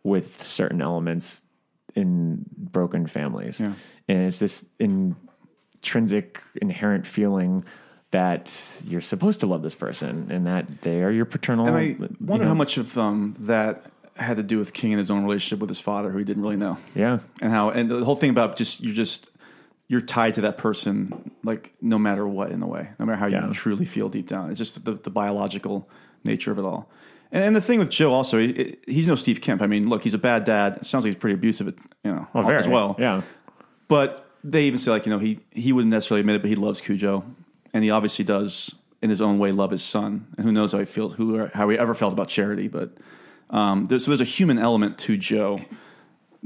with 0.03 0.41
certain 0.41 0.81
elements 0.81 1.43
in 1.95 2.45
broken 2.57 3.07
families. 3.07 3.59
And 3.59 3.75
it's 4.07 4.39
this 4.39 4.69
intrinsic, 4.79 6.41
inherent 6.61 7.05
feeling 7.07 7.63
that 8.11 8.75
you're 8.85 9.01
supposed 9.01 9.39
to 9.39 9.45
love 9.47 9.63
this 9.63 9.75
person 9.75 10.27
and 10.31 10.45
that 10.45 10.81
they 10.81 11.01
are 11.01 11.11
your 11.11 11.25
paternal. 11.25 11.65
and 11.67 11.77
I 11.77 11.81
you 11.81 12.15
wonder 12.19 12.43
know- 12.45 12.49
how 12.49 12.55
much 12.55 12.77
of 12.77 12.97
um, 12.97 13.35
that 13.39 13.85
had 14.17 14.37
to 14.37 14.43
do 14.43 14.57
with 14.57 14.73
King 14.73 14.91
and 14.91 14.99
his 14.99 15.09
own 15.09 15.23
relationship 15.23 15.59
with 15.59 15.69
his 15.69 15.79
father, 15.79 16.11
who 16.11 16.17
he 16.17 16.25
didn't 16.25 16.43
really 16.43 16.57
know. 16.57 16.77
Yeah. 16.93 17.19
and 17.41 17.51
how 17.51 17.69
and 17.69 17.89
the 17.89 18.03
whole 18.03 18.17
thing 18.17 18.29
about 18.29 18.57
just 18.57 18.81
you're 18.81 18.93
just 18.93 19.29
you're 19.87 20.01
tied 20.01 20.33
to 20.35 20.41
that 20.41 20.57
person 20.57 21.31
like 21.43 21.73
no 21.81 21.97
matter 21.97 22.27
what 22.27 22.51
in 22.51 22.61
a 22.61 22.67
way 22.67 22.89
no 22.99 23.05
matter 23.05 23.17
how 23.17 23.27
Yeah. 23.27 23.47
you 23.47 23.53
truly 23.53 23.85
feel 23.85 24.09
deep 24.09 24.27
down 24.27 24.49
it's 24.49 24.57
just 24.57 24.83
the, 24.85 24.93
the 24.93 25.09
biological 25.09 25.89
nature 26.23 26.51
of 26.51 26.59
it 26.59 26.65
all 26.65 26.89
and, 27.31 27.43
and 27.43 27.55
the 27.55 27.61
thing 27.61 27.79
with 27.79 27.89
joe 27.89 28.11
also 28.11 28.39
he, 28.39 28.77
he's 28.85 29.07
no 29.07 29.15
steve 29.15 29.41
kemp. 29.41 29.61
I 29.61 29.67
mean 29.67 29.89
look 29.89 30.03
he's 30.03 30.13
a 30.13 30.17
bad 30.19 30.43
dad. 30.43 30.77
It 30.77 30.85
sounds 30.85 31.05
like 31.05 31.13
he's 31.13 31.19
pretty 31.19 31.35
abusive 31.35 31.67
you 32.03 32.11
know 32.11 32.27
Well, 32.33 32.43
very, 32.43 32.57
as 32.59 32.67
well. 32.67 32.95
Yeah. 32.99 33.21
but 33.87 34.27
they 34.43 34.63
even 34.63 34.79
say 34.79 34.91
like 34.91 35.05
you 35.05 35.11
know 35.11 35.19
he 35.19 35.39
he 35.51 35.71
wouldn't 35.73 35.91
necessarily 35.91 36.21
admit 36.21 36.37
it 36.37 36.41
but 36.41 36.49
he 36.49 36.55
loves 36.55 36.81
cujo. 36.81 37.23
And 37.73 37.83
he 37.83 37.89
obviously 37.89 38.25
does 38.25 38.75
in 39.01 39.09
his 39.09 39.21
own 39.21 39.39
way 39.39 39.51
love 39.51 39.71
his 39.71 39.83
son. 39.83 40.27
And 40.37 40.45
who 40.45 40.51
knows 40.51 40.73
how 40.73 40.79
he 40.79 40.85
feels 40.85 41.13
who 41.15 41.47
how 41.53 41.69
he 41.69 41.77
ever 41.77 41.93
felt 41.95 42.13
about 42.13 42.27
charity 42.27 42.67
but 42.67 42.91
um, 43.49 43.87
there's, 43.87 44.05
so 44.05 44.11
there's 44.11 44.21
a 44.21 44.25
human 44.25 44.57
element 44.57 44.97
to 44.99 45.17
joe 45.17 45.59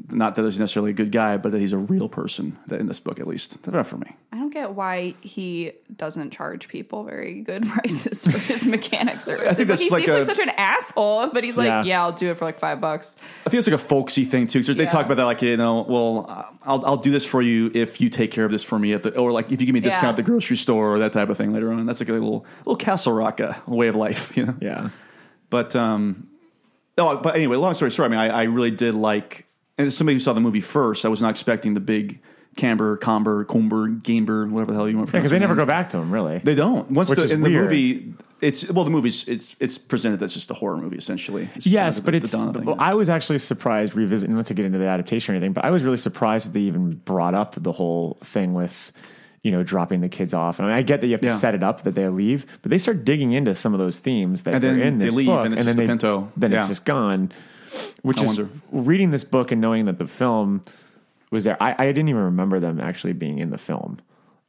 not 0.10 0.36
that 0.36 0.44
he's 0.44 0.60
necessarily 0.60 0.92
a 0.92 0.94
good 0.94 1.12
guy, 1.12 1.38
but 1.38 1.54
that 1.54 1.60
he's 1.62 1.72
a 1.72 1.78
real 1.78 2.10
person. 2.10 2.58
That 2.68 2.82
in 2.82 2.88
this 2.88 3.00
book, 3.00 3.20
at 3.20 3.28
least, 3.28 3.66
not 3.68 3.88
for 3.88 3.98
me. 3.98 4.14
I 4.34 4.38
don't 4.38 4.50
get 4.54 4.72
why 4.74 5.16
he 5.22 5.72
doesn't 5.96 6.32
charge 6.32 6.68
people 6.68 7.06
very 7.06 7.42
good 7.42 7.66
prices 7.70 8.28
for 8.28 8.38
his 8.38 8.66
mechanic 8.66 9.22
service. 9.22 9.48
I 9.50 9.54
think 9.54 9.70
It's 9.70 9.80
that's 9.82 9.92
like 9.92 9.92
like 9.92 10.02
he 10.02 10.08
seems 10.08 10.16
a- 10.16 10.28
like 10.28 10.36
such 10.38 10.46
an 10.48 10.54
asshole, 10.58 11.28
but 11.28 11.46
he's 11.46 11.58
like, 11.58 11.68
Yeah. 11.68 11.84
yeah. 11.84 12.02
I'll 12.04 12.12
do 12.12 12.30
it 12.32 12.38
for 12.38 12.44
like 12.44 12.58
five 12.58 12.82
bucks. 12.82 13.16
I 13.46 13.50
think 13.50 13.60
it's 13.60 13.68
like 13.68 13.76
a 13.76 13.84
folksy 13.84 14.26
thing 14.26 14.48
too. 14.48 14.60
Because 14.60 14.76
they 14.76 14.86
talk 14.86 15.06
about 15.06 15.16
that, 15.16 15.24
like 15.24 15.42
you 15.42 15.56
know, 15.56 15.86
well, 15.88 16.26
uh, 16.28 16.44
I'll 16.64 16.86
I'll 16.86 16.98
do 16.98 17.12
this 17.12 17.26
for 17.26 17.42
you 17.42 17.72
if 17.74 18.02
you 18.02 18.10
take 18.10 18.32
care 18.32 18.44
of 18.44 18.52
this 18.52 18.64
for 18.66 18.78
me 18.78 18.92
at 18.92 19.04
the, 19.04 19.18
or 19.18 19.32
like 19.32 19.52
if 19.52 19.62
you 19.62 19.66
give 19.68 19.74
me 19.74 19.80
a 19.80 19.84
discount 19.84 20.04
Yeah. 20.04 20.10
at 20.10 20.16
the 20.18 20.24
grocery 20.24 20.58
store 20.58 20.96
or 20.96 21.00
that 21.00 21.14
type 21.14 21.30
of 21.30 21.38
thing 21.38 21.54
later 21.54 21.72
on. 21.72 21.86
That's 21.86 22.02
like 22.02 22.10
a 22.10 22.14
little 22.14 22.46
little 22.66 22.76
Castle 22.76 23.14
Rock 23.14 23.40
uh, 23.40 23.54
way 23.66 23.88
of 23.88 23.96
life, 23.96 24.36
you 24.36 24.46
know. 24.46 24.56
Yeah. 24.60 24.90
But 25.50 25.74
um, 25.76 26.28
oh, 26.98 27.18
but 27.18 27.36
anyway, 27.36 27.56
long 27.56 27.74
story 27.76 27.92
short, 27.92 28.08
I 28.08 28.10
mean, 28.10 28.20
I, 28.20 28.28
I 28.42 28.44
really 28.44 28.72
did 28.72 28.94
like, 28.96 29.46
and 29.78 29.88
as 29.88 29.98
somebody 29.98 30.16
who 30.16 30.20
saw 30.20 30.34
the 30.34 30.42
movie 30.42 30.62
first, 30.62 31.06
I 31.06 31.10
was 31.10 31.22
not 31.22 31.30
expecting 31.32 31.74
the 31.74 31.80
big 31.80 32.22
Camber, 32.56 32.96
Comber, 32.98 33.44
Comber, 33.44 33.90
Gamber, 33.90 34.50
whatever 34.50 34.72
the 34.72 34.78
hell 34.78 34.90
you 34.90 34.96
want. 34.98 35.10
to 35.10 35.12
Because 35.18 35.32
they 35.32 35.40
never 35.40 35.56
go 35.56 35.66
back 35.66 35.90
to 35.90 35.98
him, 35.98 36.10
really. 36.12 36.38
They 36.38 36.56
don't. 36.56 36.90
Once 36.92 37.10
Which 37.10 37.20
the, 37.20 37.26
is 37.26 37.32
in 37.32 37.42
weird. 37.42 37.70
the 37.70 37.94
movie, 38.00 38.14
it's 38.40 38.72
well, 38.72 38.86
the 38.86 38.92
movie's 38.92 39.28
it's 39.28 39.56
it's 39.60 39.78
presented 39.78 40.22
as 40.24 40.34
just 40.34 40.50
a 40.52 40.54
horror 40.54 40.78
movie 40.78 40.98
essentially. 40.98 41.50
It's 41.56 41.68
Yes, 41.68 41.98
the- 41.98 42.04
but 42.04 42.12
the 42.12 42.18
it's. 42.18 42.32
Donna 42.32 42.54
thing. 42.54 42.64
well, 42.66 42.78
I 42.80 42.94
was 42.94 43.10
actually 43.10 43.40
surprised 43.40 43.94
revisiting, 43.96 44.36
not 44.36 44.46
to 44.48 44.54
get 44.54 44.66
into 44.66 44.78
the 44.78 44.86
adaptation 44.88 45.34
or 45.34 45.38
anything, 45.38 45.52
but 45.54 45.66
I 45.66 45.72
was 45.72 45.84
really 45.84 45.98
surprised 45.98 46.48
that 46.48 46.54
they 46.54 46.62
even 46.62 46.96
brought 46.96 47.34
up 47.34 47.56
the 47.58 47.72
whole 47.74 48.18
thing 48.24 48.54
with, 48.54 48.94
you 49.42 49.52
know, 49.52 49.64
dropping 49.64 50.00
the 50.00 50.10
kids 50.10 50.34
off. 50.34 50.60
I 50.62 50.64
mean, 50.64 50.72
I 50.74 50.82
get 50.82 51.02
that 51.02 51.08
you 51.08 51.14
have 51.14 51.22
to 51.22 51.28
Yeah. 51.28 51.36
set 51.36 51.56
it 51.56 51.64
up 51.64 51.84
that 51.84 51.96
they 51.96 52.08
leave, 52.08 52.46
but 52.62 52.70
they 52.70 52.78
start 52.78 53.04
digging 53.04 53.34
into 53.34 53.54
some 53.54 53.74
of 53.74 53.80
those 53.82 54.00
themes 54.00 54.44
that 54.44 54.54
And 54.56 54.64
then 54.64 54.80
are 54.80 54.84
in 54.84 54.98
they 55.00 55.06
this 55.06 55.14
leave, 55.16 55.28
book, 55.28 55.46
and 55.46 55.56
it's 55.56 55.66
then 55.66 55.76
a 55.76 55.78
they, 55.78 55.88
Pinto. 55.88 56.32
then 56.38 56.54
it's 56.54 56.68
just 56.70 56.86
gone. 56.86 57.32
Which 58.02 58.20
I 58.20 58.24
is 58.24 58.28
wonder. 58.28 58.50
reading 58.72 59.12
this 59.12 59.24
book 59.24 59.52
and 59.52 59.62
knowing 59.62 59.86
that 59.86 59.98
the 60.00 60.08
film 60.08 60.64
was 61.32 61.44
there. 61.44 61.62
I, 61.62 61.74
I 61.78 61.86
didn't 61.88 62.10
even 62.10 62.22
remember 62.24 62.60
them 62.60 62.80
actually 62.80 63.14
being 63.14 63.40
in 63.40 63.50
the 63.50 63.58
film. 63.58 64.00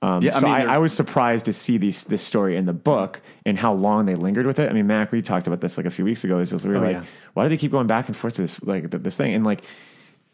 Um, 0.03 0.21
Yeah, 0.23 0.37
I 0.37 0.41
so 0.41 0.47
mean, 0.47 0.55
I, 0.55 0.75
I 0.75 0.79
was 0.79 0.93
surprised 0.93 1.47
to 1.47 1.53
see 1.53 1.79
these, 1.79 2.05
this 2.05 2.23
story 2.23 2.57
in 2.57 2.67
the 2.67 2.73
book 2.75 3.23
and 3.47 3.59
how 3.59 3.73
long 3.73 4.05
they 4.07 4.15
lingered 4.15 4.47
with 4.47 4.59
it. 4.59 4.69
I 4.69 4.73
mean, 4.75 4.87
Mac, 4.87 5.11
we 5.11 5.23
talked 5.23 5.47
about 5.47 5.61
this 5.63 5.77
like 5.79 5.87
a 5.87 5.91
few 5.91 6.05
weeks 6.05 6.23
ago. 6.23 6.39
It's 6.39 6.51
just 6.51 6.65
we 6.67 6.71
were 6.73 6.77
Oh, 6.77 6.81
like, 6.83 6.97
yeah. 6.97 7.05
why 7.35 7.45
do 7.45 7.49
they 7.49 7.57
keep 7.57 7.73
going 7.73 7.87
back 7.87 8.09
and 8.09 8.17
forth 8.17 8.35
to 8.35 8.43
this 8.43 8.63
like 8.63 8.91
this 8.91 9.17
thing? 9.17 9.35
And 9.35 9.45
like, 9.45 9.65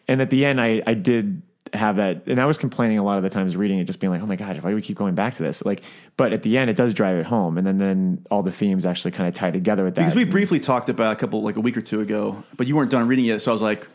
and 0.08 0.20
at 0.20 0.30
the 0.30 0.44
end, 0.44 0.60
I 0.60 0.82
I 0.86 0.94
did 0.94 1.42
have 1.74 1.96
that, 1.96 2.26
and 2.26 2.38
I 2.40 2.46
was 2.46 2.58
complaining 2.58 2.98
a 2.98 3.02
lot 3.02 3.16
of 3.16 3.22
the 3.22 3.30
times 3.30 3.56
reading 3.56 3.78
it, 3.78 3.84
just 3.84 3.98
being 3.98 4.10
like, 4.10 4.20
oh 4.22 4.26
my 4.26 4.36
god, 4.36 4.60
why 4.62 4.70
do 4.70 4.76
we 4.76 4.82
keep 4.82 4.96
going 4.96 5.14
back 5.14 5.34
to 5.36 5.42
this? 5.42 5.64
Like, 5.64 5.82
but 6.16 6.32
at 6.32 6.42
the 6.42 6.58
end, 6.58 6.68
it 6.70 6.76
does 6.76 6.92
drive 6.94 7.16
it 7.16 7.26
home, 7.26 7.56
and 7.58 7.66
then 7.66 7.78
then 7.78 8.26
all 8.30 8.42
the 8.42 8.52
themes 8.52 8.84
actually 8.84 9.12
kind 9.12 9.28
of 9.28 9.34
tie 9.34 9.50
together 9.50 9.84
with 9.84 9.94
that. 9.94 10.02
Because 10.02 10.14
we 10.14 10.24
briefly 10.24 10.60
talked 10.60 10.88
about 10.88 11.12
a 11.12 11.16
couple, 11.16 11.42
like 11.42 11.56
a 11.56 11.60
week 11.60 11.76
or 11.76 11.80
two 11.80 12.00
ago, 12.00 12.44
but 12.56 12.66
you 12.66 12.76
weren't 12.76 12.90
done 12.90 13.08
reading 13.08 13.26
it, 13.26 13.40
so 13.40 13.50
I 13.50 13.54
was 13.54 13.62
like, 13.62 13.86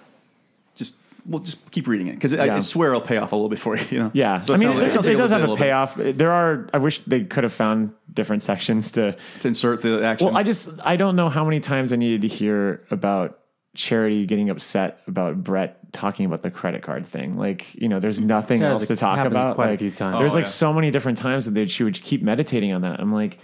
just 0.75 0.95
well, 1.27 1.39
just 1.41 1.71
keep 1.71 1.87
reading 1.87 2.07
it 2.07 2.13
because 2.13 2.33
I, 2.33 2.45
Yeah. 2.45 2.55
I 2.55 2.59
swear 2.59 2.89
it'll 2.89 3.01
pay 3.01 3.17
off 3.17 3.31
a 3.31 3.35
little 3.35 3.49
bit 3.49 3.59
for 3.59 3.75
you. 3.77 3.85
You 3.91 3.99
know? 3.99 4.11
Yeah, 4.13 4.41
So 4.41 4.53
I 4.53 4.57
mean, 4.57 4.69
it, 4.69 4.91
sounds 4.91 5.05
it 5.05 5.09
like 5.11 5.17
does 5.17 5.31
it'll 5.31 5.41
have 5.41 5.49
a 5.49 5.53
bit 5.53 5.61
payoff. 5.61 5.95
There 5.95 6.31
are. 6.31 6.69
I 6.73 6.77
wish 6.79 7.03
they 7.05 7.25
could 7.25 7.43
have 7.43 7.53
found 7.53 7.93
different 8.11 8.43
sections 8.43 8.93
to. 8.93 9.15
to 9.41 9.47
insert 9.47 9.81
the 9.81 10.03
action. 10.03 10.27
Well, 10.27 10.37
I 10.37 10.43
just 10.43 10.69
I 10.83 10.95
don't 10.95 11.15
know 11.15 11.29
how 11.29 11.43
many 11.43 11.59
times 11.59 11.91
I 11.93 11.97
needed 11.97 12.21
to 12.21 12.27
hear 12.27 12.81
about 12.89 13.39
Charity 13.77 14.25
getting 14.25 14.49
upset 14.49 15.01
about 15.07 15.43
Brett 15.43 15.93
talking 15.93 16.25
about 16.25 16.41
the 16.43 16.51
credit 16.51 16.81
card 16.83 17.05
thing. 17.05 17.37
Like, 17.37 17.73
you 17.75 17.87
know, 17.87 17.99
there's 17.99 18.19
nothing 18.19 18.61
Yeah, 18.61 18.71
else 18.71 18.83
it 18.83 18.87
to 18.87 18.95
talk 18.97 19.25
about. 19.25 19.55
quite 19.55 19.75
a 19.75 19.77
few 19.77 19.91
times. 19.91 20.19
There's 20.19 20.33
Oh, 20.33 20.35
like 20.35 20.45
yeah. 20.45 20.51
so 20.51 20.73
many 20.73 20.91
different 20.91 21.17
times 21.17 21.45
that 21.45 21.51
they, 21.51 21.67
she 21.67 21.83
would 21.83 21.93
keep 21.95 22.21
meditating 22.21 22.73
on 22.73 22.81
that. 22.81 22.99
I'm 22.99 23.13
like, 23.13 23.39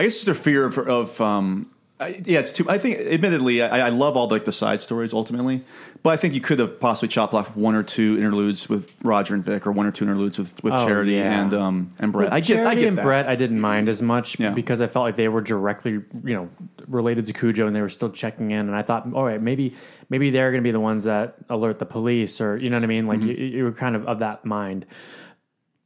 I 0.00 0.04
guess 0.04 0.14
it's 0.16 0.24
their 0.24 0.34
fear 0.34 0.64
of, 0.64 0.78
of 0.78 1.20
um, 1.20 1.64
I, 2.00 2.20
yeah, 2.24 2.40
it's 2.40 2.52
too. 2.52 2.68
I 2.68 2.78
think, 2.78 2.98
admittedly, 2.98 3.62
I, 3.62 3.86
I 3.86 3.88
love 3.90 4.16
all 4.16 4.26
the, 4.26 4.34
like 4.34 4.44
the 4.44 4.50
side 4.52 4.82
stories 4.82 5.12
ultimately, 5.12 5.62
but 6.02 6.10
I 6.10 6.16
think 6.16 6.34
you 6.34 6.40
could 6.40 6.58
have 6.58 6.80
possibly 6.80 7.08
chopped 7.08 7.34
off 7.34 7.54
one 7.56 7.76
or 7.76 7.84
two 7.84 8.16
interludes 8.18 8.68
with 8.68 8.90
Roger 9.04 9.32
and 9.34 9.44
Vic, 9.44 9.64
or 9.64 9.70
one 9.70 9.86
or 9.86 9.92
two 9.92 10.04
interludes 10.04 10.36
with, 10.36 10.62
with 10.64 10.74
Oh, 10.74 10.86
Charity 10.86 11.12
yeah. 11.12 11.40
and 11.42 11.54
um 11.54 11.90
and 12.00 12.10
Brett. 12.10 12.32
I 12.32 12.40
get, 12.40 12.58
I 12.58 12.62
Charity 12.62 12.80
get 12.80 12.88
and 12.88 12.98
that. 12.98 13.04
Brett, 13.04 13.28
I 13.28 13.36
didn't 13.36 13.60
mind 13.60 13.88
as 13.88 14.02
much 14.02 14.40
Yeah. 14.40 14.50
because 14.50 14.80
I 14.80 14.88
felt 14.88 15.04
like 15.04 15.14
they 15.14 15.28
were 15.28 15.40
directly, 15.40 15.92
you 15.92 16.34
know, 16.34 16.50
related 16.88 17.28
to 17.28 17.32
Cujo, 17.32 17.68
and 17.68 17.76
they 17.76 17.80
were 17.80 17.88
still 17.88 18.10
checking 18.10 18.50
in. 18.50 18.58
And 18.66 18.74
I 18.74 18.82
thought, 18.82 19.06
all 19.14 19.24
right, 19.24 19.40
maybe, 19.40 19.74
maybe 20.10 20.30
they're 20.30 20.50
going 20.50 20.62
to 20.62 20.66
be 20.66 20.72
the 20.72 20.80
ones 20.80 21.04
that 21.04 21.36
alert 21.48 21.78
the 21.78 21.86
police, 21.86 22.40
or 22.40 22.56
you 22.56 22.70
know 22.70 22.76
what 22.76 22.84
I 22.84 22.88
mean? 22.88 23.06
Like 23.06 23.20
Mm-hmm. 23.20 23.28
you, 23.28 23.34
you 23.58 23.64
were 23.64 23.72
kind 23.72 23.94
of 23.94 24.04
of 24.06 24.18
that 24.18 24.44
mind. 24.44 24.84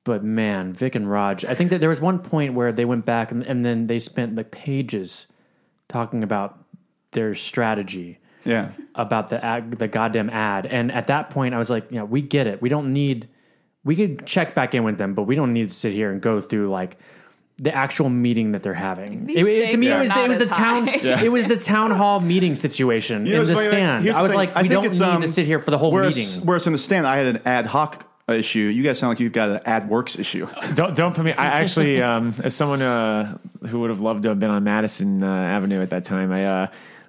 But 0.04 0.24
man, 0.24 0.72
Vic 0.72 0.94
and 0.94 1.08
Raj, 1.10 1.44
I 1.44 1.52
think 1.54 1.68
that 1.68 1.80
there 1.80 1.90
was 1.90 2.00
one 2.00 2.18
point 2.20 2.54
where 2.54 2.72
they 2.72 2.86
went 2.86 3.04
back 3.04 3.30
and, 3.30 3.42
and 3.42 3.62
then 3.62 3.88
they 3.88 3.98
spent 3.98 4.34
like 4.36 4.50
pages 4.50 5.26
talking 5.88 6.22
about 6.22 6.58
their 7.12 7.34
strategy 7.34 8.18
Yeah, 8.44 8.70
about 8.94 9.28
the 9.28 9.42
ad, 9.44 9.72
the 9.78 9.88
goddamn 9.88 10.30
ad. 10.30 10.66
And 10.66 10.92
at 10.92 11.06
that 11.08 11.30
point, 11.30 11.54
I 11.54 11.58
was 11.58 11.70
like, 11.70 11.86
yeah, 11.90 12.02
we 12.02 12.22
get 12.22 12.46
it. 12.46 12.60
We 12.62 12.68
don't 12.68 12.92
need. 12.92 13.28
We 13.84 13.96
could 13.96 14.26
check 14.26 14.54
back 14.54 14.74
in 14.74 14.84
with 14.84 14.98
them, 14.98 15.14
but 15.14 15.22
we 15.22 15.34
don't 15.34 15.52
need 15.52 15.68
to 15.68 15.74
sit 15.74 15.92
here 15.94 16.10
and 16.10 16.20
go 16.20 16.40
through 16.40 16.68
like 16.70 16.98
the 17.56 17.74
actual 17.74 18.08
meeting 18.08 18.52
that 18.52 18.62
they're 18.62 18.74
having. 18.74 19.28
It, 19.30 19.44
it- 19.46 19.70
to 19.72 19.76
me, 19.76 19.88
it 19.88 19.98
was, 19.98 20.10
it 20.16 20.28
was 20.28 20.38
the 20.38 20.44
as 20.50 20.56
town. 20.56 20.86
high. 20.86 21.24
It 21.24 21.32
was 21.32 21.46
the 21.46 21.56
town 21.56 21.90
hall 21.92 22.20
meeting 22.20 22.54
situation 22.54 23.26
You 23.26 23.34
know, 23.34 23.40
in 23.40 23.46
the 23.46 23.54
funny, 23.54 23.68
stand. 23.68 24.04
here's 24.04 24.14
the 24.14 24.18
I 24.20 24.22
was 24.22 24.30
thing. 24.32 24.36
like, 24.38 24.54
we 24.62 24.68
don't 24.68 24.84
need 24.92 25.00
um, 25.02 25.22
to 25.22 25.28
sit 25.28 25.46
here 25.46 25.58
for 25.58 25.70
the 25.70 25.78
whole 25.78 25.90
whereas, 25.90 26.16
meeting. 26.16 26.46
Whereas 26.46 26.66
in 26.66 26.72
the 26.72 26.78
stand, 26.78 27.06
I 27.06 27.16
had 27.16 27.36
an 27.36 27.42
ad 27.46 27.66
hoc 27.66 28.04
issue. 28.34 28.60
You 28.60 28.82
guys 28.82 28.98
sound 28.98 29.10
like 29.10 29.20
you've 29.20 29.32
got 29.32 29.48
an 29.48 29.60
Ad 29.64 29.88
Worx 29.88 30.18
issue. 30.18 30.46
don't 30.74 30.96
don't 30.96 31.14
put 31.14 31.24
me. 31.24 31.32
I 31.32 31.46
actually, 31.62 32.02
um, 32.02 32.34
as 32.42 32.54
someone 32.54 32.82
uh, 32.82 33.38
who 33.68 33.80
would 33.80 33.90
have 33.90 34.00
loved 34.00 34.22
to 34.24 34.28
have 34.30 34.38
been 34.40 34.50
on 34.50 34.64
Madison 34.64 35.22
uh, 35.22 35.26
Avenue 35.26 35.80
at 35.82 35.90
that 35.90 36.04
time, 36.04 36.32
I. 36.32 36.44
Uh, 36.46 36.66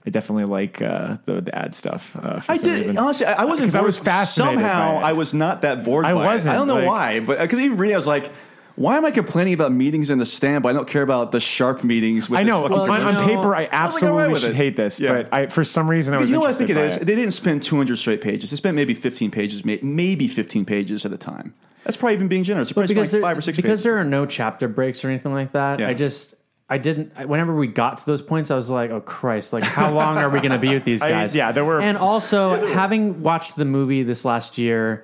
I 0.08 0.12
definitely 0.12 0.46
like 0.46 0.82
uh, 0.82 1.18
the, 1.26 1.42
the 1.42 1.54
ad 1.54 1.76
stuff. 1.76 2.16
Uh, 2.16 2.40
I 2.48 2.58
did 2.58 2.78
reason. 2.78 2.98
honestly. 2.98 3.26
I 3.26 3.42
I 3.42 3.46
wasn't. 3.46 3.68
'Cause 3.68 3.76
I 3.76 3.80
bored. 3.80 3.88
was 3.88 3.98
fascinated 3.98 4.60
Somehow. 4.62 4.96
I 4.96 5.12
was 5.12 5.34
not 5.34 5.62
that 5.64 5.84
bored. 5.84 6.06
I 6.06 6.14
by 6.14 6.24
it. 6.24 6.26
wasn't, 6.26 6.54
I 6.56 6.58
don't 6.58 6.68
know 6.70 6.76
like- 6.78 6.88
why, 6.88 7.20
but 7.20 7.38
because 7.40 7.60
even 7.60 7.78
reading, 7.78 7.96
I 7.96 7.98
was 7.98 8.08
like, 8.08 8.32
"Why 8.80 8.98
am 8.98 9.06
I 9.06 9.12
complaining 9.12 9.54
about 9.54 9.72
meetings 9.72 10.10
in 10.10 10.18
the 10.18 10.26
stand? 10.26 10.64
But 10.64 10.70
I 10.70 10.74
don't 10.74 10.88
care 10.88 11.02
about 11.04 11.32
the 11.32 11.40
sharp 11.40 11.84
meetings." 11.84 12.30
With 12.30 12.40
I 12.40 12.44
know. 12.44 12.64
Well, 12.64 12.90
on, 12.90 13.02
on 13.02 13.28
paper, 13.28 13.54
I 13.54 13.60
I 13.60 13.62
like, 13.64 13.70
absolutely 13.74 14.30
with 14.34 14.42
should 14.42 14.52
it. 14.52 14.56
hate 14.56 14.76
this, 14.76 15.00
Yeah. 15.00 15.14
but 15.24 15.34
I, 15.34 15.48
for 15.48 15.64
some 15.64 15.90
reason, 15.90 16.14
I 16.14 16.18
was. 16.18 16.30
you 16.30 16.36
know 16.36 16.42
what 16.42 16.50
I 16.50 16.54
think 16.54 16.70
it 16.70 16.78
is? 16.78 16.98
They 16.98 17.16
didn't 17.16 17.32
spend 17.32 17.62
200 17.64 17.98
straight 17.98 18.22
pages. 18.22 18.52
They 18.52 18.58
spent 18.58 18.76
maybe 18.76 18.94
15 18.94 19.32
pages, 19.32 19.64
maybe 19.66 20.28
15 20.28 20.66
pages 20.66 21.06
at 21.06 21.12
a 21.14 21.18
time. 21.18 21.54
That's 21.84 21.98
probably 21.98 22.14
even 22.16 22.28
being 22.28 22.44
generous. 22.44 22.70
They 22.70 22.74
probably 22.74 22.94
because 22.96 23.10
spent 23.10 23.22
there, 23.22 23.30
five 23.30 23.38
or 23.38 23.42
six 23.42 23.56
because 23.58 23.70
pages. 23.70 23.84
there 23.84 23.98
are 24.00 24.04
no 24.06 24.26
chapter 24.26 24.68
breaks 24.68 25.04
or 25.06 25.10
anything 25.10 25.34
like 25.34 25.52
that. 25.54 25.80
Yeah. 25.80 25.88
I 25.90 25.94
just 25.94 26.34
I 26.70 26.78
didn't. 26.78 27.14
Whenever 27.28 27.56
we 27.56 27.68
got 27.68 27.98
to 27.98 28.06
those 28.06 28.22
points, 28.22 28.52
I 28.52 28.56
was 28.56 28.70
like, 28.70 28.92
"Oh 28.92 29.02
Christ! 29.02 29.54
Like, 29.54 29.64
how 29.64 29.92
long 29.92 30.18
are 30.20 30.30
we 30.30 30.40
going 30.40 30.52
to 30.52 30.60
be 30.60 30.74
with 30.74 30.84
these 30.84 31.02
I- 31.04 31.10
guys?" 31.10 31.36
yeah, 31.36 31.52
there 31.52 31.66
were- 31.66 31.82
And 31.82 31.98
also, 31.98 32.68
having 32.74 33.24
watched 33.24 33.56
the 33.56 33.66
movie 33.66 34.04
this 34.04 34.24
last 34.24 34.58
year, 34.60 35.04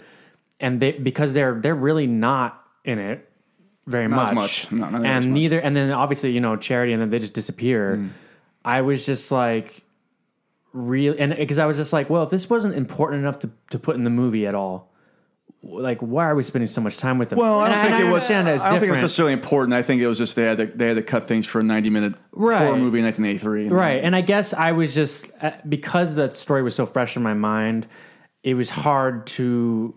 and 0.59 0.79
they 0.79 0.91
because 0.91 1.33
they're 1.33 1.55
they're 1.59 1.73
really 1.73 2.05
not 2.07 2.61
in 2.83 2.99
it 2.99 3.27
very 3.87 4.07
Not 4.07 4.33
much, 4.33 4.35
much. 4.35 4.71
No, 4.71 4.89
not 4.89 5.05
as 5.05 5.05
and 5.05 5.25
much. 5.25 5.33
neither. 5.33 5.59
And 5.59 5.75
then 5.75 5.91
obviously, 5.91 6.31
you 6.31 6.41
know, 6.41 6.55
charity, 6.55 6.93
and 6.93 7.01
then 7.01 7.09
they 7.09 7.19
just 7.19 7.33
disappear. 7.33 7.97
Mm. 7.97 8.09
I 8.63 8.81
was 8.81 9.05
just 9.05 9.31
like, 9.31 9.83
really, 10.73 11.19
and 11.19 11.35
because 11.35 11.59
I 11.59 11.65
was 11.65 11.77
just 11.77 11.93
like, 11.93 12.09
well, 12.09 12.23
if 12.23 12.29
this 12.29 12.49
wasn't 12.49 12.75
important 12.75 13.21
enough 13.21 13.39
to 13.39 13.49
to 13.71 13.79
put 13.79 13.95
in 13.95 14.03
the 14.03 14.09
movie 14.09 14.47
at 14.47 14.55
all. 14.55 14.91
Like, 15.67 15.99
why 15.99 16.25
are 16.25 16.35
we 16.35 16.43
spending 16.43 16.67
so 16.67 16.79
much 16.79 16.97
time 16.99 17.17
with 17.17 17.29
them? 17.29 17.39
Well, 17.39 17.59
I 17.59 17.69
don't 17.69 17.81
think 17.85 17.93
and 17.95 18.07
it 18.09 18.13
was. 18.13 18.29
I 18.29 18.33
don't 18.43 18.45
think 18.45 18.57
it 18.57 18.61
was 18.61 18.71
different. 18.81 19.01
necessarily 19.01 19.33
important. 19.33 19.73
I 19.73 19.81
think 19.81 19.99
it 19.99 20.05
was 20.07 20.19
just 20.19 20.35
they 20.35 20.43
had 20.43 20.57
to 20.57 20.67
they 20.67 20.87
had 20.89 20.95
to 20.97 21.01
cut 21.01 21.27
things 21.27 21.47
for 21.47 21.59
a 21.59 21.63
90 21.63 21.89
minute 21.89 22.13
Right. 22.33 22.59
horror 22.67 22.77
movie 22.77 22.99
in 22.99 23.05
1983. 23.05 23.69
Right. 23.69 24.03
And 24.03 24.15
I 24.15 24.21
guess 24.21 24.53
I 24.53 24.73
was 24.73 24.93
just 24.93 25.31
uh, 25.41 25.53
because 25.67 26.13
that 26.15 26.35
story 26.35 26.61
was 26.61 26.75
so 26.75 26.85
fresh 26.85 27.15
in 27.17 27.23
my 27.23 27.33
mind, 27.33 27.87
it 28.43 28.53
was 28.53 28.69
hard 28.69 29.25
to 29.27 29.95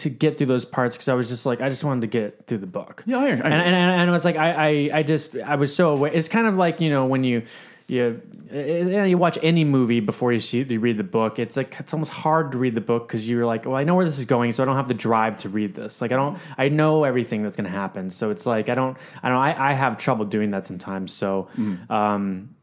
to 0.00 0.10
get 0.10 0.36
through 0.36 0.48
those 0.48 0.64
parts 0.64 0.96
because 0.96 1.08
I 1.08 1.14
was 1.14 1.28
just 1.28 1.46
like 1.46 1.60
I 1.60 1.68
just 1.70 1.84
wanted 1.84 2.02
to 2.02 2.06
get 2.08 2.46
through 2.46 2.58
the 2.58 2.66
book. 2.66 3.02
Yeah, 3.06 3.18
I- 3.18 3.22
I- 3.22 3.26
and, 3.30 3.44
and 3.44 3.74
and 3.74 4.10
I 4.10 4.12
was 4.12 4.24
like 4.24 4.36
I, 4.36 4.50
I 4.52 4.98
I 4.98 5.02
just 5.02 5.36
I 5.36 5.54
was 5.56 5.74
so 5.74 5.90
aware. 5.94 6.12
It's 6.12 6.28
kind 6.28 6.46
of 6.46 6.56
like 6.56 6.80
you 6.80 6.90
know 6.90 7.06
when 7.06 7.24
you 7.24 7.42
you 7.86 8.20
uh, 8.54 8.56
you 9.02 9.18
watch 9.18 9.36
any 9.42 9.64
movie 9.64 9.98
before 10.00 10.32
you 10.32 10.38
see 10.40 10.62
you 10.62 10.78
read 10.80 10.96
the 10.96 11.02
book. 11.04 11.38
It's 11.40 11.56
like 11.56 11.74
it's 11.80 11.92
almost 11.92 12.12
hard 12.12 12.52
to 12.52 12.58
read 12.58 12.74
the 12.76 12.80
book 12.80 13.08
because 13.08 13.28
you're 13.28 13.44
like, 13.46 13.64
well, 13.66 13.74
I 13.76 13.82
know 13.84 13.94
where 13.96 14.04
this 14.04 14.18
is 14.18 14.26
going, 14.26 14.52
so 14.52 14.62
I 14.62 14.66
don't 14.66 14.76
have 14.76 14.86
the 14.88 14.94
drive 14.94 15.38
to 15.38 15.48
read 15.48 15.74
this. 15.74 16.00
Like 16.00 16.12
I 16.12 16.16
don't, 16.16 16.38
I 16.56 16.68
know 16.68 17.02
everything 17.04 17.42
that's 17.42 17.56
going 17.56 17.64
to 17.70 17.76
happen, 17.76 18.10
so 18.10 18.30
it's 18.30 18.46
like 18.46 18.68
I 18.68 18.74
don't, 18.76 18.96
I 19.24 19.28
don't, 19.28 19.38
I, 19.38 19.70
I 19.70 19.72
have 19.74 19.98
trouble 19.98 20.24
doing 20.24 20.52
that 20.52 20.66
sometimes. 20.66 21.12
So, 21.12 21.48
um, 21.88 22.54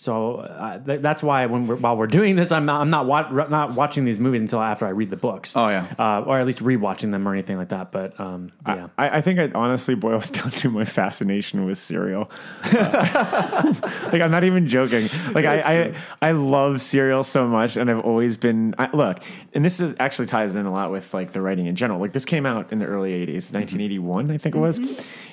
so 0.00 0.36
uh, 0.36 0.78
th- 0.78 1.02
that's 1.02 1.22
why 1.22 1.44
when 1.44 1.66
we're, 1.66 1.76
while 1.76 1.94
we're 1.94 2.06
doing 2.06 2.34
this, 2.34 2.52
I'm 2.52 2.64
not 2.64 2.80
I'm 2.80 2.88
not 2.88 3.04
wa- 3.04 3.28
not 3.28 3.74
watching 3.74 4.06
these 4.06 4.18
movies 4.18 4.40
until 4.40 4.62
after 4.62 4.86
I 4.86 4.92
read 4.92 5.10
the 5.10 5.18
books. 5.18 5.54
Oh, 5.54 5.68
yeah. 5.68 5.84
uh, 5.98 6.22
or 6.26 6.40
at 6.40 6.46
least 6.46 6.60
rewatching 6.60 7.10
them 7.10 7.28
or 7.28 7.34
anything 7.34 7.58
like 7.58 7.68
that. 7.68 7.92
But 7.92 8.18
um, 8.18 8.50
yeah, 8.66 8.88
I, 8.96 9.18
I 9.18 9.20
think 9.20 9.38
it 9.38 9.54
honestly 9.54 9.94
boils 9.94 10.30
down 10.30 10.52
to 10.52 10.70
my 10.70 10.86
fascination 10.86 11.66
with 11.66 11.76
cereal. 11.76 12.30
Uh, 12.64 13.74
like 14.10 14.22
I'm 14.22 14.30
not 14.30 14.44
even 14.44 14.68
joking. 14.68 15.06
Like 15.34 15.44
I, 15.44 15.60
I 15.60 15.94
I 16.22 16.32
love 16.32 16.80
cereal 16.80 17.22
so 17.22 17.46
much, 17.46 17.76
and 17.76 17.90
I've 17.90 18.00
always 18.00 18.38
been 18.38 18.74
I, 18.78 18.88
look. 18.96 19.18
And 19.52 19.62
this 19.62 19.80
is 19.80 19.96
actually 20.00 20.28
ties 20.28 20.56
in 20.56 20.64
a 20.64 20.72
lot 20.72 20.90
with 20.90 21.12
like 21.12 21.32
the 21.32 21.42
writing 21.42 21.66
in 21.66 21.76
general. 21.76 22.00
Like 22.00 22.14
this 22.14 22.24
came 22.24 22.46
out 22.46 22.72
in 22.72 22.78
the 22.78 22.86
early 22.86 23.12
'80s, 23.26 23.52
1981, 23.52 24.30
I 24.30 24.38
think 24.38 24.54
it 24.54 24.58
was, 24.58 24.78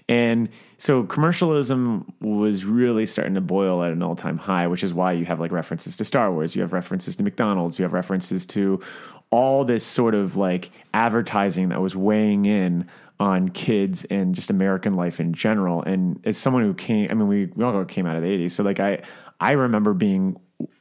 and 0.09 0.49
so 0.77 1.03
commercialism 1.03 2.11
was 2.21 2.63
really 2.63 3.05
starting 3.05 3.33
to 3.33 3.41
boil 3.41 3.83
at 3.83 3.91
an 3.91 4.03
all-time 4.03 4.37
high, 4.37 4.67
which 4.67 4.83
is 4.83 4.93
why 4.93 5.11
you 5.11 5.25
have 5.25 5.39
like 5.39 5.51
references 5.51 5.97
to 5.97 6.05
Star 6.05 6.31
Wars, 6.31 6.55
you 6.55 6.61
have 6.61 6.71
references 6.71 7.15
to 7.15 7.23
McDonald's, 7.23 7.79
you 7.79 7.83
have 7.83 7.93
references 7.93 8.45
to 8.47 8.79
all 9.31 9.65
this 9.65 9.83
sort 9.83 10.15
of 10.15 10.37
like 10.37 10.71
advertising 10.93 11.69
that 11.69 11.81
was 11.81 11.95
weighing 11.95 12.45
in 12.45 12.87
on 13.19 13.49
kids 13.49 14.05
and 14.05 14.35
just 14.35 14.49
American 14.49 14.93
life 14.93 15.19
in 15.19 15.33
general. 15.33 15.81
And 15.83 16.19
as 16.25 16.37
someone 16.37 16.63
who 16.63 16.73
came, 16.73 17.09
I 17.09 17.15
mean, 17.15 17.27
we, 17.27 17.45
we 17.47 17.63
all 17.63 17.83
came 17.83 18.05
out 18.05 18.15
of 18.15 18.21
the 18.21 18.45
80s. 18.45 18.51
So 18.51 18.63
like 18.63 18.79
I, 18.79 19.01
I 19.39 19.53
remember 19.53 19.93
being 19.93 20.37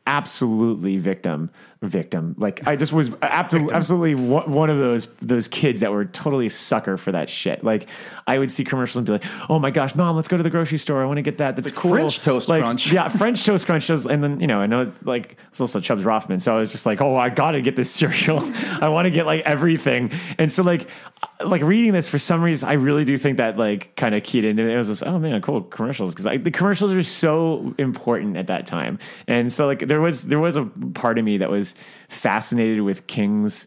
absolutely 0.07 0.97
victim, 0.99 1.51
victim. 1.83 2.35
Like 2.39 2.67
I 2.67 2.77
just 2.77 2.93
was 2.93 3.11
absolutely, 3.23 3.75
absolutely 3.75 4.15
one 4.15 4.71
of 4.71 4.79
those, 4.79 5.07
those 5.17 5.49
kids 5.49 5.81
that 5.81 5.93
were 5.93 6.05
totally 6.05 6.47
a 6.47 6.51
sucker 6.51 6.97
for 6.97 7.13
that 7.13 7.29
shit. 7.29 7.65
Like 7.65 7.89
I 8.27 8.39
would 8.39 8.51
see 8.51 8.65
commercials 8.65 8.97
and 8.97 9.07
be 9.07 9.13
like, 9.13 9.51
oh 9.51 9.59
my 9.59 9.71
gosh, 9.71 9.95
mom, 9.95 10.17
let's 10.17 10.29
go 10.29 10.37
to 10.37 10.43
the 10.43 10.51
grocery 10.51 10.79
store. 10.79 11.03
I 11.03 11.07
want 11.07 11.19
to 11.19 11.23
get 11.23 11.39
that. 11.39 11.57
That's 11.57 11.69
like 11.69 11.77
cool. 11.77 11.93
French 11.93 12.21
Toast 12.21 12.49
Like, 12.49 12.63
Crunch. 12.63 12.93
Yeah, 12.93 13.09
French 13.09 13.45
Toast 13.45 13.67
Crunch. 13.67 13.89
And 13.89 14.23
then, 14.23 14.41
you 14.41 14.47
know, 14.47 14.61
I 14.61 14.67
know 14.67 14.93
like 15.03 15.37
it's 15.51 15.61
also 15.61 15.81
Chubbs 15.81 16.05
Rothman. 16.05 16.41
So 16.41 16.55
I 16.57 16.59
was 16.59 16.73
just 16.73 16.87
like, 16.87 17.01
oh, 17.01 17.17
I 17.17 17.29
got 17.29 17.53
to 17.53 17.61
get 17.61 17.77
this 17.77 17.91
cereal. 17.97 18.41
I 18.81 18.89
want 18.89 19.07
to 19.07 19.11
get 19.11 19.27
like 19.27 19.43
everything. 19.43 20.13
And 20.39 20.53
so 20.53 20.63
like, 20.63 20.89
uh, 21.23 21.49
like 21.49 21.63
reading 21.63 21.93
this 21.93 22.09
for 22.09 22.19
some 22.19 22.43
reason, 22.43 22.69
I 22.69 22.75
really 22.75 23.05
do 23.05 23.19
think 23.19 23.39
that 23.39 23.57
like 23.57 23.95
kind 23.97 24.15
of 24.15 24.23
keyed 24.23 24.45
into 24.45 24.63
it. 24.63 24.73
It 24.73 24.77
was 24.77 24.89
just, 24.89 25.05
oh 25.05 25.19
man, 25.19 25.41
cool 25.43 25.63
commercials. 25.63 26.15
Cause 26.15 26.25
like 26.25 26.45
the 26.45 26.51
commercials 26.51 26.93
are 26.93 27.03
so 27.03 27.75
important 27.79 28.37
at 28.37 28.49
that 28.49 28.67
time. 28.67 28.99
And 29.27 29.53
so 29.53 29.67
like 29.67 29.81
there 29.81 29.96
was, 30.01 30.25
there 30.25 30.41
was 30.41 30.57
a 30.57 30.65
part 30.95 31.19
of 31.19 31.25
me 31.25 31.39
that 31.39 31.51
was 31.51 31.75
fascinated 32.09 32.83
with 32.83 33.07
King's 33.07 33.67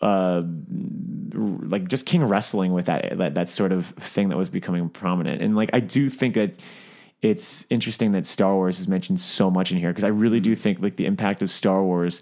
uh, 0.00 0.42
like 1.34 1.88
just 1.88 2.06
King 2.06 2.24
wrestling 2.24 2.72
with 2.72 2.86
that, 2.86 3.18
that 3.18 3.34
that 3.34 3.48
sort 3.48 3.72
of 3.72 3.86
thing 3.86 4.28
that 4.28 4.36
was 4.36 4.48
becoming 4.48 4.88
prominent. 4.88 5.42
And 5.42 5.56
like 5.56 5.70
I 5.72 5.80
do 5.80 6.08
think 6.08 6.34
that 6.34 6.54
it's 7.20 7.66
interesting 7.68 8.12
that 8.12 8.26
Star 8.26 8.54
Wars 8.54 8.78
is 8.78 8.86
mentioned 8.86 9.20
so 9.20 9.50
much 9.50 9.72
in 9.72 9.78
here 9.78 9.90
because 9.90 10.04
I 10.04 10.08
really 10.08 10.40
do 10.40 10.54
think 10.54 10.80
like 10.80 10.96
the 10.96 11.06
impact 11.06 11.42
of 11.42 11.50
Star 11.50 11.82
Wars 11.82 12.20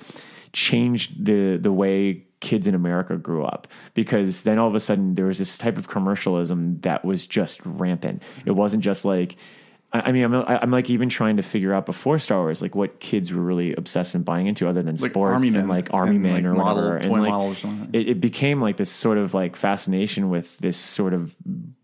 changed 0.52 1.26
the 1.26 1.58
the 1.58 1.72
way 1.72 2.24
kids 2.40 2.66
in 2.66 2.74
America 2.74 3.16
grew 3.16 3.44
up 3.44 3.66
because 3.94 4.42
then 4.42 4.58
all 4.58 4.68
of 4.68 4.74
a 4.74 4.80
sudden 4.80 5.14
there 5.14 5.26
was 5.26 5.38
this 5.38 5.58
type 5.58 5.76
of 5.76 5.88
commercialism 5.88 6.80
that 6.80 7.04
was 7.04 7.26
just 7.26 7.60
rampant. 7.64 8.22
It 8.46 8.52
wasn't 8.52 8.82
just 8.82 9.04
like 9.04 9.36
I 9.92 10.00
I 10.00 10.12
mean, 10.12 10.24
I'm, 10.24 10.34
I'm 10.34 10.70
like 10.70 10.90
even 10.90 11.08
trying 11.08 11.36
to 11.38 11.42
figure 11.42 11.72
out 11.72 11.86
before 11.86 12.18
Star 12.18 12.38
Wars, 12.40 12.60
like 12.60 12.74
what 12.74 13.00
kids 13.00 13.32
were 13.32 13.42
really 13.42 13.74
obsessed 13.74 14.14
and 14.14 14.24
buying 14.24 14.46
into, 14.46 14.68
other 14.68 14.82
than 14.82 14.96
Like 14.96 15.10
sports 15.10 15.32
Army 15.34 15.48
and 15.48 15.56
Men 15.56 15.68
like 15.68 15.94
Army 15.94 16.10
and, 16.16 16.22
Men 16.22 16.34
like, 16.34 16.44
or 16.44 16.54
model- 16.54 16.82
whatever. 16.84 17.00
toy 17.00 17.14
and 17.14 17.22
like, 17.22 17.30
models 17.32 17.64
and- 17.64 17.94
it, 17.94 18.08
it 18.08 18.20
became 18.20 18.60
like 18.60 18.76
this 18.76 18.90
sort 18.90 19.18
of 19.18 19.32
like 19.34 19.56
fascination 19.56 20.28
with 20.30 20.56
this 20.58 20.76
sort 20.76 21.14
of 21.14 21.34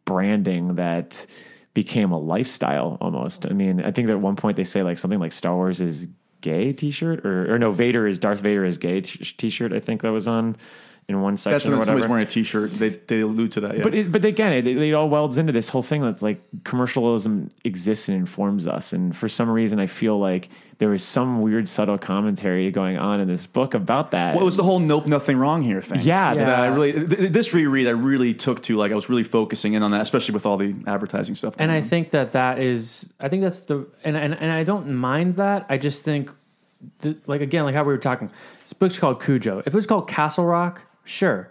branding 0.05 0.74
that 0.77 1.27
became 1.74 2.12
a 2.12 2.19
lifestyle 2.19 2.99
almost. 3.01 3.47
I 3.47 3.51
mean, 3.55 3.81
I 3.83 3.91
think 3.93 4.07
that 4.09 4.15
at 4.15 4.20
one 4.20 4.37
point 4.37 4.57
they 4.57 4.65
say 4.65 4.83
like 4.83 4.99
something 4.99 5.20
like 5.20 5.33
Star 5.33 5.55
Wars 5.55 5.81
is 5.81 6.07
gay 6.41 6.73
T-shirt 6.73 7.24
or 7.24 7.55
or 7.55 7.59
no 7.59 7.70
Vader 7.70 8.07
is 8.07 8.19
Darth 8.19 8.41
Vader 8.41 8.65
is 8.65 8.77
gay 8.79 9.01
t- 9.01 9.24
T-shirt. 9.37 9.73
I 9.73 9.81
think 9.81 10.03
that 10.03 10.11
was 10.12 10.27
on 10.27 10.57
in 11.13 11.21
one 11.21 11.37
section 11.37 11.53
That's 11.53 11.67
or 11.67 11.71
when 11.71 11.79
whatever. 11.79 12.01
somebody's 12.01 12.11
wearing 12.11 12.27
a 12.27 12.31
T-shirt. 12.31 12.71
They 12.73 12.89
they 13.07 13.21
allude 13.21 13.53
to 13.53 13.61
that. 13.61 13.77
Yeah. 13.77 13.83
But 13.83 13.95
it, 13.95 14.13
but 14.13 14.25
again, 14.25 14.53
it, 14.53 14.67
it 14.67 14.95
all 14.95 15.09
welds 15.09 15.39
into 15.39 15.53
this 15.53 15.69
whole 15.69 15.83
thing 15.83 16.03
that's 16.03 16.23
like 16.23 16.41
commercialism 16.65 17.51
exists 17.65 18.09
and 18.09 18.17
informs 18.17 18.67
us. 18.67 18.93
And 18.93 19.17
for 19.17 19.29
some 19.29 19.49
reason, 19.49 19.79
I 19.79 19.87
feel 19.87 20.19
like 20.19 20.49
there 20.79 20.89
was 20.89 21.05
some 21.05 21.43
weird 21.43 21.69
subtle 21.69 21.97
commentary 21.97 22.69
going 22.73 22.99
on 22.99 23.21
in 23.21 23.29
this 23.29 23.47
book 23.47 23.75
about 23.75 24.11
that. 24.11 24.35
What 24.35 24.45
was 24.45 24.57
the 24.57 24.65
whole 24.65 24.81
nope, 24.81 25.07
nothing 25.07 25.37
wrong 25.37 25.63
here 25.63 25.81
thing? 25.81 26.01
Yeah, 26.01 26.35
that 26.35 26.49
I 26.49 26.75
really 26.75 26.93
th- 26.93 27.09
th- 27.09 27.33
this 27.33 27.55
reread 27.55 27.87
I 27.87 27.91
really 27.91 28.35
took 28.35 28.63
to 28.65 28.77
like 28.77 28.91
I 28.91 28.95
was 28.97 29.09
really 29.09 29.23
focusing 29.23 29.75
in 29.75 29.83
on 29.85 29.93
that, 29.93 30.01
especially 30.01 30.35
with 30.35 30.45
all 30.45 30.57
the 30.57 30.75
advertising 30.87 31.37
stuff. 31.37 31.55
And 31.59 31.71
I 31.71 31.77
on. 31.77 31.83
think 31.83 32.11
that 32.11 32.33
that 32.33 32.59
is, 32.59 33.09
I 33.21 33.29
think 33.29 33.43
that's 33.43 33.61
the, 33.61 33.87
and 34.03 34.17
and, 34.17 34.35
and 34.35 34.51
I 34.51 34.65
don't 34.65 34.93
mind 34.95 35.37
that. 35.37 35.67
I 35.69 35.79
just 35.79 36.05
think, 36.05 36.31
the, 36.99 37.17
like 37.27 37.43
again, 37.43 37.65
like 37.65 37.77
how 37.77 37.85
we 37.85 37.93
were 37.93 37.99
talking, 37.99 38.29
this 38.63 38.73
book's 38.73 38.99
called 38.99 39.23
Cujo. 39.23 39.61
If 39.61 39.69
it 39.69 39.75
was 39.75 39.87
called 39.87 40.09
Castle 40.09 40.45
Rock, 40.45 40.83
sure, 41.05 41.49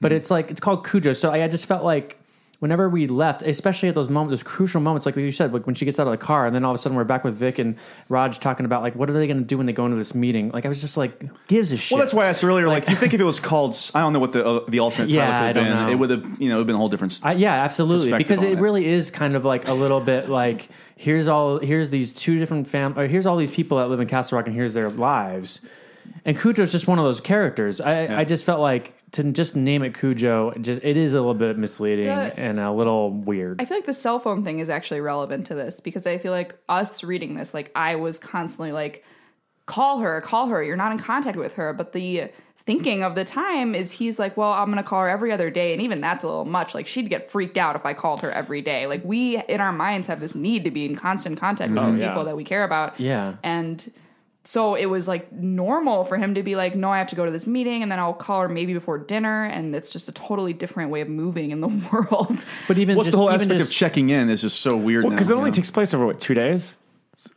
but 0.00 0.12
Hmm. 0.12 0.16
it's 0.16 0.30
like 0.30 0.50
it's 0.50 0.60
called 0.60 0.86
Cujo. 0.86 1.12
So 1.12 1.30
I, 1.30 1.44
I 1.44 1.48
just 1.48 1.66
felt 1.66 1.84
like 1.84 2.18
whenever 2.60 2.88
we 2.88 3.08
left, 3.08 3.42
especially 3.42 3.88
at 3.88 3.94
those 3.96 4.08
moments, 4.08 4.30
those 4.30 4.42
crucial 4.44 4.80
moments, 4.80 5.04
like 5.04 5.16
you 5.16 5.32
said, 5.32 5.52
like 5.52 5.66
when 5.66 5.74
she 5.74 5.84
gets 5.84 5.98
out 5.98 6.06
of 6.06 6.12
the 6.12 6.16
car, 6.16 6.46
and 6.46 6.54
then 6.54 6.64
all 6.64 6.70
of 6.70 6.76
a 6.76 6.78
sudden 6.78 6.96
we're 6.96 7.02
back 7.02 7.24
with 7.24 7.34
Vic 7.34 7.58
and 7.58 7.76
Raj 8.08 8.38
talking 8.38 8.64
about 8.64 8.82
like 8.82 8.94
what 8.94 9.10
are 9.10 9.12
they 9.12 9.26
going 9.26 9.38
to 9.38 9.44
do 9.44 9.56
when 9.58 9.66
they 9.66 9.72
go 9.72 9.84
into 9.84 9.96
this 9.96 10.14
meeting? 10.14 10.50
Like 10.52 10.64
I 10.64 10.68
was 10.68 10.80
just 10.80 10.96
like, 10.96 11.20
gives 11.48 11.72
a 11.72 11.76
shit. 11.76 11.96
Well, 11.96 11.98
that's 11.98 12.14
why 12.14 12.26
I 12.26 12.28
asked 12.28 12.44
earlier. 12.44 12.68
Like, 12.68 12.88
you 12.88 12.94
think 12.94 13.14
if 13.14 13.20
it 13.20 13.24
was 13.24 13.40
called, 13.40 13.76
I 13.96 14.00
don't 14.00 14.12
know 14.12 14.20
what 14.20 14.32
the 14.32 14.44
uh, 14.46 14.64
the 14.68 14.78
alternate 14.78 15.10
Yeah, 15.10 15.26
title 15.26 15.62
could 15.64 15.70
have 15.70 15.76
been. 15.78 15.86
know. 15.86 15.92
It 15.92 15.94
would 15.96 16.10
have, 16.10 16.40
you 16.40 16.48
know, 16.50 16.60
it 16.60 16.64
been 16.66 16.76
a 16.76 16.78
whole 16.78 16.88
different. 16.88 17.18
I, 17.24 17.32
yeah, 17.32 17.54
absolutely. 17.64 18.12
Because 18.16 18.42
it 18.42 18.52
it. 18.52 18.58
really 18.60 18.86
is 18.86 19.10
kind 19.10 19.34
of 19.34 19.44
like 19.44 19.66
a 19.66 19.74
little 19.74 20.00
bit 20.00 20.28
like 20.28 20.68
here's 20.94 21.26
all 21.26 21.58
here's 21.58 21.90
these 21.90 22.14
two 22.14 22.38
different 22.38 22.68
fam 22.68 22.96
or 22.96 23.08
here's 23.08 23.26
all 23.26 23.36
these 23.36 23.50
people 23.50 23.78
that 23.78 23.88
live 23.88 23.98
in 23.98 24.06
Castle 24.06 24.38
Rock 24.38 24.46
and 24.46 24.54
here's 24.54 24.72
their 24.74 24.88
lives. 24.88 25.60
And 26.24 26.38
Cujo's 26.38 26.72
just 26.72 26.86
one 26.86 26.98
of 26.98 27.04
those 27.04 27.20
characters. 27.20 27.80
I 27.80 28.20
I 28.20 28.24
just 28.24 28.44
felt 28.44 28.60
like 28.60 28.94
to 29.12 29.24
just 29.32 29.56
name 29.56 29.82
it 29.82 29.98
Cujo, 29.98 30.52
just 30.60 30.80
it 30.82 30.96
is 30.96 31.14
a 31.14 31.18
little 31.18 31.34
bit 31.34 31.58
misleading 31.58 32.06
The- 32.06 32.38
and 32.38 32.58
a 32.58 32.72
little 32.72 33.10
weird. 33.10 33.60
I 33.60 33.64
feel 33.64 33.76
like 33.76 33.86
the 33.86 33.94
cell 33.94 34.18
phone 34.18 34.44
thing 34.44 34.58
is 34.58 34.70
actually 34.70 35.00
relevant 35.00 35.46
to 35.46 35.54
this 35.54 35.80
because 35.80 36.06
I 36.06 36.18
feel 36.18 36.32
like 36.32 36.56
us 36.68 37.04
reading 37.04 37.34
this, 37.34 37.52
like 37.52 37.70
I 37.74 37.96
was 37.96 38.18
constantly 38.18 38.72
like, 38.72 39.04
call 39.66 39.98
her, 39.98 40.20
call 40.20 40.46
her. 40.46 40.62
You're 40.62 40.76
not 40.76 40.92
in 40.92 40.98
contact 40.98 41.36
with 41.36 41.54
her. 41.54 41.72
But 41.72 41.92
the 41.92 42.30
thinking 42.64 43.02
of 43.02 43.14
the 43.14 43.24
time 43.24 43.74
is 43.74 43.92
he's 43.92 44.18
like, 44.18 44.36
well, 44.36 44.52
I'm 44.52 44.70
gonna 44.70 44.82
call 44.82 45.02
her 45.02 45.08
every 45.08 45.32
other 45.32 45.50
day, 45.50 45.72
and 45.72 45.82
even 45.82 46.00
that's 46.00 46.24
a 46.24 46.26
little 46.26 46.44
much. 46.44 46.74
Like 46.74 46.86
she'd 46.86 47.10
get 47.10 47.30
freaked 47.30 47.58
out 47.58 47.76
if 47.76 47.84
I 47.84 47.94
called 47.94 48.20
her 48.20 48.30
every 48.30 48.62
day. 48.62 48.86
Like 48.86 49.04
we 49.04 49.42
in 49.48 49.60
our 49.60 49.72
minds 49.72 50.06
have 50.08 50.20
this 50.20 50.34
need 50.34 50.64
to 50.64 50.70
be 50.70 50.84
in 50.86 50.96
constant 50.96 51.38
contact 51.38 51.70
with 51.70 51.78
oh, 51.80 51.92
the 51.92 51.98
yeah. 51.98 52.08
people 52.08 52.24
that 52.24 52.36
we 52.36 52.44
care 52.44 52.64
about. 52.64 52.98
Yeah. 52.98 53.34
And 53.42 53.92
so 54.44 54.74
it 54.74 54.86
was 54.86 55.06
like 55.06 55.30
normal 55.32 56.02
for 56.04 56.16
him 56.16 56.34
to 56.34 56.42
be 56.42 56.56
like, 56.56 56.74
no, 56.74 56.90
I 56.90 56.98
have 56.98 57.06
to 57.08 57.14
go 57.16 57.24
to 57.24 57.30
this 57.30 57.46
meeting, 57.46 57.82
and 57.82 57.90
then 57.92 57.98
I'll 57.98 58.12
call 58.14 58.40
her 58.42 58.48
maybe 58.48 58.72
before 58.74 58.98
dinner, 58.98 59.44
and 59.44 59.74
it's 59.74 59.90
just 59.92 60.08
a 60.08 60.12
totally 60.12 60.52
different 60.52 60.90
way 60.90 61.00
of 61.00 61.08
moving 61.08 61.50
in 61.52 61.60
the 61.60 61.68
world. 61.92 62.44
But 62.66 62.78
even 62.78 62.96
What's 62.96 63.06
just, 63.08 63.12
the 63.12 63.18
whole 63.18 63.30
aspect 63.30 63.58
just, 63.58 63.70
of 63.70 63.76
checking 63.76 64.10
in 64.10 64.28
is 64.30 64.40
just 64.42 64.60
so 64.60 64.76
weird. 64.76 65.08
because 65.08 65.28
now, 65.30 65.36
it 65.36 65.38
only 65.38 65.50
know? 65.50 65.54
takes 65.54 65.70
place 65.70 65.94
over 65.94 66.04
what 66.06 66.20
two 66.20 66.34
days. 66.34 66.76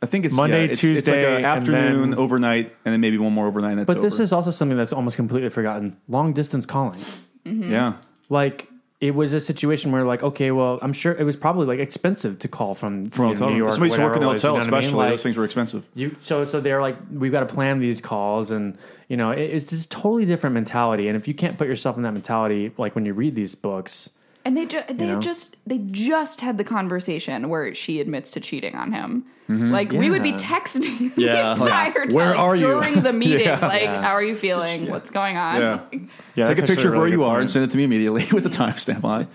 I 0.02 0.06
think 0.06 0.24
it's 0.24 0.34
Monday, 0.34 0.64
yeah, 0.64 0.70
it's, 0.72 0.82
It's 0.82 0.84
like 0.84 0.94
Tuesday, 0.94 1.36
and 1.36 1.46
afternoon, 1.46 2.10
then- 2.10 2.18
overnight, 2.18 2.74
and 2.84 2.92
then 2.92 3.00
maybe 3.00 3.18
one 3.18 3.32
more 3.32 3.46
overnight. 3.46 3.72
And 3.72 3.80
it's 3.82 3.86
But 3.86 4.00
this 4.02 4.14
over. 4.14 4.22
is 4.24 4.32
also 4.32 4.50
something 4.50 4.76
that's 4.76 4.92
almost 4.92 5.16
completely 5.16 5.50
forgotten. 5.50 5.96
Long 6.08 6.32
distance 6.32 6.66
calling. 6.66 6.98
yeah. 7.44 7.98
Like 8.28 8.68
it 9.06 9.14
was 9.14 9.32
a 9.32 9.40
situation 9.40 9.92
where 9.92 10.04
like 10.04 10.22
okay 10.22 10.50
well 10.50 10.78
i'm 10.82 10.92
sure 10.92 11.12
it 11.12 11.24
was 11.24 11.36
probably 11.36 11.66
like 11.66 11.78
expensive 11.78 12.38
to 12.38 12.48
call 12.48 12.74
from, 12.74 13.08
From 13.10 13.30
you 13.30 13.36
know, 13.36 13.48
new 13.50 13.56
york 13.56 13.72
Somebody's 13.72 13.98
working 13.98 14.22
in 14.22 14.28
it 14.28 14.30
a 14.30 14.32
was, 14.32 14.42
hotel, 14.42 14.54
you 14.54 14.60
know 14.60 14.64
what 14.64 14.74
I 14.74 14.76
mean? 14.76 14.84
especially 14.84 14.98
Like, 14.98 15.10
those 15.10 15.22
things 15.22 15.36
were 15.36 15.44
expensive. 15.44 15.84
You 15.94 16.16
so 16.20 16.44
so 16.44 16.60
they're 16.60 16.80
like 16.80 16.96
we've 17.12 17.32
got 17.32 17.40
to 17.40 17.54
plan 17.54 17.78
these 17.78 18.00
calls 18.00 18.50
and 18.50 18.76
you 19.08 19.16
know 19.16 19.30
it, 19.30 19.54
it's 19.54 19.66
just 19.66 19.90
totally 19.90 20.26
different 20.26 20.54
mentality 20.54 21.08
and 21.08 21.16
if 21.16 21.28
you 21.28 21.34
can't 21.34 21.56
put 21.56 21.68
yourself 21.68 21.96
in 21.96 22.02
that 22.02 22.12
mentality 22.12 22.72
like 22.76 22.94
when 22.94 23.06
you 23.06 23.14
read 23.14 23.34
these 23.34 23.54
books 23.54 24.10
And 24.46 24.56
they 24.56 24.64
ju- 24.64 24.84
they 24.88 25.08
know? 25.08 25.18
just 25.18 25.56
they 25.66 25.78
just 25.78 26.40
had 26.40 26.56
the 26.56 26.62
conversation 26.62 27.48
where 27.48 27.74
she 27.74 28.00
admits 28.00 28.30
to 28.30 28.40
cheating 28.40 28.76
on 28.76 28.92
him. 28.92 29.24
Mm-hmm. 29.48 29.72
Like 29.72 29.90
we 29.90 30.08
would 30.08 30.22
be 30.22 30.34
texting 30.34 31.12
Yeah, 31.16 31.54
the 31.54 31.64
like, 31.64 31.88
entire 31.88 32.06
time 32.06 32.14
"Where 32.14 32.36
are 32.36 32.54
you?" 32.54 32.66
during 32.66 33.02
the 33.02 33.12
meeting. 33.24 33.48
Like, 33.48 33.86
how 33.86 34.12
are 34.12 34.22
you 34.22 34.36
feeling? 34.36 34.88
What's 34.88 35.10
going 35.10 35.36
on? 35.36 35.60
Yeah. 35.60 35.80
Like, 35.90 36.00
Yeah, 36.36 36.46
Take 36.46 36.58
a 36.58 36.60
picture 36.60 36.72
actually 36.74 36.88
of 36.90 36.94
where 36.98 37.08
you 37.08 37.16
good 37.18 37.24
are 37.24 37.40
and 37.40 37.50
send 37.50 37.64
it 37.64 37.72
to 37.72 37.76
me 37.76 37.82
immediately 37.82 38.24
with 38.32 38.46
a 38.46 38.48
timestamp 38.48 39.02
on 39.02 39.22
it. 39.22 39.28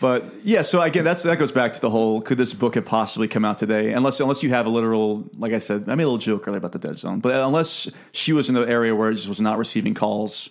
But 0.00 0.32
yeah, 0.44 0.62
so 0.62 0.80
again, 0.82 1.02
that's 1.02 1.24
that 1.24 1.40
goes 1.40 1.50
back 1.50 1.72
to 1.72 1.80
the 1.80 1.90
whole: 1.90 2.22
could 2.22 2.38
this 2.38 2.54
book 2.54 2.76
have 2.76 2.84
possibly 2.84 3.26
come 3.26 3.44
out 3.44 3.58
today? 3.58 3.92
Unless 3.92 4.20
unless 4.20 4.44
you 4.44 4.50
have 4.50 4.66
a 4.66 4.70
literal, 4.70 5.28
like 5.36 5.52
I 5.52 5.58
said, 5.58 5.88
I 5.88 5.96
made 5.96 6.04
a 6.04 6.06
little 6.06 6.18
joke 6.18 6.46
earlier 6.46 6.58
about 6.58 6.70
the 6.70 6.78
dead 6.78 6.96
zone, 6.96 7.18
but 7.18 7.32
unless 7.32 7.90
she 8.12 8.32
was 8.32 8.48
in 8.48 8.56
an 8.56 8.68
area 8.68 8.94
where 8.94 9.10
it 9.10 9.14
just 9.16 9.28
was 9.28 9.40
not 9.40 9.58
receiving 9.58 9.94
calls, 9.94 10.48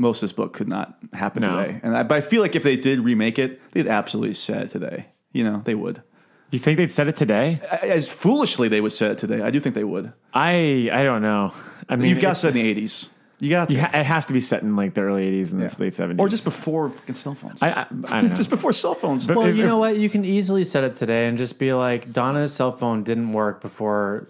most 0.00 0.22
of 0.22 0.28
this 0.28 0.32
book 0.34 0.52
could 0.54 0.68
not 0.68 0.98
happen 1.12 1.42
No. 1.42 1.62
today. 1.62 1.80
And 1.82 1.96
I, 1.96 2.02
but 2.02 2.16
I 2.16 2.20
feel 2.22 2.40
like 2.42 2.56
if 2.56 2.62
they 2.62 2.76
did 2.76 3.00
remake 3.00 3.38
it, 3.38 3.60
they'd 3.72 3.86
absolutely 3.86 4.34
say 4.34 4.62
it 4.62 4.70
today. 4.70 5.06
You 5.32 5.44
know, 5.44 5.62
they 5.64 5.74
would. 5.74 6.02
You 6.50 6.58
think 6.58 6.78
they'd 6.78 6.90
said 6.90 7.06
it 7.06 7.14
today? 7.16 7.60
As 7.82 8.08
foolishly 8.08 8.68
they 8.68 8.80
would 8.80 8.92
say 8.92 9.08
it 9.10 9.18
today. 9.18 9.40
I 9.42 9.50
do 9.50 9.60
think 9.60 9.74
they 9.74 9.84
would. 9.84 10.12
I 10.34 10.88
I 10.92 11.04
don't 11.04 11.22
know. 11.22 11.52
I 11.88 11.96
mean, 11.96 12.08
You've 12.10 12.18
got 12.20 12.28
to 12.28 12.30
it's- 12.30 12.40
set 12.40 12.48
in 12.48 12.54
the 12.62 12.68
eighties. 12.68 13.08
You 13.42 13.48
got 13.48 13.68
to. 13.68 13.74
you 13.74 13.80
ha- 13.80 13.90
it 13.94 14.04
has 14.04 14.26
to 14.26 14.32
be 14.34 14.40
set 14.42 14.62
in 14.62 14.76
like 14.76 14.92
the 14.94 15.00
early 15.02 15.24
'80s 15.30 15.52
and 15.52 15.60
Yeah. 15.62 15.68
the 15.68 15.82
late 15.84 15.92
'70s, 15.94 16.18
or 16.18 16.28
just 16.28 16.44
before 16.44 16.90
fucking 16.90 17.14
cell 17.14 17.34
phones. 17.34 17.62
I, 17.62 17.70
I, 17.70 17.80
I 17.80 17.84
don't 17.84 18.02
know. 18.30 18.34
just 18.36 18.50
before 18.50 18.72
cell 18.74 18.94
phones. 18.94 19.26
But 19.26 19.36
well 19.36 19.46
if- 19.46 19.54
you 19.56 19.62
if- 19.62 19.68
know 19.68 19.78
what 19.78 19.96
you 19.96 20.10
can 20.10 20.24
easily 20.26 20.64
set 20.64 20.82
it 20.84 20.94
today 20.96 21.26
and 21.28 21.38
just 21.38 21.58
be 21.58 21.72
like 21.72 22.12
donna's 22.12 22.52
cell 22.52 22.70
phone 22.72 23.02
didn't 23.04 23.32
work 23.32 23.60
before 23.62 24.26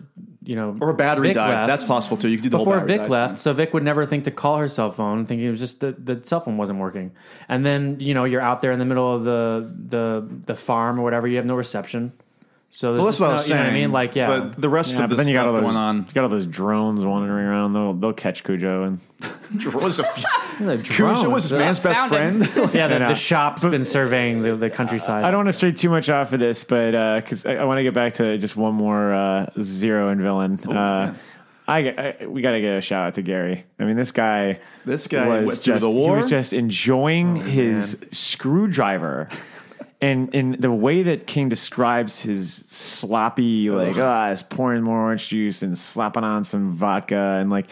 you 0.50 0.56
know 0.56 0.76
or 0.80 0.90
a 0.90 0.94
battery 0.94 1.28
Vic 1.28 1.36
died. 1.36 1.50
left. 1.50 1.68
That's 1.68 1.84
possible 1.84 2.16
too. 2.16 2.28
You 2.28 2.36
can 2.36 2.42
do 2.42 2.50
the 2.50 2.58
before 2.58 2.80
Vic 2.80 3.08
left, 3.08 3.34
thing. 3.34 3.36
so 3.36 3.52
Vic 3.52 3.72
would 3.72 3.84
never 3.84 4.04
think 4.04 4.24
to 4.24 4.32
call 4.32 4.56
her 4.56 4.66
cell 4.66 4.90
phone, 4.90 5.24
thinking 5.24 5.46
it 5.46 5.50
was 5.50 5.60
just 5.60 5.78
the, 5.78 5.92
the 5.92 6.20
cell 6.24 6.40
phone 6.40 6.56
wasn't 6.56 6.80
working. 6.80 7.12
And 7.48 7.64
then 7.64 8.00
you 8.00 8.14
know 8.14 8.24
you're 8.24 8.40
out 8.40 8.60
there 8.60 8.72
in 8.72 8.80
the 8.80 8.84
middle 8.84 9.14
of 9.14 9.22
the 9.22 9.72
the 9.96 10.26
the 10.46 10.56
farm 10.56 10.98
or 10.98 11.04
whatever, 11.04 11.28
you 11.28 11.36
have 11.36 11.46
no 11.46 11.54
reception. 11.54 12.12
So 12.72 12.94
Well, 12.94 13.06
that's 13.06 13.18
just 13.18 13.20
what 13.20 13.26
I 13.26 13.30
no- 13.30 13.36
was 13.36 13.48
you 13.48 13.54
know 13.56 13.60
saying. 13.62 13.66
what 13.72 13.76
I 13.76 13.80
mean? 13.80 13.92
Like, 13.92 14.14
yeah, 14.16 14.26
But 14.28 14.60
the 14.60 14.68
rest 14.68 14.94
Yeah, 14.94 15.02
of 15.04 15.10
but 15.10 15.16
the 15.16 15.22
then 15.24 15.28
you 15.28 15.34
got 15.34 15.42
stuff 15.42 15.48
all 15.48 15.60
those 15.60 15.62
going 15.72 15.76
on. 15.76 15.96
You 16.06 16.12
got 16.14 16.22
all 16.24 16.30
those 16.30 16.46
drones 16.46 17.04
wandering 17.04 17.44
around. 17.46 17.72
They'll 17.72 17.94
they'll 17.94 18.12
catch 18.12 18.44
Cujo 18.44 18.84
and 18.84 19.00
was 19.74 19.98
a 19.98 20.04
few, 20.04 20.66
the 20.66 20.78
Cujo 20.78 21.28
was 21.30 21.42
his 21.44 21.52
man's 21.52 21.80
best 21.80 22.06
friend. 22.08 22.40
yeah, 22.72 22.86
the, 22.86 22.98
Yeah. 23.00 23.08
the 23.08 23.14
shop's 23.16 23.64
been 23.64 23.84
surveying 23.84 24.42
the, 24.42 24.54
the 24.54 24.70
countryside. 24.70 25.24
I 25.24 25.30
don't 25.32 25.38
want 25.38 25.48
to 25.48 25.52
stray 25.52 25.72
too 25.72 25.90
much 25.90 26.08
off 26.08 26.32
of 26.32 26.38
this, 26.38 26.62
but 26.62 26.92
because 27.20 27.44
I, 27.44 27.56
I 27.56 27.64
want 27.64 27.78
to 27.78 27.82
get 27.82 27.92
back 27.94 28.12
to 28.14 28.38
just 28.38 28.56
one 28.56 28.74
more 28.74 29.12
uh, 29.12 29.46
zero 29.60 30.08
and 30.10 30.20
villain. 30.20 30.58
uh, 30.68 30.72
man. 30.72 31.16
I, 31.68 32.16
I 32.22 32.26
we 32.26 32.40
got 32.42 32.52
to 32.52 32.60
get 32.60 32.78
a 32.78 32.80
shout 32.80 33.06
out 33.08 33.14
to 33.14 33.22
Gary. 33.22 33.64
I 33.78 33.84
mean, 33.84 33.96
this 33.96 34.10
guy, 34.12 34.58
This 34.84 35.06
guy 35.06 35.40
was 35.40 35.60
just 35.60 35.82
the 35.84 35.90
he 35.90 36.10
was 36.10 36.28
just 36.30 36.52
enjoying 36.52 37.36
his 37.36 38.04
screwdriver. 38.12 39.28
And 40.02 40.34
in 40.34 40.52
the 40.52 40.72
way 40.72 41.02
that 41.02 41.26
King 41.26 41.50
describes 41.50 42.20
his 42.20 42.54
sloppy, 42.54 43.70
like, 43.70 43.96
ah, 43.98 44.30
it's 44.30 44.42
pouring 44.42 44.82
more 44.82 44.98
orange 44.98 45.28
juice 45.28 45.62
and 45.62 45.76
slapping 45.76 46.24
on 46.24 46.42
some 46.42 46.72
vodka 46.72 47.36
and 47.38 47.50
like, 47.50 47.68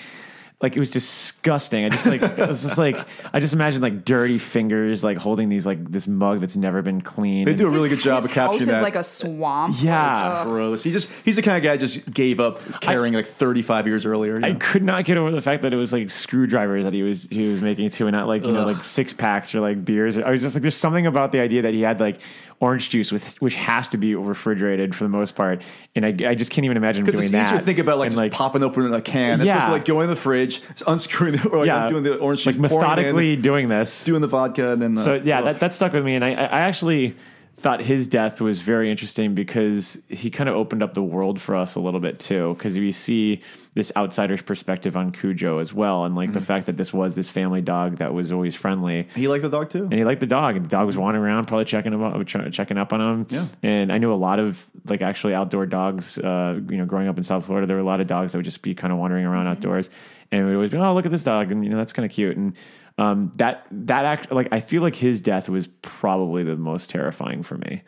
like 0.60 0.74
it 0.76 0.80
was 0.80 0.90
disgusting. 0.90 1.84
I 1.84 1.88
just 1.88 2.04
like, 2.06 2.20
it 2.20 2.36
was 2.48 2.62
just 2.62 2.78
like, 2.78 2.96
I 3.32 3.38
just 3.38 3.54
imagine 3.54 3.80
like 3.80 4.04
dirty 4.04 4.38
fingers, 4.38 5.04
like 5.04 5.16
holding 5.16 5.48
these, 5.48 5.64
like 5.64 5.84
this 5.88 6.08
mug 6.08 6.40
that's 6.40 6.56
never 6.56 6.82
been 6.82 7.00
cleaned. 7.00 7.46
They 7.46 7.54
do 7.54 7.64
a 7.64 7.66
And- 7.68 7.76
really 7.76 7.88
good 7.88 8.00
job 8.00 8.16
His 8.16 8.24
of 8.24 8.30
capturing 8.32 8.58
house 8.60 8.66
that. 8.66 8.76
is 8.78 8.82
like 8.82 8.96
a 8.96 9.04
swamp. 9.04 9.76
Yeah. 9.80 10.02
Like, 10.12 10.24
ugh. 10.38 10.46
Gross. 10.48 10.82
He 10.82 10.90
just 10.90 11.12
he's 11.24 11.36
the 11.36 11.42
kind 11.42 11.56
of 11.56 11.62
guy 11.62 11.76
just 11.76 12.12
gave 12.12 12.40
up 12.40 12.58
carrying 12.80 13.14
like 13.14 13.26
35 13.26 13.86
years 13.86 14.04
earlier. 14.04 14.40
you 14.40 14.46
I 14.46 14.50
know? 14.52 14.58
could 14.60 14.82
not 14.82 15.04
get 15.04 15.16
over 15.16 15.30
the 15.30 15.40
fact 15.40 15.62
that 15.62 15.72
it 15.72 15.76
was 15.76 15.92
like 15.92 16.10
screwdrivers 16.10 16.82
that 16.84 16.92
he 16.92 17.02
was 17.04 17.28
he 17.30 17.46
was 17.46 17.60
making 17.62 17.90
too, 17.90 18.08
and 18.08 18.16
not 18.16 18.26
like 18.26 18.44
you 18.44 18.50
know 18.50 18.62
Ugh. 18.62 18.74
like 18.76 18.84
six 18.84 19.12
packs 19.12 19.54
or 19.54 19.60
like 19.60 19.84
beers. 19.84 20.18
I 20.18 20.28
was 20.30 20.42
just 20.42 20.56
like, 20.56 20.62
there's 20.62 20.76
something 20.76 21.06
about 21.06 21.30
the 21.30 21.38
idea 21.38 21.62
that 21.62 21.72
he 21.74 21.82
had 21.82 22.00
like 22.00 22.20
orange 22.60 22.90
juice 22.90 23.12
with 23.12 23.40
which 23.40 23.54
has 23.54 23.88
to 23.90 23.98
be 23.98 24.14
refrigerated 24.14 24.94
for 24.94 25.04
the 25.04 25.08
most 25.10 25.36
part, 25.36 25.62
and 25.94 26.04
I, 26.04 26.08
I 26.30 26.34
just 26.34 26.50
can't 26.50 26.64
even 26.64 26.76
imagine 26.76 27.04
doing 27.04 27.16
it's 27.18 27.26
easier 27.26 27.42
that. 27.42 27.58
to 27.58 27.64
think 27.64 27.78
about 27.78 27.98
like 27.98 28.10
just 28.10 28.32
popping 28.32 28.62
open 28.62 28.92
a 28.92 29.00
can. 29.00 29.40
It's 29.40 29.46
Yeah. 29.46 29.66
to 29.66 29.72
like 29.72 29.84
going 29.84 30.04
in 30.04 30.10
the 30.10 30.16
fridge, 30.20 30.60
unscrewing 30.86 31.34
it, 31.34 31.46
or 31.46 31.58
like 31.58 31.66
yeah, 31.66 31.88
doing 31.88 32.02
the 32.02 32.16
orange 32.16 32.40
juice, 32.40 32.46
like 32.46 32.54
it 32.56 32.58
in, 32.58 32.62
methodically 32.62 33.36
doing 33.36 33.68
this. 33.68 34.04
doing 34.04 34.20
the 34.20 34.26
vodka, 34.28 34.72
and 34.72 34.82
then 34.82 34.94
the, 34.94 35.02
So 35.02 35.14
yeah, 35.14 35.38
ugh. 35.38 35.44
that, 35.44 35.60
that 35.60 35.74
stuck 35.74 35.92
with 35.92 36.04
me, 36.04 36.14
and 36.16 36.24
I, 36.24 36.30
I 36.30 36.60
actually 36.60 37.14
thought 37.54 37.80
his 37.80 38.06
death 38.06 38.40
was 38.40 38.60
very 38.60 38.88
interesting 38.88 39.34
because 39.34 40.00
he 40.08 40.30
kind 40.30 40.48
of 40.48 40.54
opened 40.54 40.80
up 40.82 40.94
the 40.94 41.02
world 41.02 41.40
for 41.40 41.56
us 41.56 41.74
a 41.74 41.80
little 41.80 41.98
bit 42.00 42.20
too, 42.20 42.54
because 42.54 42.78
we 42.78 42.92
see 42.92 43.40
this 43.78 43.92
outsider's 43.96 44.42
perspective 44.42 44.96
on 44.96 45.12
Cujo 45.12 45.58
as 45.58 45.72
well, 45.72 46.04
and 46.04 46.16
like 46.16 46.32
the 46.32 46.40
fact 46.40 46.66
that 46.66 46.76
this 46.76 46.92
was 46.92 47.14
this 47.14 47.30
family 47.30 47.60
dog 47.62 47.98
that 47.98 48.12
was 48.12 48.32
always 48.32 48.56
friendly. 48.56 49.06
he 49.14 49.28
liked 49.28 49.42
the 49.42 49.48
dog 49.48 49.70
too. 49.70 49.84
And 49.84 49.94
he 49.94 50.04
liked 50.04 50.18
the 50.20 50.26
dog, 50.26 50.56
and 50.56 50.64
the 50.64 50.68
dog 50.68 50.84
was 50.86 50.98
wandering 50.98 51.24
around, 51.24 51.46
probably 51.46 51.64
checking 51.64 51.92
him 51.92 52.02
up, 52.02 52.26
try- 52.26 52.48
checking 52.50 52.76
up 52.76 52.92
on 52.92 53.00
him. 53.00 53.26
Yeah. 53.30 53.46
And 53.62 53.92
I 53.92 53.98
knew 53.98 54.12
a 54.12 54.16
lot 54.16 54.40
of 54.40 54.66
like 54.86 55.00
actually 55.00 55.32
outdoor 55.34 55.64
dogs. 55.66 56.18
Uh, 56.18 56.60
you 56.68 56.76
know, 56.76 56.84
growing 56.84 57.06
up 57.06 57.16
in 57.16 57.22
South 57.22 57.46
Florida, 57.46 57.66
there 57.68 57.76
were 57.76 57.82
a 57.82 57.86
lot 57.86 58.00
of 58.00 58.08
dogs 58.08 58.32
that 58.32 58.38
would 58.38 58.44
just 58.44 58.62
be 58.62 58.74
kind 58.74 58.92
of 58.92 58.98
wandering 58.98 59.24
around 59.24 59.46
outdoors, 59.46 59.90
and 60.32 60.44
we'd 60.44 60.54
always 60.54 60.70
be, 60.70 60.76
oh, 60.76 60.92
look 60.92 61.06
at 61.06 61.12
this 61.12 61.24
dog, 61.24 61.52
and 61.52 61.64
you 61.64 61.70
know 61.70 61.76
that's 61.76 61.92
kind 61.92 62.04
of 62.04 62.10
cute. 62.10 62.36
And 62.36 62.56
um, 62.98 63.30
that 63.36 63.64
that 63.70 64.04
act 64.04 64.32
like 64.32 64.48
I 64.50 64.58
feel 64.58 64.82
like 64.82 64.96
his 64.96 65.20
death 65.20 65.48
was 65.48 65.68
probably 65.82 66.42
the 66.42 66.56
most 66.56 66.90
terrifying 66.90 67.44
for 67.44 67.56
me 67.56 67.82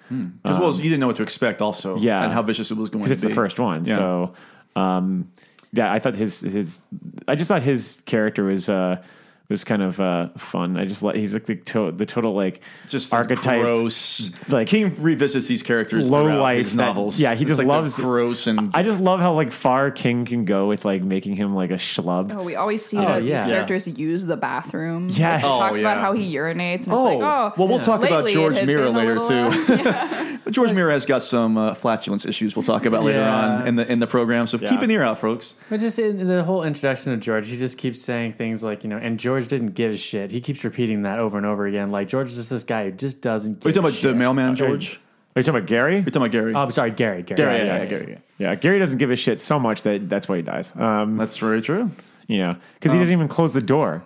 as 0.44 0.56
well 0.56 0.68
as 0.68 0.78
you 0.78 0.84
didn't 0.84 1.00
know 1.00 1.08
what 1.08 1.16
to 1.16 1.24
expect, 1.24 1.60
also. 1.60 1.96
Yeah. 1.98 2.22
and 2.22 2.32
how 2.32 2.42
vicious 2.42 2.70
it 2.70 2.76
was 2.76 2.90
going. 2.90 3.06
to 3.06 3.12
it's 3.12 3.22
the 3.22 3.30
first 3.30 3.58
one. 3.58 3.84
Yeah. 3.86 3.96
So, 3.96 4.32
um, 4.76 5.32
yeah, 5.72 5.92
I 5.92 5.98
thought 5.98 6.16
his 6.16 6.40
his 6.40 6.86
I 7.28 7.34
just 7.34 7.48
thought 7.48 7.62
his 7.62 8.02
character 8.06 8.44
was 8.44 8.68
uh, 8.68 9.02
was 9.50 9.64
kind 9.64 9.82
of 9.82 10.00
uh, 10.00 10.28
fun. 10.38 10.76
I 10.78 10.84
just 10.86 11.02
let 11.02 11.16
he's 11.16 11.34
like 11.34 11.44
the, 11.46 11.56
to, 11.56 11.90
the 11.92 12.06
total 12.06 12.34
like 12.34 12.60
just 12.88 13.12
archetype 13.12 13.60
gross. 13.60 14.32
like- 14.48 14.68
King 14.68 14.94
revisits 15.02 15.48
these 15.48 15.62
characters 15.62 16.10
low 16.10 16.22
life 16.24 16.66
his 16.66 16.76
that- 16.76 16.84
novels. 16.86 17.20
yeah, 17.20 17.34
he 17.34 17.42
It's 17.42 17.50
just 17.50 17.58
like 17.58 17.66
loves 17.68 17.96
gross 17.98 18.46
and 18.46 18.70
I 18.74 18.82
just 18.82 19.00
love 19.00 19.20
how 19.20 19.34
like 19.34 19.52
far 19.52 19.90
King 19.90 20.24
can 20.24 20.44
go 20.44 20.68
with 20.68 20.84
like 20.84 21.02
making 21.02 21.36
him 21.36 21.54
like 21.54 21.70
a 21.70 21.74
schlub. 21.74 22.32
Oh, 22.34 22.42
we 22.44 22.54
always 22.56 22.84
see 22.84 22.96
Oh, 22.98 23.02
that 23.02 23.24
yeah. 23.24 23.42
these 23.44 23.52
characters 23.52 23.88
use 23.88 24.24
the 24.24 24.36
bathroom. 24.36 25.08
Yes. 25.10 25.42
He 25.42 25.46
Oh, 25.48 25.58
talks 25.58 25.80
about 25.80 25.98
how 25.98 26.12
he 26.12 26.34
urinates. 26.34 26.84
And 26.84 26.92
Oh, 26.94 27.06
it's 27.08 27.20
like, 27.20 27.28
oh, 27.28 27.54
well, 27.58 27.68
we'll 27.68 27.80
talk 27.80 28.00
about 28.00 28.24
lately 28.24 28.32
George 28.34 28.56
had 28.58 28.66
Meara 28.66 28.90
later 28.90 29.16
too. 29.16 30.36
But 30.44 30.54
George 30.54 30.72
Meara 30.72 30.92
has 30.92 31.04
got 31.04 31.22
some 31.22 31.58
uh, 31.58 31.74
flatulence 31.74 32.24
issues. 32.24 32.56
We'll 32.56 32.62
talk 32.62 32.86
about 32.86 33.04
later 33.04 33.18
Yeah. 33.18 33.44
on 33.60 33.66
in 33.68 33.76
the 33.76 33.90
in 33.92 33.98
the 33.98 34.06
program. 34.06 34.46
So 34.46 34.56
keep 34.58 34.80
an 34.80 34.90
ear 34.90 35.02
out, 35.02 35.18
folks. 35.18 35.52
But 35.68 35.80
just 35.80 35.98
in 35.98 36.26
the 36.26 36.42
whole 36.44 36.62
introduction 36.62 37.12
of 37.12 37.20
George, 37.20 37.48
he 37.50 37.58
just 37.58 37.76
keeps 37.76 38.00
saying 38.00 38.34
things 38.34 38.62
like, 38.62 38.82
you 38.82 38.88
know, 38.88 38.96
and 38.96 39.18
George 39.20 39.39
didn't 39.48 39.74
give 39.74 39.92
a 39.92 39.96
shit. 39.96 40.30
He 40.30 40.40
keeps 40.40 40.62
repeating 40.64 41.02
that 41.02 41.18
over 41.18 41.36
and 41.36 41.46
over 41.46 41.66
again. 41.66 41.90
Like 41.90 42.08
George 42.08 42.30
is 42.30 42.36
just 42.36 42.50
this 42.50 42.64
guy 42.64 42.84
who 42.86 42.92
just 42.92 43.20
doesn't. 43.22 43.60
Give 43.60 43.66
Are 43.66 43.68
you 43.70 43.74
talking 43.74 43.84
a 43.84 43.88
about 43.88 43.94
shit. 43.94 44.02
the 44.10 44.14
mailman, 44.14 44.56
George? 44.56 45.00
Are 45.36 45.40
you 45.40 45.44
talking 45.44 45.58
about 45.58 45.68
Gary? 45.68 45.94
You're 45.96 46.04
talking 46.06 46.22
about 46.22 46.32
Gary. 46.32 46.54
Oh, 46.54 46.58
I'm 46.60 46.70
sorry, 46.72 46.90
Gary. 46.90 47.22
Gary. 47.22 47.36
Gary, 47.36 47.58
Yeah, 47.58 47.64
yeah, 47.64 47.64
yeah, 47.64 47.76
yeah, 47.76 47.82
yeah. 47.82 47.88
Gary. 47.88 48.10
yeah. 48.38 48.48
Yeah, 48.50 48.54
Gary 48.56 48.78
doesn't 48.78 48.98
give 48.98 49.10
a 49.10 49.16
shit 49.16 49.40
so 49.40 49.58
much 49.60 49.82
that 49.82 50.08
that's 50.08 50.28
why 50.28 50.36
he 50.36 50.42
dies. 50.42 50.74
Um, 50.76 51.16
That's 51.16 51.36
very 51.36 51.60
true. 51.62 51.90
you 52.26 52.38
know, 52.38 52.56
because 52.74 52.92
he 52.92 52.98
doesn't 52.98 53.12
even 53.12 53.28
close 53.28 53.52
the 53.52 53.60
door. 53.60 54.02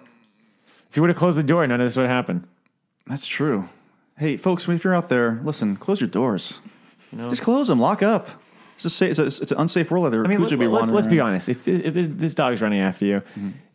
If 0.89 0.95
he 0.95 1.01
would 1.01 1.11
have 1.11 1.17
closed 1.17 1.39
the 1.39 1.43
door, 1.43 1.67
none 1.67 1.81
of 1.81 1.87
this 1.87 1.97
would 1.97 2.03
have 2.07 2.11
happened. 2.15 2.45
That's 3.07 3.27
true. 3.27 3.69
Hey, 4.19 4.37
folks, 4.37 4.69
if 4.69 4.85
you're 4.85 4.95
out 4.95 5.09
there, 5.09 5.41
listen, 5.45 5.77
close 5.77 6.01
your 6.01 6.09
doors. 6.11 6.59
Just 7.17 7.43
close 7.43 7.69
them. 7.69 7.79
Lock 7.81 8.03
up. 8.03 8.29
It's 8.75 8.85
a 8.85 8.91
sa- 8.91 9.05
it's, 9.07 9.19
a, 9.19 9.25
it's 9.27 9.53
an 9.53 9.59
unsafe 9.59 9.91
world 9.91 10.07
out 10.07 10.11
there. 10.11 10.25
I 10.25 10.29
mean, 10.29 10.39
Cujo 10.39 10.57
let, 10.57 10.59
be 10.59 10.67
us 10.87 10.91
let's 10.91 11.07
be 11.07 11.21
honest. 11.21 11.49
If, 11.49 11.67
if 11.69 11.95
this- 11.95 12.09
this 12.11 12.35
dog's 12.35 12.61
running 12.63 12.81
after 12.81 13.05
you, 13.07 13.23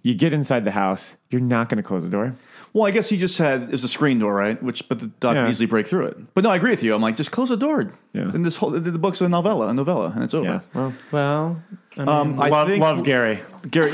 you 0.04 0.14
get 0.16 0.34
inside 0.34 0.66
the 0.66 0.72
house, 0.72 1.16
you're 1.30 1.42
not 1.42 1.70
going 1.70 1.78
to 1.78 1.84
close 1.84 2.04
the 2.04 2.10
door. 2.10 2.34
Well, 2.72 2.86
I 2.86 2.92
guess 2.92 3.10
he 3.10 3.18
just 3.18 3.40
had 3.40 3.64
it 3.64 3.72
was 3.72 3.84
a 3.84 3.88
screen 3.88 4.20
door, 4.20 4.32
right? 4.34 4.62
Which, 4.62 4.88
but 4.88 5.00
the 5.00 5.08
dog 5.08 5.36
Yeah. 5.36 5.44
could 5.44 5.50
easily 5.50 5.66
break 5.66 5.88
through 5.88 6.06
it. 6.08 6.34
But 6.36 6.44
no, 6.44 6.52
I 6.52 6.56
agree 6.58 6.70
with 6.70 6.84
you. 6.84 6.94
I'm 6.94 7.02
like, 7.02 7.16
just 7.18 7.32
close 7.32 7.50
the 7.50 7.58
door. 7.58 7.92
Yeah. 8.14 8.30
And 8.32 8.46
this 8.46 8.58
whole 8.58 8.70
the 8.70 8.80
the 8.80 9.00
book's 9.00 9.22
a 9.22 9.28
novella, 9.30 9.70
a 9.70 9.74
novella, 9.74 10.12
and 10.14 10.24
it's 10.24 10.36
over. 10.36 10.46
Yeah. 10.46 10.60
Well, 10.76 10.94
Well, 11.12 11.64
I 11.98 12.00
mean, 12.00 12.08
Um, 12.10 12.40
I 12.40 12.50
love, 12.50 12.68
think 12.68 12.82
love 12.82 13.04
Gary. 13.04 13.40
Gary, 13.72 13.92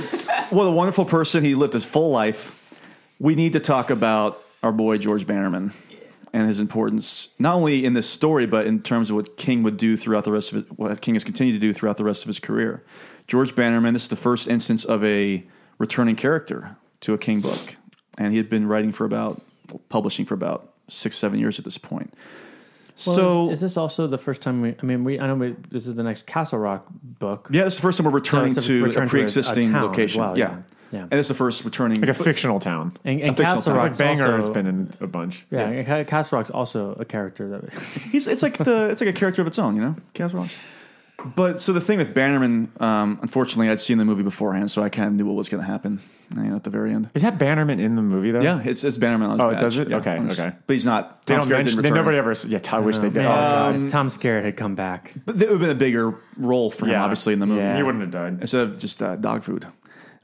what 0.50 0.66
a 0.66 0.72
wonderful 0.72 1.06
person. 1.06 1.42
He 1.44 1.56
lived 1.56 1.72
his 1.72 1.86
full 1.86 2.10
life. 2.12 2.52
We 3.18 3.36
need 3.36 3.54
to 3.54 3.62
talk 3.62 3.90
about 3.92 4.42
our 4.62 4.74
boy 4.74 4.98
George 4.98 5.26
Bannerman 5.26 5.72
and 6.36 6.50
his 6.50 6.60
importance, 6.60 7.30
not 7.40 7.56
only 7.56 7.86
in 7.86 7.94
this 7.94 8.10
story, 8.10 8.46
but 8.46 8.68
in 8.68 8.82
terms 8.82 9.10
of 9.10 9.16
what 9.16 9.38
King 9.38 9.64
would 9.64 9.78
do 9.78 9.96
throughout 9.96 10.26
the 10.26 10.34
rest 10.34 10.52
of 10.52 10.58
it, 10.58 10.78
what 10.78 11.00
King 11.00 11.16
has 11.16 11.24
continued 11.24 11.54
to 11.54 11.60
do 11.60 11.72
throughout 11.72 11.96
the 11.96 12.04
rest 12.04 12.24
of 12.24 12.28
his 12.28 12.40
career. 12.40 12.84
George 13.26 13.56
Bannerman 13.56 13.94
this 13.94 14.04
is 14.04 14.10
the 14.10 14.18
first 14.18 14.50
instance 14.50 14.84
of 14.84 15.02
a 15.06 15.46
returning 15.78 16.18
character 16.18 16.76
to 17.00 17.14
a 17.14 17.18
King 17.18 17.40
book, 17.40 17.78
and 18.18 18.34
he 18.34 18.38
had 18.38 18.50
been 18.50 18.68
writing 18.68 18.92
for 18.92 19.06
about, 19.06 19.42
publishing 19.88 20.26
for 20.26 20.34
about 20.34 20.74
six, 20.90 21.18
seven 21.18 21.40
years 21.40 21.58
at 21.58 21.64
this 21.64 21.78
point. 21.78 22.14
Well, 23.06 23.16
so 23.16 23.46
is, 23.48 23.54
is 23.56 23.62
this 23.62 23.78
also 23.78 24.08
the 24.08 24.18
first 24.18 24.42
time 24.42 24.62
we? 24.62 24.76
I 24.82 24.86
mean, 24.86 25.04
we. 25.04 25.20
I 25.20 25.28
know 25.28 25.36
we, 25.36 25.56
this 25.70 25.86
is 25.88 25.96
the 25.96 26.04
next 26.04 26.26
Castle 26.28 26.60
Rock 26.60 26.86
book. 27.20 27.50
yeah, 27.52 27.64
this 27.66 27.74
is 27.74 27.80
the 27.80 27.82
first 27.82 27.98
time 27.98 28.06
we're 28.06 28.12
returning 28.14 28.54
So 28.54 28.60
it's 28.60 28.68
a 28.68 28.70
to 28.70 28.84
return 28.84 28.90
a 28.90 29.06
to 29.06 29.08
a- 29.08 29.10
pre-existing 29.10 29.70
a 29.70 29.72
town 29.74 29.82
location. 29.84 30.22
well, 30.22 30.38
yeah. 30.38 30.50
yeah. 30.52 30.58
Yeah. 30.92 31.02
and 31.02 31.14
it's 31.14 31.28
the 31.28 31.34
first 31.34 31.66
returning 31.66 32.00
Like 32.00 32.12
a 32.12 32.14
fictional 32.14 32.60
town. 32.60 32.94
And, 33.04 33.20
A 33.20 33.24
and 33.24 33.36
fictional 33.36 33.56
Castle 33.58 33.74
town. 33.74 33.84
Rock's 33.84 34.00
Like 34.00 34.08
Banger 34.18 34.36
also, 34.36 34.38
has 34.38 34.50
been 34.50 34.68
in 34.68 34.94
a 35.02 35.08
bunch. 35.08 35.46
Yeah, 35.50 35.62
and 35.68 35.86
Ca- 35.86 36.04
Castle 36.06 36.38
Rock's 36.38 36.52
also 36.52 36.94
a 36.94 37.04
character 37.04 37.50
that. 37.50 37.74
He's 38.12 38.28
it's 38.28 38.44
like 38.44 38.58
the 38.60 38.90
it's 38.92 39.02
like 39.02 39.10
a 39.10 39.14
character 39.14 39.42
of 39.42 39.48
its 39.48 39.60
own, 39.60 39.76
you 39.76 39.82
know, 39.82 39.96
Castle 40.14 40.40
Rock. 40.40 40.50
But 41.36 41.60
so 41.60 41.74
the 41.74 41.82
thing 41.82 41.98
with 41.98 42.14
Bannerman, 42.14 42.72
um, 42.80 43.20
unfortunately, 43.22 43.70
I'd 43.70 43.80
seen 43.80 43.98
the 43.98 44.06
movie 44.06 44.24
beforehand, 44.24 44.70
so 44.72 44.84
I 44.84 44.90
kind 44.90 45.08
of 45.08 45.14
knew 45.16 45.26
what 45.26 45.36
was 45.36 45.50
going 45.50 45.62
to 45.64 45.68
happen 45.68 46.00
you 46.36 46.44
know, 46.44 46.56
at 46.56 46.64
the 46.64 46.70
very 46.70 46.92
end. 46.94 47.10
Is 47.14 47.22
that 47.22 47.38
Bannerman 47.40 47.80
in 47.80 47.96
the 47.96 48.02
movie 48.02 48.32
though? 48.32 48.42
Yeah, 48.42 48.62
it's 48.64 48.84
it's 48.84 48.98
Bannerman. 48.98 49.32
On 49.32 49.40
his 49.40 49.46
Oh, 49.46 49.50
it 49.50 49.60
does 49.60 49.78
it? 49.78 49.90
Yeah, 49.90 49.98
Okay, 49.98 50.18
on 50.18 50.28
his- 50.28 50.40
okay. 50.40 50.56
But 50.68 50.74
he's 50.74 50.86
not. 50.86 51.26
They 51.26 51.36
Tom 51.36 51.40
don't 51.40 51.48
Skerritt 51.48 51.58
mention. 51.66 51.76
didn't 51.82 51.94
They, 51.94 52.00
nobody 52.00 52.18
ever. 52.18 52.34
Yeah, 52.48 52.60
I 52.72 52.80
wish 52.80 52.98
they 52.98 53.10
did. 53.10 53.24
Man, 53.24 53.82
oh 53.82 53.86
if 53.86 53.92
Tom 53.92 54.08
Skerritt 54.08 54.44
had 54.44 54.58
come 54.58 54.76
back. 54.76 55.14
But 55.26 55.36
it 55.36 55.50
would 55.50 55.52
have 55.52 55.60
been 55.60 55.70
a 55.70 55.76
bigger 55.76 56.16
role 56.38 56.72
for 56.72 56.86
him, 56.86 56.92
Yeah. 56.94 57.04
obviously, 57.04 57.34
in 57.34 57.40
the 57.40 57.46
movie. 57.46 57.62
Yeah. 57.62 57.78
he 57.78 57.84
wouldn't 57.84 58.02
have 58.02 58.12
died. 58.12 58.38
instead 58.42 58.62
of 58.62 58.78
just 58.80 59.02
uh, 59.02 59.16
dog 59.16 59.44
food. 59.44 59.66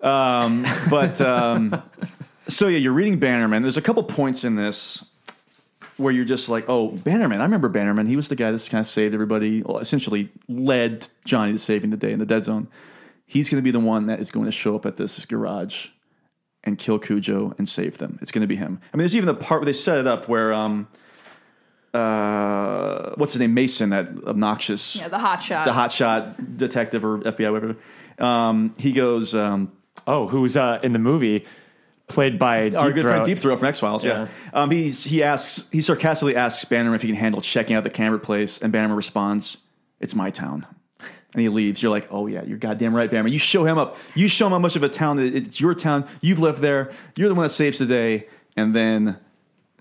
Um, 0.02 0.66
but 0.90 1.22
um, 1.22 1.82
so 2.48 2.68
yeah, 2.68 2.78
you're 2.80 2.94
reading 2.94 3.20
Bannerman. 3.20 3.62
There's 3.62 3.78
a 3.78 3.82
couple 3.82 4.02
points 4.04 4.44
in 4.44 4.56
this 4.56 5.11
where 6.02 6.12
you're 6.12 6.26
just 6.26 6.50
like, 6.50 6.66
oh, 6.68 6.90
Bannerman. 6.90 7.40
I 7.40 7.44
remember 7.44 7.70
Bannerman. 7.70 8.08
He 8.08 8.16
was 8.16 8.28
the 8.28 8.36
guy 8.36 8.52
that 8.52 8.70
kind 8.70 8.82
of 8.82 8.88
saved 8.88 9.14
everybody. 9.14 9.62
Well, 9.62 9.78
essentially 9.80 10.30
led 10.48 11.08
Johnny 11.26 11.54
to 11.54 11.58
saving 11.60 11.92
the 11.92 11.98
day 11.98 12.12
in 12.12 12.20
the 12.20 12.26
dead 12.26 12.44
zone. 12.44 12.68
He's 13.26 13.50
going 13.50 13.62
to 13.62 13.64
be 13.64 13.72
the 13.72 13.80
one 13.80 14.08
that 14.08 14.20
is 14.20 14.32
going 14.32 14.46
to 14.46 14.52
show 14.52 14.76
up 14.76 14.86
at 14.86 14.98
this 14.98 15.26
garage 15.26 15.88
and 16.64 16.78
kill 16.78 17.00
Cujo 17.00 17.56
and 17.58 17.68
save 17.70 17.98
them. 17.98 18.20
It's 18.22 18.32
going 18.32 18.42
to 18.42 18.48
be 18.48 18.58
him. 18.58 18.80
I 18.94 18.98
mean, 18.98 19.04
there's 19.04 19.16
even 19.16 19.28
the 19.28 19.34
part 19.34 19.62
where 19.62 19.66
they 19.66 19.74
set 19.74 19.98
it 19.98 20.08
up 20.08 20.28
where. 20.28 20.54
Um, 20.54 20.88
uh, 21.94 23.12
what's 23.16 23.34
his 23.34 23.42
name? 23.42 23.54
Mason, 23.54 23.90
that 23.90 24.08
obnoxious 24.26 24.96
yeah, 24.96 25.10
the 25.10 25.20
hot 25.20 25.44
shot. 25.44 25.66
the 25.66 25.74
hotshot 25.74 26.58
detective 26.58 27.04
or 27.04 27.18
FBI, 27.20 27.52
whatever. 27.52 27.76
Um, 28.18 28.74
he 28.78 28.94
goes, 28.94 29.36
um, 29.36 29.74
Oh, 30.08 30.28
who's 30.28 30.58
uh, 30.58 30.80
in 30.84 30.94
the 30.94 31.00
movie? 31.00 31.46
Played 32.14 32.38
by 32.40 32.70
Deep 32.70 32.80
our 32.80 32.92
good 32.92 33.04
friend 33.04 33.26
Deep 33.26 33.40
Throat 33.40 33.60
from 33.60 33.68
X 33.68 33.80
Files. 33.80 34.04
Yeah. 34.06 34.28
Um, 34.54 34.70
he's, 34.72 35.04
he 35.04 35.24
asks, 35.24 35.70
he 35.72 35.82
sarcastically 35.82 36.36
asks 36.36 36.64
Bannerman 36.66 36.96
if 36.96 37.02
he 37.02 37.08
can 37.08 37.16
handle 37.18 37.42
checking 37.42 37.76
out 37.76 37.84
the 37.84 37.90
camera 37.90 38.20
place, 38.20 38.62
and 38.62 38.72
Bannerman 38.72 38.98
responds, 38.98 39.58
"It's 40.00 40.16
my 40.16 40.30
town." 40.30 40.66
And 41.34 41.42
he 41.42 41.48
leaves. 41.48 41.82
You're 41.82 41.92
like, 41.92 42.10
oh 42.12 42.28
yeah, 42.28 42.44
you're 42.44 42.58
goddamn 42.58 42.94
right, 42.94 43.10
Bannerman. 43.10 43.32
You 43.32 43.40
show 43.40 43.64
him 43.64 43.78
up. 43.78 43.98
You 44.16 44.28
show 44.28 44.48
him 44.48 44.52
how 44.52 44.60
much 44.60 44.76
of 44.76 44.84
a 44.84 44.90
town 44.90 45.16
that 45.16 45.34
it's 45.34 45.62
your 45.62 45.74
town. 45.74 46.06
You've 46.20 46.40
lived 46.40 46.60
there. 46.60 46.92
You're 47.16 47.30
the 47.30 47.36
one 47.36 47.44
that 47.44 47.52
saves 47.52 47.80
the 47.80 47.86
day, 47.86 48.28
and 48.58 48.76
then 48.76 49.16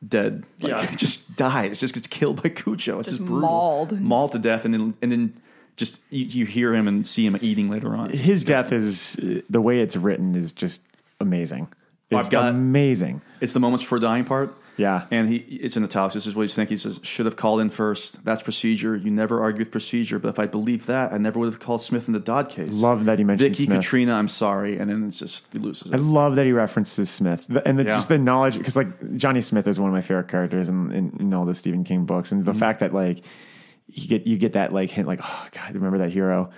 dead. 0.07 0.44
Like, 0.61 0.70
Yeah. 0.70 0.90
just 0.97 1.35
dies. 1.36 1.81
Just 1.81 1.94
gets 1.94 2.07
killed 2.07 2.40
by 2.40 2.51
Cujo. 2.51 3.01
It's 3.01 3.09
just, 3.09 3.20
Just 3.20 3.28
mauled. 3.31 4.01
mauled 4.01 4.31
to 4.32 4.39
death, 4.39 4.65
and 4.65 4.73
then 4.73 4.94
and 5.02 5.11
then 5.11 5.35
just 5.77 6.01
you, 6.11 6.24
you 6.27 6.47
hear 6.47 6.73
him 6.73 6.86
and 6.86 7.05
see 7.05 7.27
him 7.27 7.36
eating 7.40 7.69
later 7.69 7.97
on. 7.97 8.11
His 8.11 8.44
death 8.44 8.70
is 8.70 9.19
the 9.51 9.61
way 9.61 9.81
it's 9.81 9.97
written 9.97 10.36
is 10.36 10.52
just 10.52 10.82
amazing. 11.19 11.66
It's 12.10 12.26
I've 12.26 12.30
got- 12.30 12.48
amazing. 12.48 13.22
It's 13.40 13.52
the 13.52 13.60
moments 13.60 13.84
before 13.84 13.98
dying 14.00 14.24
part. 14.24 14.54
Yeah. 14.76 15.06
And 15.10 15.28
he 15.28 15.36
it's 15.36 15.76
in 15.76 15.84
italics. 15.84 16.14
This 16.14 16.26
is 16.26 16.34
what 16.34 16.42
he's 16.42 16.54
thinking. 16.54 16.74
He 16.74 16.78
says, 16.78 17.00
Should 17.02 17.26
have 17.26 17.36
called 17.36 17.60
in 17.60 17.68
first. 17.68 18.24
That's 18.24 18.42
procedure. 18.42 18.96
You 18.96 19.10
never 19.10 19.42
argue 19.42 19.58
with 19.58 19.70
procedure. 19.70 20.18
But 20.18 20.28
if 20.28 20.38
I 20.38 20.46
believed 20.46 20.86
that, 20.86 21.12
I 21.12 21.18
never 21.18 21.38
would 21.38 21.52
have 21.52 21.60
called 21.60 21.82
Smith 21.82 22.06
in 22.08 22.14
the 22.14 22.20
Dodd 22.20 22.48
case. 22.48 22.72
Love 22.72 23.04
that 23.04 23.18
he 23.18 23.24
mentioned 23.24 23.50
Vicky, 23.50 23.66
Smith. 23.66 23.80
Katrina, 23.82 24.14
I'm 24.14 24.28
sorry. 24.28 24.78
And 24.78 24.88
then 24.88 25.04
it's 25.06 25.18
just 25.18 25.52
he 25.52 25.58
loses 25.58 25.92
I 25.92 25.96
love 25.96 26.36
that 26.36 26.46
he 26.46 26.52
references 26.52 27.10
Smith 27.10 27.44
and 27.66 27.78
the, 27.78 27.84
Yeah. 27.84 27.90
just 27.90 28.08
the 28.08 28.16
knowledge 28.16 28.56
because 28.56 28.74
like 28.74 29.16
Johnny 29.16 29.42
Smith 29.42 29.68
is 29.68 29.78
one 29.78 29.90
of 29.90 29.94
my 29.94 30.00
favorite 30.00 30.28
characters 30.28 30.70
in, 30.70 30.90
in, 30.92 31.14
in 31.20 31.34
all 31.34 31.44
the 31.44 31.54
Stephen 31.54 31.84
King 31.84 32.06
books, 32.06 32.32
and 32.32 32.44
the 32.46 32.52
Mm-hmm. 32.52 32.60
fact 32.60 32.80
that 32.80 32.94
like 32.94 33.22
you 33.88 34.08
get 34.08 34.26
you 34.26 34.38
get 34.38 34.54
that 34.54 34.72
like 34.72 34.88
hint 34.90 35.06
like 35.06 35.20
oh 35.22 35.46
god 35.52 35.74
remember 35.74 35.98
that 35.98 36.10
hero. 36.10 36.50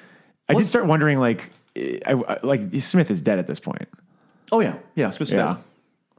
I 0.49 0.55
did 0.55 0.67
start 0.67 0.87
wondering 0.87 1.19
like 1.19 1.51
I, 1.77 2.13
I- 2.29 2.39
like 2.45 2.73
Smith 2.81 3.11
is 3.11 3.21
dead 3.21 3.41
at 3.41 3.49
this 3.49 3.59
point. 3.59 3.89
Oh 4.53 4.61
yeah. 4.61 4.77
Yeah, 4.95 5.11
Smith's 5.11 5.33
Yeah. 5.33 5.55
dead. 5.55 5.65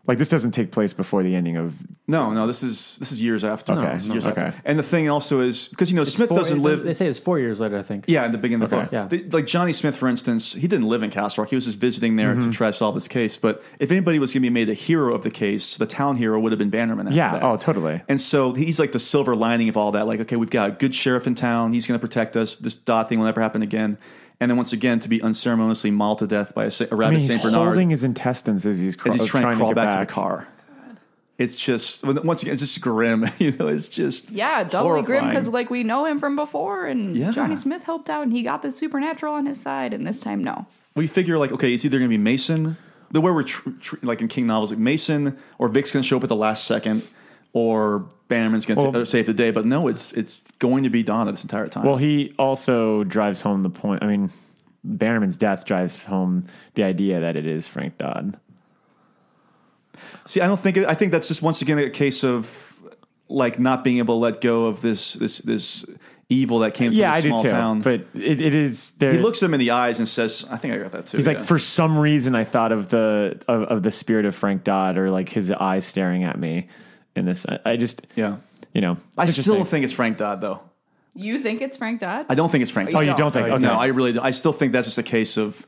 Like 0.06 0.18
this 0.18 0.28
doesn't 0.28 0.52
take 0.52 0.74
place 0.74 0.92
before 0.92 1.24
the 1.24 1.34
ending 1.34 1.56
of. 1.56 1.76
No, 2.10 2.32
no, 2.34 2.46
this 2.46 2.62
is 2.62 2.98
this 3.00 3.14
is 3.14 3.22
years 3.24 3.46
after. 3.46 3.72
Okay, 3.72 3.94
This 3.94 4.04
is 4.04 4.10
years 4.10 4.26
okay. 4.26 4.42
after. 4.42 4.62
And 4.66 4.78
the 4.78 4.84
thing 4.84 5.10
also 5.10 5.40
is 5.40 5.70
because 5.70 5.90
you 5.90 5.96
know 5.96 6.04
Smith 6.04 6.28
Four- 6.28 6.40
doesn't 6.40 6.62
live. 6.62 6.84
They 6.84 6.92
say 6.92 7.08
it's 7.08 7.20
four 7.20 7.40
years 7.40 7.62
later. 7.62 7.78
I 7.80 7.84
think. 7.84 8.04
Yeah, 8.10 8.26
in 8.26 8.34
the 8.34 8.38
beginning 8.38 8.64
of 8.64 8.70
the 8.70 8.76
Okay. 8.76 8.84
book. 8.84 8.92
Yeah. 8.92 9.08
The- 9.08 9.30
like 9.38 9.46
Johnny 9.46 9.72
Smith, 9.72 9.96
for 9.96 10.10
instance, 10.10 10.52
he 10.52 10.68
didn't 10.68 10.90
live 10.90 11.04
in 11.04 11.10
Castle 11.10 11.42
Rock. 11.44 11.52
He 11.52 11.56
was 11.56 11.64
just 11.64 11.80
visiting 11.80 12.18
there 12.18 12.36
Mm-hmm. 12.36 12.52
to 12.52 12.58
try 12.58 12.68
to 12.68 12.74
solve 12.74 12.96
this 12.96 13.08
case. 13.08 13.38
But 13.38 13.64
if 13.80 13.92
anybody 13.92 14.20
was 14.20 14.34
going 14.34 14.42
to 14.44 14.50
be 14.50 14.54
made 14.54 14.68
a 14.68 14.74
hero 14.74 15.16
of 15.16 15.24
the 15.24 15.32
case, 15.32 15.78
the 15.78 15.86
town 15.86 16.18
hero 16.18 16.38
would 16.38 16.52
have 16.52 16.60
been 16.60 16.70
Bannerman. 16.70 17.08
After 17.08 17.16
Yeah. 17.16 17.32
that. 17.34 17.44
Oh, 17.44 17.56
totally. 17.56 18.02
And 18.10 18.20
so 18.20 18.52
he's 18.52 18.80
like 18.80 18.92
the 18.92 19.00
silver 19.00 19.38
lining 19.38 19.70
of 19.70 19.78
all 19.78 19.94
that. 19.94 20.06
Like, 20.06 20.20
okay, 20.20 20.36
we've 20.36 20.50
got 20.50 20.70
a 20.70 20.74
good 20.74 20.94
sheriff 20.94 21.28
in 21.28 21.36
town. 21.36 21.72
He's 21.72 21.88
going 21.88 21.98
to 21.98 22.06
protect 22.06 22.36
us. 22.36 22.58
This 22.58 22.76
Dodd 22.76 23.08
thing 23.08 23.20
will 23.20 23.28
never 23.28 23.40
happen 23.40 23.62
again. 23.62 23.98
And 24.40 24.50
then 24.52 24.58
once 24.58 24.74
again, 24.74 25.00
to 25.00 25.08
be 25.10 25.22
unceremoniously 25.22 25.92
mauled 25.92 26.20
to 26.20 26.28
death 26.28 26.54
by 26.54 26.66
a, 26.66 26.72
sa- 26.72 26.86
a 26.86 26.94
I 26.94 26.96
rabid 26.96 27.12
mean, 27.14 27.20
he's 27.22 27.30
Saint 27.30 27.44
Bernard 27.44 27.66
holding 27.68 27.90
his 27.92 28.04
intestines 28.04 28.66
as 28.66 28.80
he's, 28.80 28.96
cr- 28.96 29.10
as 29.10 29.16
he's 29.16 29.26
trying, 29.28 29.50
to 29.50 29.56
crawl 29.56 29.70
get 29.70 29.76
back, 29.76 29.94
to 30.00 30.06
the 30.06 30.12
car. 30.12 30.48
It's 31.38 31.56
just 31.56 32.04
once 32.04 32.42
again, 32.44 32.54
it's 32.54 32.62
just 32.62 32.80
grim. 32.82 33.26
You 33.40 33.52
know, 33.54 33.68
it's 33.68 33.88
just 33.88 34.30
Yeah, 34.32 34.64
doubly 34.64 35.02
grim 35.02 35.28
because 35.28 35.48
like 35.50 35.70
we 35.72 35.84
know 35.84 36.06
him 36.06 36.20
from 36.20 36.36
before, 36.36 36.86
and 36.86 37.16
Yeah. 37.16 37.32
Johnny 37.32 37.56
Smith 37.56 37.84
helped 37.84 38.10
out, 38.10 38.24
and 38.24 38.32
he 38.32 38.44
got 38.44 38.62
the 38.62 38.72
supernatural 38.72 39.34
on 39.34 39.46
his 39.46 39.60
side, 39.60 39.94
and 39.94 40.06
this 40.06 40.22
time 40.22 40.44
no. 40.44 40.68
we 40.96 41.08
figure 41.08 41.38
like 41.40 41.52
okay, 41.52 41.74
it's 41.74 41.86
either 41.86 41.98
going 41.98 42.10
to 42.10 42.14
be 42.18 42.22
Mason, 42.22 42.78
the 43.12 43.20
way 43.22 43.32
we're 43.32 43.44
tr- 43.44 43.70
tr- 43.82 43.96
like 44.04 44.22
in 44.22 44.28
King 44.28 44.46
novels, 44.48 44.70
like 44.72 44.80
Mason 44.80 45.38
or 45.58 45.70
Vic's 45.70 45.92
going 45.92 46.04
to 46.04 46.08
show 46.08 46.18
up 46.18 46.24
at 46.24 46.30
the 46.30 46.36
last 46.36 46.66
second, 46.66 47.02
or 47.54 48.10
Bannerman's 48.28 48.66
going 48.66 48.80
to 48.80 48.90
Well- 48.98 49.06
save 49.06 49.28
the 49.28 49.34
day. 49.34 49.52
But 49.52 49.66
no, 49.66 49.88
it's 49.88 50.12
it's 50.14 50.44
going 50.60 50.84
to 50.84 50.90
be 50.90 51.04
Donna 51.04 51.32
this 51.32 51.44
entire 51.44 51.68
time. 51.68 51.86
Well, 51.86 51.98
he 51.98 52.34
also 52.38 53.04
drives 53.04 53.42
home 53.42 53.64
the 53.64 53.70
point. 53.70 54.04
I 54.04 54.08
mean, 54.08 54.30
Bannerman's 54.84 55.38
death 55.38 55.66
drives 55.66 56.06
home 56.06 56.46
the 56.74 56.84
idea 56.84 57.20
that 57.22 57.36
it 57.36 57.46
is 57.46 57.68
Frank 57.68 57.98
Dodd. 57.98 58.38
See, 60.26 60.42
I 60.42 60.48
don't 60.48 60.60
think 60.60 60.78
it, 60.78 60.86
I 60.88 60.94
think 60.94 61.12
that's 61.12 61.28
just 61.28 61.42
once 61.42 61.62
again 61.62 61.78
a 61.80 61.90
case 61.90 62.24
of 62.24 62.70
like 63.30 63.60
not 63.60 63.84
being 63.84 63.98
able 64.00 64.16
to 64.16 64.20
let 64.20 64.42
go 64.42 64.66
of 64.68 64.82
this 64.82 65.14
this 65.14 65.38
this 65.40 65.86
evil 66.30 66.60
that 66.60 66.74
came 66.74 66.92
Yeah, 66.92 67.08
from 67.10 67.16
I 67.16 67.18
a 67.18 67.22
do 67.22 67.28
small 67.30 67.44
too. 67.44 67.50
town. 67.50 67.82
But 67.82 68.08
it, 68.16 68.42
it 68.42 68.56
is 68.56 68.92
there. 68.92 69.12
he 69.14 69.20
looks 69.20 69.42
him 69.44 69.54
in 69.54 69.60
the 69.60 69.72
eyes 69.72 70.00
and 70.00 70.08
says, 70.08 70.46
"I 70.50 70.58
think 70.58 70.74
I 70.74 70.78
got 70.80 70.92
that 70.94 71.08
too." 71.08 71.18
He's 71.18 71.28
like, 71.28 71.40
for 71.40 71.60
some 71.60 71.98
reason, 71.98 72.36
I 72.36 72.44
thought 72.46 72.72
of 72.72 72.90
the 72.90 73.40
of, 73.48 73.64
of 73.64 73.84
the 73.84 73.92
spirit 73.92 74.26
of 74.26 74.36
Frank 74.36 74.64
Dodd, 74.64 74.98
or 74.98 75.12
like 75.12 75.30
his 75.30 75.52
eyes 75.52 75.86
staring 75.86 76.24
at 76.24 76.40
me 76.40 76.68
in 77.16 77.26
this. 77.26 77.46
I, 77.48 77.60
I 77.66 77.78
just, 77.78 78.06
yeah. 78.16 78.38
you 78.74 78.82
know, 78.82 78.98
I 79.18 79.26
still 79.28 79.64
think 79.66 79.84
it's 79.84 79.94
Frank 79.94 80.18
Dodd 80.18 80.42
though. 80.42 80.62
You 81.16 81.40
think 81.40 81.62
it's 81.62 81.78
Frank 81.78 82.00
Dodd? 82.00 82.26
I 82.30 82.36
don't 82.36 82.52
think 82.52 82.64
it's 82.64 82.72
Frank. 82.72 82.90
Oh, 82.90 82.94
Dodd. 82.94 83.04
Oh, 83.04 83.06
you 83.12 83.16
don't 83.16 83.32
think? 83.32 83.48
Oh, 83.48 83.54
Okay. 83.56 83.66
No, 83.66 83.74
I 83.74 83.88
really. 83.88 84.14
don't. 84.14 84.26
I 84.26 84.32
still 84.32 84.54
think 84.54 84.72
that's 84.72 84.88
just 84.88 84.98
a 84.98 85.04
case 85.04 85.38
of 85.38 85.66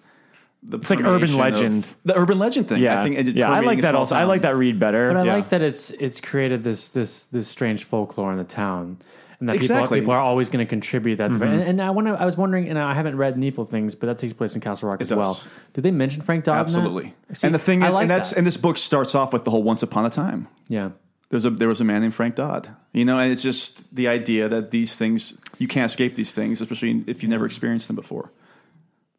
the. 0.64 0.78
It's 0.80 0.90
like 0.90 1.04
urban 1.04 1.36
legend. 1.38 1.86
the 2.04 2.18
urban 2.18 2.40
legend 2.40 2.68
thing. 2.68 2.82
yeah, 2.82 3.00
I 3.00 3.04
think 3.04 3.18
it 3.20 3.36
yeah, 3.36 3.52
I 3.52 3.60
like 3.60 3.82
that 3.82 3.92
small 3.92 4.00
also. 4.02 4.16
I 4.16 4.24
like 4.24 4.42
that 4.42 4.56
read 4.56 4.80
better. 4.80 5.10
But 5.14 5.18
I 5.18 5.24
Yeah. 5.26 5.34
like 5.36 5.50
that 5.50 5.62
it's 5.62 5.92
it's 5.92 6.20
created 6.20 6.64
this 6.64 6.88
this 6.88 7.26
this 7.26 7.48
strange 7.48 7.84
folklore 7.84 8.32
in 8.32 8.40
the 8.40 8.44
town, 8.44 8.98
and 9.40 9.48
that 9.50 9.56
Exactly. 9.58 9.84
people, 9.84 9.98
people 10.00 10.14
are 10.14 10.20
always 10.20 10.50
going 10.50 10.66
to 10.66 10.70
contribute 10.70 11.18
that. 11.18 11.28
to 11.28 11.36
Mm-hmm. 11.36 11.44
And, 11.44 11.62
and 11.62 11.80
I 11.84 11.92
want 11.92 12.08
I 12.08 12.26
was 12.26 12.38
wondering, 12.38 12.68
and 12.68 12.80
I 12.80 12.96
haven't 12.96 13.16
read 13.18 13.38
Needful 13.38 13.66
Things, 13.66 13.94
but 13.94 14.08
that 14.08 14.18
takes 14.18 14.34
place 14.34 14.56
in 14.56 14.62
Castle 14.62 14.90
Rock 14.90 15.02
as 15.02 15.10
does. 15.10 15.18
well. 15.20 15.40
Did 15.74 15.84
they 15.84 15.92
mention 15.92 16.24
Frank 16.24 16.46
Dodd? 16.46 16.58
Absolutely. 16.58 17.14
See, 17.34 17.46
and 17.46 17.54
the 17.54 17.60
thing 17.60 17.84
is, 17.84 17.94
like 17.94 18.02
and 18.02 18.10
that's 18.10 18.32
that. 18.32 18.38
and 18.40 18.48
this 18.48 18.58
book 18.58 18.78
starts 18.78 19.14
off 19.14 19.32
with 19.32 19.44
the 19.44 19.52
whole 19.52 19.62
"Once 19.62 19.84
Upon 19.84 20.08
a 20.08 20.10
Time." 20.10 20.48
yeah. 20.70 20.90
There's 21.30 21.46
a 21.46 21.50
there 21.50 21.68
was 21.68 21.82
a 21.82 21.84
man 21.84 22.02
named 22.02 22.14
Frank 22.16 22.36
Dodd. 22.36 22.76
You 22.94 23.06
know, 23.06 23.20
and 23.20 23.32
it's 23.32 23.42
just 23.42 23.96
the 23.96 24.08
idea 24.08 24.48
that 24.50 24.72
these 24.72 24.96
things 24.96 25.34
you 25.58 25.68
can't 25.68 25.90
escape 25.90 26.16
these 26.16 26.34
things, 26.34 26.62
especially 26.62 27.04
if 27.08 27.24
you've 27.24 27.30
never 27.30 27.44
mm-hmm. 27.44 27.48
experienced 27.48 27.88
them 27.88 27.96
before. 27.96 28.32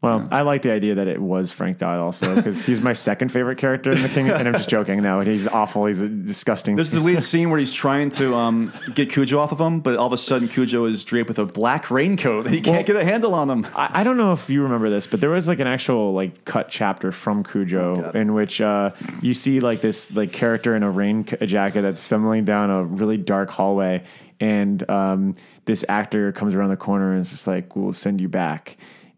Well, 0.03 0.29
I 0.31 0.43
like 0.43 0.63
the 0.63 0.71
idea 0.73 0.97
that 0.97 1.09
it 1.09 1.21
was 1.21 1.51
Frank 1.53 1.79
Dodd 1.79 1.99
also 1.99 2.37
because 2.37 2.65
he's 2.65 2.81
my 2.83 2.93
second 2.93 3.31
favorite 3.33 3.57
character 3.59 3.91
in 3.91 4.03
the 4.03 4.09
King. 4.09 4.29
And 4.31 4.47
I'm 4.47 4.53
just 4.55 4.69
joking. 4.69 5.03
No, 5.03 5.21
he's 5.21 5.49
awful. 5.49 5.87
He's 5.87 6.03
a 6.03 6.09
disgusting. 6.09 6.77
There's 6.77 6.91
the 6.91 7.01
lead 7.01 7.23
scene 7.25 7.49
where 7.51 7.59
he's 7.59 7.73
trying 7.73 8.11
to 8.11 8.35
um, 8.35 8.73
get 8.95 9.11
Cujo 9.11 9.39
off 9.39 9.53
of 9.53 9.61
him, 9.61 9.81
but 9.81 9.97
all 9.97 10.07
of 10.07 10.13
a 10.13 10.19
sudden 10.19 10.49
Cujo 10.49 10.85
is 10.85 11.03
draped 11.03 11.29
with 11.29 11.39
a 11.39 11.47
black 11.47 11.91
raincoat 11.91 12.45
and 12.47 12.55
he 12.55 12.61
can't 12.61 12.77
Well- 12.77 12.85
get 12.85 12.97
a 12.97 13.05
handle 13.05 13.35
on 13.35 13.49
him. 13.51 13.67
I, 13.75 14.01
I 14.01 14.03
don't 14.05 14.19
know 14.19 14.33
if 14.33 14.49
you 14.51 14.63
remember 14.63 14.91
this, 14.91 15.07
but 15.07 15.21
there 15.21 15.31
was 15.31 15.49
like 15.49 15.61
an 15.61 15.67
actual 15.67 16.13
like 16.13 16.45
cut 16.45 16.69
chapter 16.69 17.11
from 17.11 17.43
Cujo 17.43 18.11
in 18.11 18.35
which 18.35 18.61
uh, 18.61 18.91
you 19.23 19.33
see 19.35 19.61
like 19.61 19.81
this 19.81 20.15
like 20.15 20.31
character 20.31 20.77
in 20.77 20.83
a 20.83 20.91
rain 20.91 21.27
c- 21.27 21.45
jacket 21.47 21.83
that's 21.83 22.01
stumbling 22.01 22.45
down 22.45 22.71
a 22.71 22.85
really 22.85 23.17
dark 23.17 23.51
hallway, 23.51 24.05
and 24.41 24.89
um, 24.91 25.35
this 25.65 25.85
actor 25.89 26.31
comes 26.33 26.55
around 26.55 26.69
the 26.69 26.77
corner 26.77 27.13
and 27.13 27.23
is 27.23 27.31
just 27.31 27.47
like, 27.47 27.75
"We'll 27.75 27.93
send 27.95 28.21
you 28.21 28.29
back 28.29 28.77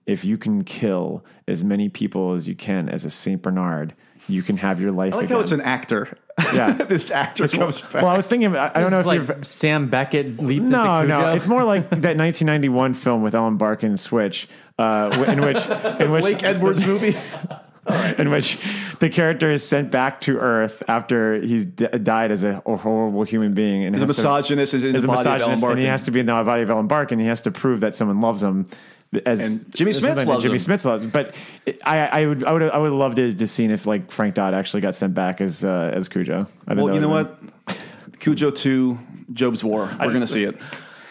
if 0.08 0.24
you 0.24 0.36
can 0.38 0.64
kill 0.64 1.24
as 1.46 1.62
many 1.62 1.88
people 1.88 2.32
as 2.32 2.48
you 2.48 2.56
can 2.56 2.88
as 2.88 3.04
a 3.04 3.10
Saint 3.10 3.42
Bernard. 3.42 3.94
You 4.26 4.42
can 4.42 4.56
have 4.58 4.80
your 4.80 4.90
life." 4.92 5.14
I 5.14 5.18
like 5.18 5.24
again. 5.26 5.36
how 5.36 5.42
it's 5.42 5.52
an 5.52 5.60
actor. 5.60 6.18
Yeah. 6.52 6.72
this 6.88 7.10
actor 7.10 7.46
comes 7.48 7.80
back. 7.80 8.02
Well, 8.02 8.06
I 8.06 8.16
was 8.16 8.26
thinking. 8.26 8.54
I, 8.56 8.70
I 8.74 8.80
don't 8.80 8.90
know 8.90 9.00
if 9.00 9.06
like 9.06 9.20
you've 9.20 9.46
Sam 9.46 9.88
Beckett 9.88 10.38
leaped 10.38 10.66
no, 10.66 11.00
into 11.00 11.14
Cujo. 11.14 11.26
no. 11.26 11.32
It's 11.32 11.46
more 11.46 11.64
like 11.64 11.88
that 11.90 12.16
1991 12.16 12.94
film 12.94 13.22
with 13.22 13.34
Ellen 13.34 13.56
Barkin, 13.56 13.96
Switch, 13.96 14.48
uh, 14.78 15.24
in 15.28 15.40
which 15.40 15.64
in 16.00 16.10
which 16.10 16.22
Blake 16.22 16.42
Edwards 16.42 16.84
movie. 16.84 17.16
in 18.18 18.28
which 18.28 18.62
the 18.98 19.08
character 19.08 19.50
is 19.50 19.66
sent 19.66 19.90
back 19.90 20.20
to 20.20 20.36
Earth 20.36 20.82
after 20.88 21.40
he's 21.40 21.64
d- 21.64 21.86
died 21.86 22.30
as 22.30 22.44
a 22.44 22.60
horrible 22.60 23.22
human 23.22 23.54
being 23.54 23.84
and 23.84 23.94
He's 23.94 24.02
a 24.02 24.06
has 24.06 24.16
to- 24.16 24.20
misogynist. 24.20 24.74
Is 24.74 24.84
in 24.84 24.94
is 24.94 25.02
the 25.04 25.10
a 25.10 25.14
body 25.14 25.20
of 25.20 25.40
Ellen 25.40 25.50
misogynist, 25.52 25.72
and 25.72 25.80
he 25.80 25.86
has 25.86 26.02
to 26.02 26.10
be 26.10 26.20
in 26.20 26.26
the 26.26 26.32
body 26.32 26.62
of 26.62 26.68
Ellen 26.68 26.86
Barkin. 26.86 27.18
He 27.18 27.26
has 27.26 27.40
to 27.42 27.50
prove 27.50 27.80
that 27.80 27.94
someone 27.94 28.20
loves 28.20 28.42
him. 28.42 28.66
As 29.24 29.56
And 29.64 29.74
Jimmy 29.74 29.92
Smith 29.92 30.26
loves 30.26 30.42
Jimmy. 30.42 30.58
Smith 30.58 30.84
loves, 30.84 31.06
but 31.06 31.34
I, 31.84 31.98
I 31.98 32.26
would, 32.26 32.44
I 32.44 32.52
would, 32.52 32.62
I 32.62 32.76
would 32.78 32.92
love 32.92 33.14
to, 33.14 33.32
to 33.34 33.46
see 33.46 33.64
if 33.64 33.86
like 33.86 34.10
Frank 34.10 34.34
Dodd 34.34 34.52
actually 34.52 34.82
got 34.82 34.94
sent 34.94 35.14
back 35.14 35.40
as 35.40 35.64
uh, 35.64 35.90
as 35.94 36.08
Cujo. 36.08 36.46
I 36.66 36.74
Well, 36.74 36.88
know 36.88 36.94
you 36.94 37.00
know 37.00 37.08
what? 37.08 37.38
Cujo 38.20 38.50
2, 38.50 38.98
Job's 39.32 39.64
War. 39.64 39.86
We're 40.00 40.08
going 40.08 40.20
to 40.20 40.26
see 40.26 40.44
it. 40.44 40.56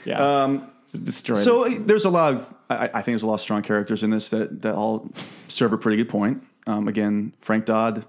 Yeah, 0.06 0.44
um, 0.44 0.72
destroyed. 0.94 1.44
So 1.44 1.68
there's 1.68 2.06
a 2.06 2.10
lot 2.10 2.34
of, 2.36 2.53
I, 2.69 2.86
I 2.86 2.88
think 3.02 3.07
there's 3.07 3.24
a 3.24 3.28
lot 3.28 3.34
of 3.34 3.41
strong 3.41 3.61
characters 3.61 4.03
in 4.03 4.10
this 4.10 4.30
that, 4.30 4.61
that 4.61 4.74
all 4.74 5.10
serve 5.49 5.74
a 5.74 5.78
pretty 5.78 5.98
good 5.98 6.07
point. 6.07 6.44
Um, 6.65 6.88
again, 6.88 7.34
Frank 7.41 7.65
Dodd 7.65 8.06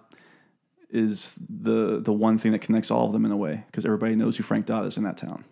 is 0.90 1.36
the 1.48 1.98
the 2.00 2.12
one 2.12 2.38
thing 2.38 2.52
that 2.52 2.60
connects 2.60 2.92
all 2.92 3.06
of 3.06 3.12
them 3.12 3.24
in 3.24 3.32
a 3.32 3.36
way 3.36 3.64
because 3.66 3.84
everybody 3.84 4.14
knows 4.14 4.36
who 4.36 4.44
Frank 4.44 4.66
Dodd 4.66 4.86
is 4.86 4.96
in 4.96 5.02
that 5.02 5.16
town. 5.16 5.44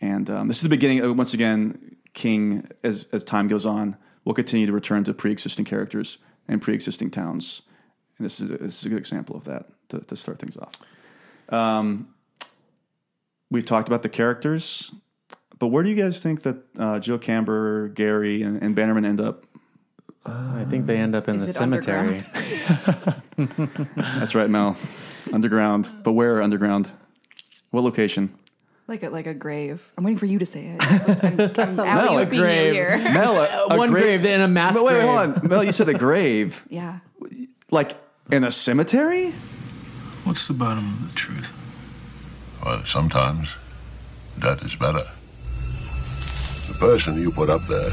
And 0.00 0.30
um, 0.30 0.48
this 0.48 0.56
is 0.56 0.62
the 0.62 0.70
beginning. 0.70 1.00
Of, 1.00 1.18
once 1.18 1.34
again, 1.34 1.93
King, 2.14 2.68
as 2.82 3.06
as 3.12 3.22
time 3.22 3.48
goes 3.48 3.66
on, 3.66 3.96
will 4.24 4.34
continue 4.34 4.66
to 4.66 4.72
return 4.72 5.04
to 5.04 5.12
pre-existing 5.12 5.64
characters 5.64 6.18
and 6.48 6.62
pre-existing 6.62 7.10
towns. 7.10 7.62
And 8.18 8.24
this 8.24 8.40
is 8.40 8.50
a, 8.50 8.56
this 8.56 8.78
is 8.80 8.86
a 8.86 8.88
good 8.88 8.98
example 8.98 9.36
of 9.36 9.44
that 9.44 9.66
to, 9.90 10.00
to 10.00 10.16
start 10.16 10.38
things 10.38 10.56
off. 10.56 10.74
Um, 11.48 12.14
we've 13.50 13.64
talked 13.64 13.88
about 13.88 14.02
the 14.02 14.08
characters, 14.08 14.92
but 15.58 15.68
where 15.68 15.82
do 15.82 15.90
you 15.90 15.96
guys 15.96 16.18
think 16.18 16.42
that 16.42 16.56
uh, 16.78 16.98
Joe 17.00 17.18
Camber, 17.18 17.88
Gary, 17.88 18.42
and, 18.42 18.62
and 18.62 18.74
Bannerman 18.74 19.04
end 19.04 19.20
up? 19.20 19.44
I 20.26 20.64
think 20.64 20.86
they 20.86 20.96
end 20.96 21.14
up 21.14 21.28
in 21.28 21.36
Is 21.36 21.44
the 21.44 21.50
it 21.50 21.54
cemetery. 21.54 22.22
That's 23.96 24.34
right, 24.34 24.48
Mel. 24.48 24.76
underground, 25.32 25.90
but 26.02 26.12
where 26.12 26.40
underground? 26.40 26.90
What 27.70 27.84
location? 27.84 28.34
Like 28.86 29.02
a 29.02 29.08
like 29.08 29.26
a 29.26 29.32
grave. 29.34 29.90
I'm 29.96 30.04
waiting 30.04 30.18
for 30.18 30.26
you 30.26 30.38
to 30.38 30.46
say 30.46 30.66
it. 30.66 30.82
I'm, 31.24 31.40
I'm 31.58 31.80
alley-ooping 31.80 32.34
you 32.34 32.40
grave. 32.40 32.74
here. 32.74 32.98
Mel, 32.98 33.36
a, 33.38 33.66
a 33.74 33.78
One 33.78 33.90
grave 33.90 34.24
in 34.26 34.40
a 34.42 34.48
mass 34.48 34.74
Wait, 34.74 34.84
wait, 34.84 34.90
grave. 34.92 35.02
hold 35.08 35.18
on. 35.38 35.48
Mel, 35.48 35.64
you 35.64 35.72
said 35.72 35.88
a 35.88 35.94
grave. 35.94 36.64
Yeah. 36.70 36.98
Like 37.70 37.96
in 38.30 38.44
a 38.44 38.50
cemetery? 38.50 39.32
What's 40.24 40.46
the 40.48 40.54
bottom 40.54 40.92
of 41.02 41.08
the 41.08 41.14
truth? 41.14 41.50
Well, 42.64 42.84
sometimes 42.84 43.50
that 44.38 44.62
is 44.62 44.74
better. 44.74 45.04
The 46.68 46.74
person 46.78 47.18
you 47.18 47.30
put 47.30 47.48
up 47.50 47.62
there 47.66 47.90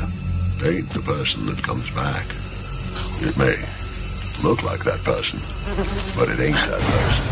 ain't 0.63 0.89
the 0.91 1.01
person 1.01 1.45
that 1.47 1.63
comes 1.63 1.89
back. 1.91 2.25
It 3.21 3.35
may 3.37 3.55
look 4.43 4.63
like 4.63 4.83
that 4.83 4.99
person, 5.03 5.39
but 6.17 6.29
it 6.29 6.39
ain't 6.39 6.55
that 6.55 6.81
person. 6.81 7.27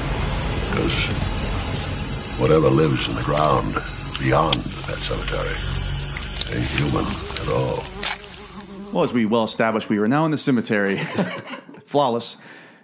Because 0.69 1.38
whatever 2.39 2.69
lives 2.69 3.07
in 3.09 3.15
the 3.15 3.21
ground 3.21 3.73
beyond 4.19 4.53
that 4.87 4.97
cemetery 4.97 5.55
ain't 6.55 6.67
human 6.69 7.05
at 7.05 7.49
all. 7.49 7.83
Well, 8.93 9.03
as 9.03 9.13
we 9.13 9.25
well 9.25 9.43
established, 9.43 9.89
we 9.89 9.97
are 9.99 10.07
now 10.07 10.25
in 10.25 10.31
the 10.31 10.37
cemetery. 10.37 10.97
Flawless. 11.85 12.37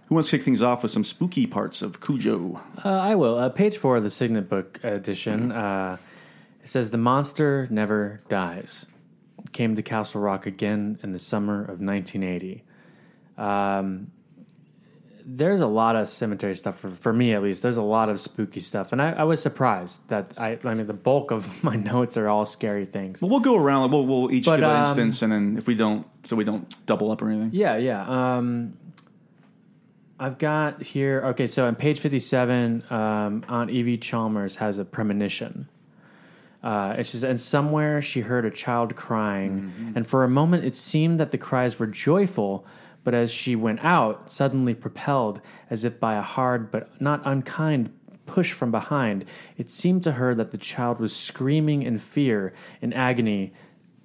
Who 0.08 0.16
wants 0.16 0.30
to 0.30 0.38
kick 0.38 0.46
things 0.46 0.62
off 0.62 0.84
with 0.84 0.92
some 0.92 1.04
spooky 1.04 1.48
parts 1.48 1.82
of 1.82 2.02
Cujo? 2.02 2.62
Uh, 2.84 2.90
I 2.90 3.16
will. 3.16 3.38
Uh, 3.38 3.50
page 3.50 3.78
four 3.78 3.98
of 3.98 4.04
the 4.04 4.10
Signet 4.10 4.50
Book 4.50 4.80
edition. 4.84 5.52
Uh, 5.52 5.98
it 6.62 6.70
says 6.70 6.92
the 6.92 6.98
monster 6.98 7.68
never 7.72 8.20
dies. 8.30 8.86
Came 9.52 9.76
to 9.76 9.82
Castle 9.82 10.22
Rock 10.22 10.46
again 10.46 11.00
in 11.02 11.12
the 11.12 11.20
summer 11.20 11.62
of 11.62 11.80
1980. 11.80 12.64
Um, 13.38 14.12
there's 15.28 15.62
a 15.62 15.68
lot 15.68 15.96
of 15.96 16.08
cemetery 16.08 16.56
stuff 16.56 16.80
for, 16.80 16.92
for 16.92 17.12
me, 17.12 17.34
at 17.34 17.42
least. 17.42 17.64
There's 17.64 17.78
a 17.78 17.82
lot 17.84 18.10
of 18.10 18.20
spooky 18.20 18.60
stuff, 18.60 18.92
and 18.92 19.02
I, 19.02 19.12
I 19.14 19.24
was 19.24 19.42
surprised 19.42 20.08
that 20.10 20.32
I. 20.38 20.60
I 20.64 20.76
mean, 20.76 20.86
the 20.86 20.94
bulk 20.94 21.32
of 21.32 21.64
my 21.64 21.76
notes 21.76 22.16
are 22.16 22.30
all 22.30 22.46
scary 22.46 22.86
things. 22.86 23.22
Well, 23.22 23.32
we'll 23.32 23.40
go 23.40 23.56
around. 23.56 23.92
We'll, 23.92 24.06
we'll 24.06 24.32
each 24.32 24.46
But, 24.46 24.58
give 24.58 24.66
an 24.66 24.76
um, 24.76 24.82
instance, 24.82 25.22
and 25.24 25.32
then 25.32 25.58
if 25.58 25.68
we 25.68 25.74
don't, 25.74 26.06
so 26.24 26.36
we 26.36 26.44
don't 26.44 26.86
double 26.86 27.12
up 27.12 27.22
or 27.22 27.30
anything. 27.30 27.50
Yeah, 27.54 27.78
yeah. 27.78 28.38
Um, 28.38 28.78
I've 30.20 30.38
got 30.38 30.84
here. 30.84 31.24
Okay, 31.28 31.48
so 31.48 31.66
on 31.66 31.76
page 31.76 32.00
fifty-seven, 32.00 32.84
um, 32.92 33.44
Aunt 33.50 33.72
Evie 33.72 33.98
Chalmers 33.98 34.58
has 34.58 34.78
a 34.78 34.86
premonition. 34.86 35.68
Uh, 36.64 36.96
it's 36.98 37.12
just, 37.12 37.24
and 37.24 37.40
somewhere 37.40 38.02
she 38.02 38.22
heard 38.22 38.44
a 38.44 38.50
child 38.50 38.96
crying, 38.96 39.94
and 39.96 40.08
for 40.08 40.24
a 40.24 40.28
moment 40.28 40.66
it 40.66 40.74
seemed 40.74 41.20
that 41.20 41.30
the 41.30 41.38
cries 41.38 41.78
were 41.78 41.86
joyful, 41.86 42.66
but 43.06 43.14
as 43.14 43.32
she 43.32 43.56
went 43.56 43.80
out, 43.86 44.30
suddenly 44.30 44.74
propelled 44.74 45.40
as 45.70 45.86
if 45.86 45.98
by 46.00 46.16
a 46.16 46.22
hard 46.22 46.72
but 46.72 47.00
not 47.00 47.22
unkind 47.24 47.92
push 48.26 48.52
from 48.52 48.72
behind, 48.72 49.24
it 49.58 49.70
seemed 49.70 50.04
to 50.04 50.14
her 50.14 50.36
that 50.36 50.52
the 50.52 50.58
child 50.58 51.00
was 51.00 51.16
screaming 51.16 51.84
in 51.84 51.98
fear, 52.00 52.52
in 52.82 52.92
agony. 52.92 53.54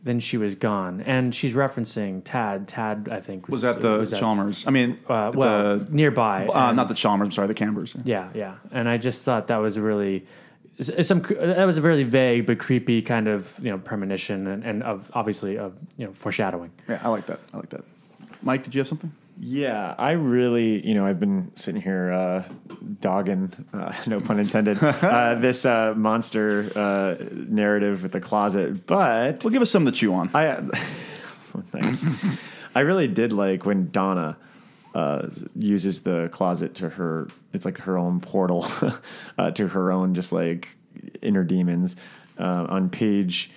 Then 0.02 0.18
she 0.20 0.38
was 0.38 0.54
gone, 0.54 1.02
and 1.02 1.34
she's 1.34 1.52
referencing 1.52 2.22
Tad. 2.24 2.66
Tad, 2.68 3.08
I 3.12 3.20
think, 3.20 3.48
Was 3.50 3.60
that 3.62 3.82
the 3.82 3.98
was 3.98 4.10
Chalmers? 4.12 4.66
I 4.66 4.70
mean, 4.70 4.98
uh, 5.06 5.30
well, 5.34 5.76
the, 5.78 5.86
nearby. 5.90 6.46
uh, 6.46 6.68
and- 6.68 6.76
not 6.76 6.88
the 6.88 6.94
Chalmers. 6.94 7.26
I'm 7.26 7.32
sorry, 7.32 7.48
the 7.48 7.54
Cambers. 7.54 7.94
yeah, 8.04 8.30
yeah. 8.34 8.54
And 8.72 8.88
I 8.88 8.96
just 8.96 9.26
thought 9.26 9.48
that 9.48 9.58
was 9.58 9.78
really 9.78 10.24
some 10.80 11.20
that 11.20 11.64
was 11.66 11.76
a 11.76 11.82
really 11.82 12.04
vague 12.04 12.46
but 12.46 12.58
creepy 12.58 13.02
kind 13.02 13.28
of 13.28 13.58
you 13.62 13.70
know 13.70 13.76
premonition 13.76 14.46
and, 14.46 14.64
and 14.64 14.82
of 14.82 15.10
obviously 15.12 15.58
of 15.58 15.74
you 15.98 16.06
know 16.06 16.12
foreshadowing. 16.14 16.70
Yeah, 16.88 17.00
I 17.04 17.08
like 17.08 17.26
that. 17.26 17.40
I 17.52 17.58
like 17.58 17.68
that. 17.70 17.84
Mike, 18.42 18.64
did 18.64 18.74
you 18.74 18.80
have 18.80 18.88
something? 18.88 19.12
Yeah, 19.42 19.94
I 19.96 20.12
really, 20.12 20.86
you 20.86 20.94
know, 20.94 21.06
I've 21.06 21.18
been 21.18 21.50
sitting 21.54 21.80
here 21.80 22.12
uh, 22.12 22.48
dogging, 23.00 23.50
uh, 23.72 23.94
no 24.06 24.20
pun 24.20 24.38
intended, 24.38 24.78
uh, 24.82 25.34
this 25.38 25.64
uh, 25.64 25.94
monster 25.96 26.70
uh, 26.76 27.16
narrative 27.48 28.02
with 28.02 28.12
the 28.12 28.20
closet. 28.20 28.86
But 28.86 29.42
Well, 29.42 29.50
give 29.50 29.62
us 29.62 29.70
something 29.70 29.92
to 29.92 29.98
chew 29.98 30.12
on. 30.12 30.30
I, 30.34 30.56
thanks. 31.68 32.04
I 32.74 32.80
really 32.80 33.08
did 33.08 33.32
like 33.32 33.64
when 33.64 33.90
Donna 33.90 34.36
uh, 34.94 35.28
uses 35.56 36.02
the 36.02 36.28
closet 36.32 36.74
to 36.76 36.90
her. 36.90 37.28
It's 37.54 37.64
like 37.64 37.78
her 37.78 37.96
own 37.96 38.20
portal 38.20 38.66
uh, 39.38 39.50
to 39.52 39.68
her 39.68 39.90
own, 39.90 40.14
just 40.14 40.32
like 40.32 40.68
inner 41.22 41.44
demons. 41.44 41.96
Uh, 42.38 42.66
on 42.70 42.88
page 42.88 43.50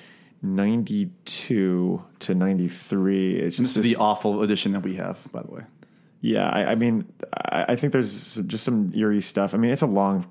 ninety-two 0.44 2.04
to 2.20 2.36
ninety-three, 2.36 3.36
it's 3.40 3.58
just 3.58 3.76
this 3.76 3.78
is 3.78 3.84
this- 3.84 3.92
the 3.92 3.96
awful 3.98 4.42
edition 4.44 4.74
that 4.74 4.82
we 4.82 4.96
have, 4.98 5.28
by 5.32 5.42
the 5.42 5.52
way. 5.52 5.62
Yeah, 6.26 6.48
I, 6.50 6.72
I 6.72 6.76
mean, 6.76 7.06
I, 7.34 7.66
I 7.70 7.76
think 7.76 7.92
there's 7.92 8.36
just 8.48 8.64
some 8.64 8.94
eerie 8.96 9.20
stuff. 9.22 9.54
I 9.54 9.58
mean, 9.58 9.72
it's 9.72 9.82
a 9.82 9.88
long 9.88 10.26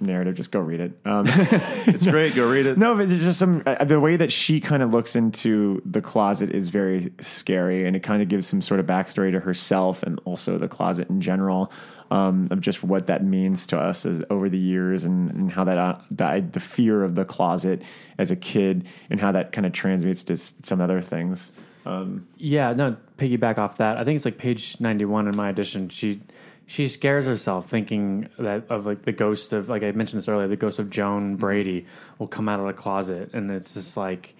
narrative. 0.00 0.34
Just 0.34 0.50
go 0.50 0.58
read 0.58 0.80
it. 0.80 0.98
Um, 1.04 1.24
It's 1.86 2.04
great. 2.04 2.34
Go 2.34 2.50
read 2.50 2.66
it. 2.66 2.76
no, 2.76 2.96
but 2.96 3.08
there's 3.08 3.22
just 3.22 3.38
some 3.38 3.62
uh, 3.64 3.84
the 3.84 4.00
way 4.00 4.16
that 4.16 4.32
she 4.32 4.60
kind 4.60 4.82
of 4.82 4.90
looks 4.90 5.14
into 5.14 5.80
the 5.86 6.00
closet 6.02 6.50
is 6.50 6.68
very 6.68 7.12
scary, 7.20 7.86
and 7.86 7.94
it 7.94 8.00
kind 8.00 8.20
of 8.22 8.28
gives 8.28 8.48
some 8.48 8.60
sort 8.60 8.80
of 8.80 8.86
backstory 8.86 9.30
to 9.30 9.38
herself 9.38 10.02
and 10.02 10.20
also 10.24 10.58
the 10.58 10.68
closet 10.68 11.08
in 11.08 11.20
general. 11.20 11.70
Um, 12.12 12.48
of 12.50 12.60
just 12.60 12.82
what 12.82 13.06
that 13.06 13.22
means 13.22 13.68
to 13.68 13.78
us 13.78 14.04
as, 14.04 14.24
over 14.30 14.48
the 14.48 14.58
years, 14.58 15.04
and, 15.04 15.30
and 15.30 15.52
how 15.52 15.62
that, 15.62 15.78
uh, 15.78 15.96
that 16.10 16.52
the 16.54 16.58
fear 16.58 17.04
of 17.04 17.14
the 17.14 17.24
closet 17.24 17.82
as 18.18 18.32
a 18.32 18.36
kid, 18.36 18.88
and 19.10 19.20
how 19.20 19.30
that 19.30 19.52
kind 19.52 19.64
of 19.64 19.72
transmutes 19.72 20.24
to 20.24 20.32
s- 20.32 20.52
some 20.64 20.80
other 20.80 21.00
things. 21.00 21.52
Um, 21.86 22.26
Yeah, 22.36 22.72
no, 22.72 22.96
piggyback 23.20 23.58
off 23.58 23.76
that. 23.76 23.96
I 23.98 24.04
think 24.04 24.16
it's 24.16 24.24
like 24.24 24.38
page 24.38 24.80
ninety-one 24.80 25.28
in 25.28 25.36
my 25.36 25.48
edition. 25.48 25.88
She 25.88 26.20
she 26.66 26.88
scares 26.88 27.26
herself 27.26 27.68
thinking 27.68 28.28
that 28.38 28.64
of 28.70 28.86
like 28.86 29.02
the 29.02 29.12
ghost 29.12 29.52
of 29.52 29.68
like 29.68 29.82
I 29.82 29.92
mentioned 29.92 30.18
this 30.22 30.28
earlier, 30.28 30.48
the 30.48 30.56
ghost 30.56 30.78
of 30.78 30.88
Joan 30.90 31.36
Brady 31.36 31.86
will 32.18 32.28
come 32.28 32.48
out 32.48 32.60
of 32.60 32.66
the 32.66 32.72
closet, 32.72 33.30
and 33.34 33.50
it's 33.50 33.74
just 33.74 33.96
like 33.96 34.34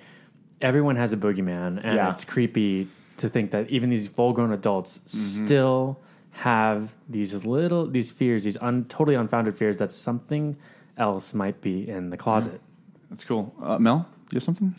everyone 0.61 0.97
has 0.97 1.12
a 1.12 1.16
boogeyman, 1.16 1.81
and 1.85 1.97
Yeah. 1.97 2.11
it's 2.11 2.24
creepy 2.24 2.86
to 3.19 3.28
think 3.28 3.51
that 3.51 3.69
even 3.70 3.90
these 3.90 4.09
full-grown 4.09 4.52
adults 4.52 5.01
still 5.07 5.98
have 6.32 6.94
these 7.09 7.44
little 7.44 7.86
these 7.86 8.11
fears, 8.11 8.44
these 8.44 8.57
un, 8.61 8.85
totally 8.85 9.16
unfounded 9.16 9.55
fears 9.57 9.78
that 9.78 9.90
something 9.93 10.57
else 10.97 11.35
might 11.35 11.61
be 11.61 11.89
in 11.89 12.11
the 12.11 12.16
closet. 12.16 12.61
That's 13.11 13.24
cool. 13.24 13.52
Uh, 13.62 13.78
Mel, 13.78 14.07
you 14.31 14.36
have 14.36 14.43
something? 14.44 14.74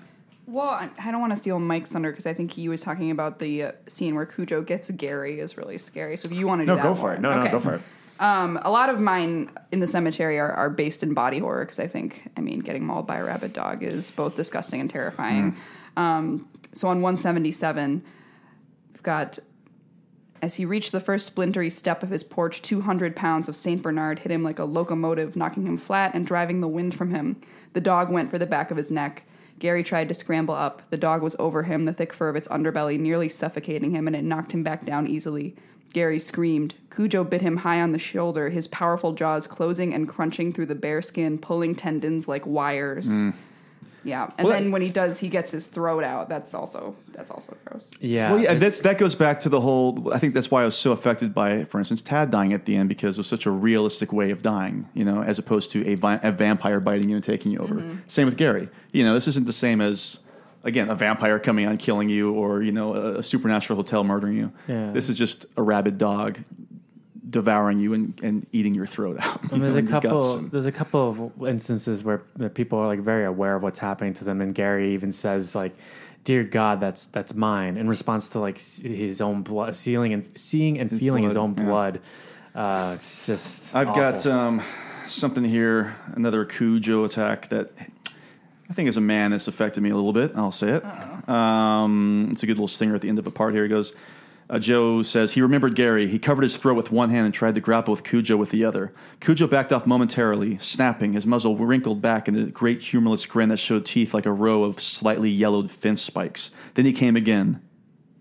Well, 0.52 0.68
I 0.68 1.12
don't 1.12 1.22
want 1.22 1.32
to 1.32 1.38
steal 1.38 1.60
Mike's 1.60 1.94
thunder 1.94 2.12
because 2.12 2.26
I 2.26 2.34
think 2.34 2.52
he 2.52 2.68
was 2.68 2.82
talking 2.82 3.10
about 3.10 3.40
the 3.40 3.64
uh, 3.64 3.72
scene 3.88 4.16
where 4.16 4.26
Cujo 4.26 4.62
gets 4.62 4.92
Gary 4.92 5.40
is 5.40 5.56
really 5.56 5.78
scary. 5.78 6.18
So 6.18 6.28
if 6.28 6.34
you 6.34 6.46
want 6.46 6.60
to 6.60 6.66
do 6.66 6.72
no, 6.72 6.76
that, 6.76 6.84
go 6.84 6.94
for 6.94 7.14
it. 7.14 7.22
No, 7.22 7.42
no, 7.42 7.50
go 7.50 7.62
for 7.62 7.76
it. 7.76 7.82
Um, 8.20 8.60
a 8.62 8.70
lot 8.70 8.90
of 8.90 9.00
mine 9.00 9.50
in 9.72 9.80
the 9.80 9.88
cemetery 9.88 10.40
are, 10.40 10.52
are 10.52 10.70
based 10.70 11.04
in 11.04 11.14
body 11.14 11.40
horror 11.40 11.64
because 11.64 11.80
I 11.80 11.88
think, 11.88 12.30
I 12.36 12.42
mean, 12.42 12.60
getting 12.60 12.86
mauled 12.86 13.08
by 13.08 13.18
a 13.18 13.24
rabid 13.24 13.54
dog 13.54 13.82
is 13.82 14.12
both 14.12 14.36
disgusting 14.36 14.82
and 14.82 14.90
terrifying. 14.90 15.56
Um, 15.96 16.50
so 16.74 16.90
on 16.90 17.02
177, 17.02 18.04
we've 18.94 19.04
got 19.04 19.40
as 20.42 20.56
he 20.56 20.66
reached 20.66 20.92
the 20.92 21.00
first 21.00 21.34
splintery 21.34 21.70
step 21.70 22.04
of 22.04 22.10
his 22.10 22.24
porch, 22.24 22.62
200 22.62 23.16
pounds 23.16 23.48
of 23.48 23.56
St. 23.56 23.82
Bernard 23.82 24.20
hit 24.20 24.32
him 24.32 24.44
like 24.44 24.60
a 24.60 24.66
locomotive, 24.66 25.36
knocking 25.36 25.66
him 25.66 25.78
flat 25.78 26.14
and 26.14 26.26
driving 26.26 26.62
the 26.62 26.68
wind 26.68 26.96
from 26.96 27.12
him. 27.12 27.40
The 27.74 27.82
dog 27.82 28.12
went 28.12 28.30
for 28.30 28.40
the 28.40 28.46
back 28.46 28.72
of 28.72 28.78
his 28.78 28.92
neck. 28.92 29.24
Gary 29.62 29.84
tried 29.84 30.08
to 30.08 30.16
scramble 30.16 30.56
up. 30.56 30.82
The 30.90 30.98
dog 30.98 31.22
was 31.22 31.36
over 31.38 31.62
him, 31.62 31.86
the 31.86 31.94
thick 31.94 32.14
fur 32.14 32.30
of 32.30 32.36
its 32.36 32.48
underbelly 32.48 33.00
nearly 33.00 33.30
suffocating 33.30 33.92
him, 33.92 34.08
and 34.08 34.16
it 34.16 34.24
knocked 34.24 34.54
him 34.54 34.64
back 34.64 34.86
down 34.88 35.06
easily. 35.06 35.56
Gary 35.94 36.18
screamed. 36.18 36.74
Cujo 36.90 37.24
bit 37.24 37.42
him 37.42 37.58
high 37.58 37.80
on 37.80 37.92
the 37.92 38.00
shoulder, 38.00 38.50
his 38.50 38.68
powerful 38.68 39.14
jaws 39.14 39.46
closing 39.46 39.94
and 39.94 40.10
crunching 40.10 40.52
through 40.52 40.66
the 40.66 40.74
bare 40.74 41.04
skin, 41.04 41.38
pulling 41.38 41.76
tendons 41.76 42.28
like 42.28 42.44
wires. 42.48 43.08
Mm. 43.08 43.34
Yeah, 44.04 44.30
and 44.38 44.48
Well, 44.48 44.54
then 44.54 44.72
when 44.72 44.82
he 44.82 44.90
does, 44.90 45.20
he 45.20 45.30
gets 45.30 45.52
his 45.52 45.68
throat 45.68 46.04
out. 46.04 46.28
That's 46.28 46.54
also 46.54 46.96
that's 47.12 47.30
also 47.30 47.56
gross. 47.66 47.92
Yeah, 48.00 48.32
Well, 48.32 48.40
yeah, 48.42 48.54
that's, 48.56 48.80
that 48.80 48.98
goes 48.98 49.14
back 49.16 49.42
to 49.42 49.50
the 49.50 49.62
whole. 49.62 50.12
I 50.12 50.18
think 50.18 50.34
that's 50.34 50.50
why 50.50 50.64
I 50.64 50.66
was 50.66 50.76
so 50.76 50.92
affected 50.92 51.34
by, 51.34 51.66
for 51.66 51.78
instance, 51.78 52.02
Tad 52.02 52.32
dying 52.32 52.54
at 52.54 52.66
the 52.66 52.76
end 52.76 52.90
because 52.90 53.18
it 53.18 53.20
was 53.20 53.28
such 53.28 53.46
a 53.46 53.52
realistic 53.52 54.12
way 54.12 54.32
of 54.32 54.42
dying, 54.42 54.90
you 54.94 55.06
know, 55.06 55.22
as 55.22 55.38
opposed 55.38 55.72
to 55.74 55.88
a, 55.88 55.96
vi- 55.96 56.20
a 56.24 56.32
vampire 56.32 56.80
biting 56.80 57.10
you 57.10 57.16
and 57.16 57.24
taking 57.24 57.52
you 57.52 57.60
over. 57.60 57.76
Mm-hmm. 57.76 58.00
Same 58.08 58.26
with 58.26 58.38
Gary. 58.38 58.70
You 58.92 59.04
know, 59.04 59.14
this 59.14 59.28
isn't 59.28 59.46
the 59.46 59.54
same 59.54 59.82
as, 59.82 60.20
again, 60.64 60.90
a 60.90 60.96
vampire 60.96 61.38
coming 61.38 61.68
on 61.68 61.78
killing 61.78 62.10
you 62.10 62.34
or, 62.34 62.64
you 62.64 62.72
know, 62.72 62.96
a, 62.96 63.20
a 63.20 63.24
supernatural 63.24 63.78
hotel 63.78 64.04
murdering 64.04 64.38
you. 64.38 64.52
Yeah. 64.68 64.92
This 64.92 65.10
is 65.10 65.18
just 65.18 65.46
a 65.58 65.62
rabid 65.62 65.98
dog 65.98 66.40
devouring 67.32 67.80
you 67.80 67.94
and, 67.94 68.20
and 68.22 68.46
eating 68.52 68.76
your 68.76 68.86
throat 68.86 69.18
out. 69.20 69.42
you 69.44 69.50
And 69.54 69.64
there's 69.64 69.74
know, 69.74 69.78
a 69.78 69.80
and 69.80 69.90
your 69.90 70.02
guts 70.02 70.06
couple. 70.14 70.38
and- 70.38 70.52
There's 70.52 70.66
a 70.68 70.72
couple 70.72 71.32
of 71.40 71.48
instances 71.48 72.04
where 72.04 72.20
people 72.54 72.78
are 72.80 72.88
like 72.88 73.00
very 73.00 73.26
aware 73.26 73.56
of 73.56 73.64
what's 73.64 73.80
happening 73.80 74.14
to 74.14 74.24
them, 74.24 74.42
and 74.42 74.54
Gary 74.54 74.94
even 74.94 75.12
says 75.12 75.56
like, 75.56 75.76
"Dear 76.26 76.44
God, 76.44 76.80
that's 76.80 77.06
that's 77.08 77.34
mine." 77.34 77.78
In 77.78 77.88
response 77.88 78.30
to 78.30 78.40
like 78.40 78.60
his 78.60 79.22
own 79.22 79.42
blood, 79.42 79.76
seeing 79.76 80.14
and 80.14 80.40
seeing 80.40 80.78
and 80.80 80.90
feeling 80.90 81.24
his 81.24 81.36
own 81.38 81.56
yeah. 81.58 81.64
blood. 81.64 82.02
Uh, 82.54 82.94
it's 82.96 83.26
just. 83.26 83.76
I've 83.76 83.88
got 83.88 84.26
um, 84.28 84.62
something 85.08 85.44
here, 85.44 85.96
another 86.16 86.44
Cujo 86.46 87.06
attack 87.06 87.48
that 87.50 87.72
I 88.70 88.74
think 88.74 88.90
as 88.90 88.98
a 88.98 89.02
man 89.02 89.32
has 89.32 89.48
affected 89.48 89.82
me 89.82 89.90
a 89.90 89.96
little 89.96 90.14
bit. 90.14 90.32
I'll 90.36 90.52
say 90.52 90.70
it. 90.82 91.30
Um, 91.30 92.30
it's 92.32 92.44
a 92.44 92.46
good 92.46 92.54
little 92.58 92.68
stinger 92.68 92.96
at 92.96 93.02
the 93.02 93.10
end 93.10 93.20
of 93.20 93.28
a 93.28 93.32
part 93.32 93.54
here. 93.54 93.64
He 93.64 93.70
goes, 93.70 93.96
uh, 94.52 94.60
Joe 94.60 95.02
says, 95.02 95.32
he 95.32 95.42
remembered 95.42 95.76
Gary. 95.76 96.08
He 96.08 96.20
covered 96.20 96.42
his 96.44 96.58
throat 96.58 96.76
with 96.76 96.92
one 96.92 97.10
hand 97.10 97.26
and 97.26 97.34
tried 97.34 97.56
to 97.56 97.62
grapple 97.62 97.94
with 97.94 98.04
Cujo 98.04 98.36
with 98.36 98.52
the 98.52 98.66
other. 98.66 98.94
Cujo 99.22 99.48
backed 99.48 99.72
off 99.72 99.88
momentarily, 99.88 100.58
snapping, 100.58 101.14
his 101.14 101.26
muzzle 101.26 101.56
wrinkled 101.56 102.02
back 102.02 102.28
in 102.28 102.36
a 102.36 102.46
great 102.48 102.82
humorless 102.82 103.26
grin 103.26 103.48
that 103.48 103.58
showed 103.58 103.86
teeth 103.86 104.14
like 104.14 104.26
a 104.26 104.32
row 104.32 104.64
of 104.64 104.82
slightly 104.82 105.30
yellowed 105.30 105.72
fence 105.72 106.02
spikes. 106.02 106.52
Then 106.74 106.86
he 106.86 106.92
came 106.92 107.16
again, 107.16 107.62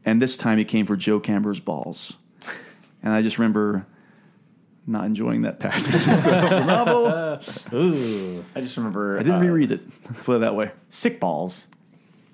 and 0.04 0.22
this 0.22 0.36
time 0.36 0.56
he 0.56 0.64
came 0.64 0.86
for 0.86 0.96
Joe 0.96 1.18
Camber's 1.18 1.58
balls. 1.58 2.16
And 3.02 3.12
I 3.12 3.22
just 3.22 3.38
remember 3.38 3.86
not 4.86 5.06
enjoying 5.06 5.42
that 5.42 5.58
passage 5.58 5.94
of 5.94 6.22
the 6.24 6.64
novel. 6.64 7.06
I 8.54 8.60
just 8.60 8.76
remember 8.76 9.18
I 9.18 9.22
didn't 9.24 9.38
uh, 9.38 9.40
reread 9.40 9.72
it. 9.72 10.04
Put 10.22 10.36
it 10.36 10.38
that 10.40 10.54
way. 10.54 10.70
Sick 10.90 11.18
Balls. 11.18 11.66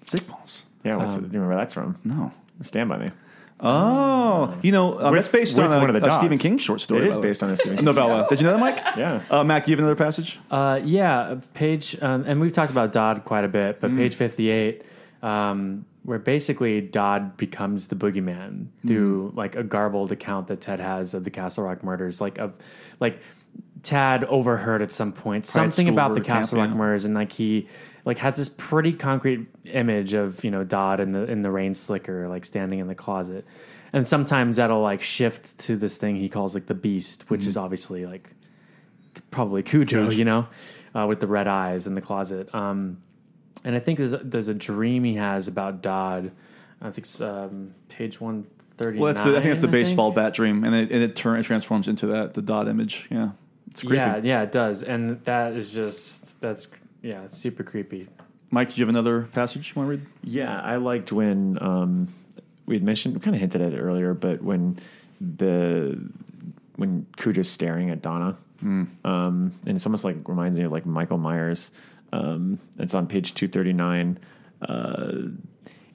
Sick 0.02 0.26
balls. 0.28 0.64
Yeah, 0.84 0.96
what's 0.96 1.14
it, 1.14 1.20
do 1.20 1.26
you 1.26 1.32
remember 1.32 1.48
where 1.48 1.56
that's 1.56 1.74
from? 1.74 1.96
No. 2.04 2.30
Stand 2.62 2.88
by 2.88 2.98
me. 2.98 3.10
Oh, 3.58 4.54
you 4.62 4.70
know 4.72 4.98
uh, 5.00 5.10
With- 5.10 5.20
that's 5.20 5.28
based 5.30 5.56
with 5.56 5.66
on 5.66 5.72
a, 5.72 5.80
one 5.80 5.88
of 5.90 5.94
the 5.94 5.98
a 5.98 6.08
dogs. 6.08 6.16
Stephen 6.16 6.38
King 6.38 6.58
short 6.58 6.80
story. 6.80 7.00
It 7.06 7.08
by 7.08 7.14
the 7.14 7.20
way. 7.20 7.26
based 7.28 7.42
on 7.42 7.50
a 7.50 7.56
Stephen 7.56 7.76
King 7.76 7.84
novella. 7.86 8.26
Did 8.28 8.40
you 8.40 8.46
know 8.46 8.52
that, 8.52 8.60
Mike? 8.60 8.76
Yeah. 8.96 9.22
Uh, 9.30 9.44
Mac, 9.44 9.64
do 9.64 9.70
you 9.70 9.76
have 9.76 9.82
another 9.84 9.96
passage? 9.96 10.38
Uh, 10.50 10.80
yeah, 10.84 11.36
page, 11.54 11.96
um, 12.02 12.24
and 12.26 12.40
we've 12.40 12.52
talked 12.52 12.70
about 12.70 12.92
Dodd 12.92 13.24
quite 13.24 13.44
a 13.44 13.48
bit, 13.48 13.76
Mm. 13.76 13.80
but 13.80 13.96
page 13.96 14.14
58, 14.14 14.84
um, 15.22 15.86
where 16.02 16.18
basically 16.18 16.80
Dodd 16.82 17.36
becomes 17.36 17.88
the 17.88 17.96
boogeyman 17.96 18.66
through 18.86 19.30
Mm. 19.32 19.36
like 19.36 19.56
a 19.56 19.62
garbled 19.64 20.12
account 20.12 20.48
that 20.48 20.60
Ted 20.60 20.80
has 20.80 21.14
of 21.14 21.24
the 21.24 21.30
Castle 21.30 21.64
Rock 21.64 21.82
murders, 21.82 22.20
like 22.20 22.38
of 22.38 22.52
like 23.00 23.20
Tad 23.82 24.24
overheard 24.24 24.82
at 24.82 24.90
some 24.92 25.12
point 25.12 25.46
something 25.46 25.86
school 25.86 25.94
about 25.94 26.08
the 26.10 26.16
murder 26.20 26.24
camp, 26.24 26.40
Castle 26.42 26.58
Rock 26.58 26.70
yeah. 26.70 26.74
murders, 26.76 27.04
and 27.04 27.14
like 27.14 27.32
he 27.32 27.68
like 28.06 28.18
has 28.18 28.36
this 28.36 28.48
pretty 28.48 28.94
concrete 28.94 29.46
image 29.66 30.14
of 30.14 30.42
you 30.44 30.50
know 30.50 30.64
Dodd 30.64 31.00
in 31.00 31.12
the 31.12 31.24
in 31.24 31.42
the 31.42 31.50
rain 31.50 31.74
slicker, 31.74 32.28
like 32.28 32.46
standing 32.46 32.78
in 32.78 32.86
the 32.86 32.94
closet, 32.94 33.44
and 33.92 34.08
sometimes 34.08 34.56
that'll 34.56 34.80
like 34.80 35.02
shift 35.02 35.58
to 35.58 35.76
this 35.76 35.98
thing 35.98 36.16
he 36.16 36.30
calls 36.30 36.54
like 36.54 36.66
the 36.66 36.74
Beast, 36.74 37.28
which 37.28 37.42
Mm-hmm. 37.42 37.48
is 37.50 37.56
obviously 37.58 38.06
like 38.06 38.32
probably 39.30 39.62
Cujo, 39.62 40.10
you 40.10 40.24
know, 40.24 40.46
uh, 40.94 41.06
with 41.06 41.20
the 41.20 41.26
red 41.26 41.46
eyes 41.48 41.86
in 41.86 41.94
the 41.94 42.00
closet. 42.00 42.54
Um, 42.54 43.02
and 43.64 43.74
I 43.74 43.80
think 43.80 43.98
there's 43.98 44.12
a, 44.12 44.18
there's 44.18 44.48
a 44.48 44.54
dream 44.54 45.02
he 45.04 45.14
has 45.14 45.48
about 45.48 45.82
Dodd. 45.82 46.30
I 46.80 46.84
think 46.90 46.98
it's 46.98 47.20
um, 47.20 47.74
page 47.88 48.20
one 48.20 48.46
thirty. 48.76 48.98
Well, 48.98 49.12
the, 49.14 49.20
I 49.20 49.24
think 49.24 49.44
that's 49.46 49.60
the 49.62 49.68
baseball 49.68 50.12
bat 50.12 50.34
dream, 50.34 50.62
and 50.62 50.74
it 50.74 50.92
and 50.92 51.02
it, 51.02 51.16
turn, 51.16 51.40
it 51.40 51.42
transforms 51.42 51.88
into 51.88 52.06
that 52.08 52.34
the 52.34 52.42
Dodd 52.42 52.68
image. 52.68 53.08
Yeah, 53.10 53.30
it's 53.68 53.80
creepy. 53.80 53.96
Yeah, 53.96 54.20
yeah, 54.22 54.42
it 54.42 54.52
does, 54.52 54.82
and 54.84 55.24
that 55.24 55.54
is 55.54 55.72
just 55.72 56.40
that's 56.40 56.68
yeah, 57.06 57.22
it's 57.22 57.38
super 57.38 57.62
creepy. 57.62 58.08
Mike, 58.50 58.68
did 58.68 58.78
you 58.78 58.82
have 58.82 58.88
another 58.88 59.22
passage 59.22 59.72
you 59.74 59.80
want 59.80 59.88
to 59.88 59.96
read? 59.96 60.06
Yeah, 60.24 60.60
I 60.60 60.76
liked 60.76 61.12
when 61.12 61.56
um, 61.60 62.08
we 62.66 62.74
had 62.74 62.82
mentioned, 62.82 63.14
we 63.14 63.20
kind 63.20 63.34
of 63.34 63.40
hinted 63.40 63.60
at 63.60 63.72
it 63.72 63.78
earlier, 63.78 64.12
but 64.12 64.42
when 64.42 64.78
the 65.20 65.98
when 66.76 67.06
Cujo's 67.16 67.48
staring 67.48 67.90
at 67.90 68.02
Donna, 68.02 68.36
um, 69.04 69.52
and 69.66 69.76
it's 69.76 69.86
almost 69.86 70.04
like 70.04 70.16
reminds 70.28 70.58
me 70.58 70.64
of 70.64 70.72
like 70.72 70.84
Michael 70.84 71.18
Myers. 71.18 71.70
Um, 72.12 72.58
it's 72.78 72.94
on 72.94 73.06
page 73.06 73.34
two 73.34 73.48
thirty 73.48 73.72
nine. 73.72 74.18
Uh, 74.60 75.28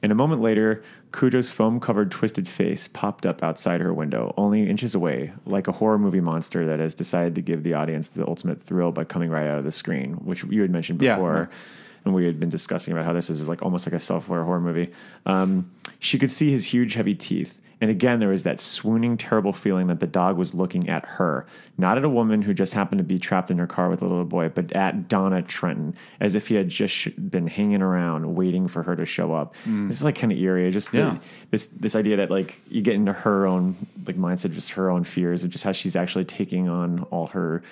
and 0.03 0.11
a 0.11 0.15
moment 0.15 0.41
later, 0.41 0.83
Cujo's 1.13 1.49
foam 1.51 1.79
covered 1.81 2.09
twisted 2.09 2.47
face 2.47 2.87
popped 2.87 3.25
up 3.25 3.43
outside 3.43 3.81
her 3.81 3.93
window, 3.93 4.33
only 4.37 4.69
inches 4.69 4.95
away, 4.95 5.33
like 5.45 5.67
a 5.67 5.73
horror 5.73 5.97
movie 5.99 6.21
monster 6.21 6.65
that 6.67 6.79
has 6.79 6.95
decided 6.95 7.35
to 7.35 7.41
give 7.41 7.63
the 7.63 7.73
audience 7.73 8.09
the 8.09 8.25
ultimate 8.25 8.61
thrill 8.61 8.91
by 8.93 9.03
coming 9.03 9.29
right 9.29 9.47
out 9.47 9.57
of 9.57 9.65
the 9.65 9.71
screen, 9.71 10.13
which 10.23 10.43
you 10.45 10.61
had 10.61 10.71
mentioned 10.71 11.01
Yeah. 11.01 11.15
before. 11.15 11.49
And 12.05 12.13
we 12.15 12.25
had 12.25 12.39
been 12.39 12.49
discussing 12.49 12.93
about 12.93 13.05
how 13.05 13.13
this 13.13 13.29
is 13.29 13.47
like 13.47 13.61
almost 13.61 13.85
like 13.85 13.93
a 13.93 13.99
self-aware 13.99 14.43
horror 14.43 14.61
movie. 14.61 14.89
Um, 15.25 15.69
she 15.99 16.17
could 16.17 16.31
see 16.31 16.49
his 16.49 16.65
huge, 16.65 16.95
heavy 16.95 17.13
teeth, 17.13 17.59
and 17.81 17.89
again 17.91 18.19
there 18.19 18.29
was 18.29 18.43
that 18.43 18.59
swooning, 18.59 19.17
terrible 19.17 19.51
feeling 19.51 19.87
that 19.87 19.99
the 19.99 20.07
dog 20.07 20.37
was 20.37 20.53
looking 20.53 20.87
at 20.87 21.03
her, 21.05 21.45
not 21.77 21.97
at 21.97 22.05
a 22.05 22.09
woman 22.09 22.41
who 22.43 22.53
just 22.53 22.73
happened 22.73 22.99
to 22.99 23.03
be 23.03 23.17
trapped 23.19 23.49
in 23.51 23.57
her 23.57 23.67
car 23.67 23.89
with 23.89 24.01
a 24.01 24.05
little 24.07 24.23
boy, 24.23 24.47
but 24.49 24.71
at 24.73 25.09
Donna 25.09 25.41
Trenton, 25.41 25.95
as 26.19 26.35
if 26.35 26.47
he 26.47 26.55
had 26.55 26.69
just 26.69 26.93
sh- 26.93 27.07
been 27.09 27.47
hanging 27.47 27.81
around 27.81 28.35
waiting 28.35 28.67
for 28.67 28.83
her 28.83 28.95
to 28.95 29.05
show 29.05 29.33
up. 29.33 29.55
This 29.65 29.97
is 29.97 30.03
like 30.05 30.15
kind 30.15 30.31
of 30.31 30.37
eerie. 30.37 30.69
Just 30.71 30.91
the- 30.91 30.97
Yeah. 30.99 31.17
this 31.49 31.65
this 31.65 31.95
idea 31.95 32.17
that 32.17 32.29
like 32.31 32.61
you 32.69 32.81
get 32.81 32.95
into 32.95 33.13
her 33.13 33.47
own 33.47 33.75
like 34.05 34.15
mindset, 34.17 34.53
just 34.53 34.71
her 34.73 34.89
own 34.91 35.03
fears 35.03 35.43
of 35.43 35.49
just 35.49 35.63
how 35.63 35.71
she's 35.71 35.95
actually 35.95 36.25
taking 36.25 36.69
on 36.69 37.01
all 37.11 37.27
her 37.27 37.63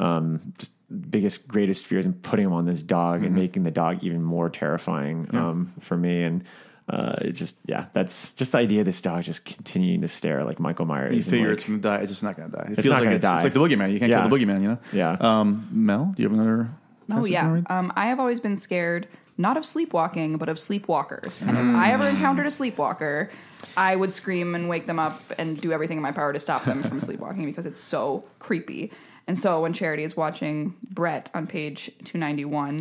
um, 0.00 0.40
just 0.58 0.72
biggest 1.10 1.46
greatest 1.46 1.86
fears 1.86 2.04
and 2.04 2.20
putting 2.22 2.44
them 2.46 2.52
on 2.52 2.66
this 2.66 2.82
dog 2.82 3.22
and 3.24 3.34
making 3.34 3.62
the 3.62 3.70
dog 3.70 4.02
even 4.02 4.22
more 4.22 4.50
terrifying 4.50 5.28
um, 5.34 5.72
for 5.80 5.96
me 5.96 6.24
and. 6.24 6.44
Uh, 6.88 7.14
it 7.22 7.32
just 7.32 7.58
yeah, 7.66 7.86
that's 7.92 8.32
just 8.34 8.52
the 8.52 8.58
idea 8.58 8.80
of 8.80 8.86
this 8.86 9.00
dog 9.00 9.22
just 9.22 9.44
continuing 9.44 10.00
to 10.02 10.08
stare 10.08 10.44
like 10.44 10.58
Michael 10.58 10.84
Myers. 10.84 11.14
You 11.16 11.22
figure 11.22 11.48
like- 11.50 11.58
it's 11.58 11.66
going 11.66 11.80
to 11.80 11.88
die. 11.88 11.98
It's 11.98 12.10
just 12.10 12.22
not 12.22 12.36
going 12.36 12.50
to 12.50 12.56
die. 12.56 12.64
It 12.64 12.72
It's 12.72 12.82
feels 12.82 12.90
not 12.90 12.96
like 13.00 13.04
gonna 13.04 13.16
it's, 13.16 13.22
die. 13.22 13.34
It's 13.36 13.44
like 13.44 13.52
the 13.52 13.60
boogeyman. 13.60 13.92
You 13.92 13.98
can't 14.00 14.10
Yeah. 14.10 14.20
kill 14.22 14.30
the 14.30 14.36
boogeyman. 14.36 14.62
You 14.62 14.68
know. 14.68 14.78
Yeah. 14.92 15.16
Um, 15.20 15.68
Mel, 15.70 16.12
do 16.16 16.22
you 16.22 16.28
have 16.28 16.36
another? 16.38 16.68
Oh 17.10 17.24
yeah. 17.24 17.60
Um, 17.66 17.92
I 17.96 18.06
have 18.06 18.18
always 18.20 18.40
been 18.40 18.56
scared 18.56 19.06
not 19.38 19.56
of 19.56 19.64
sleepwalking, 19.64 20.36
but 20.38 20.48
of 20.48 20.56
sleepwalkers. 20.58 21.40
And 21.46 21.56
if 21.56 21.76
I 21.76 21.92
ever 21.92 22.06
encountered 22.06 22.46
a 22.46 22.50
sleepwalker, 22.50 23.30
I 23.76 23.96
would 23.96 24.12
scream 24.12 24.54
and 24.54 24.68
wake 24.68 24.86
them 24.86 24.98
up 24.98 25.20
and 25.38 25.58
do 25.60 25.72
everything 25.72 25.96
in 25.96 26.02
my 26.02 26.12
power 26.12 26.32
to 26.32 26.38
stop 26.40 26.64
them 26.64 26.82
from 26.82 27.00
sleepwalking 27.00 27.46
because 27.46 27.64
it's 27.64 27.80
so 27.80 28.24
creepy. 28.40 28.92
And 29.26 29.38
so 29.38 29.62
when 29.62 29.72
Charity 29.72 30.02
is 30.02 30.16
watching 30.16 30.74
Brett 30.90 31.30
on 31.34 31.46
page 31.46 31.86
291, 32.04 32.80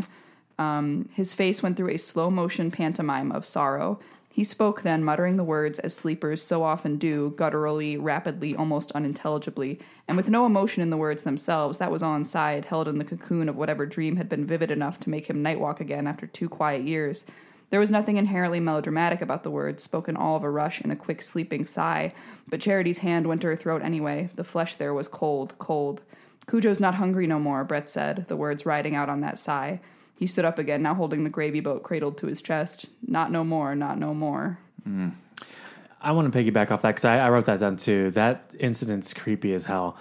um, 0.62 1.10
his 1.14 1.34
face 1.34 1.64
went 1.64 1.76
through 1.76 1.90
a 1.90 1.98
slow 1.98 2.30
motion 2.30 2.70
pantomime 2.70 3.32
of 3.32 3.46
sorrow. 3.46 4.00
He 4.32 4.44
spoke 4.44 4.84
then, 4.84 5.04
muttering 5.04 5.36
the 5.36 5.44
words 5.44 5.80
as 5.80 5.96
sleepers 5.96 6.42
so 6.42 6.64
often 6.64 6.98
do, 6.98 7.34
gutturally, 7.36 7.98
rapidly, 7.98 8.56
almost 8.56 8.92
unintelligibly, 8.92 9.80
and 10.08 10.16
with 10.16 10.30
no 10.30 10.46
emotion 10.46 10.84
in 10.84 10.92
the 10.92 10.98
words 10.98 11.24
themselves. 11.24 11.80
That 11.80 11.92
was 11.92 12.04
all 12.04 12.16
inside, 12.16 12.66
held 12.66 12.88
in 12.88 13.00
the 13.00 13.04
cocoon 13.04 13.50
of 13.50 13.58
whatever 13.58 13.86
dream 13.86 14.18
had 14.18 14.30
been 14.30 14.46
vivid 14.46 14.72
enough 14.72 15.00
to 15.02 15.10
make 15.10 15.28
him 15.28 15.44
nightwalk 15.44 15.80
again 15.80 16.06
after 16.08 16.28
two 16.28 16.48
quiet 16.48 16.84
years. 16.84 17.26
There 17.72 17.80
was 17.80 17.90
nothing 17.90 18.18
inherently 18.18 18.60
melodramatic 18.60 19.22
about 19.22 19.44
the 19.44 19.52
words, 19.52 19.84
spoken 19.84 20.16
all 20.16 20.38
of 20.38 20.44
a 20.44 20.50
rush 20.50 20.80
in 20.82 20.92
a 20.92 20.96
quick 20.96 21.24
sleeping 21.24 21.66
sigh, 21.66 22.12
but 22.48 22.62
Charity's 22.62 23.00
hand 23.00 23.26
went 23.26 23.42
to 23.42 23.48
her 23.48 23.56
throat 23.56 23.82
anyway. 23.82 24.30
The 24.36 24.44
flesh 24.44 24.76
there 24.76 24.94
was 24.94 25.08
cold, 25.08 25.58
cold. 25.58 26.02
Cujo's 26.48 26.80
not 26.80 26.96
hungry 26.96 27.28
no 27.28 27.40
more, 27.40 27.64
Brett 27.64 27.90
said, 27.90 28.26
the 28.28 28.38
words 28.38 28.66
riding 28.66 28.96
out 28.96 29.10
on 29.10 29.22
that 29.22 29.40
sigh. 29.40 29.80
He 30.22 30.28
stood 30.28 30.46
up 30.46 30.60
again, 30.60 30.84
now 30.84 30.94
holding 30.94 31.24
the 31.24 31.32
gravy 31.32 31.62
boat 31.62 31.82
cradled 31.82 32.20
to 32.20 32.28
his 32.28 32.44
chest. 32.44 32.86
Not 33.08 33.32
no 33.32 33.44
more, 33.44 33.74
not 33.74 33.98
no 33.98 34.14
more. 34.14 34.60
I 36.00 36.12
want 36.12 36.32
to 36.32 36.38
piggyback 36.38 36.70
off 36.70 36.84
that 36.84 36.90
because 36.90 37.06
I, 37.06 37.18
I 37.18 37.30
wrote 37.32 37.46
that 37.46 37.60
down 37.60 37.78
too. 37.78 38.12
That 38.12 38.52
incident's 38.60 39.16
creepy 39.16 39.52
as 39.56 39.66
hell. 39.66 39.98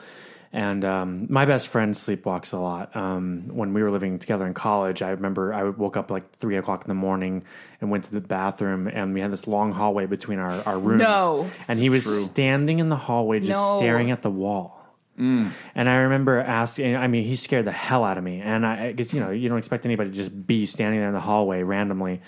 And 0.52 0.84
um, 0.84 1.26
my 1.30 1.46
best 1.46 1.68
friend 1.68 1.94
sleepwalks 1.94 2.52
a 2.52 2.58
lot. 2.58 2.94
Um, 2.94 3.44
when 3.48 3.72
we 3.72 3.82
were 3.82 3.90
living 3.90 4.18
together 4.18 4.46
in 4.46 4.52
college, 4.52 5.00
I 5.00 5.08
remember 5.12 5.54
I 5.54 5.62
woke 5.70 5.96
up 5.96 6.10
like 6.10 6.30
three 6.36 6.58
o'clock 6.58 6.82
in 6.84 6.88
the 6.88 6.94
morning 6.94 7.44
and 7.80 7.90
went 7.90 8.04
to 8.04 8.12
the 8.12 8.20
bathroom, 8.20 8.88
and 8.88 9.14
we 9.14 9.22
had 9.22 9.32
this 9.32 9.46
long 9.46 9.72
hallway 9.72 10.04
between 10.04 10.38
our, 10.38 10.50
our 10.66 10.78
rooms. 10.78 11.00
No. 11.00 11.48
and 11.66 11.78
he 11.78 11.88
was 11.88 12.04
standing 12.26 12.78
in 12.78 12.90
the 12.90 12.96
hallway 12.96 13.38
just 13.38 13.52
No. 13.52 13.78
staring 13.78 14.10
at 14.10 14.20
the 14.20 14.30
wall. 14.30 14.79
And 15.20 15.88
I 15.88 15.96
remember 15.96 16.38
asking, 16.40 16.96
I 16.96 17.06
mean, 17.08 17.24
he 17.24 17.36
scared 17.36 17.66
the 17.66 17.72
hell 17.72 18.04
out 18.04 18.18
of 18.18 18.24
me. 18.24 18.40
And 18.40 18.66
I, 18.66 18.92
guess, 18.92 19.12
you 19.12 19.20
know, 19.20 19.30
you 19.30 19.48
don't 19.48 19.58
expect 19.58 19.84
anybody 19.84 20.10
to 20.10 20.16
just 20.16 20.46
be 20.46 20.66
standing 20.66 21.00
there 21.00 21.08
in 21.08 21.14
the 21.14 21.20
hallway 21.20 21.62
randomly. 21.62 22.20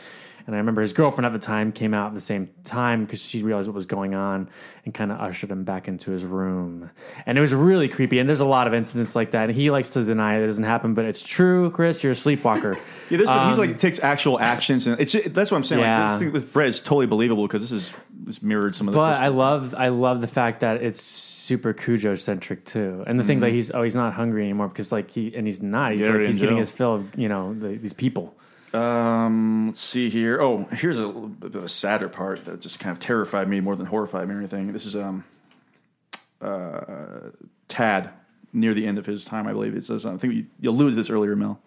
And 0.44 0.56
I 0.56 0.58
remember 0.58 0.82
his 0.82 0.92
girlfriend 0.92 1.24
at 1.24 1.32
the 1.32 1.38
time 1.38 1.70
came 1.70 1.94
out 1.94 2.08
at 2.08 2.14
the 2.14 2.20
same 2.20 2.50
time 2.64 3.04
because 3.04 3.22
she 3.22 3.44
realized 3.44 3.68
what 3.68 3.76
was 3.76 3.86
going 3.86 4.14
on 4.16 4.48
and 4.84 4.92
kind 4.92 5.12
of 5.12 5.20
ushered 5.20 5.52
him 5.52 5.62
back 5.62 5.86
into 5.86 6.10
his 6.10 6.24
room. 6.24 6.90
And 7.26 7.38
it 7.38 7.40
was 7.40 7.54
really 7.54 7.88
creepy. 7.88 8.18
And 8.18 8.28
there's 8.28 8.40
a 8.40 8.44
lot 8.44 8.66
of 8.66 8.74
incidents 8.74 9.14
like 9.14 9.30
that. 9.30 9.50
And 9.50 9.54
he 9.56 9.70
likes 9.70 9.92
to 9.92 10.04
deny 10.04 10.38
it 10.40 10.46
doesn't 10.46 10.64
happen, 10.64 10.94
but 10.94 11.04
it's 11.04 11.22
true, 11.22 11.70
Chris. 11.70 12.02
You're 12.02 12.12
a 12.12 12.16
sleepwalker. 12.16 12.76
Yeah, 13.10 13.18
this 13.18 13.28
he's 13.28 13.58
like 13.58 13.78
takes 13.78 14.00
actual 14.00 14.40
actions, 14.40 14.86
and 14.86 14.98
it's 14.98 15.12
that's 15.12 15.50
what 15.50 15.58
I'm 15.58 15.64
saying. 15.64 15.82
Um, 15.82 15.86
Yeah. 15.86 16.02
Like, 16.02 16.12
this 16.12 16.18
thing 16.24 16.32
with 16.32 16.52
Brett 16.54 16.68
is 16.68 16.80
totally 16.80 17.04
believable 17.06 17.46
because 17.46 17.60
this 17.60 17.72
is 17.72 17.92
this 18.10 18.42
mirrored 18.42 18.74
some 18.74 18.88
of 18.88 18.94
the. 18.94 18.98
But 18.98 19.16
I 19.16 19.28
love 19.28 19.74
I 19.76 19.88
love 19.88 20.22
the 20.22 20.26
fact 20.28 20.60
that 20.60 20.82
it's 20.82 21.02
super 21.42 21.72
Cujo 21.72 22.14
centric 22.14 22.64
too, 22.64 23.04
and 23.06 23.18
the 23.18 23.24
thing 23.24 23.40
that 23.40 23.50
he's 23.50 23.70
oh 23.70 23.82
he's 23.82 23.94
not 23.94 24.14
hungry 24.14 24.44
anymore 24.44 24.68
because 24.68 24.92
like 24.92 25.10
he 25.10 25.34
and 25.34 25.46
he's 25.46 25.62
not 25.62 25.92
he's 25.92 26.02
Get 26.02 26.14
like 26.14 26.26
he's 26.26 26.36
in 26.36 26.40
getting 26.40 26.56
his 26.58 26.70
fill 26.70 26.94
of 26.94 27.18
you 27.18 27.28
know 27.28 27.52
the, 27.54 27.76
these 27.76 27.92
people. 27.92 28.34
Um, 28.72 29.66
let's 29.66 29.80
see 29.80 30.08
here. 30.08 30.40
Oh, 30.40 30.64
here's 30.72 30.98
a, 30.98 31.06
little 31.06 31.28
bit 31.28 31.54
of 31.54 31.64
a 31.64 31.68
sadder 31.68 32.08
part 32.08 32.44
that 32.46 32.60
just 32.60 32.80
kind 32.80 32.92
of 32.92 33.00
terrified 33.00 33.48
me 33.48 33.60
more 33.60 33.76
than 33.76 33.86
horrified 33.86 34.28
me 34.28 34.34
or 34.34 34.38
anything. 34.38 34.72
This 34.72 34.86
is 34.86 34.96
um, 34.96 35.24
uh, 36.40 37.30
Tad 37.68 38.10
near 38.52 38.72
the 38.72 38.86
end 38.86 38.98
of 38.98 39.04
his 39.04 39.24
time, 39.24 39.46
I 39.46 39.52
believe. 39.52 39.74
It 39.76 39.84
says, 39.84 40.06
I 40.06 40.16
think 40.16 40.34
you, 40.34 40.46
you 40.60 40.70
alluded 40.70 40.92
to 40.92 40.96
this 40.96 41.10
earlier, 41.10 41.36
Mel. 41.36 41.60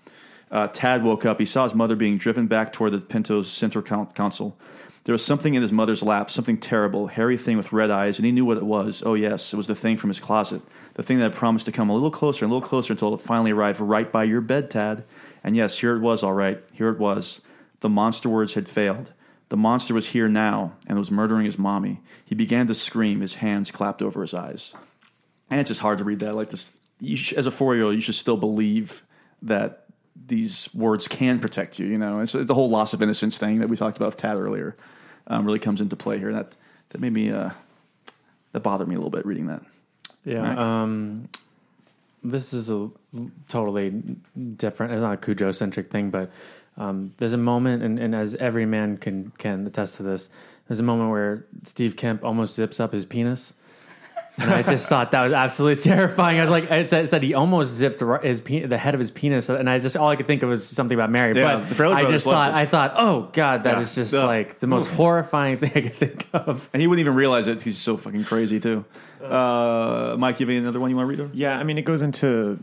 Uh, 0.49 0.67
Tad 0.67 1.03
woke 1.03 1.25
up. 1.25 1.39
He 1.39 1.45
saw 1.45 1.63
his 1.63 1.75
mother 1.75 1.95
being 1.95 2.17
driven 2.17 2.47
back 2.47 2.73
toward 2.73 2.91
the 2.91 2.99
Pinto's 2.99 3.51
center 3.51 3.81
con- 3.81 4.07
console. 4.07 4.57
There 5.05 5.13
was 5.13 5.23
something 5.23 5.53
in 5.53 5.61
his 5.61 5.71
mother's 5.71 6.01
lap, 6.01 6.31
something 6.31 6.57
terrible, 6.57 7.07
hairy 7.07 7.37
thing 7.37 7.57
with 7.57 7.71
red 7.71 7.91
eyes, 7.91 8.17
and 8.17 8.25
he 8.25 8.31
knew 8.31 8.43
what 8.43 8.57
it 8.57 8.63
was. 8.63 9.03
Oh, 9.05 9.13
yes, 9.13 9.53
it 9.53 9.57
was 9.57 9.67
the 9.67 9.75
thing 9.75 9.97
from 9.97 10.09
his 10.09 10.19
closet. 10.19 10.63
The 10.95 11.03
thing 11.03 11.19
that 11.19 11.25
had 11.25 11.35
promised 11.35 11.67
to 11.67 11.71
come 11.71 11.91
a 11.91 11.93
little 11.93 12.09
closer 12.09 12.43
and 12.43 12.51
a 12.51 12.55
little 12.55 12.67
closer 12.67 12.93
until 12.93 13.13
it 13.13 13.21
finally 13.21 13.51
arrived 13.51 13.79
right 13.79 14.11
by 14.11 14.23
your 14.23 14.41
bed, 14.41 14.71
Tad. 14.71 15.03
And 15.43 15.55
yes, 15.55 15.77
here 15.77 15.95
it 15.95 16.01
was, 16.01 16.23
all 16.23 16.33
right. 16.33 16.59
Here 16.73 16.89
it 16.89 16.97
was. 16.97 17.41
The 17.81 17.89
monster 17.89 18.29
words 18.29 18.55
had 18.55 18.67
failed. 18.67 19.13
The 19.49 19.57
monster 19.57 19.93
was 19.93 20.07
here 20.07 20.27
now 20.27 20.73
and 20.87 20.97
was 20.97 21.11
murdering 21.11 21.45
his 21.45 21.59
mommy. 21.59 22.01
He 22.25 22.33
began 22.33 22.65
to 22.65 22.73
scream, 22.73 23.21
his 23.21 23.35
hands 23.35 23.69
clapped 23.69 24.01
over 24.01 24.23
his 24.23 24.33
eyes. 24.33 24.73
And 25.51 25.59
it's 25.59 25.69
just 25.69 25.81
hard 25.81 25.99
to 25.99 26.03
read 26.03 26.19
that. 26.19 26.33
Like 26.33 26.49
this, 26.49 26.75
sh- 27.13 27.33
as 27.33 27.45
a 27.45 27.51
four 27.51 27.75
year 27.75 27.85
old, 27.85 27.93
you 27.93 28.01
should 28.01 28.15
still 28.15 28.37
believe 28.37 29.03
that 29.43 29.85
these 30.15 30.67
words 30.73 31.07
can 31.07 31.39
protect 31.39 31.77
you. 31.77 31.85
You 31.85 31.99
know, 31.99 32.21
it's, 32.21 32.33
it's 32.33 32.47
the 32.47 32.55
whole 32.55 32.69
loss 32.69 32.95
of 32.95 33.03
innocence 33.03 33.37
thing 33.37 33.59
that 33.59 33.69
we 33.69 33.77
talked 33.77 33.97
about 33.97 34.07
with 34.07 34.17
Tad 34.17 34.37
earlier. 34.37 34.75
Um, 35.27 35.45
really 35.45 35.59
comes 35.59 35.81
into 35.81 35.95
play 35.95 36.19
here. 36.19 36.31
That 36.31 36.55
that 36.89 37.01
made 37.01 37.13
me 37.13 37.31
uh, 37.31 37.49
that 38.51 38.59
bothered 38.61 38.87
me 38.87 38.95
a 38.95 38.97
little 38.97 39.11
bit 39.11 39.25
reading 39.25 39.47
that. 39.47 39.63
Yeah. 40.23 40.81
Um, 40.83 41.29
this 42.23 42.53
is 42.53 42.71
a 42.71 42.89
totally 43.47 43.91
different. 44.55 44.93
It's 44.93 45.01
not 45.01 45.13
a 45.13 45.17
Cujo 45.17 45.51
centric 45.51 45.91
thing, 45.91 46.09
but 46.09 46.31
um, 46.77 47.13
there's 47.17 47.33
a 47.33 47.37
moment, 47.37 47.83
and, 47.83 47.99
and 47.99 48.15
as 48.15 48.35
every 48.35 48.65
man 48.65 48.97
can 48.97 49.31
can 49.37 49.65
attest 49.67 49.97
to 49.97 50.03
this, 50.03 50.29
there's 50.67 50.79
a 50.79 50.83
moment 50.83 51.11
where 51.11 51.45
Steve 51.63 51.95
Kemp 51.95 52.23
almost 52.23 52.55
zips 52.55 52.79
up 52.79 52.93
his 52.93 53.05
penis. 53.05 53.53
And 54.37 54.51
I 54.51 54.63
just 54.63 54.89
thought 54.89 55.11
that 55.11 55.21
was 55.23 55.31
absolutely 55.33 55.81
terrifying. 55.83 56.39
I 56.39 56.41
was 56.41 56.49
like, 56.51 56.69
I 56.69 56.83
said, 56.83 57.05
it 57.05 57.07
said 57.07 57.23
he 57.23 57.33
almost 57.33 57.73
zipped 57.73 58.01
his 58.23 58.41
pe- 58.41 58.65
the 58.65 58.77
head 58.77 58.93
of 58.93 58.99
his 58.99 59.09
penis, 59.11 59.47
and 59.47 59.69
I 59.69 59.79
just 59.79 59.95
all 59.95 60.09
I 60.09 60.17
could 60.17 60.27
think 60.27 60.43
of 60.43 60.49
was 60.49 60.67
something 60.67 60.93
about 60.97 61.09
Mary. 61.09 61.37
Yeah, 61.39 61.65
but 61.77 61.93
I 61.93 62.09
just 62.11 62.25
thought, 62.25 62.49
this. 62.49 62.57
I 62.57 62.65
thought, 62.65 62.93
oh 62.97 63.29
god, 63.31 63.63
that 63.63 63.75
Yeah. 63.77 63.81
is 63.81 63.95
just 63.95 64.13
Ugh. 64.13 64.25
like 64.25 64.59
the 64.59 64.67
most 64.67 64.87
horrifying 64.91 65.57
thing 65.57 65.71
I 65.73 65.81
could 65.81 65.95
think 65.95 66.27
of. 66.33 66.69
And 66.73 66.81
he 66.81 66.87
wouldn't 66.87 66.99
even 67.05 67.15
realize 67.15 67.47
it. 67.47 67.61
He's 67.61 67.77
so 67.77 67.95
fucking 67.95 68.25
crazy 68.25 68.59
too. 68.59 68.83
Uh, 69.23 70.15
Mike, 70.19 70.39
you 70.39 70.45
have 70.47 70.55
another 70.63 70.79
one 70.79 70.89
you 70.89 70.97
want 70.97 71.05
to 71.15 71.23
read? 71.23 71.29
Or? 71.29 71.33
Yeah, 71.33 71.57
I 71.57 71.63
mean, 71.63 71.77
it 71.77 71.83
goes 71.85 72.01
into 72.01 72.59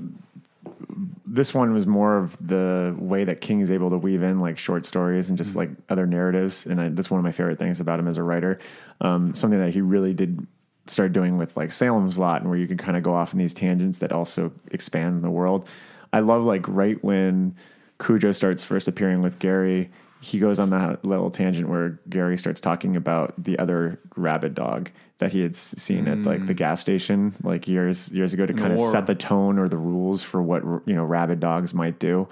this 1.27 1.55
one 1.55 1.73
was 1.73 1.87
more 1.87 2.19
of 2.19 2.37
the 2.47 2.95
way 2.99 3.25
that 3.25 3.41
King 3.41 3.61
is 3.61 3.71
able 3.71 3.89
to 3.91 3.97
weave 3.97 4.23
in 4.23 4.41
like 4.41 4.59
short 4.59 4.85
stories 4.85 5.31
and 5.31 5.39
just 5.39 5.57
like 5.57 5.71
other 5.89 6.07
narratives, 6.07 6.67
and 6.67 6.79
I, 6.81 6.89
that's 6.91 7.11
one 7.11 7.19
of 7.19 7.25
my 7.25 7.33
favorite 7.33 7.59
things 7.59 7.81
about 7.81 7.99
him 7.99 8.07
as 8.07 8.19
a 8.19 8.23
writer. 8.23 8.59
Um, 9.01 9.35
something 9.35 9.59
that 9.59 9.71
he 9.71 9.81
really 9.81 10.13
did 10.13 10.47
start 10.87 11.13
doing 11.13 11.39
with 11.39 11.57
like 11.57 11.73
Salem's 11.73 12.19
Lot, 12.19 12.41
and 12.41 12.51
where 12.51 12.59
you 12.59 12.67
can 12.67 12.77
kind 12.77 12.97
of 12.97 13.03
go 13.03 13.15
off 13.15 13.33
in 13.33 13.39
these 13.39 13.55
tangents 13.55 13.99
that 13.99 14.13
also 14.13 14.53
expand 14.71 15.23
the 15.23 15.31
world. 15.31 15.69
I 16.13 16.21
love 16.21 16.45
like 16.45 16.67
right 16.69 17.03
when 17.03 17.55
Cujo 17.99 18.33
starts 18.33 18.65
first 18.65 18.89
appearing 18.89 19.23
with 19.23 19.39
Gary. 19.39 19.91
he 20.21 20.39
goes 20.39 20.59
on 20.59 20.71
that 20.71 21.05
little 21.05 21.31
tangent 21.31 21.69
where 21.69 21.99
Gary 22.09 22.39
starts 22.39 22.61
talking 22.61 22.97
about 22.97 23.35
the 23.43 23.59
other 23.59 23.99
rabid 24.17 24.55
dog 24.55 24.91
that 25.19 25.33
he 25.33 25.41
had 25.41 25.55
seen 25.57 26.07
at 26.09 26.19
like 26.23 26.47
the 26.47 26.55
gas 26.55 26.81
station 26.81 27.33
like 27.43 27.69
years 27.69 28.09
years 28.11 28.33
ago 28.33 28.45
to 28.45 28.53
kind 28.53 28.73
of 28.73 28.79
set 28.91 29.07
the 29.07 29.15
tone 29.15 29.59
or 29.59 29.69
the 29.69 29.77
rules 29.77 30.23
for 30.23 30.43
what 30.43 30.63
you 30.87 30.95
know 30.95 31.05
rabid 31.05 31.39
dogs 31.41 31.73
might 31.75 31.99
do. 31.99 32.29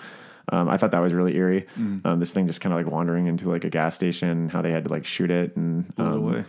Um, 0.52 0.68
I 0.68 0.76
thought 0.76 0.90
that 0.90 1.00
was 1.00 1.12
really 1.14 1.36
eerie. 1.36 1.66
Um, 2.04 2.18
this 2.18 2.32
thing 2.32 2.48
just 2.48 2.60
kind 2.60 2.72
of 2.72 2.84
like 2.84 2.92
wandering 2.92 3.26
into 3.28 3.48
like 3.48 3.64
a 3.64 3.70
gas 3.70 3.94
station, 3.94 4.48
how 4.48 4.60
they 4.62 4.72
had 4.72 4.84
to 4.84 4.90
like 4.90 5.06
shoot 5.06 5.30
it 5.30 5.56
and 5.56 5.84
um, 5.98 6.44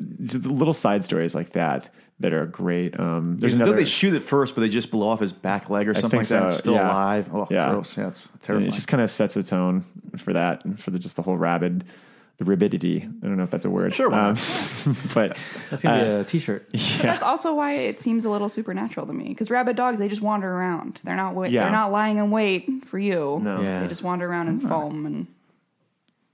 little 0.00 0.74
side 0.74 1.04
stories 1.04 1.34
like 1.34 1.50
that 1.50 1.90
that 2.20 2.32
are 2.34 2.46
great. 2.46 2.98
Um, 3.00 3.36
there's 3.38 3.52
There's 3.52 3.54
another. 3.54 3.72
they 3.76 3.84
shoot 3.86 4.14
it 4.14 4.20
first, 4.20 4.54
but 4.54 4.60
they 4.60 4.68
just 4.68 4.90
blow 4.90 5.08
off 5.08 5.20
his 5.20 5.32
back 5.32 5.70
leg 5.70 5.88
or 5.88 5.94
something 5.94 6.18
like 6.18 6.26
think 6.26 6.40
that. 6.40 6.46
It's 6.48 6.58
still 6.58 6.74
yeah. 6.74 6.86
alive. 6.88 7.30
Oh, 7.34 7.46
Yeah. 7.50 7.70
gross. 7.70 7.96
Yeah, 7.96 8.08
it's 8.08 8.30
And. 8.48 8.62
It 8.64 8.72
just 8.72 8.88
kind 8.88 9.02
of 9.02 9.10
sets 9.10 9.34
the 9.34 9.42
tone 9.42 9.82
for 10.18 10.32
that 10.34 10.64
and 10.64 10.78
for 10.78 10.90
the, 10.90 10.98
just 10.98 11.16
the 11.16 11.22
whole 11.22 11.38
rabid, 11.38 11.84
the 12.36 12.44
rabidity. 12.44 13.02
I 13.04 13.26
don't 13.26 13.38
know 13.38 13.42
if 13.42 13.50
that's 13.50 13.64
a 13.64 13.70
word. 13.70 13.94
Sure, 13.94 14.12
Um, 14.12 14.34
but 15.14 15.38
That's 15.70 15.82
gonna 15.82 15.96
uh, 15.96 16.04
be 16.16 16.20
a 16.20 16.24
T-shirt. 16.24 16.68
But 16.72 17.02
that's 17.02 17.22
also 17.22 17.54
why 17.54 17.72
it 17.72 18.00
seems 18.00 18.26
a 18.26 18.30
little 18.30 18.50
supernatural 18.50 19.06
to 19.06 19.12
me. 19.14 19.28
Because 19.28 19.50
rabid 19.50 19.76
dogs, 19.76 19.98
they 19.98 20.08
just 20.08 20.20
wander 20.22 20.50
around. 20.52 21.00
They're 21.04 21.16
not. 21.16 21.34
Wait, 21.34 21.52
Yeah. 21.52 21.62
They're 21.62 21.72
not 21.72 21.90
lying 21.90 22.18
in 22.18 22.30
wait 22.30 22.68
for 22.86 22.98
you. 22.98 23.40
No. 23.42 23.62
Yeah. 23.62 23.80
They 23.80 23.88
just 23.88 24.02
wander 24.02 24.28
around 24.28 24.48
and 24.48 24.62
foam. 24.62 25.06
And 25.06 25.26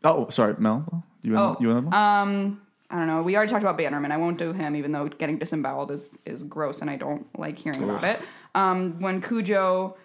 oh, 0.02 0.28
sorry, 0.30 0.56
Mel. 0.58 1.04
You 1.22 1.36
Oh, 1.38 1.56
you 1.60 1.70
another 1.70 1.86
one? 1.86 1.94
um, 1.94 2.60
I 2.90 2.98
don't 2.98 3.06
know. 3.06 3.22
We 3.22 3.36
already 3.36 3.50
talked 3.50 3.62
about 3.62 3.76
Bannerman. 3.76 4.12
I 4.12 4.16
won't 4.16 4.38
do 4.38 4.52
him, 4.52 4.76
even 4.76 4.92
though 4.92 5.08
getting 5.08 5.38
disemboweled 5.38 5.90
is 5.90 6.16
is 6.24 6.42
gross, 6.42 6.80
and 6.80 6.90
I 6.90 6.96
don't 6.96 7.26
like 7.38 7.58
hearing 7.58 7.82
about 7.82 8.04
it. 8.04 8.20
Um, 8.54 9.00
when 9.00 9.20
Cujo 9.20 9.96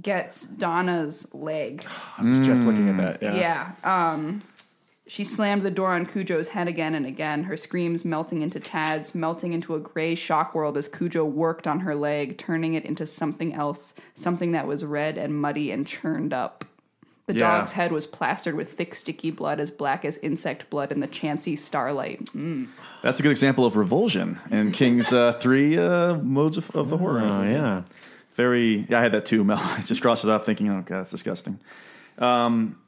gets 0.00 0.46
Donna's 0.46 1.34
leg, 1.34 1.84
I 2.18 2.24
was 2.24 2.38
just 2.40 2.64
looking 2.64 2.88
at 2.88 3.20
that. 3.20 3.22
Yeah. 3.22 3.72
yeah. 3.84 4.12
Um, 4.12 4.42
she 5.08 5.24
slammed 5.24 5.62
the 5.62 5.70
door 5.70 5.94
on 5.94 6.04
Cujo's 6.04 6.48
head 6.48 6.68
again 6.68 6.94
and 6.94 7.06
again, 7.06 7.44
her 7.44 7.56
screams 7.56 8.04
melting 8.04 8.42
into 8.42 8.60
Tad's, 8.60 9.14
melting 9.14 9.54
into 9.54 9.74
a 9.74 9.80
gray 9.80 10.14
shock 10.14 10.54
world 10.54 10.76
as 10.76 10.86
Cujo 10.86 11.24
worked 11.24 11.66
on 11.66 11.80
her 11.80 11.94
leg, 11.94 12.36
turning 12.36 12.74
it 12.74 12.84
into 12.84 13.06
something 13.06 13.54
else, 13.54 13.94
something 14.14 14.52
that 14.52 14.66
was 14.66 14.84
red 14.84 15.16
and 15.16 15.34
muddy 15.34 15.70
and 15.70 15.86
churned 15.86 16.34
up. 16.34 16.66
The 17.28 17.34
Yeah. 17.34 17.58
dog's 17.58 17.72
head 17.72 17.92
was 17.92 18.06
plastered 18.06 18.54
with 18.54 18.72
thick, 18.72 18.94
sticky 18.94 19.30
blood 19.30 19.60
as 19.60 19.70
black 19.70 20.04
as 20.04 20.16
insect 20.18 20.68
blood 20.70 20.90
in 20.90 21.00
the 21.00 21.06
chancy 21.06 21.56
starlight. 21.56 22.24
Mm. 22.34 22.68
That's 23.02 23.20
a 23.20 23.22
good 23.22 23.30
example 23.30 23.66
of 23.66 23.76
revulsion 23.76 24.40
in 24.50 24.72
King's 24.72 25.12
uh, 25.12 25.32
three 25.32 25.78
uh, 25.78 26.14
modes 26.16 26.56
of, 26.56 26.74
of 26.74 26.88
the 26.88 26.96
horror. 26.96 27.20
Oh 27.20 27.42
yeah. 27.42 27.82
Very. 28.32 28.86
Yeah, 28.88 28.98
I 29.00 29.02
had 29.02 29.12
that 29.12 29.26
too, 29.26 29.44
Mel. 29.44 29.58
I 29.62 29.80
just 29.82 30.00
crossed 30.00 30.24
it 30.24 30.30
off 30.30 30.46
thinking, 30.46 30.70
oh, 30.70 30.80
God, 30.80 31.00
that's 31.00 31.10
disgusting. 31.10 31.60
Um, 32.16 32.78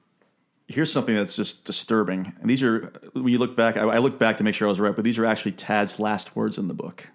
here's 0.69 0.91
something 0.93 1.15
that's 1.15 1.37
just 1.37 1.65
disturbing. 1.67 2.33
And 2.41 2.49
these 2.49 2.63
are, 2.63 2.93
when 3.13 3.29
you 3.29 3.39
look 3.39 3.57
back, 3.57 3.77
I, 3.77 3.83
I 3.83 3.99
look 3.99 4.19
back 4.19 4.39
to 4.39 4.45
make 4.45 4.55
sure 4.55 4.69
I 4.69 4.71
was 4.71 4.81
right, 4.81 4.95
but 4.97 5.05
these 5.05 5.19
are 5.19 5.27
actually 5.27 5.53
Tad's 5.53 6.01
last 6.01 6.35
words 6.35 6.57
in 6.57 6.69
the 6.69 6.75
book. 6.75 7.09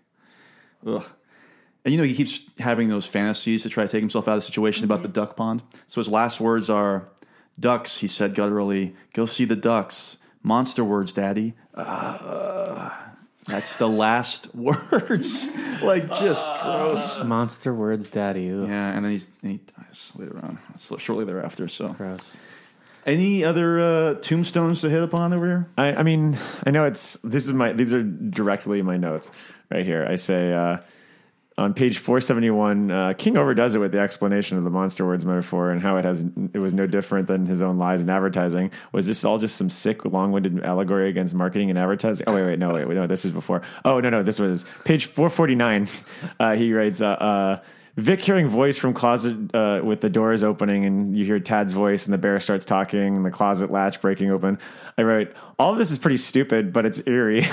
Ugh. 0.86 1.04
And 1.86 1.94
you 1.94 2.00
know, 2.00 2.04
he 2.06 2.16
keeps 2.16 2.42
having 2.58 2.90
those 2.90 3.06
fantasies 3.06 3.62
to 3.64 3.70
try 3.70 3.86
to 3.86 3.92
take 3.92 4.02
himself 4.02 4.28
out 4.28 4.32
of 4.34 4.38
the 4.40 4.46
situation 4.46 4.84
about 4.86 5.04
the 5.04 5.08
duck 5.08 5.36
pond. 5.38 5.62
So 5.88 6.02
his 6.02 6.10
last 6.10 6.42
words 6.42 6.68
are, 6.70 7.08
Ducks, 7.60 7.98
he 8.00 8.08
said 8.08 8.36
gutturally, 8.36 8.94
go 9.14 9.26
see 9.26 9.46
the 9.46 9.56
ducks. 9.56 10.18
Monster 10.44 10.84
words, 10.84 11.12
Daddy. 11.14 11.54
Uh, 11.74 12.90
that's 13.48 13.78
the 13.78 13.88
last 13.88 14.54
words. 14.56 15.50
like, 15.84 16.08
just 16.16 16.44
gross. 16.62 17.24
Monster 17.24 17.74
words, 17.74 18.08
daddy. 18.08 18.52
Ugh, 18.52 18.68
Yeah, 18.68 18.92
and 18.92 19.06
then 19.06 19.12
he's, 19.12 19.28
and 19.44 19.52
he 19.54 19.60
dies 19.78 20.12
later 20.18 20.38
on, 20.38 20.58
so 20.78 20.98
shortly 20.98 21.26
thereafter. 21.26 21.68
So, 21.68 21.90
gross. 21.90 22.38
any 23.06 23.44
other 23.44 23.80
uh, 23.80 24.14
tombstones 24.16 24.82
to 24.82 24.90
hit 24.90 25.04
upon 25.04 25.32
over 25.34 25.46
here? 25.46 25.68
I, 25.78 25.96
I 25.96 26.04
mean, 26.04 26.38
I 26.66 26.72
know 26.72 26.86
it's 26.86 27.14
this 27.22 27.48
is 27.48 27.54
my 27.54 27.72
these 27.72 27.94
are 27.94 28.02
directly 28.04 28.82
my 28.82 28.98
notes 28.98 29.30
right 29.70 29.86
here. 29.86 30.08
I 30.10 30.16
say 30.16 30.52
uh, 30.54 30.78
on 31.58 31.74
page 31.74 32.00
four 32.00 32.20
seventy 32.20 32.50
one, 32.50 32.92
uh, 32.92 33.14
King 33.18 33.38
overdoes 33.38 33.76
it 33.76 33.80
with 33.80 33.94
the 33.94 34.00
explanation 34.00 34.58
of 34.58 34.66
the 34.66 34.70
monster 34.70 35.06
words 35.06 35.24
metaphor 35.24 35.72
and 35.72 35.82
how 35.82 35.98
it 35.98 36.04
has 36.04 36.26
it 36.54 36.60
was 36.60 36.74
no 36.74 36.86
different 36.86 37.28
than 37.28 37.46
his 37.46 37.62
own 37.62 37.78
lies 37.78 38.02
in 38.02 38.10
advertising. 38.10 38.72
Was 38.92 39.08
this 39.08 39.24
all 39.24 39.38
just 39.38 39.56
some 39.56 39.70
sick, 39.70 40.04
long 40.04 40.32
winded 40.32 40.64
allegory 40.64 41.10
against 41.10 41.34
marketing 41.34 41.70
and 41.70 41.80
advertising? 41.80 42.26
Oh 42.28 42.34
wait, 42.34 42.44
wait, 42.44 42.60
no, 42.60 42.74
wait, 42.74 42.88
no, 42.90 43.08
this 43.08 43.24
was 43.24 43.32
before. 43.32 43.62
Oh 43.86 44.02
no, 44.02 44.10
no, 44.10 44.22
this 44.22 44.40
was 44.40 44.66
page 44.84 45.06
four 45.06 45.30
forty 45.30 45.56
nine. 45.56 45.88
Uh, 46.40 46.56
he 46.56 46.74
writes. 46.74 47.02
Uh, 47.02 47.08
uh, 47.10 47.64
Vic 47.98 48.22
hearing 48.22 48.50
voice 48.50 48.78
from 48.78 48.94
closet 48.94 49.38
uh, 49.56 49.80
with 49.82 50.02
the 50.02 50.10
doors 50.10 50.44
opening, 50.44 50.84
and 50.84 51.16
you 51.16 51.24
hear 51.24 51.40
Tad's 51.40 51.72
voice, 51.72 52.06
and 52.06 52.14
the 52.14 52.18
bear 52.18 52.42
starts 52.42 52.66
talking, 52.66 53.16
and 53.16 53.26
the 53.26 53.32
closet 53.32 53.72
latch 53.72 54.02
breaking 54.02 54.32
open. 54.32 54.60
I 54.98 55.04
wrote, 55.04 55.34
all 55.58 55.72
of 55.72 55.78
this 55.78 55.92
is 55.92 55.98
pretty 55.98 56.18
stupid, 56.18 56.74
but 56.74 56.86
it's 56.86 57.02
eerie. 57.08 57.44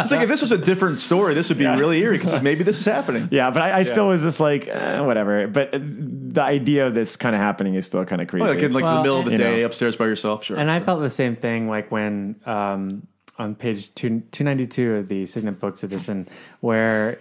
It's 0.00 0.12
like 0.12 0.22
if 0.22 0.28
this 0.28 0.40
was 0.40 0.52
a 0.52 0.58
different 0.58 1.00
story, 1.00 1.34
this 1.34 1.48
would 1.48 1.58
be 1.58 1.66
really 1.66 2.00
eerie 2.00 2.18
because 2.18 2.40
maybe 2.42 2.62
this 2.62 2.78
is 2.78 2.84
happening. 2.84 3.28
yeah, 3.30 3.50
but 3.50 3.62
I, 3.62 3.80
I 3.80 3.82
still 3.82 4.08
was 4.08 4.22
just 4.22 4.40
like, 4.40 4.68
eh, 4.68 5.00
whatever. 5.00 5.46
But 5.48 5.74
uh, 5.74 5.78
the 5.80 6.42
idea 6.42 6.86
of 6.86 6.94
this 6.94 7.16
kind 7.16 7.34
of 7.34 7.40
happening 7.40 7.74
is 7.74 7.86
still 7.86 8.04
kind 8.04 8.22
of 8.22 8.28
creepy. 8.28 8.42
Well, 8.42 8.54
like 8.54 8.62
in 8.62 8.72
like 8.72 8.84
the 8.84 9.02
middle 9.02 9.18
of 9.18 9.24
the 9.24 9.36
day, 9.36 9.60
know. 9.60 9.66
upstairs 9.66 9.96
by 9.96 10.06
yourself, 10.06 10.44
sure. 10.44 10.56
And 10.56 10.70
I 10.70 10.80
felt 10.80 11.00
the 11.00 11.10
same 11.10 11.36
thing 11.36 11.68
like 11.68 11.90
when 11.90 12.36
um, 12.46 13.06
on 13.38 13.54
page 13.54 13.92
two, 13.94 14.20
292 14.32 14.94
of 14.94 15.08
the 15.08 15.26
Signet 15.26 15.60
Books 15.60 15.82
edition, 15.82 16.28
where 16.60 17.18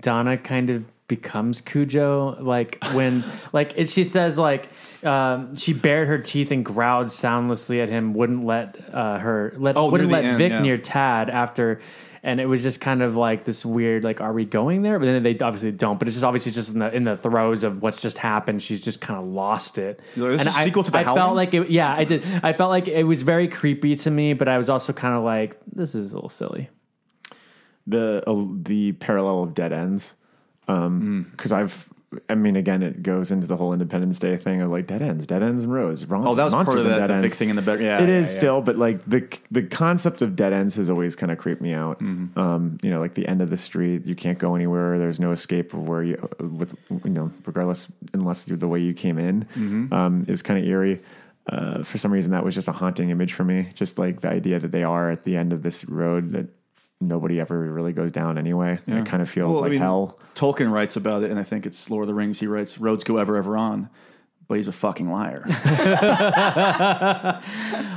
Donna 0.00 0.36
kind 0.36 0.70
of 0.70 0.84
becomes 1.16 1.60
Cujo. 1.60 2.38
Like 2.40 2.82
when, 2.92 3.22
like 3.52 3.74
it, 3.76 3.90
she 3.90 4.04
says, 4.04 4.38
like 4.38 4.66
um, 5.04 5.54
she 5.56 5.74
bared 5.74 6.08
her 6.08 6.18
teeth 6.18 6.50
and 6.50 6.64
growled 6.64 7.10
soundlessly 7.10 7.82
at 7.82 7.90
him, 7.90 8.14
wouldn't 8.14 8.46
let 8.46 8.78
uh, 8.94 9.18
her 9.18 9.52
let 9.58 9.76
Oh, 9.76 9.90
wouldn't 9.90 10.10
let 10.10 10.24
end, 10.24 10.38
Vic 10.38 10.52
yeah. 10.52 10.62
near 10.62 10.78
Tad 10.78 11.28
after. 11.28 11.82
And 12.22 12.40
it 12.40 12.46
was 12.46 12.62
just 12.62 12.80
kind 12.80 13.02
of 13.02 13.14
like 13.14 13.44
this 13.44 13.62
weird, 13.66 14.04
like, 14.04 14.20
are 14.22 14.32
we 14.32 14.44
going 14.46 14.82
there? 14.82 14.98
But 14.98 15.06
then 15.06 15.22
they 15.22 15.38
obviously 15.38 15.72
don't. 15.72 15.98
But 15.98 16.08
it's 16.08 16.14
just 16.14 16.24
obviously 16.24 16.52
just 16.52 16.72
in 16.72 16.78
the 16.78 16.94
in 16.94 17.04
the 17.04 17.16
throes 17.16 17.62
of 17.62 17.82
what's 17.82 18.00
just 18.00 18.16
happened. 18.16 18.62
She's 18.62 18.80
just 18.80 19.02
kind 19.02 19.20
of 19.20 19.26
lost 19.26 19.76
it. 19.76 20.00
Like, 20.16 20.40
and 20.40 20.48
I, 20.48 20.64
sequel 20.64 20.84
to 20.84 20.90
The 20.90 20.98
I 20.98 21.04
felt 21.04 21.36
like 21.36 21.52
it, 21.52 21.68
yeah, 21.68 21.92
I 21.92 22.04
did. 22.04 22.24
I 22.42 22.54
felt 22.54 22.70
like 22.70 22.88
it 22.88 23.04
was 23.04 23.22
very 23.22 23.48
creepy 23.48 23.96
to 23.96 24.10
me, 24.10 24.32
but 24.32 24.48
I 24.48 24.56
was 24.56 24.70
also 24.70 24.94
kind 24.94 25.14
of 25.14 25.24
like, 25.24 25.58
this 25.66 25.94
is 25.94 26.12
a 26.12 26.14
little 26.14 26.30
silly. 26.30 26.70
the 27.86 28.22
uh, 28.26 28.46
the 28.62 28.92
parallel 28.92 29.42
of 29.42 29.52
dead 29.52 29.72
ends 29.72 30.14
Because 31.32 31.52
I've 31.52 31.88
I 32.28 32.34
mean 32.34 32.56
again 32.56 32.82
it 32.82 33.02
goes 33.02 33.30
into 33.30 33.46
the 33.46 33.56
whole 33.56 33.72
Independence 33.72 34.18
Day 34.18 34.36
thing 34.36 34.60
of 34.60 34.70
like 34.70 34.86
dead 34.86 35.00
ends 35.00 35.26
dead 35.26 35.42
ends 35.42 35.62
and 35.62 35.72
roads 35.72 36.04
wrong 36.04 36.26
oh, 36.26 36.34
that 36.34 36.44
was 36.44 36.52
part 36.52 36.76
of 36.76 36.84
that, 36.84 37.06
dead 37.06 37.08
the 37.18 37.22
big 37.22 37.32
thing 37.32 37.48
in 37.48 37.56
the 37.56 37.62
back. 37.62 37.80
Yeah, 37.80 38.02
It 38.02 38.08
yeah, 38.10 38.16
is 38.16 38.30
yeah. 38.32 38.38
still, 38.38 38.60
but 38.60 38.76
like 38.76 39.02
the 39.06 39.26
the 39.50 39.62
concept 39.62 40.20
of 40.20 40.36
dead 40.36 40.52
ends 40.52 40.74
has 40.76 40.90
always 40.90 41.16
kind 41.16 41.32
of 41.32 41.38
creeped 41.38 41.62
me 41.62 41.72
out. 41.72 42.00
Mm-hmm. 42.00 42.38
Um, 42.38 42.76
you 42.82 42.90
know, 42.90 43.00
like 43.00 43.14
the 43.14 43.26
end 43.26 43.40
of 43.40 43.48
the 43.48 43.56
street, 43.56 44.04
you 44.04 44.14
can't 44.14 44.38
go 44.38 44.54
anywhere. 44.54 44.98
There's 44.98 45.20
no 45.20 45.32
escape 45.32 45.72
of 45.72 45.88
where 45.88 46.02
you 46.02 46.28
with 46.38 46.74
you 46.90 47.10
know, 47.10 47.30
regardless 47.46 47.90
unless 48.12 48.46
you're 48.46 48.58
the 48.58 48.68
way 48.68 48.80
you 48.80 48.92
came 48.92 49.18
in, 49.18 49.44
Mm-hmm. 49.56 49.92
um, 49.94 50.24
is 50.28 50.42
kind 50.42 50.58
of 50.60 50.66
eerie. 50.66 51.00
Uh, 51.50 51.82
for 51.82 51.98
some 51.98 52.12
reason, 52.12 52.30
that 52.32 52.44
was 52.44 52.54
just 52.54 52.68
a 52.68 52.72
haunting 52.72 53.10
image 53.10 53.32
for 53.32 53.42
me. 53.42 53.70
Just 53.74 53.98
like 53.98 54.20
the 54.20 54.28
idea 54.28 54.60
that 54.60 54.70
they 54.70 54.84
are 54.84 55.10
at 55.10 55.24
the 55.24 55.36
end 55.36 55.52
of 55.54 55.62
this 55.62 55.84
road 55.86 56.30
that 56.32 56.46
nobody 57.08 57.40
ever 57.40 57.58
really 57.58 57.92
goes 57.92 58.12
down 58.12 58.38
anyway. 58.38 58.78
And 58.86 58.98
it 58.98 59.06
kind 59.06 59.22
of 59.22 59.28
feels 59.30 59.50
Well, 59.52 59.58
I 59.60 59.62
like 59.62 59.70
mean, 59.72 59.80
hell. 59.80 60.18
Tolkien 60.34 60.70
writes 60.72 60.96
about 60.96 61.22
it, 61.22 61.30
and 61.30 61.38
I 61.38 61.42
think 61.42 61.66
it's 61.66 61.90
Lord 61.90 62.04
of 62.04 62.08
the 62.08 62.14
Rings. 62.14 62.40
He 62.40 62.46
writes, 62.46 62.78
"Roads 62.78 63.04
go 63.04 63.16
ever, 63.18 63.36
ever 63.36 63.56
on," 63.56 63.90
but 64.48 64.56
he's 64.56 64.68
a 64.68 64.72
fucking 64.72 65.10
liar. 65.10 65.44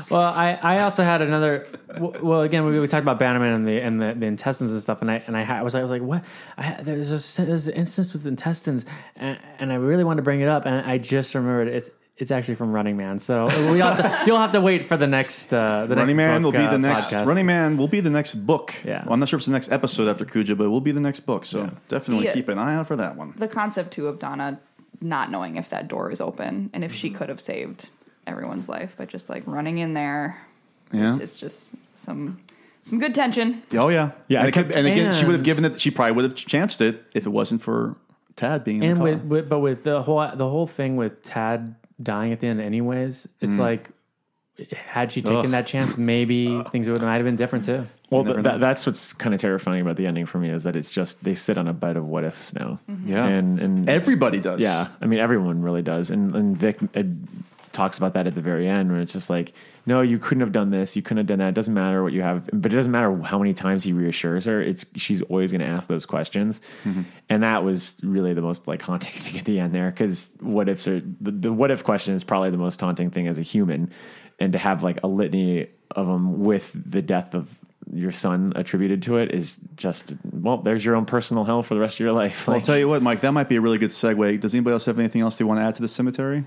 Well, 0.09 0.21
I, 0.21 0.59
I 0.61 0.81
also 0.83 1.01
had 1.01 1.23
another. 1.23 1.65
Well, 1.97 2.41
again, 2.41 2.63
we, 2.65 2.79
we 2.79 2.87
talked 2.87 3.01
about 3.01 3.17
Bannerman 3.17 3.53
and 3.53 3.67
the 3.67 3.81
and 3.81 3.99
the, 3.99 4.13
the 4.13 4.27
intestines 4.27 4.71
and 4.71 4.79
stuff, 4.81 5.01
and 5.01 5.09
I 5.09 5.23
and 5.25 5.35
I, 5.35 5.41
had, 5.41 5.59
I 5.59 5.63
was 5.63 5.73
I 5.73 5.81
was 5.81 5.89
like, 5.89 6.03
what? 6.03 6.23
I 6.57 6.61
had, 6.61 6.85
there's 6.85 7.11
a 7.39 7.41
there's 7.43 7.67
an 7.67 7.73
instance 7.73 8.13
with 8.13 8.27
intestines, 8.27 8.85
and, 9.15 9.39
and 9.57 9.73
I 9.73 9.75
really 9.77 10.03
wanted 10.03 10.17
to 10.17 10.21
bring 10.23 10.41
it 10.41 10.47
up, 10.47 10.67
and 10.67 10.85
I 10.85 10.99
just 10.99 11.33
remembered 11.33 11.69
it's 11.69 11.89
it's 12.17 12.31
actually 12.31 12.55
from 12.55 12.71
Running 12.71 12.95
Man. 12.97 13.19
So 13.19 13.45
we 13.71 13.79
have 13.79 13.97
to, 13.97 14.23
you'll 14.25 14.37
have 14.39 14.53
to 14.53 14.61
wait 14.61 14.83
for 14.83 14.95
the 14.97 15.07
next 15.07 15.53
uh, 15.53 15.85
the 15.87 15.95
Running 15.95 16.15
next 16.15 16.29
Man 16.29 16.43
will 16.43 16.51
be 16.51 16.57
uh, 16.59 16.71
the 16.71 16.77
next. 16.77 17.11
podcast. 17.13 17.25
Running 17.25 17.45
Man 17.45 17.77
will 17.77 17.87
be 17.89 17.99
the 17.99 18.09
next 18.09 18.35
book. 18.35 18.73
Yeah. 18.85 19.03
Well, 19.03 19.13
I'm 19.13 19.19
not 19.19 19.29
sure 19.29 19.37
if 19.37 19.41
it's 19.41 19.47
the 19.47 19.51
next 19.53 19.71
episode 19.71 20.07
after 20.07 20.23
Cujo, 20.25 20.55
but 20.55 20.63
it 20.65 20.69
will 20.69 20.81
be 20.81 20.91
the 20.91 20.99
next 21.01 21.21
book. 21.21 21.45
So 21.45 21.69
definitely 21.87 22.27
The- 22.27 22.33
keep 22.33 22.47
an 22.49 22.57
eye 22.57 22.75
out 22.75 22.87
for 22.87 22.95
that 22.95 23.15
one. 23.17 23.33
The 23.35 23.47
concept 23.47 23.91
too 23.91 24.07
of 24.07 24.19
Donna 24.19 24.59
not 25.01 25.29
knowing 25.29 25.57
if 25.57 25.69
that 25.71 25.87
door 25.89 26.09
is 26.11 26.21
open 26.21 26.69
and 26.73 26.83
if 26.83 26.93
she 26.93 27.09
Mm-hmm. 27.09 27.17
could 27.17 27.29
have 27.29 27.41
saved 27.41 27.89
everyone's 28.25 28.69
life 28.69 28.95
by 28.97 29.05
just 29.05 29.29
like 29.29 29.43
running 29.45 29.77
in 29.79 29.93
there. 29.93 30.41
Yeah. 30.93 31.13
It's, 31.15 31.21
it's 31.23 31.37
just 31.39 31.75
some 31.97 32.39
some 32.81 32.99
good 32.99 33.13
tension. 33.15 33.61
Oh 33.73 33.89
yeah, 33.89 34.11
Yeah, 34.29 34.39
And, 34.39 34.47
it 34.47 34.51
kept- 34.53 34.71
and 34.71 34.87
again, 34.87 35.11
she 35.11 35.25
would 35.25 35.33
have 35.33 35.43
given 35.43 35.65
it. 35.65 35.81
She 35.81 35.91
probably 35.91 36.13
would 36.13 36.23
have 36.23 36.35
chanced 36.35 36.79
it 36.81 37.03
if 37.13 37.25
it 37.25 37.29
wasn't 37.29 37.61
for 37.61 37.95
Tad 38.37 38.63
being 38.63 38.83
in 38.83 38.91
and 38.91 38.99
the 39.01 39.03
car. 39.03 39.13
with, 39.15 39.23
with 39.23 39.49
but 39.49 39.59
with 39.59 39.83
the 39.83 40.01
whole 40.03 40.25
the 40.35 40.47
whole 40.49 40.67
thing 40.67 40.95
with 40.95 41.21
Tad 41.23 41.75
dying 42.01 42.31
at 42.31 42.39
the 42.39 42.47
end, 42.47 42.61
anyways, 42.61 43.27
it's 43.41 43.57
like. 43.57 43.89
Had 44.73 45.11
she 45.11 45.21
taken 45.21 45.35
Mm. 45.35 45.43
Ugh. 45.45 45.51
that 45.51 45.67
chance, 45.67 45.97
maybe 45.97 46.63
things 46.71 46.87
would 46.89 47.01
might 47.01 47.15
have 47.15 47.25
been 47.25 47.35
different 47.35 47.65
too. 47.65 47.83
Well, 48.09 48.23
never 48.23 48.35
th- 48.41 48.43
that, 48.45 48.59
that's 48.61 48.85
what's 48.85 49.11
kind 49.11 49.35
of 49.35 49.41
terrifying 49.41 49.81
about 49.81 49.97
the 49.97 50.07
ending 50.07 50.25
for 50.25 50.37
me 50.37 50.49
is 50.49 50.63
that 50.63 50.77
it's 50.77 50.89
just 50.91 51.25
they 51.25 51.35
sit 51.35 51.57
on 51.57 51.67
a 51.67 51.73
bed 51.73 51.97
of 51.97 52.05
what 52.07 52.23
ifs 52.23 52.53
now. 52.53 52.79
Yeah. 53.05 53.25
and 53.25 53.59
and 53.59 53.89
Everybody 53.89 54.39
does. 54.39 54.61
Yeah, 54.61 54.87
I 55.01 55.07
mean 55.07 55.19
everyone 55.19 55.61
really 55.61 55.81
does, 55.81 56.09
and 56.09 56.33
and 56.33 56.55
Vic 56.55 56.77
uh, 56.95 57.03
talks 57.75 57.97
about 57.97 58.13
that 58.13 58.25
at 58.25 58.33
the 58.33 58.41
very 58.41 58.67
end, 58.67 58.91
where 58.91 59.01
it's 59.01 59.13
just 59.13 59.29
like, 59.29 59.53
no, 59.85 60.01
you 60.01 60.17
couldn't 60.17 60.41
have 60.41 60.51
done 60.51 60.71
this, 60.71 60.95
you 60.95 61.01
couldn't 61.01 61.17
have 61.17 61.27
done 61.27 61.39
that. 61.39 61.49
It 61.49 61.55
doesn't 61.55 61.73
matter 61.73 62.01
what 62.01 62.13
you 62.13 62.21
have, 62.21 62.49
but 62.51 62.71
it 62.71 62.75
doesn't 62.75 62.91
matter 62.91 63.15
how 63.21 63.37
many 63.37 63.53
times 63.53 63.83
he 63.83 63.93
reassures 63.93 64.45
her. 64.45 64.61
It's 64.61 64.85
she's 64.95 65.21
always 65.23 65.51
going 65.51 65.61
to 65.61 65.67
ask 65.67 65.87
those 65.87 66.05
questions, 66.05 66.61
mm-hmm. 66.83 67.03
and 67.29 67.43
that 67.43 67.63
was 67.63 67.95
really 68.01 68.33
the 68.33 68.41
most 68.41 68.67
like 68.67 68.81
haunting 68.81 69.13
thing 69.21 69.37
at 69.37 69.45
the 69.45 69.59
end 69.59 69.75
there 69.75 69.91
because 69.91 70.29
what 70.39 70.69
ifs 70.69 70.87
are 70.87 71.01
the, 71.21 71.31
the 71.31 71.53
what 71.53 71.69
if 71.69 71.83
question 71.83 72.15
is 72.15 72.23
probably 72.23 72.49
the 72.49 72.57
most 72.57 72.79
haunting 72.79 73.11
thing 73.11 73.27
as 73.27 73.37
a 73.37 73.43
human, 73.43 73.91
and 74.39 74.53
to 74.53 74.57
have 74.57 74.81
like 74.81 74.99
a 75.03 75.07
litany 75.07 75.67
of 75.91 76.07
them 76.07 76.39
with 76.39 76.71
the 76.73 77.01
death 77.01 77.35
of 77.35 77.59
your 77.93 78.11
son 78.11 78.51
attributed 78.55 79.03
to 79.03 79.17
it 79.17 79.31
is 79.31 79.59
just 79.75 80.13
well, 80.31 80.57
there's 80.57 80.83
your 80.83 80.95
own 80.95 81.05
personal 81.05 81.43
hell 81.43 81.61
for 81.61 81.75
the 81.75 81.79
rest 81.79 81.97
of 81.97 81.99
your 81.99 82.11
life. 82.11 82.47
Well, 82.47 82.57
I'll 82.57 82.61
tell 82.65 82.77
you 82.77 82.89
what, 82.89 83.01
Mike, 83.01 83.21
that 83.21 83.31
might 83.31 83.49
be 83.49 83.57
a 83.57 83.61
really 83.61 83.77
good 83.77 83.91
segue. 83.91 84.39
Does 84.39 84.55
anybody 84.55 84.73
else 84.73 84.85
have 84.85 84.99
anything 84.99 85.21
else 85.21 85.37
they 85.37 85.45
want 85.45 85.59
to 85.59 85.63
add 85.63 85.75
to 85.75 85.81
the 85.81 85.87
cemetery? 85.87 86.45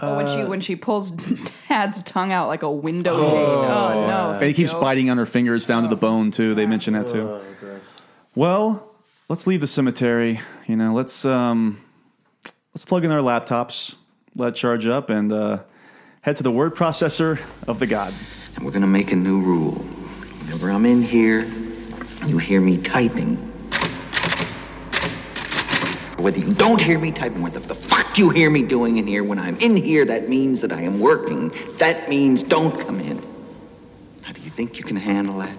Oh, 0.00 0.16
when 0.16 0.28
she 0.28 0.44
when 0.44 0.60
she 0.60 0.76
pulls 0.76 1.12
Tad's 1.66 2.02
tongue 2.02 2.30
out 2.30 2.46
like 2.46 2.62
a 2.62 2.70
window 2.70 3.20
shade. 3.22 3.34
Oh 3.34 4.06
no! 4.06 4.30
And 4.30 4.42
he 4.44 4.54
keeps 4.54 4.72
Joe. 4.72 4.80
biting 4.80 5.10
on 5.10 5.18
her 5.18 5.26
fingers 5.26 5.66
down 5.66 5.82
to 5.82 5.88
the 5.88 5.96
bone 5.96 6.30
too. 6.30 6.54
They 6.54 6.66
mention 6.66 6.94
that 6.94 7.08
too. 7.08 7.40
Well, 8.36 8.88
let's 9.28 9.46
leave 9.48 9.60
the 9.60 9.66
cemetery. 9.66 10.40
You 10.68 10.76
know, 10.76 10.92
let's 10.94 11.24
um, 11.24 11.80
let's 12.74 12.84
plug 12.84 13.04
in 13.04 13.10
our 13.10 13.20
laptops, 13.20 13.96
let 14.36 14.50
it 14.50 14.54
charge 14.54 14.86
up, 14.86 15.10
and 15.10 15.32
uh, 15.32 15.58
head 16.20 16.36
to 16.36 16.44
the 16.44 16.52
word 16.52 16.76
processor 16.76 17.40
of 17.66 17.80
the 17.80 17.86
god. 17.88 18.14
And 18.54 18.64
we're 18.64 18.70
gonna 18.70 18.86
make 18.86 19.10
a 19.10 19.16
new 19.16 19.40
rule. 19.40 19.72
Whenever 20.44 20.70
I'm 20.70 20.86
in 20.86 21.02
here, 21.02 21.44
you 22.24 22.38
hear 22.38 22.60
me 22.60 22.78
typing. 22.78 23.36
Whether 26.18 26.38
you 26.38 26.54
don't 26.54 26.80
hear 26.80 26.98
me 26.98 27.10
typing, 27.10 27.42
whether 27.42 27.58
the 27.60 27.74
fuck 27.74 28.07
you 28.18 28.30
hear 28.30 28.50
me 28.50 28.62
doing 28.62 28.96
in 28.98 29.06
here, 29.06 29.22
when 29.24 29.38
I'm 29.38 29.56
in 29.58 29.76
here, 29.76 30.04
that 30.04 30.28
means 30.28 30.60
that 30.60 30.72
I 30.72 30.82
am 30.82 31.00
working. 31.00 31.52
That 31.78 32.08
means 32.08 32.42
don't 32.42 32.78
come 32.80 33.00
in. 33.00 33.16
Now, 34.22 34.32
do 34.32 34.40
you 34.40 34.50
think 34.50 34.78
you 34.78 34.84
can 34.84 34.96
handle 34.96 35.38
that? 35.38 35.56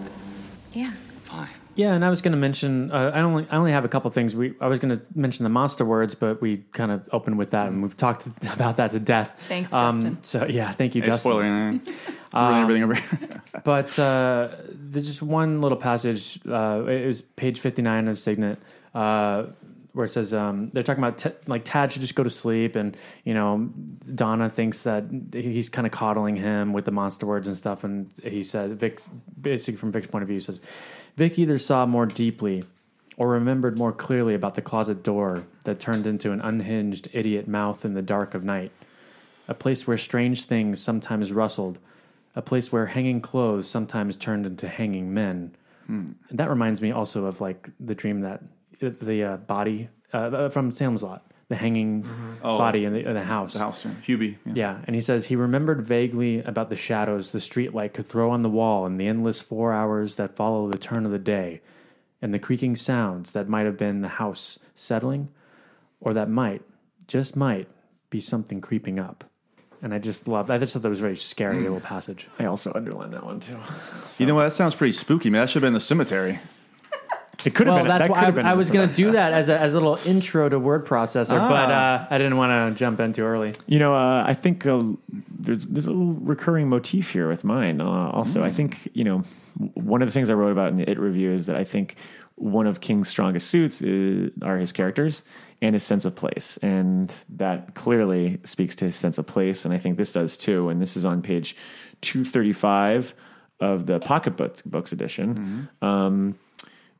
Yeah. 0.74 0.92
Fine. 1.24 1.50
Yeah, 1.76 1.94
and 1.94 2.04
I 2.04 2.10
was 2.10 2.22
going 2.22 2.32
to 2.34 2.38
mention. 2.38 2.92
Uh, 2.92 3.12
I 3.14 3.22
only 3.22 3.48
I 3.50 3.56
only 3.56 3.72
have 3.72 3.86
a 3.86 3.88
couple 3.88 4.10
things. 4.12 4.36
We 4.36 4.54
I 4.60 4.68
was 4.68 4.80
going 4.80 4.98
to 4.98 5.06
mention 5.16 5.44
the 5.44 5.50
monster 5.50 5.86
words, 5.86 6.14
but 6.14 6.42
we 6.42 6.58
kind 6.74 6.92
of 6.92 7.08
opened 7.14 7.38
with 7.38 7.52
that, 7.52 7.68
and 7.68 7.82
we've 7.82 7.96
talked 7.96 8.28
about 8.54 8.78
that 8.78 8.92
to 8.92 9.00
death. 9.00 9.32
Thanks, 9.48 9.74
Um, 9.74 9.96
Justin. 9.96 10.24
So 10.24 10.46
yeah, 10.48 10.72
thank 10.74 10.96
you, 10.96 11.02
Hey, 11.02 11.08
Justin. 11.08 11.32
spoiler, 11.32 11.44
anything? 11.46 11.94
Ruining 12.34 12.62
everything 12.64 12.84
over 12.84 12.94
here. 12.96 13.42
But 13.64 13.98
uh, 13.98 14.50
there's 14.72 15.06
just 15.08 15.22
one 15.22 15.62
little 15.62 15.78
passage. 15.78 16.40
Uh, 16.48 16.84
it 16.88 17.06
was 17.08 17.22
page 17.22 17.60
59 17.62 18.08
of 18.10 18.20
Signet, 18.20 18.60
uh, 18.94 19.46
where 19.94 20.06
it 20.06 20.10
says 20.10 20.34
um, 20.34 20.70
they're 20.70 20.84
talking 20.84 21.04
about 21.04 21.18
t- 21.18 21.32
like 21.48 21.64
Tad 21.66 21.92
should 21.92 22.02
just 22.02 22.16
go 22.16 22.24
to 22.24 22.30
sleep, 22.30 22.76
and 22.76 22.96
you 23.24 23.34
know 23.34 23.70
Donna 24.14 24.50
thinks 24.50 24.84
that 24.84 25.06
he's 25.34 25.70
kind 25.70 25.88
of 25.88 25.92
coddling 25.92 26.36
him 26.36 26.74
with 26.74 26.86
the 26.86 26.92
monster 26.92 27.26
words 27.26 27.48
and 27.48 27.58
stuff, 27.58 27.84
and 27.84 28.12
he 28.24 28.44
says 28.44 28.72
Vic, 28.74 29.02
basically 29.40 29.78
from 29.78 29.92
Vic's 29.92 30.08
point 30.08 30.24
of 30.24 30.30
view, 30.30 30.40
says 30.40 30.62
Vic 31.18 31.40
either 31.40 31.58
saw 31.58 31.86
more 31.86 32.06
deeply 32.06 32.64
or 33.18 33.30
remembered 33.30 33.78
more 33.78 33.92
clearly 33.92 34.34
about 34.34 34.56
the 34.56 34.62
closet 34.62 35.04
door 35.04 35.44
that 35.66 35.80
turned 35.80 36.08
into 36.08 36.32
an 36.32 36.40
unhinged 36.40 37.10
idiot 37.12 37.48
mouth 37.48 37.84
in 37.84 37.94
the 37.94 38.02
dark 38.02 38.34
of 38.34 38.46
night. 38.46 38.72
A 39.50 39.54
place 39.54 39.86
where 39.86 39.98
strange 39.98 40.46
things 40.46 40.80
sometimes 40.80 41.34
rustled, 41.34 41.80
a 42.36 42.42
place 42.42 42.72
where 42.72 42.86
hanging 42.86 43.20
clothes 43.20 43.68
sometimes 43.68 44.16
turned 44.16 44.46
into 44.46 44.70
hanging 44.70 45.14
men. 45.14 45.54
And 46.30 46.40
that 46.40 46.50
reminds 46.50 46.82
me 46.82 46.92
also 46.92 47.26
of 47.26 47.42
like 47.42 47.70
the 47.80 47.96
dream 47.96 48.22
that 48.22 48.42
the 48.80 49.24
uh, 49.24 49.38
body 49.38 49.90
uh, 50.14 50.50
from 50.50 50.72
Salem's 50.72 51.04
Lot, 51.04 51.26
the 51.50 51.56
hanging 51.56 52.02
body 52.42 52.86
in 52.86 52.94
the, 52.94 53.08
in 53.08 53.14
the 53.14 53.24
house. 53.24 53.54
The 53.54 53.60
house, 53.60 53.86
yeah. 53.86 53.92
Hubie. 54.06 54.38
Yeah. 54.46 54.54
Yeah, 54.56 54.78
and 54.86 54.96
he 54.96 55.02
says 55.02 55.26
he 55.26 55.36
remembered 55.36 55.86
vaguely 55.86 56.42
about 56.44 56.70
the 56.70 56.76
shadows 56.76 57.32
the 57.32 57.40
streetlight 57.40 57.94
could 57.94 58.08
throw 58.08 58.32
on 58.32 58.42
the 58.42 58.50
wall 58.50 58.86
and 58.86 59.00
the 59.00 59.08
endless 59.08 59.42
four 59.42 59.74
hours 59.74 60.16
that 60.16 60.36
follow 60.36 60.70
the 60.70 60.78
turn 60.78 61.06
of 61.06 61.12
the 61.12 61.20
day, 61.20 61.62
and 62.22 62.34
the 62.34 62.40
creaking 62.40 62.76
sounds 62.76 63.32
that 63.32 63.48
might 63.48 63.66
have 63.66 63.78
been 63.78 64.02
the 64.02 64.08
house 64.08 64.60
settling, 64.76 65.30
or 66.00 66.14
that 66.14 66.30
might, 66.30 66.62
just 67.08 67.36
might, 67.36 67.68
be 68.10 68.20
something 68.20 68.60
creeping 68.60 69.00
up. 69.00 69.24
And 69.82 69.94
I 69.94 70.00
just 70.00 70.28
loved. 70.28 70.52
I 70.52 70.58
just 70.58 70.74
thought 70.74 70.82
that 70.82 70.90
was 70.90 71.00
a 71.00 71.04
very 71.04 71.16
scary 71.16 71.56
little 71.56 71.80
passage. 71.80 72.28
I 72.38 72.46
also 72.46 72.74
underlined 72.74 73.14
that 73.14 73.24
one 73.24 73.40
too. 73.40 73.58
You 74.18 74.26
know 74.26 74.36
what? 74.36 74.44
That 74.44 74.52
sounds 74.52 74.76
pretty 74.76 74.92
spooky, 74.92 75.30
man. 75.30 75.42
That 75.42 75.50
should 75.50 75.62
have 75.62 75.68
been 75.68 75.74
the 75.74 75.80
cemetery. 75.80 76.40
It 77.46 77.56
could 77.56 77.68
have 77.68 77.76
Well, 77.76 77.84
been. 77.84 77.90
that's 77.90 78.08
that 78.08 78.36
why 78.36 78.44
I, 78.44 78.52
I 78.52 78.54
was 78.54 78.70
going 78.70 78.88
to 78.90 78.94
do 78.94 79.12
that 79.14 79.32
as 79.34 79.48
a, 79.50 79.58
as 79.58 79.74
a 79.74 79.80
little 79.80 79.98
intro 80.06 80.50
to 80.50 80.60
word 80.60 80.86
processor, 80.86 81.38
but 81.38 81.72
uh, 81.72 82.06
I 82.10 82.18
didn't 82.18 82.38
want 82.38 82.52
to 82.74 82.78
jump 82.78 83.00
in 83.00 83.14
too 83.14 83.24
early. 83.24 83.54
You 83.68 83.80
know, 83.80 83.96
uh, 83.96 84.24
I 84.26 84.34
think 84.34 84.66
uh, 84.66 84.82
there's, 85.40 85.66
there's 85.68 85.86
a 85.86 85.92
little 85.92 86.14
recurring 86.16 86.68
motif 86.70 87.12
here 87.12 87.30
with 87.30 87.44
mine. 87.44 87.80
Uh, 87.82 87.86
also, 88.12 88.44
I 88.44 88.52
think 88.52 88.90
you 88.94 89.04
know 89.04 89.20
one 89.74 90.02
of 90.02 90.08
the 90.08 90.12
things 90.12 90.30
I 90.30 90.34
wrote 90.34 90.52
about 90.52 90.70
in 90.72 90.78
the 90.78 90.90
It 90.90 91.00
review 91.00 91.32
is 91.32 91.46
that 91.46 91.56
I 91.56 91.64
think 91.64 91.96
one 92.36 92.68
of 92.68 92.80
King's 92.82 93.08
strongest 93.10 93.50
suits 93.50 93.82
is, 93.82 94.32
are 94.42 94.58
his 94.58 94.72
characters 94.72 95.24
and 95.62 95.76
his 95.76 95.84
sense 95.84 96.06
of 96.06 96.16
place, 96.16 96.58
and 96.62 97.14
that 97.30 97.74
clearly 97.76 98.40
speaks 98.46 98.76
to 98.76 98.86
his 98.86 98.96
sense 98.96 99.18
of 99.18 99.28
place. 99.28 99.66
And 99.66 99.74
I 99.74 99.78
think 99.78 99.98
this 99.98 100.14
does 100.14 100.38
too. 100.38 100.70
And 100.70 100.82
this 100.82 100.96
is 100.98 101.06
on 101.06 101.22
page 101.22 101.56
two 102.02 102.24
thirty 102.26 102.54
five 102.54 103.14
of 103.62 103.86
the 103.86 104.00
pocketbook 104.00 104.64
books 104.66 104.92
edition. 104.92 105.68
Um, 105.82 106.36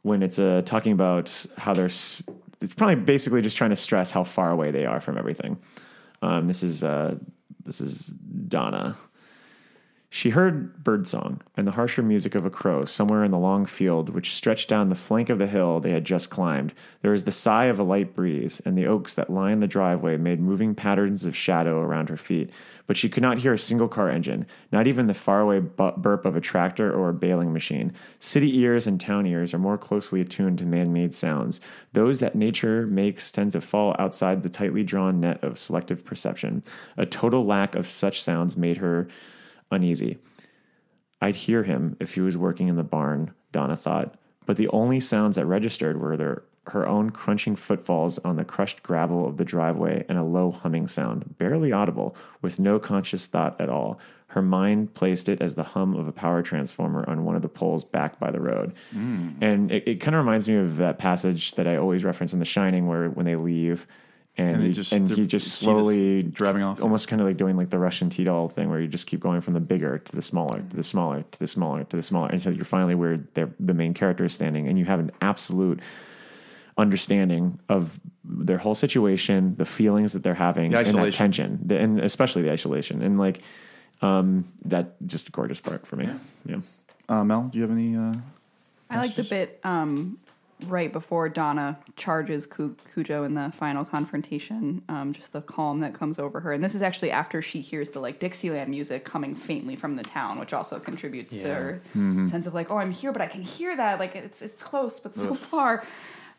when 0.02 0.24
it's 0.24 0.40
uh, 0.40 0.62
talking 0.66 0.92
about 0.92 1.46
how 1.58 1.74
they're 1.74 1.86
s- 1.86 2.24
it's 2.62 2.74
probably 2.74 2.96
basically 2.96 3.42
just 3.42 3.58
trying 3.58 3.70
to 3.70 3.76
stress 3.76 4.12
how 4.12 4.24
far 4.24 4.52
away 4.52 4.72
they 4.72 4.86
are 4.86 5.00
from 5.00 5.18
everything. 5.18 5.58
Um, 6.22 6.48
this 6.48 6.64
is 6.64 6.84
uh, 6.84 7.16
this 7.66 7.80
is 7.82 8.08
Donna. 8.08 8.96
She 10.12 10.32
heard 10.32 10.84
birdsong 10.84 11.42
and 11.56 11.68
the 11.68 11.74
harsher 11.74 12.02
music 12.02 12.34
of 12.34 12.44
a 12.44 12.50
crow 12.50 12.84
somewhere 12.84 13.24
in 13.24 13.30
the 13.30 13.38
long 13.38 13.68
field 13.68 14.10
which 14.10 14.34
stretched 14.34 14.68
down 14.68 14.90
the 14.90 14.96
flank 14.96 15.30
of 15.30 15.38
the 15.38 15.46
hill 15.46 15.80
they 15.80 15.92
had 15.92 16.04
just 16.04 16.32
climbed. 16.32 16.74
There 17.04 17.12
was 17.12 17.26
the 17.26 17.32
sigh 17.32 17.66
of 17.66 17.78
a 17.78 17.84
light 17.84 18.16
breeze, 18.16 18.60
and 18.66 18.76
the 18.76 18.88
oaks 18.88 19.14
that 19.14 19.30
lined 19.30 19.62
the 19.62 19.68
driveway 19.68 20.18
made 20.18 20.40
moving 20.40 20.74
patterns 20.74 21.26
of 21.26 21.38
shadow 21.38 21.80
around 21.80 22.10
her 22.10 22.18
feet. 22.18 22.50
But 22.88 22.98
she 22.98 23.08
could 23.08 23.22
not 23.22 23.38
hear 23.38 23.54
a 23.54 23.60
single 23.60 23.88
car 23.88 24.10
engine, 24.10 24.48
not 24.72 24.88
even 24.88 25.06
the 25.06 25.14
faraway 25.14 25.60
burp 25.60 26.26
of 26.26 26.36
a 26.36 26.42
tractor 26.42 26.92
or 26.92 27.10
a 27.10 27.14
baling 27.14 27.54
machine. 27.54 27.94
City 28.18 28.58
ears 28.58 28.88
and 28.88 29.00
town 29.00 29.28
ears 29.28 29.54
are 29.54 29.60
more 29.60 29.78
closely 29.78 30.22
attuned 30.22 30.58
to 30.58 30.66
man 30.66 30.92
made 30.92 31.14
sounds. 31.14 31.62
Those 31.94 32.18
that 32.18 32.34
nature 32.34 32.88
makes 32.88 33.32
tend 33.32 33.52
to 33.52 33.62
fall 33.62 33.96
outside 34.00 34.42
the 34.42 34.50
tightly 34.50 34.84
drawn 34.84 35.20
net 35.20 35.44
of 35.44 35.60
selective 35.60 36.04
perception. 36.04 36.64
A 36.98 37.06
total 37.06 37.46
lack 37.46 37.76
of 37.76 37.88
such 37.88 38.24
sounds 38.24 38.58
made 38.58 38.78
her 38.78 39.08
uneasy. 39.72 40.18
I'd 41.22 41.36
hear 41.36 41.64
him 41.64 41.98
if 42.00 42.14
he 42.14 42.22
was 42.22 42.38
working 42.38 42.68
in 42.68 42.76
the 42.76 42.84
barn, 42.84 43.34
Donna 43.52 43.76
thought, 43.76 44.16
but 44.46 44.58
the 44.58 44.70
only 44.70 45.00
sounds 45.00 45.36
that 45.36 45.46
registered 45.46 46.00
were 46.00 46.18
their, 46.18 46.44
her 46.68 46.88
own 46.88 47.10
crunching 47.10 47.56
footfalls 47.56 48.20
on 48.20 48.36
the 48.36 48.46
crushed 48.46 48.82
gravel 48.84 49.28
of 49.28 49.38
the 49.38 49.46
driveway 49.46 50.06
and 50.08 50.18
a 50.18 50.24
low 50.24 50.52
humming 50.52 50.88
sound, 50.88 51.38
barely 51.38 51.72
audible, 51.72 52.16
with 52.42 52.60
no 52.60 52.80
conscious 52.80 53.28
thought 53.28 53.60
at 53.60 53.70
all. 53.70 54.00
Her 54.28 54.42
mind 54.42 54.94
placed 54.94 55.28
it 55.28 55.42
as 55.42 55.56
the 55.56 55.64
hum 55.64 55.96
of 55.96 56.08
a 56.08 56.12
power 56.12 56.42
transformer 56.42 57.04
on 57.10 57.26
one 57.26 57.36
of 57.36 57.42
the 57.42 57.50
poles 57.50 57.84
back 57.84 58.20
by 58.20 58.32
the 58.32 58.40
road. 58.40 58.74
Mm. 58.96 59.42
And 59.42 59.72
it, 59.72 59.88
it 59.88 59.96
kind 59.96 60.16
of 60.16 60.24
reminds 60.24 60.48
me 60.48 60.56
of 60.56 60.78
that 60.78 61.00
passage 61.00 61.56
that 61.56 61.68
I 61.68 61.78
always 61.78 62.04
reference 62.04 62.32
in 62.32 62.40
The 62.40 62.46
Shining, 62.46 62.88
where 62.88 63.10
when 63.10 63.26
they 63.26 63.36
leave, 63.36 63.88
and, 64.40 64.56
And 64.56 64.64
he- 64.64 64.74
just- 64.74 64.92
and 64.94 65.10
he 65.10 65.26
just 65.26 65.48
see 65.48 65.66
this 65.66 65.76
slowly 65.76 66.24
driving 66.24 66.64
off. 66.64 66.82
almost 66.82 67.08
kind 67.10 67.22
of 67.22 67.28
like 67.28 67.38
doing 67.38 67.58
like 67.58 67.70
the 67.70 67.78
Russian 67.80 68.10
T-doll 68.10 68.48
thing 68.50 68.70
where 68.70 68.80
you 68.80 68.88
just 68.88 69.06
keep 69.06 69.20
going 69.20 69.42
from 69.42 69.54
the 69.54 69.60
bigger 69.60 69.98
to 70.00 70.16
the 70.16 70.22
smaller 70.22 70.62
to 70.70 70.76
the 70.76 70.84
smaller 70.84 71.24
to 71.32 71.40
the 71.40 71.48
smaller 71.48 71.84
to 71.84 71.96
the 71.98 72.04
smaller 72.04 72.30
until 72.30 72.54
you're 72.54 72.64
finally 72.66 72.96
where 72.96 73.20
the 73.34 73.74
main 73.74 73.94
character 73.94 74.24
is 74.26 74.34
standing 74.34 74.68
and 74.68 74.80
you 74.80 74.86
have 74.86 75.00
an 75.00 75.12
absolute 75.22 75.80
understanding 76.78 77.60
of 77.68 78.00
their 78.24 78.58
whole 78.58 78.76
situation, 78.76 79.56
the 79.58 79.66
feelings 79.66 80.14
that 80.14 80.24
they're 80.24 80.34
having, 80.34 80.72
The 80.72 80.78
and 80.80 80.88
that 80.98 81.14
tension, 81.14 81.60
the, 81.66 81.78
and 81.78 82.00
especially 82.00 82.44
the 82.44 82.52
isolation, 82.52 83.02
and 83.02 83.20
like 83.20 83.42
um, 84.02 84.46
that 84.66 84.96
just 85.06 85.28
a 85.28 85.32
gorgeous 85.32 85.60
part 85.60 85.86
for 85.86 85.98
me. 85.98 86.08
Yeah. 86.46 86.62
Uh, 87.10 87.24
Mel, 87.26 87.50
do 87.52 87.58
you 87.58 87.64
have 87.64 87.72
any? 87.72 87.98
Uh, 87.98 88.14
I 88.90 88.98
like 88.98 89.16
the 89.16 89.24
bit 89.24 89.60
um, 89.64 90.18
right 90.68 90.92
before 90.92 91.30
Donna 91.30 91.78
charges 91.96 92.46
Cu- 92.46 92.76
Cujo 92.94 93.24
in 93.24 93.34
the 93.34 93.52
final 93.54 93.86
confrontation. 93.86 94.84
Um, 94.90 95.14
just 95.14 95.32
the 95.34 95.42
calm 95.42 95.80
that 95.80 95.94
comes 95.94 96.20
over 96.20 96.40
her, 96.42 96.52
and 96.52 96.64
this 96.64 96.76
is 96.76 96.82
actually 96.84 97.12
after 97.12 97.42
she 97.42 97.62
hears 97.62 97.92
the 97.92 98.00
like 98.00 98.20
Dixieland 98.20 98.70
music 98.70 99.06
coming 99.06 99.36
faintly 99.36 99.76
from 99.76 99.96
the 99.96 100.04
town, 100.04 100.40
which 100.40 100.54
also 100.54 100.80
contributes 100.80 101.36
to 101.38 101.48
her 101.54 101.82
sense 102.28 102.48
of 102.48 102.54
like, 102.54 102.72
oh, 102.72 102.78
I'm 102.78 102.92
here, 102.92 103.12
but 103.12 103.22
I 103.22 103.28
can 103.28 103.42
hear 103.42 103.76
that. 103.78 104.00
Like 104.00 104.16
it's 104.16 104.42
it's 104.42 104.62
close, 104.62 105.00
but 105.00 105.16
so 105.16 105.34
far. 105.36 105.84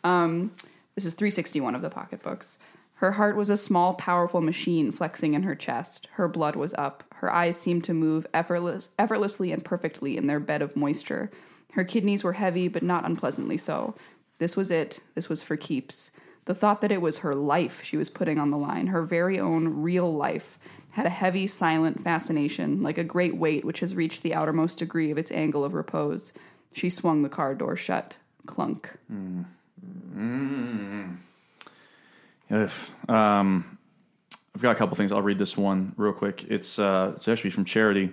Um, 0.04 0.50
this 0.94 1.04
is 1.04 1.14
361 1.14 1.74
of 1.74 1.82
the 1.82 1.90
pocketbooks. 1.90 2.58
Her 2.94 3.12
heart 3.12 3.34
was 3.34 3.48
a 3.48 3.56
small, 3.56 3.94
powerful 3.94 4.42
machine 4.42 4.92
flexing 4.92 5.32
in 5.32 5.44
her 5.44 5.54
chest. 5.54 6.06
Her 6.12 6.28
blood 6.28 6.54
was 6.56 6.74
up. 6.74 7.02
Her 7.14 7.32
eyes 7.32 7.58
seemed 7.58 7.84
to 7.84 7.94
move 7.94 8.26
effortless, 8.34 8.90
effortlessly 8.98 9.52
and 9.52 9.64
perfectly 9.64 10.18
in 10.18 10.26
their 10.26 10.40
bed 10.40 10.60
of 10.60 10.76
moisture. 10.76 11.30
Her 11.72 11.84
kidneys 11.84 12.24
were 12.24 12.34
heavy, 12.34 12.68
but 12.68 12.82
not 12.82 13.04
unpleasantly 13.04 13.56
so. 13.56 13.94
This 14.38 14.56
was 14.56 14.70
it. 14.70 15.00
This 15.14 15.28
was 15.28 15.42
for 15.42 15.56
keeps. 15.56 16.10
The 16.46 16.54
thought 16.54 16.80
that 16.80 16.92
it 16.92 17.02
was 17.02 17.18
her 17.18 17.34
life 17.34 17.84
she 17.84 17.96
was 17.96 18.08
putting 18.08 18.38
on 18.38 18.50
the 18.50 18.56
line, 18.56 18.88
her 18.88 19.02
very 19.02 19.38
own 19.38 19.82
real 19.82 20.12
life, 20.12 20.58
had 20.92 21.06
a 21.06 21.10
heavy, 21.10 21.46
silent 21.46 22.02
fascination, 22.02 22.82
like 22.82 22.98
a 22.98 23.04
great 23.04 23.36
weight 23.36 23.64
which 23.64 23.80
has 23.80 23.94
reached 23.94 24.22
the 24.22 24.34
outermost 24.34 24.78
degree 24.78 25.10
of 25.10 25.18
its 25.18 25.30
angle 25.30 25.64
of 25.64 25.74
repose. 25.74 26.32
She 26.72 26.90
swung 26.90 27.22
the 27.22 27.28
car 27.28 27.54
door 27.54 27.76
shut. 27.76 28.16
Clunk. 28.46 28.90
If, 32.48 32.94
um, 33.08 33.78
I've 34.54 34.62
got 34.62 34.72
a 34.72 34.74
couple 34.74 34.96
things. 34.96 35.12
I'll 35.12 35.22
read 35.22 35.38
this 35.38 35.56
one 35.56 35.94
real 35.96 36.12
quick. 36.12 36.44
It's 36.48 36.78
uh, 36.78 37.12
it's 37.14 37.28
actually 37.28 37.50
from 37.50 37.64
Charity. 37.64 38.06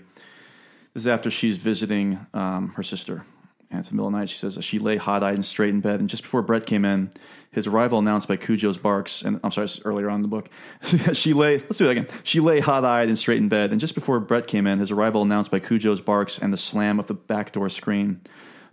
This 0.94 1.04
is 1.04 1.08
after 1.08 1.32
she's 1.32 1.58
visiting 1.58 2.20
um, 2.34 2.70
her 2.76 2.84
sister. 2.84 3.26
And 3.70 3.80
it's 3.80 3.90
the 3.90 3.96
middle 3.96 4.08
of 4.08 4.14
the 4.14 4.20
night. 4.20 4.30
She 4.30 4.38
says 4.38 4.58
she 4.62 4.80
lay 4.80 4.96
hot 4.96 5.24
eyed 5.24 5.36
and 5.36 5.46
straight 5.46 5.72
in 5.72 5.82
bed. 5.82 6.00
And 6.00 6.10
just 6.10 6.24
before 6.24 6.42
Brett 6.42 6.66
came 6.66 6.86
in, 6.86 7.12
his 7.52 7.68
arrival 7.68 8.00
announced 8.00 8.28
by 8.28 8.38
Cujo's 8.38 8.78
barks. 8.78 9.22
And 9.22 9.42
I'm 9.44 9.52
sorry, 9.52 9.68
earlier 9.84 10.10
on 10.10 10.18
in 10.18 10.22
the 10.22 10.28
book. 10.30 10.50
she 11.14 11.34
lay, 11.34 11.58
let's 11.58 11.78
do 11.78 11.86
that 11.86 11.92
again. 11.92 12.08
She 12.24 12.40
lay 12.40 12.62
hot 12.62 12.86
eyed 12.86 13.10
and 13.10 13.18
straight 13.18 13.40
in 13.40 13.50
bed. 13.50 13.72
And 13.72 13.80
just 13.80 13.96
before 13.96 14.20
Brett 14.22 14.48
came 14.48 14.68
in, 14.68 14.80
his 14.80 14.92
arrival 14.92 15.22
announced 15.22 15.52
by 15.52 15.60
Cujo's 15.60 16.00
barks 16.00 16.40
and 16.40 16.54
the 16.54 16.58
slam 16.58 16.98
of 16.98 17.08
the 17.08 17.14
back 17.14 17.52
door 17.52 17.68
screen. 17.68 18.22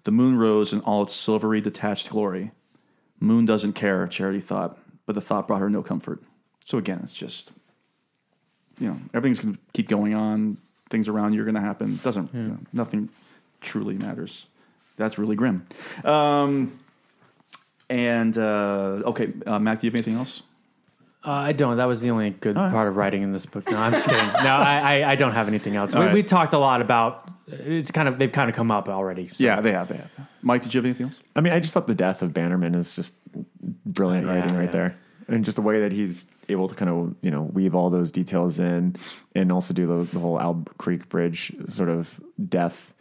The 0.04 0.12
moon 0.12 0.36
rose 0.36 0.72
in 0.72 0.80
all 0.80 1.02
its 1.02 1.14
silvery, 1.14 1.60
detached 1.60 2.10
glory. 2.10 2.52
Moon 3.18 3.46
doesn't 3.46 3.72
care, 3.72 4.06
Charity 4.06 4.40
thought, 4.40 4.78
but 5.06 5.14
the 5.14 5.20
thought 5.20 5.48
brought 5.48 5.60
her 5.60 5.70
no 5.70 5.82
comfort. 5.82 6.22
So 6.66 6.78
again, 6.78 7.00
it's 7.02 7.14
just, 7.14 7.52
you 8.78 8.88
know, 8.88 8.98
everything's 9.12 9.40
going 9.40 9.54
to 9.54 9.60
keep 9.72 9.88
going 9.88 10.14
on. 10.14 10.58
Things 10.90 11.08
around 11.08 11.32
you 11.32 11.40
are 11.40 11.44
going 11.44 11.54
to 11.54 11.60
happen. 11.60 11.98
Doesn't, 12.02 12.32
you 12.34 12.42
know, 12.42 12.58
nothing 12.72 13.08
truly 13.60 13.96
matters. 13.96 14.46
That's 14.96 15.18
really 15.18 15.36
grim. 15.36 15.66
Um, 16.04 16.78
and, 17.90 18.36
uh, 18.38 19.02
okay, 19.06 19.32
uh, 19.46 19.58
Mac, 19.58 19.80
do 19.80 19.86
you 19.86 19.90
have 19.90 19.96
anything 19.96 20.14
else? 20.16 20.42
Uh, 21.26 21.30
I 21.32 21.52
don't. 21.52 21.78
That 21.78 21.86
was 21.86 22.02
the 22.02 22.10
only 22.10 22.30
good 22.30 22.56
right. 22.56 22.70
part 22.70 22.86
of 22.86 22.96
writing 22.96 23.22
in 23.22 23.32
this 23.32 23.46
book. 23.46 23.70
No, 23.70 23.78
I'm 23.78 23.92
just 23.92 24.06
kidding. 24.06 24.26
No, 24.26 24.32
I, 24.56 25.00
I, 25.00 25.10
I 25.12 25.14
don't 25.16 25.32
have 25.32 25.48
anything 25.48 25.74
else. 25.74 25.94
We, 25.94 26.00
All 26.00 26.06
right. 26.06 26.14
we 26.14 26.22
talked 26.22 26.52
a 26.52 26.58
lot 26.58 26.82
about. 26.82 27.30
It's 27.46 27.90
kind 27.90 28.08
of 28.08 28.18
they've 28.18 28.30
kind 28.30 28.50
of 28.50 28.56
come 28.56 28.70
up 28.70 28.88
already. 28.90 29.28
so- 29.28 29.42
Yeah, 29.42 29.62
they 29.62 29.72
have, 29.72 29.88
they 29.88 29.96
have. 29.96 30.10
Mike, 30.42 30.62
did 30.62 30.74
you 30.74 30.78
have 30.78 30.84
anything 30.84 31.06
else? 31.06 31.20
I 31.34 31.40
mean, 31.40 31.54
I 31.54 31.60
just 31.60 31.72
thought 31.72 31.86
the 31.86 31.94
death 31.94 32.20
of 32.20 32.34
Bannerman 32.34 32.74
is 32.74 32.94
just 32.94 33.14
brilliant 33.86 34.26
Yeah, 34.26 34.34
writing 34.34 34.56
right 34.56 34.64
yeah. 34.66 34.70
there, 34.70 34.94
and 35.28 35.44
just 35.46 35.56
the 35.56 35.62
way 35.62 35.80
that 35.80 35.92
he's 35.92 36.26
able 36.50 36.68
to 36.68 36.74
kind 36.74 36.90
of 36.90 37.14
you 37.22 37.30
know 37.30 37.42
weave 37.42 37.74
all 37.74 37.88
those 37.88 38.12
details 38.12 38.60
in, 38.60 38.96
and 39.34 39.50
also 39.50 39.72
do 39.72 39.86
the, 39.86 40.02
the 40.04 40.18
whole 40.20 40.38
Alb 40.38 40.76
Creek 40.76 41.08
Bridge 41.08 41.52
sort 41.68 41.88
of 41.88 42.20
death 42.48 42.93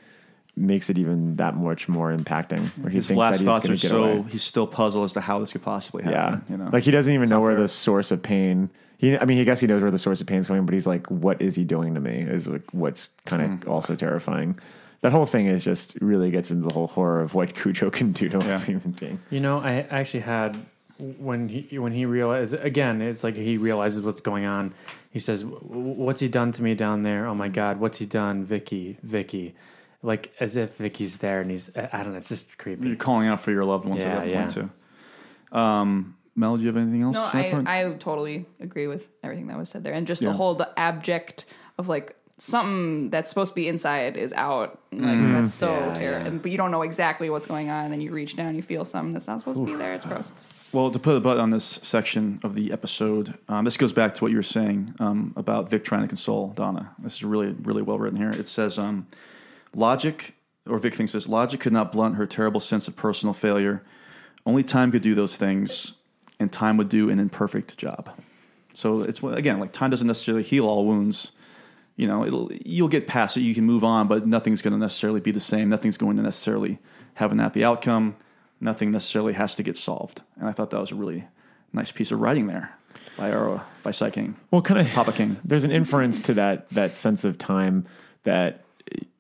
makes 0.56 0.90
it 0.90 0.98
even 0.98 1.36
that 1.38 1.56
much 1.56 1.88
more 1.90 2.16
impacting. 2.16 2.68
Where 2.78 2.90
he 2.90 2.98
His 2.98 3.08
thinks 3.08 3.18
last 3.20 3.32
that 3.32 3.38
he's 3.40 3.46
thoughts 3.46 3.66
going 3.66 3.74
are 3.74 3.78
to 3.78 3.82
get 3.82 3.90
so, 3.90 4.04
away. 4.04 4.22
he's 4.30 4.44
still 4.44 4.68
puzzled 4.68 5.06
as 5.06 5.14
to 5.14 5.22
how 5.22 5.40
this 5.40 5.52
could 5.52 5.64
possibly 5.64 6.04
Yeah, 6.04 6.32
happen. 6.32 6.44
You 6.50 6.58
know? 6.58 6.70
like 6.72 6.84
he 6.84 6.92
doesn't 6.92 7.14
even 7.14 7.28
know 7.30 7.42
where 7.42 7.54
fair. 7.54 7.62
the 7.64 7.68
source 7.68 8.12
of 8.12 8.22
pain. 8.22 8.70
He, 8.98 9.18
I 9.18 9.26
mean, 9.26 9.40
I 9.40 9.44
guess 9.44 9.60
he 9.60 9.68
knows 9.68 9.82
where 9.82 9.92
the 9.92 9.98
source 10.00 10.22
of 10.22 10.28
pain 10.28 10.38
is 10.40 10.48
coming, 10.48 10.66
but 10.66 10.74
he's 10.74 10.88
like, 10.88 11.08
"What 11.12 11.42
is 11.42 11.56
he 11.56 11.64
doing 11.66 11.94
to 11.96 12.00
me?" 12.00 12.22
Is 12.22 12.48
like 12.48 12.64
what's 12.72 13.10
kind 13.26 13.42
of 13.42 13.64
Hmm. 13.64 13.70
also 13.72 13.96
terrifying. 13.96 14.58
That 15.02 15.12
whole 15.12 15.26
thing 15.26 15.48
is 15.48 15.64
just 15.66 15.98
really 16.02 16.32
gets 16.32 16.52
into 16.52 16.66
the 16.68 16.74
whole 16.74 16.88
horror 16.88 17.20
of 17.20 17.34
what 17.34 17.54
Cujo 17.56 17.90
can 17.90 18.14
do 18.14 18.30
to 18.30 18.38
a 18.56 18.60
human 18.60 18.92
being. 18.92 19.20
You 19.30 19.42
know, 19.42 19.58
I 19.60 19.86
actually 19.90 20.22
had 20.22 20.56
when 21.18 21.50
he 21.50 21.80
when 21.80 21.92
he 21.92 22.06
realized 22.06 22.54
again, 22.54 23.02
it's 23.02 23.24
like 23.24 23.36
he 23.36 23.58
realizes 23.58 24.02
what's 24.04 24.22
going 24.22 24.46
on. 24.46 24.74
He 25.12 25.20
says, 25.20 25.44
"W- 25.44 25.60
"What's 25.66 26.22
he 26.22 26.30
done 26.30 26.52
to 26.54 26.64
me 26.64 26.74
down 26.76 27.02
there? 27.02 27.26
Oh 27.26 27.36
my 27.36 27.50
God, 27.50 27.80
what's 27.82 27.98
he 27.98 28.06
done, 28.06 28.46
Vicky? 28.46 28.98
Vicky." 29.04 29.56
Like 30.04 30.34
as 30.40 30.58
if 30.58 30.76
Vicky's 30.76 31.18
there, 31.18 31.40
and 31.42 31.50
he's 31.50 31.76
I 31.78 31.90
I 31.94 32.04
don't 32.04 32.12
know. 32.12 32.18
It's 32.18 32.30
just 32.30 32.58
creepy. 32.58 32.88
You're 32.88 32.96
calling 32.98 33.28
out 33.30 33.40
for 33.40 33.52
your 33.52 33.64
loved 33.66 33.86
ones 33.88 34.04
Yeah, 34.04 34.18
at 34.18 34.26
that 34.26 34.28
yeah. 34.30 34.42
point, 34.42 34.54
too. 35.52 35.58
Um, 35.58 36.18
Mel, 36.36 36.58
do 36.58 36.62
you 36.64 36.68
have 36.68 36.78
anything 36.78 37.04
else? 37.04 37.16
No, 37.16 37.28
for 37.28 37.38
that 37.38 37.52
part? 37.52 37.68
I, 37.68 37.86
I 37.88 37.94
totally 37.94 38.46
agree 38.60 38.88
with 38.88 39.08
everything 39.24 39.48
that 39.48 39.58
was 39.58 39.70
said 39.70 39.84
there. 39.84 39.94
And 39.94 40.06
just 40.08 40.22
Yeah. 40.22 40.30
the 40.30 40.36
whole, 40.36 40.56
the 40.56 40.68
abject 40.78 41.46
of 41.78 41.88
like 41.88 42.16
something 42.40 43.12
that's 43.12 43.30
supposed 43.30 43.52
to 43.52 43.56
be 43.56 43.68
inside 43.68 44.18
is 44.18 44.34
out. 44.34 44.80
Like, 44.92 45.02
Mhm. 45.02 45.34
That's 45.42 45.54
so 45.54 45.72
Yeah, 45.72 45.94
terrible. 45.94 46.32
yeah. 46.34 46.40
But 46.42 46.52
you 46.52 46.58
don't 46.58 46.72
know 46.72 46.82
exactly 46.82 47.30
what's 47.30 47.46
going 47.46 47.70
on. 47.70 47.86
And 47.86 47.94
then 47.94 48.02
you 48.02 48.12
reach 48.12 48.36
down, 48.36 48.56
you 48.56 48.64
feel 48.64 48.84
something 48.84 49.14
that's 49.14 49.28
not 49.28 49.40
supposed 49.40 49.60
to 49.60 49.66
be 49.66 49.76
there. 49.76 49.94
It's 49.94 50.06
gross. 50.06 50.32
Well, 50.74 50.90
to 50.90 50.98
put 50.98 51.16
a 51.16 51.20
butt 51.20 51.38
on 51.38 51.52
this 51.52 51.64
section 51.84 52.40
of 52.44 52.56
the 52.56 52.72
episode, 52.72 53.36
um, 53.48 53.64
this 53.64 53.78
goes 53.78 53.94
back 53.94 54.16
to 54.16 54.24
what 54.24 54.32
you 54.32 54.38
were 54.38 54.44
saying 54.44 54.96
um, 55.00 55.34
about 55.36 55.70
Vic 55.70 55.84
trying 55.86 56.02
to 56.02 56.08
console 56.08 56.48
Donna. 56.50 56.96
This 56.98 57.14
is 57.14 57.24
really, 57.24 57.56
really 57.62 57.84
well 57.84 58.00
written 58.00 58.18
here. 58.18 58.32
It 58.32 58.48
says, 58.48 58.80
um, 58.80 59.06
logic, 59.76 60.36
or 60.68 60.78
Vic 60.78 60.94
thinks 60.96 61.12
this, 61.12 61.28
logic 61.28 61.60
could 61.60 61.74
not 61.74 61.92
blunt 61.92 62.16
her 62.16 62.26
terrible 62.26 62.60
sense 62.60 62.88
of 62.88 62.96
personal 62.96 63.34
failure. 63.34 63.84
Only 64.46 64.64
time 64.64 64.92
could 64.92 65.02
do 65.02 65.16
those 65.16 65.36
things, 65.36 65.94
and 66.40 66.52
time 66.52 66.78
would 66.78 66.90
do 66.90 67.10
an 67.10 67.20
imperfect 67.20 67.78
job. 67.78 68.10
So 68.74 69.02
it's, 69.02 69.22
again, 69.24 69.60
like 69.60 69.72
time 69.72 69.92
doesn't 69.92 70.08
necessarily 70.08 70.44
heal 70.44 70.66
all 70.66 70.86
wounds. 70.86 71.32
You 71.96 72.08
know, 72.08 72.26
it'll, 72.26 72.52
you'll 72.52 72.88
get 72.88 73.08
past 73.08 73.38
it, 73.38 73.42
you 73.42 73.54
can 73.54 73.66
move 73.66 73.84
on, 73.84 74.08
but 74.08 74.26
nothing's 74.26 74.62
going 74.62 74.74
to 74.74 74.80
necessarily 74.80 75.20
be 75.20 75.32
the 75.32 75.40
same. 75.40 75.70
Nothing's 75.70 75.98
going 75.98 76.18
to 76.18 76.24
necessarily 76.24 76.80
have 77.16 77.32
an 77.32 77.40
happy 77.40 77.64
outcome. 77.64 78.16
Nothing 78.60 78.92
necessarily 78.92 79.34
has 79.34 79.56
to 79.56 79.64
get 79.64 79.78
solved. 79.78 80.22
And 80.40 80.48
I 80.48 80.52
thought 80.54 80.72
that 80.72 80.80
was 80.80 80.92
a 80.92 80.96
really 80.96 81.26
nice 81.72 81.92
piece 81.92 82.12
of 82.12 82.22
writing 82.22 82.48
there 82.48 82.76
by 83.18 83.32
our 83.32 83.66
by 83.84 83.92
Sai 83.92 84.10
King. 84.10 84.36
Well, 84.52 84.62
kind 84.62 84.80
of 84.80 84.90
Papa 84.92 85.12
King. 85.12 85.38
There's 85.46 85.64
an 85.64 85.72
inference 85.72 86.22
to 86.22 86.34
that 86.36 86.70
that 86.70 86.96
sense 86.96 87.24
of 87.24 87.38
time 87.38 87.86
that 88.24 88.63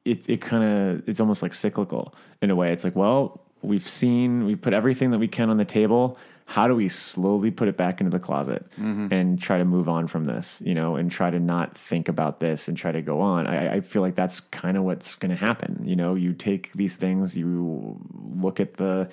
it 0.05 0.27
it 0.29 0.41
kind 0.41 0.63
of 0.63 1.07
it's 1.09 1.19
almost 1.19 1.41
like 1.41 1.53
cyclical 1.53 2.13
in 2.41 2.49
a 2.49 2.55
way. 2.55 2.71
It's 2.71 2.83
like, 2.83 2.95
well, 2.95 3.41
we've 3.61 3.87
seen 3.87 4.45
we 4.45 4.55
put 4.55 4.73
everything 4.73 5.11
that 5.11 5.19
we 5.19 5.27
can 5.27 5.49
on 5.49 5.57
the 5.57 5.65
table. 5.65 6.17
How 6.45 6.67
do 6.67 6.75
we 6.75 6.89
slowly 6.89 7.51
put 7.51 7.69
it 7.69 7.77
back 7.77 8.01
into 8.01 8.11
the 8.11 8.19
closet 8.19 8.65
Mhm. 8.77 9.09
and 9.13 9.41
try 9.41 9.57
to 9.59 9.63
move 9.63 9.87
on 9.87 10.07
from 10.07 10.25
this, 10.25 10.61
you 10.65 10.73
know, 10.73 10.97
and 10.97 11.09
try 11.09 11.29
to 11.31 11.39
not 11.39 11.77
think 11.77 12.09
about 12.09 12.41
this 12.41 12.67
and 12.67 12.77
try 12.77 12.91
to 12.91 13.01
go 13.01 13.21
on? 13.21 13.47
I, 13.47 13.75
I 13.75 13.79
feel 13.81 14.01
like 14.01 14.15
that's 14.15 14.41
kind 14.41 14.75
of 14.75 14.83
what's 14.83 15.15
going 15.15 15.29
to 15.31 15.37
happen. 15.37 15.83
You 15.85 15.95
know, 15.95 16.15
you 16.15 16.33
take 16.33 16.73
these 16.73 16.97
things, 16.97 17.37
you 17.37 17.97
look 18.13 18.59
at 18.59 18.73
the 18.73 19.09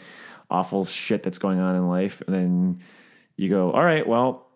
awful 0.51 0.85
shit 0.85 1.23
that's 1.23 1.39
going 1.39 1.61
on 1.61 1.77
in 1.77 1.89
life, 1.89 2.21
and 2.27 2.35
then 2.35 2.81
you 3.37 3.49
go, 3.49 3.71
all 3.71 3.85
right, 3.85 4.07
well, 4.09 4.49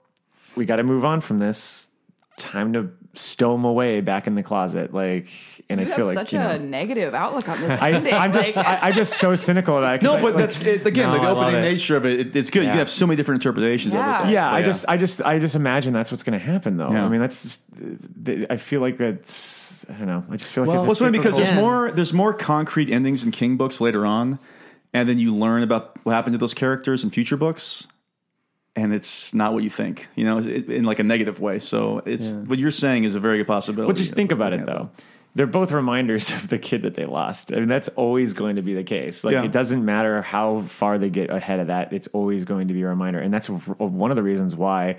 we 0.57 0.65
got 0.65 0.77
to 0.77 0.83
move 0.83 1.05
on 1.05 1.21
from 1.21 1.39
this. 1.39 1.91
Time 2.37 2.73
to 2.73 2.91
stow 3.15 3.53
them 3.53 3.65
away 3.65 4.01
back 4.01 4.27
in 4.27 4.35
the 4.35 4.43
closet. 4.43 4.93
Like, 4.93 5.29
and 5.71 5.79
you 5.81 5.87
I 5.87 5.89
have 5.89 5.97
feel 5.97 6.07
like 6.07 6.15
such 6.19 6.33
you 6.33 6.41
a 6.41 6.59
negative 6.59 7.15
outlook 7.15 7.49
on 7.49 7.61
this. 7.63 7.81
I, 7.81 7.91
I'm 7.91 8.33
just, 8.33 8.57
Like- 8.57 8.67
I, 8.67 8.89
I'm 8.89 8.95
just 8.95 9.19
so 9.19 9.37
cynical 9.37 9.79
about 9.79 9.95
it. 9.95 9.99
'cause 10.01 10.05
No, 10.05 10.17
I- 10.17 10.21
but 10.23 10.35
like- 10.35 10.45
that's 10.47 10.65
it, 10.65 10.85
again 10.85 11.11
No, 11.13 11.21
the 11.23 11.29
opening 11.29 11.61
nature 11.61 11.97
of 11.97 12.07
it. 12.07 12.19
it 12.21 12.37
it's 12.37 12.51
good. 12.51 12.65
You 12.65 12.71
can 12.71 12.79
have 12.79 12.91
so 12.91 13.07
many 13.07 13.17
different 13.17 13.45
interpretations 13.45 13.95
Yeah. 13.95 14.23
of 14.23 14.29
it. 14.29 14.33
yeah, 14.33 14.51
But 14.51 14.57
I 14.57 14.63
just, 14.63 14.85
I 14.89 14.97
just, 14.97 15.23
I 15.23 15.39
just 15.39 15.55
imagine 15.55 15.93
that's 15.93 16.11
what's 16.11 16.25
going 16.25 16.37
to 16.39 16.45
happen, 16.45 16.77
though. 16.77 16.91
Yeah. 16.91 17.05
I 17.05 17.09
mean, 17.09 17.21
that's 17.21 17.43
just, 17.45 17.63
I 18.51 18.57
feel 18.57 18.81
like 18.81 18.97
that's, 18.97 19.87
I 19.89 19.93
don't 19.93 20.07
know. 20.07 20.25
I 20.29 20.37
just 20.37 20.51
feel 20.51 20.65
like 20.65 20.69
well, 20.69 20.77
it's 20.79 20.85
a 20.85 20.89
what's 20.89 21.01
funny 21.01 21.17
because 21.17 21.37
there's 21.37 21.49
cyclical- 21.51 21.69
more 21.71 21.93
there's 21.93 22.13
more 22.13 22.35
concrete 22.35 22.91
endings 22.91 23.23
in 23.23 23.31
King 23.31 23.57
books 23.57 23.81
later 23.81 24.05
on, 24.05 24.41
and 24.93 25.09
then 25.09 25.19
you 25.19 25.33
learn 25.35 25.63
about 25.63 25.97
what 26.05 26.15
happened 26.15 26.33
to 26.35 26.39
those 26.39 26.55
characters 26.55 27.05
in 27.05 27.11
future 27.11 27.37
books, 27.37 27.87
and 28.77 28.93
it's 28.93 29.33
not 29.35 29.53
what 29.55 29.63
you 29.63 29.71
think. 29.71 30.09
You 30.17 30.25
know, 30.25 30.39
it, 30.39 30.69
in 30.69 30.85
like 30.85 30.99
a 30.99 31.05
negative 31.05 31.41
way. 31.41 31.59
So 31.59 32.01
it's 32.05 32.31
Yeah. 32.33 32.39
what 32.41 32.59
you're 32.59 32.71
saying 32.71 33.05
is 33.05 33.15
a 33.15 33.21
very 33.21 33.39
good 33.39 33.47
possibility. 33.47 33.87
Well, 33.87 33.97
just 33.97 34.15
think 34.15 34.33
about 34.33 34.53
it 34.53 34.67
though. 34.67 34.91
They're 35.37 35.47
both 35.49 35.73
reminders 35.73 36.31
of 36.37 36.49
the 36.49 36.59
kid 36.59 36.83
that 36.83 36.95
they 36.95 37.07
lost. 37.07 37.53
I 37.53 37.57
mean, 37.57 37.69
that's 37.69 37.89
always 37.91 38.35
going 38.35 38.57
to 38.57 38.63
be 38.63 38.75
the 38.75 38.85
case. 38.85 39.25
Like, 39.25 39.33
Yeah. 39.33 39.45
it 39.45 39.53
doesn't 39.53 39.85
matter 39.85 40.23
how 40.23 40.61
far 40.63 40.97
they 40.99 41.11
get 41.11 41.31
ahead 41.31 41.59
of 41.61 41.67
that. 41.69 41.93
It's 41.93 42.07
always 42.09 42.45
going 42.45 42.69
to 42.69 42.75
be 42.75 42.83
a 42.83 42.87
reminder, 42.89 43.19
and 43.19 43.35
that's 43.35 43.49
one 43.49 44.11
of 44.13 44.17
the 44.17 44.23
reasons 44.23 44.55
why 44.55 44.97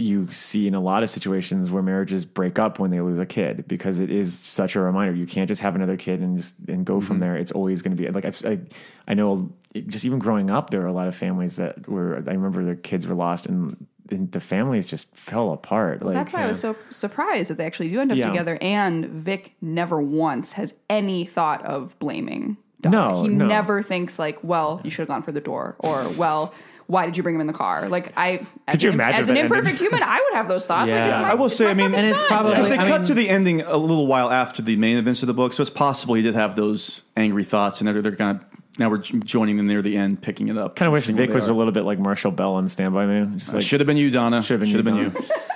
you 0.00 0.30
see 0.32 0.66
in 0.66 0.74
a 0.74 0.80
lot 0.80 1.02
of 1.02 1.10
situations 1.10 1.70
where 1.70 1.82
marriages 1.82 2.24
break 2.24 2.58
up 2.58 2.78
when 2.78 2.90
they 2.90 3.00
lose 3.00 3.18
a 3.18 3.26
kid 3.26 3.68
because 3.68 4.00
it 4.00 4.10
is 4.10 4.38
such 4.38 4.74
a 4.76 4.80
reminder. 4.80 5.14
You 5.14 5.26
can't 5.26 5.48
just 5.48 5.60
have 5.62 5.74
another 5.74 5.96
kid 5.96 6.20
and 6.20 6.38
just 6.38 6.54
and 6.68 6.84
go 6.84 7.00
from 7.00 7.18
Mhm. 7.18 7.20
there. 7.20 7.36
It's 7.36 7.52
always 7.52 7.82
going 7.82 7.96
to 7.96 8.02
be 8.02 8.08
like 8.10 8.24
I've, 8.24 8.42
I 8.44 8.58
I 9.06 9.14
know 9.14 9.50
just 9.86 10.04
even 10.04 10.18
growing 10.18 10.50
up, 10.50 10.70
there 10.70 10.80
were 10.80 10.86
a 10.86 10.92
lot 10.92 11.06
of 11.08 11.14
families 11.14 11.56
that 11.56 11.86
were. 11.88 12.16
I 12.26 12.32
remember 12.32 12.64
their 12.64 12.74
kids 12.76 13.06
were 13.06 13.14
lost 13.14 13.46
and. 13.46 13.76
And 14.12 14.32
the 14.32 14.40
families 14.40 14.88
just 14.88 15.16
fell 15.16 15.52
apart. 15.52 16.00
Well, 16.00 16.08
like, 16.12 16.14
that's 16.24 16.32
why 16.32 16.42
I 16.42 16.48
was 16.48 16.58
so 16.58 16.74
surprised 16.90 17.48
that 17.48 17.58
they 17.58 17.64
actually 17.64 17.90
do 17.90 18.00
end 18.00 18.10
up 18.10 18.18
Yeah. 18.18 18.26
together. 18.26 18.58
And 18.60 19.06
Vic 19.06 19.54
never 19.62 20.00
once 20.02 20.54
has 20.54 20.74
any 20.88 21.24
thought 21.24 21.64
of 21.64 21.96
blaming. 22.00 22.56
No, 22.84 23.22
he 23.22 23.28
no. 23.28 23.46
never 23.46 23.82
thinks 23.82 24.18
like, 24.18 24.40
"Well, 24.42 24.80
you 24.82 24.90
should 24.90 25.02
have 25.02 25.08
gone 25.08 25.22
for 25.22 25.30
the 25.30 25.40
door," 25.40 25.76
or 25.78 26.04
"Well, 26.18 26.52
why 26.90 27.06
did 27.06 27.16
you 27.16 27.22
bring 27.22 27.34
him 27.34 27.40
in 27.40 27.46
the 27.46 27.52
car?" 27.52 27.88
Like 27.88 28.12
I, 28.16 28.46
as 28.66 28.72
Could 28.74 28.82
you 28.82 28.88
an, 28.90 28.94
imagine 28.94 29.20
as 29.20 29.28
an 29.28 29.34
that 29.36 29.40
ending? 29.44 29.56
imperfect 29.58 29.78
human, 29.80 30.02
I 30.02 30.20
would 30.28 30.36
have 30.36 30.48
those 30.48 30.66
thoughts. 30.66 30.90
Like, 30.90 31.00
it's 31.00 31.18
my, 31.18 31.30
I 31.30 31.34
will 31.34 31.48
say, 31.48 31.70
I 31.70 31.74
mean, 31.74 31.92
fucking 31.92 32.14
son. 32.14 32.52
as 32.52 32.68
they 32.68 32.76
cut 32.76 33.04
to 33.06 33.14
the 33.14 33.28
ending 33.28 33.62
a 33.62 33.76
little 33.76 34.06
while 34.06 34.30
after 34.30 34.62
the 34.62 34.76
main 34.76 34.96
events 34.96 35.22
of 35.22 35.26
the 35.28 35.34
book, 35.34 35.52
so 35.52 35.60
it's 35.62 35.70
possible 35.70 36.14
he 36.14 36.22
did 36.22 36.34
have 36.34 36.56
those 36.56 37.02
angry 37.16 37.44
thoughts, 37.44 37.80
and 37.80 37.88
they're, 37.88 38.02
they're 38.02 38.16
kind 38.16 38.38
of 38.40 38.44
now 38.78 38.88
we're 38.88 38.98
joining 38.98 39.56
them 39.56 39.66
near 39.66 39.82
the 39.82 39.96
end, 39.96 40.22
picking 40.22 40.48
it 40.48 40.56
up. 40.56 40.76
kind 40.76 40.86
of 40.86 40.92
wish 40.92 41.06
Vic 41.06 41.30
was 41.30 41.48
are. 41.48 41.50
a 41.50 41.54
little 41.54 41.72
bit 41.72 41.82
like 41.84 41.98
Marshall 41.98 42.30
Bell 42.30 42.54
on 42.54 42.68
Stand 42.68 42.94
By 42.94 43.04
Me. 43.04 43.36
Just 43.38 43.50
Uh, 43.50 43.56
like, 43.58 43.64
should 43.66 43.80
have 43.80 43.86
been 43.86 43.96
you, 43.96 44.10
Donna. 44.10 44.42
Should 44.42 44.54
have 44.54 44.60
been, 44.60 44.68
Should 44.70 44.84
you, 44.86 44.90
have 45.04 45.12
been 45.12 45.22
Donna. 45.22 45.34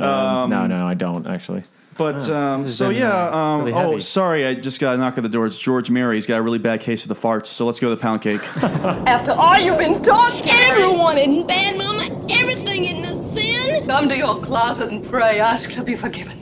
Um, 0.00 0.48
no, 0.50 0.66
no, 0.68 0.86
I 0.86 0.94
don't 0.94 1.26
actually. 1.26 1.64
But 1.98 2.30
um, 2.30 2.62
so 2.62 2.88
been, 2.88 2.98
yeah. 2.98 3.10
uh, 3.10 3.36
Um, 3.36 3.64
really 3.64 3.72
oh, 3.72 3.98
sorry, 3.98 4.46
I 4.46 4.54
just 4.54 4.80
got 4.80 4.94
a 4.94 4.98
knock 4.98 5.18
at 5.18 5.22
the 5.24 5.28
door. 5.28 5.46
It's 5.46 5.58
George 5.58 5.90
Meara. 5.90 6.14
He's 6.14 6.26
got 6.26 6.38
a 6.38 6.42
really 6.42 6.58
bad 6.58 6.80
case 6.80 7.02
of 7.02 7.08
the 7.08 7.16
farts. 7.16 7.46
So 7.46 7.66
let's 7.66 7.80
go 7.80 7.88
to 7.88 7.94
the 7.96 8.00
pound 8.00 8.22
cake. 8.22 8.40
After 8.62 9.32
all 9.32 9.58
you've 9.58 9.78
been 9.78 10.00
taught, 10.02 10.32
everyone 10.48 11.18
isn't 11.18 11.48
bad, 11.48 11.76
Mama. 11.76 12.04
Everything 12.30 12.84
in 12.84 13.02
the 13.02 13.16
sin. 13.20 13.84
Come 13.86 14.08
to 14.08 14.16
your 14.16 14.40
closet 14.40 14.92
and 14.92 15.04
pray. 15.04 15.40
Ask 15.40 15.72
to 15.72 15.82
be 15.82 15.96
forgiven. 15.96 16.36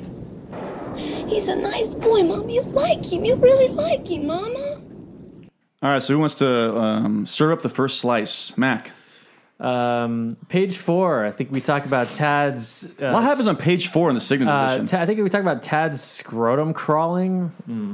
He's 0.95 1.49
a 1.49 1.57
nice 1.57 1.95
boy, 1.95 2.23
Mom. 2.23 2.51
You 2.51 2.63
like 2.63 3.11
him. 3.11 3.25
You 3.25 3.37
really 3.37 3.69
like 3.75 4.07
him, 4.07 4.27
Mama. 4.27 4.83
All 5.83 5.91
right. 5.91 6.03
So 6.03 6.13
who 6.15 6.21
wants 6.21 6.35
to 6.37 6.77
um, 6.77 7.25
serve 7.25 7.53
up 7.53 7.63
the 7.63 7.69
first 7.71 7.99
slice? 7.99 8.57
Mac. 8.59 8.93
Um, 9.59 10.37
page 10.49 10.77
four. 10.77 11.25
I 11.25 11.31
think 11.31 11.51
we 11.51 11.63
talk 11.63 11.87
about 11.87 12.09
Tad's. 12.13 12.87
Uh, 13.01 13.11
What 13.13 13.23
happens 13.23 13.49
on 13.49 13.57
page 13.57 13.89
four 13.89 14.11
in 14.11 14.15
the 14.15 14.21
Signet 14.21 14.47
Uh, 14.49 14.67
edition? 14.67 14.87
Ta- 14.87 15.01
I 15.01 15.07
think 15.07 15.19
we 15.23 15.31
talk 15.31 15.41
about 15.41 15.63
Tad's 15.63 16.03
scrotum 16.03 16.75
crawling. 16.75 17.51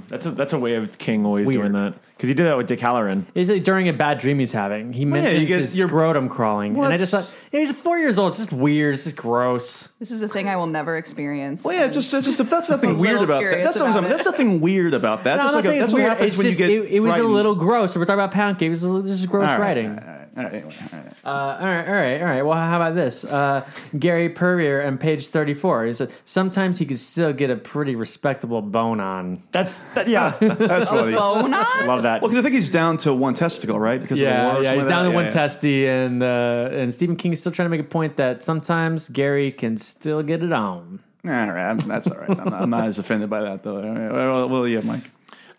That's 0.09 0.27
a 0.27 0.33
that's 0.33 0.53
a 0.53 0.59
way 0.59 0.75
of 0.75 0.99
King 0.99 1.25
always 1.25 1.47
Weird. 1.47 1.61
doing 1.61 1.73
that 1.75 1.95
because 2.17 2.29
he 2.29 2.35
did 2.35 2.47
that 2.47 2.57
with 2.57 2.67
Dick 2.67 2.81
Hallorann. 2.81 3.27
Is 3.37 3.49
it 3.49 3.63
during 3.63 3.89
a 3.89 3.93
bad 3.93 4.19
dream 4.19 4.41
he's 4.41 4.51
having? 4.51 4.93
He 4.93 5.05
Well, 5.05 5.17
yeah, 5.17 5.23
mentions 5.23 5.41
you 5.41 5.47
get 5.47 5.61
his 5.61 5.79
your- 5.79 5.87
scrotum 5.89 6.29
crawling, 6.29 6.75
Well, 6.75 6.87
and 6.87 6.95
I 6.95 6.97
just 6.97 7.13
thought, 7.13 7.33
yeah, 7.53 7.61
he's 7.61 7.71
four 7.71 7.97
years 7.97 8.19
old. 8.19 8.31
It's 8.31 8.39
just 8.39 8.53
weird. 8.53 8.95
It's 8.95 9.05
just 9.05 9.17
gross. 9.17 9.89
This 10.01 10.11
is 10.11 10.21
a 10.23 10.29
thing 10.29 10.49
I 10.49 10.57
will 10.57 10.67
never 10.67 10.97
experience. 10.97 11.65
well, 11.65 11.75
yeah, 11.75 11.85
it's 11.85 11.95
just, 11.95 12.13
it's 12.13 12.27
just 12.27 12.39
that's 12.51 12.71
nothing 12.71 12.99
weird 12.99 13.19
about 13.23 13.27
that. 13.35 13.39
curious 13.39 13.65
That's, 13.67 13.79
what 13.79 13.89
I'm 13.91 13.99
about 13.99 14.11
that's 14.11 14.27
nothing 14.27 14.61
weird 14.61 14.95
about 14.95 15.23
that. 15.25 15.37
No, 15.37 15.43
That's 15.43 15.53
I'm 15.53 15.57
like 15.59 15.65
a, 15.65 15.69
saying 15.69 15.79
that's 15.79 15.89
it's 15.91 15.93
what 15.95 15.99
weird. 16.01 16.09
happens 16.09 16.29
It's 16.29 16.39
when 16.39 16.47
just, 16.49 16.59
you 16.61 16.67
get. 16.67 16.91
it, 16.91 16.95
it 16.97 17.01
was 17.01 17.17
a 17.19 17.23
little 17.23 17.55
gross. 17.55 17.95
We're 17.97 18.05
talking 18.05 18.15
about 18.15 18.33
pound 18.33 18.59
cake. 18.59 18.67
It 18.67 18.71
was 18.71 18.83
just 18.83 19.29
gross 19.29 19.49
All 19.49 19.59
right, 19.59 19.61
writing. 19.61 20.01
All 20.35 20.43
right, 20.45 20.55
all 20.55 20.61
right, 20.61 20.65
anyway, 20.65 20.75
all 20.93 20.99
right. 20.99 21.13
Uh, 21.25 21.29
all 21.61 21.67
right, 21.67 21.89
all 21.89 21.95
right, 21.95 22.21
all 22.21 22.27
right. 22.27 22.43
Well, 22.43 22.57
how 22.59 22.77
about 22.77 22.95
this? 22.95 23.23
Uh, 23.25 23.69
Gary 23.99 24.31
Pervier 24.31 24.87
on 24.87 24.97
page 24.97 25.27
34. 25.27 25.85
He 25.85 25.93
said, 25.93 26.11
sometimes 26.25 26.79
he 26.79 26.87
could 26.87 26.99
still 26.99 27.35
get 27.35 27.51
a 27.51 27.57
pretty 27.57 27.95
respectable 27.97 28.63
bone 28.63 28.99
on. 29.01 29.43
That's 29.53 29.81
that, 29.95 30.09
yeah. 30.09 30.31
That's 30.41 30.89
funny. 30.91 31.13
Bone 31.15 31.53
on? 31.53 31.67
I 31.67 31.85
love 31.85 32.05
that. 32.05 32.23
Well, 32.23 32.31
because 32.31 32.41
I 32.41 32.43
think 32.43 32.55
he's 32.55 32.71
down 32.71 32.97
to 32.99 33.13
one 33.13 33.35
testicle, 33.35 33.79
right? 33.79 34.01
Because 34.01 34.21
of 34.21 34.25
the 34.27 34.31
Yeah, 34.33 34.61
yeah, 34.61 34.73
he's 34.75 34.85
like 34.85 34.89
down 34.91 35.05
that? 35.05 35.11
to 35.11 35.15
one 35.15 35.25
Yeah, 35.25 35.31
yeah. 35.31 35.35
testy, 35.35 35.87
and 35.87 36.23
uh, 36.23 36.69
and 36.73 36.95
Stephen 36.95 37.17
King 37.17 37.33
is 37.33 37.41
still 37.41 37.53
trying 37.53 37.67
to 37.67 37.71
make 37.77 37.81
a 37.81 37.91
point 37.91 38.17
that 38.17 38.43
sometimes 38.43 39.11
Gary 39.11 39.53
can 39.53 39.77
still 39.77 40.23
get 40.23 40.43
it 40.43 40.53
on. 40.53 41.01
All 41.25 41.31
right, 41.31 41.75
that's 41.79 42.11
all 42.11 42.19
right. 42.19 42.31
I'm 42.31 42.37
not, 42.49 42.53
I'm 42.63 42.71
not 42.71 42.87
as 42.87 42.99
offended 42.99 43.29
by 43.31 43.43
that 43.43 43.63
though. 43.63 43.77
All 43.77 43.83
right, 43.95 44.11
Well, 44.13 44.49
well, 44.49 44.67
yeah, 44.67 44.81
Mike. 44.81 45.05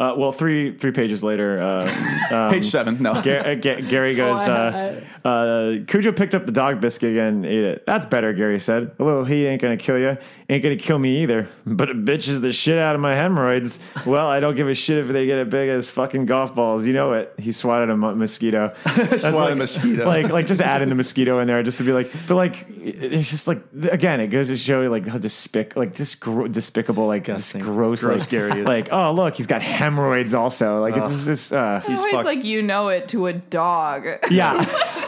Uh, 0.03 0.15
well, 0.17 0.31
three 0.31 0.77
three 0.77 0.91
pages 0.91 1.23
later, 1.23 1.61
uh, 1.61 2.25
um, 2.31 2.51
Page 2.53 2.65
seven. 2.65 3.01
No. 3.01 3.21
Ga- 3.21 3.51
uh, 3.51 3.55
Ga- 3.55 3.81
Gary 3.81 4.15
goes, 4.23 4.39
uh, 4.47 4.99
uh, 5.23 5.85
Cujo 5.87 6.11
picked 6.11 6.35
up 6.35 6.45
the 6.45 6.51
dog 6.51 6.81
biscuit 6.81 7.11
again 7.11 7.35
and 7.35 7.45
ate 7.45 7.63
it. 7.63 7.85
That's 7.85 8.05
better, 8.05 8.33
Gary 8.33 8.59
said. 8.59 8.91
A 8.99 9.03
little 9.03 9.23
heat 9.23 9.47
ain't 9.47 9.61
gonna 9.61 9.77
kill 9.77 9.97
you. 9.97 10.17
Ain't 10.53 10.61
gonna 10.61 10.75
kill 10.75 10.99
me 10.99 11.23
either. 11.23 11.49
But 11.65 11.89
it 11.89 12.05
bitches 12.05 12.39
the 12.39 12.53
shit 12.53 12.77
out 12.77 12.93
of 12.93 13.01
my 13.01 13.15
hemorrhoids. 13.15 13.79
Well, 14.05 14.27
I 14.27 14.39
don't 14.39 14.55
give 14.55 14.67
a 14.67 14.75
shit 14.75 14.99
if 14.99 15.07
they 15.07 15.25
get 15.25 15.39
as 15.39 15.47
big 15.47 15.67
as 15.67 15.89
fucking 15.89 16.27
golf 16.27 16.53
balls. 16.53 16.85
You 16.85 16.93
know 16.93 17.13
it. 17.13 17.33
He 17.39 17.51
swatted 17.51 17.89
a 17.89 17.97
mosquito. 17.97 18.71
Swatted 18.85 19.33
like, 19.33 19.51
a 19.53 19.55
mosquito. 19.55 20.05
Like, 20.05 20.29
like 20.29 20.45
just 20.45 20.61
adding 20.61 20.89
the 20.89 20.95
mosquito 20.95 21.39
in 21.39 21.47
there 21.47 21.63
just 21.63 21.79
to 21.79 21.83
be 21.83 21.91
like, 21.91 22.11
but 22.27 22.35
like, 22.35 22.67
it's 22.69 23.31
just 23.31 23.47
like, 23.47 23.63
again, 23.89 24.19
it 24.19 24.27
goes 24.27 24.49
to 24.49 24.55
show 24.55 24.83
you 24.83 24.89
like 24.89 25.07
how 25.07 25.17
despic, 25.17 25.75
like 25.75 25.95
just 25.95 26.19
gro- 26.19 26.47
despicable, 26.47 27.07
like 27.07 27.25
this 27.25 27.53
gross, 27.53 28.03
Gross 28.03 28.19
like, 28.21 28.29
Gary 28.29 28.59
is. 28.59 28.67
like, 28.67 28.89
oh, 28.91 29.11
look, 29.11 29.33
he's 29.33 29.47
got 29.47 29.63
hemorrhoids 29.63 30.35
also. 30.35 30.81
Like, 30.81 30.95
it's 30.95 31.09
just, 31.09 31.25
just 31.25 31.53
uh, 31.53 31.81
Always 31.83 31.99
fucked. 32.11 32.25
like 32.25 32.43
you 32.43 32.61
know 32.61 32.89
it 32.89 33.07
to 33.07 33.25
a 33.25 33.33
dog. 33.33 34.05
yeah. 34.29 34.53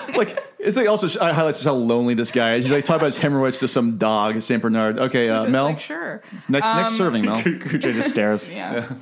like 0.18 0.44
it's 0.66 0.78
like 0.78 0.88
also 0.88 1.08
uh, 1.20 1.34
highlights 1.34 1.60
just 1.60 1.68
how 1.68 1.74
lonely 1.76 2.14
this 2.14 2.32
guy 2.32 2.56
is. 2.56 2.66
He's 2.66 2.72
like 2.74 2.84
talking 2.86 3.00
about 3.02 3.08
his 3.08 3.18
hemorrhoids 3.18 3.60
to 3.60 3.68
some 3.68 3.98
dog, 3.98 4.42
Saint 4.42 4.62
Bernard. 4.62 4.98
Okay, 5.00 5.30
uh, 5.30 5.46
Mel, 5.48 5.66
like 5.66 5.80
sure. 5.80 6.22
next 6.50 6.68
Um, 6.68 6.78
next 6.78 6.98
serving, 6.98 7.26
Mel. 7.26 7.42
Cujo 7.44 7.94
just 7.94 8.10
stares. 8.10 8.48
Yeah. 8.56 8.94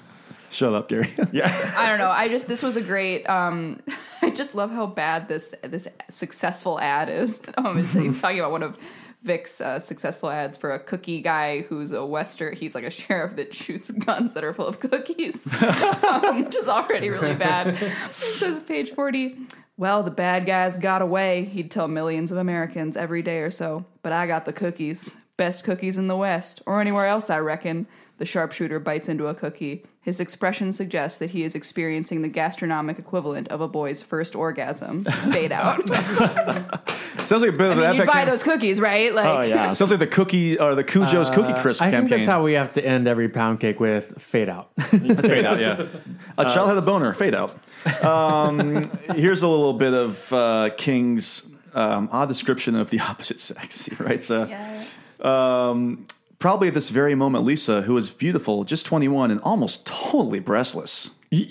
Shut 0.52 0.74
up, 0.74 0.88
Gary. 0.88 1.12
Yeah. 1.32 1.52
I 1.78 1.88
don't 1.90 1.98
know. 1.98 2.12
I 2.12 2.28
just 2.28 2.48
this 2.48 2.62
was 2.62 2.78
a 2.78 2.82
great. 2.82 3.28
Um, 3.28 3.82
I 4.22 4.30
just 4.30 4.54
love 4.56 4.72
how 4.72 4.86
bad 4.86 5.28
this 5.28 5.56
this 5.64 5.88
successful 6.10 6.80
ad 6.80 7.10
is. 7.10 7.42
Um, 7.58 7.80
it's, 7.80 7.94
he's 7.94 8.22
talking 8.22 8.40
about 8.40 8.52
one 8.52 8.64
of 8.64 8.78
Vic's 9.24 9.62
uh, 9.62 9.80
successful 9.80 10.30
ads 10.30 10.58
for 10.58 10.72
a 10.72 10.80
cookie 10.80 11.22
guy 11.22 11.62
who's 11.62 11.92
a 11.92 12.06
western. 12.06 12.56
He's 12.56 12.76
like 12.76 12.84
a 12.84 12.92
sheriff 12.92 13.36
that 13.38 13.54
shoots 13.54 13.90
guns 13.90 14.34
that 14.34 14.44
are 14.44 14.54
full 14.54 14.68
of 14.68 14.80
cookies, 14.80 15.48
um, 16.04 16.44
which 16.44 16.56
is 16.56 16.68
already 16.68 17.10
really 17.10 17.36
bad. 17.36 17.82
It 17.82 18.14
says 18.14 18.60
page 18.60 18.92
forty. 18.92 19.38
Well, 19.76 20.04
the 20.04 20.12
bad 20.12 20.46
guys 20.46 20.78
got 20.78 21.02
away. 21.02 21.46
He'd 21.46 21.72
tell 21.72 21.88
millions 21.88 22.32
of 22.32 22.38
Americans 22.38 22.96
every 22.96 23.22
day 23.22 23.40
or 23.40 23.50
so. 23.50 23.86
But 24.02 24.14
I 24.14 24.28
got 24.28 24.46
the 24.46 24.54
cookies. 24.54 25.16
Best 25.36 25.64
cookies 25.64 25.98
in 25.98 26.08
the 26.08 26.16
West, 26.16 26.62
or 26.68 26.80
anywhere 26.80 27.08
else, 27.08 27.32
I 27.32 27.40
reckon. 27.40 27.88
The 28.20 28.26
sharpshooter 28.26 28.80
bites 28.80 29.10
into 29.10 29.28
a 29.28 29.34
cookie. 29.34 29.84
His 30.02 30.20
expression 30.20 30.72
suggests 30.72 31.18
that 31.20 31.32
he 31.32 31.44
is 31.44 31.56
experiencing 31.56 32.22
the 32.22 32.28
gastronomic 32.28 33.00
equivalent 33.00 33.48
of 33.48 33.60
a 33.62 33.68
boy's 33.68 34.02
first 34.04 34.36
orgasm. 34.36 35.04
Fade 35.04 35.52
out. 35.52 35.88
Sounds 37.26 37.42
like 37.42 37.50
a 37.50 37.58
bit 37.58 37.70
I 37.70 37.72
of 37.72 37.78
mean, 37.78 37.86
an 37.88 37.96
you'd 37.96 38.02
epic. 38.02 38.14
buy 38.14 38.26
those 38.26 38.44
cookies, 38.44 38.80
right? 38.80 39.14
Like, 39.16 39.26
Oh 39.26 39.42
yeah. 39.42 39.74
Sounds 39.74 39.90
like 39.92 40.00
the 40.00 40.08
cookie 40.08 40.60
or 40.60 40.76
the 40.76 40.84
Cujo's 40.84 41.30
cookie 41.30 41.54
crisp 41.60 41.82
Uh, 41.82 41.86
I 41.86 41.92
campaign. 41.92 42.10
think 42.10 42.20
that's 42.22 42.28
how 42.32 42.44
we 42.44 42.54
have 42.54 42.74
to 42.74 42.86
end 42.86 43.08
every 43.08 43.30
pound 43.30 43.60
cake 43.62 43.80
with 43.80 44.22
fade 44.22 44.50
out. 44.50 44.70
Fade 44.80 45.46
out, 45.46 45.60
yeah. 45.60 45.88
A 46.38 46.46
child 46.46 46.68
had 46.70 46.78
a 46.78 46.82
boner. 46.82 47.14
Fade 47.14 47.34
out. 47.34 47.56
Um, 48.04 48.84
here's 49.16 49.42
a 49.42 49.48
little 49.48 49.74
bit 49.74 49.94
of 49.94 50.32
uh, 50.34 50.70
King's 50.78 51.50
um, 51.74 52.10
odd 52.12 52.28
description 52.28 52.76
of 52.76 52.90
the 52.90 53.00
opposite 53.10 53.40
sex. 53.40 53.86
He 53.86 53.96
writes, 53.96 54.30
uh, 54.30 54.84
um, 55.22 56.06
probably 56.44 56.68
at 56.68 56.74
this 56.74 56.90
very 56.90 57.16
moment, 57.16 57.46
Lisa, 57.46 57.84
who 57.84 57.96
is 57.96 58.10
beautiful, 58.10 58.66
just 58.66 58.86
21, 58.86 59.32
and 59.32 59.40
almost 59.44 59.88
totally 59.88 60.42
breastless. 60.42 61.10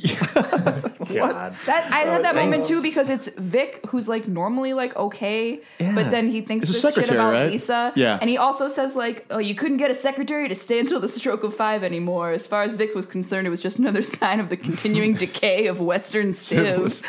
God. 1.13 1.53
that 1.67 1.89
I 1.93 2.01
had 2.01 2.25
that 2.25 2.35
moment 2.35 2.65
too 2.67 2.83
because 2.83 3.09
it's 3.11 3.29
Vic 3.37 3.81
who's 3.89 4.09
like 4.09 4.29
normally 4.29 4.73
like 4.73 4.95
okay, 4.97 5.61
but 5.79 6.11
then 6.11 6.29
he 6.31 6.41
thinks 6.41 6.69
It's 6.69 6.71
a 6.71 6.73
this 6.73 6.83
shit 6.83 6.95
secretary, 6.95 7.19
about 7.19 7.33
right? 7.33 7.51
Lisa. 7.53 7.93
Yeah. 7.97 8.19
and 8.21 8.31
he 8.31 8.37
also 8.39 8.69
says 8.69 8.95
like, 8.97 9.27
"Oh, 9.31 9.39
you 9.39 9.55
couldn't 9.55 9.77
get 9.79 9.91
a 9.91 9.95
secretary 9.95 10.49
to 10.49 10.55
stay 10.55 10.79
until 10.81 11.01
the 11.01 11.09
stroke 11.09 11.43
of 11.45 11.55
five 11.55 11.83
anymore." 11.85 12.31
As 12.33 12.47
far 12.47 12.63
as 12.63 12.77
Vic 12.77 12.95
was 12.95 13.07
concerned, 13.07 13.47
it 13.47 13.51
was 13.51 13.61
just 13.61 13.79
another 13.79 14.03
sign 14.19 14.41
of 14.41 14.49
the 14.49 14.57
continuing 14.57 15.15
decay 15.15 15.67
of 15.67 15.81
Western 15.81 16.33
civ. 16.47 17.03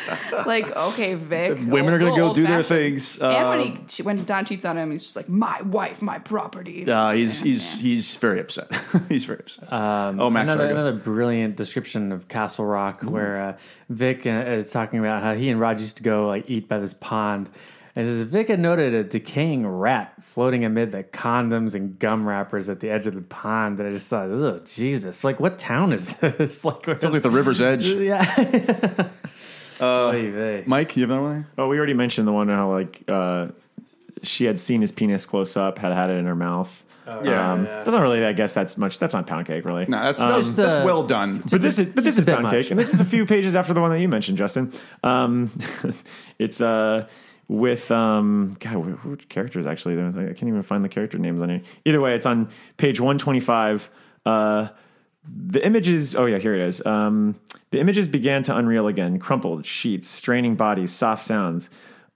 like, 0.46 0.74
okay, 0.76 1.14
Vic, 1.14 1.58
Women 1.66 1.94
are 1.94 1.98
going 1.98 2.12
to 2.12 2.18
go 2.20 2.26
old- 2.28 2.34
do 2.36 2.46
their 2.46 2.58
old-fashioned. 2.58 3.00
things. 3.00 3.18
And 3.20 3.48
when 3.48 3.60
Um, 3.60 3.86
he 3.88 4.02
when 4.02 4.24
Don 4.24 4.44
cheats 4.44 4.64
on 4.64 4.76
him, 4.76 4.90
he's 4.90 5.02
just 5.02 5.16
like, 5.16 5.28
"My 5.28 5.62
wife, 5.62 6.02
my 6.02 6.18
property." 6.18 6.90
uh, 6.90 7.12
he's 7.12 7.40
he's 7.40 7.78
he's 7.78 8.16
very 8.16 8.40
upset. 8.40 8.68
he's 9.08 9.24
very 9.24 9.38
upset. 9.40 9.72
Um, 9.72 10.20
oh, 10.20 10.30
Max, 10.30 10.44
another, 10.44 10.58
sorry, 10.64 10.74
go. 10.74 10.80
another 10.80 10.96
brilliant 10.98 11.56
description 11.56 12.12
of 12.12 12.28
Castle 12.28 12.63
Rock 12.64 13.02
where 13.02 13.40
uh, 13.40 13.56
Vic 13.88 14.26
uh, 14.26 14.30
is 14.30 14.70
talking 14.70 14.98
about 14.98 15.22
how 15.22 15.34
he 15.34 15.48
and 15.50 15.60
Rod 15.60 15.80
used 15.80 15.98
to 15.98 16.02
go 16.02 16.26
like 16.26 16.48
eat 16.48 16.68
by 16.68 16.78
this 16.78 16.94
pond. 16.94 17.50
And 17.96 18.08
it 18.08 18.10
says 18.10 18.22
Vic 18.22 18.48
had 18.48 18.58
noted 18.58 18.92
a 18.92 19.04
decaying 19.04 19.66
rat 19.66 20.14
floating 20.20 20.64
amid 20.64 20.90
the 20.90 21.04
condoms 21.04 21.76
and 21.76 21.96
gum 21.96 22.26
wrappers 22.26 22.68
at 22.68 22.80
the 22.80 22.90
edge 22.90 23.06
of 23.06 23.14
the 23.14 23.22
pond. 23.22 23.78
And 23.78 23.88
I 23.88 23.92
just 23.92 24.08
thought, 24.08 24.30
oh 24.30 24.58
Jesus! 24.64 25.22
Like, 25.22 25.38
what 25.38 25.60
town 25.60 25.92
is 25.92 26.16
this? 26.18 26.64
like, 26.64 26.84
Sounds 26.84 27.12
like 27.12 27.22
the 27.22 27.30
river's 27.30 27.60
edge. 27.60 27.86
yeah. 27.86 28.24
Oy 29.80 30.30
vey. 30.30 30.64
Mike, 30.66 30.96
you 30.96 31.02
have 31.02 31.10
another 31.10 31.26
one? 31.26 31.46
Oh, 31.56 31.68
we 31.68 31.78
already 31.78 31.94
mentioned 31.94 32.26
the 32.26 32.32
one 32.32 32.48
how 32.48 32.72
like 32.72 33.04
uh, 33.06 33.48
she 34.26 34.44
had 34.46 34.58
seen 34.58 34.80
his 34.80 34.92
penis 34.92 35.26
close 35.26 35.56
up, 35.56 35.78
had 35.78 35.92
had 35.92 36.10
it 36.10 36.14
in 36.14 36.26
her 36.26 36.34
mouth. 36.34 36.80
Yeah. 37.06 37.52
um, 37.52 37.64
that's 37.64 37.88
not 37.88 38.00
really. 38.02 38.24
I 38.24 38.32
guess 38.32 38.54
that's 38.54 38.78
much. 38.78 38.98
That's 38.98 39.12
not 39.14 39.26
pound 39.26 39.46
cake, 39.46 39.64
really. 39.64 39.84
No, 39.86 40.02
that's, 40.02 40.18
that's, 40.20 40.36
Just, 40.36 40.56
that's 40.56 40.74
uh, 40.74 40.82
well 40.86 41.06
done. 41.06 41.42
but 41.50 41.60
this 41.60 41.78
is 41.78 41.94
but 41.94 42.02
this 42.04 42.16
a 42.16 42.20
is 42.20 42.26
pound 42.26 42.44
much. 42.44 42.52
cake, 42.52 42.70
and 42.70 42.80
this 42.80 42.94
is 42.94 43.00
a 43.00 43.04
few 43.04 43.26
pages 43.34 43.54
after 43.54 43.74
the 43.74 43.80
one 43.80 43.90
that 43.90 44.00
you 44.00 44.08
mentioned, 44.08 44.38
Justin. 44.38 44.72
Um, 45.02 45.50
it's 46.38 46.60
uh 46.60 47.06
with 47.46 47.90
um 47.90 48.56
God, 48.58 48.72
wh- 48.76 49.06
which 49.06 49.28
characters 49.28 49.66
actually? 49.66 49.98
I 50.00 50.32
can't 50.32 50.44
even 50.44 50.62
find 50.62 50.82
the 50.82 50.88
character 50.88 51.18
names 51.18 51.42
on 51.42 51.50
here. 51.50 51.60
Either 51.84 52.00
way, 52.00 52.14
it's 52.14 52.26
on 52.26 52.48
page 52.78 53.00
one 53.00 53.18
twenty 53.18 53.40
five. 53.40 53.90
Uh, 54.24 54.68
the 55.26 55.64
images, 55.64 56.14
oh 56.14 56.26
yeah, 56.26 56.38
here 56.38 56.54
it 56.54 56.60
is. 56.60 56.84
Um, 56.84 57.34
the 57.70 57.80
images 57.80 58.08
began 58.08 58.42
to 58.44 58.56
unreal 58.56 58.86
again. 58.86 59.18
Crumpled 59.18 59.64
sheets, 59.66 60.08
straining 60.08 60.54
bodies, 60.54 60.92
soft 60.92 61.22
sounds, 61.22 61.70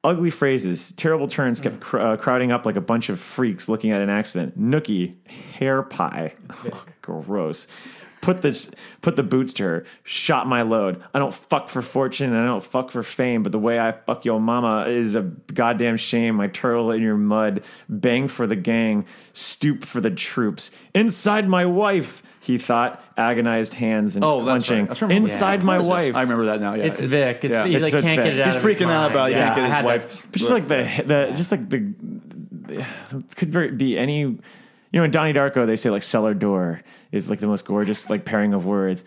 ugly 0.05 0.31
phrases, 0.31 0.93
terrible 0.93 1.29
turns 1.29 1.61
kept 1.61 1.81
cr- 1.81 1.99
uh, 1.99 2.17
crowding 2.17 2.53
up 2.53 2.65
like 2.65 2.77
a 2.77 2.81
bunch 2.81 3.09
of 3.09 3.19
freaks 3.19 3.69
looking 3.69 3.91
at 3.91 4.01
an 4.01 4.11
accident. 4.11 4.59
Nookie, 4.59 5.17
hair 5.27 5.83
pie, 5.83 6.35
gross. 7.03 7.67
Put 8.21 8.43
the 8.43 8.75
put 9.01 9.15
the 9.15 9.23
boots 9.23 9.55
to 9.55 9.63
her. 9.63 9.85
Shot 10.03 10.49
my 10.49 10.63
load. 10.63 11.03
I 11.15 11.21
don't 11.21 11.33
fuck 11.33 11.69
for 11.69 11.83
fortune 11.83 12.33
and 12.33 12.37
I 12.37 12.47
don't 12.47 12.63
fuck 12.63 12.91
for 12.91 13.05
fame, 13.05 13.45
but 13.45 13.53
the 13.53 13.61
way 13.61 13.79
I 13.79 13.93
fuck 13.93 14.25
your 14.25 14.41
mama 14.41 14.87
is 14.89 15.15
a 15.15 15.23
goddamn 15.23 15.97
shame. 15.97 16.41
I 16.41 16.49
turtle 16.49 16.91
in 16.91 17.01
your 17.01 17.17
mud, 17.17 17.63
bang 17.89 18.27
for 18.27 18.49
the 18.49 18.57
gang, 18.57 19.07
stoop 19.33 19.85
for 19.85 20.01
the 20.01 20.11
troops. 20.11 20.73
Inside 20.95 21.49
my 21.49 21.65
wife, 21.65 22.23
he 22.41 22.57
thought, 22.59 23.03
agonized 23.17 23.75
hands 23.75 24.17
and 24.17 24.25
Oh, 24.25 24.39
that's 24.45 24.67
clenching. 24.67 24.79
right. 24.81 24.89
That's 24.89 25.03
right. 25.03 25.11
Inside 25.13 25.61
Yeah. 25.61 25.67
my 25.67 25.73
What 25.79 25.81
is 25.83 25.89
this? 25.89 25.91
wife. 25.91 26.17
I 26.17 26.21
remember 26.23 26.45
that 26.47 26.61
now. 26.61 26.75
Yeah, 26.75 26.85
It's 26.85 27.01
Vic. 27.01 27.41
It's, 27.45 27.53
yeah. 27.53 27.67
he 27.67 27.75
It's 27.75 27.83
like 27.83 27.93
so 27.93 28.03
can't 28.03 28.17
Vic. 28.17 28.25
get 28.25 28.35
it 28.39 28.41
out 28.41 28.47
He's 28.47 28.57
of 28.57 28.63
his 28.63 28.77
freaking 28.77 28.83
out 28.85 28.89
mind. 29.03 29.13
about 29.13 29.29
he 29.31 29.35
Yeah, 29.37 29.45
can't 29.45 29.57
get 29.57 29.65
I 29.65 29.67
his 29.69 29.77
had 29.77 29.85
wife. 29.85 30.27
But 30.31 30.39
just 30.39 30.51
like 30.51 30.69
the 30.69 31.03
the 31.07 31.33
just 31.37 31.51
like 31.51 31.69
the, 31.69 31.93
the 32.67 32.87
could 33.37 33.53
very 33.53 33.71
be 33.73 33.99
any 33.99 34.21
You 34.21 34.39
know, 35.01 35.05
in 35.05 35.11
Donnie 35.11 35.33
Darko, 35.35 35.67
they 35.67 35.77
say 35.77 35.91
like 35.91 36.03
cellar 36.03 36.33
door 36.35 36.83
is 37.13 37.29
like 37.29 37.41
the 37.41 37.47
most 37.47 37.65
gorgeous 37.67 38.09
like 38.09 38.25
pairing 38.25 38.55
of 38.55 38.65
words. 38.67 39.05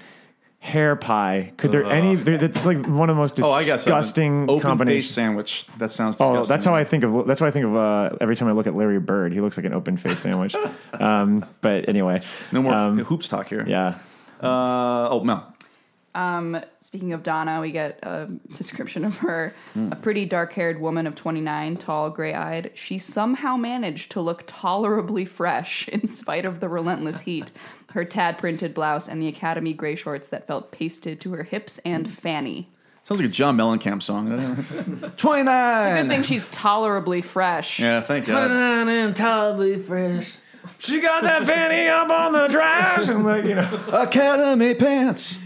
Hair 0.64 0.98
pie. 0.98 1.54
Could 1.58 1.72
there 1.72 1.84
any? 1.86 2.14
there- 2.16 2.38
That's 2.38 2.68
like 2.68 2.78
one 2.86 3.10
of 3.10 3.16
the 3.16 3.20
most 3.20 3.40
Oh, 3.42 3.52
I 3.52 3.62
got 3.66 3.80
something. 3.80 3.80
disgusting 3.80 4.44
Open 4.44 4.56
face 4.58 4.62
combinations. 4.64 5.10
sandwich. 5.10 5.66
That 5.80 5.90
sounds. 5.90 6.18
Oh, 6.20 6.44
that's 6.44 6.64
how 6.66 6.76
I 6.76 6.84
think 6.84 7.04
of. 7.04 7.26
That's 7.26 7.42
why 7.42 7.48
I 7.48 7.52
think 7.52 7.66
of 7.66 7.76
uh, 7.76 8.16
every 8.22 8.36
time 8.36 8.48
I 8.48 8.52
look 8.52 8.68
at 8.68 8.76
Larry 8.76 9.00
Bird. 9.00 9.34
He 9.34 9.42
looks 9.42 9.58
like 9.58 9.66
an 9.66 9.74
open 9.74 9.98
face 9.98 10.20
sandwich. 10.20 10.56
um, 10.94 11.44
but 11.62 11.90
anyway, 11.90 12.22
No 12.52 12.62
more 12.62 12.74
um, 12.76 13.00
hoops 13.00 13.28
talk 13.28 13.50
here. 13.50 13.66
Yeah. 13.68 13.96
Uh, 14.40 15.10
oh, 15.10 15.22
Mel. 15.24 15.52
Um, 16.14 16.62
speaking 16.82 17.14
of 17.14 17.24
Donna, 17.24 17.62
we 17.62 17.72
get 17.72 17.98
a 18.04 18.28
description 18.56 19.06
of 19.06 19.18
her. 19.20 19.56
Hmm. 19.74 19.94
A 19.94 19.96
pretty 19.96 20.26
dark 20.26 20.52
haired 20.54 20.80
woman 20.82 21.08
of 21.08 21.16
29, 21.16 21.78
tall, 21.78 22.10
gray 22.10 22.34
eyed. 22.34 22.72
She 22.76 22.98
somehow 22.98 23.56
managed 23.56 24.12
to 24.12 24.22
look 24.22 24.44
tolerably 24.46 25.24
fresh 25.26 25.88
in 25.88 26.06
spite 26.08 26.44
of 26.46 26.60
the 26.60 26.68
relentless 26.70 27.22
heat. 27.22 27.50
Her 27.94 28.06
tad 28.06 28.38
printed 28.38 28.74
blouse 28.74 29.08
and 29.08 29.22
the 29.22 29.28
Academy 29.28 29.74
gray 29.74 29.96
shorts 29.96 30.28
that 30.30 30.48
felt 30.48 30.72
pasted 30.72 31.20
to 31.22 31.34
her 31.34 31.44
hips 31.44 31.78
and 31.80 32.10
fanny. 32.10 32.70
Sounds 33.04 33.20
like 33.20 33.30
a 33.30 33.34
John 33.34 33.58
Mellencamp 33.58 34.02
song. 34.04 34.28
Twenty 35.18 35.42
It's 35.42 35.50
a 35.50 36.02
good 36.02 36.08
thing 36.10 36.24
she's 36.24 36.48
tolerably 36.50 37.22
fresh. 37.22 37.80
Yeah, 37.80 38.02
thank 38.02 38.28
God. 38.28 38.52
and 38.52 39.16
tolerably 39.16 39.78
fresh. 39.78 40.38
She 40.78 41.02
got 41.02 41.24
that 41.24 41.44
fanny 41.46 41.88
up 41.88 42.10
on 42.10 42.34
the 42.34 42.48
trash, 42.48 43.08
and 43.08 43.26
like 43.26 43.46
you 43.46 43.56
know, 43.56 43.68
Academy 43.94 44.76
pants. 44.76 45.40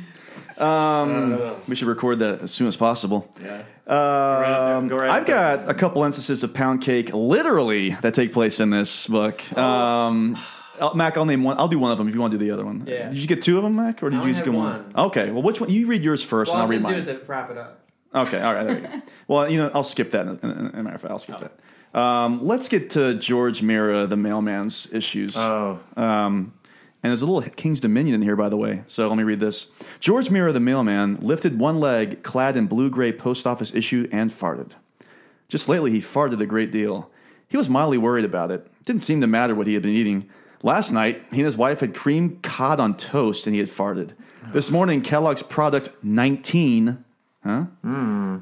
Um, 0.57 1.55
we 1.67 1.75
should 1.75 1.87
record 1.87 2.19
that 2.19 2.41
as 2.41 2.51
soon 2.51 2.67
as 2.67 2.77
possible. 2.77 3.31
Yeah. 3.41 3.63
Um, 3.87 4.87
Go 4.87 4.97
right 4.97 5.09
I've 5.11 5.25
there. 5.27 5.57
got 5.57 5.69
a 5.69 5.73
couple 5.73 6.03
instances 6.03 6.43
of 6.43 6.53
pound 6.53 6.81
cake, 6.81 7.13
literally, 7.13 7.91
that 8.01 8.13
take 8.13 8.33
place 8.33 8.59
in 8.59 8.69
this 8.69 9.07
book. 9.07 9.41
Um, 9.57 10.37
I'll- 10.79 10.95
Mac, 10.95 11.17
I'll 11.17 11.25
name 11.25 11.43
one. 11.43 11.57
I'll 11.57 11.67
do 11.67 11.79
one 11.79 11.91
of 11.91 11.97
them 11.97 12.07
if 12.07 12.13
you 12.13 12.21
want 12.21 12.31
to 12.31 12.37
do 12.37 12.45
the 12.45 12.51
other 12.51 12.65
one. 12.65 12.85
Yeah. 12.87 13.09
Did 13.09 13.17
you 13.17 13.27
get 13.27 13.41
two 13.41 13.57
of 13.57 13.63
them, 13.63 13.75
Mac, 13.75 14.01
or 14.03 14.09
did 14.09 14.19
I 14.19 14.25
you 14.25 14.33
just 14.33 14.43
get 14.45 14.53
one? 14.53 14.93
Okay. 14.95 15.31
Well, 15.31 15.41
which 15.43 15.59
one? 15.61 15.69
You 15.69 15.87
read 15.87 16.03
yours 16.03 16.23
first, 16.23 16.51
and 16.51 16.61
I'll 16.61 16.67
read 16.67 16.81
mine. 16.81 17.03
to 17.05 17.19
wrap 17.27 17.49
it 17.51 17.57
up. 17.57 17.81
Okay, 18.13 18.41
all 18.41 18.53
right, 18.53 18.65
there 18.65 18.75
we 18.75 18.81
go. 18.81 19.01
Well, 19.27 19.51
you 19.51 19.57
know, 19.57 19.69
I'll 19.73 19.83
skip 19.83 20.11
that. 20.11 20.25
In, 20.25 20.39
in, 20.41 20.49
in 20.49 20.65
a 20.79 20.83
matter 20.83 20.95
of 20.95 21.01
fact, 21.01 21.11
I'll 21.11 21.19
skip 21.19 21.39
that. 21.39 21.99
Um, 21.99 22.45
let's 22.45 22.69
get 22.69 22.91
to 22.91 23.15
George 23.15 23.61
Meara, 23.61 24.07
the 24.07 24.15
mailman's 24.17 24.91
issues. 24.93 25.35
Oh. 25.37 25.79
Um, 25.97 26.53
and 27.03 27.11
there's 27.11 27.21
a 27.21 27.25
little 27.25 27.47
King's 27.51 27.79
Dominion 27.81 28.15
in 28.15 28.21
here, 28.21 28.35
by 28.35 28.49
the 28.49 28.57
way. 28.57 28.83
So 28.87 29.07
let 29.07 29.17
me 29.17 29.23
read 29.23 29.39
this. 29.39 29.69
George 29.99 30.29
Meara, 30.29 30.53
the 30.53 30.59
mailman, 30.59 31.17
lifted 31.21 31.59
one 31.59 31.79
leg, 31.79 32.23
clad 32.23 32.57
in 32.57 32.67
blue 32.67 32.89
gray 32.89 33.11
post 33.11 33.45
office 33.45 33.75
issue, 33.75 34.07
and 34.11 34.31
farted. 34.31 34.71
Just 35.47 35.69
lately, 35.69 35.91
he 35.91 35.99
farted 35.99 36.41
a 36.41 36.45
great 36.45 36.71
deal. 36.71 37.09
He 37.47 37.57
was 37.57 37.69
mildly 37.69 37.97
worried 37.97 38.25
about 38.25 38.49
it. 38.49 38.65
Didn't 38.85 39.01
seem 39.01 39.21
to 39.21 39.27
matter 39.27 39.53
what 39.55 39.67
he 39.67 39.73
had 39.73 39.83
been 39.83 39.91
eating. 39.91 40.29
Last 40.65 40.91
night, 40.91 41.23
he 41.29 41.37
and 41.37 41.45
his 41.45 41.55
wife 41.55 41.81
had 41.81 41.93
creamed 41.93 42.41
cod 42.41 42.79
on 42.79 42.97
toast, 42.97 43.45
and 43.45 43.53
he 43.53 43.59
had 43.59 43.69
farted. 43.69 44.13
This 44.51 44.71
morning, 44.71 45.03
Kellogg's 45.03 45.43
product 45.43 45.89
19, 46.01 47.05
huh? 47.43 47.65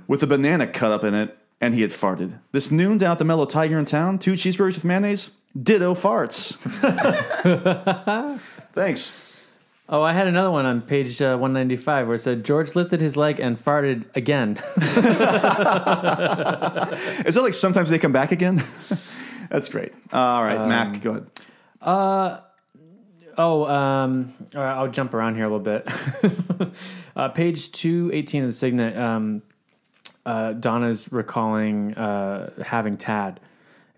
With 0.08 0.24
a 0.24 0.28
banana 0.28 0.66
cut 0.66 0.94
up 0.94 1.04
in 1.04 1.14
it, 1.14 1.38
and 1.60 1.76
he 1.76 1.82
had 1.82 1.92
farted. 1.92 2.40
This 2.54 2.72
noon 2.72 2.98
down 2.98 3.12
at 3.12 3.20
the 3.20 3.26
Mellow 3.26 3.46
Tiger 3.46 3.78
in 3.78 3.84
town, 3.84 4.20
two 4.20 4.36
cheeseburgers 4.36 4.76
with 4.76 4.86
mayonnaise, 4.86 5.32
ditto 5.62 5.94
farts. 5.94 6.54
Thanks. 8.74 9.42
Oh, 9.90 10.02
I 10.02 10.14
had 10.14 10.28
another 10.28 10.50
one 10.50 10.66
on 10.66 10.82
page 10.82 11.22
uh, 11.22 11.36
195 11.36 12.08
where 12.08 12.16
it 12.16 12.20
said 12.20 12.46
George 12.46 12.74
lifted 12.74 13.02
his 13.02 13.18
leg 13.18 13.42
and 13.42 13.60
farted 13.60 14.06
again. 14.16 14.52
Is 17.26 17.36
that 17.36 17.42
like 17.44 17.54
sometimes 17.54 17.90
they 17.90 18.00
come 18.00 18.14
back 18.14 18.32
again? 18.32 18.64
That's 19.50 19.68
great. 19.68 19.92
All 20.14 20.42
right, 20.42 20.70
Mac, 20.70 21.02
go 21.02 21.12
ahead. 21.12 21.28
Uh, 21.84 22.40
oh, 23.38 23.66
um, 23.66 24.34
all 24.56 24.62
right, 24.62 24.74
I'll 24.74 24.88
jump 24.92 25.14
around 25.14 25.36
here 25.36 25.46
a 25.46 25.50
little 25.50 25.60
bit. 25.60 25.92
uh, 27.16 27.30
page 27.30 27.72
218 27.74 28.44
of 28.44 28.50
the 28.50 28.54
Signet, 28.54 28.98
um, 28.98 29.42
uh, 30.26 30.54
Donna's 30.54 31.12
recalling 31.12 31.94
uh, 31.96 32.52
having 32.64 32.98
Tad. 32.98 33.40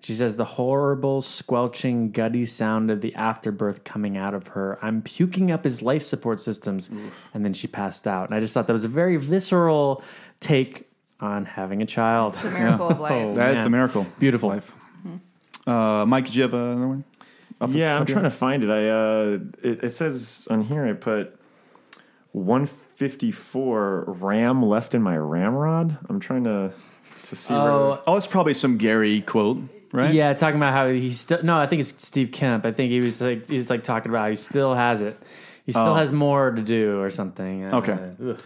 She 0.02 0.14
says 0.14 0.38
the 0.38 0.46
horrible, 0.46 1.22
squelching, 1.24 2.12
gutty 2.12 2.46
sound 2.46 2.92
of 2.92 3.02
the 3.02 3.16
afterbirth 3.16 3.84
coming 3.84 4.18
out 4.18 4.36
of 4.36 4.50
her. 4.50 4.78
I'm 4.82 5.02
puking 5.02 5.50
up 5.50 5.64
his 5.64 5.82
life 5.82 6.04
support 6.04 6.40
systems. 6.40 6.92
And 7.34 7.44
then 7.44 7.54
she 7.54 7.66
passed 7.66 8.08
out. 8.08 8.26
And 8.28 8.36
I 8.36 8.40
just 8.40 8.54
thought 8.54 8.68
that 8.68 8.74
was 8.74 8.84
a 8.86 8.88
very 8.88 9.18
visceral 9.18 10.04
take 10.40 10.88
on 11.20 11.46
having 11.46 11.82
a 11.82 11.88
child. 11.88 12.34
It's 12.34 12.44
the 12.44 12.52
miracle 12.52 12.90
of 12.90 13.00
life. 13.10 13.12
Oh, 13.14 13.34
That 13.34 13.54
is 13.54 13.56
man. 13.58 13.64
the 13.64 13.70
miracle. 13.72 14.06
Beautiful. 14.20 14.50
Life. 14.50 14.76
Uh, 15.66 16.06
Mike, 16.06 16.26
did 16.26 16.36
you 16.36 16.44
have 16.44 16.54
another 16.54 16.88
one? 16.88 17.04
Off 17.62 17.72
Yeah, 17.74 17.90
top 17.94 17.96
I'm 17.98 18.02
of 18.04 18.10
your 18.10 18.16
trying 18.16 18.24
to 18.24 18.30
find 18.38 18.64
it. 18.64 18.70
I 18.70 18.90
uh, 18.90 19.40
it, 19.64 19.84
it 19.86 19.90
says 19.90 20.48
on 20.52 20.62
here 20.62 20.86
I 20.86 20.94
put 20.94 21.38
154 22.34 24.04
RAM 24.08 24.64
left 24.64 24.94
in 24.96 25.02
my 25.02 25.18
ramrod. 25.18 25.98
I'm 26.10 26.20
trying 26.20 26.44
to 26.46 26.72
to 27.24 27.36
see. 27.36 27.54
Oh, 27.54 28.02
Oh, 28.06 28.18
it's 28.18 28.28
probably 28.28 28.54
some 28.54 28.78
Gary 28.78 29.22
quote, 29.22 29.60
right? 29.92 30.14
Yeah, 30.14 30.34
talking 30.34 30.58
about 30.58 30.74
how 30.74 30.90
he 30.90 31.12
still. 31.12 31.42
No, 31.44 31.58
I 31.58 31.68
think 31.68 31.80
it's 31.80 32.06
Steve 32.06 32.32
Kemp. 32.32 32.66
I 32.66 32.72
think 32.72 32.92
he 32.92 33.02
was 33.02 33.22
like 33.22 33.48
he's 33.48 33.70
like 33.70 33.84
talking 33.84 34.12
about 34.12 34.24
how 34.24 34.30
he 34.30 34.36
still 34.36 34.74
has 34.76 35.02
it. 35.02 35.18
He 35.66 35.72
still 35.72 35.90
Oh. 35.90 35.96
has 35.96 36.12
more 36.12 36.52
to 36.52 36.62
do 36.62 37.00
or 37.02 37.10
something. 37.10 37.66
Uh, 37.66 37.78
Okay. 37.78 38.12
ugh. 38.30 38.40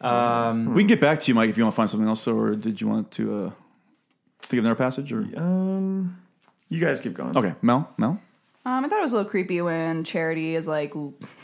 Um, 0.00 0.74
We 0.74 0.82
can 0.82 0.88
get 0.88 1.00
back 1.00 1.18
to 1.20 1.28
you, 1.28 1.34
Mike, 1.34 1.50
if 1.50 1.56
you 1.56 1.64
want 1.64 1.74
to 1.74 1.76
find 1.76 1.90
something 1.90 2.08
else, 2.08 2.26
or 2.28 2.54
did 2.54 2.80
you 2.80 2.86
want 2.86 3.10
to 3.12 3.44
uh, 3.46 3.50
think 4.40 4.58
of 4.58 4.64
another 4.66 4.74
passage? 4.76 5.12
Or 5.12 5.20
um, 5.36 6.16
you 6.68 6.80
guys 6.80 7.00
keep 7.00 7.14
going. 7.14 7.36
okay, 7.36 7.54
Mel, 7.62 7.88
Mel. 7.98 8.20
Um, 8.66 8.84
I 8.84 8.88
thought 8.88 8.98
it 8.98 9.02
was 9.02 9.12
a 9.12 9.16
little 9.16 9.30
creepy 9.30 9.62
when 9.62 10.04
Charity 10.04 10.54
is 10.54 10.68
like 10.68 10.92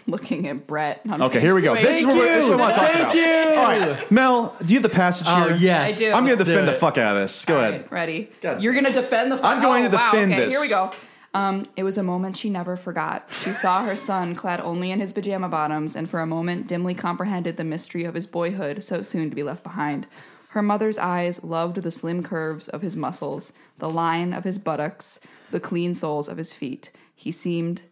looking 0.06 0.46
at 0.48 0.66
Brett. 0.66 1.00
On 1.08 1.22
Okay, 1.22 1.34
page 1.34 1.42
here 1.42 1.54
we 1.54 1.62
go. 1.62 1.74
This 1.74 2.00
is 2.00 2.06
what, 2.06 2.16
we're- 2.16 2.28
this 2.28 2.44
is 2.44 2.50
what 2.50 2.60
I 2.60 2.62
want 2.62 2.74
to 2.74 2.80
talk 2.80 2.90
Thank 2.90 3.02
about. 3.02 3.14
you. 3.14 3.58
All 3.88 3.94
right, 3.94 4.10
Mel, 4.10 4.56
do 4.60 4.68
you 4.74 4.80
have 4.80 4.82
the 4.82 4.94
passage 4.94 5.26
Oh 5.30 5.48
here? 5.48 5.56
yes, 5.56 5.96
I 5.96 6.00
do. 6.00 6.06
I'm 6.12 6.24
going 6.26 6.36
to 6.36 6.36
Let's 6.36 6.48
do 6.48 6.52
defend 6.52 6.68
the 6.68 6.72
it. 6.74 6.78
fuck 6.80 6.98
out 6.98 7.16
of 7.16 7.22
this. 7.22 7.44
Go 7.46 7.54
All 7.56 7.60
ahead. 7.62 7.80
right, 7.82 7.92
ready? 7.92 8.30
God. 8.42 8.62
You're 8.62 8.74
gonna 8.74 8.92
defend 8.92 9.32
the. 9.32 9.36
I'm 9.46 9.62
going 9.62 9.86
oh, 9.86 9.90
to 9.90 9.96
wow, 9.96 10.10
defend 10.12 10.32
okay, 10.32 10.44
this. 10.44 10.52
Here 10.52 10.60
we 10.60 10.68
go. 10.68 10.90
Um, 11.32 11.64
it 11.76 11.82
was 11.82 11.96
a 11.98 12.02
moment 12.02 12.36
she 12.36 12.48
never 12.50 12.76
forgot. 12.76 13.28
She 13.42 13.50
saw 13.50 13.84
her 13.84 13.96
son 13.96 14.34
clad 14.36 14.60
only 14.60 14.90
in 14.92 15.00
his 15.00 15.12
pajama 15.12 15.48
bottoms, 15.48 15.96
and 15.96 16.08
for 16.10 16.20
a 16.20 16.26
moment 16.26 16.66
dimly 16.68 16.94
comprehended 16.94 17.56
the 17.56 17.64
mystery 17.64 18.04
of 18.04 18.14
his 18.14 18.26
boyhood, 18.26 18.84
so 18.84 19.02
soon 19.02 19.30
to 19.30 19.34
be 19.36 19.42
left 19.42 19.62
behind. 19.64 20.06
Her 20.54 20.62
mother's 20.62 20.98
eyes 20.98 21.42
loved 21.42 21.82
the 21.82 21.90
slim 21.90 22.22
curves 22.22 22.68
of 22.68 22.80
his 22.80 22.94
muscles, 22.94 23.52
the 23.78 23.90
line 23.90 24.32
of 24.32 24.44
his 24.44 24.56
buttocks, 24.56 25.18
the 25.50 25.58
clean 25.58 25.94
soles 25.94 26.28
of 26.28 26.36
his 26.36 26.52
feet. 26.52 26.92
He 27.12 27.32
seemed 27.32 27.82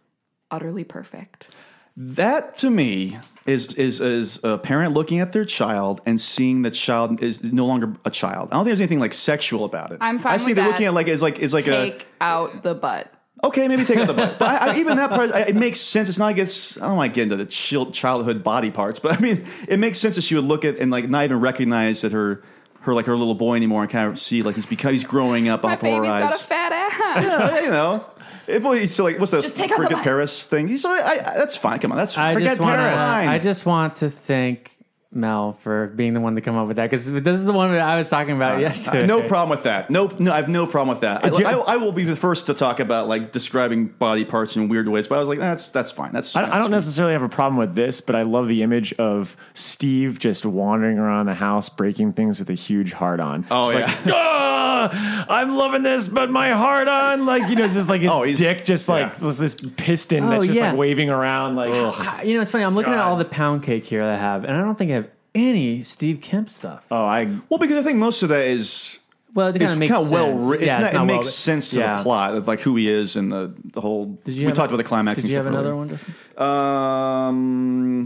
utterly 0.48 0.84
perfect. 0.84 1.48
That 1.96 2.56
to 2.58 2.70
me 2.70 3.18
is 3.46 3.74
is 3.74 4.00
is 4.00 4.38
a 4.44 4.58
parent 4.58 4.94
looking 4.94 5.18
at 5.18 5.32
their 5.32 5.44
child 5.44 6.02
and 6.06 6.20
seeing 6.20 6.62
the 6.62 6.70
child 6.70 7.20
is 7.20 7.42
no 7.42 7.66
longer 7.66 7.96
a 8.04 8.12
child. 8.12 8.50
I 8.52 8.54
don't 8.54 8.60
think 8.60 8.68
there's 8.68 8.80
anything 8.80 9.00
like 9.00 9.12
sexual 9.12 9.64
about 9.64 9.90
it. 9.90 9.98
I'm 10.00 10.20
fine 10.20 10.34
I 10.34 10.36
see 10.36 10.52
they're 10.52 10.62
that. 10.62 10.70
looking 10.70 10.86
at 10.86 10.94
like 10.94 11.08
is 11.08 11.20
like 11.20 11.40
is 11.40 11.52
like 11.52 11.66
a 11.66 11.90
Take 11.90 12.06
out 12.20 12.62
the 12.62 12.76
butt. 12.76 13.12
A 13.42 13.46
okay 13.46 13.68
maybe 13.68 13.84
take 13.84 13.98
out 13.98 14.06
the 14.06 14.14
butt, 14.14 14.38
but 14.38 14.48
I, 14.48 14.72
I, 14.72 14.76
even 14.78 14.96
that 14.96 15.10
part 15.10 15.32
I, 15.32 15.40
it 15.42 15.56
makes 15.56 15.80
sense. 15.80 16.08
It's 16.08 16.18
not 16.18 16.26
like 16.26 16.38
it's 16.38 16.76
I 16.80 16.86
don't 16.88 16.96
like 16.98 17.14
getting 17.14 17.32
into 17.32 17.44
the 17.44 17.50
chil- 17.50 17.90
childhood 17.90 18.42
body 18.42 18.70
parts, 18.70 18.98
but 19.00 19.16
I 19.16 19.20
mean 19.20 19.46
it 19.68 19.78
makes 19.78 19.98
sense 19.98 20.14
that 20.16 20.22
she 20.22 20.34
would 20.34 20.44
look 20.44 20.64
at 20.64 20.76
and 20.78 20.90
like 20.90 21.08
not 21.08 21.24
even 21.24 21.40
recognize 21.40 22.02
that 22.02 22.12
her 22.12 22.42
her 22.80 22.94
like 22.94 23.06
her 23.06 23.16
little 23.16 23.34
boy 23.34 23.54
anymore 23.56 23.82
and 23.82 23.90
kind 23.90 24.10
of 24.10 24.18
see 24.18 24.42
like 24.42 24.56
he's 24.56 24.66
because 24.66 24.92
he's 24.92 25.04
growing 25.04 25.48
up 25.48 25.62
My 25.62 25.74
off 25.74 25.82
of 25.82 25.88
her 25.88 26.00
baby's 26.02 26.08
got 26.08 26.34
a 26.34 26.44
fat 26.44 26.72
ass. 26.72 27.24
yeah, 27.24 27.60
you 27.64 27.70
know. 27.70 28.04
If 28.48 28.64
we 28.64 28.80
he's 28.80 28.92
still 28.92 29.04
like, 29.04 29.20
what's 29.20 29.30
the 29.30 29.40
Just 29.40 29.56
take 29.56 29.70
out 29.70 29.78
the 29.78 29.84
forget. 29.84 30.02
Paris 30.02 30.44
thing? 30.46 30.66
He's 30.66 30.84
like, 30.84 31.00
I, 31.00 31.12
I, 31.12 31.38
that's 31.38 31.56
fine. 31.56 31.78
Come 31.78 31.92
on, 31.92 31.98
that's 31.98 32.18
I 32.18 32.32
forget 32.34 32.50
just 32.50 32.60
want 32.60 32.74
Paris. 32.80 32.92
to. 32.92 32.96
Fine. 32.98 33.28
I 33.28 33.38
just 33.38 33.66
want 33.66 33.94
to 33.96 34.10
thank 34.10 34.71
Mel 35.14 35.52
for 35.60 35.88
being 35.88 36.14
the 36.14 36.20
one 36.20 36.34
to 36.36 36.40
come 36.40 36.56
up 36.56 36.66
with 36.66 36.76
that 36.76 36.84
because 36.90 37.10
this 37.10 37.38
is 37.38 37.44
the 37.44 37.52
one 37.52 37.72
that 37.72 37.80
I 37.82 37.96
was 37.96 38.08
talking 38.08 38.34
about 38.34 38.60
yesterday. 38.60 39.06
No 39.06 39.20
problem 39.28 39.50
with 39.50 39.64
that. 39.64 39.90
No, 39.90 40.06
no, 40.18 40.32
I 40.32 40.36
have 40.36 40.48
no 40.48 40.66
problem 40.66 40.88
with 40.88 41.00
that. 41.00 41.24
I, 41.24 41.50
I, 41.52 41.74
I 41.74 41.76
will 41.76 41.92
be 41.92 42.04
the 42.04 42.16
first 42.16 42.46
to 42.46 42.54
talk 42.54 42.80
about 42.80 43.08
like 43.08 43.30
describing 43.32 43.86
body 43.88 44.24
parts 44.24 44.56
in 44.56 44.68
weird 44.68 44.88
ways, 44.88 45.08
but 45.08 45.16
I 45.16 45.18
was 45.18 45.28
like, 45.28 45.38
that's 45.38 45.68
that's 45.68 45.92
fine. 45.92 46.12
That's 46.12 46.34
I, 46.34 46.50
I 46.50 46.58
don't 46.58 46.70
necessarily 46.70 47.12
have 47.12 47.22
a 47.22 47.28
problem 47.28 47.56
with 47.58 47.74
this, 47.74 48.00
but 48.00 48.16
I 48.16 48.22
love 48.22 48.48
the 48.48 48.62
image 48.62 48.92
of 48.94 49.36
Steve 49.54 50.18
just 50.18 50.46
wandering 50.46 50.98
around 50.98 51.26
the 51.26 51.34
house, 51.34 51.68
breaking 51.68 52.12
things 52.14 52.38
with 52.38 52.48
a 52.50 52.54
huge 52.54 52.92
heart 52.92 53.20
on. 53.20 53.46
Oh, 53.50 53.72
Just 53.72 54.06
yeah. 54.06 54.12
like, 54.12 54.14
"Ah, 54.16 55.26
I'm 55.28 55.56
loving 55.56 55.82
this, 55.82 56.08
but 56.08 56.30
my 56.30 56.50
heart 56.52 56.88
on, 56.88 57.26
like 57.26 57.48
you 57.50 57.56
know, 57.56 57.64
it's 57.64 57.74
just 57.74 57.88
like 57.88 58.00
his 58.00 58.10
Oh, 58.10 58.22
he's- 58.22 58.38
dick, 58.38 58.64
just 58.64 58.88
like 58.88 59.12
yeah. 59.12 59.18
this, 59.28 59.38
this 59.38 59.54
piston 59.76 60.24
Oh, 60.24 60.30
that's 60.30 60.46
just 60.46 60.58
yeah. 60.58 60.70
like 60.70 60.78
waving 60.78 61.10
around, 61.10 61.54
like 61.56 61.70
I- 61.70 62.22
You 62.22 62.34
know, 62.34 62.40
it's 62.40 62.50
funny. 62.50 62.64
I'm 62.64 62.74
looking 62.74 62.92
at 62.92 62.98
all 63.00 63.16
the 63.16 63.24
pound 63.24 63.62
cake 63.62 63.84
here 63.84 64.04
that 64.04 64.14
I 64.14 64.18
have, 64.18 64.44
and 64.44 64.56
I 64.56 64.60
don't 64.60 64.76
think 64.76 64.90
I 64.90 64.94
have 64.94 65.01
any 65.34 65.82
Steve 65.82 66.20
Kemp 66.20 66.50
stuff. 66.50 66.84
oh, 66.90 67.04
I 67.04 67.24
Well, 67.48 67.58
because 67.58 67.78
I 67.78 67.82
think 67.82 67.98
most 67.98 68.22
of 68.22 68.28
that 68.30 68.46
is 68.46 68.98
Well, 69.34 69.48
it 69.48 69.56
it's 69.56 69.64
kind 69.64 69.72
of 69.72 69.78
makes 69.78 69.92
kind 69.92 70.04
of 70.04 70.10
well 70.12 70.32
sense. 70.32 70.44
written. 70.44 70.66
Yeah, 70.66 70.78
it's 70.78 70.84
it's 70.88 70.92
not, 70.94 70.98
not 70.98 71.04
it 71.04 71.06
well- 71.12 71.16
makes 71.22 71.30
sense 71.34 71.70
to 71.70 71.78
yeah. 71.78 71.96
the 71.98 72.02
plot 72.02 72.34
of 72.34 72.46
like 72.48 72.60
who 72.60 72.76
he 72.76 72.90
is 72.90 73.16
and 73.16 73.32
the 73.32 73.54
the 73.72 73.80
whole. 73.80 74.06
Did 74.24 74.34
you 74.34 74.40
we 74.40 74.44
have- 74.46 74.54
talked 74.56 74.70
about 74.70 74.76
the 74.78 74.84
climax. 74.84 75.16
Did 75.16 75.24
and 75.24 75.30
you 75.30 75.36
have 75.36 75.44
stuff 75.44 75.52
another 75.54 75.70
earlier. 75.70 75.76
one? 75.76 75.88
Justin? 75.88 76.14
Um, 76.42 78.04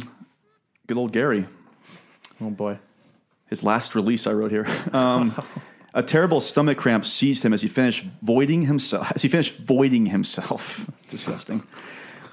good 0.86 0.96
old 0.96 1.12
Gary. 1.12 1.46
Oh 2.40 2.50
boy. 2.50 2.78
his 3.48 3.62
last 3.64 3.94
release 3.94 4.26
I 4.26 4.32
wrote 4.32 4.50
here. 4.50 4.66
Um, 4.92 5.32
A 5.94 6.02
terrible 6.02 6.42
stomach 6.42 6.76
cramp 6.76 7.06
seized 7.06 7.42
him 7.42 7.54
as 7.54 7.62
he 7.62 7.68
finished 7.68 8.04
voiding 8.20 8.62
himself. 8.66 9.10
As 9.14 9.22
he 9.22 9.28
finished 9.30 9.56
voiding 9.56 10.04
himself. 10.06 10.86
Disgusting. 11.10 11.62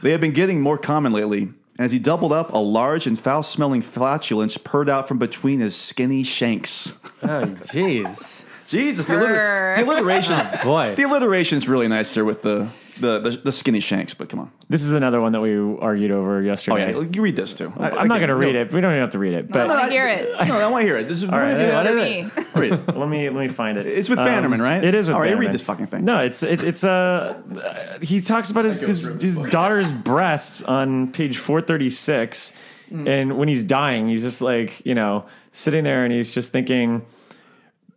They 0.02 0.12
have 0.12 0.20
been 0.20 0.34
getting 0.34 0.60
more 0.60 0.78
common 0.78 1.14
lately. 1.14 1.48
As 1.80 1.92
he 1.92 1.98
doubled 2.00 2.32
up, 2.32 2.53
a 2.53 2.58
large 2.58 3.08
and 3.08 3.18
foul-smelling 3.19 3.82
flatulence 3.82 4.58
purred 4.58 4.90
out 4.90 5.08
from 5.08 5.18
between 5.18 5.60
his 5.60 5.76
skinny 5.76 6.24
shanks. 6.24 6.98
Oh, 7.26 7.45
jeez. 7.45 8.45
Jesus, 8.68 9.06
the, 9.06 9.14
alliter- 9.14 9.77
the 9.77 9.84
alliteration. 9.85 10.38
Boy. 10.61 10.93
The 10.93 11.03
alliteration's 11.03 11.69
really 11.69 11.88
nice 11.88 12.14
there 12.14 12.26
with 12.26 12.42
the, 12.42 12.68
the, 13.00 13.20
the, 13.20 13.30
the 13.46 13.52
skinny 13.52 13.80
shanks, 13.80 14.14
but 14.14 14.30
come 14.30 14.40
on. 14.40 14.52
This 14.70 14.84
is 14.84 14.94
another 14.94 15.20
one 15.22 15.32
that 15.34 15.42
we 15.42 15.56
argued 15.80 16.12
over 16.12 16.38
Oh, 16.38 16.42
yesterday. 16.42 16.94
yeah, 16.94 17.06
you 17.14 17.22
read 17.22 17.36
this 17.36 17.54
too. 17.54 17.72
I, 17.78 17.90
I'm 17.92 18.08
not 18.08 18.18
going 18.20 18.30
to 18.30 18.36
read 18.36 18.56
it. 18.56 18.72
We 18.72 18.82
don't 18.82 18.92
even 18.92 19.02
have 19.02 19.12
to 19.12 19.20
read 19.20 19.34
it. 19.34 19.50
But 19.50 19.62
I 19.62 19.66
want 19.68 19.86
to 19.86 19.92
hear 19.92 20.08
it. 20.08 20.32
No, 20.48 20.58
I 20.60 20.68
want 20.68 20.82
to 20.84 20.88
hear 20.88 20.98
it. 20.98 21.08
This 21.08 21.24
is 21.24 21.30
All 21.30 21.38
right, 21.40 21.54
really 21.60 21.74
what 21.74 21.86
good. 21.86 21.98
is 22.26 22.38
it? 22.38 22.56
Read 22.56 22.74
it. 22.74 22.96
let 22.98 23.10
me 23.10 23.30
let 23.30 23.40
me 23.40 23.48
find 23.48 23.78
it. 23.78 23.86
It's 23.88 24.10
with 24.10 24.20
Um, 24.20 24.26
Bannerman, 24.26 24.62
right? 24.62 24.84
It 24.84 24.96
is 24.96 25.08
with 25.08 25.16
All 25.16 25.22
right, 25.22 25.28
Bannerman. 25.28 25.48
read 25.48 25.54
this 25.54 25.62
fucking 25.64 25.88
thing. 25.88 26.06
No, 26.06 26.20
it's 26.20 26.44
it, 26.44 26.64
it's 26.64 26.84
uh 26.84 27.98
he 28.02 28.22
talks 28.22 28.52
about 28.52 28.66
his 28.66 28.80
his, 28.80 29.04
his 29.20 29.38
daughter's 29.38 29.92
breasts 29.92 30.62
on 30.64 31.12
page 31.12 31.38
436 31.38 32.54
Mm. 32.92 33.08
and 33.08 33.38
when 33.38 33.48
he's 33.48 33.64
dying 33.64 34.10
he's 34.10 34.22
just 34.22 34.42
like, 34.42 34.86
you 34.86 34.94
know, 34.94 35.26
sitting 35.54 35.84
there 35.84 36.04
and 36.04 36.14
he's 36.14 36.32
just 36.34 36.52
thinking 36.52 37.04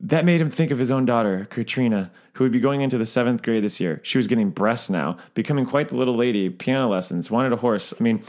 that 0.01 0.25
made 0.25 0.41
him 0.41 0.51
think 0.51 0.71
of 0.71 0.79
his 0.79 0.91
own 0.91 1.05
daughter, 1.05 1.47
Katrina, 1.51 2.11
who 2.35 2.45
would 2.45 2.53
be 2.53 2.61
going 2.61 2.83
into 2.83 2.99
the 2.99 3.07
seventh 3.07 3.43
grade 3.43 3.65
this 3.65 3.81
year. 3.81 4.01
She 4.03 4.19
was 4.19 4.27
getting 4.27 4.51
breasts 4.51 4.91
now, 4.91 5.17
becoming 5.35 5.65
quite 5.65 5.89
the 5.89 5.97
little 5.97 6.15
lady, 6.15 6.51
piano 6.51 6.89
lessons, 6.89 7.31
wanted 7.31 7.53
a 7.53 7.57
horse. 7.57 7.95
I 7.99 8.03
mean, 8.03 8.23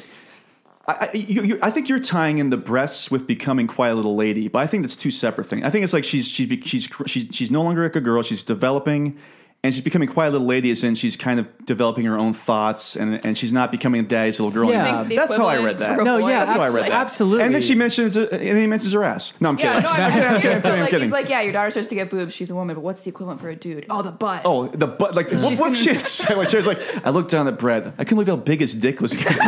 I, 0.88 1.10
you, 1.14 1.44
you, 1.44 1.60
I 1.62 1.70
think 1.70 1.90
you're 1.90 2.00
tying 2.00 2.38
in 2.38 2.50
the 2.50 2.58
breasts 2.58 3.12
with 3.12 3.28
becoming 3.28 3.68
quite 3.68 3.90
a 3.90 3.96
little 3.96 4.16
lady, 4.16 4.48
but 4.48 4.60
I 4.60 4.68
think 4.68 4.84
that's 4.84 4.96
two 4.96 5.12
separate 5.12 5.48
things. 5.48 5.64
I 5.64 5.70
think 5.70 5.84
it's 5.84 5.92
like 5.92 6.06
she's 6.06 6.28
she's 6.28 6.48
she's 6.64 6.90
she's, 7.06 7.36
she's 7.36 7.52
no 7.52 7.62
longer 7.62 7.84
like 7.84 7.98
a 7.98 8.02
girl. 8.02 8.24
She's 8.24 8.44
developing, 8.44 9.18
and 9.68 9.76
she's 9.76 9.84
becoming 9.84 10.10
quite 10.10 10.28
a 10.28 10.32
little 10.32 10.48
lady, 10.48 10.72
as 10.72 10.84
in 10.84 10.96
she's 10.96 11.16
kind 11.16 11.40
of 11.40 11.48
developing 11.66 12.06
her 12.06 12.18
own 12.18 12.34
thoughts, 12.34 12.96
and 12.96 13.24
and 13.26 13.38
she's 13.38 13.52
not 13.52 13.72
becoming 13.72 14.02
a 14.02 14.08
daddy's 14.08 14.40
little 14.40 14.52
girl. 14.52 14.70
Yeah. 14.72 14.82
anymore. 14.84 14.96
I 14.96 14.98
think 15.04 15.10
the 15.10 15.16
that's 15.16 15.36
how 15.36 15.48
I 15.48 15.64
read 15.64 15.80
that. 15.80 15.98
No, 16.04 16.20
boy 16.20 16.30
yeah, 16.30 16.40
That's 16.46 16.54
how 16.54 16.62
I 16.62 16.68
read 16.70 16.82
like- 16.82 16.92
that. 16.92 17.02
Absolutely. 17.02 17.44
And 17.46 17.54
then 17.54 17.62
she 17.62 17.76
mentions, 17.76 18.16
and 18.16 18.30
then 18.32 18.56
he 18.58 18.68
mentions 18.68 18.94
her 18.94 19.04
ass. 19.04 19.34
No, 19.42 19.50
I'm 19.50 19.58
kidding. 19.58 19.74
Yeah, 19.74 19.80
no, 19.82 19.90
I'm 20.00 20.04
I'm 20.04 20.12
kidding, 20.12 20.28
I'm 20.36 20.42
kidding, 20.42 20.62
So, 20.62 20.70
I'm 20.72 20.80
like, 20.80 20.90
kidding. 20.90 21.04
he's 21.06 21.12
like, 21.12 21.30
yeah, 21.30 21.42
your 21.42 21.54
daughter 21.54 21.72
starts 21.72 21.90
to 21.90 21.96
get 21.96 22.10
boobs. 22.10 22.34
She's 22.34 22.50
a 22.50 22.56
woman, 22.56 22.76
but 22.76 22.82
what's 22.82 23.04
the 23.04 23.10
equivalent 23.10 23.42
for 23.42 23.50
a 23.50 23.56
dude? 23.56 23.86
Oh, 23.90 24.02
the 24.02 24.12
butt. 24.12 24.42
Oh, 24.46 24.68
the 24.68 24.88
butt! 24.88 25.16
Like, 25.16 25.32
what, 25.32 25.50
She's 25.50 25.60
what 25.60 25.68
gonna- 25.68 25.76
she 25.76 25.90
had 25.90 26.00
to 26.00 26.06
say 26.06 26.36
when 26.36 26.48
she 26.48 26.58
was 26.58 26.68
like, 26.68 26.80
I 27.06 27.10
looked 27.10 27.30
down 27.30 27.48
at 27.48 27.60
Brett. 27.60 27.88
I 27.98 28.04
couldn't 28.06 28.24
believe 28.24 28.28
how 28.30 28.36
big 28.38 28.62
his 28.62 28.74
dick 28.74 29.02
was 29.02 29.14
getting. 29.14 29.38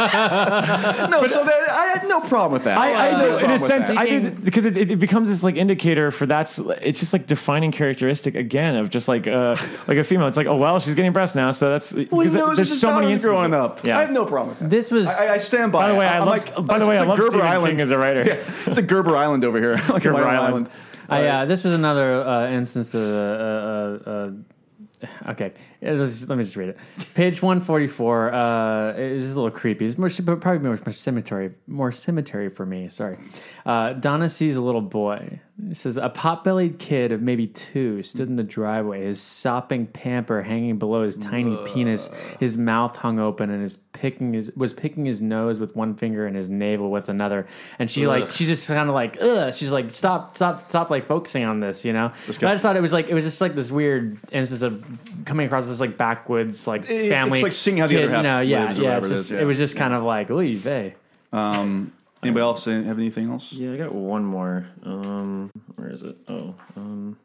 no, 0.00 1.26
so 1.26 1.44
that, 1.44 1.66
I 1.70 1.98
had 1.98 2.08
no 2.08 2.20
problem 2.20 2.52
with 2.52 2.64
that. 2.64 2.78
I, 2.78 2.90
I 2.90 3.06
had 3.10 3.20
do, 3.20 3.28
no 3.28 3.38
in 3.38 3.50
a 3.50 3.58
sense, 3.58 3.88
that. 3.88 3.98
I 3.98 4.06
do 4.06 4.30
because 4.30 4.64
it, 4.64 4.76
it 4.76 4.98
becomes 4.98 5.28
this 5.28 5.42
like 5.42 5.56
indicator 5.56 6.10
for 6.10 6.26
that's 6.26 6.58
it's 6.82 7.00
just 7.00 7.12
like 7.12 7.26
defining 7.26 7.72
characteristic 7.72 8.34
again 8.34 8.76
of 8.76 8.90
just 8.90 9.08
like 9.08 9.26
uh 9.26 9.30
like 9.88 9.98
a 9.98 10.04
female. 10.04 10.26
It's 10.28 10.36
like 10.36 10.46
oh 10.46 10.56
well 10.56 10.78
she's 10.80 10.94
getting 10.94 11.12
breasts 11.12 11.34
now, 11.36 11.50
so 11.50 11.70
that's 11.70 11.92
Well, 11.92 12.02
he 12.02 12.06
because 12.06 12.32
knows 12.34 12.56
there's 12.56 12.80
so 12.80 12.88
many 12.88 13.00
daughter's 13.08 13.12
instances. 13.12 13.24
growing 13.28 13.54
up. 13.54 13.84
Yeah, 13.86 13.98
I 13.98 14.00
have 14.02 14.10
no 14.12 14.24
problem 14.24 14.50
with 14.50 14.58
that. 14.60 14.70
This 14.70 14.90
was. 14.90 15.06
I, 15.08 15.34
I 15.34 15.38
stand 15.38 15.72
by. 15.72 15.82
By 15.86 15.88
the 15.92 15.98
way, 15.98 16.06
I 16.06 16.18
I'm 16.18 16.26
love- 16.26 16.56
like, 16.56 16.66
by 16.66 16.78
the 16.78 16.86
way, 16.86 16.96
I 16.96 17.00
I 17.00 17.04
a 17.04 17.08
love 17.08 17.18
Gerber 17.18 17.30
Stephen 17.32 17.46
Island. 17.46 17.76
King 17.78 17.82
as 17.82 17.90
a 17.90 17.98
writer. 17.98 18.22
Yeah, 18.26 18.38
it's 18.66 18.78
a 18.78 18.82
Gerber 18.82 19.16
Island 19.16 19.44
over 19.44 19.58
here. 19.58 19.74
like 19.88 20.02
Gerber 20.02 20.18
a 20.22 20.24
Rhode 20.24 20.34
Island. 20.36 20.68
I, 21.08 21.26
uh, 21.26 21.44
this 21.44 21.64
was 21.64 21.74
another 21.74 22.22
uh, 22.22 22.50
instance 22.50 22.94
of. 22.94 23.02
Uh, 23.02 24.10
uh, 24.10 24.30
uh, 25.26 25.30
okay, 25.32 25.52
Let 25.82 25.98
me 26.36 26.44
just 26.44 26.56
read 26.56 26.70
it. 26.70 26.78
Page 27.14 27.40
one 27.40 27.60
forty 27.60 27.86
four. 27.86 28.32
Uh, 28.32 28.92
it's 28.92 29.24
just 29.24 29.36
a 29.36 29.40
little 29.40 29.56
creepy. 29.56 29.86
It's 29.86 29.96
more, 29.96 30.10
probably 30.36 30.58
more, 30.58 30.78
more 30.84 30.92
cemetery, 30.92 31.54
more 31.66 31.90
cemetery 31.90 32.50
for 32.50 32.66
me. 32.66 32.88
Sorry. 32.88 33.18
Uh, 33.64 33.94
Donna 33.94 34.28
sees 34.28 34.56
a 34.56 34.62
little 34.62 34.82
boy. 34.82 35.40
She 35.68 35.74
says 35.74 35.98
a 35.98 36.08
pot-bellied 36.08 36.78
kid 36.78 37.12
of 37.12 37.20
maybe 37.20 37.46
two 37.46 38.02
stood 38.02 38.30
in 38.30 38.36
the 38.36 38.42
driveway, 38.42 39.02
his 39.02 39.20
sopping 39.20 39.86
pamper 39.86 40.40
hanging 40.40 40.78
below 40.78 41.02
his 41.02 41.18
tiny 41.18 41.54
penis, 41.66 42.10
his 42.38 42.56
mouth 42.56 42.96
hung 42.96 43.18
open, 43.18 43.50
and 43.50 43.62
his 43.62 43.76
picking 43.76 44.32
his 44.32 44.50
was 44.56 44.72
picking 44.72 45.04
his 45.04 45.20
nose 45.20 45.58
with 45.58 45.76
one 45.76 45.94
finger 45.96 46.26
and 46.26 46.34
his 46.34 46.48
navel 46.48 46.90
with 46.90 47.10
another. 47.10 47.46
And 47.78 47.90
she 47.90 48.06
like 48.06 48.30
she 48.30 48.46
just 48.46 48.66
kind 48.68 48.88
of 48.88 48.94
like 48.94 49.18
ugh. 49.20 49.52
She's 49.52 49.70
like 49.70 49.90
stop 49.90 50.34
stop 50.34 50.70
stop 50.70 50.88
like 50.88 51.06
focusing 51.06 51.44
on 51.44 51.60
this, 51.60 51.84
you 51.84 51.92
know. 51.92 52.10
But 52.26 52.42
I 52.44 52.52
just 52.52 52.62
thought 52.62 52.76
it 52.76 52.82
was 52.82 52.94
like 52.94 53.08
it 53.08 53.14
was 53.14 53.24
just 53.24 53.42
like 53.42 53.54
this 53.54 53.70
weird 53.70 54.16
instance 54.32 54.62
of 54.62 54.82
coming 55.26 55.44
across 55.44 55.68
this 55.70 55.80
like 55.80 55.96
backwoods 55.96 56.66
like 56.66 56.82
It- 56.82 56.90
it's 56.90 57.08
family. 57.08 57.42
like 57.42 57.52
seeing 57.52 57.78
how 57.78 57.86
the 57.86 57.94
kid, 57.94 58.04
other 58.04 58.12
half 58.12 58.18
you 58.18 58.28
know, 58.28 58.40
yeah, 58.40 58.64
lives 58.66 58.78
or 58.78 58.82
yeah. 58.82 58.88
whatever 58.88 59.06
It's 59.06 59.12
it 59.12 59.16
just, 59.16 59.32
is, 59.32 59.38
it 59.40 59.44
was 59.44 59.58
just 59.58 59.76
kind 59.76 59.94
of 59.94 60.02
like 60.02 60.30
oy 60.30 60.54
vey. 60.56 60.94
Um, 61.32 61.92
anybody 62.22 62.42
else 62.42 62.64
have 62.66 62.86
anything 62.98 63.30
else? 63.30 63.52
Yeah, 63.52 63.72
I 63.72 63.76
got 63.76 63.94
one 63.94 64.24
more. 64.24 64.66
Um, 64.84 65.50
where 65.76 65.88
is 65.90 66.02
it? 66.02 66.16
Oh, 66.28 66.54
um, 66.76 67.16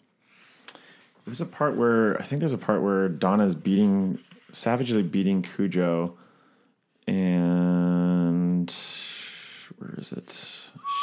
there's 1.26 1.42
a 1.42 1.46
part 1.46 1.76
where 1.76 2.18
I 2.20 2.24
think 2.24 2.40
there's 2.40 2.54
a 2.54 2.58
part 2.58 2.82
where 2.82 3.10
Donna's 3.10 3.56
beating, 3.56 4.20
savagely 4.52 5.02
beating 5.02 5.42
Cujo, 5.42 6.16
and 7.08 8.72
where 9.78 9.96
is 9.98 10.12
it? 10.12 10.30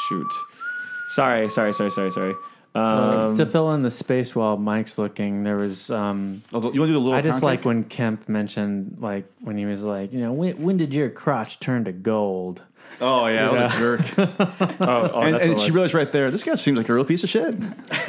Shoot. 0.07 0.27
Sorry, 1.09 1.49
sorry, 1.49 1.73
sorry, 1.73 1.91
sorry, 1.91 2.11
sorry. 2.11 2.33
Um, 2.75 3.35
to 3.35 3.45
fill 3.45 3.71
in 3.73 3.83
the 3.83 3.91
space 3.91 4.35
while 4.35 4.57
Mike's 4.57 4.97
looking, 4.97 5.43
there 5.43 5.57
was. 5.57 5.89
Um, 5.91 6.41
you 6.51 6.59
want 6.59 6.73
to 6.73 6.79
do 6.87 6.93
the 6.93 6.99
little 6.99 7.13
I 7.13 7.21
just 7.21 7.35
pound 7.35 7.43
like 7.43 7.65
when 7.65 7.83
Kemp 7.83 8.27
mentioned, 8.27 8.97
like 8.99 9.25
when 9.41 9.57
he 9.57 9.65
was 9.65 9.83
like, 9.83 10.11
you 10.11 10.19
know, 10.19 10.33
when, 10.33 10.59
when 10.61 10.77
did 10.77 10.93
your 10.93 11.09
crotch 11.09 11.59
turn 11.59 11.85
to 11.85 11.91
gold? 11.91 12.63
Oh 13.01 13.27
yeah, 13.27 13.49
what 13.49 13.59
a 13.59 13.61
Yeah. 13.61 13.79
jerk. 13.79 14.01
oh, 14.17 15.11
oh, 15.13 15.21
and 15.21 15.33
that's 15.33 15.45
and 15.45 15.53
what 15.53 15.63
she 15.63 15.71
realized 15.71 15.93
right 15.93 16.11
there, 16.11 16.31
this 16.31 16.43
guy 16.43 16.55
seems 16.55 16.77
like 16.77 16.89
a 16.89 16.93
real 16.93 17.05
piece 17.05 17.23
of 17.23 17.29
shit. 17.29 17.55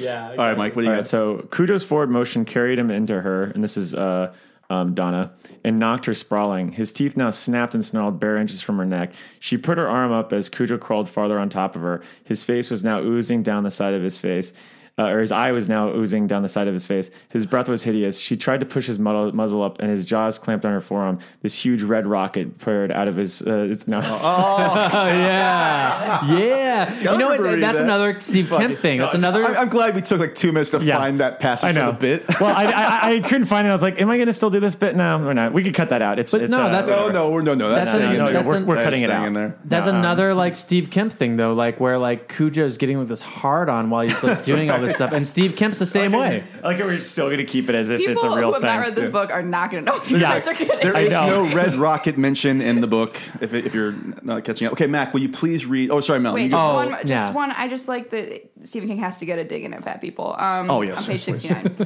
yeah. 0.00 0.30
All 0.30 0.36
right, 0.36 0.56
Mike, 0.56 0.76
what 0.76 0.82
do 0.82 0.86
you 0.86 0.90
All 0.90 0.94
got? 0.94 0.98
right, 0.98 1.06
so 1.06 1.38
Cujo's 1.50 1.84
forward 1.84 2.10
motion 2.10 2.44
carried 2.44 2.78
him 2.78 2.90
into 2.90 3.20
her, 3.20 3.44
and 3.44 3.62
this 3.64 3.76
is 3.76 3.94
uh, 3.94 4.32
um, 4.70 4.94
Donna, 4.94 5.32
and 5.64 5.78
knocked 5.78 6.06
her 6.06 6.14
sprawling. 6.14 6.72
His 6.72 6.92
teeth 6.92 7.16
now 7.16 7.30
snapped 7.30 7.74
and 7.74 7.84
snarled 7.84 8.20
bare 8.20 8.36
inches 8.36 8.62
from 8.62 8.78
her 8.78 8.86
neck. 8.86 9.12
She 9.38 9.56
put 9.56 9.78
her 9.78 9.88
arm 9.88 10.12
up 10.12 10.32
as 10.32 10.48
Cujo 10.48 10.78
crawled 10.78 11.08
farther 11.08 11.38
on 11.38 11.48
top 11.48 11.76
of 11.76 11.82
her. 11.82 12.02
His 12.24 12.42
face 12.42 12.70
was 12.70 12.84
now 12.84 13.00
oozing 13.00 13.42
down 13.42 13.62
the 13.62 13.70
side 13.70 13.94
of 13.94 14.02
his 14.02 14.18
face. 14.18 14.52
Uh, 14.98 15.08
or 15.08 15.20
his 15.20 15.30
eye 15.30 15.52
was 15.52 15.68
now 15.68 15.90
oozing 15.94 16.26
down 16.26 16.42
the 16.42 16.48
side 16.48 16.66
of 16.68 16.72
his 16.72 16.86
face. 16.86 17.10
His 17.30 17.44
breath 17.44 17.68
was 17.68 17.82
hideous. 17.82 18.18
She 18.18 18.34
tried 18.34 18.60
to 18.60 18.66
push 18.66 18.86
his 18.86 18.98
muddle, 18.98 19.30
muzzle 19.34 19.62
up, 19.62 19.78
and 19.78 19.90
his 19.90 20.06
jaws 20.06 20.38
clamped 20.38 20.64
on 20.64 20.72
her 20.72 20.80
forearm. 20.80 21.18
This 21.42 21.54
huge 21.54 21.82
red 21.82 22.06
rocket 22.06 22.56
poured 22.58 22.90
out 22.90 23.06
of 23.06 23.16
his. 23.16 23.42
Uh, 23.42 23.68
it's, 23.70 23.86
no. 23.86 23.98
Oh 24.02 24.02
yeah, 25.08 26.26
yeah. 26.38 26.98
You 27.12 27.18
know, 27.18 27.28
what? 27.28 27.60
that's 27.60 27.78
another 27.78 28.18
Steve 28.20 28.48
Kemp 28.48 28.78
thing. 28.78 28.98
That's 28.98 29.14
another. 29.14 29.44
I'm, 29.44 29.56
I'm 29.56 29.68
glad 29.68 29.94
we 29.94 30.02
took 30.02 30.20
like 30.20 30.34
two 30.34 30.52
minutes 30.52 30.70
to 30.70 30.82
Yeah. 30.82 30.98
find 30.98 31.20
that 31.20 31.40
passage 31.40 31.68
I 31.68 31.72
know. 31.72 31.86
for 31.92 31.92
the 31.92 31.98
bit. 31.98 32.24
well, 32.40 32.54
I, 32.56 32.64
I, 32.64 33.10
I 33.16 33.20
couldn't 33.20 33.46
find 33.46 33.66
it. 33.66 33.70
I 33.70 33.74
was 33.74 33.82
like, 33.82 34.00
"Am 34.00 34.08
I 34.10 34.16
going 34.16 34.26
to 34.28 34.32
still 34.32 34.50
do 34.50 34.60
this 34.60 34.74
bit? 34.74 34.96
No, 34.96 35.18
we're 35.18 35.32
not. 35.34 35.52
We 35.52 35.62
could 35.62 35.74
cut 35.74 35.90
that 35.90 36.02
out. 36.02 36.18
It's, 36.18 36.32
But 36.32 36.42
it's 36.42 36.50
no, 36.50 36.62
uh, 36.62 36.68
that's- 36.70 36.88
No, 36.88 37.10
no, 37.10 37.30
we're, 37.30 37.42
no, 37.42 37.54
no. 37.54 37.68
That's, 37.70 37.90
That's 37.92 37.98
staying 37.98 38.10
a- 38.10 38.14
in 38.14 38.18
no, 38.18 38.32
that's 38.32 38.48
we're, 38.48 38.58
a- 38.58 38.64
we're 38.64 38.82
cutting 38.82 39.02
it 39.02 39.10
out. 39.10 39.26
in 39.26 39.34
there. 39.34 39.56
That's 39.64 39.86
No, 39.86 39.92
um, 39.92 39.98
another 39.98 40.32
like 40.34 40.56
Steve 40.56 40.90
Kemp 40.90 41.12
thing 41.12 41.36
though, 41.36 41.52
like 41.54 41.80
where 41.80 41.98
like 41.98 42.32
Cujo's 42.32 42.78
getting 42.78 42.98
with 42.98 43.08
this 43.08 43.22
hard 43.22 43.68
on 43.68 43.90
while 43.90 44.02
he's 44.02 44.22
like 44.22 44.42
doing 44.44 44.70
all 44.70 44.80
this 44.80 44.85
stuff, 44.94 45.12
and 45.12 45.26
Steve 45.26 45.56
Kemp's 45.56 45.78
the 45.78 45.86
same 45.86 46.12
way. 46.12 46.44
I 46.62 46.66
like 46.68 46.78
how 46.78 46.84
we're 46.86 46.98
still 46.98 47.26
going 47.26 47.38
to 47.38 47.44
keep 47.44 47.68
it 47.68 47.74
as 47.74 47.90
if 47.90 47.98
People 47.98 48.12
it's 48.14 48.22
a 48.22 48.28
real 48.28 48.34
thing. 48.36 48.40
People 48.40 48.52
who 48.52 48.52
have 48.54 48.62
thing. 48.62 48.80
not 48.80 48.86
read 48.86 48.94
this 48.96 49.10
book 49.10 49.30
are 49.30 49.42
not 49.42 49.70
going 49.70 49.84
to 49.84 49.90
know 49.90 49.98
what 49.98 50.10
you 50.10 50.16
Yeah. 50.18 50.32
guys 50.34 50.46
are 50.48 50.54
kidding. 50.54 50.78
There 50.80 50.96
I 50.96 51.00
is 51.00 51.10
know. 51.12 51.44
no 51.46 51.54
red 51.54 51.74
rocket 51.74 52.16
mention 52.18 52.60
in 52.60 52.80
the 52.80 52.86
book. 52.86 53.18
If, 53.40 53.54
if 53.54 53.74
you're 53.74 53.92
not 54.22 54.44
catching 54.44 54.66
up, 54.66 54.72
okay, 54.74 54.86
Mac, 54.86 55.12
will 55.12 55.20
you 55.20 55.28
please 55.28 55.66
read? 55.66 55.90
Oh, 55.90 56.00
sorry, 56.00 56.20
Mel. 56.20 56.34
Wait, 56.34 56.44
you 56.44 56.48
just 56.50 56.60
go 56.62 56.74
one. 56.74 56.90
Just 56.92 57.06
yeah. 57.06 57.32
one. 57.32 57.50
I 57.52 57.68
just 57.68 57.88
like 57.88 58.10
that 58.10 58.50
Stephen 58.64 58.88
King 58.88 58.98
has 58.98 59.18
to 59.18 59.26
get 59.26 59.38
a 59.38 59.44
dig 59.44 59.64
in 59.64 59.74
at 59.74 59.84
fat 59.84 60.00
people. 60.00 60.34
Um, 60.38 60.70
Oh, 60.70 60.82
yes. 60.82 60.98
On 61.00 61.04
page 61.12 61.20
sixty-nine. 61.20 61.76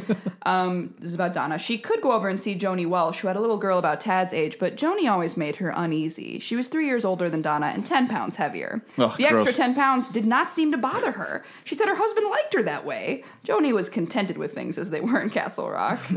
um, 0.42 0.94
this 0.98 1.08
is 1.08 1.14
about 1.14 1.32
Donna. 1.34 1.58
She 1.58 1.78
could 1.78 2.00
go 2.00 2.12
over 2.12 2.28
and 2.28 2.40
see 2.40 2.58
Joni 2.58 2.86
Welsh, 2.88 3.20
who 3.20 3.28
had 3.28 3.36
a 3.36 3.40
little 3.40 3.58
girl 3.58 3.78
about 3.78 4.00
Tad's 4.00 4.32
age, 4.32 4.58
but 4.58 4.76
Joni 4.76 5.10
always 5.10 5.36
made 5.36 5.56
her 5.56 5.70
uneasy. 5.70 6.38
She 6.38 6.56
was 6.56 6.68
three 6.68 6.86
years 6.86 7.04
older 7.04 7.28
than 7.28 7.42
Donna 7.42 7.66
and 7.66 7.84
ten 7.84 8.08
pounds 8.08 8.36
heavier. 8.36 8.82
Ugh, 8.98 9.16
the 9.16 9.26
extra 9.26 9.52
ten 9.52 9.74
pounds 9.74 10.08
did 10.08 10.26
not 10.26 10.50
seem 10.50 10.70
to 10.72 10.78
bother 10.78 11.12
her. 11.12 11.44
She 11.64 11.74
said 11.74 11.88
her 11.88 11.94
husband 11.96 12.26
liked 12.30 12.54
her 12.54 12.62
that 12.62 12.84
way. 12.84 12.89
Joni 13.44 13.74
was 13.74 13.88
contented 13.88 14.38
with 14.38 14.52
things 14.52 14.78
as 14.78 14.90
they 14.90 15.00
were 15.00 15.20
in 15.20 15.30
Castle 15.30 15.70
Rock. 15.70 16.00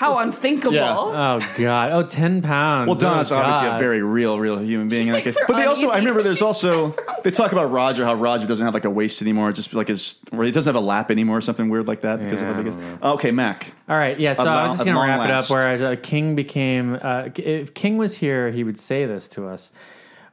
How 0.00 0.16
unthinkable! 0.16 0.72
Yeah. 0.72 0.96
Oh 0.96 1.54
god! 1.58 1.92
Oh, 1.92 2.02
10 2.02 2.40
pounds. 2.40 2.88
Well, 2.88 2.96
Donna's 2.96 3.30
oh, 3.30 3.36
obviously 3.36 3.68
God. 3.68 3.76
a 3.76 3.78
very 3.78 4.00
real, 4.00 4.38
real 4.38 4.58
human 4.58 4.88
being 4.88 5.08
in 5.08 5.12
that 5.12 5.24
case. 5.24 5.36
But 5.46 5.56
they 5.56 5.66
also, 5.66 5.90
I 5.90 5.98
remember, 5.98 6.22
there's 6.22 6.40
also 6.40 6.96
they 7.22 7.30
talk 7.30 7.52
about 7.52 7.70
Roger, 7.70 8.06
how 8.06 8.14
Roger 8.14 8.46
doesn't 8.46 8.64
have 8.64 8.72
like 8.72 8.86
a 8.86 8.90
waist 8.90 9.20
anymore, 9.20 9.52
just 9.52 9.74
like 9.74 9.88
his, 9.88 10.18
or 10.32 10.42
he 10.44 10.52
doesn't 10.52 10.72
have 10.74 10.82
a 10.82 10.86
lap 10.86 11.10
anymore, 11.10 11.36
or 11.36 11.40
something 11.42 11.68
weird 11.68 11.86
like 11.86 12.00
that. 12.00 12.20
Because 12.20 12.40
Yeah, 12.40 12.46
of 12.46 12.52
I 12.52 12.56
how 12.56 12.62
big 12.62 12.72
it- 12.72 13.04
okay, 13.04 13.30
Mac. 13.30 13.74
All 13.90 13.96
right, 13.98 14.18
yeah. 14.18 14.32
So 14.32 14.40
At 14.40 14.48
I 14.48 14.68
was 14.68 14.72
just 14.78 14.86
gonna 14.86 14.98
long 14.98 15.06
wrap 15.06 15.28
it 15.28 15.32
up. 15.32 15.50
Where 15.50 15.92
uh, 15.92 15.96
King 16.02 16.34
became, 16.34 16.98
uh, 17.02 17.28
if 17.36 17.74
King 17.74 17.98
was 17.98 18.16
here, 18.16 18.50
he 18.50 18.64
would 18.64 18.78
say 18.78 19.04
this 19.04 19.28
to 19.28 19.48
us. 19.48 19.70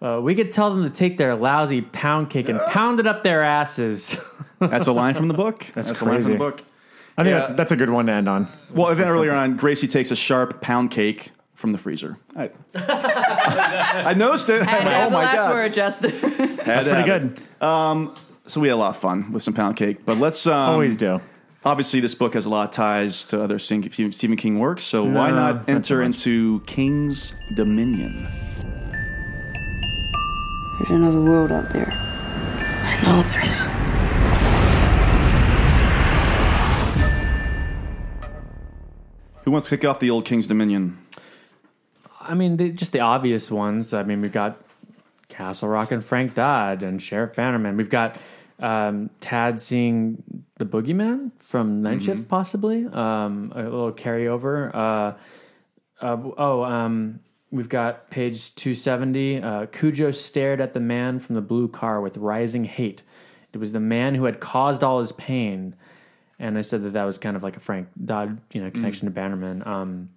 Uh, 0.02 0.20
we 0.22 0.36
could 0.36 0.52
tell 0.52 0.74
them 0.74 0.84
to 0.90 0.96
take 0.96 1.18
their 1.18 1.36
lousy 1.36 1.82
pound 1.82 2.30
cake 2.30 2.50
and 2.50 2.60
pound 2.68 3.00
it 3.00 3.08
up 3.08 3.24
their 3.24 3.42
asses. 3.44 4.24
That's 4.60 4.88
a 4.88 4.92
line 4.92 5.16
from 5.16 5.28
the 5.28 5.34
book. 5.34 5.66
That's 5.74 5.90
a 5.90 5.94
line 5.94 5.98
from 5.98 6.08
crazy. 6.10 6.34
the 6.34 6.38
book. 6.40 6.64
I 7.18 7.24
think 7.24 7.34
Yeah. 7.34 7.40
that's 7.40 7.52
that's 7.54 7.72
a 7.72 7.76
good 7.76 7.90
one 7.90 8.06
to 8.06 8.12
end 8.12 8.30
on. 8.30 8.48
Well, 8.72 8.94
then 8.94 9.08
earlier 9.08 9.32
on, 9.34 9.58
Gracie 9.58 9.88
takes 9.88 10.12
a 10.12 10.16
sharp 10.16 10.62
pound 10.62 10.92
cake 10.92 11.32
from 11.56 11.72
the 11.72 11.80
freezer. 11.80 12.20
I, 12.36 12.52
I 12.76 14.14
noticed 14.16 14.50
it. 14.50 14.62
And 14.68 14.86
like, 14.86 14.98
oh 14.98 15.06
the 15.06 15.10
my 15.12 15.24
last 15.24 15.36
god, 15.38 15.50
word, 15.54 15.74
Justin. 15.74 16.12
Had 16.12 16.58
That's 16.58 16.88
pretty 16.88 17.04
good. 17.04 17.40
Um, 17.64 18.14
so 18.46 18.62
we 18.62 18.68
had 18.68 18.76
a 18.76 18.78
lot 18.78 18.92
of 18.92 18.98
fun 18.98 19.32
with 19.32 19.42
some 19.42 19.56
pound 19.56 19.78
cake, 19.78 20.06
but 20.06 20.18
let's 20.20 20.46
um, 20.46 20.74
Always 20.74 20.96
do. 20.96 21.20
Obviously, 21.66 22.00
this 22.02 22.14
book 22.14 22.36
has 22.36 22.46
a 22.46 22.50
lot 22.50 22.70
of 22.70 22.76
ties 22.76 23.26
to 23.30 23.42
other 23.42 23.58
Sting- 23.58 23.92
Stephen 24.12 24.38
King 24.38 24.60
works, 24.60 24.84
so 24.84 25.04
why 25.04 25.32
No, 25.32 25.36
not 25.36 25.56
not 25.68 25.70
enter 25.70 26.02
so 26.02 26.06
into 26.06 26.60
King's 26.68 27.34
Dominion? 27.56 28.28
There's 30.78 30.92
another 30.92 31.22
world 31.22 31.52
out 31.52 31.72
there. 31.72 31.92
I 31.92 33.02
know 33.04 33.24
there 33.24 33.46
is. 33.46 33.68
Who 39.44 39.52
wants 39.52 39.70
to 39.70 39.78
kick 39.78 39.86
off 39.86 40.00
the 40.00 40.10
old 40.10 40.26
King's 40.26 40.46
Dominion? 40.46 40.98
I 42.22 42.36
mean, 42.36 42.58
the, 42.58 42.70
just 42.72 42.92
the 42.92 43.00
obvious 43.00 43.50
ones. 43.50 43.94
I 43.94 44.04
mean, 44.04 44.22
we've 44.22 44.32
got 44.32 44.58
Castle 45.30 45.70
Rock 45.70 45.92
and 45.92 46.04
Frank 46.04 46.36
Dodd 46.36 46.84
and 46.84 47.02
Sheriff 47.02 47.36
Bannerman. 47.36 47.78
We've 47.78 47.90
got 47.90 48.18
um, 48.60 49.10
Tad 49.20 49.60
seeing 49.62 50.44
the 50.58 50.66
Boogeyman 50.66 51.32
from 51.40 51.82
Night 51.82 52.04
Shift, 52.04 52.28
possibly. 52.28 52.86
Um, 52.86 53.52
a 53.56 53.64
little 53.64 53.94
carryover. 53.94 54.74
Uh, 54.76 55.14
uh, 56.02 56.18
oh, 56.38 56.64
um, 56.64 57.22
we've 57.52 57.70
got 57.70 58.10
page 58.10 58.56
270. 58.56 59.42
Uh, 59.42 59.66
Cujo 59.68 60.12
stared 60.12 60.62
at 60.62 60.74
the 60.74 60.80
man 60.80 61.20
from 61.20 61.36
the 61.36 61.42
blue 61.42 61.68
car 61.68 62.02
with 62.02 62.18
rising 62.18 62.66
hate. 62.66 63.02
It 63.54 63.58
was 63.58 63.72
the 63.72 63.80
man 63.80 64.16
who 64.16 64.26
had 64.26 64.40
caused 64.40 64.84
all 64.84 65.00
his 65.00 65.12
pain. 65.12 65.76
And 66.40 66.58
I 66.58 66.62
said 66.62 66.84
that 66.84 66.94
that 66.94 67.06
was 67.06 67.18
kind 67.18 67.36
of 67.36 67.44
like 67.44 67.58
a 67.58 67.60
Frank 67.60 67.88
Dodd, 68.04 68.40
you 68.54 68.62
know, 68.62 68.70
connection 68.70 69.06
to 69.06 69.12
Bannerman. 69.12 69.66
Um, 69.66 70.10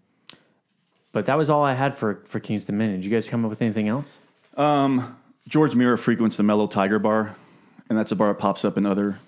but 1.12 1.26
that 1.26 1.38
was 1.38 1.50
all 1.50 1.64
I 1.64 1.74
had 1.74 1.96
for 1.96 2.22
for 2.26 2.40
King's 2.40 2.64
Dominion. 2.64 3.00
Did 3.00 3.06
you 3.06 3.10
guys 3.10 3.28
come 3.28 3.44
up 3.44 3.50
with 3.50 3.62
anything 3.62 3.88
else? 3.88 4.18
Um, 4.56 5.16
George 5.48 5.74
Meara 5.74 5.98
frequents 5.98 6.36
the 6.36 6.42
Mellow 6.42 6.66
Tiger 6.66 6.98
Bar, 6.98 7.34
and 7.88 7.98
that's 7.98 8.12
a 8.12 8.16
bar 8.16 8.28
that 8.28 8.38
pops 8.38 8.64
up 8.64 8.76
in 8.76 8.86
other 8.86 9.18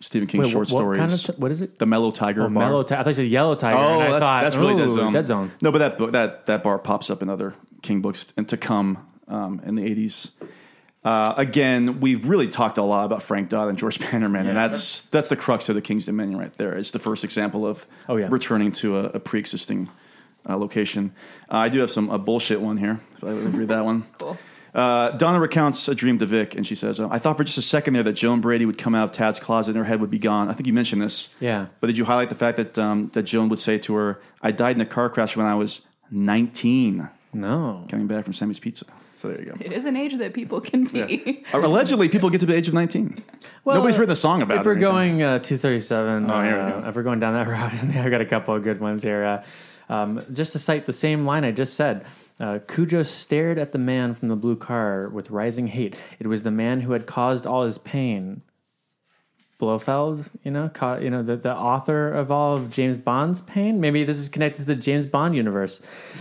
Stephen 0.00 0.28
King 0.28 0.42
Wait, 0.42 0.50
short 0.50 0.68
what- 0.70 0.84
what 0.86 0.96
stories. 0.96 0.98
kind 0.98 1.12
of 1.12 1.20
t- 1.36 1.40
what 1.40 1.50
is 1.50 1.60
it? 1.62 1.78
The 1.78 1.86
Mellow 1.86 2.10
Tiger 2.10 2.42
Oh, 2.42 2.48
Bar. 2.50 2.64
Mellow 2.68 2.82
Ti- 2.82 2.94
I 2.96 2.98
thought 3.02 3.08
you 3.10 3.14
said 3.14 3.28
Yellow 3.28 3.54
Tiger. 3.54 3.78
Oh, 3.78 4.00
and 4.00 4.02
I 4.02 4.10
that's, 4.10 4.24
thought, 4.24 4.42
that's 4.42 4.56
really 4.56 4.76
Dead 4.76 4.90
Zone. 4.90 5.12
Dead 5.12 5.26
Zone. 5.26 5.52
No, 5.62 5.72
but 5.72 5.78
that 5.78 5.98
book, 5.98 6.12
that 6.12 6.46
that 6.46 6.62
bar 6.62 6.78
pops 6.78 7.08
up 7.10 7.22
in 7.22 7.30
other 7.30 7.54
King 7.82 8.00
books 8.02 8.32
and 8.36 8.48
to 8.48 8.56
come 8.56 8.98
um, 9.28 9.60
in 9.64 9.74
the 9.76 9.84
eighties. 9.84 10.32
Uh, 11.04 11.34
again, 11.36 12.00
we've 12.00 12.28
really 12.28 12.48
talked 12.48 12.78
a 12.78 12.82
lot 12.82 13.04
about 13.06 13.22
Frank 13.22 13.48
Dodd 13.48 13.68
and 13.68 13.78
George 13.78 13.98
Bannerman, 14.10 14.46
and 14.48 14.56
that's 14.56 15.02
that's 15.08 15.28
the 15.28 15.36
crux 15.36 15.68
of 15.68 15.74
the 15.76 15.80
King's 15.82 16.04
Dominion 16.06 16.38
right 16.38 16.52
there. 16.58 16.74
It's 16.76 16.90
the 16.90 16.98
first 16.98 17.22
example 17.24 17.64
of 17.66 17.86
Oh, 18.08 18.16
yeah. 18.16 18.26
returning 18.28 18.72
to 18.72 18.98
a, 18.98 19.04
a 19.10 19.20
pre-existing 19.20 19.88
uh, 20.48 20.56
location. 20.56 21.12
Uh, 21.50 21.56
I 21.58 21.68
do 21.68 21.78
have 21.80 21.90
some 21.92 22.10
a 22.10 22.18
bullshit 22.18 22.60
one 22.60 22.76
here. 22.76 23.00
So 23.20 23.28
I 23.28 23.34
would 23.34 23.54
read 23.54 23.68
that 23.68 23.84
one. 23.84 24.04
Cool. 24.18 24.36
Uh, 24.76 25.10
Donna 25.12 25.40
recounts 25.40 25.88
a 25.88 25.94
dream 25.94 26.18
to 26.18 26.26
Vic, 26.26 26.54
and 26.54 26.66
she 26.66 26.74
says, 26.74 27.00
uh, 27.00 27.08
"I 27.10 27.18
thought 27.18 27.38
for 27.38 27.44
just 27.44 27.56
a 27.56 27.62
second 27.62 27.94
there 27.94 28.02
that 28.02 28.12
Joan 28.12 28.42
Brady 28.42 28.66
would 28.66 28.76
come 28.76 28.94
out 28.94 29.04
of 29.04 29.12
Tad's 29.12 29.40
closet 29.40 29.70
and 29.70 29.78
her 29.78 29.84
head 29.84 30.00
would 30.02 30.10
be 30.10 30.18
gone. 30.18 30.50
I 30.50 30.52
think 30.52 30.66
you 30.66 30.74
mentioned 30.74 31.00
this. 31.00 31.34
Yeah. 31.40 31.66
But 31.80 31.86
did 31.86 31.96
you 31.96 32.04
highlight 32.04 32.28
the 32.28 32.34
fact 32.34 32.58
that 32.58 32.78
um, 32.78 33.10
that 33.14 33.22
Joan 33.22 33.48
would 33.48 33.58
say 33.58 33.78
to 33.78 33.94
her, 33.94 34.20
"I 34.42 34.50
died 34.50 34.76
in 34.76 34.82
a 34.82 34.86
car 34.86 35.08
crash 35.08 35.34
when 35.34 35.46
I 35.46 35.54
was 35.54 35.86
19, 36.10 37.08
No. 37.32 37.86
coming 37.88 38.06
back 38.06 38.24
from 38.24 38.34
Sammy's 38.34 38.60
Pizza." 38.60 38.84
So 39.14 39.28
there 39.28 39.40
you 39.40 39.46
go. 39.46 39.54
It 39.58 39.72
is 39.72 39.86
an 39.86 39.96
age 39.96 40.14
that 40.18 40.34
people 40.34 40.60
can 40.60 40.84
be. 40.84 41.42
Uh, 41.54 41.60
Allegedly, 41.60 42.10
people 42.10 42.28
get 42.28 42.40
to 42.40 42.46
the 42.46 42.54
age 42.54 42.68
of 42.68 42.74
19. 42.74 43.22
Nobody's 43.64 43.96
written 43.96 44.12
a 44.12 44.16
song 44.16 44.42
about 44.42 44.56
If 44.56 44.60
it. 44.60 44.66
or 44.68 44.74
we're 44.74 44.80
going 44.80 45.22
uh, 45.22 45.38
237, 45.38 46.30
Oh, 46.30 46.42
here 46.42 46.54
we 46.54 46.60
uh, 46.60 46.80
go. 46.82 46.88
if 46.90 46.94
we're 46.94 47.02
going 47.02 47.18
down 47.20 47.32
that 47.32 47.48
route, 47.48 47.72
I've 47.96 48.10
got 48.10 48.20
a 48.20 48.26
couple 48.26 48.54
of 48.54 48.62
good 48.62 48.78
ones 48.78 49.02
here. 49.02 49.24
Uh, 49.24 49.92
um, 49.94 50.20
just 50.34 50.52
to 50.52 50.58
cite 50.58 50.84
the 50.84 50.92
same 50.92 51.24
line 51.24 51.44
I 51.46 51.50
just 51.52 51.74
said, 51.74 52.04
uh, 52.38 52.58
Cujo 52.66 53.02
stared 53.02 53.58
at 53.58 53.72
the 53.72 53.78
man 53.78 54.14
from 54.14 54.28
the 54.28 54.36
blue 54.36 54.56
car 54.56 55.08
with 55.08 55.30
rising 55.30 55.68
hate. 55.68 55.96
It 56.18 56.26
was 56.26 56.42
the 56.42 56.50
man 56.50 56.82
who 56.82 56.92
had 56.92 57.06
caused 57.06 57.46
all 57.46 57.64
his 57.64 57.78
pain. 57.78 58.42
Blofeld, 59.58 60.28
you 60.44 60.50
know, 60.50 60.68
ca- 60.68 60.98
you 60.98 61.08
know 61.08 61.22
the, 61.22 61.34
the 61.34 61.54
author 61.54 62.12
of 62.12 62.30
all 62.30 62.58
of 62.58 62.68
James 62.70 62.98
Bond's 62.98 63.40
pain. 63.40 63.80
Maybe 63.80 64.04
this 64.04 64.18
is 64.18 64.28
connected 64.28 64.58
to 64.58 64.64
the 64.66 64.76
James 64.76 65.06
Bond 65.06 65.34
universe. 65.34 65.80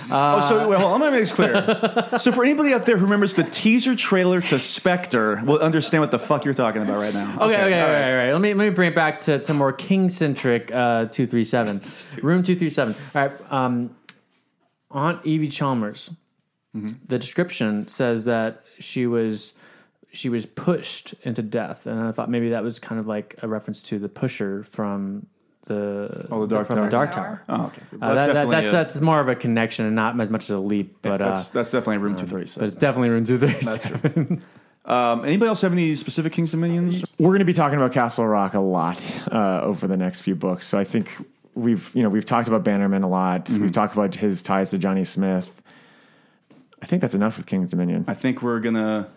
Oh, 0.09 0.39
so 0.39 0.69
wait, 0.69 0.79
hold 0.79 0.93
on. 0.93 1.01
Let 1.01 1.11
me 1.11 1.19
make 1.19 1.27
this 1.27 1.33
clear. 1.33 2.09
so, 2.17 2.31
for 2.31 2.45
anybody 2.45 2.73
out 2.73 2.85
there 2.85 2.95
who 2.95 3.03
remembers 3.03 3.33
the 3.33 3.43
teaser 3.43 3.93
trailer 3.93 4.39
to 4.39 4.57
Spectre, 4.57 5.41
will 5.43 5.59
understand 5.59 5.99
what 5.99 6.11
the 6.11 6.19
fuck 6.19 6.45
you're 6.45 6.53
talking 6.53 6.81
about 6.81 6.97
right 6.97 7.13
now. 7.13 7.35
Okay, 7.41 7.61
okay, 7.61 7.81
all 7.81 7.87
all 7.87 7.93
right. 7.93 8.01
right, 8.01 8.15
right. 8.15 8.31
Let 8.31 8.39
me 8.39 8.53
let 8.53 8.69
me 8.69 8.73
bring 8.73 8.93
it 8.93 8.95
back 8.95 9.19
to, 9.19 9.37
to 9.39 9.53
more 9.53 9.73
king 9.73 10.07
centric 10.07 10.71
uh, 10.71 11.07
two 11.07 11.27
three 11.27 11.43
seven, 11.43 11.81
room 12.21 12.41
two 12.41 12.55
three 12.55 12.69
seven. 12.69 12.95
All 13.13 13.21
right, 13.21 13.51
um, 13.51 13.93
Aunt 14.95 15.23
Evie 15.25 15.49
Chalmers. 15.49 16.09
The 17.07 17.17
description 17.19 17.87
says 17.87 18.25
that 18.25 18.63
she 18.79 19.05
was 19.07 19.53
she 20.11 20.27
was 20.29 20.45
pushed 20.45 21.13
into 21.23 21.41
death, 21.41 21.85
and 21.87 21.99
I 22.01 22.11
thought 22.11 22.29
maybe 22.29 22.49
that 22.49 22.63
was 22.63 22.79
kind 22.79 22.99
of 22.99 23.07
like 23.07 23.35
a 23.41 23.47
reference 23.47 23.81
to 23.83 23.99
the 23.99 24.09
pusher 24.09 24.63
from 24.63 25.27
the 25.67 26.27
Oh, 26.29 26.45
the 26.45 26.55
Dark 26.55 26.67
from 26.67 26.75
Tower. 26.77 26.85
the 26.85 26.91
Dark 26.91 27.11
Tower. 27.11 27.41
Oh, 27.47 27.63
okay. 27.67 27.81
Uh, 28.01 28.13
That's 28.13 28.27
that, 28.27 28.33
that, 28.33 28.49
that's 28.49 28.69
a- 28.69 28.71
that's 28.71 29.01
more 29.01 29.19
of 29.21 29.27
a 29.29 29.35
connection 29.35 29.85
and 29.85 29.95
not 29.95 30.19
as 30.19 30.29
much 30.29 30.43
as 30.45 30.49
a 30.49 30.59
leap, 30.59 30.97
but 31.01 31.21
uh, 31.21 31.29
that's, 31.31 31.49
that's 31.49 31.71
definitely 31.71 31.99
room 31.99 32.15
237. 32.17 32.59
but 32.61 32.67
it's 32.67 32.77
definitely 32.77 33.09
room 33.09 33.23
two 33.25 33.37
three 33.37 33.53
That's 33.61 33.81
seven. 33.83 34.43
Um, 34.83 35.23
anybody 35.25 35.47
else 35.47 35.61
have 35.61 35.71
any 35.71 35.95
specific 35.95 36.33
King's 36.33 36.51
Dominions? 36.51 37.03
We're 37.17 37.29
going 37.29 37.39
to 37.39 37.45
be 37.45 37.53
talking 37.53 37.77
about 37.77 37.91
Castle 37.93 38.27
Rock 38.27 38.53
a 38.53 38.59
lot 38.59 39.01
uh, 39.31 39.61
over 39.63 39.87
the 39.87 39.97
next 39.97 40.19
few 40.21 40.35
books. 40.35 40.67
So 40.67 40.77
I 40.77 40.83
think 40.83 41.09
we've 41.55 41.89
you 41.95 42.03
know 42.03 42.09
we've 42.09 42.25
talked 42.25 42.47
about 42.47 42.63
Bannerman 42.63 43.03
a 43.03 43.09
lot. 43.09 43.45
Mm-hmm. 43.45 43.61
We've 43.63 43.71
talked 43.71 43.93
about 43.95 44.13
his 44.15 44.41
ties 44.41 44.69
to 44.71 44.77
Johnny 44.77 45.03
Smith. 45.03 45.61
I 46.81 46.85
think 46.85 47.01
that's 47.01 47.15
enough 47.15 47.37
with 47.37 47.47
King's 47.47 47.71
Dominion. 47.71 48.05
I 48.07 48.13
think 48.13 48.41
we're 48.41 48.59
gonna. 48.59 49.09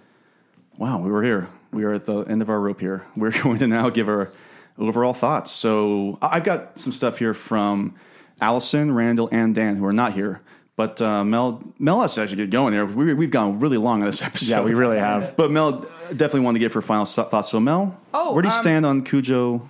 Wow, 0.79 0.99
we 1.01 1.11
were 1.11 1.23
here. 1.23 1.49
We 1.73 1.85
are 1.85 1.93
at 1.93 2.05
the 2.07 2.21
end 2.23 2.41
of 2.41 2.49
our 2.49 2.59
rope 2.61 2.81
here. 2.81 3.05
We're 3.17 3.33
going 3.43 3.59
to 3.59 3.67
now 3.67 3.91
give 3.91 4.09
our 4.09 4.31
overall 4.79 5.13
thoughts. 5.13 5.51
So 5.51 6.19
I- 6.23 6.37
I've 6.37 6.45
got 6.45 6.79
some 6.79 6.93
stuff 6.93 7.19
here 7.19 7.35
from 7.35 7.97
Allison, 8.41 8.93
Randall, 8.95 9.29
and 9.33 9.55
Dan 9.55 9.75
who 9.77 9.85
are 9.85 9.93
not 9.93 10.13
here. 10.13 10.41
But 10.77 11.03
uh, 11.03 11.25
Mel, 11.25 11.63
Mel 11.81 12.01
has 12.03 12.15
to 12.15 12.23
actually 12.23 12.37
get 12.37 12.51
going 12.51 12.73
here. 12.75 12.87
We, 12.87 13.13
we've 13.13 13.33
gone 13.33 13.59
really 13.59 13.77
long 13.77 14.01
on 14.03 14.07
this 14.07 14.23
episode. 14.25 14.49
Yeah, 14.51 14.63
we 14.63 14.73
really 14.75 14.99
have. 14.99 15.37
But 15.37 15.51
Mel 15.51 15.85
definitely 16.11 16.41
wanted 16.41 16.61
to 16.61 16.65
get 16.65 16.73
her 16.75 16.81
final 16.81 17.05
thoughts. 17.05 17.51
So 17.51 17.59
Mel, 17.59 18.01
Oh, 18.15 18.33
where 18.33 18.43
do 18.43 18.49
you 18.49 18.55
um, 18.55 18.61
stand 18.61 18.87
on 18.87 19.03
Cujo, 19.03 19.69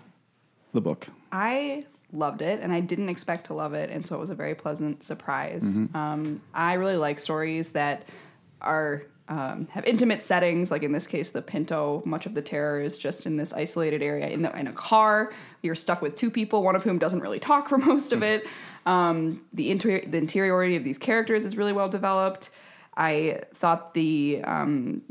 the 0.75 0.83
book? 0.83 1.07
I 1.33 1.87
loved 2.13 2.43
it, 2.43 2.61
and 2.63 2.73
I 2.73 2.81
didn't 2.81 3.09
expect 3.09 3.47
to 3.47 3.55
love 3.55 3.75
it, 3.75 3.91
and 3.91 4.07
so 4.07 4.17
it 4.17 4.19
was 4.19 4.31
a 4.31 4.35
very 4.35 4.55
pleasant 4.55 5.03
surprise. 5.03 5.77
Um, 5.95 6.41
I 6.55 6.75
really 6.75 6.97
like 6.97 7.19
stories 7.19 7.73
that 7.73 8.05
are 8.61 9.05
um, 9.29 9.69
have 9.73 9.85
intimate 9.85 10.23
settings, 10.23 10.71
like 10.71 10.83
in 10.83 10.93
this 10.93 11.07
case, 11.07 11.31
the 11.33 11.43
Pinto. 11.43 12.03
Much 12.07 12.25
of 12.25 12.35
the 12.35 12.41
terror 12.41 12.81
is 12.81 12.97
just 12.97 13.27
in 13.27 13.37
this 13.37 13.53
isolated 13.53 14.03
area 14.03 14.29
in, 14.29 14.41
the, 14.43 14.59
in 14.59 14.67
a 14.67 14.73
car. 14.73 15.33
You're 15.63 15.75
stuck 15.75 16.01
with 16.01 16.15
two 16.15 16.31
people, 16.31 16.63
one 16.63 16.75
of 16.75 16.83
whom 16.83 16.99
doesn't 16.99 17.21
really 17.21 17.39
talk 17.39 17.69
for 17.69 17.77
most 17.93 18.13
of 18.13 18.23
it. 18.23 18.47
Um, 18.87 19.43
the 19.53 19.71
inter- 19.71 20.05
the 20.07 20.17
interiority 20.17 20.77
of 20.77 20.85
these 20.85 20.99
characters 20.99 21.45
is 21.45 21.57
really 21.57 21.73
well 21.75 21.89
developed. 21.89 22.51
I 22.97 23.43
thought 23.55 23.95
the 23.95 24.41
um, 24.45 25.03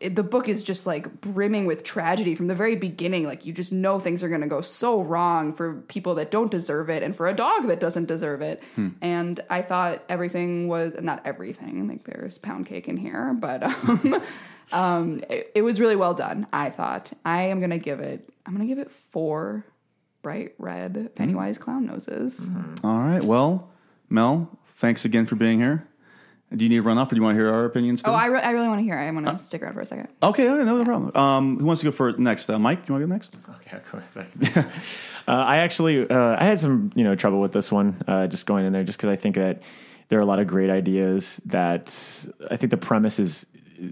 it, 0.00 0.16
the 0.16 0.22
book 0.22 0.48
is 0.48 0.62
just 0.62 0.86
like 0.86 1.20
brimming 1.20 1.66
with 1.66 1.84
tragedy 1.84 2.34
from 2.34 2.48
the 2.48 2.54
very 2.54 2.76
beginning. 2.76 3.26
Like 3.26 3.46
you 3.46 3.52
just 3.52 3.72
know 3.72 3.98
things 3.98 4.22
are 4.22 4.28
going 4.28 4.40
to 4.40 4.46
go 4.46 4.60
so 4.60 5.00
wrong 5.00 5.52
for 5.52 5.74
people 5.82 6.16
that 6.16 6.30
don't 6.30 6.50
deserve 6.50 6.90
it, 6.90 7.02
and 7.02 7.14
for 7.14 7.26
a 7.28 7.34
dog 7.34 7.68
that 7.68 7.80
doesn't 7.80 8.06
deserve 8.06 8.42
it. 8.42 8.62
And 9.00 9.40
I 9.48 9.62
thought 9.62 10.02
everything 10.08 10.68
was 10.68 10.94
not 11.00 11.22
everything. 11.24 11.88
Like 11.88 12.04
there's 12.04 12.38
pound 12.38 12.66
cake 12.66 12.88
in 12.88 12.96
here, 12.96 13.32
but 13.34 13.62
um, 13.88 14.22
um, 14.72 15.24
it, 15.30 15.52
it 15.54 15.62
was 15.62 15.80
really 15.80 15.96
well 15.96 16.14
done. 16.14 16.46
I 16.52 16.70
thought 16.70 17.12
I 17.24 17.44
am 17.44 17.60
going 17.60 17.70
to 17.70 17.78
give 17.78 18.00
it. 18.00 18.28
I'm 18.46 18.54
going 18.54 18.66
to 18.66 18.74
give 18.74 18.84
it 18.84 18.90
four 18.90 19.64
bright 20.22 20.54
red 20.58 21.10
Pennywise 21.14 21.58
clown 21.58 21.86
noses. 21.86 22.48
All 22.82 22.98
right. 22.98 23.22
Well, 23.22 23.70
Mel, 24.08 24.58
thanks 24.76 25.04
again 25.04 25.26
for 25.26 25.36
being 25.36 25.60
here. 25.60 25.86
Do 26.56 26.64
you 26.64 26.68
need 26.68 26.76
to 26.76 26.82
run 26.82 26.98
off, 26.98 27.10
or 27.10 27.14
do 27.14 27.20
you 27.20 27.22
want 27.22 27.36
to 27.36 27.42
hear 27.42 27.52
our 27.52 27.64
opinions? 27.64 28.02
Too? 28.02 28.10
Oh, 28.10 28.14
I, 28.14 28.26
re- 28.26 28.40
I 28.40 28.50
really 28.50 28.68
want 28.68 28.78
to 28.80 28.84
hear. 28.84 28.98
it. 28.98 29.06
I 29.06 29.10
want 29.10 29.26
to 29.26 29.44
stick 29.44 29.62
around 29.62 29.74
for 29.74 29.80
a 29.80 29.86
second. 29.86 30.08
Okay, 30.22 30.48
okay, 30.48 30.64
no 30.64 30.84
problem. 30.84 31.16
Um, 31.16 31.58
who 31.58 31.64
wants 31.64 31.82
to 31.82 31.86
go 31.86 31.90
for 31.90 32.12
next? 32.12 32.48
Uh, 32.48 32.58
Mike, 32.58 32.88
you 32.88 32.94
want 32.94 33.02
to 33.02 33.06
go 33.06 33.12
next? 33.12 33.36
Okay, 33.56 33.78
go 33.90 33.98
ahead. 33.98 34.66
uh, 35.28 35.32
I 35.32 35.58
actually 35.58 36.08
uh, 36.08 36.36
I 36.38 36.44
had 36.44 36.60
some 36.60 36.92
you 36.94 37.04
know 37.04 37.14
trouble 37.14 37.40
with 37.40 37.52
this 37.52 37.72
one, 37.72 38.02
uh, 38.06 38.26
just 38.26 38.46
going 38.46 38.64
in 38.64 38.72
there, 38.72 38.84
just 38.84 38.98
because 38.98 39.10
I 39.10 39.16
think 39.16 39.34
that 39.36 39.62
there 40.08 40.18
are 40.18 40.22
a 40.22 40.26
lot 40.26 40.38
of 40.38 40.46
great 40.46 40.70
ideas. 40.70 41.40
That 41.46 41.88
I 42.50 42.56
think 42.56 42.70
the 42.70 42.76
premise 42.76 43.18
is 43.18 43.46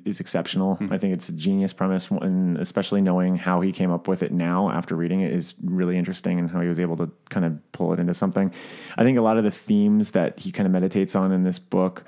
is 0.05 0.21
exceptional. 0.21 0.79
I 0.91 0.99
think 0.99 1.13
it's 1.13 1.29
a 1.29 1.33
genius 1.33 1.73
premise, 1.73 2.11
and 2.11 2.57
especially 2.59 3.01
knowing 3.01 3.37
how 3.37 3.61
he 3.61 3.73
came 3.73 3.91
up 3.91 4.07
with 4.07 4.23
it 4.23 4.33
now 4.33 4.71
after 4.71 4.95
reading 4.95 5.21
it 5.21 5.33
is 5.33 5.55
really 5.65 5.99
interesting, 5.99 6.39
and 6.39 6.51
how 6.51 6.61
he 6.61 6.69
was 6.69 6.79
able 6.79 6.97
to 6.99 7.11
kind 7.31 7.45
of 7.45 7.73
pull 7.73 7.93
it 7.93 7.99
into 7.99 8.15
something. 8.15 8.53
I 8.97 9.03
think 9.03 9.19
a 9.19 9.23
lot 9.23 9.39
of 9.39 9.45
the 9.45 9.51
themes 9.51 10.13
that 10.13 10.39
he 10.39 10.53
kind 10.53 10.67
of 10.67 10.73
meditates 10.73 11.17
on 11.17 11.33
in 11.33 11.43
this 11.43 11.59
book 11.59 12.05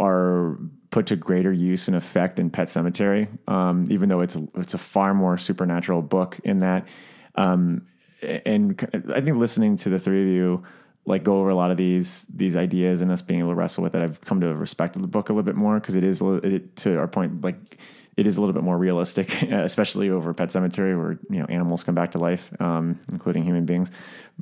are 0.00 0.58
put 0.90 1.06
to 1.06 1.16
greater 1.16 1.52
use 1.52 1.86
and 1.86 1.96
effect 1.96 2.40
in 2.40 2.50
Pet 2.50 2.66
Sematary, 2.66 3.28
um, 3.48 3.86
even 3.90 4.08
though 4.08 4.20
it's 4.20 4.34
a, 4.34 4.48
it's 4.56 4.74
a 4.74 4.78
far 4.78 5.14
more 5.14 5.38
supernatural 5.38 6.02
book 6.02 6.40
in 6.42 6.60
that. 6.60 6.88
Um, 7.36 7.86
and 8.22 8.78
I 9.14 9.20
think 9.20 9.36
listening 9.36 9.76
to 9.78 9.90
the 9.90 9.98
three 9.98 10.22
of 10.22 10.28
you 10.28 10.64
like 11.06 11.24
go 11.24 11.40
over 11.40 11.48
a 11.48 11.54
lot 11.54 11.70
of 11.70 11.76
these 11.76 12.24
these 12.26 12.56
ideas 12.56 13.00
and 13.00 13.10
us 13.10 13.22
being 13.22 13.40
able 13.40 13.50
to 13.50 13.54
wrestle 13.54 13.82
with 13.82 13.94
it, 13.94 14.02
I've 14.02 14.20
come 14.20 14.40
to 14.40 14.54
respect 14.54 14.94
the 14.94 15.06
book 15.06 15.28
a 15.28 15.32
little 15.32 15.44
bit 15.44 15.56
more 15.56 15.80
because 15.80 15.94
it 15.94 16.04
is 16.04 16.20
it, 16.20 16.76
to 16.76 16.98
our 16.98 17.08
point 17.08 17.42
like 17.42 17.78
it 18.16 18.26
is 18.26 18.36
a 18.36 18.40
little 18.40 18.52
bit 18.52 18.62
more 18.62 18.76
realistic, 18.76 19.42
especially 19.42 20.10
over 20.10 20.34
Pet 20.34 20.50
Sematary, 20.50 20.96
where 20.96 21.18
you 21.30 21.38
know 21.38 21.46
animals 21.46 21.84
come 21.84 21.94
back 21.94 22.12
to 22.12 22.18
life, 22.18 22.50
um, 22.60 22.98
including 23.10 23.44
human 23.44 23.64
beings. 23.64 23.90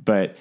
But 0.03 0.37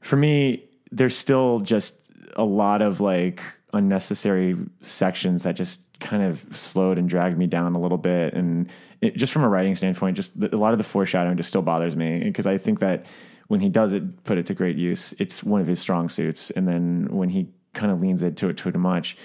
for 0.00 0.16
me, 0.16 0.64
there's 0.90 1.16
still 1.16 1.60
just 1.60 2.10
a 2.34 2.44
lot 2.44 2.82
of 2.82 3.00
like 3.00 3.42
unnecessary 3.72 4.56
sections 4.82 5.42
that 5.42 5.56
just 5.56 5.80
kind 6.00 6.22
of 6.22 6.44
slowed 6.56 6.98
and 6.98 7.08
dragged 7.08 7.36
me 7.36 7.46
down 7.46 7.74
a 7.74 7.80
little 7.80 7.98
bit. 7.98 8.34
And 8.34 8.70
it, 9.00 9.16
just 9.16 9.32
from 9.32 9.44
a 9.44 9.48
writing 9.48 9.76
standpoint, 9.76 10.16
just 10.16 10.38
the, 10.38 10.54
a 10.54 10.58
lot 10.58 10.72
of 10.72 10.78
the 10.78 10.84
foreshadowing 10.84 11.36
just 11.36 11.48
still 11.48 11.62
bothers 11.62 11.96
me 11.96 12.24
because 12.24 12.46
I 12.46 12.58
think 12.58 12.80
that 12.80 13.06
when 13.48 13.60
he 13.60 13.68
does 13.68 13.92
it, 13.92 14.24
put 14.24 14.38
it 14.38 14.46
to 14.46 14.54
great 14.54 14.76
use, 14.76 15.12
it's 15.18 15.42
one 15.42 15.60
of 15.60 15.66
his 15.66 15.80
strong 15.80 16.08
suits. 16.08 16.50
And 16.50 16.68
then 16.68 17.08
when 17.10 17.28
he 17.28 17.48
kind 17.72 17.92
of 17.92 18.00
leans 18.00 18.22
into 18.22 18.48
it 18.48 18.56
too 18.56 18.72
much, 18.72 19.16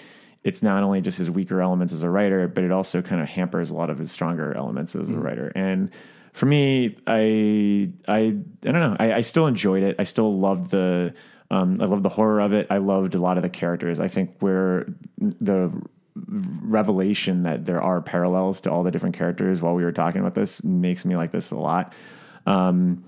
it's 0.43 0.61
not 0.61 0.83
only 0.83 1.01
just 1.01 1.17
his 1.17 1.29
weaker 1.29 1.61
elements 1.61 1.93
as 1.93 2.03
a 2.03 2.09
writer, 2.09 2.47
but 2.47 2.63
it 2.63 2.71
also 2.71 3.01
kind 3.01 3.21
of 3.21 3.27
hampers 3.27 3.71
a 3.71 3.75
lot 3.75 3.89
of 3.89 3.97
his 3.97 4.11
stronger 4.11 4.55
elements 4.55 4.95
as 4.95 5.09
a 5.09 5.13
mm. 5.13 5.23
writer. 5.23 5.51
And 5.55 5.89
for 6.33 6.45
me, 6.45 6.97
I 7.07 7.91
I 8.07 8.17
I 8.17 8.31
don't 8.61 8.73
know. 8.73 8.95
I, 8.99 9.13
I 9.13 9.21
still 9.21 9.47
enjoyed 9.47 9.83
it. 9.83 9.95
I 9.97 10.03
still 10.03 10.37
loved 10.37 10.69
the 10.69 11.13
um, 11.51 11.79
I 11.79 11.85
loved 11.85 12.03
the 12.03 12.09
horror 12.09 12.39
of 12.39 12.53
it. 12.53 12.67
I 12.69 12.77
loved 12.77 13.15
a 13.15 13.19
lot 13.19 13.37
of 13.37 13.43
the 13.43 13.49
characters. 13.49 13.99
I 13.99 14.07
think 14.07 14.35
where 14.39 14.87
the 15.17 15.71
revelation 16.15 17.43
that 17.43 17.65
there 17.65 17.81
are 17.81 18.01
parallels 18.01 18.61
to 18.61 18.71
all 18.71 18.83
the 18.83 18.91
different 18.91 19.17
characters 19.17 19.61
while 19.61 19.75
we 19.75 19.83
were 19.83 19.91
talking 19.91 20.21
about 20.21 20.33
this 20.33 20.63
makes 20.63 21.05
me 21.05 21.15
like 21.15 21.31
this 21.31 21.51
a 21.51 21.57
lot. 21.57 21.93
Um, 22.45 23.03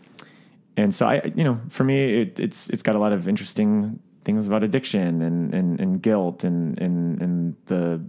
and 0.76 0.94
so 0.94 1.08
I, 1.08 1.32
you 1.36 1.44
know, 1.44 1.60
for 1.70 1.84
me, 1.84 2.22
it, 2.22 2.40
it's 2.40 2.70
it's 2.70 2.84
got 2.84 2.96
a 2.96 3.00
lot 3.00 3.14
of 3.14 3.28
interesting 3.28 4.00
things 4.24 4.46
about 4.46 4.64
addiction 4.64 5.22
and 5.22 5.54
and, 5.54 5.80
and 5.80 6.02
guilt 6.02 6.44
and, 6.44 6.80
and 6.80 7.22
and 7.22 7.56
the 7.66 8.04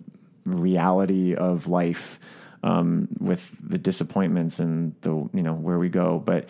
reality 0.45 1.35
of 1.35 1.69
life 1.69 2.19
um, 2.63 3.09
with 3.19 3.51
the 3.63 3.79
disappointments 3.79 4.59
and 4.59 4.95
the 5.01 5.11
you 5.33 5.43
know 5.43 5.55
where 5.55 5.79
we 5.79 5.89
go. 5.89 6.19
But 6.19 6.49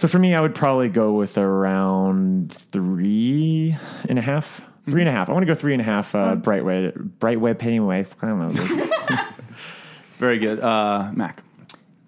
so 0.00 0.08
for 0.08 0.18
me, 0.18 0.34
I 0.34 0.40
would 0.40 0.54
probably 0.54 0.88
go 0.88 1.12
with 1.12 1.36
around 1.36 2.50
three 2.52 3.76
and 4.08 4.18
a 4.18 4.22
half. 4.22 4.66
Three 4.86 5.02
and 5.02 5.08
a 5.10 5.12
half. 5.12 5.28
I 5.28 5.32
want 5.32 5.42
to 5.42 5.46
go 5.46 5.54
three 5.54 5.74
and 5.74 5.82
a 5.82 5.84
half. 5.84 6.14
Uh, 6.14 6.36
bright 6.36 6.64
red, 6.64 7.18
bright 7.18 7.38
web 7.38 7.58
pain 7.58 7.84
wave. 7.84 8.14
I 8.22 8.26
don't 8.28 8.38
know. 8.38 8.48
This- 8.50 8.88
Very 10.16 10.38
good, 10.38 10.58
uh, 10.60 11.10
Mac. 11.14 11.42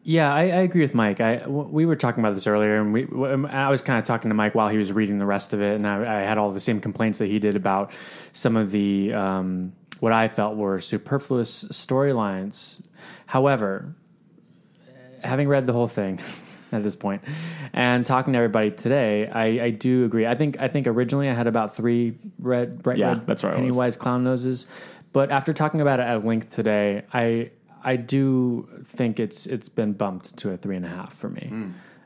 Yeah, 0.04 0.32
I, 0.34 0.40
I 0.40 0.44
agree 0.62 0.80
with 0.80 0.94
Mike. 0.94 1.20
I 1.20 1.36
w- 1.40 1.68
we 1.68 1.84
were 1.84 1.96
talking 1.96 2.24
about 2.24 2.32
this 2.34 2.46
earlier, 2.46 2.80
and 2.80 2.94
we 2.94 3.04
w- 3.04 3.46
I 3.46 3.68
was 3.70 3.82
kind 3.82 3.98
of 3.98 4.04
talking 4.06 4.30
to 4.30 4.34
Mike 4.34 4.54
while 4.54 4.68
he 4.70 4.78
was 4.78 4.90
reading 4.90 5.18
the 5.18 5.26
rest 5.26 5.52
of 5.52 5.60
it, 5.60 5.74
and 5.74 5.86
I, 5.86 6.20
I 6.20 6.22
had 6.22 6.38
all 6.38 6.50
the 6.50 6.60
same 6.60 6.80
complaints 6.80 7.18
that 7.18 7.26
he 7.26 7.38
did 7.38 7.56
about 7.56 7.92
some 8.32 8.56
of 8.56 8.70
the 8.70 9.12
um, 9.12 9.74
what 10.00 10.12
I 10.12 10.28
felt 10.28 10.56
were 10.56 10.80
superfluous 10.80 11.64
storylines. 11.64 12.80
However, 13.26 13.94
having 15.22 15.46
read 15.46 15.66
the 15.66 15.72
whole 15.74 15.88
thing 15.88 16.16
at 16.78 16.82
this 16.82 16.94
point 16.94 17.22
and 17.72 18.04
talking 18.04 18.32
to 18.32 18.36
everybody 18.36 18.70
today, 18.70 19.28
I, 19.28 19.64
I 19.64 19.70
do 19.70 20.04
agree. 20.04 20.26
I 20.26 20.34
think 20.34 20.60
I 20.60 20.68
think 20.68 20.86
originally 20.86 21.28
I 21.28 21.34
had 21.34 21.46
about 21.46 21.74
three 21.74 22.16
red 22.38 22.82
bright 22.82 22.98
Yeah, 22.98 23.08
red 23.10 23.26
that's 23.26 23.42
was. 23.42 23.54
Pennywise 23.54 23.96
clown 23.96 24.24
noses, 24.24 24.66
but 25.12 25.30
after 25.30 25.52
talking 25.52 25.80
about 25.80 26.00
it 26.00 26.04
at 26.04 26.24
length 26.24 26.54
today, 26.54 27.02
I 27.12 27.50
I 27.84 27.96
do 27.96 28.68
think 28.84 29.18
it's 29.18 29.46
it's 29.46 29.68
been 29.68 29.92
bumped 29.92 30.36
to 30.38 30.50
a 30.50 30.56
three 30.56 30.76
and 30.76 30.84
a 30.84 30.88
half 30.88 31.14
for 31.14 31.28
me. 31.28 31.52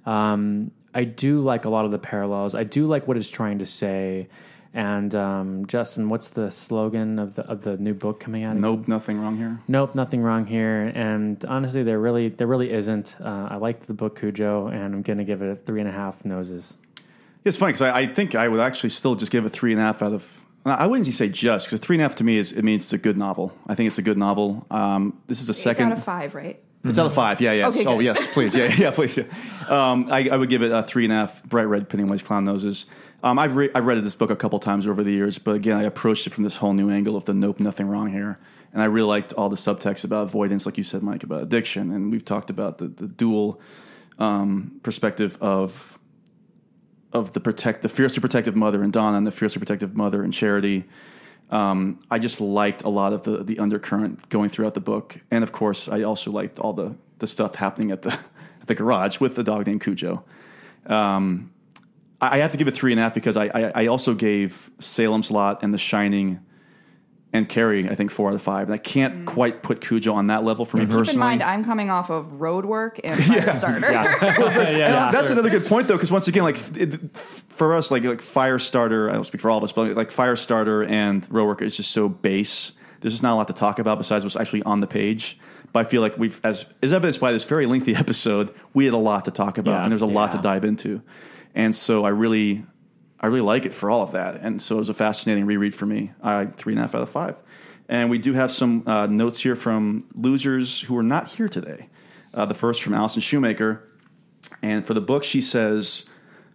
Um, 0.07 0.71
I 0.95 1.05
do 1.05 1.41
like 1.41 1.67
a 1.67 1.69
lot 1.69 1.85
of 1.85 1.91
the 1.91 1.99
parallels. 1.99 2.55
I 2.55 2.65
do 2.65 2.87
like 2.87 3.07
what 3.07 3.17
it's 3.17 3.29
trying 3.29 3.59
to 3.59 3.67
say. 3.67 4.29
And 4.77 5.15
um, 5.15 5.67
Justin, 5.67 6.11
what's 6.11 6.29
the 6.29 6.51
slogan 6.51 7.19
of 7.19 7.35
the 7.35 7.47
of 7.47 7.63
the 7.63 7.79
new 7.79 7.95
book 7.95 8.21
coming 8.21 8.45
out? 8.45 8.57
Nope, 8.57 8.87
nothing 8.87 9.19
wrong 9.19 9.39
here. 9.39 9.59
Nope, 9.67 9.95
nothing 9.95 10.21
wrong 10.21 10.45
here. 10.45 10.93
And 10.95 11.43
honestly, 11.47 11.83
there 11.83 11.99
really 11.99 12.29
there 12.29 12.47
really 12.47 12.71
isn't. 12.71 13.17
Uh, 13.19 13.49
I 13.53 13.57
liked 13.57 13.87
the 13.87 13.95
book 13.95 14.21
Cujo, 14.21 14.67
and 14.67 14.95
I'm 14.95 15.01
going 15.01 15.17
to 15.17 15.25
give 15.25 15.41
it 15.41 15.51
a 15.51 15.57
three 15.57 15.81
and 15.81 15.89
a 15.89 15.93
half 15.93 16.27
noses. 16.27 16.77
It's 17.43 17.57
funny 17.57 17.73
because 17.73 17.81
I, 17.81 18.01
I 18.01 18.07
think 18.07 18.35
I 18.35 18.49
would 18.49 18.61
actually 18.61 18.91
still 18.91 19.15
just 19.15 19.33
give 19.33 19.47
it 19.47 19.49
three 19.49 19.73
and 19.73 19.81
a 19.81 19.85
half 19.85 20.03
out 20.03 20.13
of. 20.13 20.45
I 20.67 20.87
wouldn't 20.87 21.07
say 21.07 21.31
just 21.31 21.69
because 21.69 21.81
three 21.81 21.97
and 21.97 22.03
a 22.03 22.05
half 22.05 22.17
to 22.17 22.25
me 22.25 22.37
is 22.37 22.53
it 22.53 22.63
means 22.63 22.83
it's 22.85 22.93
a 22.93 22.99
good 22.99 23.17
novel. 23.17 23.57
I 23.67 23.75
think 23.75 23.89
it's 23.89 23.99
a 23.99 24.03
good 24.03 24.19
novel. 24.19 24.67
Um, 24.71 25.19
this 25.27 25.41
is 25.41 25.49
a 25.49 25.53
It's 25.53 25.63
second. 25.63 25.87
out 25.87 25.93
of 25.93 26.05
five, 26.05 26.35
right? 26.35 26.61
It's 26.85 26.99
out 26.99 27.07
of 27.07 27.15
five. 27.15 27.41
Yeah, 27.41 27.53
yeah. 27.53 27.69
Okay, 27.69 27.87
oh, 27.87 27.97
good. 27.97 28.05
yes, 28.05 28.27
please. 28.35 28.55
Yeah, 28.55 28.75
yeah, 28.79 28.91
please. 28.91 29.17
Yeah. 29.17 29.25
Um, 29.69 30.09
I, 30.11 30.29
I 30.29 30.37
would 30.37 30.51
give 30.51 30.63
it 30.63 30.71
a 30.71 30.83
three 30.83 31.05
and 31.05 31.13
a 31.13 31.17
half. 31.17 31.43
Bright 31.45 31.65
red 31.65 31.89
Pennywise 31.89 32.23
clown 32.23 32.45
noses. 32.45 32.87
Um, 33.27 33.41
I've 33.41 33.57
re- 33.57 33.71
I've 33.75 33.85
read 33.85 34.05
this 34.05 34.15
book 34.15 34.31
a 34.31 34.37
couple 34.37 34.61
times 34.61 34.87
over 34.87 35.03
the 35.03 35.11
years, 35.11 35.37
but 35.37 35.57
again, 35.57 35.77
I 35.77 35.83
approached 35.83 36.29
it 36.29 36.31
from 36.31 36.45
this 36.45 36.59
whole 36.59 36.73
new 36.73 36.91
angle 36.91 37.17
of 37.17 37.25
the 37.25 37.35
nope, 37.35 37.59
nothing 37.59 37.89
wrong 37.89 38.13
here, 38.13 38.39
and 38.73 38.81
I 38.81 38.85
really 38.85 39.09
liked 39.09 39.33
all 39.33 39.49
the 39.49 39.57
subtext 39.57 40.05
about 40.05 40.29
avoidance, 40.29 40.65
like 40.65 40.79
you 40.79 40.85
said, 40.85 41.03
Mike, 41.03 41.25
about 41.25 41.43
addiction, 41.43 41.91
and 41.91 42.13
we've 42.13 42.25
talked 42.25 42.51
about 42.51 42.79
the, 42.79 42.87
the 42.87 43.09
dual 43.09 43.61
um, 44.21 44.79
perspective 44.85 45.37
of 45.41 45.99
of 47.13 47.33
the 47.33 47.41
protect 47.41 47.83
the 47.83 47.89
fiercely 47.89 48.21
protective 48.21 48.55
mother 48.55 48.85
and 48.85 48.93
Donna 48.93 49.17
and 49.17 49.27
the 49.27 49.33
fiercely 49.33 49.59
protective 49.59 49.97
mother 49.97 50.23
and 50.23 50.33
Charity. 50.33 50.85
Um, 51.51 51.99
I 52.09 52.21
just 52.21 52.41
liked 52.41 52.85
a 52.85 52.89
lot 52.89 53.13
of 53.13 53.25
the 53.25 53.43
the 53.43 53.59
undercurrent 53.59 54.29
going 54.29 54.51
throughout 54.51 54.75
the 54.75 54.81
book, 54.81 55.19
and 55.33 55.43
of 55.43 55.51
course, 55.51 55.89
I 55.89 56.03
also 56.03 56.31
liked 56.31 56.61
all 56.61 56.75
the 56.75 56.95
the 57.19 57.27
stuff 57.27 57.57
happening 57.57 57.91
at 57.91 58.03
the 58.03 58.13
at 58.61 58.69
the 58.69 58.77
garage 58.77 59.19
with 59.19 59.35
the 59.35 59.43
dog 59.43 59.67
named 59.67 59.81
Cujo. 59.81 60.23
Um, 60.87 61.51
I 62.21 62.37
I 62.37 62.39
have 62.39 62.53
to 62.53 62.57
give 62.59 62.69
it 62.69 62.75
three 62.75 62.93
and 62.93 63.01
a 63.01 63.03
half 63.03 63.15
because 63.15 63.37
I, 63.37 63.47
I 63.47 63.73
I 63.83 63.87
also 63.87 64.15
gave 64.15 64.71
Salem's 64.79 65.31
Lot 65.31 65.63
and 65.63 65.73
The 65.75 65.79
Shining 65.79 66.41
and 67.33 67.49
Carrie 67.49 67.89
I 67.91 67.95
think 67.95 68.11
four 68.11 68.29
out 68.31 68.35
of 68.35 68.41
five, 68.43 68.69
and 68.69 68.75
I 68.75 68.79
can't 68.79 69.27
quite 69.27 69.63
put 69.63 69.81
Cujo 69.83 70.15
on 70.15 70.29
that 70.29 70.43
level 70.45 70.65
for 70.65 70.77
me 70.79 70.85
Mm. 70.85 70.87
Keep 70.87 70.97
personally. 70.97 71.15
in 71.15 71.21
mind, 71.21 71.43
I'm 71.43 71.65
coming 71.65 71.91
off 71.91 72.09
of 72.09 72.25
Roadwork 72.39 73.01
and 73.05 73.21
Firestarter. 73.21 73.83
And 74.39 75.15
that's 75.15 75.29
another 75.31 75.51
good 75.51 75.67
point, 75.67 75.89
though, 75.89 75.95
because 75.97 76.11
once 76.13 76.29
again, 76.29 76.45
like 76.45 76.57
it, 76.77 77.15
for 77.17 77.75
us, 77.75 77.91
like 77.91 78.05
like 78.05 78.21
Firestarter, 78.23 79.11
I 79.11 79.15
don't 79.15 79.25
speak 79.25 79.41
for 79.41 79.51
all 79.51 79.59
of 79.59 79.65
us, 79.65 79.73
but 79.73 79.95
like 79.97 80.11
Firestarter 80.11 80.89
and 80.89 81.27
Row 81.31 81.45
Worker 81.47 81.65
is 81.65 81.77
just 81.77 81.91
so 81.91 82.09
base. 82.09 82.73
There's 83.01 83.13
just 83.15 83.23
not 83.23 83.35
a 83.35 83.37
lot 83.37 83.49
to 83.49 83.55
talk 83.55 83.79
about 83.79 83.99
besides 83.99 84.25
what's 84.25 84.37
actually 84.37 84.63
on 84.63 84.81
the 84.81 84.87
page. 84.87 85.39
But 85.73 85.81
I 85.81 85.89
feel 85.91 86.01
like 86.01 86.17
we've, 86.17 86.41
as 86.43 86.65
is 86.81 86.93
evidenced 86.93 87.21
by 87.21 87.33
this 87.33 87.45
very 87.45 87.67
lengthy 87.67 87.95
episode, 88.05 88.55
we 88.73 88.87
had 88.87 88.95
a 88.95 88.99
lot 88.99 89.27
to 89.27 89.31
talk 89.31 89.59
about, 89.59 89.73
Yeah, 89.73 89.83
and 89.83 89.93
there's 89.93 90.01
a 90.01 90.07
lot 90.07 90.33
to 90.33 90.39
dive 90.39 90.65
into. 90.65 91.03
And 91.57 91.75
so 91.75 92.05
I 92.05 92.11
really, 92.11 92.65
I 93.19 93.27
really 93.27 93.41
like 93.41 93.67
it 93.67 93.73
for 93.73 93.91
all 93.91 94.03
of 94.03 94.13
that. 94.13 94.37
And 94.43 94.63
so 94.63 94.77
it 94.77 94.79
was 94.79 94.89
a 94.91 94.95
fascinating 94.95 95.47
reread 95.47 95.75
for 95.75 95.87
me. 95.87 96.13
I 96.23 96.45
three 96.47 96.75
and 96.75 96.79
a 96.79 96.83
half 96.83 96.95
out 96.95 97.03
of 97.03 97.09
five. 97.09 97.37
And 97.89 98.11
we 98.11 98.19
do 98.19 98.35
have 98.35 98.53
some 98.53 98.83
uh, 98.87 99.07
notes 99.07 99.41
here 99.41 99.57
from 99.57 100.07
losers 100.15 100.83
who 100.83 100.97
are 100.99 101.03
not 101.03 101.29
here 101.31 101.49
today. 101.49 101.89
Uh, 102.35 102.45
the 102.45 102.55
first 102.55 102.83
from 102.83 102.93
Allison 102.95 103.23
Shoemaker. 103.23 103.83
And 104.63 104.87
for 104.87 104.93
the 104.95 105.01
book, 105.01 105.25
she 105.25 105.41
says 105.41 106.09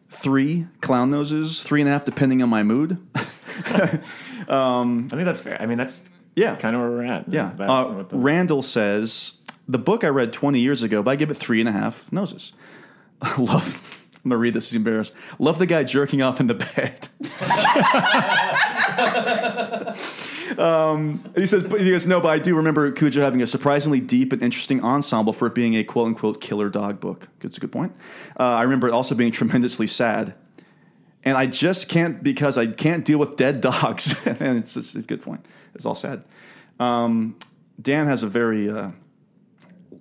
three 0.09 0.67
clown 0.81 1.09
noses, 1.09 1.63
three 1.63 1.81
and 1.81 1.89
a 1.89 1.91
half 1.91 2.05
depending 2.05 2.41
on 2.43 2.49
my 2.49 2.61
mood. 2.63 2.97
I 3.65 3.99
think 5.09 5.25
that's 5.25 5.41
fair. 5.41 5.59
I 5.61 5.65
mean, 5.65 5.77
that's 5.77 6.09
Yeah. 6.35 6.55
kind 6.57 6.75
of 6.75 6.81
where 6.81 6.91
we're 6.91 7.05
at. 7.05 7.27
Yeah. 7.31 7.51
That- 7.57 7.69
Uh, 7.69 8.03
the- 8.03 8.17
Randall 8.17 8.61
says 8.61 9.33
the 9.67 9.77
book 9.79 10.03
I 10.03 10.09
read 10.09 10.33
20 10.33 10.59
years 10.59 10.83
ago, 10.83 11.01
but 11.01 11.11
I 11.11 11.15
give 11.15 11.31
it 11.31 11.37
three 11.37 11.59
and 11.59 11.69
a 11.69 11.71
half 11.71 12.11
noses. 12.11 12.53
Love. 13.37 13.87
I'm 14.23 14.29
gonna 14.29 14.37
read 14.37 14.53
this. 14.53 14.69
He's 14.69 14.75
embarrassed. 14.75 15.13
Love 15.39 15.57
the 15.57 15.65
guy 15.65 15.83
jerking 15.83 16.21
off 16.21 16.39
in 16.39 16.47
the 16.47 16.53
bed. 16.53 17.07
um, 20.59 21.23
he 21.35 21.47
says, 21.47 21.63
but 21.63 21.81
he 21.81 21.89
goes, 21.89 22.05
no, 22.05 22.21
but 22.21 22.29
I 22.29 22.37
do 22.37 22.55
remember 22.55 22.91
Cujo 22.91 23.19
having 23.21 23.41
a 23.41 23.47
surprisingly 23.47 23.99
deep 23.99 24.31
and 24.31 24.43
interesting 24.43 24.83
ensemble 24.83 25.33
for 25.33 25.47
it 25.47 25.55
being 25.55 25.75
a 25.75 25.83
quote 25.83 26.07
unquote 26.07 26.39
killer 26.39 26.69
dog 26.69 26.99
book. 26.99 27.29
That's 27.39 27.57
a 27.57 27.59
good 27.59 27.71
point. 27.71 27.93
Uh, 28.39 28.43
I 28.43 28.61
remember 28.63 28.87
it 28.87 28.93
also 28.93 29.15
being 29.15 29.31
tremendously 29.31 29.87
sad. 29.87 30.35
And 31.23 31.37
I 31.37 31.45
just 31.45 31.87
can't 31.87 32.21
because 32.23 32.57
I 32.57 32.67
can't 32.67 33.05
deal 33.05 33.19
with 33.19 33.35
dead 33.35 33.61
dogs. 33.61 34.15
and 34.27 34.57
it's 34.57 34.73
just 34.73 34.95
it's 34.95 35.05
a 35.05 35.07
good 35.07 35.21
point. 35.21 35.45
It's 35.73 35.85
all 35.85 35.95
sad. 35.95 36.23
Um, 36.79 37.37
Dan 37.81 38.07
has 38.07 38.23
a 38.23 38.27
very 38.27 38.69
uh, 38.69 38.91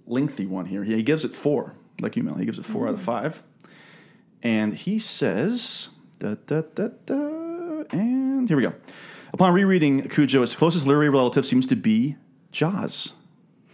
lengthy 0.06 0.46
one 0.46 0.66
here. 0.66 0.84
He, 0.84 0.96
he 0.96 1.02
gives 1.02 1.24
it 1.24 1.32
four, 1.32 1.74
like 2.00 2.16
you, 2.16 2.22
Mel. 2.22 2.34
He 2.34 2.44
gives 2.44 2.58
it 2.58 2.64
4 2.64 2.88
out 2.88 2.94
of 2.94 3.00
five. 3.02 3.42
And 4.42 4.74
he 4.74 4.98
says, 4.98 5.90
da, 6.18 6.36
da, 6.46 6.62
da, 6.74 6.88
da, 7.06 7.84
and 7.92 8.48
here 8.48 8.56
we 8.56 8.62
go. 8.62 8.74
Upon 9.32 9.52
rereading 9.52 10.08
Cujo, 10.08 10.42
its 10.42 10.56
closest 10.56 10.86
literary 10.86 11.10
relative 11.10 11.46
seems 11.46 11.66
to 11.66 11.76
be 11.76 12.16
Jaws. 12.52 13.12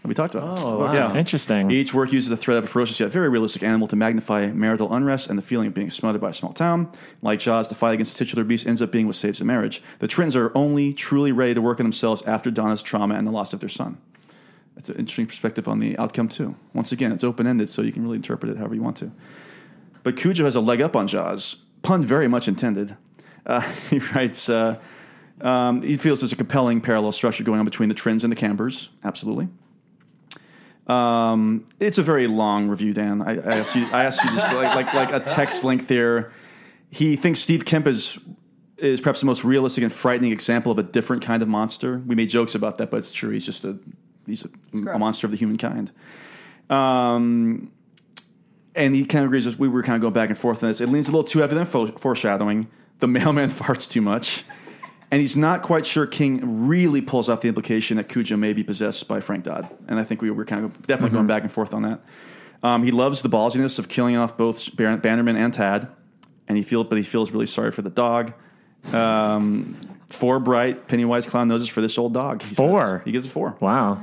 Have 0.02 0.08
we 0.08 0.14
talked 0.14 0.34
about? 0.36 0.58
Oh, 0.60 0.86
this? 0.86 1.00
wow. 1.00 1.16
Interesting. 1.16 1.70
Each 1.70 1.92
work 1.92 2.12
uses 2.12 2.28
the 2.30 2.36
threat 2.36 2.58
of 2.58 2.64
a 2.64 2.66
ferocious 2.68 3.00
yet 3.00 3.10
very 3.10 3.28
realistic 3.28 3.64
animal 3.64 3.88
to 3.88 3.96
magnify 3.96 4.46
marital 4.48 4.94
unrest 4.94 5.28
and 5.28 5.36
the 5.36 5.42
feeling 5.42 5.66
of 5.66 5.74
being 5.74 5.90
smothered 5.90 6.20
by 6.20 6.30
a 6.30 6.32
small 6.32 6.52
town. 6.52 6.92
Like 7.22 7.40
Jaws, 7.40 7.68
the 7.68 7.74
fight 7.74 7.94
against 7.94 8.12
the 8.16 8.24
titular 8.24 8.44
beast 8.44 8.66
ends 8.66 8.80
up 8.80 8.92
being 8.92 9.06
what 9.06 9.16
saves 9.16 9.40
the 9.40 9.44
marriage. 9.44 9.82
The 9.98 10.06
Trins 10.06 10.36
are 10.36 10.52
only 10.54 10.92
truly 10.92 11.32
ready 11.32 11.54
to 11.54 11.62
work 11.62 11.80
on 11.80 11.84
themselves 11.84 12.22
after 12.22 12.52
Donna's 12.52 12.82
trauma 12.82 13.14
and 13.16 13.26
the 13.26 13.32
loss 13.32 13.52
of 13.52 13.58
their 13.58 13.68
son. 13.68 13.98
That's 14.76 14.90
an 14.90 14.96
interesting 14.96 15.26
perspective 15.26 15.66
on 15.66 15.80
the 15.80 15.98
outcome, 15.98 16.28
too. 16.28 16.54
Once 16.72 16.92
again, 16.92 17.10
it's 17.10 17.24
open 17.24 17.46
ended, 17.46 17.68
so 17.68 17.82
you 17.82 17.92
can 17.92 18.04
really 18.04 18.16
interpret 18.16 18.52
it 18.52 18.58
however 18.58 18.74
you 18.74 18.82
want 18.82 18.98
to. 18.98 19.10
But 20.06 20.16
Cujo 20.16 20.44
has 20.44 20.54
a 20.54 20.60
leg 20.60 20.80
up 20.80 20.94
on 20.94 21.08
Jaws. 21.08 21.64
Pun 21.82 22.00
very 22.00 22.28
much 22.28 22.46
intended. 22.46 22.96
Uh, 23.44 23.60
he 23.90 23.98
writes, 23.98 24.48
uh, 24.48 24.78
um, 25.40 25.82
he 25.82 25.96
feels 25.96 26.20
there's 26.20 26.32
a 26.32 26.36
compelling 26.36 26.80
parallel 26.80 27.10
structure 27.10 27.42
going 27.42 27.58
on 27.58 27.64
between 27.64 27.88
the 27.88 27.94
trends 27.96 28.22
and 28.22 28.30
the 28.30 28.36
Cambers. 28.36 28.90
Absolutely. 29.02 29.48
Um, 30.86 31.66
it's 31.80 31.98
a 31.98 32.04
very 32.04 32.28
long 32.28 32.68
review, 32.68 32.94
Dan. 32.94 33.20
I, 33.20 33.32
I 33.32 33.56
asked 33.56 33.74
you. 33.74 33.84
I 33.92 34.04
asked 34.04 34.22
you 34.22 34.30
just 34.30 34.52
like 34.52 34.76
like 34.76 34.94
like 34.94 35.10
a 35.10 35.18
text 35.18 35.64
length 35.64 35.88
there. 35.88 36.30
He 36.88 37.16
thinks 37.16 37.40
Steve 37.40 37.64
Kemp 37.64 37.88
is 37.88 38.16
is 38.76 39.00
perhaps 39.00 39.18
the 39.18 39.26
most 39.26 39.42
realistic 39.42 39.82
and 39.82 39.92
frightening 39.92 40.30
example 40.30 40.70
of 40.70 40.78
a 40.78 40.84
different 40.84 41.24
kind 41.24 41.42
of 41.42 41.48
monster. 41.48 42.00
We 42.06 42.14
made 42.14 42.30
jokes 42.30 42.54
about 42.54 42.78
that, 42.78 42.92
but 42.92 42.98
it's 42.98 43.10
true. 43.10 43.30
He's 43.30 43.44
just 43.44 43.64
a 43.64 43.76
he's 44.24 44.44
a, 44.44 44.78
a 44.88 45.00
monster 45.00 45.26
of 45.26 45.32
the 45.32 45.36
humankind. 45.36 45.90
Um, 46.70 47.72
and 48.76 48.94
he 48.94 49.04
kind 49.06 49.24
of 49.24 49.30
agrees. 49.30 49.46
with- 49.46 49.58
We 49.58 49.68
were 49.68 49.82
kind 49.82 49.96
of 49.96 50.00
going 50.02 50.12
back 50.14 50.28
and 50.28 50.38
forth 50.38 50.62
on 50.62 50.68
this. 50.70 50.80
It 50.80 50.88
leans 50.88 51.08
a 51.08 51.10
little 51.12 51.24
too 51.24 51.40
heavy 51.40 51.56
on 51.56 51.64
fo- 51.66 51.86
foreshadowing. 51.86 52.68
The 53.00 53.08
mailman 53.08 53.50
farts 53.60 53.90
too 53.90 54.00
much, 54.00 54.44
and 55.10 55.20
he's 55.20 55.36
not 55.36 55.62
quite 55.62 55.84
sure 55.86 56.06
King 56.06 56.66
really 56.66 57.00
pulls 57.02 57.28
off 57.28 57.40
the 57.42 57.48
implication 57.48 57.96
that 57.98 58.08
Cujo 58.08 58.36
may 58.36 58.52
be 58.52 58.62
possessed 58.62 59.06
by 59.08 59.20
Frank 59.20 59.44
Dodd. 59.44 59.68
And 59.88 59.98
I 59.98 60.04
think 60.04 60.22
we 60.22 60.30
were 60.30 60.44
kind 60.44 60.64
of 60.64 60.86
definitely 60.86 61.14
going 61.14 61.26
back 61.26 61.42
and 61.42 61.52
forth 61.52 61.74
on 61.74 61.82
that. 61.82 62.00
Um, 62.62 62.82
he 62.84 62.90
loves 62.90 63.20
the 63.22 63.28
ballsiness 63.28 63.78
of 63.78 63.88
killing 63.88 64.16
off 64.16 64.36
both 64.36 64.74
Bannerman 64.76 65.36
and 65.36 65.52
Tad, 65.52 65.88
and 66.48 66.56
he 66.56 66.64
feels, 66.64 66.86
but 66.88 66.96
he 66.96 67.04
feels 67.04 67.30
really 67.32 67.46
sorry 67.46 67.70
for 67.70 67.82
the 67.82 67.90
dog. 67.90 68.32
Um, 68.92 69.76
four 70.08 70.38
bright 70.40 70.88
Pennywise 70.88 71.26
clown 71.26 71.48
noses 71.48 71.68
for 71.68 71.80
this 71.80 71.98
old 71.98 72.14
dog. 72.14 72.42
he 72.42 72.54
Four? 72.54 72.86
says. 72.98 73.02
He 73.04 73.12
gives 73.12 73.26
it 73.26 73.30
four. 73.30 73.56
Wow. 73.60 74.00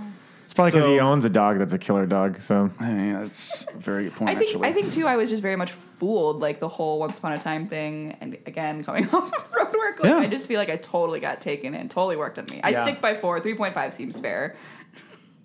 It's 0.53 0.55
probably 0.55 0.69
because 0.73 0.83
So- 0.85 0.91
he 0.93 0.99
owns 0.99 1.25
a 1.25 1.31
dog 1.31 1.57
that's 1.57 1.73
a 1.73 1.79
killer 1.79 2.05
dog. 2.05 2.39
So 2.39 2.69
Yeah, 2.79 3.23
that's 3.23 3.65
a 3.73 3.77
very 3.79 4.03
good 4.03 4.13
point. 4.13 4.29
I 4.29 4.35
think 4.35 4.51
actually, 4.51 4.67
I 4.67 4.71
think 4.73 4.93
too. 4.93 5.07
I 5.07 5.15
was 5.17 5.31
just 5.31 5.41
very 5.41 5.55
much 5.55 5.71
fooled, 5.71 6.41
like 6.41 6.59
the 6.59 6.67
whole 6.69 6.99
Once 6.99 7.17
Upon 7.17 7.31
a 7.33 7.39
Time 7.39 7.67
thing, 7.67 8.15
and 8.21 8.37
again 8.45 8.83
coming 8.83 9.09
off 9.13 9.33
of 9.33 9.51
Roadwork. 9.51 9.99
Like, 9.99 10.03
Yeah. 10.11 10.17
I 10.19 10.27
just 10.27 10.45
feel 10.47 10.59
like 10.59 10.69
I 10.69 10.75
totally 10.75 11.19
got 11.19 11.41
taken 11.41 11.73
in, 11.73 11.89
totally 11.89 12.17
worked 12.17 12.37
on 12.37 12.45
me. 12.51 12.61
I 12.63 12.69
Yeah. 12.69 12.83
stick 12.83 13.01
by 13.01 13.15
four. 13.15 13.39
Three 13.39 13.55
point 13.55 13.73
five 13.73 13.95
seems 13.95 14.19
fair. 14.19 14.55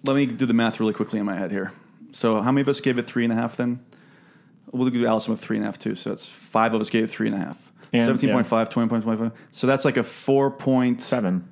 Let 0.04 0.14
me 0.14 0.26
do 0.26 0.44
the 0.44 0.52
math 0.52 0.78
really 0.78 0.92
quickly 0.92 1.18
in 1.18 1.24
my 1.24 1.36
head 1.38 1.52
here. 1.52 1.72
So, 2.12 2.42
how 2.42 2.52
many 2.52 2.60
of 2.60 2.68
us 2.68 2.82
gave 2.82 2.98
it 2.98 3.06
three 3.06 3.24
and 3.24 3.32
a 3.32 3.36
half 3.36 3.56
then? 3.56 3.80
We'll 4.72 4.90
do 4.90 5.06
Allison 5.06 5.32
with 5.32 5.40
three 5.40 5.56
and 5.56 5.64
a 5.64 5.68
half 5.68 5.78
too. 5.78 5.94
So, 5.94 6.12
it's 6.12 6.26
five 6.28 6.74
of 6.74 6.82
us 6.82 6.90
gave 6.90 7.04
it 7.04 7.10
three 7.10 7.28
and 7.28 7.34
a 7.34 7.38
half. 7.38 7.72
And- 7.94 8.06
17.5, 8.20 8.68
20.25. 8.68 9.32
So, 9.52 9.66
that's 9.66 9.86
like 9.86 9.96
a 9.96 10.02
4.7. 10.02 11.44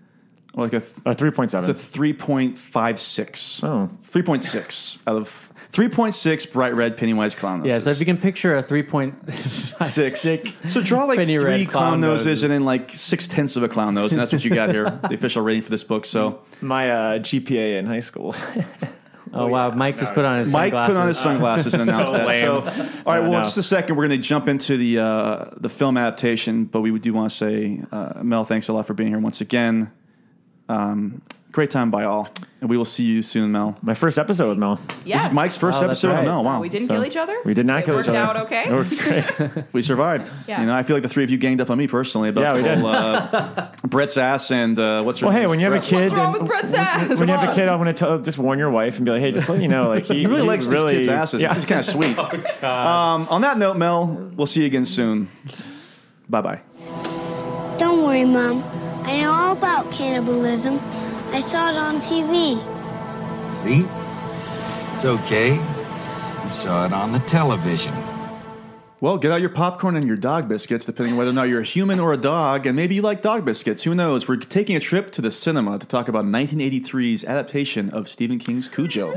seven, 0.56 0.62
Like 0.62 0.72
a, 0.72 1.10
uh, 1.10 1.14
three 1.14 1.30
point 1.30 1.52
it's 1.54 1.68
a 1.68 1.74
3.56. 1.74 3.64
Oh. 3.64 3.88
3.6 4.12 4.98
out 5.06 5.16
of 5.16 5.52
3.6 5.72 6.52
bright 6.52 6.74
red 6.74 6.96
Pennywise 6.96 7.34
clown 7.34 7.58
noses. 7.60 7.68
Yeah, 7.70 7.78
so 7.80 7.90
if 7.90 8.00
you 8.00 8.06
can 8.06 8.16
picture 8.16 8.56
a 8.56 8.62
three 8.62 8.82
point 8.82 9.14
Six. 9.30 10.20
six, 10.20 10.56
So 10.72 10.80
draw 10.80 11.04
like 11.04 11.18
Penny 11.18 11.36
three 11.36 11.44
red 11.44 11.68
clown, 11.68 11.82
clown 11.88 12.00
noses, 12.00 12.26
noses. 12.26 12.42
and 12.44 12.52
then 12.52 12.64
like 12.64 12.90
six 12.92 13.28
tenths 13.28 13.56
of 13.56 13.62
a 13.62 13.68
clown 13.68 13.94
nose, 13.94 14.12
and 14.12 14.20
that's 14.20 14.32
what 14.32 14.44
you 14.44 14.54
got 14.54 14.70
here. 14.70 14.84
the 15.08 15.14
official 15.14 15.42
rating 15.42 15.62
for 15.62 15.70
this 15.70 15.84
book. 15.84 16.06
So 16.06 16.40
My 16.62 16.88
uh, 16.90 17.18
GPA 17.18 17.78
in 17.78 17.86
high 17.86 18.00
school. 18.00 18.34
Oh 19.32 19.48
wow, 19.48 19.72
Mike 19.72 19.96
just 19.96 20.14
put 20.14 20.24
on 20.24 20.38
his 20.38 20.52
Mike 20.52 20.70
sunglasses. 20.70 20.94
put 20.94 21.00
on 21.00 21.08
his 21.08 21.18
sunglasses 21.18 21.74
and 21.74 21.82
announced 21.88 22.12
So 22.12 22.16
that. 22.16 22.26
lame. 22.28 22.42
So, 22.44 22.54
all 22.54 22.62
right, 22.62 22.76
I 23.06 23.20
well, 23.20 23.32
know. 23.32 23.42
just 23.42 23.58
a 23.58 23.62
second. 23.62 23.96
We're 23.96 24.06
going 24.06 24.20
to 24.20 24.24
jump 24.24 24.46
into 24.46 24.76
the 24.76 25.00
uh, 25.00 25.44
the 25.56 25.68
film 25.68 25.96
adaptation, 25.96 26.64
but 26.64 26.80
we 26.80 26.96
do 27.00 27.12
want 27.12 27.32
to 27.32 27.36
say, 27.36 27.82
uh, 27.90 28.22
Mel, 28.22 28.44
thanks 28.44 28.68
a 28.68 28.72
lot 28.72 28.86
for 28.86 28.94
being 28.94 29.08
here 29.08 29.18
once 29.18 29.40
again. 29.40 29.90
Um, 30.68 31.22
great 31.52 31.70
time 31.70 31.90
by 31.90 32.04
all, 32.04 32.28
and 32.60 32.68
we 32.68 32.76
will 32.76 32.84
see 32.84 33.04
you 33.04 33.22
soon, 33.22 33.52
Mel. 33.52 33.78
My 33.80 33.94
first 33.94 34.18
episode 34.18 34.48
with 34.50 34.58
Mel. 34.58 34.78
Yes. 35.04 35.22
This 35.22 35.28
is 35.30 35.34
Mike's 35.34 35.56
first 35.56 35.78
Oh, 35.78 35.86
that's 35.86 36.02
episode 36.04 36.08
right. 36.08 36.18
with 36.18 36.26
Mel. 36.28 36.44
Wow, 36.44 36.60
We 36.60 36.68
didn't 36.68 36.88
So, 36.88 36.94
kill 36.94 37.04
each 37.06 37.16
other. 37.16 37.34
We 37.44 37.54
did 37.54 37.66
not 37.66 37.78
It 37.80 37.84
kill 37.86 37.94
worked 37.94 38.08
each 38.08 38.14
other. 38.14 38.18
out 38.18 38.36
okay. 38.46 38.64
It 38.68 38.72
worked 38.72 38.98
great. 39.54 39.64
we 39.72 39.80
survived. 39.80 40.30
Yeah. 40.48 40.60
You 40.60 40.66
know, 40.66 40.74
I 40.74 40.82
feel 40.82 40.96
like 40.96 41.02
the 41.04 41.08
three 41.08 41.24
of 41.24 41.30
you 41.30 41.38
ganged 41.38 41.60
up 41.60 41.70
on 41.70 41.78
me 41.78 41.86
personally 41.86 42.28
about 42.30 42.40
Yeah, 42.42 42.52
the 42.52 42.56
we 42.56 42.62
did. 42.64 42.78
whole 42.78 42.88
uh, 42.88 43.72
Brett's 43.86 44.16
ass 44.18 44.50
and 44.50 44.78
uh, 44.78 45.02
what's 45.02 45.20
her 45.20 45.26
well, 45.26 45.32
hey, 45.34 45.40
name? 45.42 45.50
when 45.50 45.60
you 45.60 45.64
have 45.66 45.72
a 45.72 45.76
Brett's- 45.76 45.88
kid, 45.88 46.02
What's 46.10 46.14
wrong 46.14 46.34
and- 46.34 46.42
with 46.42 46.50
Brett's 46.50 46.74
ass? 46.74 47.08
when 47.08 47.18
you 47.20 47.34
have 47.34 47.48
a 47.48 47.54
kid, 47.54 47.68
I 47.68 47.76
want 47.76 47.88
to 47.96 47.98
tell, 48.04 48.18
just 48.18 48.36
warn 48.38 48.58
your 48.58 48.70
wife 48.70 48.96
and 48.96 49.04
be 49.06 49.12
like, 49.12 49.20
hey, 49.22 49.32
just 49.32 49.48
let 49.48 49.62
you 49.62 49.68
know, 49.68 49.88
like 49.88 50.04
he, 50.04 50.18
He 50.20 50.26
really 50.26 50.42
likes 50.42 50.66
really, 50.66 50.96
these 50.98 51.06
kids' 51.06 51.16
asses. 51.16 51.42
Yeah. 51.42 51.54
It's 51.54 51.64
kind 51.64 51.78
of 51.78 51.84
sweet. 51.86 52.18
um, 52.64 53.28
on 53.30 53.40
that 53.42 53.56
note, 53.56 53.76
Mel, 53.76 54.06
we'll 54.34 54.46
see 54.48 54.60
you 54.60 54.66
again 54.66 54.84
soon. 54.84 55.28
Bye 56.28 56.40
bye. 56.42 56.60
Don't 57.78 58.02
worry, 58.02 58.24
Mom. 58.24 58.62
I 59.06 59.18
know 59.18 59.30
all 59.30 59.52
about 59.52 59.90
cannibalism. 59.92 60.80
I 61.30 61.38
saw 61.38 61.70
it 61.70 61.76
on 61.76 62.00
TV. 62.00 62.58
See? 63.54 63.86
It's 64.92 65.04
okay. 65.04 65.54
You 65.54 66.50
saw 66.50 66.86
it 66.86 66.92
on 66.92 67.12
the 67.12 67.20
television. 67.20 67.94
Well, 69.00 69.16
get 69.18 69.30
out 69.30 69.40
your 69.40 69.50
popcorn 69.50 69.94
and 69.94 70.08
your 70.08 70.16
dog 70.16 70.48
biscuits, 70.48 70.86
depending 70.86 71.12
on 71.12 71.18
whether 71.18 71.30
or 71.30 71.34
not 71.34 71.44
you're 71.44 71.60
a 71.60 71.64
human 71.64 72.00
or 72.00 72.14
a 72.14 72.16
dog, 72.16 72.66
and 72.66 72.74
maybe 72.74 72.96
you 72.96 73.02
like 73.02 73.22
dog 73.22 73.44
biscuits. 73.44 73.84
Who 73.84 73.94
knows? 73.94 74.26
We're 74.26 74.38
taking 74.38 74.74
a 74.74 74.80
trip 74.80 75.12
to 75.12 75.22
the 75.22 75.30
cinema 75.30 75.78
to 75.78 75.86
talk 75.86 76.08
about 76.08 76.24
1983's 76.24 77.24
adaptation 77.24 77.90
of 77.90 78.08
Stephen 78.08 78.40
King's 78.40 78.66
Cujo. 78.66 79.14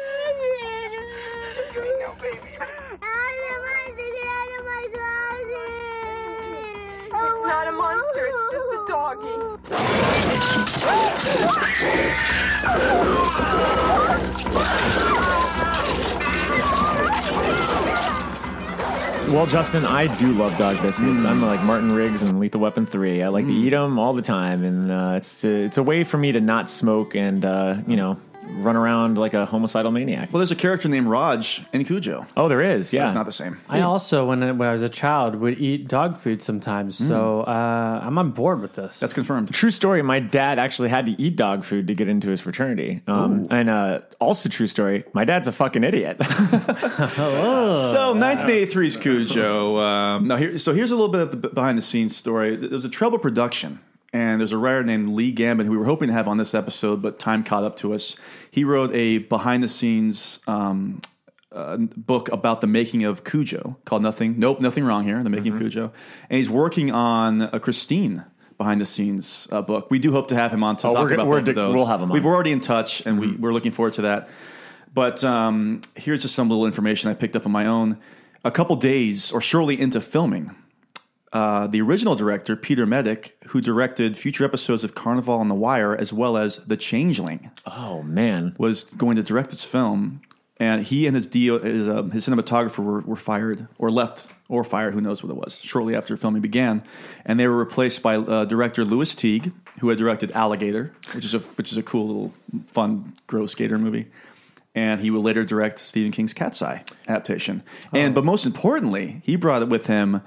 Well, 19.30 19.46
Justin, 19.46 19.86
I 19.86 20.08
do 20.18 20.32
love 20.34 20.58
dog 20.58 20.82
biscuits. 20.82 21.24
I'm 21.24 21.44
like 21.44 21.62
Martin 21.62 21.92
Riggs 21.92 22.24
and 22.24 22.40
Lethal 22.40 22.62
Weapon 22.62 22.88
Three. 22.88 23.22
I 23.22 23.28
like 23.28 23.46
to 23.46 23.54
eat 23.54 23.70
them 23.70 24.00
all 24.00 24.14
the 24.14 24.24
time, 24.24 24.64
and 24.64 24.92
uh, 24.92 25.14
it's 25.18 25.44
it's 25.44 25.78
a 25.78 25.84
way 25.84 26.04
for 26.04 26.18
me 26.18 26.32
to 26.32 26.42
not 26.42 26.68
smoke 26.68 27.16
and 27.16 27.46
uh, 27.46 27.76
you 27.86 27.96
know 27.96 28.18
run 28.52 28.76
around 28.76 29.18
like 29.18 29.34
a 29.34 29.46
homicidal 29.46 29.92
maniac. 29.92 30.32
Well, 30.34 30.40
there's 30.40 30.52
a 30.52 30.56
character 30.56 30.90
named 30.90 31.08
Raj 31.08 31.62
in 31.74 31.86
Cujo. 31.86 32.26
Oh, 32.36 32.48
there 32.48 32.62
is. 32.62 32.92
Yeah, 32.92 33.06
It's 33.06 33.14
not 33.14 33.26
the 33.26 33.32
same. 33.32 33.60
I 33.70 33.82
also, 33.82 34.26
when 34.26 34.42
I, 34.44 34.52
when 34.52 34.68
I 34.68 34.74
was 34.74 34.82
a 34.82 34.90
child, 34.90 35.36
would 35.36 35.60
eat 35.60 35.88
dog 35.88 36.18
food 36.18 36.42
sometimes. 36.42 36.98
So 36.98 37.42
uh, 37.42 38.02
I'm 38.04 38.18
on 38.18 38.32
board 38.32 38.62
with 38.62 38.74
this. 38.74 39.00
That's 39.00 39.14
confirmed. 39.14 39.54
True 39.54 39.72
story. 39.72 40.02
My 40.02 40.20
dad 40.20 40.60
actually 40.60 40.90
had 40.90 41.06
to 41.06 41.12
eat 41.22 41.36
dog 41.36 41.64
food 41.64 41.88
to 41.88 41.94
get 41.96 42.10
into 42.10 42.30
his 42.30 42.42
fraternity. 42.42 43.02
Um, 43.08 43.46
and 43.50 43.70
uh, 43.70 44.02
also 44.20 44.50
true 44.50 44.68
story. 44.68 45.04
My 45.14 45.26
dad's 45.26 45.48
a 45.48 45.52
fucking 45.52 45.84
idiot. 45.84 46.18
So 47.20 48.14
1983's 48.16 48.98
Cujo. 48.98 49.78
Um, 49.78 50.28
now 50.28 50.36
here, 50.38 50.58
so 50.58 50.74
here's 50.74 50.92
a 50.92 50.96
little 50.96 51.12
bit 51.12 51.22
of 51.22 51.32
the 51.42 51.50
behind 51.50 51.78
the 51.78 51.82
scenes 51.82 52.16
story. 52.16 52.56
There 52.56 52.70
was 52.70 52.86
a 52.86 52.90
treble 52.90 53.20
production, 53.20 53.80
and 54.14 54.40
there's 54.40 54.52
a 54.52 54.58
writer 54.58 54.84
named 54.84 55.10
Lee 55.10 55.34
Gambin 55.34 55.66
who 55.66 55.72
we 55.72 55.78
were 55.78 55.86
hoping 55.86 56.08
to 56.08 56.14
have 56.14 56.28
on 56.28 56.38
this 56.38 56.54
episode, 56.54 57.02
but 57.02 57.20
time 57.20 57.44
caught 57.44 57.64
up 57.64 57.76
to 57.78 57.94
us. 57.94 58.16
He 58.52 58.64
wrote 58.64 58.94
a 58.96 59.20
behind 59.20 59.64
the 59.64 59.68
scenes 59.70 60.40
um, 60.48 61.02
uh, 61.52 61.78
book 61.78 62.30
about 62.32 62.62
the 62.62 62.68
making 62.68 63.04
of 63.04 63.24
Cujo 63.24 63.78
called 63.86 64.02
Nothing. 64.02 64.40
Nope, 64.40 64.60
nothing 64.60 64.84
wrong 64.84 65.04
here. 65.04 65.22
The 65.24 65.30
making 65.30 65.54
of 65.54 65.60
Cujo, 65.60 65.92
and 66.30 66.38
he's 66.38 66.50
working 66.50 66.92
on 66.92 67.42
a 67.44 67.60
Christine 67.60 68.24
behind 68.58 68.82
the 68.82 68.86
scenes 68.86 69.48
uh, 69.52 69.62
book. 69.62 69.90
We 69.90 70.00
do 70.00 70.12
hope 70.12 70.28
to 70.30 70.36
have 70.36 70.52
him 70.52 70.64
on 70.64 70.76
to 70.78 70.88
Oh, 70.90 70.94
talk 70.94 71.12
about 71.12 71.28
we're 71.28 71.40
both 71.40 71.48
of 71.50 71.56
de- 71.56 71.62
those. 71.62 71.76
we'll 71.76 71.86
have 71.86 72.02
him 72.02 72.10
on. 72.12 72.14
We've 72.14 72.26
already 72.26 72.52
in 72.52 72.60
touch, 72.62 73.06
and 73.06 73.20
we, 73.20 73.32
we're 73.36 73.54
looking 73.54 73.72
forward 73.72 73.94
to 73.94 74.02
that. 74.04 74.28
But 74.94 75.24
um, 75.24 75.82
here's 75.96 76.24
just 76.24 76.36
some 76.36 76.50
little 76.50 76.66
information 76.66 77.10
I 77.10 77.14
picked 77.14 77.36
up 77.36 77.46
on 77.46 77.52
my 77.52 77.66
own. 77.68 78.00
A 78.44 78.52
couple 78.52 78.76
days 78.76 79.32
or 79.32 79.40
shortly 79.42 79.80
into 79.80 80.02
filming, 80.02 80.56
uh, 81.32 81.68
the 81.68 81.82
original 81.82 82.16
director, 82.16 82.56
Peter 82.56 82.88
Medak, 82.88 83.32
who 83.48 83.62
directed 83.62 84.18
future 84.18 84.46
episodes 84.46 84.84
of 84.84 84.96
Carnival 84.96 85.36
on 85.36 85.48
the 85.48 85.56
Wire 85.56 85.96
as 85.96 86.12
well 86.12 86.38
as 86.38 86.66
The 86.66 86.78
Changeling, 86.78 87.52
oh 87.68 88.02
man, 88.02 88.56
was 88.58 88.86
going 88.86 89.16
to 89.18 89.24
direct 89.24 89.52
this 89.52 89.64
film. 89.64 90.22
And 90.62 90.84
he 90.84 91.08
and 91.08 91.16
his, 91.16 91.26
DO, 91.28 91.60
his, 91.60 91.88
uh, 91.88 92.04
his 92.04 92.28
cinematographer 92.28 92.84
were, 92.84 93.00
were 93.00 93.16
fired 93.16 93.68
or 93.78 93.90
left 93.90 94.28
or 94.50 94.66
fired, 94.66 94.94
who 94.94 95.00
knows 95.00 95.24
what 95.24 95.30
it 95.30 95.38
was, 95.38 95.58
shortly 95.62 95.96
after 95.96 96.18
filming 96.18 96.42
began. 96.42 96.84
And 97.26 97.40
they 97.40 97.48
were 97.48 97.58
replaced 97.58 98.04
by 98.04 98.18
uh, 98.18 98.44
director 98.44 98.84
Lewis 98.84 99.16
Teague, 99.16 99.54
who 99.80 99.88
had 99.88 99.98
directed 99.98 100.32
Alligator, 100.32 100.92
which 101.14 101.24
is 101.24 101.34
a, 101.34 101.40
which 101.40 101.72
is 101.72 101.78
a 101.78 101.84
cool 101.84 102.08
little 102.08 102.34
fun, 102.68 103.14
gross 103.28 103.54
skater 103.54 103.78
movie 103.78 104.08
and 104.76 105.02
he 105.02 105.10
would 105.10 105.24
later 105.24 105.44
direct 105.44 105.80
Stephen 105.80 106.12
King's 106.12 106.34
Cat's 106.34 106.62
Eye 106.62 106.84
adaptation. 107.08 107.64
And 107.92 108.14
but 108.14 108.24
most 108.24 108.46
importantly, 108.46 109.22
he 109.24 109.36
brought 109.36 109.62
it 109.62 109.68
with 109.68 109.88
him 109.88 110.22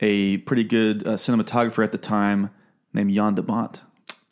a 0.00 0.38
pretty 0.38 0.64
good 0.64 1.06
uh, 1.06 1.12
cinematographer 1.12 1.82
at 1.84 1.92
the 1.92 1.98
time 1.98 2.50
named 2.92 3.12
Jan 3.14 3.34
de 3.34 3.42
Bont, 3.42 3.80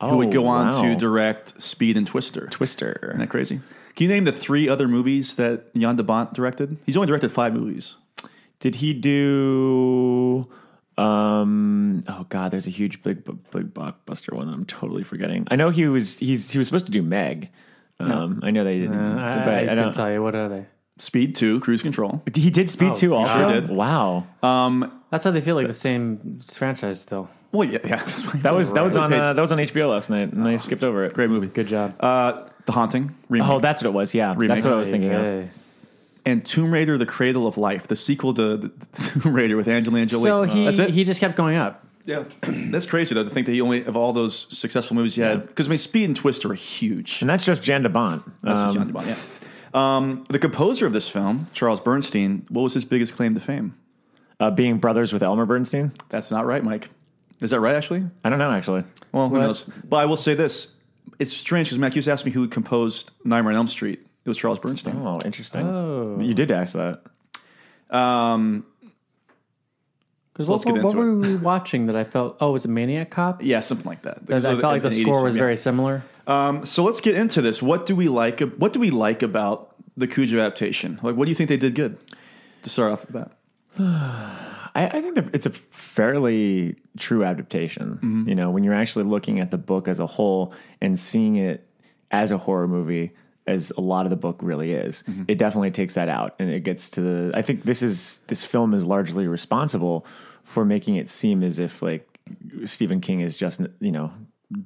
who 0.00 0.16
would 0.18 0.28
Oh, 0.28 0.32
go 0.32 0.46
on 0.46 0.72
wow. 0.72 0.82
to 0.82 0.94
direct 0.96 1.62
Speed 1.62 1.96
and 1.96 2.06
Twister. 2.06 2.46
Twister. 2.48 3.00
Isn't 3.08 3.20
that 3.20 3.30
crazy? 3.30 3.60
Can 3.96 4.08
you 4.08 4.14
name 4.14 4.24
the 4.24 4.32
three 4.32 4.68
other 4.68 4.88
movies 4.88 5.36
that 5.36 5.74
Jan 5.74 5.96
de 5.96 6.02
Bont 6.02 6.32
directed? 6.34 6.76
He's 6.84 6.96
only 6.96 7.06
directed 7.06 7.30
five 7.30 7.54
movies. 7.54 7.96
Did 8.60 8.76
he 8.76 8.92
do? 8.94 10.48
Um. 10.96 12.04
Oh 12.08 12.24
God, 12.28 12.50
there's 12.52 12.66
a 12.66 12.70
huge 12.70 13.02
big 13.02 13.24
big 13.24 13.74
blockbuster 13.74 14.32
one 14.32 14.46
that 14.46 14.52
I'm 14.52 14.64
totally 14.64 15.02
forgetting. 15.02 15.46
I 15.50 15.56
know 15.56 15.70
he 15.70 15.86
was 15.88 16.18
he's 16.18 16.50
he 16.52 16.58
was 16.58 16.68
supposed 16.68 16.86
to 16.86 16.92
do 16.92 17.02
Meg. 17.02 17.50
Um. 17.98 18.40
I 18.42 18.50
know 18.50 18.64
they 18.64 18.78
didn't. 18.80 18.94
Uh, 19.00 19.16
I, 19.20 19.34
but 19.44 19.48
I, 19.54 19.62
I 19.62 19.66
can 19.66 19.76
don't. 19.76 19.94
tell 19.94 20.12
you 20.12 20.22
what 20.22 20.34
are 20.34 20.48
they. 20.48 20.66
Speed 20.98 21.34
Two, 21.34 21.60
Cruise 21.60 21.82
Control. 21.82 22.22
He 22.34 22.50
did 22.50 22.70
Speed 22.70 22.92
Oh, 22.92 22.94
Two 22.94 23.14
also. 23.14 23.36
Sure 23.36 23.60
did. 23.60 23.70
Wow. 23.70 24.26
Um, 24.42 25.00
That's 25.10 25.24
why 25.24 25.30
they 25.32 25.40
feel 25.40 25.56
like 25.56 25.66
the 25.66 25.72
same 25.72 26.40
franchise 26.54 27.00
still. 27.00 27.28
well, 27.52 27.68
yeah, 27.68 27.78
yeah. 27.84 27.96
that's 28.04 28.22
why- 28.24 28.40
That 28.40 28.54
was 28.54 28.72
that 28.72 28.84
was 28.84 28.94
Right. 28.96 29.04
on 29.04 29.12
uh, 29.12 29.32
that 29.32 29.40
was 29.40 29.50
on 29.52 29.58
HBO 29.58 29.90
last 29.90 30.08
night, 30.10 30.32
and 30.32 30.46
I 30.46 30.56
skipped 30.56 30.82
over 30.84 31.04
it. 31.04 31.12
great 31.14 31.30
movie. 31.30 31.48
Good 31.48 31.66
job. 31.66 31.94
Uh, 32.00 32.42
the 32.66 32.72
Haunting 32.72 33.14
remake. 33.28 33.48
Oh, 33.48 33.58
that's 33.60 33.82
what 33.82 33.88
it 33.88 33.92
was. 33.92 34.14
Yeah, 34.14 34.30
Remake. 34.36 34.48
that's 34.48 34.64
what 34.64 34.72
I 34.72 34.76
was 34.76 34.88
thinking 34.88 35.12
of. 35.12 35.20
Hey. 35.22 35.48
and 36.24 36.46
Tomb 36.46 36.72
Raider: 36.72 36.96
The 36.96 37.06
Cradle 37.06 37.46
of 37.46 37.58
Life, 37.58 37.88
the 37.88 37.96
sequel 37.96 38.32
to 38.34 38.56
the 38.56 38.68
Tomb 39.20 39.34
Raider 39.34 39.56
with 39.56 39.68
Angelina 39.68 40.06
Jolie. 40.06 40.24
So 40.24 40.42
he 40.44 40.64
that's 40.64 40.78
it. 40.78 40.90
he 40.90 41.02
just 41.04 41.18
kept 41.20 41.36
going 41.36 41.56
up. 41.56 41.84
yeah, 42.06 42.24
that's 42.42 42.86
crazy 42.86 43.14
though 43.14 43.24
to 43.24 43.30
think 43.30 43.46
that 43.46 43.52
he 43.52 43.60
only 43.60 43.84
of 43.84 43.96
all 43.96 44.12
those 44.12 44.46
successful 44.56 44.94
movies 44.96 45.14
he 45.16 45.22
had 45.22 45.46
because 45.46 45.66
I 45.66 45.70
mean 45.70 45.78
Speed 45.78 46.04
and 46.04 46.16
Twist 46.16 46.44
are 46.44 46.54
huge. 46.54 47.20
And 47.20 47.28
that's 47.28 47.44
just 47.44 47.62
Jan 47.64 47.82
de 47.82 47.88
Bont. 47.88 48.22
That's 48.42 48.60
just 48.60 48.76
Um, 48.78 48.92
John 48.92 48.92
DeBont, 48.92 49.06
yeah. 49.08 49.16
Um, 49.74 50.24
the 50.28 50.38
composer 50.38 50.86
of 50.86 50.92
this 50.92 51.08
film, 51.08 51.48
Charles 51.52 51.80
Bernstein, 51.80 52.46
what 52.48 52.62
was 52.62 52.74
his 52.74 52.84
biggest 52.84 53.14
claim 53.16 53.34
to 53.34 53.40
fame? 53.40 53.74
uh, 54.40 54.50
being 54.50 54.78
brothers 54.78 55.12
with 55.12 55.22
Elmer 55.22 55.46
Bernstein. 55.46 55.92
That's 56.08 56.30
not 56.30 56.44
right, 56.46 56.62
Mike. 56.62 56.90
Is 57.40 57.50
that 57.50 57.60
right? 57.60 57.74
Actually, 57.74 58.04
I 58.24 58.30
don't 58.30 58.38
know 58.38 58.50
actually. 58.50 58.84
well, 59.12 59.28
who 59.28 59.34
What? 59.36 59.40
knows? 59.42 59.62
But 59.88 59.96
I 59.96 60.04
will 60.06 60.16
say 60.16 60.34
this: 60.34 60.74
it's 61.18 61.32
strange 61.32 61.68
because 61.68 61.78
Mac, 61.78 61.94
you 61.94 62.00
just 62.02 62.08
asked 62.08 62.24
me 62.24 62.30
who 62.32 62.46
composed 62.48 63.10
Nightmare 63.24 63.52
on 63.52 63.56
Elm 63.58 63.68
Street. 63.68 64.00
It 64.24 64.28
was 64.28 64.36
Charles 64.36 64.58
Bernstein. 64.58 64.96
Oh, 65.04 65.20
interesting. 65.24 65.66
Oh. 65.66 66.18
You 66.20 66.34
did 66.34 66.50
ask 66.50 66.74
that. 66.74 67.02
Um, 67.96 68.64
Because 70.32 70.48
Let's 70.48 70.64
what, 70.66 70.74
get 70.74 70.84
what 70.84 70.90
into 70.96 71.02
were 71.04 71.16
we 71.16 71.36
watching 71.36 71.86
that 71.86 71.96
I 71.96 72.04
felt? 72.04 72.36
Oh, 72.40 72.52
was 72.52 72.64
it 72.64 72.68
Maniac 72.68 73.10
Cop? 73.10 73.42
yeah, 73.42 73.60
something 73.60 73.86
like 73.86 74.02
that. 74.02 74.18
I 74.30 74.40
felt 74.40 74.62
like 74.62 74.82
the 74.82 74.88
In 74.88 74.94
80s 74.94 75.02
score 75.02 75.22
was 75.22 75.34
yeah. 75.36 75.42
very 75.42 75.56
similar. 75.56 76.02
Um, 76.26 76.64
so 76.64 76.84
let's 76.84 77.00
get 77.00 77.14
into 77.14 77.42
this. 77.42 77.62
What 77.62 77.86
do 77.86 77.94
we 77.94 78.08
like? 78.08 78.40
What 78.40 78.72
do 78.72 78.80
we 78.80 78.90
like 78.90 79.22
about 79.22 79.74
the 79.96 80.06
Cujo 80.06 80.38
adaptation? 80.38 80.98
Like, 81.02 81.16
what 81.16 81.26
do 81.26 81.30
you 81.30 81.34
think 81.34 81.48
they 81.48 81.56
did 81.56 81.74
good? 81.74 81.98
To 82.62 82.70
start 82.70 82.92
off 82.92 83.06
the 83.06 83.12
bat, 83.12 83.32
I, 84.74 84.86
I 84.86 85.00
think 85.02 85.18
it's 85.34 85.44
a 85.44 85.50
fairly 85.50 86.76
true 86.98 87.24
adaptation. 87.24 87.98
You 88.26 88.34
know, 88.34 88.50
when 88.50 88.64
you're 88.64 88.74
actually 88.74 89.04
looking 89.04 89.38
at 89.38 89.50
the 89.50 89.58
book 89.58 89.86
as 89.86 90.00
a 90.00 90.06
whole 90.06 90.54
and 90.80 90.98
seeing 90.98 91.36
it 91.36 91.66
as 92.10 92.30
a 92.30 92.38
horror 92.38 92.66
movie, 92.66 93.12
as 93.46 93.70
a 93.76 93.82
lot 93.82 94.06
of 94.06 94.10
the 94.10 94.16
book 94.16 94.38
really 94.40 94.72
is, 94.72 95.04
it 95.28 95.36
definitely 95.36 95.70
takes 95.70 95.94
that 95.94 96.08
out, 96.08 96.34
and 96.38 96.48
it 96.50 96.60
gets 96.60 96.88
to 96.90 97.00
the. 97.02 97.36
I 97.36 97.42
think 97.42 97.64
this 97.64 97.82
is 97.82 98.22
this 98.28 98.44
film 98.44 98.72
is 98.72 98.86
largely 98.86 99.26
responsible 99.26 100.06
for 100.42 100.64
making 100.64 100.96
it 100.96 101.08
seem 101.08 101.42
as 101.42 101.58
if 101.58 101.82
like 101.82 102.08
Stephen 102.64 103.00
King 103.02 103.20
is 103.20 103.36
just 103.36 103.60
you 103.80 103.92
know 103.92 104.12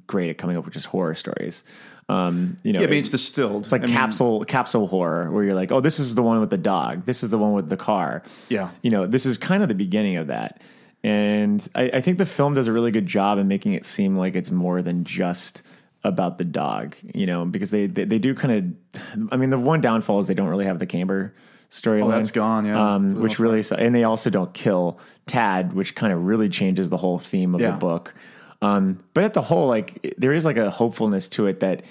great 0.07 0.29
at 0.29 0.37
coming 0.37 0.57
up 0.57 0.65
with 0.65 0.73
just 0.73 0.87
horror 0.87 1.15
stories. 1.15 1.63
Um, 2.07 2.57
you 2.63 2.73
know, 2.73 2.79
yeah, 2.79 2.87
I 2.87 2.89
mean, 2.89 2.99
it's 3.01 3.09
distilled. 3.09 3.63
it's 3.63 3.71
like 3.71 3.83
I 3.83 3.85
mean, 3.85 3.95
capsule 3.95 4.43
capsule 4.45 4.87
horror 4.87 5.29
where 5.31 5.43
you're 5.43 5.53
like, 5.55 5.71
oh, 5.71 5.79
this 5.79 5.99
is 5.99 6.15
the 6.15 6.23
one 6.23 6.39
with 6.39 6.49
the 6.49 6.57
dog. 6.57 7.03
This 7.05 7.21
is 7.23 7.29
the 7.29 7.37
one 7.37 7.53
with 7.53 7.69
the 7.69 7.77
car. 7.77 8.23
Yeah. 8.49 8.71
You 8.81 8.89
know, 8.89 9.05
this 9.05 9.25
is 9.27 9.37
kind 9.37 9.61
of 9.61 9.69
the 9.69 9.75
beginning 9.75 10.17
of 10.17 10.27
that. 10.27 10.61
And 11.03 11.65
I, 11.75 11.83
I 11.93 12.01
think 12.01 12.17
the 12.17 12.25
film 12.25 12.55
does 12.55 12.67
a 12.67 12.73
really 12.73 12.91
good 12.91 13.05
job 13.05 13.37
in 13.37 13.47
making 13.47 13.73
it 13.73 13.85
seem 13.85 14.17
like 14.17 14.35
it's 14.35 14.51
more 14.51 14.81
than 14.81 15.03
just 15.03 15.61
about 16.03 16.37
the 16.39 16.45
dog, 16.45 16.95
you 17.13 17.25
know, 17.27 17.45
because 17.45 17.71
they 17.71 17.85
they, 17.85 18.05
they 18.05 18.19
do 18.19 18.33
kind 18.33 18.53
of 18.97 19.29
I 19.31 19.37
mean, 19.37 19.51
the 19.51 19.59
one 19.59 19.79
downfall 19.79 20.19
is 20.19 20.27
they 20.27 20.33
don't 20.33 20.49
really 20.49 20.65
have 20.65 20.79
the 20.79 20.87
Camber 20.87 21.35
storyline. 21.69 22.05
Oh, 22.05 22.11
that's 22.11 22.31
gone, 22.31 22.65
yeah. 22.65 22.95
Um, 22.95 23.21
which 23.21 23.37
really 23.37 23.63
and 23.77 23.93
they 23.93 24.03
also 24.03 24.29
don't 24.31 24.51
kill 24.53 24.99
Tad, 25.27 25.73
which 25.73 25.93
kind 25.93 26.11
of 26.11 26.23
really 26.25 26.49
changes 26.49 26.89
the 26.89 26.97
whole 26.97 27.19
theme 27.19 27.53
of 27.53 27.61
Yeah. 27.61 27.71
the 27.71 27.77
book. 27.77 28.15
Um, 28.61 29.03
but 29.13 29.23
at 29.23 29.33
the 29.33 29.41
whole, 29.41 29.67
like 29.67 30.15
there 30.17 30.33
is 30.33 30.45
like 30.45 30.57
a 30.57 30.69
hopefulness 30.69 31.29
to 31.29 31.47
it 31.47 31.61
that 31.61 31.83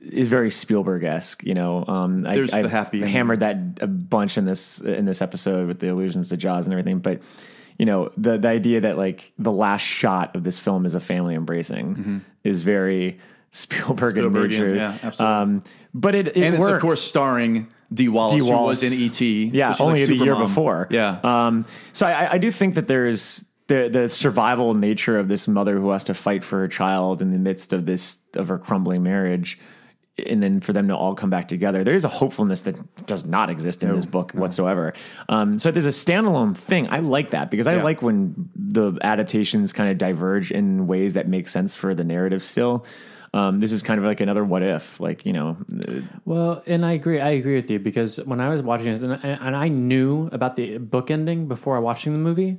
is 0.00 0.28
very 0.28 0.50
Spielberg 0.50 1.02
esque. 1.04 1.42
You 1.44 1.54
know, 1.54 1.84
um, 1.86 2.26
I, 2.26 2.36
happy 2.68 3.00
hammered 3.00 3.40
that 3.40 3.56
a 3.80 3.86
bunch 3.86 4.38
in 4.38 4.44
this 4.44 4.80
in 4.80 5.04
this 5.06 5.20
episode 5.22 5.66
with 5.66 5.80
the 5.80 5.88
allusions 5.88 6.28
to 6.28 6.36
Jaws 6.36 6.66
and 6.66 6.72
everything. 6.72 6.98
But 7.00 7.22
you 7.78 7.86
know, 7.86 8.10
the 8.16 8.38
the 8.38 8.48
idea 8.48 8.82
that 8.82 8.96
like 8.96 9.32
the 9.38 9.50
last 9.52 9.82
shot 9.82 10.36
of 10.36 10.44
this 10.44 10.58
film 10.60 10.86
is 10.86 10.94
a 10.94 11.00
family 11.00 11.34
embracing 11.34 12.22
is 12.44 12.62
very 12.62 13.18
Spielberg 13.50 14.16
in 14.18 14.24
Mm-hmm. 14.24 14.42
Nature. 14.50 14.74
yeah, 14.74 14.98
absolutely. 15.02 15.26
Um, 15.36 15.62
but 15.94 16.14
it, 16.14 16.28
it 16.28 16.36
and 16.36 16.54
it's 16.54 16.66
of 16.66 16.80
course 16.80 17.00
starring 17.00 17.68
Dee 17.92 18.08
Wallace, 18.08 18.32
Dee 18.42 18.48
who 18.48 18.56
was 18.62 18.82
in 18.82 18.92
ET. 19.06 19.20
Yeah, 19.20 19.72
so 19.74 19.84
only 19.84 20.00
like 20.00 20.08
the 20.08 20.16
year 20.24 20.34
Supermom. 20.34 20.46
before. 20.48 20.88
Yeah, 20.90 21.18
Um, 21.22 21.66
so 21.92 22.06
I, 22.06 22.32
I 22.32 22.38
do 22.38 22.50
think 22.50 22.74
that 22.74 22.88
there's 22.88 23.44
the 23.66 23.88
the 23.90 24.08
survival 24.08 24.74
nature 24.74 25.18
of 25.18 25.28
this 25.28 25.48
mother 25.48 25.78
who 25.78 25.90
has 25.90 26.04
to 26.04 26.14
fight 26.14 26.44
for 26.44 26.58
her 26.60 26.68
child 26.68 27.22
in 27.22 27.30
the 27.30 27.38
midst 27.38 27.72
of 27.72 27.86
this 27.86 28.18
of 28.34 28.48
her 28.48 28.58
crumbling 28.58 29.02
marriage, 29.02 29.58
and 30.26 30.42
then 30.42 30.60
for 30.60 30.72
them 30.72 30.88
to 30.88 30.96
all 30.96 31.14
come 31.14 31.30
back 31.30 31.48
together. 31.48 31.82
There 31.82 31.94
is 31.94 32.04
a 32.04 32.08
hopefulness 32.08 32.62
that 32.62 33.06
does 33.06 33.26
not 33.26 33.50
exist 33.50 33.82
in 33.82 33.94
this 33.94 34.06
book 34.06 34.32
whatsoever. 34.32 34.92
Um, 35.28 35.58
so 35.58 35.70
there's 35.70 35.86
a 35.86 35.88
standalone 35.88 36.56
thing. 36.56 36.88
I 36.90 36.98
like 37.00 37.30
that 37.30 37.50
because 37.50 37.66
I 37.66 37.76
Yeah. 37.76 37.82
like 37.82 38.02
when 38.02 38.48
the 38.54 38.98
adaptations 39.02 39.72
kind 39.72 39.90
of 39.90 39.98
diverge 39.98 40.50
in 40.50 40.86
ways 40.86 41.14
that 41.14 41.26
make 41.28 41.48
sense 41.48 41.74
for 41.74 41.94
the 41.94 42.04
narrative. 42.04 42.42
Still. 42.44 42.84
Um, 43.32 43.58
this 43.58 43.72
is 43.72 43.82
kind 43.82 43.98
of 43.98 44.04
like 44.06 44.20
another 44.20 44.44
what 44.44 44.62
if, 44.62 45.00
like 45.00 45.26
you 45.26 45.32
know, 45.32 45.56
uh, 45.88 45.94
Well, 46.24 46.62
and 46.68 46.84
I 46.86 46.92
agree. 46.92 47.18
I 47.18 47.30
agree 47.30 47.56
with 47.56 47.68
you 47.68 47.80
because 47.80 48.18
when 48.18 48.40
I 48.40 48.48
was 48.48 48.62
watching 48.62 48.92
this, 48.92 49.00
and 49.00 49.14
I, 49.14 49.18
and 49.46 49.56
I 49.56 49.66
knew 49.66 50.28
about 50.30 50.54
the 50.54 50.78
book 50.78 51.10
ending 51.10 51.48
before 51.48 51.80
watching 51.80 52.12
the 52.12 52.18
movie, 52.20 52.58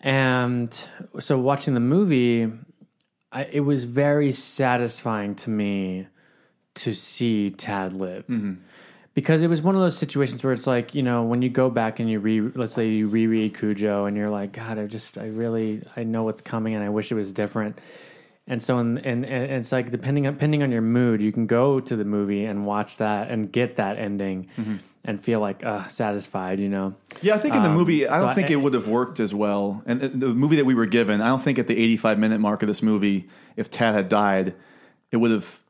and 0.00 0.84
so 1.18 1.38
watching 1.38 1.74
the 1.74 1.80
movie, 1.80 2.50
I, 3.32 3.44
it 3.44 3.60
was 3.60 3.84
very 3.84 4.32
satisfying 4.32 5.34
to 5.36 5.50
me 5.50 6.08
to 6.76 6.94
see 6.94 7.50
Tad 7.50 7.92
live. 7.92 8.26
Mm-hmm. 8.26 8.54
Because 9.12 9.42
it 9.42 9.48
was 9.48 9.60
one 9.60 9.74
of 9.74 9.80
those 9.80 9.98
situations 9.98 10.42
where 10.44 10.52
it's 10.52 10.68
like, 10.68 10.94
you 10.94 11.02
know, 11.02 11.24
when 11.24 11.42
you 11.42 11.50
go 11.50 11.68
back 11.68 11.98
and 11.98 12.08
you 12.08 12.20
re, 12.20 12.40
let's 12.40 12.72
say 12.72 12.88
you 12.88 13.08
reread 13.08 13.58
Cujo 13.58 14.04
and 14.04 14.16
you're 14.16 14.30
like, 14.30 14.52
God, 14.52 14.78
I 14.78 14.86
just, 14.86 15.18
I 15.18 15.26
really, 15.26 15.82
I 15.96 16.04
know 16.04 16.22
what's 16.22 16.40
coming 16.40 16.74
and 16.74 16.84
I 16.84 16.88
wish 16.88 17.10
it 17.10 17.16
was 17.16 17.32
different. 17.32 17.78
And 18.50 18.60
so, 18.60 18.78
and, 18.78 18.98
and, 18.98 19.24
it's 19.24 19.70
like 19.70 19.90
depending 19.92 20.26
on 20.26 20.32
depending 20.34 20.62
on 20.64 20.72
your 20.72 20.82
mood, 20.82 21.22
you 21.22 21.30
can 21.30 21.46
go 21.46 21.78
to 21.78 21.94
the 21.94 22.04
movie 22.04 22.44
and 22.44 22.66
watch 22.66 22.96
that 22.96 23.30
and 23.30 23.50
get 23.52 23.76
that 23.76 23.96
ending 23.96 24.48
and 25.04 25.20
feel 25.20 25.38
like 25.38 25.64
uh, 25.64 25.86
satisfied. 25.86 26.58
You 26.58 26.68
know, 26.68 26.94
yeah. 27.22 27.36
I 27.36 27.38
think 27.38 27.54
in 27.54 27.62
the 27.62 27.68
Um, 27.68 27.76
movie, 27.76 28.08
I 28.08 28.18
so 28.18 28.26
don't 28.26 28.34
think 28.34 28.48
I- 28.48 28.54
it 28.54 28.56
would 28.56 28.74
have 28.74 28.88
worked 28.88 29.20
as 29.20 29.32
well. 29.32 29.82
And 29.86 30.02
uh, 30.02 30.08
the 30.12 30.34
movie 30.34 30.56
that 30.56 30.64
we 30.66 30.74
were 30.74 30.86
given, 30.86 31.20
I 31.20 31.28
don't 31.28 31.40
think 31.40 31.60
at 31.60 31.68
the 31.68 31.78
85 31.78 32.18
minute 32.18 32.40
mark 32.40 32.62
of 32.62 32.66
this 32.66 32.82
movie, 32.82 33.28
if 33.56 33.70
Tad 33.70 33.94
had 33.94 34.08
died, 34.08 34.54
it 35.12 35.18
would 35.18 35.30
have 35.30 35.60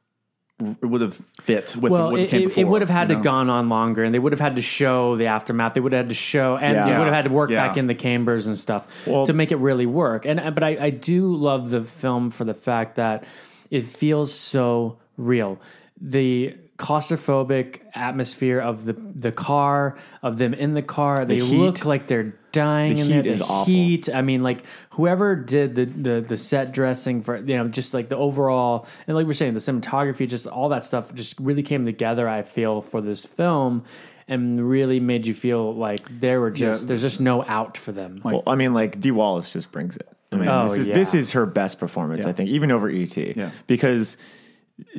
would 0.61 1.01
have 1.01 1.17
fit 1.43 1.75
with 1.77 1.91
well, 1.93 2.11
what 2.13 2.21
it, 2.21 2.31
came 2.31 2.43
it, 2.43 2.45
before. 2.49 2.61
it 2.61 2.69
would 2.69 2.81
have 2.83 2.91
had 2.91 3.09
you 3.09 3.15
to 3.17 3.19
know? 3.19 3.23
gone 3.25 3.51
on 3.51 3.69
longer, 3.69 4.05
and 4.05 4.15
they 4.15 4.19
would 4.19 4.33
have 4.33 4.41
had 4.41 4.57
to 4.57 4.63
show 4.63 5.17
the 5.17 5.27
aftermath. 5.27 5.75
They 5.75 5.81
would 5.81 5.93
have 5.93 6.05
had 6.05 6.09
to 6.11 6.15
show, 6.15 6.57
and 6.57 6.75
Yeah. 6.75 6.85
they 6.87 6.99
would 6.99 7.07
have 7.07 7.15
had 7.15 7.25
to 7.25 7.31
work 7.31 7.51
Yeah. 7.51 7.67
back 7.67 7.77
in 7.77 7.87
the 7.87 7.95
cambers 7.95 8.47
and 8.47 8.57
stuff 8.59 8.87
Well- 9.07 9.27
to 9.27 9.33
make 9.33 9.53
it 9.53 9.57
really 9.57 9.87
work. 9.87 10.27
And 10.27 10.55
but 10.55 10.63
I, 10.63 10.77
I 10.81 10.91
do 10.91 11.35
love 11.35 11.71
the 11.71 11.83
film 11.85 12.31
for 12.31 12.45
the 12.45 12.55
fact 12.55 12.97
that 12.97 13.25
it 13.71 13.85
feels 13.85 14.33
so 14.35 14.99
real. 15.17 15.59
The 16.01 16.57
claustrophobic 16.79 17.81
atmosphere 17.95 18.59
of 18.61 18.85
the 18.85 18.95
the 18.95 19.33
car, 19.33 19.97
of 20.23 20.39
them 20.39 20.55
in 20.55 20.75
the 20.75 20.83
car, 20.83 21.25
they 21.25 21.43
look 21.43 21.85
like 21.85 22.07
they're 22.07 22.35
dying 22.53 22.95
The 22.95 23.01
in 23.01 23.09
there. 23.09 23.17
heat 23.23 23.29
The 23.29 23.35
is 23.35 23.41
awful. 23.43 23.65
heat. 23.65 24.09
I 24.13 24.23
mean, 24.23 24.43
like 24.43 24.65
whoever 24.91 25.37
did 25.37 25.75
the, 25.75 25.85
the 25.87 26.21
the 26.21 26.37
set 26.37 26.73
dressing 26.73 27.23
for 27.23 27.37
you 27.37 27.57
know 27.57 27.69
just 27.69 27.95
like 27.95 28.09
the 28.09 28.17
overall 28.17 28.87
and 29.07 29.17
like 29.17 29.27
we're 29.27 29.33
saying 29.33 29.55
the 29.55 29.61
cinematography, 29.61 30.29
just 30.29 30.47
all 30.47 30.69
that 30.71 30.85
stuff 30.85 31.15
just 31.15 31.39
really 31.41 31.63
came 31.63 31.85
together. 31.85 32.29
I 32.29 32.43
feel 32.43 32.81
for 32.83 33.01
this 33.01 33.25
film. 33.25 33.85
And 34.29 34.69
really 34.69 35.01
made 35.01 35.27
you 35.27 35.35
feel 35.35 35.75
like 35.75 36.01
there 36.21 36.41
were 36.41 36.53
just 36.53 36.83
Yeah. 36.85 36.89
there's 36.89 37.03
just 37.03 37.21
no 37.21 37.43
out 37.45 37.77
for 37.77 37.91
them. 37.91 38.21
Well, 38.23 38.45
I 38.47 38.55
mean, 38.55 38.73
like 38.75 39.01
Dee 39.01 39.11
Wallace 39.11 39.53
just 39.53 39.73
brings 39.73 39.97
it. 39.97 40.09
I 40.31 40.37
mean, 40.37 40.49
Oh, 40.49 40.69
this 40.69 40.79
is 40.79 40.87
yeah. 40.87 40.95
this 40.95 41.15
is 41.15 41.33
her 41.33 41.47
best 41.47 41.81
performance, 41.81 42.23
Yeah. 42.23 42.31
I 42.31 42.33
think, 42.35 42.49
even 42.51 42.71
over 42.71 42.89
ET, 42.89 43.17
Yeah. 43.17 43.51
because 43.67 44.19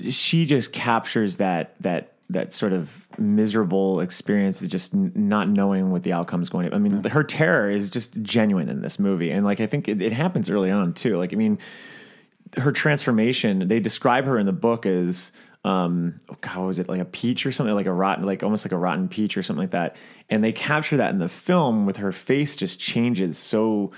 she 0.10 0.46
just 0.46 0.74
captures 0.74 1.38
that 1.38 1.76
that 1.82 2.12
that 2.32 2.54
sort 2.54 2.74
of 2.74 3.08
miserable 3.18 4.00
experience 4.02 4.62
of 4.62 4.70
just 4.70 4.94
n- 4.94 5.12
not 5.16 5.50
knowing 5.50 5.92
what 5.92 6.04
the 6.04 6.14
outcome 6.14 6.42
is 6.42 6.50
going 6.50 6.70
to. 6.70 6.76
I 6.76 6.80
mean, 6.80 7.04
her 7.06 7.24
terror 7.24 7.70
is 7.70 7.90
just 7.90 8.22
genuine 8.22 8.70
in 8.70 8.82
this 8.82 9.00
movie, 9.00 9.32
and 9.32 9.46
like 9.46 9.60
I 9.60 9.66
think 9.66 9.88
it, 9.88 10.02
it 10.02 10.14
happens 10.14 10.50
early 10.50 10.72
on 10.72 10.94
too. 10.94 11.18
Like 11.18 11.34
I 11.34 11.36
mean, 11.36 11.60
her 12.58 12.72
transformation. 12.72 13.68
They 13.68 13.80
describe 13.80 14.26
her 14.26 14.38
in 14.38 14.46
the 14.46 14.54
book 14.54 14.86
as 14.86 15.32
um 15.64 16.20
oh 16.28 16.36
god 16.42 16.66
was 16.66 16.80
it 16.80 16.90
like 16.90 17.00
a 17.00 17.06
peach 17.06 17.46
or 17.46 17.52
something 17.52 17.76
like 17.76 17.86
a 17.86 17.94
rotten 17.94 18.26
like 18.26 18.42
almost 18.42 18.66
like 18.66 18.72
a 18.72 18.78
rotten 18.78 19.08
peach 19.08 19.38
or 19.38 19.44
something 19.44 19.62
like 19.62 19.70
that 19.70 19.96
and 20.28 20.44
they 20.44 20.52
capture 20.52 20.98
that 20.98 21.12
in 21.12 21.20
the 21.20 21.30
film 21.30 21.86
with 21.86 21.98
her 21.98 22.12
face 22.12 22.56
just 22.56 22.80
changes 22.80 23.38
so 23.38 23.92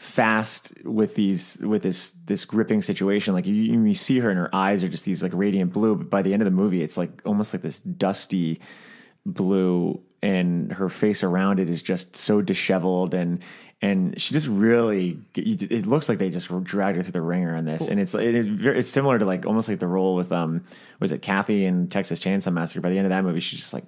fast 0.00 0.72
with 0.82 1.14
these 1.14 1.58
with 1.58 1.82
this 1.82 2.12
this 2.24 2.46
gripping 2.46 2.80
situation 2.80 3.34
like 3.34 3.44
you, 3.44 3.52
you 3.52 3.94
see 3.94 4.18
her 4.18 4.30
and 4.30 4.38
her 4.38 4.48
eyes 4.54 4.82
are 4.82 4.88
just 4.88 5.04
these 5.04 5.22
like 5.22 5.30
radiant 5.34 5.74
blue 5.74 5.94
but 5.94 6.08
by 6.08 6.22
the 6.22 6.32
end 6.32 6.40
of 6.40 6.46
the 6.46 6.50
movie 6.50 6.82
it's 6.82 6.96
like 6.96 7.20
almost 7.26 7.52
like 7.52 7.60
this 7.60 7.80
dusty 7.80 8.58
blue 9.26 10.00
and 10.22 10.72
her 10.72 10.88
face 10.88 11.22
around 11.22 11.60
it 11.60 11.68
is 11.68 11.82
just 11.82 12.16
so 12.16 12.40
disheveled 12.40 13.12
and 13.12 13.42
and 13.82 14.18
she 14.18 14.32
just 14.32 14.48
really 14.48 15.18
it 15.34 15.84
looks 15.84 16.08
like 16.08 16.16
they 16.16 16.30
just 16.30 16.48
dragged 16.64 16.96
her 16.96 17.02
through 17.02 17.12
the 17.12 17.20
ringer 17.20 17.54
on 17.54 17.66
this 17.66 17.86
and 17.86 18.00
it's 18.00 18.14
it, 18.14 18.34
it, 18.34 18.64
it's 18.64 18.88
similar 18.88 19.18
to 19.18 19.26
like 19.26 19.44
almost 19.44 19.68
like 19.68 19.80
the 19.80 19.86
role 19.86 20.14
with 20.14 20.32
um 20.32 20.64
was 20.98 21.12
it 21.12 21.20
Kathy 21.20 21.66
in 21.66 21.88
Texas 21.88 22.24
Chainsaw 22.24 22.50
Massacre 22.50 22.80
by 22.80 22.88
the 22.88 22.96
end 22.96 23.04
of 23.04 23.10
that 23.10 23.22
movie 23.22 23.40
she's 23.40 23.60
just 23.60 23.74
like 23.74 23.84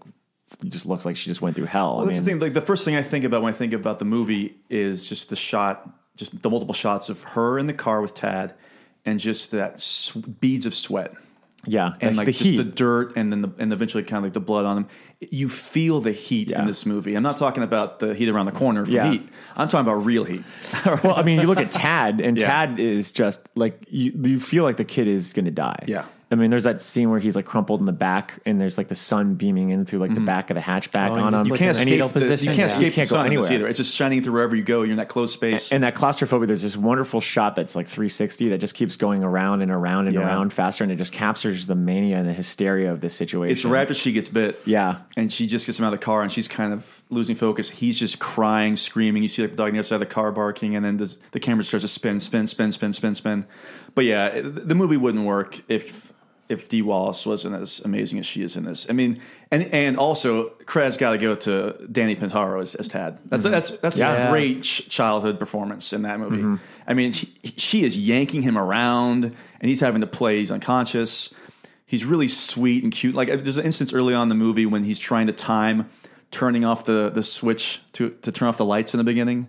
just 0.68 0.84
looks 0.84 1.06
like 1.06 1.16
she 1.16 1.30
just 1.30 1.40
went 1.40 1.56
through 1.56 1.64
hell. 1.64 1.96
Well, 1.96 2.02
I 2.02 2.06
that's 2.06 2.18
mean, 2.18 2.24
the 2.24 2.30
thing. 2.32 2.40
Like 2.40 2.52
the 2.52 2.60
first 2.60 2.84
thing 2.84 2.94
I 2.94 3.02
think 3.02 3.24
about 3.24 3.42
when 3.42 3.54
I 3.54 3.56
think 3.56 3.72
about 3.72 3.98
the 3.98 4.04
movie 4.04 4.56
is 4.68 5.08
just 5.08 5.30
the 5.30 5.36
shot, 5.36 5.88
just 6.16 6.42
the 6.42 6.50
multiple 6.50 6.74
shots 6.74 7.08
of 7.08 7.22
her 7.22 7.58
in 7.58 7.66
the 7.66 7.72
car 7.74 8.00
with 8.00 8.14
Tad, 8.14 8.54
and 9.04 9.18
just 9.20 9.50
that 9.52 9.80
sw- 9.80 10.16
beads 10.40 10.66
of 10.66 10.74
sweat. 10.74 11.14
Yeah, 11.64 11.92
and 12.00 12.16
like 12.16 12.26
the 12.26 12.32
just 12.32 12.44
heat. 12.44 12.56
the 12.56 12.64
dirt, 12.64 13.12
and 13.16 13.30
then 13.30 13.40
the, 13.42 13.52
and 13.58 13.72
eventually 13.72 14.02
kind 14.02 14.18
of 14.18 14.24
like 14.24 14.32
the 14.32 14.40
blood 14.40 14.64
on 14.64 14.78
him. 14.78 14.88
You 15.30 15.48
feel 15.48 16.00
the 16.00 16.10
heat 16.10 16.50
in 16.50 16.66
this 16.66 16.84
movie. 16.84 17.14
I'm 17.14 17.22
not 17.22 17.38
talking 17.38 17.62
about 17.62 18.00
the 18.00 18.12
heat 18.14 18.28
around 18.28 18.46
the 18.46 18.52
corner 18.52 18.84
from 18.84 18.94
Yeah. 18.94 19.12
heat. 19.12 19.22
I'm 19.56 19.68
talking 19.68 19.86
about 19.88 20.04
real 20.04 20.24
heat. 20.24 20.42
well, 21.04 21.14
I 21.14 21.22
mean, 21.22 21.40
you 21.40 21.46
look 21.46 21.58
at 21.58 21.70
Tad, 21.70 22.20
and 22.20 22.36
Yeah. 22.38 22.46
Tad 22.48 22.80
is 22.80 23.12
just 23.12 23.48
like 23.56 23.84
you. 23.88 24.10
You 24.20 24.40
feel 24.40 24.64
like 24.64 24.76
the 24.76 24.84
kid 24.84 25.06
is 25.06 25.32
going 25.32 25.44
to 25.44 25.52
die. 25.52 25.84
Yeah. 25.86 26.04
I 26.32 26.36
mean, 26.36 26.50
there's 26.50 26.64
that 26.64 26.80
scene 26.80 27.10
where 27.10 27.20
he's 27.20 27.36
like 27.36 27.44
crumpled 27.44 27.80
in 27.80 27.86
the 27.86 27.92
back, 27.92 28.38
and 28.46 28.60
there's 28.60 28.78
like 28.78 28.88
the 28.88 28.94
sun 28.94 29.34
beaming 29.34 29.70
in 29.70 29.84
through 29.84 29.98
like 29.98 30.10
the 30.10 30.16
mm-hmm. 30.16 30.24
back 30.24 30.50
of 30.50 30.54
the 30.54 30.62
hatchback 30.62 31.10
Oh, 31.10 31.20
on 31.20 31.34
him. 31.34 31.46
You 31.46 31.54
can't 31.54 31.76
escape. 31.76 32.12
The, 32.12 32.38
you 32.42 32.54
can't 32.54 32.70
escape 32.70 32.86
You 32.86 32.92
can't 32.92 33.10
go 33.10 33.20
anywhere. 33.22 33.52
either. 33.52 33.68
It's 33.68 33.76
just 33.76 33.94
shining 33.94 34.22
through 34.22 34.32
wherever 34.32 34.56
you 34.56 34.62
go. 34.62 34.82
You're 34.82 34.92
in 34.92 34.96
that 34.96 35.08
closed 35.08 35.34
space. 35.34 35.72
And 35.72 35.84
that 35.84 35.94
claustrophobia, 35.94 36.46
there's 36.46 36.62
this 36.62 36.76
wonderful 36.76 37.20
shot 37.20 37.56
that's 37.56 37.76
like 37.76 37.86
360 37.86 38.48
that 38.50 38.58
just 38.58 38.74
keeps 38.74 38.96
going 38.96 39.22
around 39.22 39.62
and 39.62 39.70
around 39.70 40.06
and 40.06 40.14
Yeah. 40.14 40.22
around 40.22 40.52
faster, 40.52 40.82
and 40.84 40.92
it 40.92 40.96
just 40.96 41.12
captures 41.12 41.66
the 41.66 41.74
mania 41.74 42.16
and 42.16 42.28
the 42.28 42.32
hysteria 42.32 42.92
of 42.92 43.00
this 43.00 43.14
situation. 43.14 43.52
It's 43.52 43.64
right 43.64 43.82
after 43.82 43.94
she 43.94 44.12
gets 44.12 44.28
bit. 44.28 44.60
Yeah. 44.64 44.98
And 45.16 45.32
she 45.32 45.46
just 45.46 45.66
gets 45.66 45.78
him 45.78 45.84
out 45.84 45.92
of 45.92 46.00
the 46.00 46.04
car 46.04 46.22
and 46.22 46.32
she's 46.32 46.48
kind 46.48 46.72
of 46.72 47.02
losing 47.10 47.36
focus. 47.36 47.68
He's 47.68 47.98
just 47.98 48.18
crying, 48.18 48.76
screaming. 48.76 49.22
You 49.22 49.28
see 49.28 49.42
like 49.42 49.52
the 49.52 49.56
dog 49.56 49.68
on 49.68 49.72
the 49.74 49.80
other 49.80 49.86
side 49.86 49.96
of 49.96 50.00
the 50.00 50.06
car 50.06 50.32
barking, 50.32 50.76
and 50.76 50.84
then 50.84 50.96
the, 50.96 51.14
the 51.32 51.40
camera 51.40 51.64
starts 51.64 51.84
to 51.84 51.88
spin, 51.88 52.20
spin, 52.20 52.46
spin, 52.46 52.72
spin, 52.72 52.92
spin, 52.92 53.14
spin. 53.14 53.46
But 53.94 54.04
yeah, 54.06 54.40
the 54.40 54.74
movie 54.74 54.96
wouldn't 54.96 55.24
work 55.24 55.60
if 55.68 56.12
if 56.52 56.68
Dee 56.68 56.82
Wallace 56.82 57.26
wasn't 57.26 57.56
as 57.56 57.80
amazing 57.84 58.18
as 58.20 58.26
she 58.26 58.42
is 58.42 58.56
in 58.56 58.64
this. 58.64 58.86
I 58.88 58.92
mean, 58.92 59.18
and 59.50 59.62
and 59.74 59.96
also 59.96 60.50
Krez 60.64 60.96
got 60.98 61.12
to 61.12 61.18
go 61.18 61.34
to 61.34 61.86
Danny 61.90 62.14
Pintauro 62.14 62.62
as, 62.62 62.74
as 62.76 62.86
Tad. 62.88 63.18
That's 63.26 63.44
that's 63.44 63.70
that's 63.78 63.98
Yeah. 63.98 64.28
a 64.28 64.30
great 64.30 64.62
ch- 64.62 64.88
childhood 64.88 65.38
performance 65.38 65.92
in 65.92 66.02
that 66.02 66.20
movie. 66.20 66.42
Mhm. 66.42 66.60
I 66.86 66.94
mean, 66.94 67.12
she, 67.12 67.26
she 67.56 67.84
is 67.84 67.96
yanking 67.96 68.42
him 68.42 68.56
around, 68.58 69.24
and 69.24 69.68
he's 69.68 69.80
having 69.80 70.00
to 70.02 70.06
play. 70.06 70.38
He's 70.38 70.50
unconscious. 70.50 71.32
He's 71.86 72.04
really 72.04 72.28
sweet 72.28 72.82
and 72.84 72.92
cute. 72.92 73.14
Like 73.14 73.28
there's 73.28 73.58
an 73.58 73.66
instance 73.66 73.92
early 73.92 74.14
on 74.14 74.22
in 74.24 74.28
the 74.28 74.34
movie 74.34 74.66
when 74.66 74.84
he's 74.84 74.98
trying 74.98 75.26
to 75.26 75.32
time 75.32 75.88
turning 76.30 76.64
off 76.64 76.84
the 76.84 77.10
the 77.10 77.22
switch 77.22 77.80
to 77.92 78.10
to 78.22 78.32
turn 78.32 78.48
off 78.48 78.56
the 78.56 78.64
lights 78.64 78.94
in 78.94 78.98
the 78.98 79.04
beginning, 79.04 79.48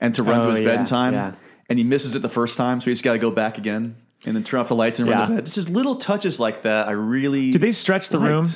and 0.00 0.14
to 0.14 0.22
run 0.22 0.40
Oh, 0.40 0.50
to 0.50 0.56
his 0.56 0.64
bed 0.64 0.78
in 0.80 0.84
time, 0.86 1.12
yeah. 1.12 1.32
and 1.68 1.78
he 1.78 1.84
misses 1.84 2.14
it 2.14 2.22
the 2.22 2.28
first 2.30 2.56
time, 2.56 2.80
so 2.80 2.90
he's 2.90 3.02
got 3.02 3.12
to 3.12 3.18
go 3.18 3.30
back 3.30 3.58
again 3.58 3.96
and 4.26 4.34
then 4.34 4.42
turn 4.44 4.60
off 4.60 4.68
the 4.68 4.74
lights 4.74 4.98
and 4.98 5.08
run 5.08 5.18
Yeah. 5.18 5.26
to 5.26 5.34
bed. 5.34 5.46
It's 5.46 5.54
just 5.54 5.68
little 5.68 5.96
touches 5.96 6.40
like 6.40 6.62
that. 6.62 6.88
I 6.88 6.92
really 6.92 7.50
Did 7.50 7.60
they 7.60 7.72
stretch 7.72 8.08
the 8.08 8.18
liked. 8.18 8.30
room? 8.30 8.46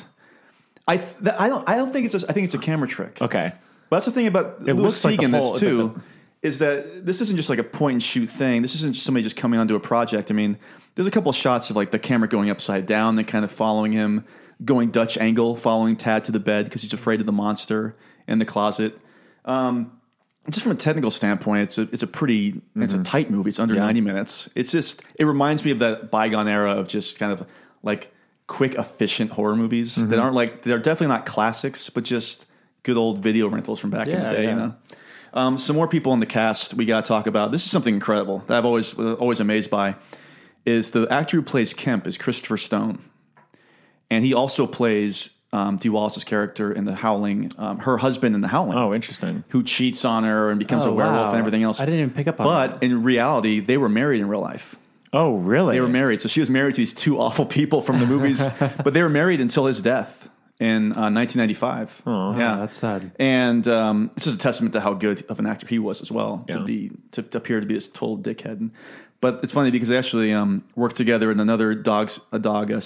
I 0.87 0.97
th- 0.97 1.35
I 1.37 1.47
don't 1.49 1.67
I 1.69 1.75
don't 1.75 1.91
think 1.93 2.05
it's 2.11 2.21
a, 2.23 2.29
I 2.29 2.33
think 2.33 2.45
it's 2.45 2.55
a 2.55 2.59
camera 2.59 2.87
trick. 2.87 3.21
Okay. 3.21 3.51
But 3.89 3.95
that's 3.97 4.05
the 4.05 4.11
thing 4.11 4.27
about 4.27 4.57
It 4.65 4.73
Louis 4.75 4.83
looks 4.83 5.03
like 5.05 5.17
the 5.19 5.23
in 5.25 5.31
this 5.31 5.59
too, 5.59 5.93
the- 5.95 6.47
is 6.47 6.59
that 6.59 7.05
this 7.05 7.21
isn't 7.21 7.35
just 7.35 7.49
like 7.49 7.59
a 7.59 7.63
point 7.63 7.93
and 7.93 8.03
shoot 8.03 8.27
thing. 8.29 8.61
This 8.61 8.73
isn't 8.75 8.93
just 8.93 9.05
somebody 9.05 9.23
just 9.23 9.35
coming 9.35 9.59
onto 9.59 9.75
a 9.75 9.79
project. 9.79 10.31
I 10.31 10.33
mean, 10.33 10.57
there's 10.95 11.07
a 11.07 11.11
couple 11.11 11.29
of 11.29 11.35
shots 11.35 11.69
of 11.69 11.75
like 11.75 11.91
the 11.91 11.99
camera 11.99 12.27
going 12.29 12.49
upside 12.49 12.85
down, 12.85 13.15
then 13.17 13.25
kind 13.25 13.43
of 13.45 13.51
following 13.51 13.91
him, 13.91 14.25
going 14.63 14.89
Dutch 14.91 15.17
angle, 15.17 15.55
following 15.55 15.95
Tad 15.95 16.23
to 16.25 16.31
the 16.31 16.39
bed 16.39 16.65
because 16.65 16.81
he's 16.81 16.93
afraid 16.93 17.19
of 17.19 17.25
the 17.25 17.31
monster 17.31 17.95
in 18.27 18.39
the 18.39 18.45
closet. 18.45 18.97
Um, 19.45 19.91
just 20.49 20.63
from 20.63 20.71
a 20.71 20.75
technical 20.75 21.11
standpoint, 21.11 21.61
it's 21.63 21.77
a 21.77 21.83
it's 21.91 22.03
a 22.03 22.07
pretty 22.07 22.61
it's 22.75 22.93
a 22.93 23.03
tight 23.03 23.29
movie. 23.29 23.49
It's 23.49 23.59
under 23.59 23.73
Mm-hmm. 23.73 23.81
Yeah. 23.81 23.85
ninety 23.85 24.01
minutes. 24.01 24.49
It's 24.55 24.71
just 24.71 25.01
it 25.15 25.25
reminds 25.25 25.63
me 25.65 25.71
of 25.71 25.79
that 25.79 26.11
bygone 26.11 26.47
era 26.47 26.71
of 26.73 26.87
just 26.87 27.19
kind 27.19 27.31
of 27.31 27.45
like 27.83 28.11
quick, 28.47 28.75
efficient 28.75 29.31
horror 29.31 29.55
movies 29.55 29.95
Mm-hmm. 29.95 30.09
that 30.09 30.19
aren't 30.19 30.35
like 30.35 30.61
they're 30.63 30.77
definitely 30.79 31.07
not 31.15 31.25
classics, 31.25 31.89
but 31.89 32.03
just 32.03 32.45
good 32.83 32.97
old 32.97 33.19
video 33.19 33.47
rentals 33.49 33.79
from 33.79 33.89
back 33.89 34.07
in 34.07 34.21
the 34.21 34.29
day. 34.29 34.43
yeah. 34.43 34.49
You 34.49 34.55
know. 34.55 34.75
Um, 35.33 35.57
some 35.59 35.75
more 35.75 35.87
people 35.87 36.13
in 36.13 36.19
the 36.21 36.25
cast 36.25 36.73
we 36.73 36.85
got 36.85 37.05
to 37.05 37.07
talk 37.07 37.27
about. 37.27 37.51
This 37.51 37.63
is 37.63 37.69
something 37.69 37.93
incredible 37.93 38.39
that 38.47 38.57
I've 38.57 38.65
always 38.65 38.97
always 38.97 39.39
amazed 39.39 39.69
by. 39.69 39.95
Is 40.65 40.91
the 40.91 41.07
actor 41.11 41.37
who 41.37 41.43
plays 41.43 41.73
Kemp 41.73 42.05
is 42.07 42.17
Christopher 42.17 42.57
Stone, 42.57 42.99
and 44.09 44.25
he 44.25 44.33
also 44.33 44.65
plays 44.67 45.35
um, 45.51 45.77
Dee 45.77 45.89
Wallace's 45.89 46.23
character 46.23 46.71
in 46.71 46.85
The 46.85 46.93
Howling, 46.95 47.51
um, 47.57 47.79
her 47.79 47.97
husband 47.97 48.35
in 48.35 48.41
The 48.41 48.47
Howling. 48.47 48.77
Oh, 48.77 48.93
interesting. 48.93 49.43
Who 49.49 49.63
cheats 49.63 50.05
on 50.05 50.23
her 50.23 50.49
and 50.51 50.59
becomes 50.59 50.85
Oh, 50.85 50.91
a 50.91 50.93
werewolf 50.93 51.25
wow. 51.25 51.29
and 51.29 51.39
everything 51.39 51.63
else. 51.63 51.79
I 51.79 51.85
didn't 51.85 51.99
even 52.01 52.13
pick 52.13 52.27
up 52.27 52.39
on 52.39 52.45
But 52.45 52.83
in 52.83 53.03
reality, 53.03 53.59
they 53.59 53.77
were 53.77 53.89
married 53.89 54.21
in 54.21 54.27
real 54.27 54.41
life. 54.41 54.75
Oh, 55.11 55.37
really? 55.37 55.75
They 55.75 55.81
were 55.81 55.87
married. 55.89 56.21
So 56.21 56.27
she 56.29 56.39
was 56.39 56.51
married 56.51 56.75
to 56.75 56.81
these 56.81 56.93
two 56.93 57.19
awful 57.19 57.45
people 57.45 57.81
from 57.81 57.99
the 57.99 58.05
movies, 58.05 58.43
but 58.83 58.93
they 58.93 59.01
were 59.01 59.09
married 59.09 59.41
until 59.41 59.65
his 59.65 59.81
death 59.81 60.29
in 60.59 60.91
uh, 60.91 61.09
1995. 61.09 62.03
Oh, 62.05 62.37
yeah, 62.37 62.57
that's 62.57 62.75
sad. 62.75 63.11
And 63.17 63.67
um, 63.67 64.11
this 64.13 64.27
is 64.27 64.35
a 64.35 64.37
testament 64.37 64.73
to 64.73 64.81
how 64.81 64.93
good 64.93 65.25
of 65.29 65.39
an 65.39 65.47
actor 65.47 65.65
he 65.65 65.79
was 65.79 66.01
as 66.03 66.11
well 66.11 66.45
Yeah. 66.47 66.57
to 66.59 66.63
be 66.63 66.91
to, 67.11 67.23
to 67.23 67.37
appear 67.39 67.59
to 67.59 67.65
be 67.65 67.73
this 67.73 67.87
total 67.87 68.19
dickhead. 68.19 68.69
But 69.21 69.39
it's 69.43 69.53
funny 69.53 69.71
because 69.71 69.89
they 69.89 69.97
actually 69.97 70.31
um, 70.31 70.63
worked 70.75 70.95
together 70.95 71.31
in 71.31 71.39
another 71.39 71.73
dogs 71.73 72.19
a 72.31 72.37
dog 72.39 72.71
uh, 72.71 72.79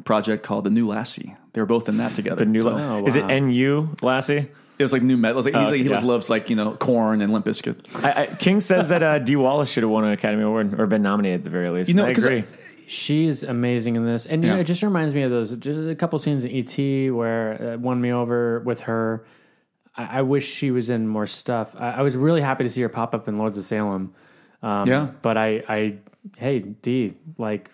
centric 0.00 0.04
project 0.04 0.42
called 0.42 0.64
the 0.64 0.70
New 0.70 0.88
Lassie. 0.88 1.34
They 1.52 1.60
were 1.60 1.66
both 1.66 1.88
in 1.88 1.96
that 1.98 2.14
together. 2.14 2.44
The 2.44 2.50
new 2.50 2.62
So- 2.62 2.76
Oh, 2.76 3.06
is 3.06 3.16
it. 3.16 3.26
NU 3.26 3.88
Lassie? 4.02 4.48
It 4.78 4.82
was 4.82 4.92
like 4.94 5.02
new 5.02 5.18
metal. 5.18 5.42
Like, 5.42 5.52
he, 5.54 5.60
Oh, 5.60 5.64
like, 5.64 5.74
he 5.74 5.82
yeah. 5.88 5.96
like 5.96 6.04
loves 6.04 6.30
like 6.30 6.48
you 6.48 6.56
know 6.56 6.72
Korn 6.72 7.20
and 7.20 7.32
Limp 7.32 7.44
Bizkit. 7.44 8.02
I, 8.04 8.22
I, 8.22 8.26
King 8.26 8.60
says 8.62 8.88
that 8.88 9.02
uh, 9.02 9.18
Dee 9.18 9.36
Wallace 9.36 9.70
should 9.70 9.82
have 9.82 9.90
won 9.90 10.04
an 10.04 10.12
Academy 10.12 10.42
Award 10.42 10.78
or 10.80 10.86
been 10.86 11.02
nominated 11.02 11.40
at 11.40 11.44
the 11.44 11.50
very 11.50 11.68
least. 11.70 11.88
You 11.90 11.96
know, 11.96 12.06
I- 12.06 12.10
agree. 12.10 12.44
She 12.86 13.26
is 13.26 13.44
amazing 13.44 13.94
in 13.94 14.04
this, 14.04 14.26
and 14.26 14.42
you 14.42 14.48
Yeah. 14.48 14.54
know, 14.56 14.60
it 14.62 14.64
just 14.64 14.82
reminds 14.82 15.14
me 15.14 15.22
of 15.22 15.30
those 15.30 15.54
just 15.56 15.78
a 15.88 15.94
couple 15.94 16.18
scenes 16.18 16.44
in 16.44 16.50
ET 16.50 17.10
where 17.12 17.52
it 17.74 17.80
won 17.80 18.00
me 18.00 18.10
over 18.12 18.60
with 18.60 18.80
her. 18.80 19.24
I, 19.96 20.18
I 20.18 20.22
wish 20.22 20.48
she 20.50 20.70
was 20.72 20.90
in 20.90 21.06
more 21.06 21.26
stuff. 21.28 21.76
I, 21.78 21.90
I 21.92 22.02
was 22.02 22.16
really 22.16 22.40
happy 22.40 22.64
to 22.64 22.70
see 22.70 22.80
her 22.82 22.88
pop 22.88 23.14
up 23.14 23.28
in 23.28 23.38
Lords 23.38 23.56
of 23.58 23.62
Salem. 23.64 24.12
Um, 24.62 24.88
Yeah. 24.88 25.08
but 25.22 25.36
I, 25.36 25.62
I, 25.68 25.98
hey 26.36 26.58
Dee, 26.60 27.14
like, 27.38 27.70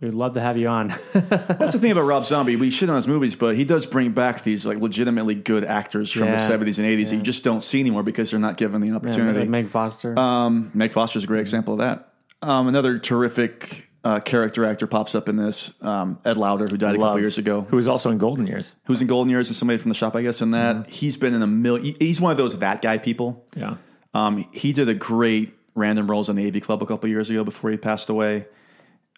we'd 0.00 0.14
love 0.14 0.34
to 0.34 0.40
have 0.40 0.56
you 0.58 0.68
on. 0.68 0.88
That's 1.12 1.72
the 1.72 1.78
thing 1.78 1.90
about 1.92 2.02
Rob 2.02 2.26
Zombie. 2.26 2.56
We 2.56 2.70
shit 2.70 2.88
on 2.90 2.96
his 2.96 3.06
movies, 3.08 3.34
but 3.34 3.56
he 3.56 3.64
does 3.64 3.86
bring 3.86 4.12
back 4.12 4.42
these 4.44 4.64
like 4.66 4.78
legitimately 4.78 5.34
good 5.36 5.64
actors 5.64 6.10
from 6.12 6.30
the 6.30 6.38
seventies 6.38 6.78
and 6.78 6.86
eighties 6.86 7.10
that 7.10 7.16
you 7.16 7.22
just 7.22 7.44
don't 7.44 7.62
see 7.62 7.80
anymore 7.80 8.02
because 8.02 8.30
they're 8.30 8.40
not 8.40 8.56
given 8.56 8.80
the 8.80 8.92
opportunity. 8.92 9.40
like 9.40 9.48
Meg 9.48 9.68
Foster. 9.68 10.18
Um, 10.18 10.70
Meg 10.74 10.96
is 10.96 11.24
a 11.24 11.26
great 11.26 11.40
example 11.40 11.74
of 11.74 11.78
that. 11.80 12.12
Um, 12.42 12.68
another 12.68 12.98
terrific 12.98 13.88
uh, 14.04 14.20
character 14.20 14.64
actor 14.64 14.86
pops 14.86 15.14
up 15.14 15.28
in 15.28 15.36
this. 15.36 15.72
Um, 15.80 16.18
Ed 16.24 16.36
Lauter, 16.36 16.68
who 16.68 16.76
died 16.76 16.94
a 16.94 16.98
couple 16.98 17.18
years 17.18 17.38
ago, 17.38 17.62
Who 17.62 17.76
was 17.76 17.88
also 17.88 18.10
in 18.10 18.18
Golden 18.18 18.46
Years. 18.46 18.76
who's 18.84 19.00
in 19.00 19.08
Golden 19.08 19.30
Years 19.30 19.48
and 19.48 19.56
somebody 19.56 19.78
from 19.78 19.88
the 19.88 19.94
shop, 19.96 20.14
I 20.14 20.22
guess. 20.22 20.40
In 20.42 20.52
that, 20.52 20.76
Mm-hmm. 20.76 20.90
he's 20.90 21.16
been 21.16 21.34
in 21.34 21.42
a 21.42 21.46
million. 21.46 21.96
He's 21.98 22.20
one 22.20 22.30
of 22.30 22.36
those 22.36 22.56
that 22.60 22.82
guy 22.82 22.98
people. 22.98 23.44
Yeah. 23.56 23.76
Um, 24.14 24.46
he 24.52 24.72
did 24.72 24.88
a 24.88 24.94
great 24.94 25.54
random 25.74 26.08
roles 26.10 26.28
on 26.28 26.36
the 26.36 26.46
AV 26.46 26.62
Club 26.62 26.82
a 26.82 26.86
couple 26.86 27.08
years 27.10 27.30
ago 27.30 27.42
before 27.42 27.70
he 27.70 27.76
passed 27.78 28.08
away. 28.08 28.46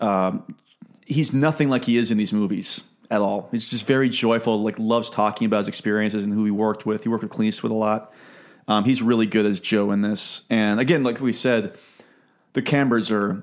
Um, 0.01 0.57
he's 1.09 1.33
nothing 1.33 1.69
like 1.69 1.85
he 1.85 1.97
is 1.97 2.11
in 2.11 2.19
these 2.19 2.33
movies 2.33 2.85
at 3.11 3.21
all. 3.21 3.49
He's 3.51 3.69
just 3.69 3.87
very 3.87 4.09
joyful, 4.09 4.63
like 4.63 4.79
loves 4.79 5.11
talking 5.11 5.47
about 5.47 5.59
his 5.59 5.69
experiences 5.69 6.23
and 6.23 6.33
who 6.33 6.45
he 6.45 6.51
worked 6.51 6.85
with. 6.87 7.03
He 7.03 7.09
worked 7.09 7.25
with 7.25 7.33
Clint 7.33 7.49
Eastwood 7.49 7.73
a 7.73 7.75
lot. 7.75 8.13
Um, 8.69 8.85
he's 8.85 9.01
really 9.01 9.27
good 9.27 9.47
as 9.47 9.61
Joe 9.61 9.91
in 9.93 10.03
this. 10.03 10.43
And 10.51 10.79
again, 10.79 11.03
like 11.03 11.21
we 11.21 11.33
said, 11.33 11.77
the 12.53 12.61
Cambers 12.61 13.11
are 13.11 13.43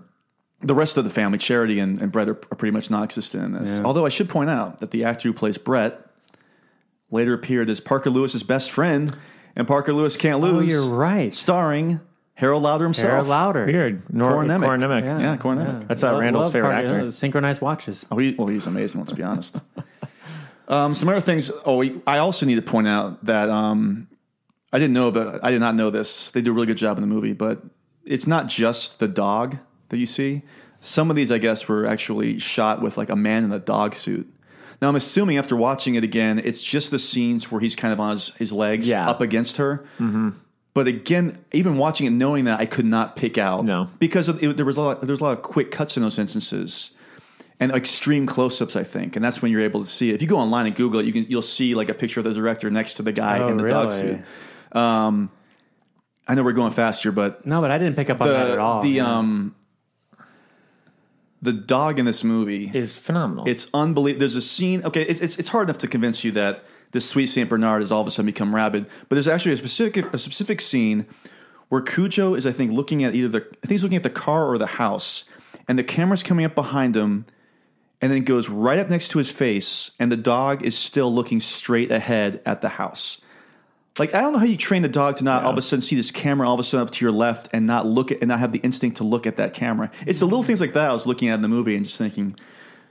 the 0.61 0.76
rest 0.76 0.98
of 0.98 1.03
the 1.03 1.10
family. 1.10 1.40
Charity 1.40 1.80
and, 1.80 2.00
and 2.00 2.11
Brett 2.11 2.30
are, 2.30 2.40
are 2.52 2.56
pretty 2.56 2.72
much 2.72 2.92
non-existent 2.92 3.44
in 3.44 3.52
this. 3.53 3.84
Although 3.84 4.06
I 4.06 4.10
should 4.10 4.30
point 4.30 4.52
out 4.52 4.80
that 4.80 4.92
the 4.92 5.03
actor 5.03 5.27
who 5.27 5.34
plays 5.34 5.58
Brett 5.58 6.00
later 7.10 7.34
appeared 7.34 7.69
as 7.69 7.80
Parker 7.80 8.11
Lewis's 8.11 8.44
best 8.44 8.69
friend, 8.69 9.18
and 9.56 9.68
Parker 9.68 9.94
Lewis 9.94 10.16
can't 10.16 10.44
oh, 10.44 10.48
lose. 10.48 10.69
you're 10.69 10.90
right. 10.90 11.34
Starring 11.34 12.02
Harold 12.36 12.64
Lauder 12.64 12.84
himself. 12.84 13.10
Harold 13.10 13.28
Lauder. 13.28 13.66
Weird. 13.66 14.14
Nor- 14.14 14.32
Corin 14.32 14.48
Nemec. 14.50 14.66
Corin 14.66 14.82
Nemec. 14.82 15.04
Yeah, 15.22 15.38
Corin 15.38 15.58
Nemec. 15.60 15.88
That's 15.88 16.04
uh, 16.04 16.12
Love- 16.12 16.22
Randall's 16.22 16.46
love 16.46 16.54
favorite 16.54 16.72
part- 16.74 16.86
actor. 16.86 17.08
uh, 17.08 17.12
synchronized 17.12 17.62
watches. 17.62 18.06
Oh, 18.12 18.18
he, 18.18 18.36
well, 18.38 18.48
he's 18.48 18.68
amazing. 18.68 19.00
Let's 19.02 19.14
be 19.14 19.24
honest. 19.24 19.60
um, 20.68 20.94
some 20.94 21.10
other 21.10 21.22
things. 21.22 21.52
Oh, 21.66 21.78
we, 21.78 22.02
I 22.06 22.18
also 22.20 22.46
need 22.46 22.56
to 22.56 22.62
point 22.62 22.88
out 22.88 23.24
that 23.26 23.50
um, 23.50 24.08
I 24.74 24.80
didn't 24.80 24.94
know, 24.94 25.12
but 25.12 25.44
I 25.44 25.52
did 25.52 25.60
not 25.60 25.76
know 25.76 25.90
this. 25.90 26.32
They 26.32 26.42
do 26.42 26.52
a 26.52 26.54
really 26.54 26.68
good 26.68 26.78
job 26.78 26.98
in 26.98 27.02
the 27.02 27.08
movie, 27.08 27.34
but 27.34 27.62
it's 28.04 28.28
not 28.28 28.48
just 28.48 29.00
the 29.00 29.08
dog 29.08 29.58
that 29.90 29.98
you 29.98 30.06
see. 30.06 30.42
Some 30.82 31.10
of 31.10 31.16
these, 31.16 31.32
I 31.32 31.38
guess, 31.38 31.68
were 31.68 31.86
actually 31.88 32.38
shot 32.40 32.82
with 32.82 32.98
like 32.98 33.10
a 33.10 33.16
man 33.16 33.44
in 33.44 33.52
a 33.52 33.60
dog 33.60 33.96
suit. 33.96 34.32
Now, 34.82 34.90
I'm 34.90 34.96
assuming 34.98 35.38
after 35.38 35.56
watching 35.56 35.96
it 35.96 36.04
again, 36.04 36.38
it's 36.38 36.62
just 36.62 36.92
the 36.92 37.00
scenes 37.00 37.50
where 37.50 37.62
he's 37.62 37.76
kind 37.78 37.94
of 37.94 38.00
on 38.02 38.12
his, 38.12 38.30
his 38.36 38.52
legs 38.52 38.88
Yeah. 38.90 39.10
up 39.10 39.22
against 39.22 39.58
her. 39.58 39.86
But 40.76 40.88
again, 40.88 41.44
even 41.54 41.78
watching 41.78 42.06
it, 42.06 42.10
knowing 42.12 42.45
that, 42.45 42.60
I 42.60 42.66
could 42.68 42.86
not 42.86 43.16
pick 43.16 43.38
out 43.40 43.64
No. 43.66 43.88
because 43.98 44.28
of, 44.30 44.44
it, 44.44 44.58
there 44.58 44.66
was 44.66 44.76
a 44.78 44.82
lot. 44.82 45.02
There 45.02 45.10
was 45.14 45.22
a 45.22 45.24
lot 45.24 45.32
of 45.38 45.42
quick 45.42 45.72
cuts 45.72 45.95
in 45.98 46.04
those 46.04 46.20
instances 46.20 46.92
and 47.62 47.72
extreme 47.72 48.26
close-ups. 48.28 48.76
I 48.76 48.84
think, 48.84 49.16
and 49.16 49.24
that's 49.24 49.42
when 49.42 49.52
you're 49.54 49.62
able 49.62 49.80
to 49.80 49.90
see 49.90 50.10
it. 50.10 50.16
If 50.16 50.22
you 50.22 50.28
go 50.28 50.38
online 50.38 50.66
and 50.68 50.76
Google 50.76 51.00
it, 51.00 51.06
you 51.06 51.14
can 51.14 51.26
you'll 51.30 51.42
see 51.42 51.74
like 51.76 51.88
a 51.90 51.94
picture 51.94 52.20
of 52.20 52.26
the 52.26 52.34
director 52.34 52.70
next 52.70 52.95
to 52.95 53.04
the 53.04 53.14
guy 53.14 53.40
Oh, 53.40 53.48
in 53.48 53.58
the 53.58 53.68
dog 53.70 53.92
suit. 53.92 54.20
Um, 54.74 55.32
I 56.28 56.36
know 56.36 56.44
we're 56.44 56.52
going 56.52 56.72
faster, 56.74 57.12
but 57.14 57.45
No, 57.48 57.62
but 57.62 57.72
I 57.72 57.78
didn't 57.78 57.95
pick 57.95 58.10
up 58.10 58.20
on 58.22 58.28
that 58.28 58.50
at 58.52 58.60
all. 58.60 58.82
the 58.84 58.90
Yeah. 58.90 59.18
um 59.20 59.56
the 61.42 61.54
dog 61.54 62.00
in 62.00 62.06
this 62.06 62.24
movie 62.24 62.72
Is 62.74 62.95
phenomenal. 62.98 63.45
it's 63.48 63.70
unbelievable. 63.74 64.20
There's 64.20 64.36
a 64.36 64.42
scene. 64.42 64.84
Okay, 64.84 65.04
it's, 65.04 65.22
it's 65.22 65.38
it's 65.40 65.50
hard 65.50 65.70
enough 65.70 65.78
to 65.80 65.88
convince 65.88 66.24
you 66.26 66.32
that 66.32 66.64
this 66.96 67.08
sweet 67.08 67.28
Saint 67.28 67.50
Bernard 67.50 67.82
has 67.82 67.92
all 67.92 68.02
of 68.02 68.08
a 68.08 68.12
sudden 68.12 68.26
become 68.26 68.56
rabid. 68.56 68.88
But 69.08 69.16
there's 69.16 69.28
actually 69.28 69.52
a 69.52 69.58
specific 69.58 70.14
a 70.14 70.18
specific 70.18 70.62
scene 70.62 71.06
where 71.70 71.82
Cujo 71.82 72.34
is, 72.34 72.46
I 72.46 72.52
think, 72.52 72.72
looking 72.72 73.04
at 73.04 73.14
either 73.14 73.28
the 73.28 73.40
I 73.42 73.68
think 73.68 73.72
he's 73.72 73.84
looking 73.84 73.98
at 73.98 74.04
the 74.04 74.10
car 74.10 74.48
or 74.48 74.58
the 74.58 74.66
house, 74.66 75.26
and 75.68 75.78
the 75.78 75.84
camera's 75.84 76.24
coming 76.24 76.46
up 76.46 76.56
behind 76.56 76.96
him, 76.96 77.26
and 78.02 78.12
then 78.12 78.22
goes 78.22 78.50
right 78.50 78.80
up 78.80 78.90
next 78.90 79.10
to 79.10 79.18
his 79.18 79.30
face, 79.30 79.92
and 80.00 80.12
the 80.12 80.18
dog 80.18 80.64
is 80.64 80.78
still 80.78 81.14
looking 81.14 81.40
straight 81.40 81.92
ahead 81.92 82.42
at 82.46 82.62
the 82.62 82.70
house. 82.70 83.22
Like 84.00 84.14
I 84.14 84.22
don't 84.22 84.34
know 84.34 84.40
how 84.40 84.46
you 84.46 84.58
train 84.58 84.82
the 84.82 84.90
dog 84.90 85.18
to 85.18 85.24
not 85.24 85.44
all 85.44 85.52
of 85.52 85.58
a 85.58 85.62
sudden 85.62 85.82
see 85.82 85.96
this 85.96 86.12
camera 86.12 86.48
all 86.48 86.54
of 86.54 86.60
a 86.60 86.64
sudden 86.64 86.88
up 86.88 86.94
to 86.94 87.06
your 87.06 87.14
left 87.14 87.48
and 87.54 87.66
not 87.66 87.86
look 87.86 88.12
at 88.12 88.20
and 88.20 88.28
not 88.28 88.40
have 88.40 88.52
the 88.52 88.60
instinct 88.60 88.98
to 88.98 89.04
look 89.04 89.26
at 89.26 89.38
that 89.38 89.54
camera. 89.54 89.90
It's 90.06 90.20
the 90.20 90.26
little 90.26 90.44
things 90.44 90.60
like 90.60 90.74
that 90.74 90.90
I 90.90 90.94
was 90.94 91.08
looking 91.08 91.30
at 91.30 91.36
in 91.36 91.42
the 91.42 91.48
movie 91.48 91.76
and 91.76 91.86
just 91.86 91.98
thinking 91.98 92.36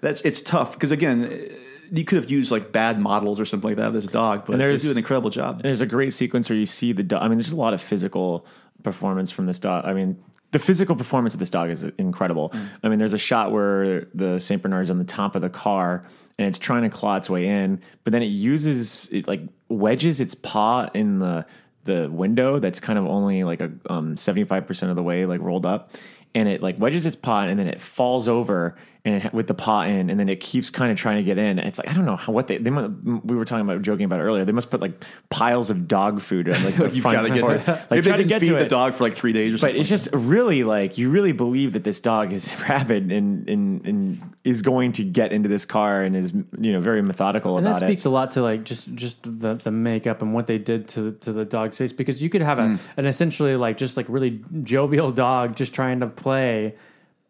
that's 0.01 0.23
it's 0.23 0.41
tough 0.41 0.73
because 0.73 0.91
again 0.91 1.51
you 1.93 2.05
could 2.05 2.17
have 2.17 2.31
used 2.31 2.51
like 2.51 2.73
bad 2.73 2.99
models 2.99 3.41
or 3.41 3.45
something 3.45 3.71
like 3.71 3.77
that 3.77 3.89
of 3.89 3.95
this 3.95 4.07
dog, 4.07 4.45
but 4.47 4.59
they 4.59 4.77
do 4.77 4.91
an 4.91 4.99
incredible 4.99 5.31
job. 5.31 5.63
There's 5.63 5.81
a 5.81 5.87
great 5.87 6.13
sequence 6.13 6.49
where 6.49 6.59
you 6.59 6.67
see 6.67 6.93
the 6.93 7.03
dog. 7.03 7.23
I 7.23 7.29
mean, 7.29 7.39
there's 7.39 7.53
a 7.53 7.57
lot 7.57 7.75
of 7.75 7.81
physical 7.83 8.47
performance 8.83 9.31
from 9.31 9.47
this 9.47 9.59
dog. 9.59 9.85
I 9.85 9.93
mean, 9.93 10.23
the 10.53 10.59
physical 10.59 10.95
performance 10.95 11.35
of 11.35 11.41
this 11.41 11.51
dog 11.51 11.71
is 11.71 11.83
incredible. 11.99 12.51
Mm. 12.51 12.69
I 12.85 12.89
mean, 12.89 12.99
there's 12.99 13.13
a 13.13 13.19
shot 13.19 13.51
where 13.51 14.07
the 14.15 14.39
Saint 14.39 14.63
Bernard's 14.63 14.91
on 14.91 14.99
the 14.99 15.05
top 15.05 15.35
of 15.35 15.43
the 15.43 15.51
car 15.51 16.07
and 16.39 16.49
it's 16.49 16.59
trying 16.59 16.83
to 16.83 16.91
claw 16.91 17.17
its 17.17 17.31
way 17.31 17.47
in, 17.47 17.81
but 18.03 18.13
then 18.13 18.23
it 18.23 18.27
uses 18.27 19.09
it 19.11 19.27
like 19.27 19.41
wedges 19.69 20.21
its 20.21 20.35
paw 20.35 20.89
in 20.95 21.19
the 21.19 21.47
the 21.85 22.09
window 22.11 22.59
that's 22.59 22.81
kind 22.81 22.99
of 22.99 23.07
only 23.07 23.45
like 23.45 23.61
a 23.61 23.71
um, 23.91 24.15
75% 24.15 24.89
of 24.89 24.97
the 24.97 25.03
way 25.03 25.27
like 25.27 25.41
rolled 25.41 25.67
up 25.67 25.93
and 26.35 26.49
it 26.49 26.63
like 26.63 26.79
wedges 26.79 27.05
its 27.05 27.17
paw 27.17 27.43
and 27.43 27.59
then 27.59 27.67
it 27.67 27.79
falls 27.81 28.27
over 28.27 28.77
and 29.07 29.23
it, 29.23 29.35
with 29.35 29.47
the 29.49 29.55
paw 29.55 29.83
in 29.83 30.09
and 30.09 30.19
then 30.19 30.29
it 30.31 30.41
keeps 30.41 30.71
kind 30.71 30.91
of 30.91 30.97
trying 30.97 31.19
to 31.19 31.23
get 31.23 31.37
in 31.37 31.59
and 31.59 31.69
it's 31.69 31.79
like 31.79 31.89
i 31.91 31.93
don't 31.93 32.07
know 32.07 32.17
how 32.17 32.33
what 32.33 32.47
they 32.47 32.57
they 32.57 32.71
must, 32.71 32.91
we 33.25 33.37
were 33.37 33.45
talking 33.45 33.61
about 33.69 33.83
joking 33.83 34.05
about 34.07 34.21
earlier 34.21 34.45
they 34.47 34.53
must 34.53 34.71
put 34.71 34.81
like 34.81 35.05
piles 35.29 35.69
of 35.69 35.87
dog 35.87 36.23
food 36.23 36.49
in, 36.49 36.55
like 36.65 36.75
the 36.77 36.89
You've 36.95 37.05
got 37.05 37.23
to 37.23 37.29
get 37.29 37.41
door. 37.41 37.55
it. 37.57 37.67
like 37.69 37.91
Maybe 37.91 38.01
try 38.01 38.01
they 38.01 38.01
to 38.01 38.17
didn't 38.17 38.29
get 38.29 38.41
feed 38.41 38.49
to 38.49 38.55
the 38.55 38.61
it. 38.65 38.69
dog 38.71 38.95
for 38.95 39.05
like 39.05 39.15
three 39.15 39.33
days 39.35 39.53
or 39.53 39.57
but 39.57 39.61
something. 39.61 39.81
it's 39.81 39.91
just 39.91 40.09
really 40.13 40.65
like 40.65 40.97
you 40.97 41.11
really 41.11 41.33
believe 41.33 41.75
that 41.75 41.85
this 41.85 42.01
dog 42.01 42.33
is 42.33 42.55
rabid 42.69 43.13
and, 43.13 43.47
and 43.49 43.87
and 43.87 44.35
is 44.43 44.63
going 44.63 44.93
to 44.93 45.05
get 45.05 45.33
into 45.33 45.49
this 45.51 45.65
car 45.67 46.03
and 46.03 46.17
is 46.17 46.33
you 46.59 46.73
know 46.73 46.81
very 46.81 47.03
methodical 47.03 47.59
and 47.59 47.67
that 47.67 47.71
about 47.73 47.83
it 47.83 47.87
speaks 47.87 48.05
a 48.07 48.11
lot 48.11 48.31
to 48.31 48.43
like 48.43 48.65
just 48.65 48.95
just 48.95 49.23
the 49.23 49.53
the 49.55 49.71
makeup 49.71 50.23
and 50.23 50.33
what 50.33 50.47
they 50.47 50.57
did 50.59 50.89
to 50.89 51.13
to 51.21 51.31
the 51.33 51.45
dog's 51.45 51.77
face 51.77 51.93
because 51.93 52.23
you 52.23 52.31
could 52.31 52.41
have 52.43 52.59
a, 52.59 52.63
Mm. 52.65 52.79
an 52.97 53.05
essentially 53.07 53.57
like 53.57 53.77
just 53.77 53.97
like 53.99 54.07
really 54.09 54.41
jovial 54.63 55.13
dog 55.13 55.55
just 55.57 55.75
trying 55.75 56.01
to 56.01 56.07
play 56.07 56.75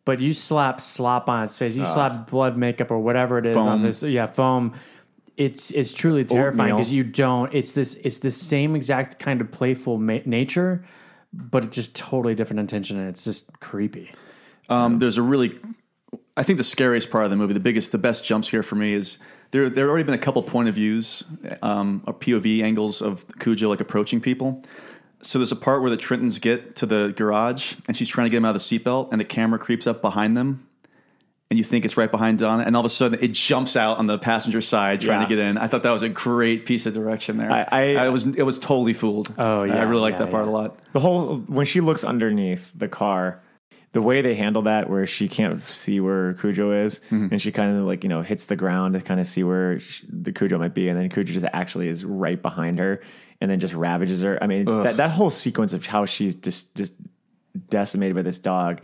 but 0.04 0.20
you 0.20 0.32
slap 0.34 0.80
slop 0.80 1.28
on 1.28 1.44
its 1.44 1.56
face 1.58 1.76
you 1.76 1.82
Ugh. 1.82 1.94
slap 1.94 2.30
blood 2.30 2.56
makeup 2.56 2.90
or 2.90 2.98
whatever 2.98 3.38
it 3.38 3.46
is 3.46 3.56
on 3.56 3.82
this 3.82 4.02
yeah 4.02 4.26
foam 4.26 4.72
it's 5.36 5.70
it's 5.72 5.92
truly 5.92 6.24
terrifying 6.24 6.72
Oatmeal. 6.72 6.76
because 6.78 6.92
you 6.92 7.04
don't 7.04 7.52
it's 7.54 7.72
this 7.72 7.94
it's 8.04 8.18
the 8.18 8.30
same 8.30 8.76
exact 8.76 9.18
kind 9.18 9.40
of 9.40 9.50
playful 9.50 9.98
ma- 9.98 10.18
nature 10.24 10.84
but 11.32 11.64
it's 11.64 11.74
just 11.74 11.96
totally 11.96 12.34
different 12.34 12.60
intention 12.60 12.98
and 12.98 13.08
it's 13.08 13.24
just 13.24 13.58
creepy 13.60 14.12
Um, 14.68 14.98
there's 15.00 15.18
a 15.18 15.22
really, 15.22 15.58
I 16.36 16.42
think 16.42 16.56
the 16.58 16.64
scariest 16.64 17.10
part 17.10 17.24
of 17.24 17.30
the 17.30 17.36
movie, 17.36 17.52
the 17.54 17.60
biggest, 17.60 17.92
the 17.92 17.98
best 17.98 18.24
jump 18.24 18.44
scare 18.44 18.62
for 18.62 18.76
me 18.76 18.94
is 18.94 19.18
there. 19.50 19.68
There 19.68 19.84
have 19.84 19.90
already 19.90 20.04
been 20.04 20.14
a 20.14 20.24
couple 20.26 20.42
point 20.42 20.68
of 20.70 20.74
views, 20.74 21.22
um, 21.60 22.02
or 22.06 22.14
POV 22.14 22.62
angles 22.62 23.02
of 23.02 23.24
Cujo 23.40 23.68
like 23.68 23.80
approaching 23.80 24.20
people. 24.22 24.62
So 25.24 25.38
there's 25.38 25.52
a 25.52 25.56
part 25.56 25.80
where 25.82 25.90
the 25.90 25.96
Trentons 25.96 26.40
get 26.40 26.76
to 26.76 26.86
the 26.86 27.12
garage 27.16 27.74
and 27.88 27.96
she's 27.96 28.08
trying 28.08 28.26
to 28.26 28.30
get 28.30 28.36
him 28.38 28.44
out 28.44 28.54
of 28.56 28.62
the 28.62 28.78
seatbelt, 28.78 29.08
and 29.12 29.20
the 29.20 29.24
camera 29.24 29.58
creeps 29.58 29.86
up 29.86 30.00
behind 30.02 30.36
them, 30.36 30.66
and 31.50 31.58
you 31.58 31.64
think 31.64 31.84
it's 31.84 31.96
right 31.96 32.10
behind 32.10 32.38
Donna, 32.38 32.64
and 32.66 32.74
all 32.76 32.80
of 32.80 32.86
a 32.86 32.90
sudden 32.90 33.18
it 33.22 33.32
jumps 33.32 33.76
out 33.76 33.98
on 33.98 34.06
the 34.06 34.18
passenger 34.18 34.60
side 34.60 35.00
trying 35.00 35.20
Yeah. 35.22 35.26
to 35.28 35.34
get 35.36 35.38
in. 35.44 35.58
I 35.58 35.66
thought 35.66 35.82
that 35.84 35.92
was 35.92 36.02
a 36.02 36.08
great 36.08 36.66
piece 36.66 36.86
of 36.86 36.94
direction 36.94 37.36
there. 37.38 37.50
I- 37.50 37.94
I- 37.96 38.08
was 38.08 38.26
it 38.26 38.42
was 38.42 38.58
totally 38.58 38.92
fooled. 38.92 39.32
Oh 39.38 39.62
yeah. 39.64 39.76
I 39.76 39.82
really 39.84 40.00
like 40.02 40.14
yeah, 40.14 40.18
that 40.20 40.30
part 40.30 40.44
yeah. 40.44 40.50
a 40.50 40.52
lot. 40.52 40.78
the 40.92 41.00
whole 41.00 41.36
when 41.46 41.66
she 41.66 41.80
looks 41.80 42.04
underneath 42.04 42.72
the 42.74 42.88
car 42.88 43.40
the 43.92 44.02
way 44.02 44.20
they 44.22 44.34
handle 44.34 44.62
that 44.62 44.90
where 44.90 45.06
she 45.06 45.28
can't 45.28 45.62
see 45.62 46.00
where 46.00 46.34
cujo 46.34 46.72
is 46.72 46.98
Mm-hmm. 47.12 47.28
and 47.30 47.40
she 47.40 47.52
kind 47.52 47.78
of 47.78 47.84
like 47.86 48.02
you 48.02 48.08
know 48.08 48.22
hits 48.22 48.46
the 48.46 48.56
ground 48.56 48.94
to 48.94 49.00
kind 49.00 49.20
of 49.20 49.26
see 49.28 49.44
where 49.44 49.78
sh 49.78 50.02
the 50.08 50.32
cujo 50.32 50.58
might 50.58 50.74
be 50.74 50.88
and 50.88 50.98
then 50.98 51.08
cujo 51.08 51.32
just 51.32 51.46
actually 51.52 51.86
is 51.88 52.04
right 52.04 52.40
behind 52.42 52.80
her 52.80 53.00
and 53.44 53.50
then 53.50 53.60
just 53.60 53.74
ravages 53.74 54.22
her. 54.22 54.42
I 54.42 54.46
mean 54.46 54.62
it's 54.66 54.76
that, 54.78 54.96
that 54.96 55.10
whole 55.10 55.28
sequence 55.28 55.74
of 55.74 55.84
how 55.84 56.06
she's 56.06 56.34
just 56.34 56.74
just 56.74 56.94
decimated 57.68 58.16
by 58.16 58.22
this 58.22 58.38
dog 58.38 58.80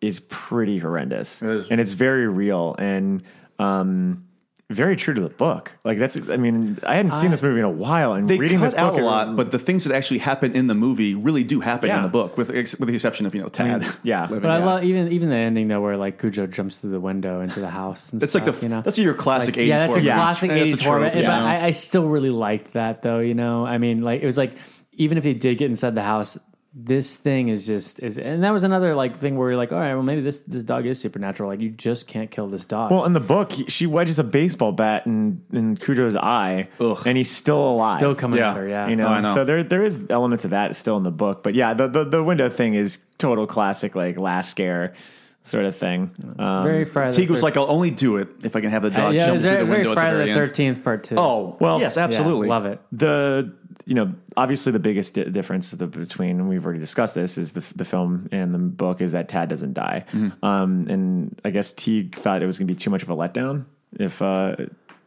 is 0.00 0.20
pretty 0.20 0.78
horrendous. 0.78 1.42
It 1.42 1.50
is. 1.50 1.68
and 1.70 1.80
it's 1.80 1.90
very 1.92 2.28
real. 2.28 2.76
And 2.78 3.24
um 3.58 4.24
very 4.70 4.94
true 4.96 5.12
to 5.14 5.20
the 5.20 5.28
book 5.28 5.72
like 5.84 5.98
that's 5.98 6.16
i 6.30 6.36
mean 6.36 6.78
i 6.86 6.94
hadn't 6.94 7.10
seen 7.12 7.30
this 7.32 7.42
movie 7.42 7.58
in 7.58 7.64
a 7.64 7.68
while 7.70 8.12
and 8.14 8.30
They 8.30 8.38
reading 8.38 8.58
cut 8.60 8.64
this 8.66 8.74
book 8.74 8.80
out 8.82 8.94
a 8.94 8.98
it- 8.98 9.02
lot, 9.02 9.36
but 9.36 9.50
the 9.50 9.58
things 9.58 9.84
that 9.84 9.94
actually 9.94 10.18
happen 10.18 10.54
in 10.54 10.68
the 10.68 10.74
movie 10.74 11.14
really 11.14 11.42
do 11.44 11.60
happen 11.60 11.90
in 11.90 12.02
the 12.02 12.08
book, 12.08 12.38
with 12.38 12.50
ex- 12.50 12.78
with 12.78 12.88
the 12.88 12.94
exception 12.94 13.26
of 13.26 13.34
you 13.34 13.40
know 13.42 13.48
Tad. 13.48 13.84
yeah. 14.04 14.22
living. 14.22 14.40
But 14.42 14.50
I 14.50 14.58
Yeah. 14.58 14.64
love 14.64 14.84
even 14.84 15.12
even 15.12 15.28
the 15.28 15.36
ending 15.36 15.68
though, 15.68 15.80
where 15.80 15.96
like 15.96 16.20
Cujo 16.20 16.46
jumps 16.46 16.78
through 16.78 16.90
the 16.92 17.00
window 17.00 17.40
into 17.40 17.58
the 17.60 17.68
house. 17.70 18.12
And 18.12 18.20
That's 18.20 18.34
like 18.34 18.44
the 18.44 18.52
stuff, 18.52 18.62
you 18.62 18.68
know? 18.68 18.80
that's 18.82 18.98
your 18.98 19.14
classic 19.14 19.56
Like, 19.56 19.64
80s 19.64 19.68
yeah, 19.68 19.78
that's 19.78 19.88
horror 19.90 19.98
a 19.98 20.02
movie. 20.02 20.14
classic 20.14 20.48
Yeah, 20.50 20.54
that's 20.54 20.64
eighties 20.72 20.84
horror. 20.84 21.10
trope, 21.10 21.24
But. 21.24 21.24
I, 21.26 21.66
I 21.66 21.70
still 21.72 22.06
really 22.08 22.30
liked 22.30 22.72
that 22.74 23.02
though. 23.02 23.18
You 23.18 23.34
know, 23.34 23.66
I 23.66 23.78
mean, 23.78 24.02
like 24.02 24.22
it 24.22 24.26
was 24.26 24.38
like 24.38 24.52
even 24.92 25.18
if 25.18 25.24
they 25.24 25.34
did 25.34 25.58
get 25.58 25.68
inside 25.70 25.94
the 25.94 26.02
house, 26.02 26.38
this 26.72 27.16
thing 27.16 27.48
is 27.48 27.66
just 27.66 28.00
is, 28.00 28.16
and 28.16 28.44
that 28.44 28.52
was 28.52 28.62
another 28.62 28.94
like 28.94 29.16
thing 29.16 29.36
where 29.36 29.48
you're 29.50 29.56
like, 29.56 29.72
all 29.72 29.78
right, 29.80 29.92
well 29.94 30.04
maybe 30.04 30.20
this 30.20 30.38
this 30.40 30.62
dog 30.62 30.86
is 30.86 31.00
supernatural. 31.00 31.48
Like 31.50 31.60
you 31.60 31.70
just 31.70 32.06
can't 32.06 32.30
kill 32.30 32.46
this 32.46 32.64
dog. 32.64 32.92
Well, 32.92 33.04
in 33.06 33.12
the 33.12 33.18
book, 33.20 33.50
he- 33.50 33.64
she 33.68 33.86
wedges 33.88 34.20
a 34.20 34.24
baseball 34.24 34.70
bat 34.70 35.04
in, 35.04 35.42
in 35.52 35.76
Cujo's 35.76 36.14
eye, 36.14 36.68
and 36.78 37.16
he's 37.18 37.30
still 37.30 37.58
alive. 37.70 37.98
Still 37.98 38.14
coming 38.14 38.38
Yeah. 38.38 38.50
at 38.52 38.56
her, 38.56 38.68
yeah. 38.68 38.86
You 38.88 38.94
know, 38.94 39.06
Oh, 39.08 39.12
I 39.12 39.20
know. 39.20 39.34
so 39.34 39.44
there 39.44 39.64
there 39.64 39.82
is 39.82 40.06
elements 40.10 40.44
of 40.44 40.50
that 40.52 40.76
still 40.76 40.96
in 40.96 41.02
the 41.02 41.10
book, 41.10 41.42
but 41.42 41.54
yeah, 41.56 41.74
the, 41.74 41.88
the 41.88 42.04
the 42.04 42.22
window 42.22 42.48
thing 42.48 42.74
is 42.74 43.04
total 43.18 43.48
classic, 43.48 43.96
like 43.96 44.16
last 44.16 44.50
scare 44.50 44.94
sort 45.42 45.64
of 45.64 45.74
thing. 45.74 46.10
Um, 46.38 46.62
very 46.62 46.84
Friday. 46.84 47.16
Teague 47.16 47.30
was 47.30 47.42
like, 47.42 47.56
"I'll 47.56 47.70
only 47.70 47.90
do 47.90 48.18
it 48.18 48.28
if 48.44 48.54
I 48.54 48.60
can 48.60 48.70
have 48.70 48.82
the 48.82 48.90
dog 48.90 49.14
yeah, 49.14 49.24
jump 49.26 49.32
was 49.32 49.42
through 49.42 49.50
very, 49.50 49.60
the 49.60 49.66
very 49.66 49.78
window 49.78 49.90
at 49.90 49.94
the 49.94 50.00
Friday 50.00 50.16
very 50.18 50.24
the 50.26 50.32
end." 50.38 50.46
Thirteenth 50.46 50.84
Part 50.84 51.02
Two. 51.04 51.16
Oh, 51.18 51.56
Well, 51.58 51.80
yes, 51.80 51.96
Yeah, 51.96 52.04
absolutely. 52.04 52.46
love 52.46 52.66
it. 52.66 52.78
the 52.92 53.54
you 53.86 53.94
know 53.94 54.12
obviously 54.36 54.72
the 54.72 54.78
biggest 54.78 55.14
di- 55.14 55.24
difference 55.24 55.70
the, 55.72 55.86
between 55.86 56.38
and 56.40 56.48
we've 56.48 56.64
already 56.64 56.80
discussed 56.80 57.14
this 57.14 57.38
is 57.38 57.52
the 57.52 57.64
the 57.76 57.84
film 57.84 58.28
and 58.32 58.52
the 58.54 58.58
book 58.58 59.00
is 59.00 59.12
that 59.12 59.28
Tad 59.28 59.48
doesn't 59.48 59.74
die, 59.74 60.04
Mm-hmm. 60.12 60.44
um, 60.44 60.86
and 60.88 61.40
I 61.44 61.50
guess 61.50 61.72
Teague 61.72 62.14
thought 62.14 62.42
it 62.42 62.46
was 62.46 62.58
going 62.58 62.68
to 62.68 62.74
be 62.74 62.78
too 62.78 62.90
much 62.90 63.02
of 63.02 63.10
a 63.10 63.16
letdown 63.16 63.64
if. 63.98 64.20
Uh, 64.22 64.56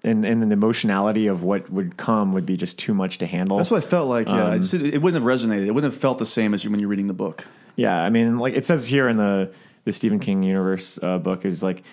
and, 0.05 0.25
and 0.25 0.41
the 0.43 0.51
emotionality 0.51 1.27
of 1.27 1.43
what 1.43 1.69
would 1.69 1.95
come 1.95 2.33
would 2.33 2.45
be 2.45 2.57
just 2.57 2.77
too 2.77 2.93
much 2.93 3.19
to 3.19 3.25
handle. 3.25 3.55
That's 3.55 3.71
what 3.71 3.81
I 3.81 3.87
felt 3.87 4.09
like. 4.09 4.27
Yeah, 4.27 4.47
Um, 4.47 4.53
it, 4.55 4.59
just- 4.59 4.73
it 4.73 5.01
wouldn't 5.01 5.23
have 5.23 5.39
resonated. 5.39 5.65
It 5.65 5.71
wouldn't 5.71 5.93
have 5.93 6.01
felt 6.01 6.17
the 6.17 6.25
same 6.25 6.53
as 6.53 6.61
you 6.61 6.69
when 6.69 6.81
you're 6.81 6.89
reading 6.89 7.07
the 7.07 7.13
book. 7.13 7.47
Yeah, 7.77 7.97
I 8.03 8.09
mean, 8.09 8.37
like 8.37 8.53
it 8.53 8.65
says 8.65 8.85
here 8.85 9.07
in 9.07 9.15
the 9.15 9.53
the 9.85 9.93
Stephen 9.93 10.19
King 10.19 10.43
universe 10.43 10.99
uh, 11.01 11.19
book 11.19 11.45
is 11.45 11.63
like 11.63 11.83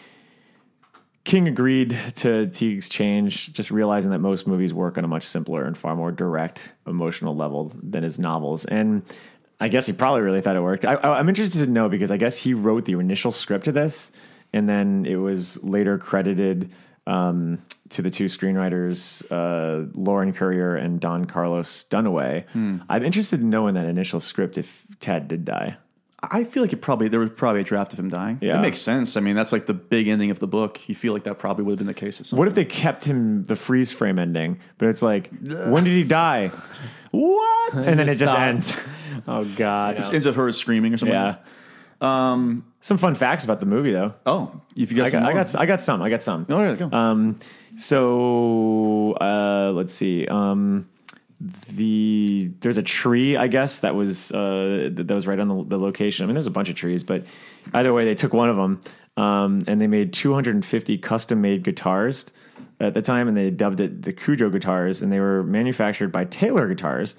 King 1.31 1.47
agreed 1.47 1.97
to 2.17 2.49
Teague's 2.49 2.89
change, 2.89 3.53
just 3.53 3.71
realizing 3.71 4.11
that 4.11 4.19
most 4.19 4.49
movies 4.49 4.75
work 4.75 4.99
on 4.99 5.05
a 5.05 5.07
much 5.07 5.23
simpler 5.23 5.65
and 5.65 5.79
far 5.79 5.95
more 5.95 6.11
direct 6.11 6.73
emotional 6.89 7.37
level 7.37 7.71
than 7.81 8.03
his 8.03 8.19
novels, 8.19 8.65
and 8.65 9.05
I 9.61 9.69
guess 9.69 9.87
he 9.87 9.93
probably 9.93 10.23
really 10.23 10.41
thought 10.41 10.57
it 10.57 10.61
worked. 10.61 10.85
I, 10.85 10.97
I'm 10.97 11.29
interested 11.29 11.65
to 11.65 11.71
know 11.71 11.89
because 11.89 12.11
I 12.11 12.17
guess 12.17 12.39
he 12.39 12.53
wrote 12.53 12.85
the 12.85 12.95
initial 12.95 13.31
script 13.31 13.67
to 13.67 13.71
this, 13.71 14.11
and 14.53 14.69
then 14.69 15.07
it 15.07 15.15
was 15.15 15.63
later 15.63 15.99
credited 15.99 16.73
um, 17.07 17.61
to 17.91 18.03
the 18.03 18.11
two 18.11 18.25
screenwriters, 18.25 19.23
uh, 19.31 19.89
Lauren 19.95 20.33
Currier 20.33 20.75
and 20.75 20.99
Don 20.99 21.27
Carlos 21.27 21.85
Dunaway. 21.85 22.45
I'm 22.89 23.05
interested 23.05 23.39
in 23.39 23.51
knowing 23.51 23.75
that 23.75 23.87
initial 23.87 24.19
script 24.19 24.59
if 24.59 24.85
Ted 24.99 25.29
did 25.29 25.45
die. 25.45 25.77
I 26.23 26.45
feel 26.45 26.63
like 26.63 26.73
it 26.73 26.83
probably 26.83 27.09
there 27.09 27.21
was 27.21 27.31
probably 27.31 27.63
a 27.63 27.65
draft 27.65 27.93
of 27.93 27.99
him 27.99 28.11
dying. 28.11 28.39
Yeah. 28.41 28.59
It 28.59 28.63
makes 28.63 28.79
sense. 28.79 29.17
I 29.17 29.21
mean, 29.21 29.37
that's 29.37 29.53
like 29.53 29.67
the 29.67 29.75
big 29.75 30.09
ending 30.09 30.31
of 30.31 30.39
the 30.39 30.47
book. 30.47 30.89
You 30.89 30.95
feel 30.95 31.13
like 31.13 31.25
that 31.25 31.39
probably 31.39 31.65
would 31.65 31.73
have 31.73 31.79
been 31.79 31.87
the 31.87 31.95
case. 31.95 32.21
At 32.21 32.27
some 32.27 32.39
What 32.39 32.49
if 32.49 32.55
they 32.55 32.65
kept 32.65 33.05
him 33.05 33.45
the 33.45 33.57
freeze 33.57 33.91
frame 33.91 34.19
ending, 34.19 34.59
but 34.79 34.89
it's 34.89 35.03
like, 35.03 35.31
when 35.41 35.85
did 35.85 35.93
he 35.93 36.05
die? 36.05 36.51
What? 37.13 37.75
And 37.75 37.99
then 37.99 38.09
it 38.09 38.19
just 38.19 38.33
Stop. 38.33 38.41
ends. 38.41 38.81
oh 39.27 39.45
god. 39.57 39.99
It 39.99 40.15
ends 40.15 40.29
up 40.29 40.37
her 40.37 40.53
screaming 40.53 40.95
or 40.95 40.97
something. 40.97 41.13
Yeah. 41.13 41.39
Um, 42.01 42.65
some 42.81 42.99
fun 42.99 43.15
facts 43.15 43.43
about 43.45 43.59
the 43.61 43.67
movie, 43.67 43.91
though. 43.93 44.15
Oh, 44.25 44.61
if 44.77 44.91
you 44.91 44.97
got 44.97 45.07
I 45.07 45.11
some 45.11 45.23
got, 45.25 45.31
I 45.31 45.35
got, 45.35 45.57
I 45.57 45.67
got 45.67 45.81
some. 45.81 46.03
I 46.03 46.09
got 46.09 46.23
some. 46.23 46.47
Oh, 46.49 46.63
yeah, 46.63 46.75
go. 46.77 46.91
Um, 46.93 47.39
so 47.77 49.13
uh, 49.21 49.73
let's 49.75 49.93
see. 49.93 50.27
Um, 50.27 50.89
the 51.41 52.53
there's 52.61 52.77
a 52.77 52.83
tree, 52.83 53.37
I 53.37 53.47
guess 53.49 53.81
that 53.81 53.95
was 53.95 54.31
uh, 54.33 54.91
that 54.93 55.15
was 55.15 55.27
right 55.27 55.39
on 55.39 55.49
the, 55.49 55.65
the 55.65 55.79
location. 55.79 56.25
I 56.25 56.27
mean, 56.27 56.35
there's 56.35 56.47
a 56.47 56.51
bunch 56.51 56.69
of 56.69 56.75
trees, 56.75 57.03
but 57.03 57.25
either 57.73 57.93
way, 57.93 58.05
they 58.05 58.15
took 58.15 58.33
one 58.33 58.51
of 58.51 58.57
them 58.57 58.81
um, 59.17 59.65
and 59.67 59.81
they 59.81 59.87
made 59.87 60.13
250 60.13 60.99
custom 60.99 61.41
made 61.41 61.63
guitars 61.63 62.27
at 62.79 62.95
the 62.95 63.03
time, 63.03 63.29
and 63.29 63.37
they 63.37 63.51
dubbed 63.51 63.81
it 63.81 64.03
the 64.03 64.13
Cujo 64.13 64.51
guitars, 64.51 65.03
and 65.03 65.13
they 65.13 65.21
were 65.21 65.43
manufactured 65.43 66.11
by 66.11 66.25
Taylor 66.25 66.69
Guitars. 66.69 67.15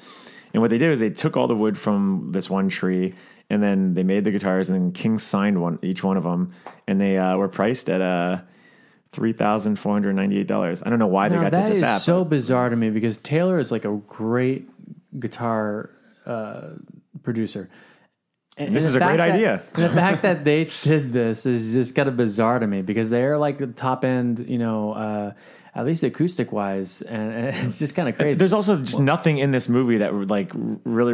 And 0.54 0.62
what 0.62 0.70
they 0.72 0.78
did 0.78 0.90
was 0.90 1.00
they 1.00 1.10
took 1.10 1.38
all 1.38 1.48
the 1.48 1.56
wood 1.56 1.78
from 1.78 2.30
this 2.32 2.50
one 2.50 2.70
tree, 2.70 3.14
and 3.50 3.62
then 3.62 3.94
they 3.94 4.04
made 4.04 4.24
the 4.24 4.32
guitars, 4.32 4.70
and 4.70 4.80
then 4.80 4.92
King 4.92 5.18
signed 5.20 5.62
one 5.62 5.78
each 5.82 6.04
one 6.04 6.18
of 6.18 6.24
them, 6.24 6.54
and 6.88 7.00
they 7.00 7.18
uh, 7.18 7.38
were 7.38 7.48
priced 7.48 7.90
at 7.90 8.02
uh, 8.02 8.42
three 9.12 9.34
thousand 9.34 9.78
four 9.78 9.94
hundred 9.94 10.16
ninety 10.16 10.38
eight 10.40 10.48
dollars. 10.48 10.82
I 10.86 10.90
don't 10.90 11.00
know 11.00 11.08
why 11.08 11.30
they 11.30 11.36
Now, 11.36 11.44
got 11.44 11.52
that 11.52 11.62
to 11.62 11.68
just 11.68 11.74
is 11.74 11.80
that. 11.82 12.02
so 12.02 12.24
bizarre 12.24 12.70
to 12.70 12.76
me 12.76 12.90
because 12.90 13.18
Taylor 13.18 13.60
is 13.60 13.72
like 13.72 13.86
a 13.86 13.96
great 14.08 14.70
guitar 15.20 15.90
uh, 16.26 16.70
producer. 17.24 17.70
And- 18.58 18.76
This 18.76 18.84
and 18.86 18.90
is 18.90 18.96
a 18.96 19.00
great 19.00 19.18
that- 19.18 19.32
idea. 19.32 19.62
the 19.74 19.90
fact 20.02 20.22
that 20.24 20.44
they 20.44 20.66
did 20.84 21.12
this 21.14 21.46
is 21.46 21.74
just 21.74 21.96
kind 21.96 22.08
of 22.10 22.16
bizarre 22.18 22.60
to 22.60 22.68
me 22.68 22.82
because 22.82 23.10
they're 23.10 23.38
like 23.38 23.58
the 23.58 23.68
top 23.68 24.04
end, 24.06 24.46
you 24.48 24.58
know, 24.58 24.92
uh, 24.94 25.32
at 25.74 25.86
least 25.86 26.04
acoustic 26.04 26.52
wise, 26.52 27.02
and, 27.02 27.34
and 27.34 27.56
it's 27.66 27.80
just 27.80 27.96
kind 27.96 28.10
of 28.10 28.18
crazy. 28.18 28.38
There's 28.38 28.54
also 28.54 28.76
just 28.78 29.00
nothing 29.00 29.38
in 29.38 29.52
this 29.52 29.70
movie 29.70 29.98
that 30.00 30.14
like 30.28 30.52
really 30.84 31.14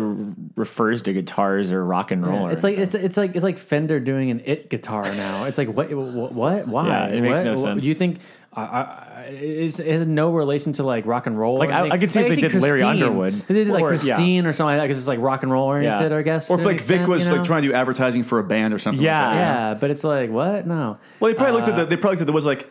refers 0.55 1.03
to 1.03 1.13
guitars 1.13 1.71
or 1.71 1.83
rock 1.85 2.11
and 2.11 2.25
roll. 2.25 2.41
Yeah, 2.41 2.47
or- 2.47 2.51
it's 2.51 2.63
like 2.63 2.77
it's 2.77 2.95
it's 2.95 3.17
like 3.17 3.35
it's 3.35 3.43
like 3.43 3.57
Fender 3.59 3.99
doing 3.99 4.31
an 4.31 4.41
it 4.45 4.69
guitar 4.69 5.03
now. 5.15 5.45
It's 5.45 5.57
like 5.57 5.67
what 5.69 5.91
what, 5.93 6.33
what? 6.33 6.67
why? 6.67 6.87
Yeah, 6.87 7.07
it 7.09 7.21
makes 7.21 7.39
What? 7.39 7.45
no 7.45 7.55
sense. 7.55 7.83
Do 7.83 7.87
you 7.89 7.93
think 7.95 8.19
uh, 8.55 8.59
uh, 8.61 9.23
is 9.29 9.79
is 9.79 10.07
no 10.07 10.31
relation 10.33 10.71
to 10.73 10.83
like 10.83 11.05
rock 11.05 11.27
and 11.27 11.37
roll? 11.37 11.59
Like, 11.59 11.69
I- 11.69 11.89
I 11.89 11.97
could 11.99 12.09
see 12.09 12.21
if 12.21 12.29
they 12.35 12.41
did 12.41 12.53
Larry 12.55 12.81
Christine. 12.81 13.03
Underwood. 13.03 13.33
They 13.33 13.53
did 13.53 13.67
like 13.67 13.83
Or- 13.83 13.93
yeah. 13.93 14.15
Christine 14.15 14.45
or 14.47 14.53
something 14.53 14.69
like 14.75 14.77
that 14.81 14.87
because 14.87 14.97
it's 14.97 15.07
like 15.07 15.19
rock 15.19 15.43
and 15.43 15.51
roll 15.51 15.67
oriented. 15.67 16.11
Yeah. 16.11 16.17
I 16.17 16.21
guess. 16.23 16.49
Or 16.49 16.55
if 16.55 16.61
an 16.61 16.65
like 16.65 16.81
Vic 16.81 17.05
was 17.07 17.27
you 17.27 17.33
like 17.35 17.43
trying 17.43 17.61
to 17.61 17.67
do 17.67 17.73
advertising 17.75 18.23
for 18.23 18.39
a 18.39 18.43
band 18.43 18.73
or 18.73 18.79
something. 18.79 19.03
Yeah. 19.03 19.21
like 19.27 19.35
that. 19.35 19.39
Yeah, 19.39 19.73
but 19.75 19.91
it's 19.91 20.03
like 20.03 20.31
what? 20.31 20.65
No. 20.65 20.97
Well, 21.19 21.31
they 21.31 21.37
probably 21.37 21.53
looked 21.53 21.67
at 21.67 21.75
Uh, 21.75 21.83
the. 21.83 21.85
They 21.85 21.97
probably 21.97 22.15
looked 22.15 22.21
at 22.21 22.27
the 22.27 22.33
was 22.33 22.45
like, 22.47 22.67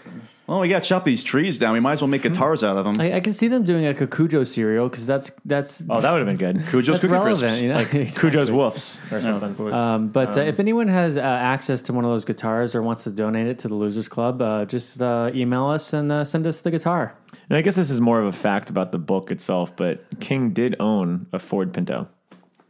well, 0.46 0.60
we 0.60 0.68
got 0.68 0.82
to 0.82 0.88
chop 0.88 1.04
these 1.04 1.22
trees 1.24 1.58
down. 1.58 1.72
We 1.72 1.80
might 1.80 1.94
as 1.94 2.02
well 2.02 2.08
make 2.08 2.22
guitars 2.22 2.62
out 2.62 2.76
of 2.76 2.84
them. 2.84 3.00
I, 3.00 3.14
I 3.14 3.20
can 3.20 3.34
see 3.34 3.48
them 3.48 3.64
doing 3.64 3.86
a 3.86 3.94
Kakujo 3.94 4.46
cereal 4.46 4.88
because 4.88 5.06
that's 5.06 5.30
that's 5.44 5.82
oh, 5.88 6.00
that 6.00 6.10
would 6.12 6.26
have 6.26 6.38
been 6.38 6.54
good. 6.54 6.64
Cujo's 6.66 6.86
that's 6.86 7.00
Cookie 7.00 7.12
relevant, 7.12 7.40
Crisps. 7.40 7.60
you 7.62 7.68
know? 7.68 7.74
Like 7.76 7.94
Exactly. 7.94 8.30
Cujo's 8.30 8.50
Woofs 8.50 9.12
or 9.12 9.20
something. 9.20 9.72
Um, 9.72 10.08
but 10.08 10.36
uh, 10.36 10.42
Um, 10.42 10.46
if 10.48 10.60
anyone 10.60 10.88
has 10.88 11.16
uh, 11.16 11.20
access 11.20 11.82
to 11.82 11.92
one 11.92 12.04
of 12.04 12.10
those 12.10 12.24
guitars 12.24 12.74
or 12.74 12.82
wants 12.82 13.04
to 13.04 13.10
donate 13.10 13.46
it 13.48 13.58
to 13.60 13.68
the 13.68 13.74
Losers 13.74 14.08
Club, 14.08 14.40
uh, 14.40 14.64
just 14.64 15.02
uh, 15.02 15.30
email 15.34 15.66
us 15.66 15.92
and 15.92 16.12
uh, 16.12 16.24
send 16.24 16.46
us 16.46 16.60
the 16.62 16.70
guitar. 16.70 17.16
And 17.48 17.56
I 17.56 17.62
guess 17.62 17.76
this 17.76 17.90
is 17.90 18.00
more 18.00 18.20
of 18.20 18.26
a 18.26 18.32
fact 18.32 18.70
about 18.70 18.92
the 18.92 18.98
book 18.98 19.30
itself, 19.30 19.74
but 19.76 20.04
King 20.20 20.50
did 20.50 20.76
own 20.80 21.26
a 21.32 21.38
Ford 21.38 21.72
Pinto. 21.72 22.08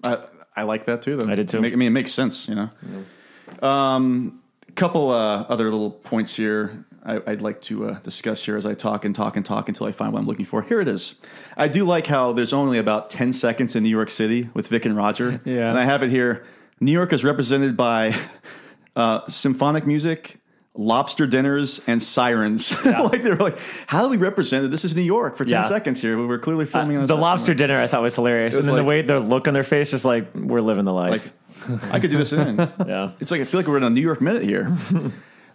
I, 0.02 0.18
I 0.56 0.62
like 0.62 0.86
that 0.86 1.02
too. 1.02 1.16
Though. 1.16 1.30
I 1.30 1.34
did 1.34 1.48
too. 1.48 1.60
Make- 1.60 1.72
I 1.72 1.76
mean, 1.76 1.88
it 1.88 1.90
makes 1.90 2.12
sense. 2.12 2.48
You 2.48 2.54
know. 2.54 3.66
Um, 3.68 4.40
couple 4.74 5.10
uh, 5.10 5.42
other 5.48 5.64
little 5.64 5.90
points 5.90 6.36
here. 6.36 6.84
I, 7.06 7.20
I'd 7.26 7.40
like 7.40 7.60
to 7.62 7.90
uh, 7.90 7.98
discuss 8.00 8.44
here 8.44 8.56
as 8.56 8.66
I 8.66 8.74
talk 8.74 9.04
and 9.04 9.14
talk 9.14 9.36
and 9.36 9.46
talk 9.46 9.68
until 9.68 9.86
I 9.86 9.92
find 9.92 10.12
what 10.12 10.18
I'm 10.20 10.26
looking 10.26 10.44
for. 10.44 10.62
Here 10.62 10.80
it 10.80 10.88
is. 10.88 11.20
I 11.56 11.68
do 11.68 11.84
like 11.84 12.06
how 12.08 12.32
there's 12.32 12.52
only 12.52 12.78
about 12.78 13.10
10 13.10 13.32
seconds 13.32 13.76
in 13.76 13.84
New 13.84 13.88
York 13.90 14.10
City 14.10 14.50
with 14.54 14.68
Vic 14.68 14.84
and 14.84 14.96
Roger. 14.96 15.40
Yeah. 15.46 15.70
And 15.70 15.78
I 15.78 15.84
have 15.84 16.02
it 16.02 16.10
here. 16.10 16.44
New 16.80 16.90
York 16.92 17.12
is 17.12 17.22
represented 17.24 17.76
by 17.76 18.14
uh, 18.96 19.20
symphonic 19.28 19.86
music, 19.86 20.38
lobster 20.74 21.26
dinners, 21.26 21.80
and 21.86 22.02
sirens. 22.02 22.74
like 22.84 23.22
they 23.22 23.30
were 23.30 23.36
like, 23.36 23.58
how 23.86 24.02
do 24.02 24.08
we 24.08 24.16
represent 24.16 24.64
it? 24.64 24.70
This 24.72 24.84
is 24.84 24.96
New 24.96 25.02
York 25.02 25.36
for 25.36 25.44
10 25.44 25.50
Yeah. 25.52 25.62
seconds 25.62 26.02
here. 26.02 26.18
We 26.18 26.26
were 26.26 26.38
clearly 26.38 26.64
filming 26.64 26.96
Uh, 26.98 27.06
the 27.06 27.14
lobster 27.14 27.52
somewhere. 27.52 27.68
dinner 27.68 27.80
I 27.80 27.86
thought 27.86 28.02
was 28.02 28.14
hilarious, 28.16 28.54
It 28.54 28.58
and 28.58 28.62
was 28.62 28.66
then 28.66 28.76
the 28.76 28.84
way 28.84 29.02
the 29.02 29.20
look 29.20 29.46
on 29.48 29.54
their 29.54 29.62
face, 29.62 29.90
just 29.92 30.04
like 30.04 30.34
we're 30.34 30.60
living 30.60 30.84
the 30.84 30.92
life. 30.92 31.32
Like, 31.68 31.94
I 31.94 32.00
could 32.00 32.10
do 32.10 32.18
this 32.18 32.32
in. 32.32 32.56
yeah, 32.86 33.12
It's 33.20 33.30
like 33.30 33.40
I 33.40 33.44
feel 33.44 33.60
like 33.60 33.68
we're 33.68 33.78
in 33.78 33.82
a 33.84 33.90
New 33.90 34.02
York 34.02 34.20
minute 34.20 34.42
here. 34.42 34.76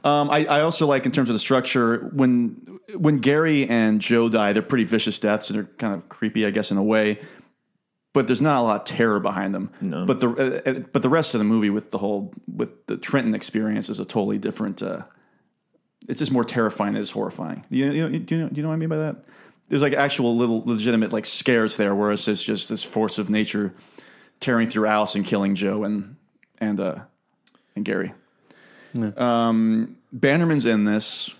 Um, 0.04 0.32
I, 0.32 0.46
I 0.46 0.62
also 0.62 0.88
like 0.88 1.06
in 1.06 1.12
terms 1.12 1.30
of 1.30 1.34
the 1.34 1.40
structure 1.40 2.10
when 2.14 2.80
when 2.96 3.20
Gary 3.20 3.68
and 3.68 4.02
Joe 4.02 4.30
die, 4.30 4.54
they're 4.54 4.64
pretty 4.64 4.86
vicious 4.86 5.20
deaths 5.20 5.50
and 5.50 5.58
they're 5.58 5.70
kind 5.78 5.94
of 5.94 6.10
creepy, 6.10 6.46
I 6.46 6.50
guess, 6.50 6.72
in 6.72 6.78
a 6.78 6.84
way. 6.84 7.20
But 8.14 8.28
there's 8.28 8.42
not 8.42 8.60
a 8.60 8.64
lot 8.64 8.82
of 8.82 8.86
terror 8.86 9.20
behind 9.20 9.54
them. 9.54 9.72
No. 9.80 10.06
But 10.06 10.20
the 10.20 10.30
uh, 10.30 10.70
uh, 10.70 10.80
but 10.92 11.02
the 11.02 11.10
rest 11.10 11.34
of 11.34 11.40
the 11.40 11.46
movie 11.46 11.70
with 11.70 11.92
the 11.92 11.98
whole 11.98 12.34
with 12.54 12.86
the 12.88 12.98
Trenton 12.98 13.36
experience 13.36 13.90
is 13.90 14.00
a 14.00 14.06
totally 14.06 14.38
different. 14.38 14.82
Uh, 14.82 15.04
it's 16.10 16.20
just 16.20 16.32
more 16.32 16.44
terrifying 16.44 16.94
than 16.94 17.02
it's 17.02 17.12
horrifying. 17.12 17.64
You, 17.70 17.92
you, 17.92 18.20
do 18.20 18.36
you 18.36 18.42
know 18.42 18.50
do 18.50 18.56
you 18.56 18.64
know 18.64 18.70
what 18.70 18.76
I 18.76 18.78
mean 18.78 18.90
by 18.90 18.98
that? 18.98 19.18
There's 19.70 19.84
like 19.84 19.94
actual 19.94 20.36
little 20.36 20.64
legitimate 20.66 21.14
like 21.14 21.26
scares 21.26 21.78
there, 21.78 21.94
whereas 21.96 22.28
it's 22.28 22.44
just 22.44 22.70
this 22.70 22.84
force 22.84 23.18
of 23.20 23.30
nature 23.30 23.74
tearing 24.40 24.68
through 24.70 24.88
Alice 24.88 25.16
and 25.16 25.26
killing 25.26 25.56
Joe 25.56 25.84
and 25.84 26.18
and 26.58 26.80
uh 26.80 27.00
and 27.76 27.86
Gary. 27.86 28.14
Um, 28.96 29.98
Bannerman's 30.12 30.66
in 30.66 30.86
this 30.86 31.36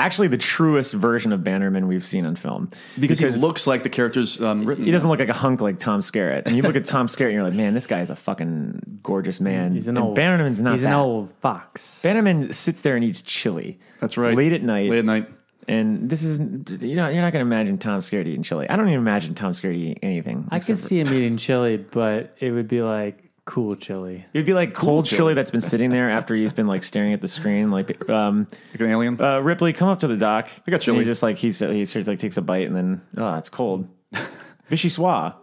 actually 0.00 0.28
the 0.28 0.38
truest 0.38 0.94
version 0.94 1.32
of 1.32 1.44
Bannerman 1.44 1.86
we've 1.86 2.04
seen 2.04 2.24
on 2.24 2.34
film 2.34 2.70
because, 2.98 3.18
he 3.18 3.28
looks 3.28 3.66
like 3.66 3.82
the 3.82 3.88
character's 3.88 4.40
um, 4.40 4.64
written. 4.64 4.84
He 4.84 4.90
doesn't 4.90 5.08
look 5.08 5.18
like 5.20 5.28
a 5.28 5.34
hunk 5.34 5.60
like 5.60 5.78
Tom 5.78 6.00
Skerritt. 6.00 6.46
And 6.46 6.56
you 6.56 6.62
look 6.62 6.76
at 6.76 6.86
Tom 6.86 7.06
Skerritt 7.06 7.26
and 7.26 7.34
you're 7.34 7.42
like, 7.42 7.54
man, 7.54 7.74
this 7.74 7.86
guy 7.86 8.00
is 8.00 8.10
a 8.10 8.16
fucking 8.16 9.00
gorgeous 9.02 9.40
man. 9.40 9.74
He's 9.74 9.88
an 9.88 9.96
and 9.96 10.06
old- 10.06 10.16
Bannerman's 10.16 10.60
not 10.60 10.72
he's 10.72 10.84
an 10.84 10.92
old 10.92 11.30
fox. 11.40 12.02
Bannerman 12.02 12.52
sits 12.52 12.80
there 12.80 12.96
and 12.96 13.04
eats 13.04 13.22
chili. 13.22 13.78
That's 14.00 14.16
right. 14.16 14.36
Late 14.36 14.52
at 14.52 14.62
night. 14.62 14.90
Late 14.90 15.00
at 15.00 15.04
night. 15.04 15.28
And 15.68 16.08
this 16.10 16.22
is, 16.24 16.40
you 16.40 16.96
know, 16.96 17.08
you're 17.08 17.22
not 17.22 17.32
going 17.32 17.44
to 17.44 17.48
imagine 17.52 17.78
Tom 17.78 18.00
Skerritt 18.00 18.26
eating 18.26 18.42
chili. 18.42 18.68
I 18.68 18.76
don't 18.76 18.88
even 18.88 18.98
imagine 18.98 19.34
Tom 19.34 19.52
Skerritt 19.52 19.76
eating 19.76 19.98
anything. 20.02 20.48
I 20.50 20.58
could 20.58 20.78
see 20.78 20.98
him 20.98 21.08
eating 21.12 21.36
chili, 21.36 21.76
but 21.76 22.34
it 22.40 22.50
would 22.50 22.66
be 22.66 22.82
like 22.82 23.29
cool 23.50 23.74
chili. 23.76 24.24
It'd 24.32 24.46
be 24.46 24.54
like 24.54 24.74
cold 24.74 25.06
chili. 25.06 25.18
chili. 25.18 25.34
that's 25.34 25.50
been 25.50 25.60
sitting 25.60 25.90
there 25.90 26.08
after 26.08 26.34
he's 26.36 26.52
been 26.52 26.66
like 26.68 26.84
staring 26.84 27.12
at 27.12 27.20
the 27.20 27.28
screen, 27.28 27.70
like 27.70 28.08
um, 28.08 28.46
like 28.72 28.80
an 28.80 28.90
alien. 28.90 29.20
Uh, 29.20 29.40
Ripley, 29.40 29.72
come 29.72 29.88
up 29.88 30.00
to 30.00 30.06
the 30.06 30.16
dock. 30.16 30.48
I 30.66 30.70
got 30.70 30.86
And 30.86 30.98
he 30.98 31.04
just 31.04 31.22
like 31.22 31.36
he's 31.36 31.58
he 31.58 31.84
sort 31.84 32.02
of 32.02 32.08
like 32.08 32.18
takes 32.20 32.36
a 32.36 32.42
bite 32.42 32.66
and 32.68 32.76
then 32.76 33.00
oh, 33.16 33.34
it's 33.34 33.50
cold. 33.50 33.88
Vichyssoise. 34.70 35.34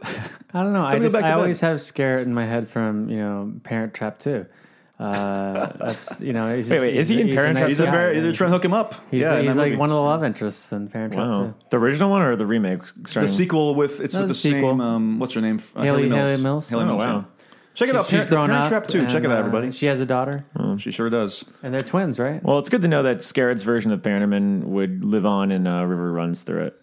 I 0.54 0.64
don't 0.64 0.74
know. 0.74 0.86
I 0.86 1.00
just 1.00 1.14
back 1.14 1.22
to 1.24 1.28
I 1.28 1.32
bed. 1.32 1.38
always 1.40 1.60
have 1.62 1.78
Skerritt 1.78 2.24
in 2.24 2.34
my 2.34 2.46
head 2.46 2.70
from 2.70 3.10
you 3.10 3.18
know 3.18 3.54
Parent 3.64 3.94
Trap 3.94 4.20
too. 4.20 4.46
Uh, 5.00 5.68
that's 5.80 6.22
you 6.22 6.34
know. 6.34 6.56
He's 6.56 6.70
Wait, 6.70 6.76
just- 6.78 6.88
wait, 6.88 6.96
is 6.96 7.10
he 7.10 7.22
in 7.22 7.30
Parent 7.30 7.58
Trap? 7.58 7.68
a 7.68 7.70
He's 7.70 7.80
a 7.80 7.84
nice 7.84 7.92
guy, 7.92 7.98
very. 7.98 8.20
They're 8.22 8.32
trying 8.32 8.50
to 8.52 8.56
hook 8.56 8.66
him 8.66 8.74
up. 8.74 8.96
He's, 9.12 9.22
yeah, 9.22 9.38
in 9.38 9.46
he's 9.48 9.56
like 9.56 9.66
movie. 9.72 9.76
one 9.78 9.90
of 9.90 9.96
the 9.96 10.02
love 10.02 10.24
interests 10.24 10.72
in 10.72 10.88
Parent 10.88 11.14
Trap 11.14 11.28
Wow. 11.28 11.44
too. 11.48 11.56
The 11.72 11.78
original 11.78 12.10
one 12.10 12.22
or 12.22 12.36
the 12.36 12.46
remake? 12.46 12.80
the 13.14 13.28
sequel 13.28 13.76
with 13.76 14.00
it's 14.00 14.16
No, 14.16 14.22
with 14.22 14.30
the 14.30 14.34
the, 14.34 14.40
sequel. 14.40 14.72
same. 14.72 14.82
Um, 14.82 15.20
what's 15.20 15.34
her 15.34 15.42
name? 15.42 15.60
Uh, 15.76 15.84
Haley- 15.84 16.10
Hayley 16.10 16.42
Mills. 16.42 16.70
Hayley 16.70 16.84
Oh, 16.86 16.88
Mills. 16.88 17.04
wow. 17.04 17.26
Yeah. 17.80 17.86
Check 17.86 17.90
it 17.90 17.96
out. 18.00 18.06
She's 18.06 18.12
Parent, 18.12 18.30
grown 18.30 18.48
Parent 18.50 18.66
up. 18.66 18.70
Trap 18.70 18.88
too. 18.88 19.08
Check 19.08 19.24
it 19.24 19.32
out, 19.32 19.38
uh, 19.38 19.40
everybody. 19.40 19.72
She 19.72 19.86
has 19.86 20.02
a 20.02 20.06
daughter, 20.06 20.46
She 20.78 20.92
sure 20.92 21.10
does. 21.10 21.46
and 21.64 21.74
they're 21.74 21.80
twins, 21.82 22.20
right? 22.20 22.44
Well, 22.44 22.60
it's 22.60 22.70
good 22.70 22.82
to 22.82 22.88
know 22.88 23.04
that 23.04 23.24
Skerritt's 23.24 23.64
version 23.64 23.92
of 23.92 24.02
Bannerman 24.02 24.72
would 24.74 25.04
live 25.04 25.26
on 25.26 25.52
and 25.52 25.68
uh, 25.68 25.86
River 25.86 26.12
runs 26.12 26.44
through 26.44 26.66
it. 26.66 26.82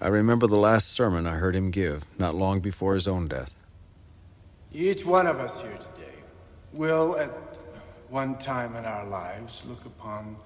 I 0.00 0.08
remember 0.08 0.46
the 0.46 0.58
last 0.58 0.90
sermon 0.92 1.26
I 1.26 1.32
heard 1.34 1.56
him 1.56 1.70
give, 1.70 2.04
not 2.18 2.34
long 2.34 2.60
before 2.60 2.94
his 2.94 3.08
own 3.08 3.26
death. 3.26 3.58
Each 4.72 5.04
one 5.04 5.26
of 5.26 5.40
us 5.40 5.60
here 5.60 5.72
today 5.72 6.14
will, 6.72 7.16
at 7.18 7.30
one 8.08 8.38
time 8.38 8.76
in 8.76 8.84
our 8.84 9.04
lives, 9.06 9.62
look 9.66 9.84
upon 9.86 10.36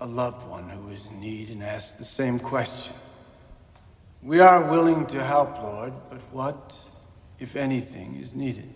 a 0.00 0.06
loved 0.06 0.46
one 0.46 0.68
who 0.68 0.90
is 0.90 1.06
in 1.06 1.20
need 1.20 1.48
and 1.50 1.62
ask 1.62 1.96
the 1.96 2.04
same 2.04 2.38
question. 2.38 2.94
We 4.22 4.40
are 4.40 4.62
willing 4.70 5.06
to 5.06 5.22
help, 5.24 5.56
Lord, 5.62 5.94
but 6.10 6.20
what, 6.30 6.76
if 7.38 7.56
anything, 7.56 8.16
is 8.16 8.34
needed? 8.34 8.75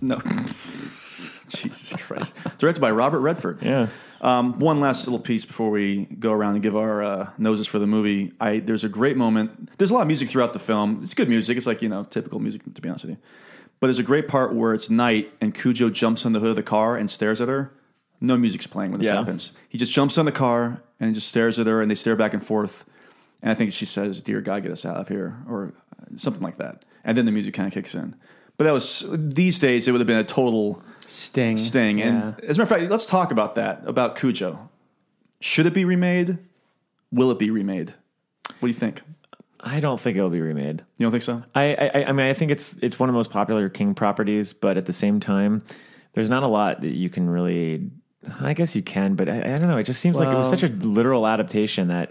No. 0.00 0.18
Jesus 1.48 1.94
Christ. 2.00 2.34
Directed 2.58 2.80
by 2.80 2.90
Robert 2.90 3.20
Redford. 3.20 3.62
Yeah. 3.62 3.88
Um, 4.20 4.58
one 4.58 4.80
last 4.80 5.06
little 5.06 5.20
piece 5.20 5.44
before 5.44 5.70
we 5.70 6.04
go 6.04 6.32
around 6.32 6.54
and 6.54 6.62
give 6.62 6.76
our 6.76 7.02
uh, 7.02 7.30
noses 7.38 7.66
for 7.66 7.78
the 7.78 7.86
movie. 7.86 8.32
I 8.40 8.58
there's 8.58 8.84
a 8.84 8.88
great 8.88 9.16
moment. 9.16 9.70
There's 9.78 9.90
a 9.90 9.94
lot 9.94 10.02
of 10.02 10.06
music 10.08 10.28
throughout 10.28 10.52
the 10.52 10.58
film. 10.58 11.00
It's 11.02 11.14
good 11.14 11.28
music. 11.28 11.56
It's 11.56 11.66
like 11.66 11.80
you 11.82 11.88
know 11.88 12.04
typical 12.04 12.38
music 12.40 12.62
to 12.74 12.80
be 12.82 12.88
honest 12.88 13.04
with 13.04 13.12
you. 13.12 13.18
But 13.80 13.86
there's 13.86 14.00
a 14.00 14.04
great 14.04 14.26
part 14.28 14.54
where 14.54 14.74
it's 14.74 14.90
night 14.90 15.32
and 15.40 15.54
Cujo 15.54 15.88
jumps 15.88 16.26
on 16.26 16.32
the 16.32 16.40
hood 16.40 16.50
of 16.50 16.56
the 16.56 16.62
car 16.64 16.96
and 16.96 17.08
stares 17.10 17.40
at 17.40 17.48
her. 17.48 17.72
No 18.20 18.36
music's 18.36 18.66
playing 18.66 18.90
when 18.90 18.98
this 19.00 19.06
Yeah. 19.06 19.14
happens. 19.14 19.52
He 19.68 19.78
just 19.78 19.92
jumps 19.92 20.18
on 20.18 20.24
the 20.24 20.32
car 20.32 20.82
and 20.98 21.14
just 21.14 21.28
stares 21.28 21.58
at 21.60 21.68
her, 21.68 21.80
and 21.80 21.88
they 21.88 21.94
stare 21.94 22.16
back 22.16 22.34
and 22.34 22.44
forth. 22.44 22.84
And 23.40 23.52
I 23.52 23.54
think 23.54 23.72
she 23.72 23.86
says, 23.86 24.20
"Dear 24.20 24.40
God, 24.40 24.64
get 24.64 24.72
us 24.72 24.84
out 24.84 24.96
of 24.96 25.06
here," 25.08 25.36
or 25.48 25.72
something 26.16 26.42
like 26.42 26.58
that. 26.58 26.84
And 27.04 27.16
then 27.16 27.24
the 27.24 27.32
music 27.32 27.54
kind 27.54 27.68
of 27.68 27.72
kicks 27.72 27.94
in. 27.94 28.16
But 28.58 28.64
that 28.64 28.72
was 28.72 29.06
these 29.12 29.58
days. 29.58 29.88
It 29.88 29.92
would 29.92 30.00
have 30.00 30.06
been 30.06 30.18
a 30.18 30.24
total 30.24 30.82
Sting. 31.06 31.56
Sting. 31.56 32.02
And 32.02 32.34
Yeah. 32.38 32.48
as 32.48 32.58
a 32.58 32.60
matter 32.60 32.74
of 32.74 32.80
fact, 32.80 32.90
let's 32.90 33.06
talk 33.06 33.30
about 33.30 33.54
that, 33.54 33.82
about 33.86 34.16
Cujo. 34.16 34.68
Should 35.40 35.64
it 35.66 35.72
be 35.72 35.84
remade? 35.86 36.38
Will 37.10 37.30
it 37.30 37.38
be 37.38 37.50
remade? 37.50 37.94
What 38.58 38.60
do 38.62 38.68
you 38.68 38.74
think? 38.74 39.02
I 39.60 39.80
don't 39.80 40.00
think 40.00 40.16
it'll 40.16 40.28
be 40.30 40.40
remade. 40.40 40.82
You 40.98 41.06
don't 41.06 41.10
think 41.12 41.22
so? 41.22 41.42
I, 41.54 41.74
I, 41.74 42.04
I 42.08 42.12
mean, 42.12 42.26
I 42.26 42.34
think 42.34 42.50
it's 42.50 42.76
it's 42.82 42.98
one 42.98 43.08
of 43.08 43.12
the 43.14 43.16
most 43.16 43.30
popular 43.30 43.68
King 43.68 43.94
properties, 43.94 44.52
but 44.52 44.76
at 44.76 44.86
the 44.86 44.92
same 44.92 45.18
time, 45.18 45.62
there's 46.12 46.28
not 46.30 46.42
a 46.42 46.46
lot 46.46 46.80
that 46.82 46.94
you 46.94 47.08
can 47.08 47.30
really. 47.30 47.90
I 48.40 48.52
guess 48.52 48.76
you 48.76 48.82
can, 48.82 49.14
but 49.14 49.28
I, 49.28 49.38
I 49.38 49.56
don't 49.56 49.68
know. 49.68 49.78
It 49.78 49.84
just 49.84 50.00
seems 50.00 50.18
like 50.18 50.28
it 50.28 50.36
was 50.36 50.48
such 50.48 50.62
a 50.62 50.68
literal 50.68 51.26
adaptation 51.26 51.88
that. 51.88 52.10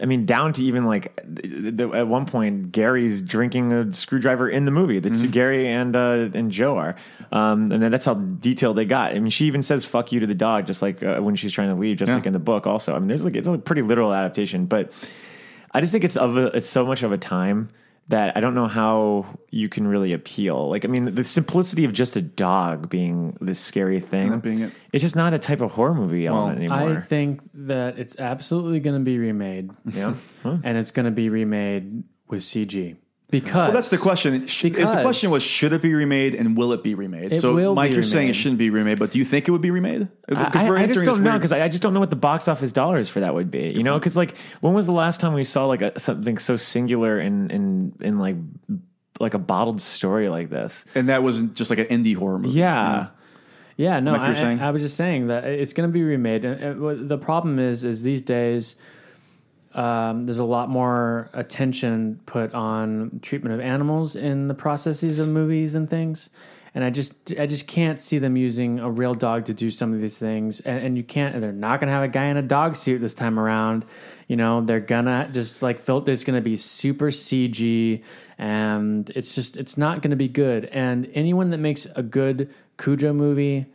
I 0.00 0.06
mean, 0.06 0.26
down 0.26 0.52
to 0.52 0.62
even 0.62 0.84
like 0.84 1.18
the, 1.24 1.70
the, 1.70 1.88
at 1.90 2.06
one 2.06 2.24
point, 2.24 2.70
Gary's 2.70 3.20
drinking 3.20 3.72
a 3.72 3.92
screwdriver 3.92 4.48
in 4.48 4.64
the 4.64 4.70
movie. 4.70 5.00
That 5.00 5.30
Gary 5.32 5.66
and 5.66 5.96
uh, 5.96 6.28
and 6.34 6.52
Joe 6.52 6.76
are, 6.76 6.94
um, 7.32 7.72
and 7.72 7.82
then 7.82 7.90
that's 7.90 8.06
how 8.06 8.14
detailed 8.14 8.76
they 8.76 8.84
got. 8.84 9.12
I 9.12 9.18
mean, 9.18 9.30
she 9.30 9.46
even 9.46 9.60
says 9.62 9.84
"fuck 9.84 10.12
you" 10.12 10.20
to 10.20 10.26
the 10.26 10.36
dog, 10.36 10.66
just 10.66 10.82
like 10.82 11.02
uh, 11.02 11.18
when 11.20 11.34
she's 11.34 11.52
trying 11.52 11.68
to 11.70 11.74
leave, 11.74 11.96
just 11.96 12.10
Yeah. 12.10 12.14
like 12.16 12.26
in 12.26 12.32
the 12.32 12.38
book. 12.38 12.66
Also, 12.66 12.94
I 12.94 12.98
mean, 13.00 13.08
there's 13.08 13.24
like 13.24 13.34
it's 13.34 13.48
a 13.48 13.58
pretty 13.58 13.82
literal 13.82 14.14
adaptation, 14.14 14.66
but 14.66 14.92
I 15.72 15.80
just 15.80 15.90
think 15.90 16.04
it's 16.04 16.16
of 16.16 16.36
a, 16.36 16.46
it's 16.56 16.68
so 16.68 16.86
much 16.86 17.02
of 17.02 17.10
a 17.10 17.18
time 17.18 17.70
that 18.08 18.36
I 18.36 18.40
don't 18.40 18.54
know 18.54 18.66
how 18.66 19.26
you 19.50 19.68
can 19.68 19.86
really 19.86 20.12
appeal. 20.12 20.68
Like, 20.68 20.84
I 20.84 20.88
mean, 20.88 21.14
the 21.14 21.24
simplicity 21.24 21.84
of 21.84 21.92
just 21.92 22.16
a 22.16 22.22
dog 22.22 22.88
being 22.88 23.36
this 23.40 23.60
scary 23.60 24.00
thing. 24.00 24.40
Being 24.40 24.60
it. 24.60 24.72
It's 24.92 25.02
just 25.02 25.16
not 25.16 25.34
a 25.34 25.38
type 25.38 25.60
of 25.60 25.72
horror 25.72 25.94
movie 25.94 26.26
element 26.26 26.58
anymore. 26.58 26.98
I 26.98 27.00
think 27.00 27.42
that 27.54 27.98
it's 27.98 28.18
absolutely 28.18 28.80
going 28.80 28.98
to 28.98 29.04
be 29.04 29.18
remade. 29.18 29.70
Yeah. 29.84 30.14
and 30.44 30.78
it's 30.78 30.90
going 30.90 31.04
to 31.04 31.12
be 31.12 31.28
remade 31.28 32.02
with 32.28 32.40
CG 32.40 32.96
because 33.30 33.54
Well, 33.54 33.72
that's 33.72 33.90
the 33.90 33.98
question. 33.98 34.46
Sh- 34.46 34.64
is 34.66 34.90
the 34.90 35.02
question 35.02 35.30
was 35.30 35.42
should 35.42 35.72
it 35.72 35.82
be 35.82 35.92
remade 35.94 36.34
and 36.34 36.56
will 36.56 36.72
it 36.72 36.82
be 36.82 36.94
remade? 36.94 37.32
It 37.32 37.40
so, 37.40 37.74
Mike, 37.74 37.92
you're 37.92 38.02
saying 38.02 38.28
it 38.28 38.32
shouldn't 38.34 38.58
be 38.58 38.70
remade, 38.70 38.98
but 38.98 39.10
do 39.10 39.18
you 39.18 39.24
think 39.24 39.48
it 39.48 39.50
would 39.50 39.60
be 39.60 39.70
remade? 39.70 40.08
I, 40.34 40.50
I- 40.54 40.82
I 40.82 40.86
just 40.86 41.04
don't 41.04 41.22
know 41.22 41.34
because 41.34 41.52
I, 41.52 41.62
I 41.64 41.68
just 41.68 41.82
don't 41.82 41.92
know 41.94 42.00
what 42.00 42.10
the 42.10 42.16
box 42.16 42.48
office 42.48 42.72
dollars 42.72 43.08
for 43.08 43.20
that 43.20 43.34
would 43.34 43.50
be. 43.50 43.72
You 43.74 43.82
know, 43.82 43.98
because 43.98 44.16
like 44.16 44.36
when 44.60 44.72
was 44.72 44.86
the 44.86 44.92
last 44.92 45.20
time 45.20 45.34
we 45.34 45.44
saw 45.44 45.66
like 45.66 45.82
a, 45.82 45.98
something 45.98 46.38
so 46.38 46.56
singular 46.56 47.18
and 47.18 47.52
in 47.52 47.92
in 48.00 48.18
like 48.18 48.36
like 49.20 49.34
a 49.34 49.38
bottled 49.38 49.80
story 49.80 50.28
like 50.28 50.48
this? 50.48 50.86
and 50.94 51.08
that 51.08 51.22
wasn't 51.22 51.54
just 51.54 51.70
like 51.70 51.78
an 51.80 51.86
indie 51.86 52.16
horror 52.16 52.38
movie. 52.38 52.58
Yeah. 52.58 53.08
Yeah, 53.76 54.00
no, 54.00 54.10
Like 54.10 54.22
you 54.22 54.26
were 54.26 54.32
I, 54.32 54.34
saying? 54.34 54.60
I, 54.60 54.68
I 54.68 54.70
was 54.72 54.82
just 54.82 54.96
saying 54.96 55.28
that 55.28 55.44
it's 55.44 55.72
going 55.72 55.88
to 55.88 55.92
be 55.92 56.02
remade. 56.02 56.44
And 56.44 57.08
the 57.08 57.16
problem 57.18 57.60
is, 57.60 57.84
is 57.84 58.02
these 58.02 58.22
days 58.22 58.74
um, 59.78 60.24
there's 60.24 60.40
a 60.40 60.44
lot 60.44 60.68
more 60.68 61.30
attention 61.32 62.20
put 62.26 62.52
on 62.52 63.20
treatment 63.22 63.54
of 63.54 63.60
animals 63.60 64.16
in 64.16 64.48
the 64.48 64.54
processes 64.54 65.20
of 65.20 65.28
movies 65.28 65.76
and 65.76 65.88
things. 65.88 66.30
And 66.74 66.82
I 66.82 66.90
just, 66.90 67.32
I 67.38 67.46
just 67.46 67.68
can't 67.68 68.00
see 68.00 68.18
them 68.18 68.36
using 68.36 68.80
a 68.80 68.90
real 68.90 69.14
dog 69.14 69.44
to 69.44 69.54
do 69.54 69.70
some 69.70 69.94
of 69.94 70.00
these 70.00 70.18
things. 70.18 70.58
And, 70.60 70.84
and 70.84 70.96
you 70.96 71.04
can't. 71.04 71.40
They're 71.40 71.52
not 71.52 71.78
going 71.78 71.86
to 71.86 71.92
have 71.92 72.02
a 72.02 72.08
guy 72.08 72.24
in 72.24 72.36
a 72.36 72.42
dog 72.42 72.74
suit 72.74 73.00
this 73.00 73.14
time 73.14 73.38
around. 73.38 73.84
You 74.26 74.34
know, 74.34 74.62
they're 74.62 74.80
gonna 74.80 75.30
just 75.32 75.62
like 75.62 75.78
filter. 75.78 76.10
It's 76.10 76.24
going 76.24 76.34
to 76.34 76.42
be 76.42 76.56
super 76.56 77.12
CG, 77.12 78.02
and 78.36 79.08
it's 79.10 79.34
just, 79.36 79.56
it's 79.56 79.78
not 79.78 80.02
going 80.02 80.10
to 80.10 80.16
be 80.16 80.28
good. 80.28 80.64
And 80.66 81.08
anyone 81.14 81.50
that 81.50 81.58
makes 81.58 81.86
a 81.94 82.02
good 82.02 82.52
Cujo 82.78 83.12
movie, 83.12 83.66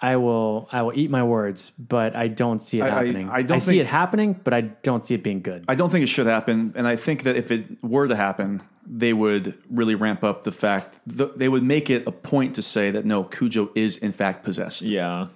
I 0.00 0.16
will 0.16 0.68
I 0.72 0.82
will 0.82 0.92
eat 0.94 1.10
my 1.10 1.22
words, 1.22 1.72
but 1.78 2.14
I 2.14 2.28
don't 2.28 2.60
see 2.62 2.80
it 2.80 2.82
I- 2.82 2.86
I- 2.86 3.04
happening. 3.04 3.28
I 3.30 3.42
don't 3.42 3.60
see 3.60 3.72
think- 3.72 3.80
it 3.82 3.86
happening, 3.86 4.38
but 4.44 4.52
I 4.52 4.60
don't 4.60 5.04
see 5.06 5.14
it 5.14 5.22
being 5.22 5.40
good. 5.40 5.64
I 5.68 5.74
don't 5.74 5.90
think 5.90 6.02
it 6.02 6.08
should 6.08 6.26
happen, 6.26 6.72
and 6.76 6.86
I 6.86 6.96
think 6.96 7.22
that 7.22 7.36
if 7.36 7.50
it 7.50 7.64
were 7.82 8.06
to 8.06 8.14
happen, 8.16 8.62
they 8.86 9.12
would 9.14 9.54
really 9.70 9.94
ramp 9.94 10.22
up 10.22 10.44
the 10.44 10.52
fact. 10.52 10.98
th 11.08 11.30
they 11.36 11.48
would 11.48 11.62
make 11.62 11.88
it 11.90 12.06
a 12.06 12.12
point 12.12 12.54
to 12.56 12.62
say 12.62 12.90
that 12.90 13.04
no, 13.06 13.24
Cujo 13.24 13.70
is 13.74 13.96
in 13.96 14.12
fact 14.12 14.44
possessed. 14.44 14.82
Yeah. 14.82 15.28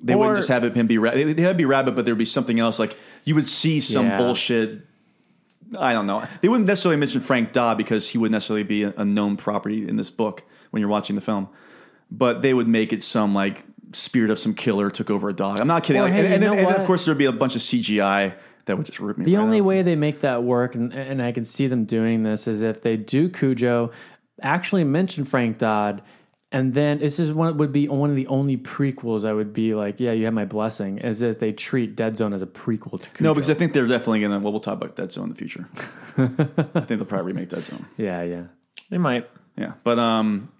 They 0.00 0.14
Or- 0.14 0.18
wouldn't 0.18 0.38
just 0.38 0.48
have 0.48 0.64
it 0.64 0.74
him 0.76 0.86
be. 0.86 0.98
Ra- 0.98 1.12
they- 1.12 1.32
They'd 1.32 1.56
be 1.56 1.64
rabbit, 1.64 1.94
but 1.94 2.04
there'd 2.04 2.18
be 2.18 2.24
something 2.24 2.58
else. 2.60 2.78
Like 2.78 2.96
you 3.24 3.34
would 3.36 3.46
see 3.48 3.78
some 3.80 4.06
Yeah. 4.06 4.18
bullshit. 4.18 4.80
I 5.78 5.92
don't 5.92 6.06
know. 6.06 6.22
They 6.40 6.48
wouldn't 6.48 6.66
necessarily 6.66 6.96
mention 6.98 7.20
Frank 7.20 7.52
Dodd 7.52 7.76
because 7.78 8.08
he 8.08 8.18
wouldn't 8.18 8.32
necessarily 8.32 8.62
be 8.64 8.82
a, 8.84 8.94
a 8.96 9.04
known 9.04 9.36
property 9.36 9.86
in 9.88 9.96
this 9.96 10.10
book 10.10 10.42
when 10.70 10.80
you're 10.80 10.88
watching 10.90 11.14
the 11.14 11.20
film. 11.22 11.48
But 12.10 12.42
they 12.42 12.54
would 12.54 12.66
make 12.68 12.92
it 12.92 13.02
some 13.02 13.34
like 13.34 13.64
spirit 13.92 14.30
of 14.30 14.38
some 14.38 14.54
killer 14.54 14.90
took 14.90 15.10
over 15.10 15.28
a 15.28 15.32
dog. 15.32 15.60
I'm 15.60 15.66
not 15.66 15.84
kidding. 15.84 16.02
Or, 16.02 16.04
Like, 16.04 16.14
hey, 16.14 16.24
and, 16.24 16.34
and, 16.34 16.42
you 16.42 16.50
know 16.50 16.68
and 16.68 16.76
of 16.76 16.86
course 16.86 17.04
there'd 17.04 17.18
be 17.18 17.26
a 17.26 17.32
bunch 17.32 17.56
of 17.56 17.62
CGI 17.62 18.34
that 18.66 18.76
would 18.76 18.86
just 18.86 19.00
rip 19.00 19.18
me. 19.18 19.24
The 19.24 19.36
right 19.36 19.42
only 19.42 19.58
out. 19.58 19.64
way 19.64 19.82
they 19.82 19.96
make 19.96 20.20
that 20.20 20.44
work, 20.44 20.74
and, 20.74 20.92
and 20.92 21.22
I 21.22 21.32
can 21.32 21.44
see 21.44 21.66
them 21.66 21.84
doing 21.84 22.22
this, 22.22 22.46
is 22.46 22.62
if 22.62 22.82
they 22.82 22.96
do 22.96 23.28
Cujo, 23.28 23.90
actually 24.42 24.84
mention 24.84 25.24
Frank 25.24 25.58
Dodd, 25.58 26.02
and 26.52 26.72
then 26.72 26.98
this 26.98 27.18
is 27.18 27.32
one 27.32 27.56
would 27.56 27.72
be 27.72 27.88
one 27.88 28.10
of 28.10 28.16
the 28.16 28.26
only 28.28 28.56
prequels 28.56 29.24
I 29.24 29.32
would 29.32 29.52
be 29.52 29.74
like, 29.74 30.00
yeah, 30.00 30.12
you 30.12 30.24
have 30.26 30.34
my 30.34 30.44
blessing, 30.44 30.98
is 30.98 31.22
as 31.22 31.34
if 31.34 31.40
they 31.40 31.52
treat 31.52 31.96
Dead 31.96 32.16
Zone 32.16 32.32
as 32.32 32.42
a 32.42 32.46
prequel 32.46 33.00
to 33.00 33.10
Cujo. 33.10 33.24
No, 33.24 33.34
because 33.34 33.50
I 33.50 33.54
think 33.54 33.72
they're 33.72 33.86
definitely 33.86 34.20
gonna. 34.20 34.38
Well, 34.38 34.52
we'll 34.52 34.60
talk 34.60 34.74
about 34.74 34.96
Dead 34.96 35.12
Zone 35.12 35.24
in 35.24 35.30
the 35.30 35.36
future. 35.36 35.68
I 35.74 36.80
think 36.80 36.88
they'll 36.88 37.04
probably 37.04 37.32
remake 37.32 37.48
Dead 37.48 37.64
Zone. 37.64 37.86
yeah, 37.96 38.22
yeah. 38.22 38.44
They 38.90 38.98
might. 38.98 39.28
Yeah, 39.56 39.72
but 39.82 39.98
um, 39.98 40.50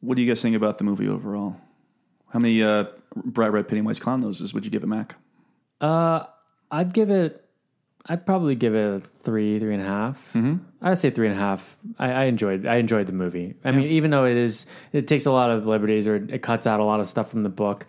what 0.00 0.16
do 0.16 0.22
you 0.22 0.28
guys 0.30 0.40
think 0.40 0.54
about 0.56 0.78
the 0.78 0.84
movie 0.84 1.08
overall? 1.08 1.56
How 2.34 2.40
many 2.40 2.64
uh, 2.64 2.86
bright 3.14 3.52
red 3.52 3.68
Pennywise 3.68 4.00
clown 4.00 4.20
noses 4.20 4.52
would 4.52 4.64
you 4.64 4.70
give 4.72 4.82
it, 4.82 4.88
Mac? 4.88 5.14
Uh, 5.80 6.24
I'd 6.68 6.92
give 6.92 7.08
it. 7.08 7.44
I'd 8.06 8.26
probably 8.26 8.56
give 8.56 8.74
it 8.74 8.94
a 8.96 8.98
three, 8.98 9.60
three 9.60 9.72
and 9.72 9.80
a 9.80 9.86
half. 9.86 10.18
Mm-hmm. 10.34 10.56
I'd 10.82 10.98
say 10.98 11.10
three 11.10 11.28
and 11.28 11.36
a 11.36 11.38
half. 11.38 11.78
I, 11.96 12.10
I 12.10 12.24
enjoyed. 12.24 12.66
I 12.66 12.76
enjoyed 12.76 13.06
the 13.06 13.12
movie. 13.12 13.54
I 13.64 13.70
mean, 13.70 13.86
even 13.86 14.10
though 14.10 14.24
it 14.24 14.36
is, 14.36 14.66
it 14.92 15.06
takes 15.06 15.26
a 15.26 15.30
lot 15.30 15.50
of 15.50 15.68
liberties 15.68 16.08
or 16.08 16.16
it 16.16 16.42
cuts 16.42 16.66
out 16.66 16.80
a 16.80 16.84
lot 16.84 16.98
of 16.98 17.06
stuff 17.06 17.30
from 17.30 17.44
the 17.44 17.48
book, 17.48 17.86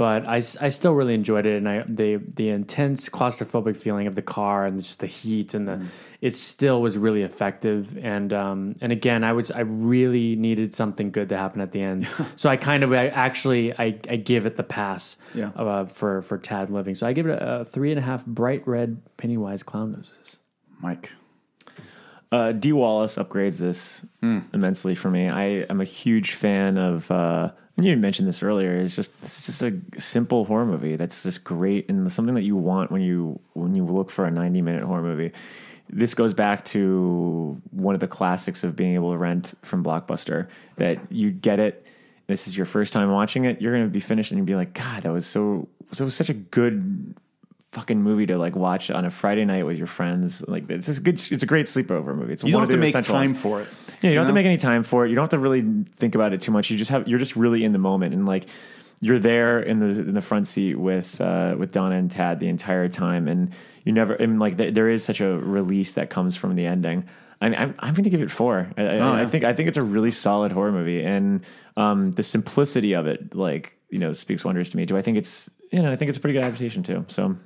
but 0.00 0.24
I, 0.26 0.36
I 0.36 0.70
still 0.70 0.94
really 0.94 1.12
enjoyed 1.12 1.44
it. 1.44 1.58
And 1.58 1.68
I 1.68 1.84
the 1.86 2.16
the 2.16 2.48
intense 2.48 3.10
claustrophobic 3.10 3.76
feeling 3.76 4.06
of 4.06 4.14
the 4.14 4.22
car 4.22 4.64
and 4.64 4.82
just 4.82 5.00
the 5.00 5.06
heat 5.06 5.52
and 5.52 5.68
the 5.68 5.84
it 6.22 6.34
still 6.34 6.80
was 6.80 6.96
really 6.96 7.20
effective. 7.22 7.98
And 7.98 8.32
um 8.32 8.76
and 8.80 8.92
again, 8.92 9.24
I 9.24 9.34
was 9.34 9.50
I 9.50 9.60
really 9.60 10.36
needed 10.36 10.74
something 10.74 11.10
good 11.10 11.28
to 11.28 11.36
happen 11.36 11.60
at 11.60 11.72
the 11.72 11.82
end. 11.82 12.08
so 12.36 12.48
I 12.48 12.56
kind 12.56 12.82
of 12.82 12.94
I 12.94 13.08
actually 13.08 13.74
I, 13.74 13.98
I 14.08 14.16
give 14.16 14.46
it 14.46 14.56
the 14.56 14.62
pass 14.62 15.18
Yeah. 15.34 15.50
uh, 15.54 15.84
for 15.84 16.22
for 16.22 16.38
Tad 16.38 16.70
Living. 16.70 16.94
So 16.94 17.06
I 17.06 17.12
give 17.12 17.26
it 17.26 17.32
a, 17.32 17.60
a 17.60 17.64
three 17.66 17.90
and 17.92 17.98
a 17.98 18.02
half 18.02 18.24
bright 18.24 18.66
red 18.66 19.02
Pennywise 19.18 19.62
clown 19.62 19.92
noses. 19.92 20.38
Mike. 20.80 21.10
Uh, 22.32 22.52
Dee 22.52 22.72
Wallace 22.72 23.16
upgrades 23.16 23.58
this 23.58 24.06
immensely 24.22 24.94
for 24.94 25.10
me. 25.10 25.28
I 25.28 25.44
am 25.68 25.82
a 25.82 25.84
huge 25.84 26.32
fan 26.32 26.78
of. 26.78 27.10
Uh, 27.10 27.50
and 27.50 27.69
you 27.82 27.96
mentioned 27.96 28.28
this 28.28 28.42
earlier. 28.42 28.76
It's 28.76 28.96
just 28.96 29.12
it's 29.22 29.46
just 29.46 29.62
a 29.62 29.78
simple 29.96 30.44
horror 30.44 30.66
movie 30.66 30.96
that's 30.96 31.22
just 31.22 31.44
great 31.44 31.88
and 31.88 32.10
something 32.12 32.34
that 32.34 32.42
you 32.42 32.56
want 32.56 32.90
when 32.90 33.02
you 33.02 33.40
when 33.54 33.74
you 33.74 33.84
look 33.84 34.10
for 34.10 34.24
a 34.24 34.30
ninety 34.30 34.62
minute 34.62 34.82
horror 34.82 35.02
movie. 35.02 35.32
This 35.88 36.14
goes 36.14 36.34
back 36.34 36.64
to 36.66 37.60
one 37.70 37.94
of 37.94 38.00
the 38.00 38.06
classics 38.06 38.62
of 38.62 38.76
being 38.76 38.94
able 38.94 39.10
to 39.10 39.18
rent 39.18 39.54
from 39.62 39.82
Blockbuster. 39.82 40.48
That 40.76 41.00
you 41.10 41.30
get 41.30 41.60
it. 41.60 41.86
This 42.26 42.46
is 42.46 42.56
your 42.56 42.66
first 42.66 42.92
time 42.92 43.10
watching 43.10 43.44
it. 43.44 43.60
You're 43.60 43.72
going 43.72 43.84
to 43.84 43.90
be 43.90 44.00
finished 44.00 44.30
and 44.30 44.38
you'll 44.38 44.46
be 44.46 44.54
like, 44.54 44.72
God, 44.72 45.02
that 45.02 45.12
was 45.12 45.26
so. 45.26 45.68
That 45.96 46.04
was 46.04 46.14
such 46.14 46.30
a 46.30 46.34
good 46.34 47.16
fucking 47.72 48.02
movie 48.02 48.26
to 48.26 48.36
like 48.38 48.56
watch 48.56 48.90
on 48.90 49.04
a 49.04 49.10
Friday 49.10 49.44
night 49.44 49.64
with 49.64 49.78
your 49.78 49.86
friends. 49.86 50.46
Like 50.48 50.68
it's 50.70 50.86
just 50.86 51.02
good. 51.04 51.14
It's 51.32 51.42
a 51.42 51.46
great 51.46 51.66
sleepover 51.66 52.14
movie. 52.16 52.32
It's 52.32 52.42
You 52.42 52.54
one 52.54 52.62
don't 52.66 52.70
have 52.70 52.92
to 52.92 52.98
make 53.00 53.04
time 53.06 53.28
ones. 53.30 53.40
for 53.40 53.62
it. 53.62 53.68
Yeah, 54.02 54.10
you 54.10 54.10
don't 54.10 54.12
you 54.14 54.18
have 54.18 54.26
to 54.28 54.32
make 54.32 54.46
any 54.46 54.56
time 54.56 54.82
for 54.82 55.06
it. 55.06 55.10
You 55.10 55.14
don't 55.14 55.24
have 55.24 55.30
to 55.30 55.38
really 55.38 55.62
think 55.96 56.14
about 56.14 56.32
it 56.32 56.40
too 56.40 56.50
much. 56.52 56.70
You 56.70 56.76
just 56.76 56.90
have 56.90 57.06
you're 57.06 57.18
just 57.18 57.36
really 57.36 57.64
in 57.64 57.72
the 57.72 57.78
moment 57.78 58.14
and 58.14 58.26
like 58.26 58.46
you're 59.00 59.18
there 59.18 59.60
in 59.60 59.78
the 59.78 59.86
in 59.86 60.14
the 60.14 60.20
front 60.20 60.46
seat 60.46 60.74
with 60.74 61.20
uh, 61.20 61.54
with 61.58 61.72
Donna 61.72 61.94
and 61.96 62.10
Tad 62.10 62.38
the 62.40 62.48
entire 62.48 62.88
time, 62.88 63.28
and 63.28 63.52
you 63.84 63.92
never 63.92 64.12
and 64.14 64.38
like 64.38 64.58
th- 64.58 64.74
there 64.74 64.88
is 64.88 65.02
such 65.04 65.20
a 65.22 65.38
release 65.38 65.94
that 65.94 66.10
comes 66.10 66.36
from 66.36 66.54
the 66.54 66.66
ending. 66.66 67.04
I, 67.40 67.46
I'm 67.46 67.74
I'm 67.78 67.94
going 67.94 68.04
to 68.04 68.10
give 68.10 68.20
it 68.20 68.30
four. 68.30 68.70
I, 68.76 68.82
I, 68.82 68.98
Oh, 68.98 69.12
I 69.14 69.20
yeah. 69.22 69.26
think 69.26 69.44
I 69.44 69.54
think 69.54 69.68
it's 69.70 69.78
a 69.78 69.82
really 69.82 70.10
solid 70.10 70.52
horror 70.52 70.72
movie, 70.72 71.02
and 71.02 71.42
um, 71.78 72.10
the 72.12 72.22
simplicity 72.22 72.92
of 72.92 73.06
it, 73.06 73.34
like 73.34 73.78
you 73.88 73.98
know, 73.98 74.12
speaks 74.12 74.44
wonders 74.44 74.68
to 74.70 74.76
me. 74.76 74.84
Do 74.84 74.98
I 74.98 75.02
think 75.02 75.16
it's 75.16 75.48
you 75.72 75.80
know 75.80 75.90
I 75.90 75.96
think 75.96 76.10
it's 76.10 76.18
a 76.18 76.20
pretty 76.20 76.34
good 76.34 76.44
adaptation 76.44 76.82
too. 76.82 77.06
So 77.08 77.36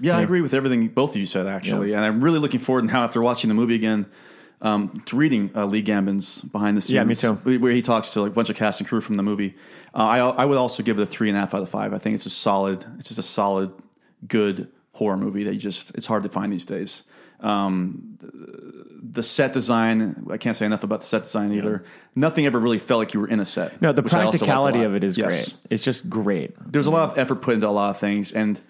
Yeah, 0.00 0.16
I 0.16 0.22
agree 0.22 0.40
with 0.40 0.54
everything 0.54 0.88
both 0.88 1.10
of 1.10 1.16
you 1.16 1.26
said, 1.26 1.46
actually. 1.46 1.92
And 1.92 2.04
I'm 2.04 2.22
really 2.22 2.38
looking 2.38 2.60
forward 2.60 2.84
now, 2.84 3.04
after 3.04 3.20
watching 3.20 3.48
the 3.48 3.54
movie 3.54 3.74
again, 3.74 4.06
um, 4.60 5.02
to 5.06 5.16
reading 5.16 5.50
uh, 5.54 5.66
Lee 5.66 5.82
Gambin's 5.82 6.40
behind 6.42 6.76
the 6.76 6.80
scenes. 6.80 6.94
Yeah, 6.94 7.04
me 7.04 7.14
too. 7.14 7.34
Where 7.58 7.72
he 7.72 7.82
talks 7.82 8.10
to 8.10 8.22
like, 8.22 8.32
a 8.32 8.34
bunch 8.34 8.50
of 8.50 8.56
cast 8.56 8.80
and 8.80 8.88
crew 8.88 9.00
from 9.00 9.16
the 9.16 9.22
movie. 9.22 9.54
Uh, 9.94 9.98
I, 9.98 10.18
I 10.18 10.44
would 10.44 10.58
also 10.58 10.82
give 10.82 10.98
it 10.98 11.02
a 11.02 11.06
three 11.06 11.28
and 11.28 11.36
a 11.36 11.40
half 11.40 11.54
out 11.54 11.62
of 11.62 11.68
five. 11.68 11.94
I 11.94 11.98
think 11.98 12.14
it's 12.14 12.26
a 12.26 12.30
solid, 12.30 12.84
it's 12.98 13.08
just 13.08 13.18
a 13.18 13.22
solid, 13.22 13.72
good 14.26 14.68
horror 14.92 15.16
movie 15.16 15.44
that 15.44 15.54
you 15.54 15.60
just, 15.60 15.94
it's 15.94 16.06
hard 16.06 16.24
to 16.24 16.28
find 16.28 16.52
these 16.52 16.64
days. 16.64 17.04
Um, 17.40 18.18
the, 19.00 19.22
set 19.22 19.52
design, 19.52 20.26
I 20.30 20.38
can't 20.38 20.56
say 20.56 20.66
enough 20.66 20.82
about 20.82 21.00
the 21.02 21.06
set 21.06 21.22
design 21.22 21.52
either. 21.52 21.84
Nothing 22.16 22.46
ever 22.46 22.58
really 22.58 22.80
felt 22.80 22.98
like 22.98 23.14
you 23.14 23.20
were 23.20 23.28
in 23.28 23.38
a 23.38 23.44
set. 23.44 23.80
no, 23.80 23.92
the 23.92 24.02
which 24.02 24.12
I 24.12 24.24
also 24.24 24.26
liked 24.26 24.34
a 24.34 24.38
practicality 24.38 24.82
of 24.82 24.96
it 24.96 25.04
is 25.04 25.16
Yes. 25.16 25.52
great. 25.52 25.60
It's 25.70 25.82
just 25.84 26.10
great. 26.10 26.54
there's 26.66 26.86
a 26.86 26.90
lot 26.90 27.10
of 27.10 27.18
effort 27.18 27.36
put 27.36 27.54
into 27.54 27.68
a 27.68 27.70
lot 27.70 27.90
of 27.90 27.98
things 27.98 28.32
and 28.32 28.60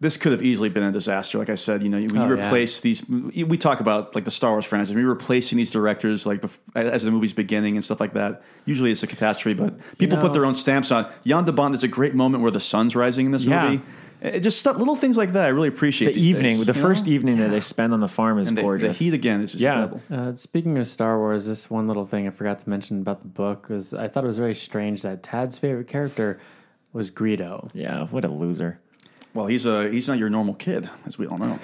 this 0.00 0.16
could 0.16 0.30
have 0.32 0.42
easily 0.42 0.68
been 0.68 0.82
a 0.84 0.92
disaster 0.92 1.38
like 1.38 1.48
i 1.50 1.54
said 1.54 1.82
you 1.82 1.88
know 1.88 1.98
when 1.98 2.14
you 2.14 2.20
Oh, 2.20 2.34
yeah. 2.36 2.46
replace 2.46 2.80
these 2.80 3.08
we 3.08 3.58
talk 3.58 3.80
about 3.80 4.14
like 4.14 4.24
the 4.24 4.30
star 4.30 4.52
wars 4.52 4.64
franchise 4.64 4.90
when 4.94 4.98
you're 5.02 5.12
replacing 5.12 5.56
these 5.58 5.70
directors 5.70 6.24
like 6.26 6.42
as 6.74 7.02
the 7.02 7.10
movie's 7.10 7.32
beginning 7.32 7.76
and 7.76 7.84
stuff 7.84 8.00
like 8.00 8.12
that 8.14 8.42
usually 8.64 8.92
it's 8.92 9.02
a 9.02 9.06
catastrophe 9.08 9.54
but 9.54 9.74
people 9.98 10.16
know- 10.18 10.22
put 10.22 10.32
their 10.32 10.44
own 10.44 10.54
stamps 10.54 10.90
on 10.92 11.10
jan 11.26 11.44
de 11.44 11.52
bont 11.52 11.74
is 11.74 11.82
a 11.82 11.88
great 11.88 12.14
moment 12.14 12.42
where 12.42 12.52
the 12.52 12.60
sun's 12.60 12.94
rising 12.94 13.26
in 13.26 13.32
this 13.32 13.44
Yeah. 13.44 13.70
movie 13.70 13.82
it 14.20 14.40
just 14.40 14.58
stuff, 14.58 14.76
little 14.78 14.96
things 14.96 15.16
like 15.16 15.32
that 15.34 15.44
i 15.44 15.48
really 15.48 15.68
appreciate 15.68 16.14
The 16.14 16.20
evening, 16.20 16.56
days, 16.58 16.66
the 16.66 16.74
first 16.74 17.06
know? 17.06 17.12
evening 17.12 17.36
that 17.38 17.50
they 17.50 17.60
spend 17.60 17.92
on 17.92 18.00
the 18.00 18.08
farm 18.08 18.40
is 18.40 18.48
and 18.48 18.56
the, 18.56 18.62
the 18.62 18.66
gorgeous. 18.66 18.98
heat 18.98 19.14
again 19.14 19.40
is 19.42 19.52
just 19.52 19.62
Yeah. 19.62 19.90
Uh, 20.10 20.34
speaking 20.34 20.76
of 20.78 20.88
Star 20.88 21.16
Wars, 21.18 21.46
this 21.46 21.70
one 21.70 21.86
little 21.86 22.04
thing 22.04 22.26
I 22.26 22.30
forgot 22.30 22.58
to 22.58 22.68
mention 22.68 23.00
about 23.00 23.20
the 23.20 23.28
book 23.28 23.68
was 23.68 23.94
I 23.94 24.08
thought 24.08 24.24
it 24.24 24.26
was 24.26 24.38
very 24.38 24.56
strange 24.56 25.02
that 25.02 25.22
Tad's 25.22 25.56
favorite 25.56 25.86
character 25.86 26.40
was 26.92 27.12
Greedo. 27.12 27.70
yeah, 27.74 28.06
what 28.06 28.24
a 28.24 28.28
loser. 28.28 28.80
Well 29.38 29.46
he's 29.46 29.64
a 29.66 29.88
he's 29.88 30.08
not 30.08 30.18
your 30.18 30.28
normal 30.28 30.54
kid 30.54 30.90
as 31.06 31.18
we 31.18 31.26
all 31.26 31.38
know 31.38 31.58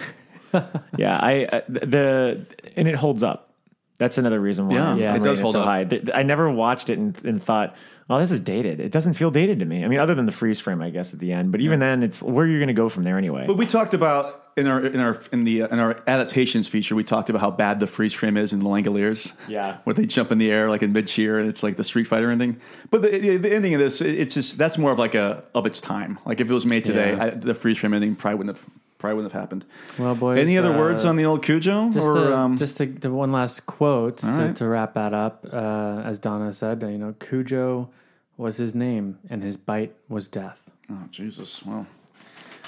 yeah, 0.96 1.18
I 1.20 1.44
uh, 1.44 1.60
the 1.68 2.46
and 2.76 2.88
it 2.88 2.94
holds 2.94 3.22
up. 3.22 3.50
That's 3.98 4.18
another 4.18 4.40
reason 4.40 4.68
why. 4.68 4.96
Yeah, 4.96 5.14
it 5.14 5.22
does 5.22 5.40
hold 5.40 5.54
so 5.54 5.60
up. 5.60 5.66
high. 5.66 5.88
I 6.12 6.22
never 6.22 6.50
watched 6.50 6.90
it 6.90 6.98
and, 6.98 7.24
and 7.24 7.42
thought, 7.42 7.76
"Oh, 8.10 8.18
this 8.18 8.30
is 8.30 8.40
dated." 8.40 8.80
It 8.80 8.92
doesn't 8.92 9.14
feel 9.14 9.30
dated 9.30 9.58
to 9.60 9.64
me. 9.64 9.84
I 9.84 9.88
mean, 9.88 9.98
other 9.98 10.14
than 10.14 10.26
the 10.26 10.32
freeze 10.32 10.60
frame, 10.60 10.80
I 10.82 10.90
guess 10.90 11.12
at 11.14 11.20
the 11.20 11.32
end. 11.32 11.52
But 11.52 11.60
even 11.60 11.80
then, 11.80 12.02
it's 12.02 12.22
where 12.22 12.46
you're 12.46 12.58
going 12.58 12.68
to 12.68 12.72
go 12.74 12.88
from 12.88 13.04
there 13.04 13.18
anyway. 13.18 13.44
But 13.46 13.56
we 13.56 13.66
talked 13.66 13.94
about 13.94 14.40
in 14.56 14.66
our 14.68 14.84
in 14.86 15.00
our 15.00 15.20
in 15.32 15.44
the 15.44 15.62
in 15.62 15.78
our 15.80 16.00
adaptations 16.06 16.68
feature, 16.68 16.94
we 16.94 17.02
talked 17.04 17.28
about 17.30 17.40
how 17.40 17.50
bad 17.50 17.80
the 17.80 17.86
freeze 17.86 18.12
frame 18.12 18.36
is 18.36 18.52
in 18.52 18.60
the 18.60 18.66
Langoliers. 18.66 19.32
Yeah. 19.48 19.78
where 19.84 19.94
they 19.94 20.06
jump 20.06 20.30
in 20.32 20.38
the 20.38 20.50
air 20.52 20.68
like 20.70 20.82
in 20.82 20.92
mid 20.92 21.06
cheer, 21.08 21.38
and 21.38 21.48
it's 21.48 21.62
like 21.62 21.76
the 21.76 21.84
Street 21.84 22.04
Fighter 22.04 22.30
ending. 22.30 22.60
But 22.90 23.02
the, 23.02 23.36
the 23.36 23.52
ending 23.52 23.74
of 23.74 23.80
this, 23.80 24.00
it's 24.00 24.34
just 24.34 24.58
that's 24.58 24.78
more 24.78 24.92
of 24.92 24.98
like 24.98 25.14
a 25.14 25.44
of 25.54 25.66
its 25.66 25.80
time. 25.80 26.18
Like 26.24 26.40
if 26.40 26.50
it 26.50 26.54
was 26.54 26.66
made 26.66 26.84
today, 26.84 27.12
Yeah. 27.16 27.24
I, 27.24 27.30
the 27.30 27.54
freeze 27.54 27.78
frame 27.78 27.94
ending 27.94 28.14
probably 28.14 28.38
wouldn't 28.38 28.56
have 28.58 28.66
probably 29.04 29.16
wouldn't 29.16 29.32
have 29.34 29.42
happened. 29.42 29.66
Well, 29.98 30.14
boys. 30.14 30.38
Any 30.38 30.56
other 30.56 30.72
uh, 30.72 30.78
words 30.78 31.04
on 31.04 31.16
the 31.16 31.26
old 31.26 31.42
Cujo? 31.42 31.90
Just, 31.90 32.06
or 32.06 32.14
to, 32.14 32.36
um, 32.36 32.56
just 32.56 32.78
to, 32.78 32.86
to 32.86 33.10
one 33.10 33.32
last 33.32 33.66
quote 33.66 34.16
to, 34.18 34.26
All 34.30 34.32
right. 34.32 34.56
to 34.56 34.66
wrap 34.66 34.94
that 34.94 35.12
up. 35.12 35.46
Uh, 35.52 36.00
as 36.06 36.18
Donna 36.18 36.50
said, 36.54 36.80
you 36.82 36.96
know, 36.96 37.14
Cujo 37.20 37.90
was 38.38 38.56
his 38.56 38.74
name, 38.74 39.18
and 39.28 39.42
his 39.42 39.58
bite 39.58 39.94
was 40.08 40.26
death. 40.26 40.70
oh 40.90 41.04
Jesus! 41.10 41.62
Well, 41.66 41.86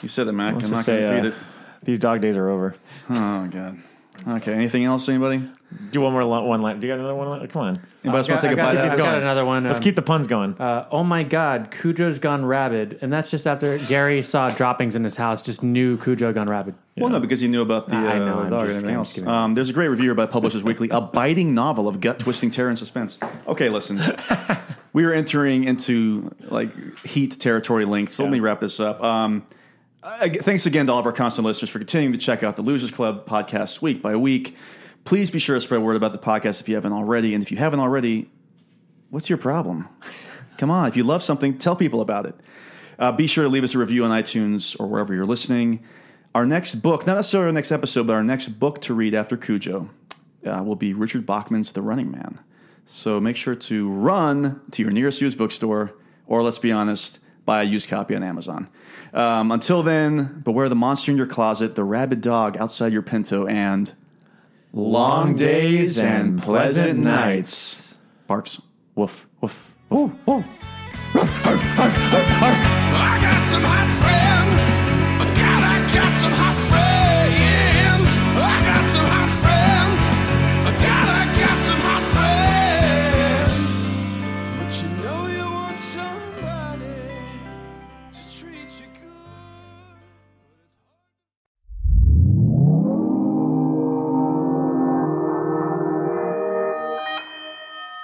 you 0.03 0.11
said 0.11 0.29
it, 0.29 0.33
Mac. 0.33 0.57
Let's 0.57 0.67
I'm 0.67 0.71
not 0.73 0.77
just 0.77 0.87
going 0.89 0.99
say 0.99 1.01
to 1.01 1.09
uh, 1.19 1.23
beat 1.23 1.29
it. 1.29 1.35
these 1.85 1.99
dog 1.99 2.21
days 2.21 2.37
are 2.37 2.51
over. 2.51 2.77
Oh 3.09 3.47
God. 3.47 3.79
Okay. 4.27 4.53
Anything 4.53 4.85
else? 4.85 5.09
Anybody? 5.09 5.43
Do 5.91 6.01
one 6.01 6.13
more 6.13 6.25
lo- 6.25 6.45
one 6.45 6.63
line. 6.63 6.79
Do 6.81 6.87
you 6.87 6.93
got 6.93 7.01
another 7.01 7.15
one? 7.15 7.47
Come 7.49 7.63
on. 7.63 7.81
Anybody 8.05 8.19
else 8.19 8.29
want 8.29 8.41
to 8.41 8.49
take 8.49 8.57
a 8.57 8.63
I 8.63 8.65
got, 8.65 8.75
bite? 8.75 8.81
I 8.81 8.87
out 8.87 8.93
of 8.93 8.99
got 8.99 9.19
another 9.23 9.45
one. 9.45 9.65
Let's 9.65 9.79
um, 9.81 9.83
keep 9.85 9.97
the 9.97 10.03
puns 10.03 10.27
going. 10.27 10.55
Uh, 10.61 10.87
oh 10.91 11.03
my 11.03 11.23
God, 11.23 11.71
Cujo's 11.73 12.19
gone 12.19 12.45
rabid, 12.45 12.99
and 13.03 13.13
that's 13.13 13.31
just 13.31 13.47
after 13.47 13.77
Gary 13.79 14.23
saw 14.23 14.49
droppings 14.49 14.95
in 14.95 15.03
his 15.05 15.17
house. 15.17 15.45
Just 15.45 15.63
knew 15.63 15.99
Cujo 15.99 16.33
gone 16.33 16.49
rabid. 16.49 16.75
Well, 16.97 17.11
no, 17.11 17.21
because 17.21 17.41
he 17.41 17.49
knew 17.49 17.63
about 17.63 17.89
the 17.89 17.97
uh, 17.97 17.99
I 17.99 18.19
know, 18.19 18.39
I'm 18.41 18.51
dog 18.51 18.61
and 18.61 18.69
just- 18.71 18.77
everything 18.77 18.91
I'm 18.91 18.97
else. 18.97 19.09
just 19.09 19.15
kidding. 19.17 19.29
Um, 19.29 19.55
there's 19.55 19.69
a 19.69 19.73
great 19.73 19.89
review 19.89 20.15
by 20.15 20.27
Publishers 20.27 20.63
Weekly, 20.71 20.89
a 20.91 21.01
biting 21.01 21.53
novel 21.55 21.89
of 21.89 22.01
gut 22.01 22.21
twisting 22.21 22.51
terror 22.51 22.69
and 22.69 22.79
suspense. 22.79 23.19
Okay, 23.47 23.69
listen, 23.69 24.01
we 24.93 25.05
are 25.05 25.13
entering 25.13 25.65
into 25.65 26.31
like 26.49 26.71
heat 27.05 27.39
territory 27.41 27.85
length. 27.85 28.13
So 28.13 28.23
let 28.23 28.33
me 28.33 28.41
wrap 28.41 28.61
this 28.61 28.81
up. 28.81 29.03
Um, 29.03 29.47
I- 30.09 30.29
thanks 30.29 30.67
again 30.67 30.87
to 30.87 30.93
all 30.93 31.01
of 31.01 31.07
our 31.07 31.13
constant 31.13 31.45
listeners 31.45 31.69
for 31.69 31.81
continuing 31.81 32.13
to 32.13 32.19
check 32.19 32.45
out 32.45 32.55
the 32.55 32.63
Losers 32.63 32.93
Club 32.93 33.27
podcast 33.27 33.83
week 33.83 34.01
by 34.03 34.15
week. 34.15 34.57
Please 35.05 35.33
be 35.33 35.41
sure 35.41 35.57
to 35.57 35.61
spread 35.61 35.83
word 35.83 35.97
about 35.97 36.13
the 36.13 36.19
podcast 36.19 36.61
if 36.61 36.69
you 36.69 36.77
haven't 36.77 36.93
already, 36.93 37.35
and 37.35 37.43
if 37.43 37.51
you 37.51 37.57
haven't 37.57 37.81
already, 37.81 38.31
what's 39.11 39.29
your 39.29 39.37
problem? 39.37 39.89
Come 40.59 40.71
on, 40.71 40.87
if 40.87 40.97
you 40.97 41.03
love 41.03 41.25
something, 41.25 41.59
tell 41.59 41.75
people 41.75 42.01
about 42.01 42.25
it. 42.25 42.37
Uh, 43.01 43.11
be 43.11 43.27
sure 43.27 43.43
to 43.43 43.51
leave 43.51 43.65
us 43.65 43.75
a 43.75 43.79
review 43.79 44.05
on 44.05 44.13
iTunes 44.13 44.79
or 44.79 44.87
wherever 44.87 45.13
you're 45.13 45.27
listening. 45.27 45.83
Our 46.37 46.47
next 46.47 46.77
book, 46.77 47.05
not 47.05 47.17
necessarily 47.17 47.49
our 47.49 47.53
next 47.53 47.73
episode, 47.73 48.07
but 48.07 48.13
our 48.13 48.23
next 48.23 48.47
book 48.61 48.81
to 48.83 48.95
read 48.95 49.13
after 49.13 49.37
Cujo 49.37 49.91
uh, 50.47 50.63
will 50.63 50.77
be 50.77 50.95
Richard 50.95 51.27
Bachman's 51.27 51.73
The 51.73 51.83
Running 51.83 52.13
Man. 52.13 52.39
So 52.85 53.19
make 53.19 53.35
sure 53.35 53.57
to 53.57 53.91
run 53.91 54.61
to 54.71 54.83
your 54.83 54.93
nearest 54.93 55.21
used 55.21 55.37
bookstore, 55.37 55.95
or 56.29 56.45
let's 56.45 56.61
be 56.61 56.71
honest, 56.71 57.19
buy 57.47 57.63
a 57.63 57.65
used 57.65 57.89
copy 57.89 58.15
on 58.15 58.23
Amazon. 58.23 58.69
Um, 59.15 59.51
until 59.51 59.83
then, 59.83 60.43
beware 60.45 60.69
the 60.69 60.75
monster 60.77 61.11
in 61.11 61.17
your 61.17 61.27
closet, 61.27 61.75
the 61.75 61.85
rabid 61.85 62.21
dog 62.21 62.59
outside 62.59 62.93
your 62.93 63.03
Pinto, 63.03 63.47
and 63.47 63.95
long 64.75 65.35
days 65.35 65.99
and 65.99 66.43
pleasant 66.43 66.99
nights. 66.99 67.97
Barks. 68.27 68.61
Woof, 68.95 69.27
woof. 69.41 69.73
Oh, 69.91 70.13
oh. 70.27 70.45
I 71.15 71.23
got 73.23 73.47
some 73.47 73.63
hot 73.63 73.91
friends. 74.01 74.73
God, 75.41 75.63
I 75.63 75.79
got 75.95 76.17
some 76.17 76.33
hot 76.33 76.57
friends. 76.69 78.09
I 78.37 78.61
got 78.67 78.89
some 78.89 79.07
hot 79.07 79.26